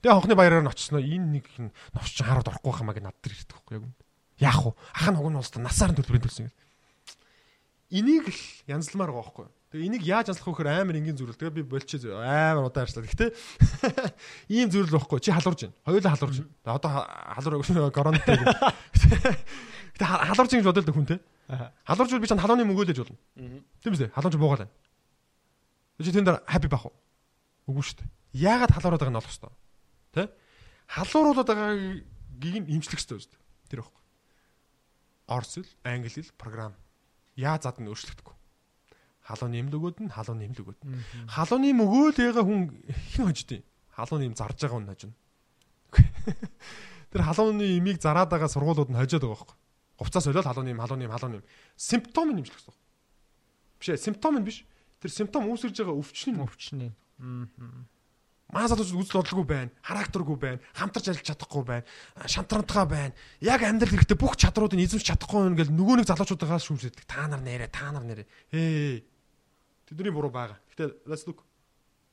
Тэгээ 0.07 0.15
хонхны 0.15 0.39
баяраар 0.39 0.63
нь 0.63 0.71
очсноо 0.71 1.03
энэ 1.03 1.43
нэг 1.43 1.47
новч 1.93 2.15
чинь 2.15 2.29
хараад 2.31 2.47
орохгүй 2.47 2.73
гэ 2.73 3.03
над 3.03 3.19
дээр 3.19 3.35
ирдэг 3.35 3.57
байхгүй 3.59 3.75
яг 3.75 3.85
юм. 3.91 3.95
Яах 4.39 4.61
вэ? 4.65 4.73
Ах 4.95 5.07
нь 5.11 5.19
хуг 5.19 5.29
нь 5.29 5.39
уустаа 5.41 5.61
насаар 5.61 5.91
нь 5.93 5.99
төлбөрийн 5.99 6.25
төлсөн 6.25 6.47
юм. 6.47 6.55
Энийг 7.91 8.31
л 8.31 9.03
байхгүй 9.03 9.45
юу? 9.45 9.53
Тэгээ 9.71 9.87
энийг 9.87 10.03
яаж 10.03 10.35
анслах 10.35 10.51
вэ 10.51 10.67
гэхээр 10.67 10.83
амар 10.83 10.99
энгийн 10.99 11.15
зүйл. 11.15 11.39
Тэгээ 11.39 11.63
би 11.63 11.63
болчих 11.63 12.03
амар 12.03 12.67
удаан 12.67 12.91
ажиллаад. 12.91 13.07
Гэхдээ 13.07 13.31
ийм 14.59 14.67
зүйл 14.67 14.91
байхгүй. 14.91 15.23
Чи 15.23 15.31
халуурж 15.31 15.71
байна. 15.71 15.79
Хоёулаа 15.87 16.15
халуурж 16.19 16.37
байна. 16.43 16.75
Одоо 16.75 16.91
халуур 17.39 17.95
коронавитой. 17.95 18.35
Гэтэ 19.95 20.07
халуурч 20.11 20.53
ингэж 20.59 20.67
бодоод 20.67 20.91
хүн 20.91 21.07
те. 21.07 21.23
Аа. 21.47 21.71
Халуурч 21.87 22.19
би 22.19 22.27
чанд 22.27 22.43
халууны 22.43 22.67
мөнгөө 22.67 22.83
л 22.83 22.91
ээж 22.91 22.99
болно. 22.99 23.19
Тийм 23.79 23.95
үстэй. 23.95 24.11
Халуурч 24.11 24.35
буугаад 24.43 24.67
байна. 24.67 24.75
Чи 26.03 26.11
тэнд 26.19 26.35
хаппи 26.51 26.67
бах 26.67 26.91
уу? 26.91 26.95
Үгүй 27.71 27.87
шүү 27.87 28.03
дээ. 28.03 28.11
Яагаад 28.43 28.75
халуураад 28.75 29.03
байгааг 29.07 29.15
нь 29.15 29.21
олох 29.23 29.31
хэвээр. 29.31 29.55
Тэ? 30.19 30.23
Халууруулаад 30.99 31.47
байгаагийг 31.47 32.57
нь 32.59 32.71
имжлэх 32.75 32.99
хэвээр 32.99 33.23
үстэй. 33.23 33.39
Тэр 33.71 33.87
байхгүй. 33.87 34.03
Орс 35.31 35.55
хэл, 35.63 35.71
англи 35.87 36.11
хэл, 36.11 36.35
програм. 36.35 36.75
Яа 37.39 37.55
зад 37.63 37.79
нь 37.79 37.87
өөрчлөгдөхгүй. 37.87 38.40
Халуун 39.31 39.55
нэмд 39.55 39.73
өгөөд 39.79 39.99
нь 40.03 40.11
халуун 40.11 40.43
нэмд 40.43 40.59
өгөөд. 40.59 40.81
Халууны 41.31 41.71
мөгөөлөөгөө 41.79 42.45
хүн 42.45 42.61
хэн 43.15 43.27
хождیں۔ 43.31 43.63
Халуун 43.95 44.21
нэм 44.27 44.35
зарж 44.35 44.59
байгаа 44.59 44.75
хүн 44.75 44.91
хожно. 44.91 45.15
Тэр 47.15 47.23
халууны 47.23 47.79
имийг 47.79 48.03
зараад 48.03 48.31
байгаа 48.31 48.51
сургуулиуд 48.51 48.91
нь 48.91 48.99
хожоод 48.99 49.23
байгаа 49.23 49.39
байхгүй. 49.39 49.57
Говцаас 50.03 50.27
олоод 50.31 50.47
халуун 50.47 50.67
нэм, 50.67 50.83
халуун 50.83 51.01
нэм, 51.03 51.15
халуун 51.15 51.33
нэм. 51.39 51.45
Симптом 51.79 52.35
нь 52.35 52.43
нэмжлэх 52.43 52.59
гэсэн. 52.59 52.75
Биш 53.79 53.89
ээ, 53.95 54.03
симптом 54.03 54.35
нь 54.39 54.47
биш. 54.47 54.67
Тэр 54.99 55.11
симптом 55.11 55.47
үүсгэж 55.51 55.75
байгаа 55.79 55.99
өвчин 55.99 56.35
нь 56.39 56.43
өвчнээ. 56.43 56.91
Маа 58.51 58.67
залуучууд 58.67 59.07
үзэл 59.07 59.23
бодлого 59.23 59.47
байна, 59.47 59.71
характергүй 59.79 60.37
байна, 60.39 60.59
хамтарч 60.75 61.07
ажиллаж 61.15 61.27
чадахгүй 61.31 61.63
байна, 61.63 61.87
шантарантгаа 62.27 62.87
байна. 62.91 63.15
Яг 63.39 63.63
амьдрал 63.63 63.95
хэрэгтэй 63.95 64.19
бүх 64.19 64.35
чадруудыг 64.35 64.83
эзэмш 64.83 65.07
чадахгүй 65.07 65.47
юм 65.47 65.55
ингээл 65.55 65.71
нөгөө 65.71 66.03
нэг 66.03 66.11
залуучуудаас 66.11 66.67
шүүмжлэдэг. 66.67 67.07
Та 67.07 67.31
нар 67.31 67.47
нэрэ, 67.47 67.71
та 67.71 67.95
нар 67.95 68.03
нэрэ. 68.03 68.27
Ээ. 68.51 69.07
Тэдний 69.91 70.15
буруу 70.15 70.31
байгаа. 70.31 70.59
Гэтэ 70.71 71.03
let's 71.11 71.27
look. 71.27 71.43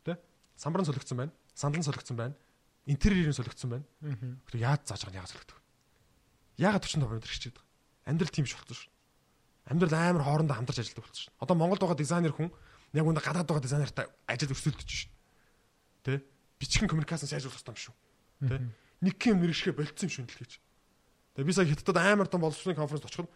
Тэ? 0.01 0.17
Самбаран 0.57 0.89
солигдсон 0.89 1.17
байна. 1.17 1.33
Сандан 1.53 1.85
солигдсон 1.85 2.17
байна. 2.17 2.35
Интерьерийн 2.89 3.37
солигдсон 3.37 3.69
байна. 3.69 3.85
Гэтэ 4.49 4.57
яаж 4.57 4.81
зааж 4.89 5.05
байгаа 5.05 5.13
нь 5.13 5.19
яагаад 5.21 5.33
солигдох 5.37 5.57
вэ? 5.61 5.63
Яагаад 6.57 6.83
45 6.89 7.13
метр 7.21 7.29
хичээд 7.29 7.53
байгаа? 7.53 7.69
Амьдрал 8.09 8.33
тийм 8.33 8.45
биш 8.49 8.57
болчихсон 8.57 8.81
шүү. 8.81 8.93
Амьдрал 9.69 9.93
амар 9.93 10.23
хоорондоо 10.25 10.57
хамтарч 10.57 10.79
ажилладаг 10.81 11.05
болчихсон 11.05 11.29
шүү. 11.29 11.37
Одоо 11.37 11.55
Монголд 11.55 11.81
байгаа 11.85 12.01
дизайнер 12.01 12.33
хүн 12.33 12.49
яг 12.97 13.05
үүнд 13.05 13.21
гадаад 13.21 13.45
байгаа 13.45 13.61
дизайнертай 13.61 14.05
ажил 14.25 14.53
өрсөлдөж 14.57 14.89
шүү. 14.89 15.11
Тэ? 16.01 16.25
Бичгэн 16.57 16.89
коммуникацийн 16.89 17.29
сайжруулах 17.29 17.61
хэрэгтэй 17.61 17.77
юм 17.77 17.83
шүү. 17.85 17.95
Тэ? 18.49 18.57
Нэг 19.05 19.21
юм 19.21 19.37
мэрэгшгэ 19.45 19.77
болцсон 19.77 20.09
юм 20.09 20.13
шүү 20.17 20.25
дэлхийч. 20.25 20.53
Тэгээ 21.37 21.45
би 21.45 21.53
сая 21.53 21.69
хятадд 21.69 22.01
амар 22.01 22.25
том 22.25 22.41
боловсролын 22.41 22.79
конференц 22.79 23.05
очиход 23.05 23.29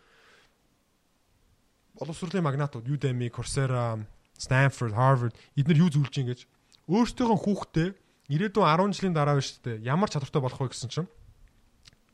боловсролын 2.00 2.42
магнатууд 2.42 2.88
Udemy, 2.90 3.30
Coursera, 3.30 4.02
Stanford, 4.42 4.98
Harvard 4.98 5.38
эдгээр 5.54 5.86
юу 5.86 5.94
зөвлөж 5.94 6.16
ин 6.18 6.34
гэж 6.34 6.50
өөртөөгөө 6.90 7.40
хүүхдээ 7.46 7.90
ирээдүйн 8.34 8.66
10 8.66 8.98
жилийн 8.98 9.14
дараа 9.14 9.38
биш 9.38 9.62
үү 9.62 9.86
ямар 9.86 10.10
чадвартай 10.10 10.42
болох 10.42 10.58
вэ 10.58 10.74
гэсэн 10.74 10.90
чинь 10.90 11.10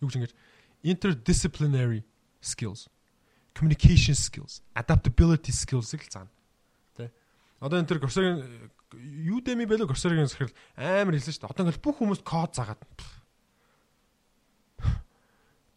юу 0.03 0.11
гэж 0.11 0.15
ингэж 0.19 0.33
interdisciplinary 0.83 2.03
skills 2.43 2.91
communication 3.55 4.13
skills 4.13 4.59
adaptability 4.75 5.55
skills-ыг 5.55 6.03
л 6.03 6.11
заана. 6.11 6.31
Тэ. 6.99 7.09
Одоо 7.63 7.79
энэ 7.79 7.89
төр 7.89 8.03
Coursera 8.03 8.43
Udemy 8.93 9.65
байлаа 9.65 9.87
Coursera-гийн 9.87 10.29
захирал 10.29 10.53
амар 10.75 11.15
хэлсэн 11.15 11.33
шүү 11.33 11.41
дээ. 11.47 11.51
Одоо 11.55 11.63
ингээл 11.65 11.85
бүх 11.85 11.95
хүмүүст 11.97 12.23
код 12.27 12.51
заагаад 12.53 12.81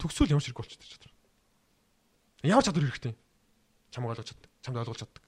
төгсөөл 0.00 0.32
ямар 0.32 0.44
ширэг 0.44 0.60
болчихсон 0.60 0.88
чадвар. 0.96 1.12
Ямар 2.44 2.64
чадвар 2.64 2.84
хэрэгтэй? 2.88 3.14
Чамд 3.92 4.08
ойлгож 4.08 4.28
чаддаг. 4.32 4.50
Чамд 4.64 4.80
ойлгуулж 4.80 5.00
чаддаг. 5.04 5.24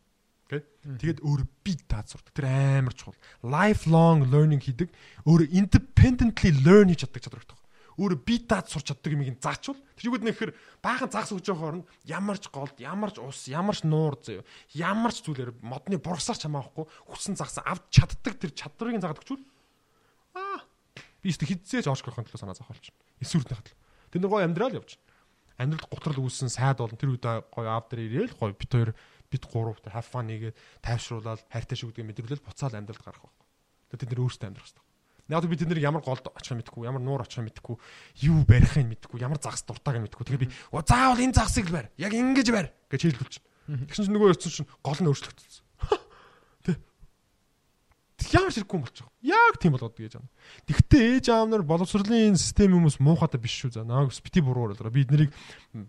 Окей. 0.52 0.68
Тэгээд 0.84 1.24
өөр 1.24 1.48
би 1.64 1.72
даад 1.88 2.12
сурдаг. 2.12 2.36
Тэр 2.36 2.44
амар 2.52 2.92
чухал. 2.92 3.16
Lifelong 3.40 4.28
learning 4.28 4.60
хийдэг. 4.60 4.92
Өөр 5.24 5.48
independently 5.48 6.52
learn 6.60 6.92
хийж 6.92 7.08
чаддаг 7.08 7.24
чадвар 7.24 7.40
гэдэг. 7.40 7.62
Өөр 7.96 8.20
би 8.20 8.36
даад 8.44 8.68
сурч 8.68 8.92
чаддаг 8.92 9.16
юмыг 9.16 9.40
заачвал 9.40 9.80
тэр 9.96 10.12
юуд 10.12 10.24
нэхэр 10.24 10.52
баахан 10.84 11.12
загас 11.12 11.32
өгж 11.32 11.52
байгаа 11.52 11.84
хооронд 11.84 11.88
ямар 12.08 12.36
ч 12.40 12.48
голд, 12.48 12.76
ямар 12.80 13.12
ч 13.12 13.20
ус, 13.20 13.48
ямар 13.52 13.76
ч 13.76 13.84
нуур 13.84 14.16
зөө, 14.16 14.40
ямар 14.80 15.12
ч 15.12 15.20
зүйлээр 15.28 15.60
модны 15.60 16.00
бурсаар 16.00 16.40
ч 16.40 16.48
хамаахгүй 16.48 16.88
хүссэн 16.88 17.36
загас 17.36 17.60
авч 17.60 17.84
чаддаг 17.92 18.40
тэр 18.40 18.56
чадварыг 18.56 18.96
заагаад 18.96 19.20
өгчвөл 19.20 19.44
аа 20.40 20.64
би 21.20 21.30
өөртөө 21.36 21.48
хизээж 21.52 21.86
оож 21.92 22.00
гарахын 22.00 22.26
төлөө 22.32 22.40
санаа 22.40 22.56
зовхолч. 22.56 22.90
Эсвэрдний 23.20 23.60
хатал. 23.60 23.76
Тэр 24.08 24.20
нэг 24.24 24.32
гой 24.32 24.44
амьдрал 24.48 24.72
явж. 24.72 24.96
Амьдралд 25.60 25.86
готрол 25.92 26.24
үүссэн 26.26 26.48
сайд 26.48 26.80
болон 26.80 26.96
тэр 26.96 27.12
үед 27.12 27.22
гой 27.22 27.66
аав 27.68 27.86
дээр 27.92 28.08
ирээл 28.08 28.40
гой 28.40 28.56
бит 28.56 28.72
хоёр 28.72 28.90
бит 29.32 29.48
гурав 29.48 29.80
тэр 29.80 29.96
have 29.96 30.06
fun 30.06 30.28
нэгээд 30.28 30.56
тайвшруулаад 30.84 31.40
хайртай 31.48 31.76
шүү 31.80 31.96
гэдгийг 31.96 32.08
мэдрүүлэл 32.12 32.44
буцаал 32.44 32.76
амьдралд 32.76 33.00
гарах 33.00 33.24
байхгүй. 33.24 33.48
Тэгээд 33.88 34.00
тэд 34.04 34.10
нэр 34.12 34.22
өөрсдөө 34.28 34.48
амьдрах 34.52 34.68
хэрэгтэй. 34.68 34.84
Яг 35.32 35.48
би 35.48 35.56
тэд 35.56 35.70
нэр 35.72 35.80
ямар 35.80 36.02
голд 36.04 36.26
очихыг 36.28 36.60
мэдэхгүй, 36.60 36.84
ямар 36.84 37.00
нуур 37.00 37.24
очихыг 37.24 37.48
мэдэхгүй, 37.48 37.76
юу 38.28 38.44
барихыг 38.44 38.84
мэдэхгүй, 38.84 39.18
ямар 39.22 39.40
загас 39.40 39.64
дуртааг 39.64 40.02
мэдэхгүй. 40.04 40.28
Тэгээд 40.28 40.44
би 40.44 40.52
заавал 40.84 41.24
энэ 41.24 41.32
загасыг 41.32 41.72
л 41.72 41.76
барь. 41.78 41.88
Яг 41.96 42.12
ингэж 42.12 42.48
барь 42.52 42.68
гэж 42.92 43.00
хэлүүлж. 43.08 43.34
Тэгсэн 43.88 44.04
чинь 44.10 44.14
нөгөө 44.18 44.34
өрцөн 44.34 44.52
чинь 44.52 44.68
гол 44.82 44.98
нь 45.00 45.08
өөрчлөгдсөн. 45.08 45.61
Ямар 48.32 48.52
ширхгүн 48.52 48.80
болчих. 48.80 49.06
Яг 49.20 49.58
тийм 49.60 49.76
болоод 49.76 49.92
гэж 49.92 50.16
байна. 50.16 50.30
Тэгвэл 50.64 51.20
ээж 51.20 51.28
аав 51.28 51.48
нар 51.52 51.64
боловсролын 51.68 52.38
систем 52.40 52.72
хүмүүс 52.72 52.96
муухайтай 53.04 53.36
биш 53.36 53.52
шүү 53.60 53.76
за. 53.76 53.84
Наагс 53.84 54.24
бити 54.24 54.40
буруугаар 54.40 54.72
л. 54.72 54.88
Би 54.88 55.04
эднийг 55.04 55.36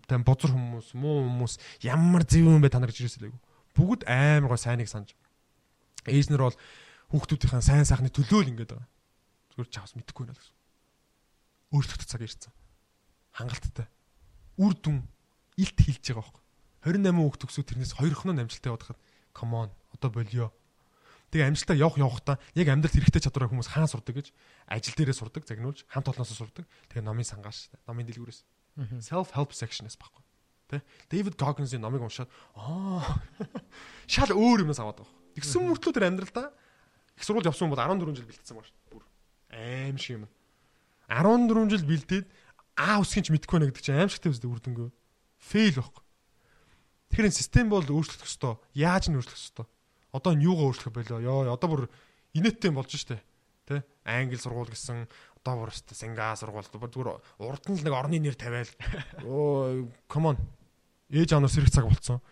тань 0.04 0.26
бозор 0.28 0.52
хүмүүс, 0.52 0.92
муу 0.92 1.24
хүмүүс 1.24 1.56
ямар 1.88 2.28
зөв 2.28 2.44
юм 2.44 2.60
бэ 2.60 2.68
та 2.68 2.84
нар 2.84 2.92
гэж 2.92 3.00
ирээсэй 3.00 3.32
лээгүй. 3.32 3.40
Бүгд 3.72 4.04
амар 4.04 4.52
гоо 4.52 4.60
сайныг 4.60 4.92
санаж. 4.92 5.16
Ээж 6.04 6.28
нар 6.28 6.52
бол 6.52 6.58
хүүхдүүдийн 7.16 7.64
сайн 7.64 7.88
сайхны 7.88 8.12
төлөө 8.12 8.44
л 8.44 8.50
ингэж 8.52 8.76
байгаа. 8.76 8.88
Зүгээр 9.56 9.72
чавс 9.72 9.96
мэдэхгүй 9.96 10.28
байна 10.28 10.36
гэсэн. 10.36 10.54
Өөрчлөлт 11.72 12.04
цаг 12.04 12.22
ирсэн. 12.28 12.52
Хангалттай. 13.40 13.88
Үр 14.60 14.76
дүн 14.76 15.00
илт 15.56 15.78
хилж 15.80 16.04
байгаа 16.12 16.20
байхгүй. 16.20 16.42
28 16.84 17.24
хүүхд 17.24 17.40
төгсөө 17.40 17.64
тэрнээс 17.64 17.92
2 17.96 18.12
хоног 18.12 18.44
амжилттай 18.44 18.68
явахад 18.68 18.98
come 19.32 19.56
on 19.56 19.70
одоо 19.96 20.10
болио. 20.10 20.52
Тэгээ 21.34 21.50
амжилтаа 21.50 21.74
явах 21.74 21.98
явахдаа 21.98 22.38
яг 22.54 22.68
амьдралд 22.70 22.94
хэрэгтэй 22.94 23.26
чадвараа 23.26 23.50
хүмүүс 23.50 23.74
хаан 23.74 23.90
сурдаг 23.90 24.22
гэж 24.22 24.30
ажил 24.70 24.94
дээрээ 24.94 25.18
сурдаг, 25.18 25.42
загнуулж, 25.42 25.82
хамт 25.90 26.14
олноосоо 26.14 26.46
сурдаг. 26.46 26.62
Тэгээ 26.94 27.02
номын 27.02 27.26
сангаас, 27.26 27.74
номын 27.90 28.06
дэлгүүрээс. 28.06 28.46
Self 29.02 29.34
help 29.34 29.50
section-ээс 29.50 29.98
баггүй. 29.98 30.22
Тэ? 30.70 30.86
Дэвид 31.10 31.34
Гоггинсийн 31.34 31.82
номыг 31.82 32.06
уншаад 32.06 32.30
аа 32.54 33.18
шал 34.06 34.30
өөр 34.30 34.62
юмс 34.62 34.78
аваад 34.78 35.02
байгаа. 35.02 35.18
Тэгсэн 35.34 35.66
мөртлөө 35.74 35.90
тэр 35.90 36.06
амьдралдаа 36.06 36.54
их 37.18 37.24
сургууль 37.26 37.50
явсан 37.50 37.66
бол 37.66 37.82
14 37.82 38.14
жил 38.14 38.30
бэлтсэн 38.30 38.54
байна 38.54 38.70
шүү. 38.70 38.78
Бүр 38.94 39.02
аим 39.50 39.98
шиг 39.98 40.22
юм. 40.22 40.30
14 41.10 41.74
жил 41.74 41.82
бэлдээд 41.82 42.26
аа 42.78 43.02
үсгэн 43.02 43.26
ч 43.26 43.34
мэдэхгүй 43.34 43.58
нэ 43.58 43.74
гэдэг 43.74 43.82
чинь 43.82 43.98
аим 43.98 44.10
шигтэй 44.10 44.30
үстэй 44.30 44.50
үрдэнгөө. 44.54 44.88
Фейл 45.50 45.82
байхгүй. 45.82 46.04
Тэгэхээр 47.10 47.28
энэ 47.28 47.38
систем 47.42 47.66
бол 47.70 47.82
өөрчлөх 47.82 48.22
ёстой. 48.22 48.62
Яаж 48.78 49.10
нь 49.10 49.18
өөрчлөх 49.18 49.34
ёстой? 49.34 49.66
Одоо 50.14 50.38
нь 50.38 50.46
юугаа 50.46 50.70
өөрчлөх 50.70 50.94
байлоо? 50.94 51.18
Йоо, 51.18 51.50
одоо 51.50 51.68
бүр 51.68 51.82
инээдтэй 52.38 52.70
болж 52.70 52.94
штэ. 52.94 53.18
Тэ? 53.66 53.82
Англи 54.06 54.38
сургууль 54.38 54.70
гэсэн 54.70 55.10
одоо 55.42 55.66
бүр 55.66 55.74
штэ 55.74 55.98
Синга 55.98 56.38
сургууль 56.38 56.70
зүгээр 56.70 57.18
урд 57.42 57.64
нь 57.66 57.74
л 57.74 57.82
нэг 57.82 57.94
орны 57.98 58.22
нэр 58.22 58.38
тавиал. 58.38 58.70
Оо, 59.26 59.90
come 60.06 60.30
on. 60.30 60.38
Ээж 61.10 61.34
аанаар 61.34 61.50
сэрэх 61.50 61.74
цаг 61.74 61.90
болцсон. 61.90 62.22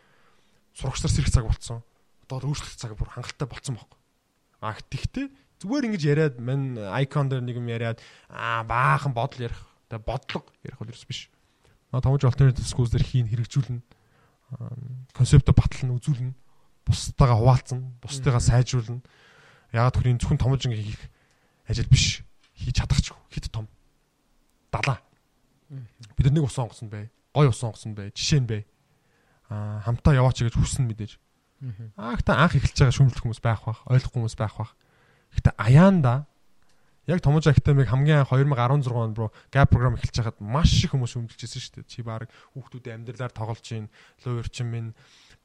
Сурагч 0.78 1.02
нар 1.02 1.10
сэрэх 1.10 1.34
цаг 1.34 1.44
болцсон. 1.50 1.82
Одоо 2.22 2.46
өөрчлөх 2.46 2.78
цаг 2.78 2.94
бүр 2.94 3.10
хангалттай 3.10 3.50
болцсон 3.50 3.74
байхгүй. 3.74 3.98
А 4.62 4.78
тэгтээ 4.78 5.26
зүгээр 5.58 5.86
ингэж 5.90 6.02
яриад 6.06 6.34
мань 6.38 6.78
icon 7.02 7.26
дээр 7.26 7.42
нэг 7.42 7.58
юм 7.58 7.66
яриад 7.66 7.98
аа 8.30 8.62
баахан 8.62 9.10
бодол 9.10 9.50
ярих. 9.50 9.58
Тэгээ 9.90 10.06
бодлого 10.06 10.46
ярих 10.62 10.78
бол 10.78 10.86
ерөөс 10.86 11.10
биш. 11.10 11.26
Томж 11.90 12.22
alternative 12.24 12.64
schools 12.64 12.94
дээр 12.94 13.04
хийн 13.04 13.28
хэрэгжүүлнэ 13.28 13.82
концепто 15.12 15.52
батлна 15.52 15.96
үзүүлнэ 15.96 16.32
бусдаагаа 16.86 17.38
хуваалцсан 17.38 17.80
бусдыгаа 18.02 18.40
сайжруулна. 18.40 19.02
Ягаад 19.72 19.96
гэвэл 19.96 20.12
энэ 20.16 20.20
зөвхөн 20.20 20.40
томжин 20.40 20.72
хийх 20.72 21.00
ажил 21.66 21.88
биш. 21.88 22.22
Хийж 22.54 22.76
чадахч 22.78 23.12
хит 23.30 23.50
том? 23.50 23.68
Далаа. 24.70 25.00
Бид 26.16 26.30
нэг 26.30 26.44
ус 26.44 26.58
онгосон 26.58 26.88
бай. 26.88 27.10
Гой 27.32 27.48
ус 27.48 27.62
онгосон 27.62 27.94
бай. 27.94 28.12
Жишээ 28.14 28.40
нь 28.40 28.50
бай. 28.50 28.66
А 29.48 29.80
хамтаа 29.84 30.14
яваач 30.14 30.42
гэж 30.42 30.56
хүснэ 30.56 30.86
мэдээж 30.86 31.18
аа 31.94 32.18
гэхдээ 32.18 32.34
анх 32.34 32.54
эхэлж 32.58 32.74
байгаа 32.74 32.96
шүүмжлэх 32.98 33.22
хүмүүс 33.22 33.42
байх 33.42 33.62
бах 33.62 33.80
ойлгохгүй 33.86 34.18
хүмүүс 34.18 34.34
байх 34.38 34.54
бах. 34.58 34.74
Гэхдээ 35.30 35.54
аяанда 35.62 36.26
Яг 37.06 37.18
Томож 37.18 37.46
Academy 37.50 37.82
хамгийн 37.82 38.22
2016 38.26 38.94
онд 38.94 39.18
руу 39.18 39.30
gap 39.50 39.70
program 39.70 39.94
эхэлж 39.98 40.22
байхад 40.22 40.38
маш 40.38 40.86
их 40.86 40.94
хүмүүс 40.94 41.18
өмжилжсэн 41.18 41.58
шүү 41.58 41.74
дээ. 41.82 41.90
Чи 41.90 42.02
баг 42.06 42.30
хүүхдүүдийн 42.54 43.02
амьдралаар 43.02 43.34
тоглож 43.34 43.58
чинь, 43.58 43.90
луурчин 44.22 44.70
минь 44.70 44.90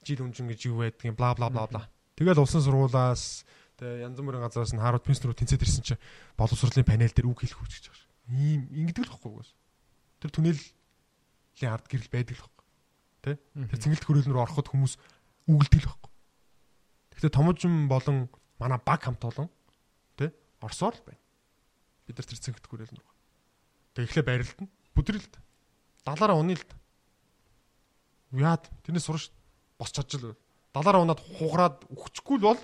жил 0.03 0.25
үнжин 0.25 0.49
гэж 0.51 0.59
юу 0.69 0.83
байдгийг 0.83 1.15
бла 1.15 1.33
бла 1.33 1.49
бла 1.49 1.65
бла. 1.67 1.81
Тэгэл 2.17 2.41
улсын 2.41 2.61
сургуулаас 2.61 3.45
тэгээ 3.77 4.05
янз 4.05 4.17
бүрийн 4.19 4.43
газараас 4.43 4.73
нь 4.73 4.81
Harvard 4.81 5.05
Princeton 5.05 5.31
руу 5.31 5.37
тэнцээд 5.37 5.63
ирсэн 5.63 5.83
чинь 5.85 6.01
боловсролын 6.37 6.85
панел 6.85 7.13
дээр 7.13 7.29
үг 7.29 7.45
хэлэх 7.45 7.57
хүч 7.57 7.71
гэж 7.77 7.85
байгаа 7.89 8.01
шүү. 8.01 8.11
Ийм 8.33 8.61
ингэдэг 8.73 9.05
л 9.05 9.11
байхгүй 9.13 9.31
угаас. 9.31 9.51
Тэр 10.21 10.31
түнэлийн 10.33 11.71
ард 11.71 11.85
гэрэл 11.85 12.13
байдаг 12.13 12.35
л 12.37 12.43
байхгүй. 12.45 12.65
Тэ? 13.21 13.31
Тэр 13.69 13.79
цэнгэлт 13.81 14.05
хөрөөл 14.05 14.29
рүү 14.33 14.43
ороход 14.43 14.67
хүмүүс 14.73 14.93
үгэлдэг 15.45 15.81
л 15.85 15.89
байхгүй. 15.93 16.11
Гэхдээ 17.17 17.33
томожин 17.37 17.85
болон 17.85 18.29
манай 18.57 18.81
баг 18.81 19.01
хамт 19.05 19.21
олон 19.21 19.49
тэ? 20.17 20.33
Орсоор 20.61 20.97
л 20.97 21.05
байна 21.05 21.21
бид 22.07 22.15
нар 22.15 22.25
тэр 22.25 22.39
цэнгт 22.39 22.65
хүрээл 22.65 22.95
нурга. 22.95 23.13
Тэг 23.91 24.07
ихлэ 24.07 24.23
байралд 24.23 24.59
нь 24.63 24.71
бүдрэлд. 24.95 25.33
Далаараа 26.07 26.39
унийлд. 26.39 26.71
Яад 28.31 28.71
тэрнээс 28.87 29.03
сурч 29.11 29.27
босч 29.79 29.93
чадж 29.97 30.11
л 30.17 30.35
далаараа 30.73 31.01
унаад 31.05 31.21
хугараад 31.37 31.77
өгчихгүй 31.89 32.37
л 32.37 32.47
бол 32.51 32.61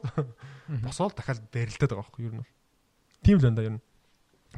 босоод 0.86 1.16
дахиад 1.16 1.42
барилдаад 1.50 1.90
байгаа 1.90 2.04
байхгүй 2.04 2.24
юу 2.26 2.30
ер 2.30 2.36
нь 2.38 2.42
бол. 2.44 2.54
Тийм 3.24 3.38
л 3.40 3.46
байна 3.46 3.58
да 3.58 3.64
ер 3.64 3.74
нь. 3.78 3.84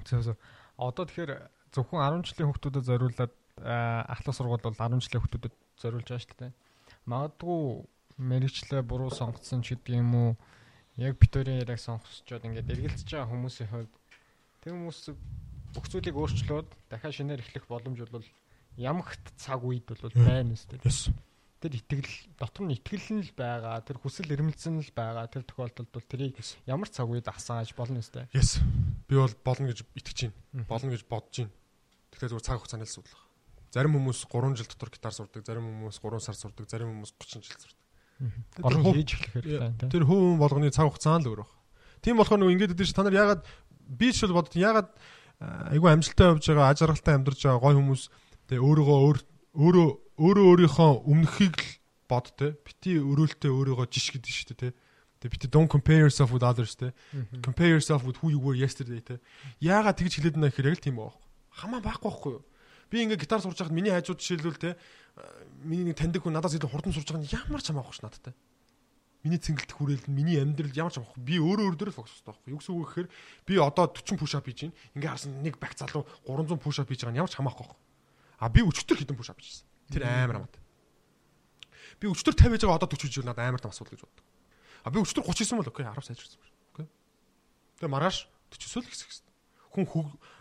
Зөв. 0.03 0.35
Одоо 0.75 1.03
тэгэхээр 1.07 1.31
зөвхөн 1.71 2.23
10 2.23 2.27
жилийн 2.27 2.49
хүүхдүүдэд 2.51 2.87
зориулаад 2.89 3.33
ахлах 3.63 4.35
сургууль 4.35 4.63
бол 4.63 4.75
10 4.75 4.99
жилийн 4.99 5.21
хүүхдүүдэд 5.23 5.55
зориулж 5.79 6.07
байгаа 6.07 6.23
шүү 6.23 6.39
дээ. 6.39 6.53
Магадгүй 7.07 7.61
мэрэгчлээ 8.19 8.81
буруу 8.83 9.11
сонгоцсон 9.11 9.63
ч 9.63 9.75
гэдэг 9.75 9.99
юм 9.99 10.11
уу 10.15 10.29
яг 10.99 11.19
битүүрийн 11.19 11.63
яриаг 11.63 11.79
сонгосчоод 11.79 12.47
ингээд 12.47 12.71
эргэлзэж 12.71 13.07
байгаа 13.11 13.31
хүмүүсийн 13.31 13.69
хувьд 13.71 13.93
тэр 14.63 14.73
хүмүүс 14.75 14.99
бүх 15.75 15.85
зүйлийг 15.91 16.15
өөрчлөөд 16.15 16.69
дахиад 16.87 17.15
шинээр 17.15 17.43
эхлэх 17.43 17.67
боломж 17.67 17.99
бол 18.07 18.23
ямагт 18.79 19.23
цаг 19.35 19.59
үед 19.63 19.83
бол 19.87 20.15
байна 20.15 20.55
үстэй. 20.55 20.79
Тэр 21.65 21.81
итгэл 21.81 22.13
дотор 22.37 22.69
нь 22.69 22.77
итгэл 22.77 23.09
нь 23.17 23.25
л 23.25 23.33
байгаа. 23.33 23.81
Тэр 23.81 23.97
хүсэл 23.97 24.29
эрмэлзэн 24.29 24.85
л 24.85 24.91
байгаа. 24.93 25.25
Тэр 25.25 25.49
тохиолдолд 25.49 25.89
бол 25.89 26.05
тэрийг 26.05 26.37
ямар 26.69 26.85
цаг 26.93 27.09
үед 27.09 27.25
асааж 27.25 27.73
болно 27.73 28.05
үстэй. 28.05 28.29
Yes. 28.37 28.61
Би 29.09 29.17
бол 29.17 29.33
болно 29.41 29.73
гэж 29.73 29.81
итгэж 29.97 30.29
байна. 30.29 30.69
Болно 30.69 30.93
гэж 30.93 31.09
бодож 31.09 31.49
байна. 31.49 31.53
Тэгэхээр 32.13 32.31
зүгээр 32.37 32.45
цаг 32.45 32.61
хугацааны 32.61 32.85
л 32.85 32.89
асуудал. 32.93 33.17
Зарим 33.73 33.97
хүмүүс 33.97 34.19
3 34.29 34.53
жил 34.61 34.69
дотор 34.69 34.89
гитар 34.93 35.13
сурдаг, 35.17 35.41
зарим 35.41 35.65
хүмүүс 35.65 35.97
3 36.05 36.21
сар 36.21 36.37
сурдаг, 36.37 36.69
зарим 36.69 36.93
хүмүүс 36.93 37.11
30 37.17 37.41
жил 37.41 37.57
сурдаг. 37.57 37.81
Нь 38.21 38.93
хийж 38.93 39.11
эхлэх 39.17 39.33
хэрэгтэй. 39.41 39.89
Тэр 39.89 40.05
хүн 40.05 40.37
болгоны 40.37 40.69
цаг 40.69 40.93
хугацаа 40.93 41.17
л 41.17 41.33
өөр 41.33 41.41
баг. 41.41 41.51
Тийм 42.05 42.21
болохоор 42.21 42.45
нөгөө 42.45 42.53
ингэж 42.61 42.71
өгдөө 42.77 42.85
чи 42.85 42.93
та 42.93 43.01
нар 43.01 43.17
ягаад 43.17 43.41
би 43.89 44.13
ч 44.13 44.21
бол 44.29 44.37
бодод 44.37 44.53
ягаад 44.53 44.93
айгүй 45.73 45.89
амжилттай 45.89 46.29
явж 46.29 46.45
байгаа, 46.45 46.69
аж 46.69 46.79
аргалтай 46.85 47.13
амьдарч 47.17 47.41
байгаа 47.41 47.59
гой 47.59 47.75
хүмүүс 47.75 48.03
тэгээ 48.47 48.63
өөрийгөө 48.63 48.97
өөр 49.09 49.17
өөрөө 49.59 49.89
өөрөө 50.15 50.45
өөрийнхөө 50.51 50.91
өмнөхийг 51.11 51.55
л 51.59 51.71
бод 52.07 52.31
те. 52.39 52.55
Бити 52.63 52.95
өрөөлтөө 52.99 53.51
өөрийгөө 53.51 53.87
жиш 53.91 54.15
гэдэг 54.15 54.31
шүү 54.31 54.47
дээ 54.55 54.59
те. 54.63 54.69
Тэгээ 55.19 55.33
бити 55.35 55.47
don't 55.51 55.67
compare 55.71 56.07
yourself 56.07 56.31
with 56.31 56.43
others 56.43 56.75
те. 56.79 56.95
Compare 57.43 57.75
yourself 57.75 58.07
with 58.07 58.19
who 58.23 58.31
you 58.31 58.39
were 58.39 58.55
yesterday 58.55 59.03
те. 59.03 59.19
Яагаад 59.59 59.99
тэгж 59.99 60.19
хэлээд 60.19 60.39
байна 60.39 60.51
гэхээр 60.51 60.71
яг 60.71 60.79
л 60.79 60.85
тийм 60.87 60.95
байгаа. 61.03 61.19
Хамаа 61.51 61.81
байхгүй 61.83 62.07
байхгүй 62.07 62.31
юу? 62.39 62.43
Би 62.91 63.03
ингээ 63.03 63.19
гитар 63.19 63.41
сурж 63.43 63.59
байхад 63.59 63.75
миний 63.75 63.91
хайжууд 63.91 64.21
жишээлбэл 64.21 64.61
те 64.61 64.77
миний 65.63 65.85
нэг 65.91 65.97
таньдаг 65.97 66.23
хүн 66.23 66.35
надаас 66.35 66.55
илүү 66.55 66.69
хурдан 66.69 66.93
сурж 66.93 67.07
байгаа 67.07 67.23
нь 67.23 67.31
ямар 67.31 67.61
ч 67.63 67.71
хамаахгүй 67.71 67.95
ш 67.95 68.03
надтай. 68.03 68.35
Миний 69.23 69.39
цэнгэлт 69.39 69.71
хүрээлэн 69.71 70.11
миний 70.13 70.37
амьдрал 70.37 70.75
ямар 70.75 70.91
ч 70.91 70.99
хамаахгүй. 70.99 71.23
Би 71.23 71.39
өөрөө 71.39 71.65
өөр 71.71 71.75
дөр 71.79 71.89
л 71.89 71.97
фокустай 71.97 72.29
байхгүй. 72.29 72.51
Юу 72.51 72.59
гэсэн 72.59 72.75
үг 72.75 72.83
гэхээр 72.91 73.07
би 73.47 73.53
одоо 73.57 73.85
40 73.89 74.19
push 74.19 74.35
up 74.35 74.45
хийж 74.45 74.69
байна. 74.69 74.75
Ингээ 74.93 75.11
харсан 75.11 75.31
нэг 75.41 75.55
бак 75.57 75.73
залуу 75.73 76.03
300 76.27 76.59
push 76.61 76.79
up 76.83 76.87
хийж 76.91 77.01
байгаа 77.01 77.15
нь 77.15 77.19
ямар 77.23 77.31
ч 77.31 77.39
хамаахгүй. 77.39 77.67
А 78.37 78.51
би 78.51 78.61
өчтөр 78.61 79.01
хитэн 79.01 79.17
push 79.17 79.31
up 79.31 79.39
хийжсэн. 79.39 79.65
Тэр 79.91 80.03
амар 80.05 80.45
хамаатай. 80.45 80.61
Би 81.99 82.05
өчтөр 82.09 82.33
50 82.35 82.55
хийж 82.55 82.63
байгаа 82.65 82.79
одоо 82.79 82.89
40 82.89 83.09
хийж 83.09 83.25
надад 83.25 83.45
амар 83.45 83.61
том 83.61 83.73
асуудал 83.73 83.93
гэж 83.93 84.01
боддог. 84.05 84.25
А 84.85 84.89
би 84.89 85.01
өчтөр 85.01 85.23
30 85.25 85.41
хийсэн 85.43 85.57
бол 85.59 85.69
окей 85.69 85.85
10 85.85 86.05
сайжирсан 86.05 86.39
байна. 86.41 86.55
Окей. 86.73 86.87
Тэгээ 87.79 87.93
маргааш 87.93 88.17
40 88.53 88.81
л 88.81 88.89
ихсэх 88.89 89.07
хэрэгтэй. 89.09 89.33
Хүн 89.75 89.85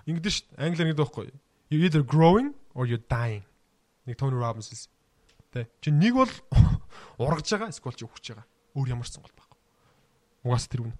ингэдэж 0.08 0.32
шít 0.32 0.46
англиар 0.56 0.88
ингэдэг 0.92 1.02
байхгүй. 1.02 1.28
You 1.72 1.80
either 1.82 2.04
growing 2.04 2.54
or 2.74 2.86
you're 2.86 3.02
dying 3.08 3.44
Нэг 4.04 4.20
Tony 4.20 4.36
Robbins 4.36 4.68
хэлсэн. 4.68 4.92
Тэ. 5.52 5.68
Чи 5.80 5.88
нэг 5.88 6.12
бол 6.12 6.32
ургаж 7.24 7.48
байгаа, 7.48 7.72
эсвэл 7.72 7.96
чи 7.96 8.04
өгч 8.04 8.36
байгаа. 8.36 8.44
Өөр 8.76 8.92
ямар 8.92 9.08
ч 9.08 9.16
сонголт 9.16 9.32
байхгүй. 9.32 9.60
Угаас 10.44 10.68
тэр 10.68 10.84
үнэ. 10.84 10.96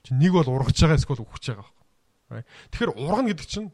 Чи 0.00 0.16
нэг 0.16 0.32
бол 0.32 0.48
ургаж 0.48 0.76
байгаа, 0.80 0.96
эсвэл 0.96 1.24
өгч 1.28 1.44
байгаа 1.52 1.68
байхгүй. 1.68 2.44
Тэгэхээр 2.72 2.92
ургана 2.96 3.28
гэдэг 3.28 3.46
чинь 3.48 3.68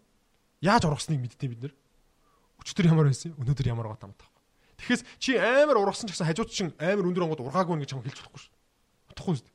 яаж 0.58 0.82
ургасныг 0.90 1.22
мэдтiin 1.22 1.50
бид 1.54 1.62
нэр. 1.62 1.74
Өчтөр 2.64 2.88
ямар 2.88 3.12
байсан, 3.12 3.36
өнөөдөр 3.36 3.68
ямар 3.68 3.92
байгаа 3.92 4.08
тамтай 4.08 4.24
байхгүй. 4.24 4.42
Тэгэхээр 4.80 5.00
чи 5.20 5.30
амар 5.36 5.76
ургасан 5.84 6.08
ч 6.08 6.16
гэсэн 6.16 6.28
хажууд 6.32 6.50
чинь 6.50 6.72
амар 6.80 7.04
өндөр 7.12 7.24
онгод 7.28 7.44
ургаагүй 7.44 7.76
нэг 7.76 7.92
чам 7.92 8.00
хэлж 8.00 8.24
болохгүй 8.24 8.40
шүү. 8.40 8.52
Утахгүй 9.12 9.36
шүү. 9.36 9.52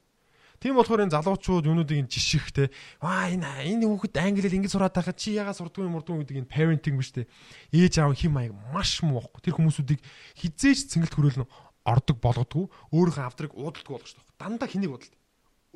Тийм 0.60 0.76
болохоор 0.76 1.08
энэ 1.08 1.16
залуучууд 1.16 1.72
юунуудыг 1.72 2.04
энэ 2.04 2.12
жиших 2.12 2.52
те 2.52 2.68
аа 3.00 3.32
энэ 3.32 3.80
энэ 3.80 3.88
хүүхэд 3.88 4.20
англи 4.20 4.44
хэл 4.44 4.60
ингэж 4.60 4.76
сураад 4.76 4.92
байхад 4.92 5.16
чи 5.16 5.40
ягаа 5.40 5.56
сурдгүй 5.56 5.88
юм 5.88 5.96
урдгүй 5.96 6.20
гэдэг 6.20 6.44
энэ 6.44 6.52
parenting 6.52 7.00
биш 7.00 7.16
те. 7.16 7.32
Ээж 7.72 8.04
аав 8.04 8.12
хим 8.12 8.36
маяг 8.36 8.52
маш 8.76 9.00
муу 9.00 9.24
байхгүй. 9.24 9.40
Тэр 9.40 9.56
хүмүүсүүдийг 9.56 10.04
хизээж 10.36 10.92
цэнгэлт 10.92 11.16
хөрөөлнө 11.16 11.48
ордог 11.88 12.18
болгодгүй 12.20 12.66
өөрийнхөө 12.92 13.24
авдрыг 13.24 13.56
уудалдгүй 13.56 13.94
болгож 13.96 14.14
таах 14.20 14.36
дандаа 14.36 14.68
хэнийг 14.68 14.92
уудалд? 14.92 15.16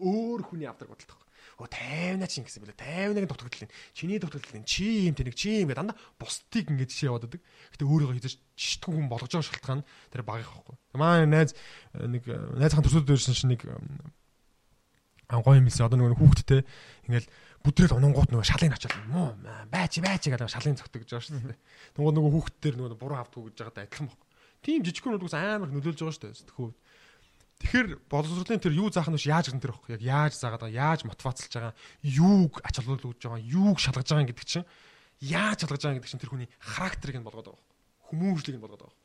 Өөр 0.03 0.41
хүний 0.51 0.67
авдрыг 0.67 0.91
уудалдах 0.91 1.22
Оо 1.61 1.67
50наа 1.69 2.29
чинь 2.29 2.45
гэсэн 2.45 2.63
бэлээ 2.65 3.13
50-ыг 3.13 3.27
дутагдлаа. 3.29 3.69
Чиний 3.93 4.17
дутагдлаа 4.17 4.63
чи 4.65 5.09
юм 5.09 5.15
тэнэг 5.17 5.35
чи 5.37 5.61
юм 5.61 5.69
гэдэг 5.69 5.79
дандаа 5.83 5.97
бусдыг 6.17 6.65
ингэж 6.69 6.89
жишээ 6.89 7.09
яваад 7.13 7.29
байдаг. 7.29 7.41
Гэтэ 7.73 7.83
өөрийгөө 7.85 8.15
хийж 8.17 8.37
чишдгүй 8.57 8.93
хүн 8.97 9.09
болгож 9.09 9.31
байгаа 9.33 9.49
шалтгаан 9.53 9.81
тэр 10.09 10.21
багих 10.25 10.49
байхгүй. 10.49 10.75
Манай 10.97 11.29
найз 11.29 11.53
нэг 11.93 12.25
найзхан 12.57 12.83
төрсөд 12.83 13.05
дээрсэн 13.05 13.37
чинь 13.37 13.53
нэг 13.53 13.61
гоё 15.29 15.57
юм 15.57 15.67
хэлсэн. 15.69 15.85
Одоо 15.87 15.97
нөгөө 15.97 16.19
хүүхдтэй 16.19 16.61
ингээл 17.07 17.29
бүдрэл 17.63 17.95
унгууд 17.95 18.29
нөгөө 18.33 18.45
шалын 18.45 18.75
ачаал 18.75 19.07
муу 19.07 19.33
байж 19.71 19.97
байж 20.03 20.27
гэдэг 20.27 20.51
шалын 20.51 20.77
цогтөж 20.77 21.07
байгаа 21.07 21.23
шүү 21.23 21.41
дээ. 21.41 21.57
Тэнгууд 21.95 22.15
нөгөө 22.19 22.31
хүүхдтэр 22.35 22.75
нөгөө 22.75 22.99
буруу 22.99 23.17
автгүй 23.23 23.49
гэж 23.49 23.55
байгаад 23.63 23.81
адилхан 23.87 24.07
баг. 24.11 24.19
Тийм 24.61 24.83
жижигхэн 24.83 25.15
нүдгээс 25.15 25.37
амар 25.39 25.71
нөлөөлж 25.71 25.99
байгаа 26.03 26.13
шүү 26.13 26.23
дээ. 26.27 26.47
Тэхүү. 26.51 26.69
Тэгэхээр 27.63 27.87
боловсролын 28.11 28.59
тэр 28.59 28.75
юу 28.75 28.91
заах 28.91 29.07
нь 29.07 29.15
биш 29.15 29.31
яаж 29.31 29.47
гэн 29.47 29.63
тэр 29.63 29.71
баг. 29.71 29.87
Яг 29.87 30.03
яаж 30.03 30.35
заагаад 30.35 30.67
байгаа, 30.67 30.99
яаж 30.99 31.07
мотивацлж 31.07 31.47
байгаа, 31.47 31.73
юуг 32.03 32.59
ач 32.59 32.75
холбогдуулж 32.75 33.23
байгаа, 33.23 33.39
юуг 33.39 33.79
шалгаж 33.79 34.03
байгаа 34.03 34.27
гэдэг 34.27 34.43
чинь 34.43 34.67
яаж 35.23 35.63
шалгаж 35.63 35.81
байгаа 35.81 35.97
гэдэг 36.03 36.11
чинь 36.11 36.19
тэр 36.19 36.31
хүний 36.35 36.49
характерыг 36.59 37.17
нь 37.17 37.23
болгоод 37.23 37.55
байгаа. 37.55 37.63
Хүмүүжлийг 38.11 38.59
нь 38.59 38.63
болгоод 38.67 38.83
байгаа. 38.83 38.99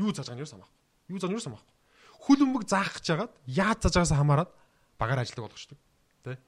Юу 0.00 0.08
зааж 0.16 0.32
байгаа 0.32 0.40
нь 0.40 0.42
юу 0.42 0.48
самаахгүй. 0.48 0.76
Юу 1.12 1.18
зааж 1.20 1.30
нь 1.30 1.36
юу 1.36 1.44
самаахгүй. 1.44 1.74
Хүл 2.16 2.40
өмг 2.48 2.64
заах 2.64 2.96
гэж 2.96 3.06
хагаад 3.12 3.32
яаж 3.44 3.78
зааж 3.84 3.94
байгаасаа 4.00 4.20
хамаарат 4.24 4.50
багаар 4.96 5.20
ажилладаг 5.20 5.44
болгочдөг. 5.52 5.78
Тэ? 6.24 6.40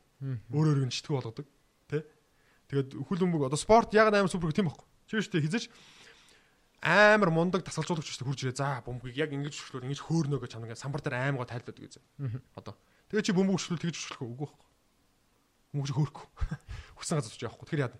Өөр 0.49 0.67
өөрийг 0.73 0.89
нь 0.89 0.95
читгүү 0.97 1.13
болгодог. 1.13 1.47
Тэ? 1.93 2.09
Тэгээд 2.73 2.89
хүл 3.05 3.21
өмг 3.21 3.45
одоо 3.45 3.61
спорт 3.61 3.93
яг 3.93 4.09
амар 4.09 4.33
супер 4.33 4.57
тийм 4.57 4.73
байхгүй. 4.73 4.89
Чи 5.13 5.21
шүү 5.21 5.37
дээ 5.37 5.45
хизэж 5.45 5.65
амар 6.83 7.31
мундаг 7.35 7.65
тасгалжуулагч 7.67 8.07
шүү 8.07 8.23
дээ 8.23 8.29
хурж 8.29 8.41
ирээ. 8.47 8.59
За 8.59 8.83
бөмбөгийг 8.87 9.19
яг 9.19 9.31
ингэж 9.35 9.55
хөшлөөр 9.59 9.87
ингэж 9.89 10.01
хөөрнөө 10.07 10.39
гэж 10.43 10.51
чанаа 10.55 10.79
самбар 10.79 11.03
дээр 11.03 11.19
аймгаа 11.19 11.49
тайлбардаг 11.49 11.83
гэж. 11.83 11.95
Одоо. 12.55 12.75
Тэгээд 13.11 13.27
чи 13.27 13.33
бөмбөг 13.35 13.59
хөшлөл 13.59 13.83
тэгж 13.83 13.97
хөшлөх 13.99 14.23
үгүй 14.23 14.47
байхгүй. 14.47 14.69
Бөмбөг 15.75 15.95
хөөрөхгүй. 15.99 16.27
Хүссэн 17.03 17.19
газар 17.19 17.45
явахгүй. 17.49 17.67
Тэгэхээр 17.67 17.85
яа 17.85 17.93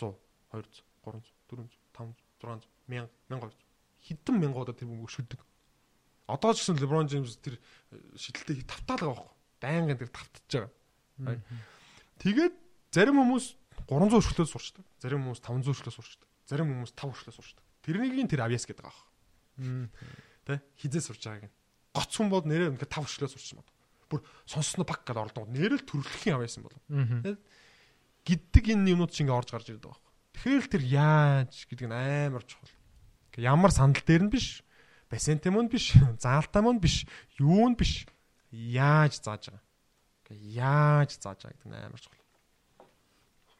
100 0.00 0.16
200 0.56 0.84
300 1.04 1.28
400 1.52 1.76
500 1.92 2.16
600 2.40 2.68
1000 2.88 3.08
1200 3.28 3.54
хэдэн 4.00 4.36
мянгуудаар 4.40 4.76
тэр 4.80 4.88
бөмбөг 4.88 5.12
шүлдэг. 5.12 5.40
Одоо 6.30 6.54
ч 6.56 6.64
гэсэн 6.64 6.80
LeBron 6.80 7.10
James 7.10 7.36
тэр 7.36 7.60
шидэлтэй 8.16 8.64
тавтаалгаа 8.64 9.12
байхгүй 9.12 9.40
байнгын 9.60 9.98
тэр 10.00 10.10
тавтаж 10.10 10.70
байгаа. 11.20 11.40
Тэгээд 12.20 12.54
зарим 12.92 13.20
хүмүүс 13.20 13.46
300 13.88 14.18
өршлөө 14.20 14.46
сурчдаг. 14.48 14.84
Зарим 15.00 15.24
хүмүүс 15.24 15.40
500 15.44 15.72
өршлөө 15.72 15.94
сурчдаг. 15.94 16.28
Зарим 16.48 16.72
хүмүүс 16.72 16.92
5 16.96 17.12
өршлөө 17.12 17.34
сурчдаг. 17.36 17.64
Тэрнийг 17.84 18.28
тэр 18.28 18.44
авьяас 18.44 18.66
гэдэг 18.68 18.84
байгаа. 18.84 19.06
Тэ 20.46 20.60
хизээ 20.80 21.02
сурч 21.04 21.22
байгааг 21.24 21.48
нь. 21.48 21.56
Гоц 21.94 22.12
хүн 22.14 22.28
бол 22.30 22.44
нэрээ 22.44 22.70
үнэхээр 22.76 22.92
5 22.92 23.06
өршлөө 23.06 23.30
сурч 23.30 23.48
мод. 23.56 23.68
Бүр 24.08 24.20
сонсно 24.46 24.84
баг 24.84 25.02
гэдэг 25.04 25.20
оролдоо. 25.20 25.44
Нэрэл 25.48 25.84
төрөлхийн 25.84 26.36
авьяас 26.36 26.58
юм 26.60 26.68
болов. 26.68 26.82
Гиддэг 28.24 28.64
энэ 28.76 28.94
юмнууд 28.94 29.12
чинь 29.12 29.28
ингээ 29.28 29.38
орж 29.38 29.50
гарч 29.50 29.68
ирдэг 29.72 29.90
байгаа. 29.90 30.08
Тэгэхээр 30.36 30.66
тэр 30.68 30.84
яаж 30.86 31.54
гэдэг 31.66 31.86
нь 31.88 31.96
амар 32.30 32.44
чухал. 32.44 32.72
Ямар 33.36 33.72
сандал 33.72 34.04
дээр 34.04 34.28
нь 34.28 34.32
биш. 34.32 34.62
Басентем 35.10 35.58
нь 35.58 35.72
биш. 35.72 35.96
Заалтам 36.22 36.68
нь 36.70 36.82
биш. 36.82 37.08
Юу 37.40 37.68
нь 37.68 37.76
биш 37.76 38.06
яаж 38.50 39.22
зааж 39.22 39.50
байгаа. 39.50 39.62
Яаж 40.30 41.18
зааж 41.18 41.38
байгаа 41.42 41.54
гэдэг 41.54 41.68
нь 41.70 41.78
амар 41.78 42.00
чухал. 42.00 42.26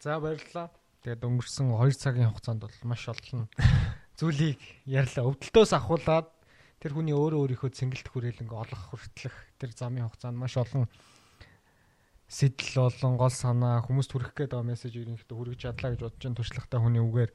За 0.01 0.18
баярлалаа. 0.18 0.70
Тэгээд 1.01 1.24
өнгөрсөн 1.24 1.66
2 1.72 1.97
цагийн 1.97 2.30
хугацаанд 2.30 2.62
бол 2.66 2.78
маш 2.84 3.09
олон 3.09 3.48
зүйлийг 4.20 4.60
ярьлаа. 4.84 5.32
Өвдөлтөөс 5.32 5.72
ахуулаад 5.72 6.28
тэр 6.76 6.92
хүний 6.92 7.16
өөрөө 7.16 7.40
өөрийнхөө 7.40 7.72
цэнгэлт 7.72 8.09
хүрээлэнг 8.12 8.52
олох 8.52 8.82
хүртлэх 8.92 9.36
тэр 9.56 9.72
замын 9.72 10.05
хугацаанд 10.12 10.36
маш 10.36 10.60
олон 10.60 10.84
сэтэл 12.28 12.84
болон 12.84 13.16
гол 13.16 13.32
санаа 13.32 13.80
хүмүүст 13.80 14.12
хүрэх 14.12 14.36
гээд 14.36 14.52
байгаа 14.52 14.68
мессежийг 14.68 15.09
ихтэй 15.09 15.36
хүргэж 15.36 15.60
чадлаа 15.64 15.90
гэж 15.97 16.01
бодож 16.05 16.24
туршлагатай 16.36 16.80
хүний 16.84 17.01
үгээр. 17.01 17.30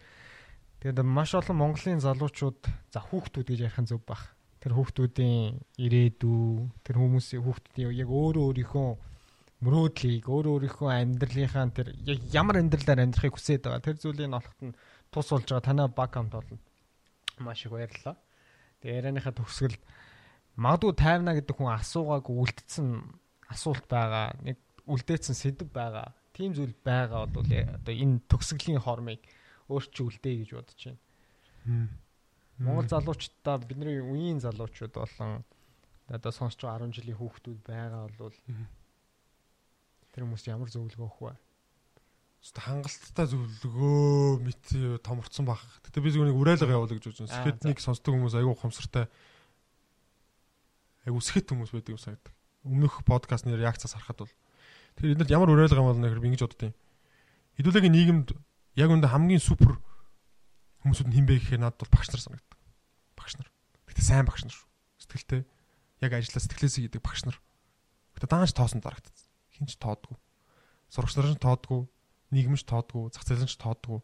Тэгээд 0.85 1.01
маш 1.01 1.33
олон 1.33 1.57
Монголын 1.57 2.05
залуучууд 2.05 2.61
за 2.93 2.99
хүүхдүүд 3.01 3.47
гэж 3.49 3.59
ярих 3.65 3.81
нь 3.81 3.89
зөв 3.89 4.01
баг 4.05 4.21
тэр 4.61 4.77
хүүхдүүдийн 4.77 5.57
ирээдүй 5.81 6.69
тэр 6.85 6.95
хүмүүсийн 7.01 7.41
хүүхдүүдийн 7.41 7.97
яг 7.97 8.09
өөрөө 8.13 8.45
өөрийнхөө 8.45 8.89
мөрөөдлийг 9.65 10.25
өөрөө 10.29 10.53
өөрийнхөө 10.53 10.89
амьдралынхаа 10.89 11.65
тэр 11.73 11.87
яг 12.05 12.19
ямар 12.29 12.61
амьдралаар 12.61 13.03
амьдрахыг 13.09 13.33
хүсээд 13.33 13.65
байгаа. 13.65 13.81
Тэр 13.81 13.97
зүйлийг 13.97 14.29
олоход 14.29 14.61
нь 14.61 14.77
тус 15.09 15.27
болж 15.33 15.49
байгаа. 15.49 15.65
Танай 15.65 15.89
баг 15.89 16.13
хамт 16.13 16.33
болно 16.33 16.57
маш 17.43 17.65
их 17.65 17.71
баярлалаа. 17.71 18.15
Тэгээ 18.81 18.97
ярианыхаа 18.99 19.33
төгсгөл 19.35 19.77
магадгүй 20.55 20.93
тайвна 20.95 21.35
гэдэг 21.35 21.55
хүн 21.55 21.75
асуугааг 21.75 22.25
үлдсэн 22.31 22.87
асуулт 23.51 23.85
байгаа 23.91 24.35
нэг 24.45 24.57
үлдээсэн 24.87 25.35
сэдв 25.35 25.67
байгаа 25.73 26.13
тийм 26.35 26.53
зүйл 26.55 26.75
байгаа 26.83 27.25
бол 27.27 27.47
одоо 27.47 27.93
энэ 27.93 28.23
төгсгөлийн 28.31 28.83
хормыг 28.83 29.21
өөрчилдөө 29.71 30.33
гэж 30.43 30.49
бодож 30.55 30.81
байна. 30.85 31.89
Монгол 32.59 32.87
залуучуудаа 32.87 33.55
бидний 33.63 33.99
үеийн 33.99 34.39
залуучууд 34.39 34.93
болон 34.95 35.43
одоо 36.07 36.31
сонсч 36.31 36.61
байгаа 36.61 36.87
10 36.87 36.95
жилийн 36.95 37.19
хүүхдүүд 37.19 37.59
байгаа 37.65 38.07
бол 38.19 38.35
тэр 40.13 40.23
хүмүүс 40.23 40.45
ямар 40.47 40.69
зөвлөгөө 40.71 41.07
өгөх 41.07 41.21
вэ? 41.25 41.33
Өстө 42.45 42.61
хангалттай 42.61 43.25
зөвлөгөө 43.25 44.37
мэт 44.45 45.01
томорцсон 45.01 45.49
баг. 45.49 45.65
Гэтэ 45.81 45.97
би 45.97 46.13
зүгээр 46.13 46.29
нэг 46.29 46.37
уриалга 46.37 46.77
явуулах 46.77 47.01
гэж 47.01 47.09
бодсон. 47.09 47.25
Скетник 47.25 47.81
сонсдог 47.81 48.13
хүмүүс 48.13 48.37
айгүй 48.37 48.53
ухамсартай. 48.53 49.09
Айгүй 51.09 51.25
скет 51.25 51.49
хүмүүс 51.49 51.73
байдаг 51.73 51.97
юм 51.97 51.97
санагдав. 51.97 52.37
Өмнөх 52.61 53.01
подкастны 53.01 53.57
реакцаас 53.57 53.97
харахад 53.97 54.29
бол 54.29 54.33
тэгэхээр 54.93 55.25
энд 55.25 55.33
ямар 55.33 55.49
уриалга 55.49 55.81
юм 55.81 55.89
бол 55.89 55.97
нөхөр 55.97 56.21
би 56.21 56.29
ингэж 56.37 56.45
боддیں۔ 56.45 56.77
Хэдүүлээгийн 57.57 57.97
нийгэмд 57.97 58.29
яг 58.77 58.93
үндэ 58.93 59.09
хамгийн 59.09 59.41
супер 59.41 59.81
хүмүүсүүд 60.85 61.09
нь 61.09 61.17
хинбэ 61.17 61.41
гэхээр 61.41 61.65
надад 61.65 61.81
бол 61.81 61.97
багш 61.97 62.13
нар 62.13 62.21
санагддаг. 62.29 62.59
Багш 63.17 63.41
нар. 63.41 63.49
Гэтэ 63.89 64.05
сайн 64.05 64.29
багш 64.29 64.45
нар 64.45 64.53
шүү. 64.53 64.69
Сэтгэлтэй 65.01 65.41
яг 66.05 66.13
ажиллаа 66.13 66.45
сэтгэлээсээ 66.45 66.93
хийдэг 66.93 67.01
багш 67.01 67.25
нар. 67.25 67.41
Гэтэ 68.13 68.29
даанч 68.29 68.53
тоосон 68.53 68.85
дарагдсан. 68.85 69.17
Хинч 69.49 69.81
тоодгүй. 69.81 70.13
Сурагч 70.93 71.17
нар 71.17 71.33
ч 71.33 71.41
тоодгүй, 71.41 71.89
нийгэмч 72.31 72.63
тоодгүй, 72.65 73.11
зах 73.13 73.25
зээлч 73.27 73.57
тоодгүй. 73.59 73.99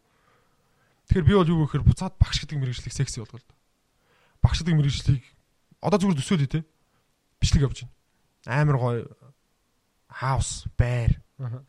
Тэгэхээр 1.08 1.26
би 1.26 1.34
бол 1.34 1.50
юу 1.50 1.66
гэхээр 1.66 1.86
буцаад 1.86 2.14
багш 2.20 2.42
гэдэг 2.42 2.58
мэрэгжлийг 2.58 2.94
секси 2.94 3.18
болгоо 3.22 3.40
л 3.40 3.46
доо. 3.48 3.58
Багш 4.42 4.62
гэдэг 4.62 4.76
мэрэгжлийг 4.78 5.24
одоо 5.82 5.98
зүгээр 5.98 6.18
төсөөлөе 6.22 6.50
те. 6.50 6.60
Бичлэг 7.42 7.66
явж 7.66 7.78
байна. 7.82 7.94
Амар 8.46 8.78
гоё 8.78 9.02
хаус, 10.06 10.70
байр. 10.78 11.18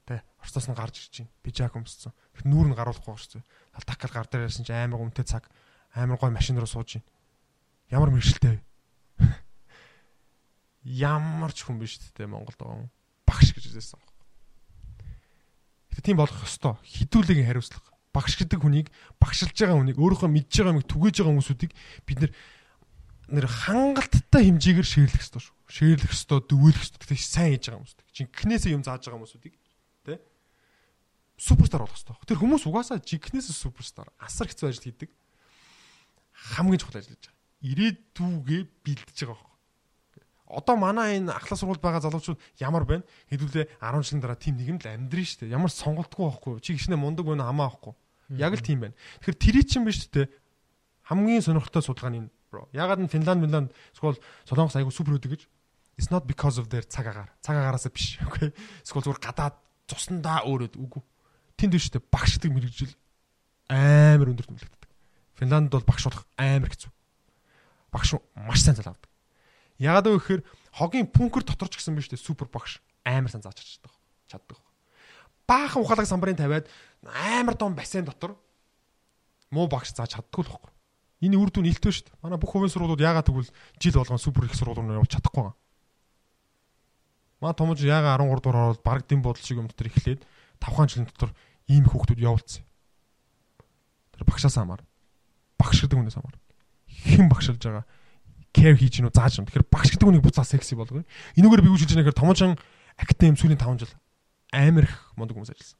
Тэ 0.06 0.22
Орцоос 0.38 0.70
нь 0.70 0.78
гарч 0.78 0.96
ирж 1.02 1.26
байна. 1.26 1.34
Пижак 1.42 1.74
өмссөн. 1.74 2.14
Тэг 2.38 2.46
нүүр 2.46 2.68
нь 2.70 2.78
гаруулахгүй 2.78 3.18
шүү 3.18 3.42
дээ. 3.42 3.48
Талтакал 3.74 4.14
гар 4.14 4.28
дээр 4.30 4.46
ярьсан 4.52 4.68
чинь 4.68 4.78
амар 4.78 5.02
гомтэй 5.02 5.26
цаг 5.26 5.50
амар 5.98 6.20
гой 6.22 6.30
машин 6.30 6.60
руу 6.60 6.70
сууж 6.70 7.00
байна. 7.00 7.10
Ямар 7.90 8.10
мэрэгчлээ 8.14 8.54
вэ? 8.54 8.62
Ямар 11.10 11.52
ч 11.56 11.66
хүн 11.66 11.82
биш 11.82 11.98
дээ 12.14 12.30
Монголд 12.30 12.60
байгаа. 12.60 12.92
Багш 13.26 13.56
гэж 13.56 13.72
хэлсэн. 13.72 14.02
Тийм 16.04 16.20
болох 16.20 16.44
ёстой. 16.44 16.76
Хідүүлгийн 16.84 17.48
хариуцлага. 17.48 17.90
Багш 18.14 18.38
гэдэг 18.38 18.60
хүнийг 18.62 18.88
багшилж 19.18 19.56
байгаа 19.58 19.80
хүнийг 19.80 19.98
өөрийнхөө 19.98 20.30
мэдж 20.30 20.54
байгаа 20.54 20.74
юмыг 20.78 20.86
түгээж 20.86 21.16
байгаа 21.24 21.34
хүмүүсүүдийг 21.34 21.72
бид 22.06 22.20
нэр 23.32 23.48
хангалттай 23.48 24.52
хэмжээгээр 24.52 24.86
ширлэх 24.86 25.24
ёстой 25.24 25.42
шүү. 25.42 25.56
Ширлэх 25.66 26.12
ёстой, 26.14 26.44
дөвөөлөх 26.46 26.84
ёстой. 26.84 27.00
Гэтэ 27.02 27.18
сайн 27.18 27.58
хийж 27.58 27.72
байгаа 27.72 27.82
хүмүүсүүд. 27.82 28.02
Жинкнээсээ 28.14 28.76
юм 28.76 28.84
зааж 28.86 29.02
байгаа 29.08 29.18
хүмүүсүүдийг 29.18 29.56
суперстар 31.38 31.82
болох 31.82 31.96
хэрэгтэй. 31.96 32.28
Тэр 32.30 32.40
хүмүүс 32.40 32.64
угаасаа 32.70 33.02
жигнэс 33.02 33.52
суперстар 33.52 34.08
асар 34.20 34.48
хэцүү 34.48 34.70
ажил 34.70 34.86
хийдэг. 34.88 35.10
Хамгийн 36.56 36.80
чухал 36.80 37.02
ажил 37.02 37.18
хийж 37.18 37.28
байгаа. 37.28 37.42
Ирээдүгээ 37.68 38.62
бэлдэж 38.86 39.18
байгаа. 39.28 39.53
Одоо 40.54 40.76
манай 40.78 41.18
энэ 41.18 41.34
ахлах 41.34 41.60
сургуульд 41.60 41.82
байгаа 41.82 42.06
залуучууд 42.06 42.40
ямар 42.62 42.86
байна? 42.86 43.04
Хэдүүлээ 43.34 43.82
10 43.82 44.06
жилийн 44.06 44.22
дараа 44.22 44.38
тим 44.38 44.56
нэг 44.58 44.68
юм 44.70 44.80
л 44.80 44.88
амьдрын 44.88 45.26
шүү 45.26 45.40
дээ. 45.50 45.56
Ямар 45.58 45.72
сонголтгүй 45.74 46.24
байхгүй. 46.30 46.54
Чи 46.62 46.78
гişнэ 46.78 46.96
мундаг 46.96 47.26
байна 47.26 47.50
хамаа 47.50 47.74
байхгүй. 47.74 47.94
Яг 48.38 48.54
л 48.54 48.62
тийм 48.62 48.80
байна. 48.86 48.96
Тэгэхээр 49.26 49.38
тэрий 49.42 49.66
чинь 49.66 49.86
биш 49.86 50.06
үү? 50.08 50.30
Хамгийн 51.10 51.42
сонирхолтой 51.42 51.84
судалгаа 51.84 52.14
нь 52.14 52.32
бро. 52.54 52.70
Ягаад 52.72 53.02
н 53.02 53.12
Финланд, 53.12 53.44
Финланд 53.44 53.70
эсвэл 53.92 54.22
Солонгос 54.48 54.78
айгу 54.78 54.94
супер 54.94 55.20
өдөг 55.20 55.36
гэж? 55.36 55.44
It's 56.00 56.10
not 56.10 56.26
because 56.30 56.62
of 56.62 56.70
their 56.72 56.86
цаг 56.86 57.10
агаар. 57.12 57.34
Цаг 57.42 57.58
агаараас 57.58 57.90
биш. 57.92 58.22
Окей. 58.28 58.56
Эсвэл 58.86 59.04
зүгээр 59.04 59.20
гадаад 59.20 59.58
цуснаа 59.90 60.48
өөрөд 60.48 60.80
үгүй 60.80 61.04
тэнд 61.58 61.74
биш 61.80 61.88
үү 61.94 62.04
багш 62.12 62.38
гэдэг 62.38 62.52
мэрэгжил 62.52 62.94
амар 63.70 64.32
өндөр 64.34 64.48
тэмлэгддэг. 64.52 64.92
Финланд 65.40 65.72
бол 65.72 65.86
багш 65.86 66.04
болох 66.10 66.26
амар 66.36 66.70
хэцүү. 66.74 66.92
Багш 67.94 68.10
маш 68.36 68.60
сайн 68.62 68.76
зал 68.76 68.92
авдаг. 68.94 69.10
Ягаад 69.80 70.08
вэ 70.08 70.18
гэхээр 70.18 70.41
хогийн 70.74 71.08
пүнкер 71.10 71.44
дотор 71.45 71.70
ч 71.70 71.80
гэсэн 71.82 71.98
биш 71.98 72.10
үү 72.10 72.22
супер 72.22 72.50
багш 72.50 72.82
амар 73.06 73.32
сайн 73.32 73.41
зааж 73.41 73.58
чаддаг. 73.62 73.94
Чаддаг. 74.30 74.58
Баахан 75.48 75.82
ухаалаг 75.84 76.08
самбарын 76.08 76.38
тавиад 76.38 76.70
амар 77.04 77.56
том 77.58 77.76
бассейн 77.76 78.06
дотор 78.06 78.38
муу 79.52 79.68
багш 79.68 79.94
зааж 79.94 80.18
чаддгүй 80.18 80.45
л 80.45 80.52
байхгүй. 80.54 80.72
Энэ 81.24 81.38
үр 81.40 81.50
дүн 81.52 81.70
илтвэ 81.72 81.91
шүү 81.91 82.06
дээ. 82.10 82.20
Манай 82.24 82.38
бүх 82.41 82.52
хувийн 82.52 82.72
сургуулиуд 82.74 83.00
яагаад 83.00 83.28
тэгвэл 83.28 83.52
жил 83.80 83.95
болгон 83.95 84.20
супер 84.20 84.44
их 84.50 84.56
сургуулиуд 84.60 84.98
явуулж 84.98 85.14
чадахгүй 85.14 85.41
байгаа. 85.44 85.56
Маа 87.40 87.54
томж 87.56 87.80
яагаад 87.84 88.20
13 88.24 88.44
дугаар 88.44 88.60
ороод 88.76 88.84
баг 88.84 89.08
дэм 89.08 89.24
бодол 89.24 89.44
шиг 89.44 89.60
юм 89.60 89.68
дотор 89.68 89.88
эхлээд 89.88 90.22
5 90.60 90.88
жилийн 90.91 91.08
дотор 91.08 91.32
ийм 91.68 91.88
хүүхдүүд 91.88 92.20
явуулсан. 92.20 92.64
Тэр 94.16 94.24
багшаас 94.28 94.56
хамаар. 94.60 94.84
Багш 95.60 95.80
гэдэг 95.84 95.95
хүнээс 95.95 96.18
хамаар. 96.20 96.38
Хэн 96.88 97.28
багшилж 97.32 97.62
байгаа? 97.64 97.86
Care 98.54 98.78
хийж 98.78 99.02
гинүү 99.02 99.12
зааж 99.12 99.42
гинүү. 99.42 99.50
Тэгэхээр 99.50 99.68
багш 99.74 99.90
гэдэг 99.92 100.08
хүнийг 100.08 100.24
буцаа 100.24 100.46
секси 100.46 100.78
болгоё. 100.78 101.04
Энэгээр 101.36 101.66
би 101.66 101.70
хэлж 101.74 101.90
байгаа 101.90 102.06
гэхээр 102.08 102.22
томоохон 102.22 102.54
академи 102.96 103.38
сүүлийн 103.42 103.60
5 103.60 103.82
жил 103.82 103.94
амар 104.54 104.86
их 104.86 104.96
мундаг 105.18 105.36
хүмүүс 105.36 105.52
ажилласан. 105.52 105.80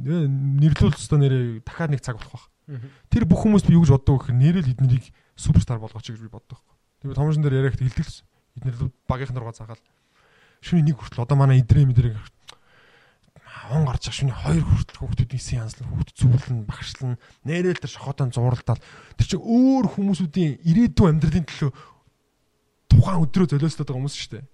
Нэрлүүл 0.00 0.96
өстой 0.96 1.18
нэрээ 1.20 1.44
дахиад 1.62 1.92
нэг 1.92 2.00
цаг 2.00 2.16
болох 2.16 2.32
байх. 2.32 2.48
Тэр 3.12 3.24
бүх 3.28 3.44
хүмүүс 3.44 3.68
би 3.68 3.76
юу 3.76 3.84
гэж 3.84 3.92
боддог 3.92 4.24
гэхээр 4.24 4.40
нэрэл 4.40 4.72
эднийг 4.72 5.04
суперстар 5.36 5.78
болгооч 5.78 6.08
гэж 6.08 6.20
би 6.24 6.32
боддог 6.32 6.56
байхгүй. 6.56 6.76
Тэгээ 7.04 7.16
томоохон 7.18 7.44
дээр 7.44 7.58
яриагт 7.60 7.82
хилдэлсэн. 7.84 8.24
Эднэр 8.58 8.76
багийнхан 9.04 9.36
руугаа 9.36 9.56
цаагаал. 9.56 9.84
Шүний 10.64 10.84
нэг 10.88 10.96
хүртэл 10.96 11.24
одоо 11.28 11.36
манай 11.36 11.60
идрээ 11.60 11.84
мэдрэг 11.84 12.16
он 13.68 13.84
гарч 13.84 14.08
шүний 14.08 14.32
хоёр 14.32 14.64
хүртэл 14.64 14.98
хүүхдүүд 15.00 15.32
исэн 15.36 15.60
янзлан 15.64 15.88
хүүхд 15.92 16.10
зүвлэн 16.16 16.58
багшлан 16.64 17.14
нэрэл 17.44 17.76
тэр 17.76 17.92
шохотон 17.92 18.32
зууралдаал. 18.32 18.80
Тэр 19.20 19.26
чинь 19.28 19.44
өөр 19.44 19.86
хүмүүсүүдийн 19.92 20.64
ирээдүйн 20.64 21.10
амьдралын 21.18 21.46
төлөө 21.48 21.70
тухайн 22.88 23.22
өдрөө 23.28 23.46
золиослоод 23.52 23.88
байгаа 23.88 24.00
хүмүүс 24.00 24.16
шүү 24.16 24.32
дээ. 24.38 24.46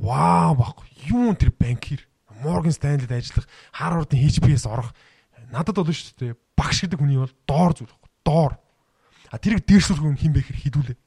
Вау 0.00 0.52
баг. 0.56 0.76
Юу 1.12 1.36
тэр 1.36 1.52
банкир 1.52 2.00
Morgan 2.40 2.72
Stanley-д 2.72 3.12
ажиллах 3.12 3.46
Harvard-ын 3.76 4.16
HBS 4.16 4.64
орох. 4.64 4.96
Надад 5.52 5.76
бол 5.76 5.92
шүү 5.92 6.16
дээ 6.16 6.32
багш 6.56 6.84
гэдэг 6.88 7.00
хүний 7.00 7.20
бол 7.20 7.34
доор 7.44 7.76
зүйл. 7.76 7.92
Доор. 8.24 8.56
А 9.28 9.36
тэрийг 9.36 9.68
дээрсүүлэх 9.68 10.00
хүн 10.00 10.16
хин 10.16 10.32
бэ 10.32 10.40
гэхэр 10.40 10.62
хідүүлээ 10.64 10.98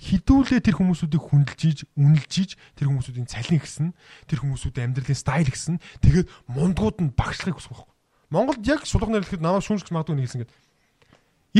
хідүүлээ 0.00 0.64
тэр 0.64 0.80
хүмүүсүүдийг 0.80 1.20
хүндэлж 1.20 1.60
ийж, 1.68 1.78
үнэлж 1.92 2.32
ийж 2.40 2.50
тэр 2.72 2.88
хүмүүсүүдийн 2.88 3.28
цалин 3.28 3.60
гисэн, 3.60 3.88
тэр 4.24 4.40
хүмүүсүүдийн 4.40 4.96
амьдралын 4.96 5.20
стайл 5.20 5.52
гисэн. 5.52 5.76
Тэгээд 6.00 6.28
мундгууд 6.48 7.04
нь 7.04 7.12
багшлахыг 7.12 7.60
хүсэх 7.60 7.76
байхгүй. 7.76 7.92
Монголд 8.32 8.64
яг 8.64 8.88
сулга 8.88 9.12
нэрлэхэд 9.12 9.44
намайг 9.44 9.60
шүүмжлэх 9.60 9.92
магадгүй 9.92 10.16
нэг 10.16 10.24
хэлсэн 10.24 10.40
гэдэг. 10.48 10.56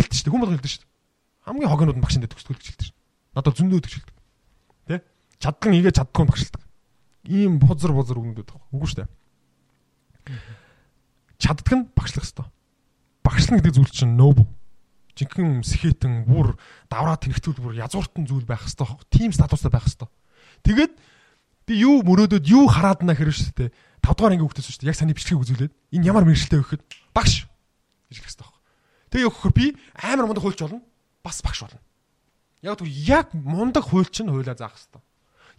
Илт 0.01 0.13
шүү 0.17 0.25
дээ. 0.25 0.33
Хүн 0.33 0.41
болго 0.41 0.55
хэлдэг 0.57 0.73
шүү 0.73 0.81
дээ. 0.81 0.93
Хамгийн 1.45 1.69
хогнууд 1.69 1.99
нь 2.01 2.05
багшинд 2.05 2.25
төгсдөг 2.33 2.57
гэж 2.57 2.67
хэлдэг 2.73 2.87
шүү. 2.89 2.97
Надад 3.37 3.57
зөндөө 3.61 3.81
төгсөлдөг. 3.85 4.17
Тэ? 4.89 4.97
Чадлан 5.37 5.77
игээ 5.77 5.97
чаддгүй 6.01 6.25
багшилдаг. 6.25 6.63
Ийм 7.29 7.61
бузар 7.61 7.93
бузар 7.93 8.17
үгнүүд 8.17 8.39
байдаг. 8.41 8.57
Үгүй 8.73 8.89
шүү 8.89 8.99
дээ. 9.05 9.11
Чаддаг 11.43 11.75
нь 11.77 11.85
багшлах 11.93 12.25
хэвээр. 12.25 12.49
Багшлах 13.21 13.57
гэдэг 13.61 13.75
зүйл 13.77 13.93
чинь 13.93 14.17
noble 14.17 14.49
жинхэнэ 15.21 15.61
сэхэтэн 15.61 16.25
бүр 16.25 16.57
давраа 16.89 17.21
тэрэгтүүл 17.21 17.61
бүр 17.61 17.77
язууртан 17.77 18.25
зүйл 18.25 18.49
байх 18.49 18.65
хэвээр 18.65 18.89
байхгүй. 18.89 19.07
Тим 19.13 19.31
статустай 19.37 19.69
байх 19.69 19.85
хэвээр. 19.85 20.09
Тэгээд 20.65 20.93
би 21.69 21.75
юу 21.85 22.01
мөрөөдөд 22.03 22.45
юу 22.49 22.67
хараад 22.67 23.05
наа 23.05 23.15
хэрэг 23.15 23.37
шүү 23.37 23.55
дээ. 23.55 23.71
5 24.01 24.17
дугаар 24.17 24.33
анги 24.35 24.43
хөвгтөөс 24.43 24.67
шүү 24.67 24.81
дээ. 24.83 24.91
Яг 24.91 24.99
саний 24.99 25.15
бичлэгийг 25.15 25.45
үзүүлээд 25.45 25.73
энэ 25.95 26.09
ямар 26.09 26.25
мэрэгчлээ 26.25 26.61
өгөхөд 26.65 26.83
багш 27.13 27.47
гэж 28.09 28.17
хэлэх 28.17 28.33
хэвээр 28.33 28.43
байхгүй. 28.43 28.61
Тэгээ 29.13 29.29
өгөхөөр 29.29 29.55
би 29.55 29.67
амар 30.01 30.27
мундаг 30.27 30.43
хуульч 30.43 30.61
болно. 30.65 30.83
Бас 31.23 31.39
багш 31.45 31.61
болно. 31.63 31.81
Яг 32.65 32.81
түр 32.81 32.89
яг 32.89 33.29
мундаг 33.37 33.85
хуульч 33.87 34.17
нь 34.25 34.33
хуйлаа 34.33 34.57
заах 34.57 34.75
хэвээр. 34.75 35.05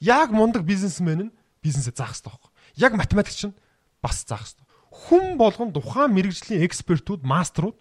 Яг 0.01 0.29
мундаг 0.33 0.65
бизнесмен 0.65 1.29
нь 1.29 1.33
бизнесээ 1.61 1.95
заах 1.95 2.17
хэвээр 2.17 2.27
байхгүй. 2.33 2.51
Яг 2.81 2.91
математикч 2.97 3.41
нь 3.49 3.55
бас 4.01 4.25
заах 4.25 4.45
хэвээр. 4.45 4.67
Хүн 4.91 5.25
болгон 5.39 5.71
тухайн 5.71 6.11
мэрэгжлийн 6.11 6.65
экспертүүд, 6.67 7.23
мастерууд 7.23 7.77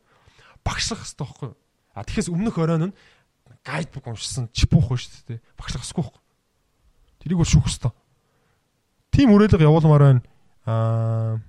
багшлах 0.65 1.03
хэвээр 1.03 1.21
байхгүй. 1.21 1.51
А 1.95 2.05
тэгэхээр 2.05 2.33
өмнөх 2.33 2.57
оройн 2.59 2.91
нь 2.91 2.97
гайдбук 3.65 4.07
уншсан 4.07 4.49
чипуух 4.55 4.95
шүү 4.95 5.39
дээ. 5.39 5.41
Багшлах 5.59 5.83
хэсгүй 5.83 6.05
байхгүй. 6.07 6.23
Тэрийг 7.21 7.39
бол 7.43 7.51
шүүх 7.51 7.67
хэвээр. 7.67 7.95
Тим 9.11 9.29
үрэлэг 9.35 9.61
явуулмаар 9.61 10.05
байна. 10.07 10.23
Аа 10.65 11.43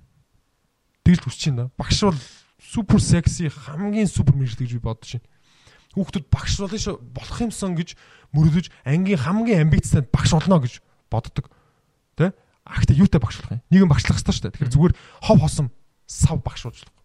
тэгэл 1.06 1.24
хүсэж 1.24 1.54
байна. 1.54 1.70
Багш 1.78 2.02
бол 2.04 2.20
супер 2.58 3.00
секси 3.00 3.48
хамгийн 3.48 4.10
супер 4.10 4.34
мэрэгжил 4.34 4.66
гэж 4.66 4.72
би 4.76 4.82
бодож 4.82 5.10
байна. 5.16 5.28
Хүүхдүүд 5.94 6.26
багш 6.32 6.52
болно 6.58 6.78
шүү 6.78 6.96
болох 7.12 7.38
юмсан 7.40 7.76
гэж 7.76 7.94
мөрөдөж 8.32 8.66
ангийн 8.84 9.20
хамгийн 9.20 9.62
амбицтай 9.68 10.02
багш 10.02 10.32
болно 10.32 10.58
гэж 10.60 10.80
боддог. 11.10 11.52
Тэ? 12.16 12.32
Ахта 12.64 12.96
юутай 12.96 13.20
багш 13.20 13.42
болох 13.42 13.60
юм? 13.60 13.64
Нэгэн 13.68 13.90
багшлах 13.92 14.16
хэрэгтэй 14.16 14.32
шүү 14.32 14.44
дээ. 14.48 14.54
Тэгэхээр 14.56 14.74
зүгээр 14.74 14.94
хов 15.20 15.38
хосом 15.40 15.68
сав 16.06 16.40
багш 16.40 16.64
болж 16.64 16.80
болох. 16.80 17.04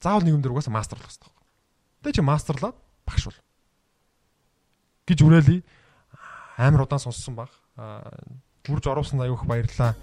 Заавал 0.00 0.24
нэгэн 0.24 0.44
угаасаа 0.46 0.74
мастер 0.74 0.98
болох 1.02 1.10
хэрэгтэй. 1.10 1.39
Тэ 2.00 2.12
чи 2.16 2.22
мастерлаад 2.24 2.76
багш 3.04 3.28
бол. 3.28 3.38
гэж 5.04 5.18
үрээлий 5.26 5.60
амар 6.56 6.86
удаан 6.86 7.02
сонссон 7.02 7.34
баг. 7.36 7.50
Үрж 8.68 8.84
оруулсан 8.86 9.20
аюух 9.20 9.44
баярлаа. 9.44 9.96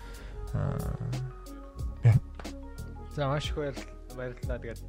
За 3.16 3.28
маш 3.28 3.50
их 3.50 3.58
баярлалаа. 3.58 4.60
Тэгээд 4.60 4.82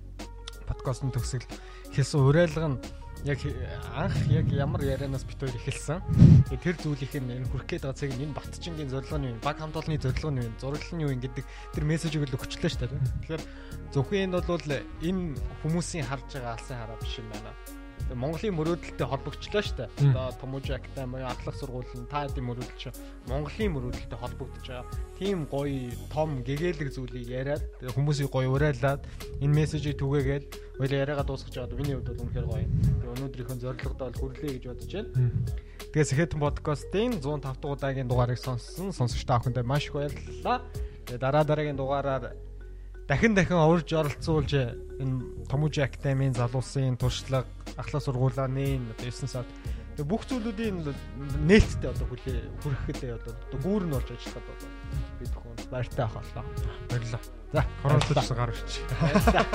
подкастын 0.69 1.13
төгсгөл 1.15 1.49
хэлсэн 1.97 2.21
уриалга 2.21 2.69
нь 2.69 2.79
яг 3.25 3.39
анх 3.95 4.17
яг 4.29 4.47
ямар 4.53 4.83
ярианаас 4.83 5.25
бит 5.25 5.39
хоёр 5.41 5.57
эхэлсэн. 5.57 6.03
Тэгээ 6.51 6.63
тэр 6.63 6.77
зүйлийнх 6.83 7.15
нь 7.19 7.35
энэ 7.43 7.49
хүрх 7.51 7.67
гээд 7.67 7.83
байгаа 7.83 7.99
цаг 7.99 8.11
нь 8.15 8.23
энэ 8.27 8.37
Батчингийн 8.37 8.91
зорилго 8.91 9.19
нь 9.19 9.29
юу? 9.31 9.41
Баг 9.43 9.59
хамт 9.59 9.77
олонны 9.77 9.99
зорилго 9.99 10.31
нь 10.31 10.43
юу? 10.43 10.53
Зураглал 10.61 10.95
нь 10.95 11.05
юу 11.07 11.13
гэдэг 11.19 11.45
тэр 11.75 11.85
мессежийг 11.85 12.27
л 12.31 12.37
өгчлээ 12.39 12.71
шүү 12.71 12.81
дээ. 12.87 13.03
Тэгэхээр 13.27 13.43
зөвхөн 13.95 14.23
энэ 14.31 14.41
бол 14.47 14.67
энэ 15.03 15.23
хүмүүсийн 15.63 16.07
харж 16.07 16.29
байгаа 16.39 16.55
алсын 16.55 16.79
хараа 16.79 16.99
биш 17.03 17.19
юм 17.19 17.29
байна. 17.33 17.78
Монголын 18.15 18.57
мөрөөдөлтэй 18.57 19.07
холбогдлоо 19.07 19.63
шүү 19.63 19.77
дээ. 19.77 19.89
Одоо 20.09 20.33
Томожактай 20.41 21.05
мөн 21.05 21.29
ахлах 21.29 21.57
сургууль 21.61 21.93
нь 21.93 22.09
та 22.09 22.25
хэдийн 22.25 22.47
мөрөөдөл 22.49 22.81
чинь 22.81 22.97
Монголын 23.29 23.73
мөрөөдөлтэй 23.77 24.19
холбогдож 24.19 24.65
байгаа. 24.65 24.87
Тийм 25.21 25.45
гоё 25.45 25.93
том 26.09 26.41
гэгээлэг 26.41 26.89
зүйлийг 26.89 27.29
яриад 27.29 27.65
хүмүүсийг 27.93 28.33
гоё 28.33 28.49
урайлаад 28.57 29.05
энэ 29.45 29.53
мессежийг 29.53 30.01
түгээгээд 30.01 30.47
хоёул 30.81 30.95
яриагаа 31.05 31.27
дуусгаж 31.29 31.53
байгаад 31.53 31.77
миний 31.77 31.95
хувьд 32.01 32.09
бол 32.09 32.23
үнэхээр 32.25 32.47
гоё. 32.49 32.65
Тэгээ 32.65 33.13
өнөөдрийнхөө 33.13 33.57
зорилгодоо 33.61 34.07
бол 34.09 34.21
хүрлээ 34.25 34.53
гэж 34.57 34.65
бодож 34.73 34.93
байна. 34.95 35.11
Тэгээ 35.93 36.09
Сэхэтэн 36.09 36.41
подкастын 36.41 37.11
105 37.21 37.45
дахь 37.45 37.61
удаагийн 37.61 38.09
дугаарыг 38.09 38.41
сонссон 38.41 38.93
сонсогч 38.93 39.25
та 39.29 39.37
бүхэндээ 39.37 39.65
маш 39.69 39.89
их 39.89 39.97
баярлалаа. 39.97 40.65
Тэгээ 41.05 41.21
дараа 41.21 41.45
дараагийн 41.45 41.77
дугаараар 41.77 42.37
дахин 43.09 43.35
дахин 43.35 43.57
урьж 43.57 43.93
оролцуулж 43.93 44.53
энэ 44.53 45.49
Томожи 45.49 45.81
академийн 45.81 46.35
залуусын 46.37 47.01
туршлага 47.01 47.49
ахлах 47.81 48.05
сургуулаа 48.05 48.53
нээн 48.53 48.93
одоо 48.93 49.09
9 49.09 49.33
сард 49.33 49.49
бүх 50.05 50.29
зүйлүүдийн 50.29 50.85
нээлттэй 51.49 51.89
одоо 51.91 52.07
хүлээ 52.07 52.41
хүрэхэд 52.61 53.17
одоо 53.17 53.33
гүүр 53.65 53.89
нь 53.89 53.93
болж 53.97 54.13
ажиллахад 54.13 54.45
одоо 54.45 54.69
би 55.19 55.25
төхөн 55.25 55.57
баяртай 55.73 56.05
ах 56.05 56.13
боллоо. 56.15 56.45
Баярлалаа. 56.93 57.25
За 57.53 57.65
коронавирус 57.83 58.31
гар 58.37 58.51
ирчих. 58.53 58.85
Баярлалаа. 59.01 59.49